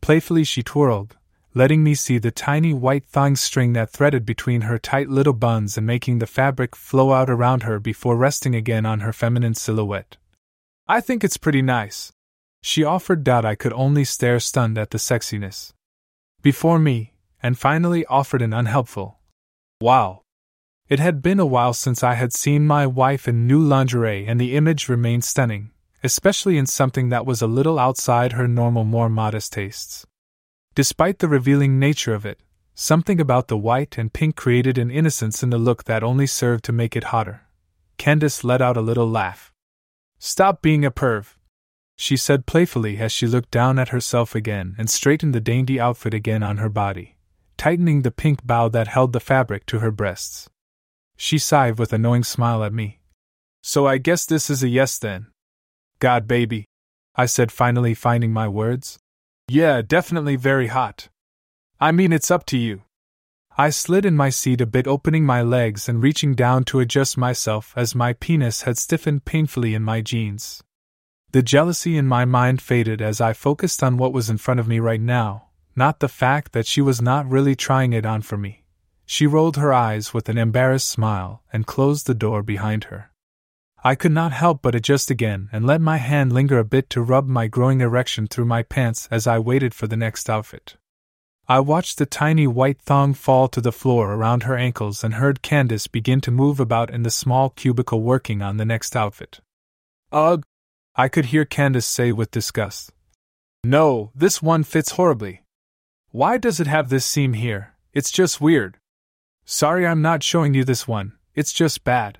Playfully 0.00 0.42
she 0.42 0.64
twirled, 0.64 1.16
letting 1.54 1.84
me 1.84 1.94
see 1.94 2.18
the 2.18 2.32
tiny 2.32 2.74
white 2.74 3.06
thong 3.06 3.36
string 3.36 3.72
that 3.74 3.90
threaded 3.90 4.26
between 4.26 4.62
her 4.62 4.78
tight 4.78 5.08
little 5.08 5.32
buns 5.32 5.78
and 5.78 5.86
making 5.86 6.18
the 6.18 6.26
fabric 6.26 6.74
flow 6.74 7.12
out 7.12 7.30
around 7.30 7.62
her 7.62 7.78
before 7.78 8.16
resting 8.16 8.56
again 8.56 8.84
on 8.84 9.00
her 9.00 9.12
feminine 9.12 9.54
silhouette. 9.54 10.16
I 10.88 11.00
think 11.00 11.22
it's 11.22 11.36
pretty 11.36 11.62
nice. 11.62 12.10
She 12.62 12.82
offered 12.82 13.22
doubt 13.22 13.44
I 13.44 13.54
could 13.54 13.72
only 13.72 14.04
stare 14.04 14.40
stunned 14.40 14.76
at 14.76 14.90
the 14.90 14.98
sexiness. 14.98 15.72
Before 16.42 16.80
me, 16.80 17.12
and 17.40 17.56
finally 17.56 18.04
offered 18.06 18.42
an 18.42 18.52
unhelpful. 18.52 19.20
Wow. 19.80 20.22
It 20.88 21.00
had 21.00 21.22
been 21.22 21.40
a 21.40 21.46
while 21.46 21.72
since 21.72 22.02
I 22.02 22.14
had 22.14 22.32
seen 22.32 22.66
my 22.66 22.86
wife 22.86 23.28
in 23.28 23.46
new 23.46 23.60
lingerie, 23.60 24.26
and 24.26 24.40
the 24.40 24.56
image 24.56 24.88
remained 24.88 25.24
stunning, 25.24 25.70
especially 26.02 26.56
in 26.56 26.66
something 26.66 27.08
that 27.10 27.26
was 27.26 27.42
a 27.42 27.46
little 27.46 27.78
outside 27.78 28.32
her 28.32 28.48
normal, 28.48 28.84
more 28.84 29.08
modest 29.08 29.52
tastes. 29.52 30.06
Despite 30.74 31.18
the 31.18 31.28
revealing 31.28 31.78
nature 31.78 32.14
of 32.14 32.24
it, 32.24 32.40
Something 32.80 33.20
about 33.20 33.48
the 33.48 33.58
white 33.58 33.98
and 33.98 34.12
pink 34.12 34.36
created 34.36 34.78
an 34.78 34.88
innocence 34.88 35.42
in 35.42 35.50
the 35.50 35.58
look 35.58 35.82
that 35.84 36.04
only 36.04 36.28
served 36.28 36.64
to 36.66 36.72
make 36.72 36.94
it 36.94 37.10
hotter. 37.10 37.40
Candace 37.96 38.44
let 38.44 38.62
out 38.62 38.76
a 38.76 38.80
little 38.80 39.10
laugh. 39.10 39.52
Stop 40.20 40.62
being 40.62 40.84
a 40.84 40.90
perv, 40.92 41.34
she 41.96 42.16
said 42.16 42.46
playfully 42.46 42.98
as 42.98 43.10
she 43.10 43.26
looked 43.26 43.50
down 43.50 43.80
at 43.80 43.88
herself 43.88 44.36
again 44.36 44.76
and 44.78 44.88
straightened 44.88 45.34
the 45.34 45.40
dainty 45.40 45.80
outfit 45.80 46.14
again 46.14 46.44
on 46.44 46.58
her 46.58 46.68
body, 46.68 47.16
tightening 47.56 48.02
the 48.02 48.12
pink 48.12 48.46
bow 48.46 48.68
that 48.68 48.86
held 48.86 49.12
the 49.12 49.18
fabric 49.18 49.66
to 49.66 49.80
her 49.80 49.90
breasts. 49.90 50.48
She 51.20 51.36
sighed 51.36 51.78
with 51.80 51.92
a 51.92 51.98
knowing 51.98 52.22
smile 52.22 52.62
at 52.62 52.72
me. 52.72 53.00
So 53.60 53.86
I 53.88 53.98
guess 53.98 54.24
this 54.24 54.48
is 54.48 54.62
a 54.62 54.68
yes 54.68 54.98
then. 54.98 55.26
God, 55.98 56.28
baby, 56.28 56.64
I 57.16 57.26
said, 57.26 57.50
finally 57.50 57.92
finding 57.92 58.32
my 58.32 58.46
words. 58.46 59.00
Yeah, 59.48 59.82
definitely 59.82 60.36
very 60.36 60.68
hot. 60.68 61.08
I 61.80 61.90
mean, 61.90 62.12
it's 62.12 62.30
up 62.30 62.46
to 62.46 62.56
you. 62.56 62.82
I 63.56 63.70
slid 63.70 64.04
in 64.04 64.14
my 64.14 64.30
seat 64.30 64.60
a 64.60 64.66
bit, 64.66 64.86
opening 64.86 65.26
my 65.26 65.42
legs 65.42 65.88
and 65.88 66.00
reaching 66.00 66.36
down 66.36 66.62
to 66.66 66.78
adjust 66.78 67.18
myself 67.18 67.74
as 67.74 67.96
my 67.96 68.12
penis 68.12 68.62
had 68.62 68.78
stiffened 68.78 69.24
painfully 69.24 69.74
in 69.74 69.82
my 69.82 70.00
jeans. 70.00 70.62
The 71.32 71.42
jealousy 71.42 71.96
in 71.96 72.06
my 72.06 72.24
mind 72.24 72.62
faded 72.62 73.02
as 73.02 73.20
I 73.20 73.32
focused 73.32 73.82
on 73.82 73.96
what 73.96 74.12
was 74.12 74.30
in 74.30 74.38
front 74.38 74.60
of 74.60 74.68
me 74.68 74.78
right 74.78 75.00
now, 75.00 75.48
not 75.74 75.98
the 75.98 76.08
fact 76.08 76.52
that 76.52 76.66
she 76.66 76.80
was 76.80 77.02
not 77.02 77.28
really 77.28 77.56
trying 77.56 77.92
it 77.92 78.06
on 78.06 78.22
for 78.22 78.36
me. 78.36 78.62
She 79.10 79.26
rolled 79.26 79.56
her 79.56 79.72
eyes 79.72 80.12
with 80.12 80.28
an 80.28 80.36
embarrassed 80.36 80.86
smile 80.86 81.42
and 81.50 81.66
closed 81.66 82.06
the 82.06 82.14
door 82.14 82.42
behind 82.42 82.84
her. 82.84 83.10
I 83.82 83.94
could 83.94 84.12
not 84.12 84.32
help 84.32 84.60
but 84.60 84.74
adjust 84.74 85.10
again 85.10 85.48
and 85.50 85.64
let 85.64 85.80
my 85.80 85.96
hand 85.96 86.30
linger 86.30 86.58
a 86.58 86.64
bit 86.64 86.90
to 86.90 87.00
rub 87.00 87.26
my 87.26 87.46
growing 87.46 87.80
erection 87.80 88.26
through 88.26 88.44
my 88.44 88.62
pants 88.62 89.08
as 89.10 89.26
I 89.26 89.38
waited 89.38 89.72
for 89.72 89.86
the 89.86 89.96
next 89.96 90.28
outfit. 90.28 90.76
I 91.48 91.60
watched 91.60 91.96
the 91.96 92.04
tiny 92.04 92.46
white 92.46 92.82
thong 92.82 93.14
fall 93.14 93.48
to 93.48 93.62
the 93.62 93.72
floor 93.72 94.12
around 94.12 94.42
her 94.42 94.58
ankles 94.58 95.02
and 95.02 95.14
heard 95.14 95.40
Candace 95.40 95.86
begin 95.86 96.20
to 96.20 96.30
move 96.30 96.60
about 96.60 96.90
in 96.90 97.02
the 97.02 97.10
small 97.10 97.48
cubicle 97.48 98.02
working 98.02 98.42
on 98.42 98.58
the 98.58 98.66
next 98.66 98.94
outfit. 98.94 99.40
Ugh! 100.12 100.44
I 100.96 101.08
could 101.08 101.26
hear 101.26 101.46
Candace 101.46 101.86
say 101.86 102.12
with 102.12 102.30
disgust. 102.30 102.92
No, 103.64 104.10
this 104.14 104.42
one 104.42 104.64
fits 104.64 104.92
horribly. 104.92 105.44
Why 106.10 106.36
does 106.36 106.60
it 106.60 106.66
have 106.66 106.90
this 106.90 107.06
seam 107.06 107.32
here? 107.32 107.72
It's 107.94 108.10
just 108.10 108.38
weird. 108.38 108.77
Sorry 109.50 109.86
I'm 109.86 110.02
not 110.02 110.22
showing 110.22 110.52
you 110.52 110.62
this 110.62 110.86
one, 110.86 111.14
it's 111.34 111.54
just 111.54 111.82
bad. 111.82 112.18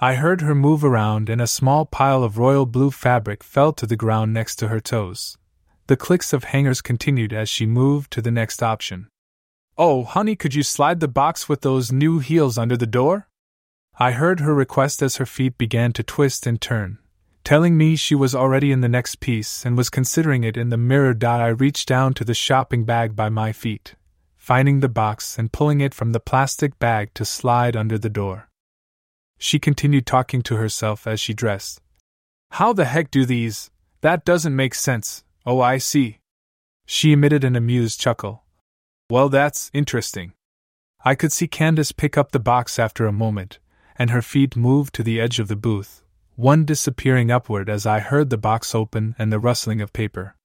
I 0.00 0.14
heard 0.14 0.40
her 0.40 0.54
move 0.54 0.84
around 0.84 1.28
and 1.28 1.38
a 1.38 1.46
small 1.46 1.84
pile 1.84 2.24
of 2.24 2.38
royal 2.38 2.64
blue 2.64 2.90
fabric 2.90 3.44
fell 3.44 3.74
to 3.74 3.86
the 3.86 3.94
ground 3.94 4.32
next 4.32 4.56
to 4.60 4.68
her 4.68 4.80
toes. 4.80 5.36
The 5.86 5.98
clicks 5.98 6.32
of 6.32 6.44
hangers 6.44 6.80
continued 6.80 7.34
as 7.34 7.50
she 7.50 7.66
moved 7.66 8.10
to 8.12 8.22
the 8.22 8.30
next 8.30 8.62
option. 8.62 9.08
Oh, 9.76 10.04
honey, 10.04 10.34
could 10.34 10.54
you 10.54 10.62
slide 10.62 11.00
the 11.00 11.08
box 11.08 11.46
with 11.46 11.60
those 11.60 11.92
new 11.92 12.20
heels 12.20 12.56
under 12.56 12.78
the 12.78 12.86
door? 12.86 13.28
I 13.98 14.12
heard 14.12 14.40
her 14.40 14.54
request 14.54 15.02
as 15.02 15.16
her 15.16 15.26
feet 15.26 15.58
began 15.58 15.92
to 15.92 16.02
twist 16.02 16.46
and 16.46 16.58
turn. 16.58 16.96
Telling 17.44 17.76
me 17.76 17.96
she 17.96 18.14
was 18.14 18.34
already 18.34 18.72
in 18.72 18.80
the 18.80 18.88
next 18.88 19.20
piece 19.20 19.66
and 19.66 19.76
was 19.76 19.90
considering 19.90 20.42
it 20.42 20.56
in 20.56 20.70
the 20.70 20.78
mirror. 20.78 21.14
I 21.22 21.48
reached 21.48 21.86
down 21.86 22.14
to 22.14 22.24
the 22.24 22.32
shopping 22.32 22.84
bag 22.86 23.14
by 23.14 23.28
my 23.28 23.52
feet, 23.52 23.94
finding 24.46 24.78
the 24.78 24.88
box 24.88 25.40
and 25.40 25.50
pulling 25.50 25.80
it 25.80 25.92
from 25.92 26.12
the 26.12 26.20
plastic 26.20 26.78
bag 26.78 27.12
to 27.12 27.24
slide 27.24 27.74
under 27.74 27.98
the 27.98 28.08
door. 28.08 28.48
She 29.38 29.58
continued 29.58 30.06
talking 30.06 30.40
to 30.42 30.54
herself 30.54 31.04
as 31.04 31.18
she 31.18 31.34
dressed. 31.34 31.80
How 32.52 32.72
the 32.72 32.84
heck 32.84 33.10
do 33.10 33.24
these? 33.24 33.72
That 34.02 34.24
doesn't 34.24 34.54
make 34.54 34.76
sense. 34.76 35.24
Oh, 35.44 35.60
I 35.60 35.78
see. 35.78 36.20
She 36.84 37.10
emitted 37.10 37.42
an 37.42 37.56
amused 37.56 37.98
chuckle. 37.98 38.44
Well, 39.10 39.28
that's 39.28 39.68
interesting. 39.74 40.32
I 41.04 41.16
could 41.16 41.32
see 41.32 41.48
Candace 41.48 41.90
pick 41.90 42.16
up 42.16 42.30
the 42.30 42.38
box 42.38 42.78
after 42.78 43.04
a 43.04 43.20
moment, 43.26 43.58
and 43.98 44.10
her 44.10 44.22
feet 44.22 44.54
move 44.54 44.92
to 44.92 45.02
the 45.02 45.20
edge 45.20 45.40
of 45.40 45.48
the 45.48 45.56
booth, 45.56 46.04
one 46.36 46.64
disappearing 46.64 47.32
upward 47.32 47.68
as 47.68 47.84
I 47.84 47.98
heard 47.98 48.30
the 48.30 48.38
box 48.38 48.76
open 48.76 49.16
and 49.18 49.32
the 49.32 49.40
rustling 49.40 49.80
of 49.80 49.92
paper. 49.92 50.36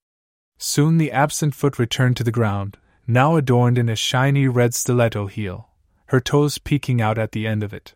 Soon 0.58 0.98
the 0.98 1.12
absent 1.12 1.54
foot 1.54 1.78
returned 1.78 2.18
to 2.18 2.24
the 2.24 2.32
ground, 2.32 2.80
now 3.08 3.36
adorned 3.36 3.78
in 3.78 3.90
a 3.90 3.96
shiny 3.96 4.48
red 4.48 4.74
stiletto 4.74 5.28
heel, 5.28 5.70
her 6.08 6.20
toes 6.20 6.58
peeking 6.58 7.02
out 7.02 7.18
at 7.18 7.32
the 7.32 7.48
end 7.48 7.64
of 7.64 7.74
it. 7.74 7.94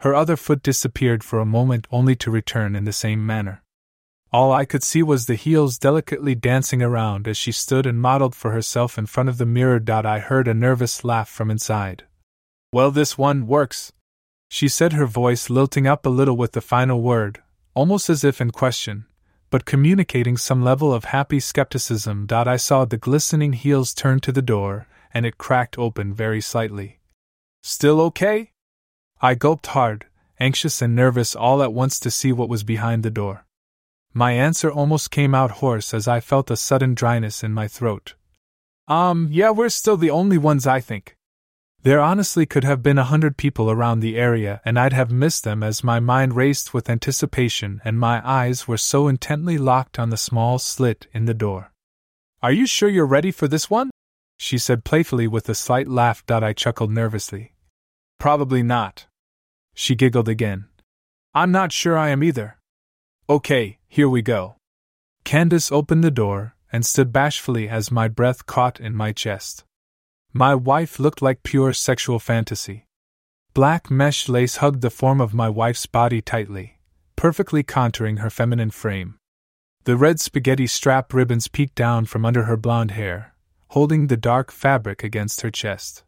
Her 0.00 0.14
other 0.14 0.36
foot 0.36 0.62
disappeared 0.62 1.24
for 1.24 1.40
a 1.40 1.46
moment 1.46 1.86
only 1.90 2.14
to 2.16 2.30
return 2.30 2.76
in 2.76 2.84
the 2.84 2.92
same 2.92 3.26
manner. 3.26 3.62
All 4.30 4.52
I 4.52 4.64
could 4.64 4.82
see 4.82 5.02
was 5.02 5.26
the 5.26 5.34
heels 5.34 5.78
delicately 5.78 6.34
dancing 6.34 6.82
around 6.82 7.26
as 7.26 7.36
she 7.36 7.50
stood 7.50 7.86
and 7.86 8.00
modeled 8.00 8.34
for 8.34 8.52
herself 8.52 8.98
in 8.98 9.06
front 9.06 9.28
of 9.28 9.38
the 9.38 9.46
mirror. 9.46 9.80
I 9.88 10.18
heard 10.18 10.46
a 10.46 10.54
nervous 10.54 11.02
laugh 11.02 11.28
from 11.28 11.50
inside. 11.50 12.04
Well, 12.72 12.90
this 12.90 13.16
one 13.16 13.46
works, 13.46 13.92
she 14.48 14.68
said, 14.68 14.92
her 14.92 15.06
voice 15.06 15.50
lilting 15.50 15.86
up 15.86 16.06
a 16.06 16.10
little 16.10 16.36
with 16.36 16.52
the 16.52 16.60
final 16.60 17.00
word, 17.00 17.42
almost 17.74 18.08
as 18.10 18.22
if 18.22 18.40
in 18.40 18.50
question, 18.50 19.06
but 19.50 19.64
communicating 19.64 20.36
some 20.36 20.62
level 20.62 20.92
of 20.92 21.04
happy 21.04 21.40
skepticism. 21.40 22.26
I 22.30 22.56
saw 22.56 22.84
the 22.84 22.96
glistening 22.96 23.54
heels 23.54 23.94
turn 23.94 24.20
to 24.20 24.32
the 24.32 24.42
door, 24.42 24.86
and 25.12 25.26
it 25.26 25.38
cracked 25.38 25.78
open 25.78 26.14
very 26.14 26.40
slightly. 26.40 27.00
Still 27.62 28.00
okay? 28.02 28.52
I 29.20 29.34
gulped 29.34 29.68
hard, 29.68 30.06
anxious 30.38 30.80
and 30.80 30.94
nervous 30.94 31.34
all 31.34 31.62
at 31.62 31.72
once 31.72 31.98
to 32.00 32.10
see 32.10 32.32
what 32.32 32.48
was 32.48 32.62
behind 32.62 33.02
the 33.02 33.10
door. 33.10 33.44
My 34.14 34.32
answer 34.32 34.70
almost 34.70 35.10
came 35.10 35.34
out 35.34 35.58
hoarse 35.60 35.92
as 35.92 36.08
I 36.08 36.20
felt 36.20 36.50
a 36.50 36.56
sudden 36.56 36.94
dryness 36.94 37.42
in 37.42 37.52
my 37.52 37.68
throat. 37.68 38.14
Um, 38.86 39.28
yeah, 39.30 39.50
we're 39.50 39.68
still 39.68 39.96
the 39.96 40.10
only 40.10 40.38
ones, 40.38 40.66
I 40.66 40.80
think. 40.80 41.17
There 41.82 42.00
honestly 42.00 42.44
could 42.44 42.64
have 42.64 42.82
been 42.82 42.98
a 42.98 43.04
hundred 43.04 43.36
people 43.36 43.70
around 43.70 44.00
the 44.00 44.16
area, 44.16 44.60
and 44.64 44.78
I'd 44.78 44.92
have 44.92 45.12
missed 45.12 45.44
them 45.44 45.62
as 45.62 45.84
my 45.84 46.00
mind 46.00 46.34
raced 46.34 46.74
with 46.74 46.90
anticipation 46.90 47.80
and 47.84 47.98
my 47.98 48.20
eyes 48.28 48.66
were 48.66 48.76
so 48.76 49.06
intently 49.06 49.58
locked 49.58 49.98
on 49.98 50.10
the 50.10 50.16
small 50.16 50.58
slit 50.58 51.06
in 51.12 51.26
the 51.26 51.34
door. 51.34 51.72
Are 52.42 52.52
you 52.52 52.66
sure 52.66 52.88
you're 52.88 53.06
ready 53.06 53.30
for 53.30 53.46
this 53.46 53.70
one? 53.70 53.90
she 54.38 54.58
said 54.58 54.84
playfully 54.84 55.26
with 55.26 55.48
a 55.48 55.54
slight 55.54 55.88
laugh. 55.88 56.22
I 56.28 56.52
chuckled 56.52 56.90
nervously. 56.90 57.54
Probably 58.18 58.62
not. 58.62 59.06
She 59.74 59.94
giggled 59.94 60.28
again. 60.28 60.66
I'm 61.34 61.52
not 61.52 61.72
sure 61.72 61.96
I 61.96 62.08
am 62.08 62.22
either. 62.22 62.58
Okay, 63.28 63.78
here 63.86 64.08
we 64.08 64.22
go. 64.22 64.56
Candace 65.24 65.70
opened 65.70 66.02
the 66.02 66.10
door 66.10 66.54
and 66.72 66.84
stood 66.84 67.12
bashfully 67.12 67.68
as 67.68 67.90
my 67.90 68.08
breath 68.08 68.46
caught 68.46 68.80
in 68.80 68.94
my 68.94 69.12
chest. 69.12 69.64
My 70.32 70.54
wife 70.54 71.00
looked 71.00 71.22
like 71.22 71.42
pure 71.42 71.72
sexual 71.72 72.18
fantasy. 72.18 72.86
Black 73.54 73.90
mesh 73.90 74.28
lace 74.28 74.56
hugged 74.56 74.82
the 74.82 74.90
form 74.90 75.20
of 75.20 75.32
my 75.32 75.48
wife's 75.48 75.86
body 75.86 76.20
tightly, 76.20 76.78
perfectly 77.16 77.62
contouring 77.62 78.18
her 78.18 78.30
feminine 78.30 78.70
frame. 78.70 79.16
The 79.84 79.96
red 79.96 80.20
spaghetti 80.20 80.66
strap 80.66 81.14
ribbons 81.14 81.48
peeked 81.48 81.74
down 81.74 82.04
from 82.04 82.26
under 82.26 82.44
her 82.44 82.56
blonde 82.56 82.90
hair, 82.90 83.34
holding 83.68 84.08
the 84.08 84.16
dark 84.18 84.52
fabric 84.52 85.02
against 85.02 85.40
her 85.40 85.50
chest. 85.50 86.04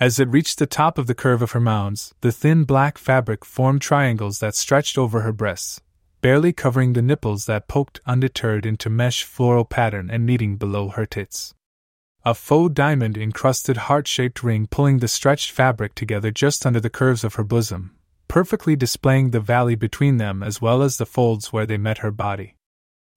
As 0.00 0.18
it 0.18 0.28
reached 0.28 0.58
the 0.58 0.66
top 0.66 0.96
of 0.96 1.06
the 1.06 1.14
curve 1.14 1.42
of 1.42 1.52
her 1.52 1.60
mounds, 1.60 2.14
the 2.22 2.32
thin 2.32 2.64
black 2.64 2.96
fabric 2.96 3.44
formed 3.44 3.82
triangles 3.82 4.38
that 4.38 4.54
stretched 4.54 4.96
over 4.96 5.20
her 5.20 5.32
breasts, 5.32 5.80
barely 6.22 6.52
covering 6.52 6.94
the 6.94 7.02
nipples 7.02 7.44
that 7.46 7.68
poked 7.68 8.00
undeterred 8.06 8.64
into 8.64 8.88
mesh 8.88 9.24
floral 9.24 9.66
pattern 9.66 10.10
and 10.10 10.24
meeting 10.24 10.56
below 10.56 10.88
her 10.88 11.04
tits. 11.04 11.54
A 12.24 12.34
faux 12.34 12.72
diamond 12.72 13.18
encrusted 13.18 13.76
heart 13.76 14.06
shaped 14.06 14.44
ring 14.44 14.68
pulling 14.68 14.98
the 14.98 15.08
stretched 15.08 15.50
fabric 15.50 15.96
together 15.96 16.30
just 16.30 16.64
under 16.64 16.78
the 16.78 16.88
curves 16.88 17.24
of 17.24 17.34
her 17.34 17.42
bosom, 17.42 17.96
perfectly 18.28 18.76
displaying 18.76 19.30
the 19.30 19.40
valley 19.40 19.74
between 19.74 20.18
them 20.18 20.40
as 20.40 20.60
well 20.60 20.82
as 20.82 20.98
the 20.98 21.06
folds 21.06 21.52
where 21.52 21.66
they 21.66 21.76
met 21.76 21.98
her 21.98 22.12
body. 22.12 22.54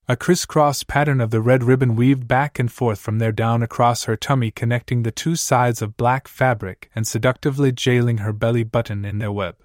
A 0.07 0.15
crisscross 0.15 0.81
pattern 0.81 1.21
of 1.21 1.29
the 1.29 1.39
red 1.39 1.63
ribbon 1.63 1.95
weaved 1.95 2.27
back 2.27 2.57
and 2.57 2.71
forth 2.71 2.99
from 2.99 3.19
there 3.19 3.31
down 3.31 3.61
across 3.61 4.05
her 4.05 4.15
tummy, 4.15 4.49
connecting 4.49 5.03
the 5.03 5.11
two 5.11 5.35
sides 5.35 5.83
of 5.83 5.97
black 5.97 6.27
fabric 6.27 6.89
and 6.95 7.05
seductively 7.05 7.71
jailing 7.71 8.19
her 8.19 8.33
belly 8.33 8.63
button 8.63 9.05
in 9.05 9.19
their 9.19 9.31
web. 9.31 9.55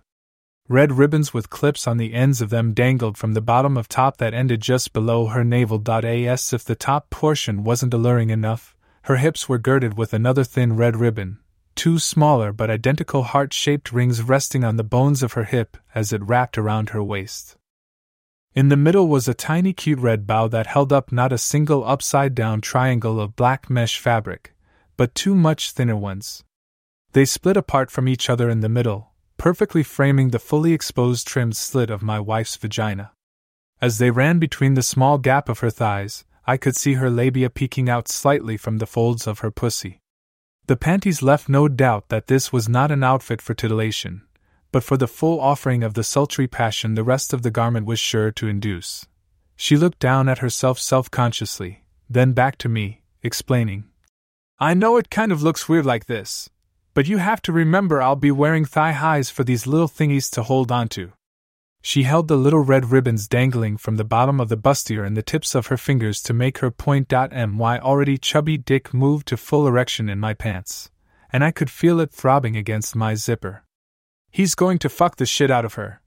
Red 0.69 0.93
ribbons 0.93 1.33
with 1.33 1.49
clips 1.49 1.87
on 1.87 1.97
the 1.97 2.13
ends 2.13 2.43
of 2.43 2.51
them 2.51 2.75
dangled 2.75 3.17
from 3.17 3.33
the 3.33 3.41
bottom 3.41 3.79
of 3.79 3.89
top 3.89 4.19
that 4.19 4.35
ended 4.35 4.61
just 4.61 4.93
below 4.93 5.29
her 5.29 5.45
navel. 5.45 5.83
As 5.87 6.53
if 6.53 6.63
the 6.63 6.75
top 6.75 7.09
portion 7.09 7.65
wasn't 7.65 7.95
alluring 7.95 8.29
enough, 8.29 8.77
her 9.11 9.17
hips 9.17 9.49
were 9.49 9.59
girded 9.59 9.99
with 9.99 10.15
another 10.15 10.45
thin 10.45 10.77
red 10.77 10.97
ribbon, 10.97 11.37
two 11.75 11.99
smaller 11.99 12.53
but 12.53 12.71
identical 12.71 13.25
heart 13.25 13.53
shaped 13.53 13.91
rings 13.91 14.23
resting 14.23 14.63
on 14.63 14.77
the 14.77 14.85
bones 14.85 15.21
of 15.21 15.33
her 15.33 15.43
hip 15.43 15.77
as 15.97 16.13
it 16.13 16.23
wrapped 16.23 16.57
around 16.57 16.91
her 16.91 17.03
waist. 17.03 17.57
In 18.55 18.69
the 18.69 18.77
middle 18.77 19.09
was 19.09 19.27
a 19.27 19.35
tiny 19.35 19.73
cute 19.73 19.99
red 19.99 20.29
bow 20.29 20.47
that 20.47 20.69
held 20.69 20.93
up 20.93 21.11
not 21.11 21.33
a 21.33 21.39
single 21.39 21.85
upside 21.85 22.37
down 22.37 22.61
triangle 22.61 23.19
of 23.19 23.35
black 23.35 23.69
mesh 23.69 23.99
fabric, 23.99 24.55
but 24.97 25.17
two 25.17 25.35
much 25.35 25.73
thinner 25.73 25.97
ones. 25.97 26.45
They 27.11 27.25
split 27.25 27.57
apart 27.57 27.91
from 27.91 28.07
each 28.07 28.31
other 28.31 28.49
in 28.49 28.61
the 28.61 28.69
middle, 28.69 29.11
perfectly 29.39 29.83
framing 29.83 30.29
the 30.29 30.39
fully 30.39 30.73
exposed 30.73 31.27
trimmed 31.27 31.57
slit 31.57 31.91
of 31.91 32.01
my 32.01 32.21
wife's 32.21 32.55
vagina. 32.55 33.11
As 33.83 33.99
they 33.99 34.13
ran 34.13 34.39
between 34.39 34.75
the 34.75 34.85
small 34.85 35.19
gap 35.19 35.49
of 35.49 35.59
her 35.59 35.71
thighs, 35.71 36.25
I 36.47 36.57
could 36.57 36.77
see 36.77 36.95
her 36.95 37.11
labia 37.11 37.51
peeking 37.51 37.89
out 37.89 38.09
slightly 38.09 38.57
from 38.57 38.79
the 38.79 38.87
folds 38.87 39.27
of 39.27 39.41
her 39.41 39.51
pussy. 39.51 40.01
The 40.67 40.77
panties 40.77 41.23
left 41.23 41.49
no 41.49 41.69
doubt 41.69 42.09
that 42.09 42.27
this 42.27 42.53
was 42.53 42.69
not 42.69 42.91
an 42.91 43.03
outfit 43.03 43.43
for 43.43 43.55
titillation, 43.55 44.23
but 44.73 44.85
for 44.85 44.97
the 44.97 45.09
full 45.09 45.41
offering 45.41 45.83
of 45.83 45.95
the 45.95 46.05
sultry 46.05 46.47
passion 46.47 46.95
the 46.95 47.05
rest 47.05 47.33
of 47.33 47.43
the 47.43 47.51
garment 47.51 47.87
was 47.87 47.99
sure 47.99 48.31
to 48.33 48.49
induce. 48.49 49.07
She 49.57 49.77
looked 49.77 49.99
down 49.99 50.29
at 50.29 50.39
herself 50.39 50.79
self 50.79 51.11
consciously, 51.11 51.85
then 52.09 52.33
back 52.33 52.57
to 52.59 52.69
me, 52.69 53.03
explaining. 53.23 53.85
I 54.59 54.75
know 54.75 54.97
it 54.97 55.11
kind 55.11 55.33
of 55.33 55.43
looks 55.43 55.69
weird 55.69 55.87
like 55.87 56.07
this, 56.07 56.49
but 56.95 57.09
you 57.09 57.19
have 57.19 57.43
to 57.43 57.53
remember 57.53 58.01
I'll 58.01 58.17
be 58.17 58.31
wearing 58.31 58.65
thigh 58.65 58.93
highs 58.93 59.31
for 59.31 59.45
these 59.45 59.67
little 59.67 59.89
thingies 59.89 60.31
to 60.33 60.43
hold 60.43 60.73
onto. 60.73 61.13
She 61.83 62.03
held 62.03 62.29
the 62.29 62.37
little 62.37 62.61
red 62.61 62.91
ribbons 62.91 63.27
dangling 63.27 63.79
from 63.79 63.97
the 63.97 64.05
bottom 64.05 64.39
of 64.41 64.49
the 64.49 64.57
bustier 64.57 65.05
in 65.05 65.15
the 65.15 65.23
tips 65.23 65.55
of 65.55 65.69
her 65.69 65.77
fingers 65.77 66.23
to 66.23 66.35
make 66.35 66.59
her 66.59 66.71
point. 66.71 67.11
My 67.11 67.81
already 67.81 68.19
chubby 68.19 68.59
dick 68.59 68.93
moved 68.93 69.27
to 69.29 69.37
full 69.37 69.67
erection 69.67 70.09
in 70.09 70.21
my 70.21 70.35
pants, 70.35 70.91
and 71.33 71.43
I 71.43 71.51
could 71.51 71.71
feel 71.71 71.99
it 72.01 72.13
throbbing 72.13 72.57
against 72.57 72.95
my 72.95 73.15
zipper. 73.15 73.65
He's 74.31 74.55
going 74.55 74.79
to 74.81 74.89
fuck 74.89 75.17
the 75.17 75.27
shit 75.27 75.51
out 75.51 75.65
of 75.65 75.75
her. 75.75 76.03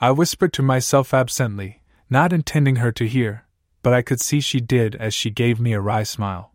I 0.00 0.10
whispered 0.10 0.52
to 0.54 0.62
myself 0.62 1.14
absently, 1.14 1.82
not 2.10 2.32
intending 2.32 2.76
her 2.76 2.92
to 2.92 3.06
hear, 3.06 3.46
but 3.82 3.94
I 3.94 4.02
could 4.02 4.20
see 4.20 4.40
she 4.40 4.60
did 4.60 4.96
as 4.96 5.14
she 5.14 5.30
gave 5.30 5.60
me 5.60 5.72
a 5.72 5.80
wry 5.80 6.02
smile. 6.02 6.52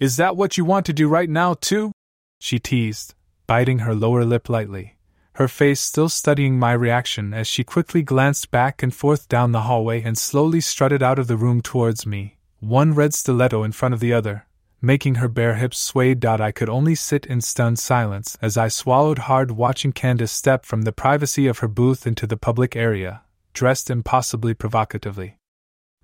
Is 0.00 0.16
that 0.16 0.36
what 0.36 0.56
you 0.56 0.64
want 0.64 0.86
to 0.86 0.92
do 0.92 1.06
right 1.08 1.28
now, 1.28 1.54
too? 1.54 1.92
She 2.40 2.58
teased, 2.58 3.14
biting 3.46 3.80
her 3.80 3.94
lower 3.94 4.24
lip 4.24 4.48
lightly, 4.48 4.96
her 5.34 5.48
face 5.48 5.80
still 5.80 6.08
studying 6.08 6.58
my 6.58 6.72
reaction 6.72 7.32
as 7.32 7.46
she 7.46 7.64
quickly 7.64 8.02
glanced 8.02 8.50
back 8.50 8.82
and 8.82 8.94
forth 8.94 9.28
down 9.28 9.52
the 9.52 9.62
hallway 9.62 10.02
and 10.02 10.18
slowly 10.18 10.60
strutted 10.60 11.02
out 11.02 11.18
of 11.18 11.26
the 11.26 11.36
room 11.36 11.62
towards 11.62 12.06
me, 12.06 12.38
one 12.60 12.92
red 12.94 13.14
stiletto 13.14 13.62
in 13.62 13.72
front 13.72 13.94
of 13.94 14.00
the 14.00 14.12
other, 14.12 14.46
making 14.82 15.14
her 15.16 15.28
bare 15.28 15.54
hips 15.54 15.78
sway. 15.78 16.14
I 16.22 16.52
could 16.52 16.68
only 16.68 16.94
sit 16.94 17.24
in 17.26 17.40
stunned 17.40 17.78
silence 17.78 18.36
as 18.42 18.58
I 18.58 18.68
swallowed 18.68 19.20
hard 19.20 19.52
watching 19.52 19.92
Candace 19.92 20.32
step 20.32 20.66
from 20.66 20.82
the 20.82 20.92
privacy 20.92 21.46
of 21.46 21.58
her 21.58 21.68
booth 21.68 22.06
into 22.06 22.26
the 22.26 22.36
public 22.36 22.76
area, 22.76 23.22
dressed 23.54 23.90
impossibly 23.90 24.54
provocatively. 24.54 25.38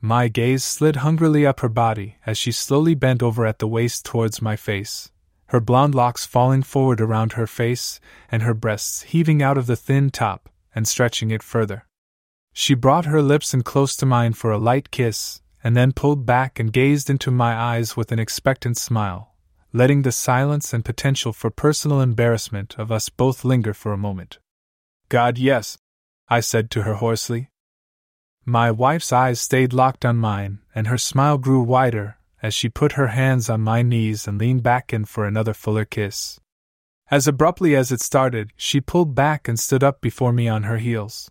My 0.00 0.28
gaze 0.28 0.62
slid 0.62 0.96
hungrily 0.96 1.44
up 1.44 1.60
her 1.60 1.68
body 1.68 2.16
as 2.24 2.38
she 2.38 2.52
slowly 2.52 2.94
bent 2.94 3.22
over 3.22 3.44
at 3.44 3.58
the 3.58 3.66
waist 3.66 4.06
towards 4.06 4.40
my 4.40 4.54
face, 4.54 5.10
her 5.48 5.60
blonde 5.60 5.94
locks 5.94 6.26
falling 6.26 6.62
forward 6.62 7.00
around 7.00 7.32
her 7.32 7.46
face 7.46 8.00
and 8.30 8.42
her 8.42 8.54
breasts 8.54 9.02
heaving 9.02 9.42
out 9.42 9.56
of 9.56 9.66
the 9.66 9.76
thin 9.76 10.10
top 10.10 10.48
and 10.74 10.86
stretching 10.86 11.30
it 11.30 11.42
further. 11.42 11.86
She 12.52 12.74
brought 12.74 13.06
her 13.06 13.22
lips 13.22 13.54
in 13.54 13.62
close 13.62 13.96
to 13.96 14.06
mine 14.06 14.34
for 14.34 14.50
a 14.50 14.58
light 14.58 14.90
kiss, 14.90 15.40
and 15.64 15.76
then 15.76 15.92
pulled 15.92 16.26
back 16.26 16.58
and 16.58 16.72
gazed 16.72 17.08
into 17.08 17.30
my 17.30 17.54
eyes 17.54 17.96
with 17.96 18.12
an 18.12 18.18
expectant 18.18 18.76
smile, 18.76 19.34
letting 19.72 20.02
the 20.02 20.12
silence 20.12 20.72
and 20.72 20.84
potential 20.84 21.32
for 21.32 21.50
personal 21.50 22.00
embarrassment 22.00 22.78
of 22.78 22.92
us 22.92 23.08
both 23.08 23.44
linger 23.44 23.72
for 23.72 23.92
a 23.92 23.98
moment. 23.98 24.38
God, 25.08 25.38
yes, 25.38 25.78
I 26.28 26.40
said 26.40 26.70
to 26.72 26.82
her 26.82 26.94
hoarsely. 26.94 27.50
My 28.44 28.70
wife's 28.70 29.12
eyes 29.12 29.40
stayed 29.40 29.72
locked 29.72 30.04
on 30.04 30.16
mine, 30.16 30.60
and 30.74 30.88
her 30.88 30.98
smile 30.98 31.38
grew 31.38 31.62
wider 31.62 32.17
as 32.42 32.54
she 32.54 32.68
put 32.68 32.92
her 32.92 33.08
hands 33.08 33.50
on 33.50 33.60
my 33.60 33.82
knees 33.82 34.26
and 34.26 34.38
leaned 34.38 34.62
back 34.62 34.92
in 34.92 35.04
for 35.04 35.26
another 35.26 35.54
fuller 35.54 35.84
kiss. 35.84 36.38
As 37.10 37.26
abruptly 37.26 37.74
as 37.74 37.90
it 37.90 38.00
started, 38.00 38.52
she 38.56 38.80
pulled 38.80 39.14
back 39.14 39.48
and 39.48 39.58
stood 39.58 39.82
up 39.82 40.00
before 40.00 40.32
me 40.32 40.46
on 40.46 40.64
her 40.64 40.78
heels. 40.78 41.30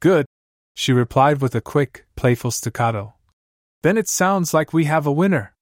Good, 0.00 0.26
she 0.74 0.92
replied 0.92 1.40
with 1.40 1.54
a 1.54 1.60
quick, 1.60 2.06
playful 2.14 2.50
staccato. 2.50 3.14
Then 3.82 3.96
it 3.96 4.08
sounds 4.08 4.52
like 4.52 4.72
we 4.72 4.84
have 4.84 5.06
a 5.06 5.12
winner. 5.12 5.54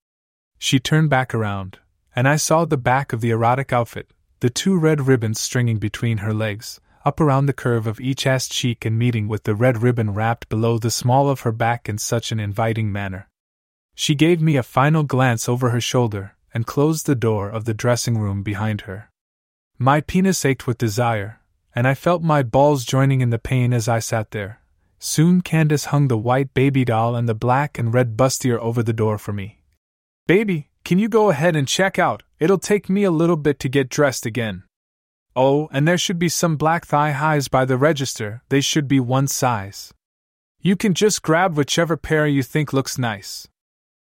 She 0.58 0.80
turned 0.80 1.10
back 1.10 1.34
around, 1.34 1.78
and 2.14 2.26
I 2.26 2.36
saw 2.36 2.64
the 2.64 2.76
back 2.76 3.12
of 3.12 3.20
the 3.20 3.30
erotic 3.30 3.72
outfit, 3.72 4.10
the 4.40 4.50
two 4.50 4.76
red 4.78 5.06
ribbons 5.06 5.40
stringing 5.40 5.78
between 5.78 6.18
her 6.18 6.34
legs, 6.34 6.80
up 7.04 7.20
around 7.20 7.46
the 7.46 7.52
curve 7.52 7.86
of 7.86 8.00
each 8.00 8.26
ass 8.26 8.48
cheek 8.48 8.84
and 8.84 8.98
meeting 8.98 9.28
with 9.28 9.44
the 9.44 9.54
red 9.54 9.80
ribbon 9.80 10.12
wrapped 10.12 10.48
below 10.48 10.76
the 10.78 10.90
small 10.90 11.28
of 11.30 11.40
her 11.40 11.52
back 11.52 11.88
in 11.88 11.98
such 11.98 12.32
an 12.32 12.40
inviting 12.40 12.90
manner. 12.90 13.28
She 13.98 14.14
gave 14.14 14.42
me 14.42 14.56
a 14.56 14.62
final 14.62 15.04
glance 15.04 15.48
over 15.48 15.70
her 15.70 15.80
shoulder 15.80 16.36
and 16.52 16.66
closed 16.66 17.06
the 17.06 17.14
door 17.14 17.48
of 17.48 17.64
the 17.64 17.74
dressing 17.74 18.18
room 18.18 18.42
behind 18.42 18.82
her. 18.82 19.10
My 19.78 20.02
penis 20.02 20.44
ached 20.44 20.66
with 20.66 20.76
desire, 20.76 21.40
and 21.74 21.88
I 21.88 21.94
felt 21.94 22.22
my 22.22 22.42
balls 22.42 22.84
joining 22.84 23.22
in 23.22 23.30
the 23.30 23.38
pain 23.38 23.72
as 23.72 23.88
I 23.88 23.98
sat 23.98 24.32
there. 24.32 24.60
Soon 24.98 25.40
Candace 25.40 25.86
hung 25.86 26.08
the 26.08 26.18
white 26.18 26.52
baby 26.52 26.84
doll 26.84 27.16
and 27.16 27.26
the 27.26 27.34
black 27.34 27.78
and 27.78 27.92
red 27.92 28.18
bustier 28.18 28.58
over 28.58 28.82
the 28.82 28.92
door 28.92 29.16
for 29.16 29.32
me. 29.32 29.60
Baby, 30.26 30.68
can 30.84 30.98
you 30.98 31.08
go 31.08 31.30
ahead 31.30 31.56
and 31.56 31.66
check 31.66 31.98
out? 31.98 32.22
It'll 32.38 32.58
take 32.58 32.90
me 32.90 33.04
a 33.04 33.10
little 33.10 33.36
bit 33.36 33.58
to 33.60 33.68
get 33.68 33.88
dressed 33.88 34.26
again. 34.26 34.64
Oh, 35.34 35.68
and 35.72 35.88
there 35.88 35.98
should 35.98 36.18
be 36.18 36.28
some 36.28 36.56
black 36.56 36.84
thigh 36.84 37.12
highs 37.12 37.48
by 37.48 37.64
the 37.64 37.78
register, 37.78 38.42
they 38.50 38.60
should 38.60 38.88
be 38.88 39.00
one 39.00 39.26
size. 39.26 39.94
You 40.60 40.76
can 40.76 40.92
just 40.92 41.22
grab 41.22 41.56
whichever 41.56 41.96
pair 41.96 42.26
you 42.26 42.42
think 42.42 42.72
looks 42.72 42.98
nice. 42.98 43.48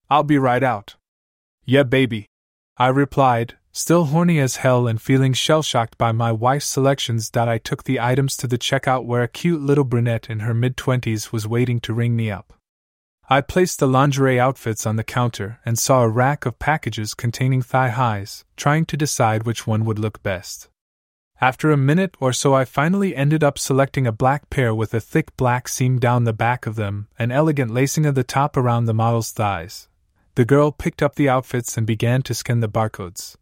I'll 0.09 0.23
be 0.23 0.39
right 0.39 0.63
out. 0.63 0.95
Yeah, 1.65 1.83
baby. 1.83 2.27
I 2.77 2.89
replied, 2.89 3.57
still 3.73 4.05
horny 4.05 4.39
as 4.39 4.57
hell 4.57 4.87
and 4.87 5.03
feeling 5.03 5.33
shell 5.33 5.63
shocked 5.63 5.99
by 5.99 6.13
my 6.13 6.31
wife's 6.31 6.67
selections. 6.67 7.31
that 7.31 7.49
I 7.49 7.59
took 7.59 7.85
the 7.85 7.99
items 7.99 8.37
to 8.39 8.47
the 8.47 8.59
checkout 8.59 9.05
where 9.05 9.23
a 9.23 9.29
cute 9.29 9.61
little 9.61 9.85
brunette 9.85 10.31
in 10.31 10.41
her 10.41 10.55
mid 10.55 10.77
twenties 10.77 11.33
was 11.33 11.49
waiting 11.49 11.81
to 11.81 11.93
ring 11.93 12.15
me 12.15 12.31
up. 12.31 12.53
I 13.29 13.41
placed 13.41 13.81
the 13.81 13.89
lingerie 13.89 14.39
outfits 14.39 14.87
on 14.87 14.95
the 14.95 15.03
counter 15.03 15.59
and 15.65 15.77
saw 15.77 16.03
a 16.03 16.09
rack 16.09 16.47
of 16.47 16.61
packages 16.61 17.13
containing 17.13 17.61
thigh 17.61 17.89
highs, 17.89 18.45
trying 18.57 18.85
to 18.87 18.97
decide 18.97 19.43
which 19.43 19.67
one 19.67 19.85
would 19.85 19.99
look 19.99 20.23
best. 20.23 20.69
After 21.41 21.73
a 21.73 21.77
minute 21.77 22.15
or 22.21 22.33
so, 22.33 22.55
I 22.55 22.65
finally 22.65 23.17
ended 23.17 23.43
up 23.43 23.59
selecting 23.59 24.07
a 24.07 24.13
black 24.13 24.49
pair 24.49 24.73
with 24.73 24.95
a 24.95 25.01
thick 25.01 25.37
black 25.37 25.67
seam 25.67 25.99
down 25.99 26.23
the 26.23 26.33
back 26.33 26.67
of 26.67 26.77
them 26.77 27.09
and 27.19 27.33
elegant 27.33 27.73
lacing 27.73 28.07
of 28.07 28.15
the 28.15 28.23
top 28.23 28.57
around 28.57 28.85
the 28.85 28.95
model's 28.95 29.33
thighs. 29.33 29.89
The 30.37 30.45
girl 30.45 30.71
picked 30.71 31.03
up 31.03 31.15
the 31.15 31.31
outfits 31.31 31.79
and 31.79 31.87
began 31.87 32.21
to 32.23 32.35
scan 32.35 32.61
the 32.61 32.69
barcodes. 32.69 33.37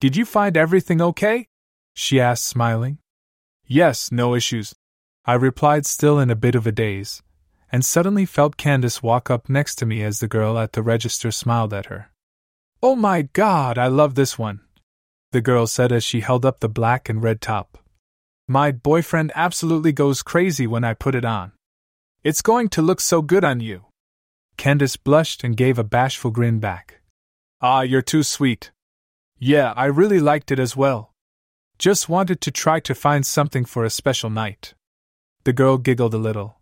Did 0.00 0.16
you 0.16 0.24
find 0.24 0.56
everything 0.56 1.02
okay? 1.02 1.48
she 1.94 2.20
asked, 2.20 2.44
smiling. 2.44 2.98
Yes, 3.66 4.12
no 4.12 4.36
issues. 4.36 4.72
I 5.24 5.34
replied, 5.34 5.84
still 5.84 6.20
in 6.20 6.30
a 6.30 6.36
bit 6.36 6.54
of 6.54 6.64
a 6.64 6.70
daze, 6.70 7.24
and 7.72 7.84
suddenly 7.84 8.24
felt 8.24 8.56
Candace 8.56 9.02
walk 9.02 9.32
up 9.32 9.48
next 9.48 9.74
to 9.76 9.86
me 9.86 10.04
as 10.04 10.20
the 10.20 10.28
girl 10.28 10.56
at 10.58 10.74
the 10.74 10.82
register 10.82 11.32
smiled 11.32 11.74
at 11.74 11.86
her. 11.86 12.12
Oh 12.84 12.94
my 12.94 13.22
god, 13.22 13.76
I 13.76 13.88
love 13.88 14.14
this 14.14 14.38
one, 14.38 14.60
the 15.32 15.40
girl 15.40 15.66
said 15.66 15.90
as 15.90 16.04
she 16.04 16.20
held 16.20 16.46
up 16.46 16.60
the 16.60 16.68
black 16.68 17.08
and 17.08 17.20
red 17.20 17.40
top. 17.40 17.78
My 18.46 18.70
boyfriend 18.70 19.32
absolutely 19.34 19.90
goes 19.90 20.22
crazy 20.22 20.68
when 20.68 20.84
I 20.84 20.94
put 20.94 21.16
it 21.16 21.24
on. 21.24 21.50
It's 22.22 22.42
going 22.42 22.68
to 22.70 22.80
look 22.80 23.00
so 23.00 23.22
good 23.22 23.42
on 23.42 23.58
you. 23.58 23.87
Candace 24.58 24.96
blushed 24.96 25.44
and 25.44 25.56
gave 25.56 25.78
a 25.78 25.84
bashful 25.84 26.32
grin 26.32 26.58
back. 26.58 27.00
Ah, 27.62 27.82
you're 27.82 28.02
too 28.02 28.24
sweet. 28.24 28.72
Yeah, 29.38 29.72
I 29.76 29.84
really 29.84 30.18
liked 30.18 30.50
it 30.50 30.58
as 30.58 30.76
well. 30.76 31.12
Just 31.78 32.08
wanted 32.08 32.40
to 32.40 32.50
try 32.50 32.80
to 32.80 32.92
find 32.92 33.24
something 33.24 33.64
for 33.64 33.84
a 33.84 33.90
special 33.90 34.30
night. 34.30 34.74
The 35.44 35.52
girl 35.52 35.78
giggled 35.78 36.12
a 36.12 36.18
little. 36.18 36.58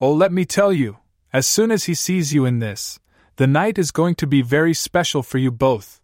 Oh, 0.00 0.14
let 0.14 0.32
me 0.32 0.46
tell 0.46 0.72
you, 0.72 0.96
as 1.30 1.46
soon 1.46 1.70
as 1.70 1.84
he 1.84 1.94
sees 1.94 2.32
you 2.32 2.46
in 2.46 2.58
this, 2.58 2.98
the 3.36 3.46
night 3.46 3.76
is 3.76 3.90
going 3.90 4.14
to 4.14 4.26
be 4.26 4.40
very 4.40 4.72
special 4.72 5.22
for 5.22 5.36
you 5.36 5.50
both. 5.50 6.00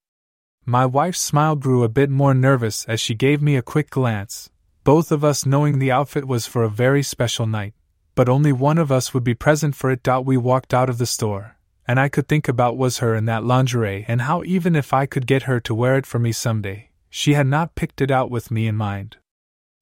My 0.67 0.85
wife's 0.85 1.21
smile 1.21 1.57
grew 1.57 1.83
a 1.83 1.89
bit 1.89 2.11
more 2.11 2.35
nervous 2.35 2.85
as 2.85 3.01
she 3.01 3.15
gave 3.15 3.41
me 3.41 3.57
a 3.57 3.63
quick 3.63 3.89
glance, 3.89 4.51
both 4.85 5.11
of 5.11 5.25
us 5.25 5.47
knowing 5.47 5.79
the 5.79 5.93
outfit 5.93 6.27
was 6.27 6.47
for 6.47 6.63
a 6.63 6.69
very 6.69 7.03
special 7.03 7.47
night, 7.47 7.73
but 8.15 8.29
only 8.29 8.53
one 8.53 8.79
of 8.79 8.93
us 8.93 9.15
would 9.15 9.25
be 9.25 9.35
present 9.35 9.75
for 9.75 9.91
it. 9.91 10.07
We 10.25 10.37
walked 10.37 10.75
out 10.75 10.91
of 10.91 10.99
the 10.99 11.07
store, 11.07 11.57
and 11.87 11.99
I 11.99 12.09
could 12.09 12.29
think 12.29 12.49
about 12.49 12.77
was 12.77 12.99
her 12.99 13.15
in 13.15 13.25
that 13.27 13.45
lingerie 13.45 14.05
and 14.09 14.23
how 14.23 14.43
even 14.45 14.77
if 14.77 14.93
I 14.93 15.07
could 15.07 15.27
get 15.27 15.45
her 15.45 15.61
to 15.61 15.75
wear 15.75 15.97
it 15.97 16.07
for 16.07 16.19
me 16.19 16.33
someday, 16.33 16.91
she 17.09 17.35
had 17.35 17.47
not 17.47 17.75
picked 17.75 18.01
it 18.01 18.11
out 18.11 18.31
with 18.31 18.51
me 18.51 18.67
in 18.67 18.77
mind. 18.77 19.17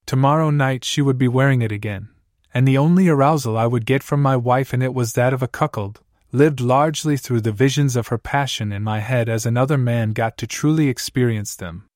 Tomorrow 0.06 0.50
night 0.50 0.84
she 0.84 1.02
would 1.02 1.18
be 1.18 1.28
wearing 1.28 1.62
it 1.62 1.72
again, 1.72 2.08
and 2.52 2.66
the 2.66 2.78
only 2.78 3.08
arousal 3.08 3.56
I 3.56 3.66
would 3.66 3.86
get 3.86 4.02
from 4.02 4.22
my 4.22 4.36
wife 4.36 4.74
in 4.74 4.82
it 4.82 4.94
was 4.94 5.12
that 5.12 5.32
of 5.32 5.42
a 5.42 5.48
cuckold, 5.48 6.00
lived 6.32 6.60
largely 6.60 7.16
through 7.16 7.40
the 7.42 7.52
visions 7.52 7.96
of 7.96 8.08
her 8.08 8.18
passion 8.18 8.72
in 8.72 8.82
my 8.82 9.00
head 9.00 9.28
as 9.28 9.46
another 9.46 9.78
man 9.78 10.12
got 10.12 10.36
to 10.38 10.46
truly 10.46 10.88
experience 10.88 11.54
them. 11.54 11.86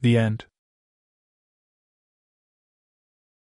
The 0.00 0.18
End 0.18 0.46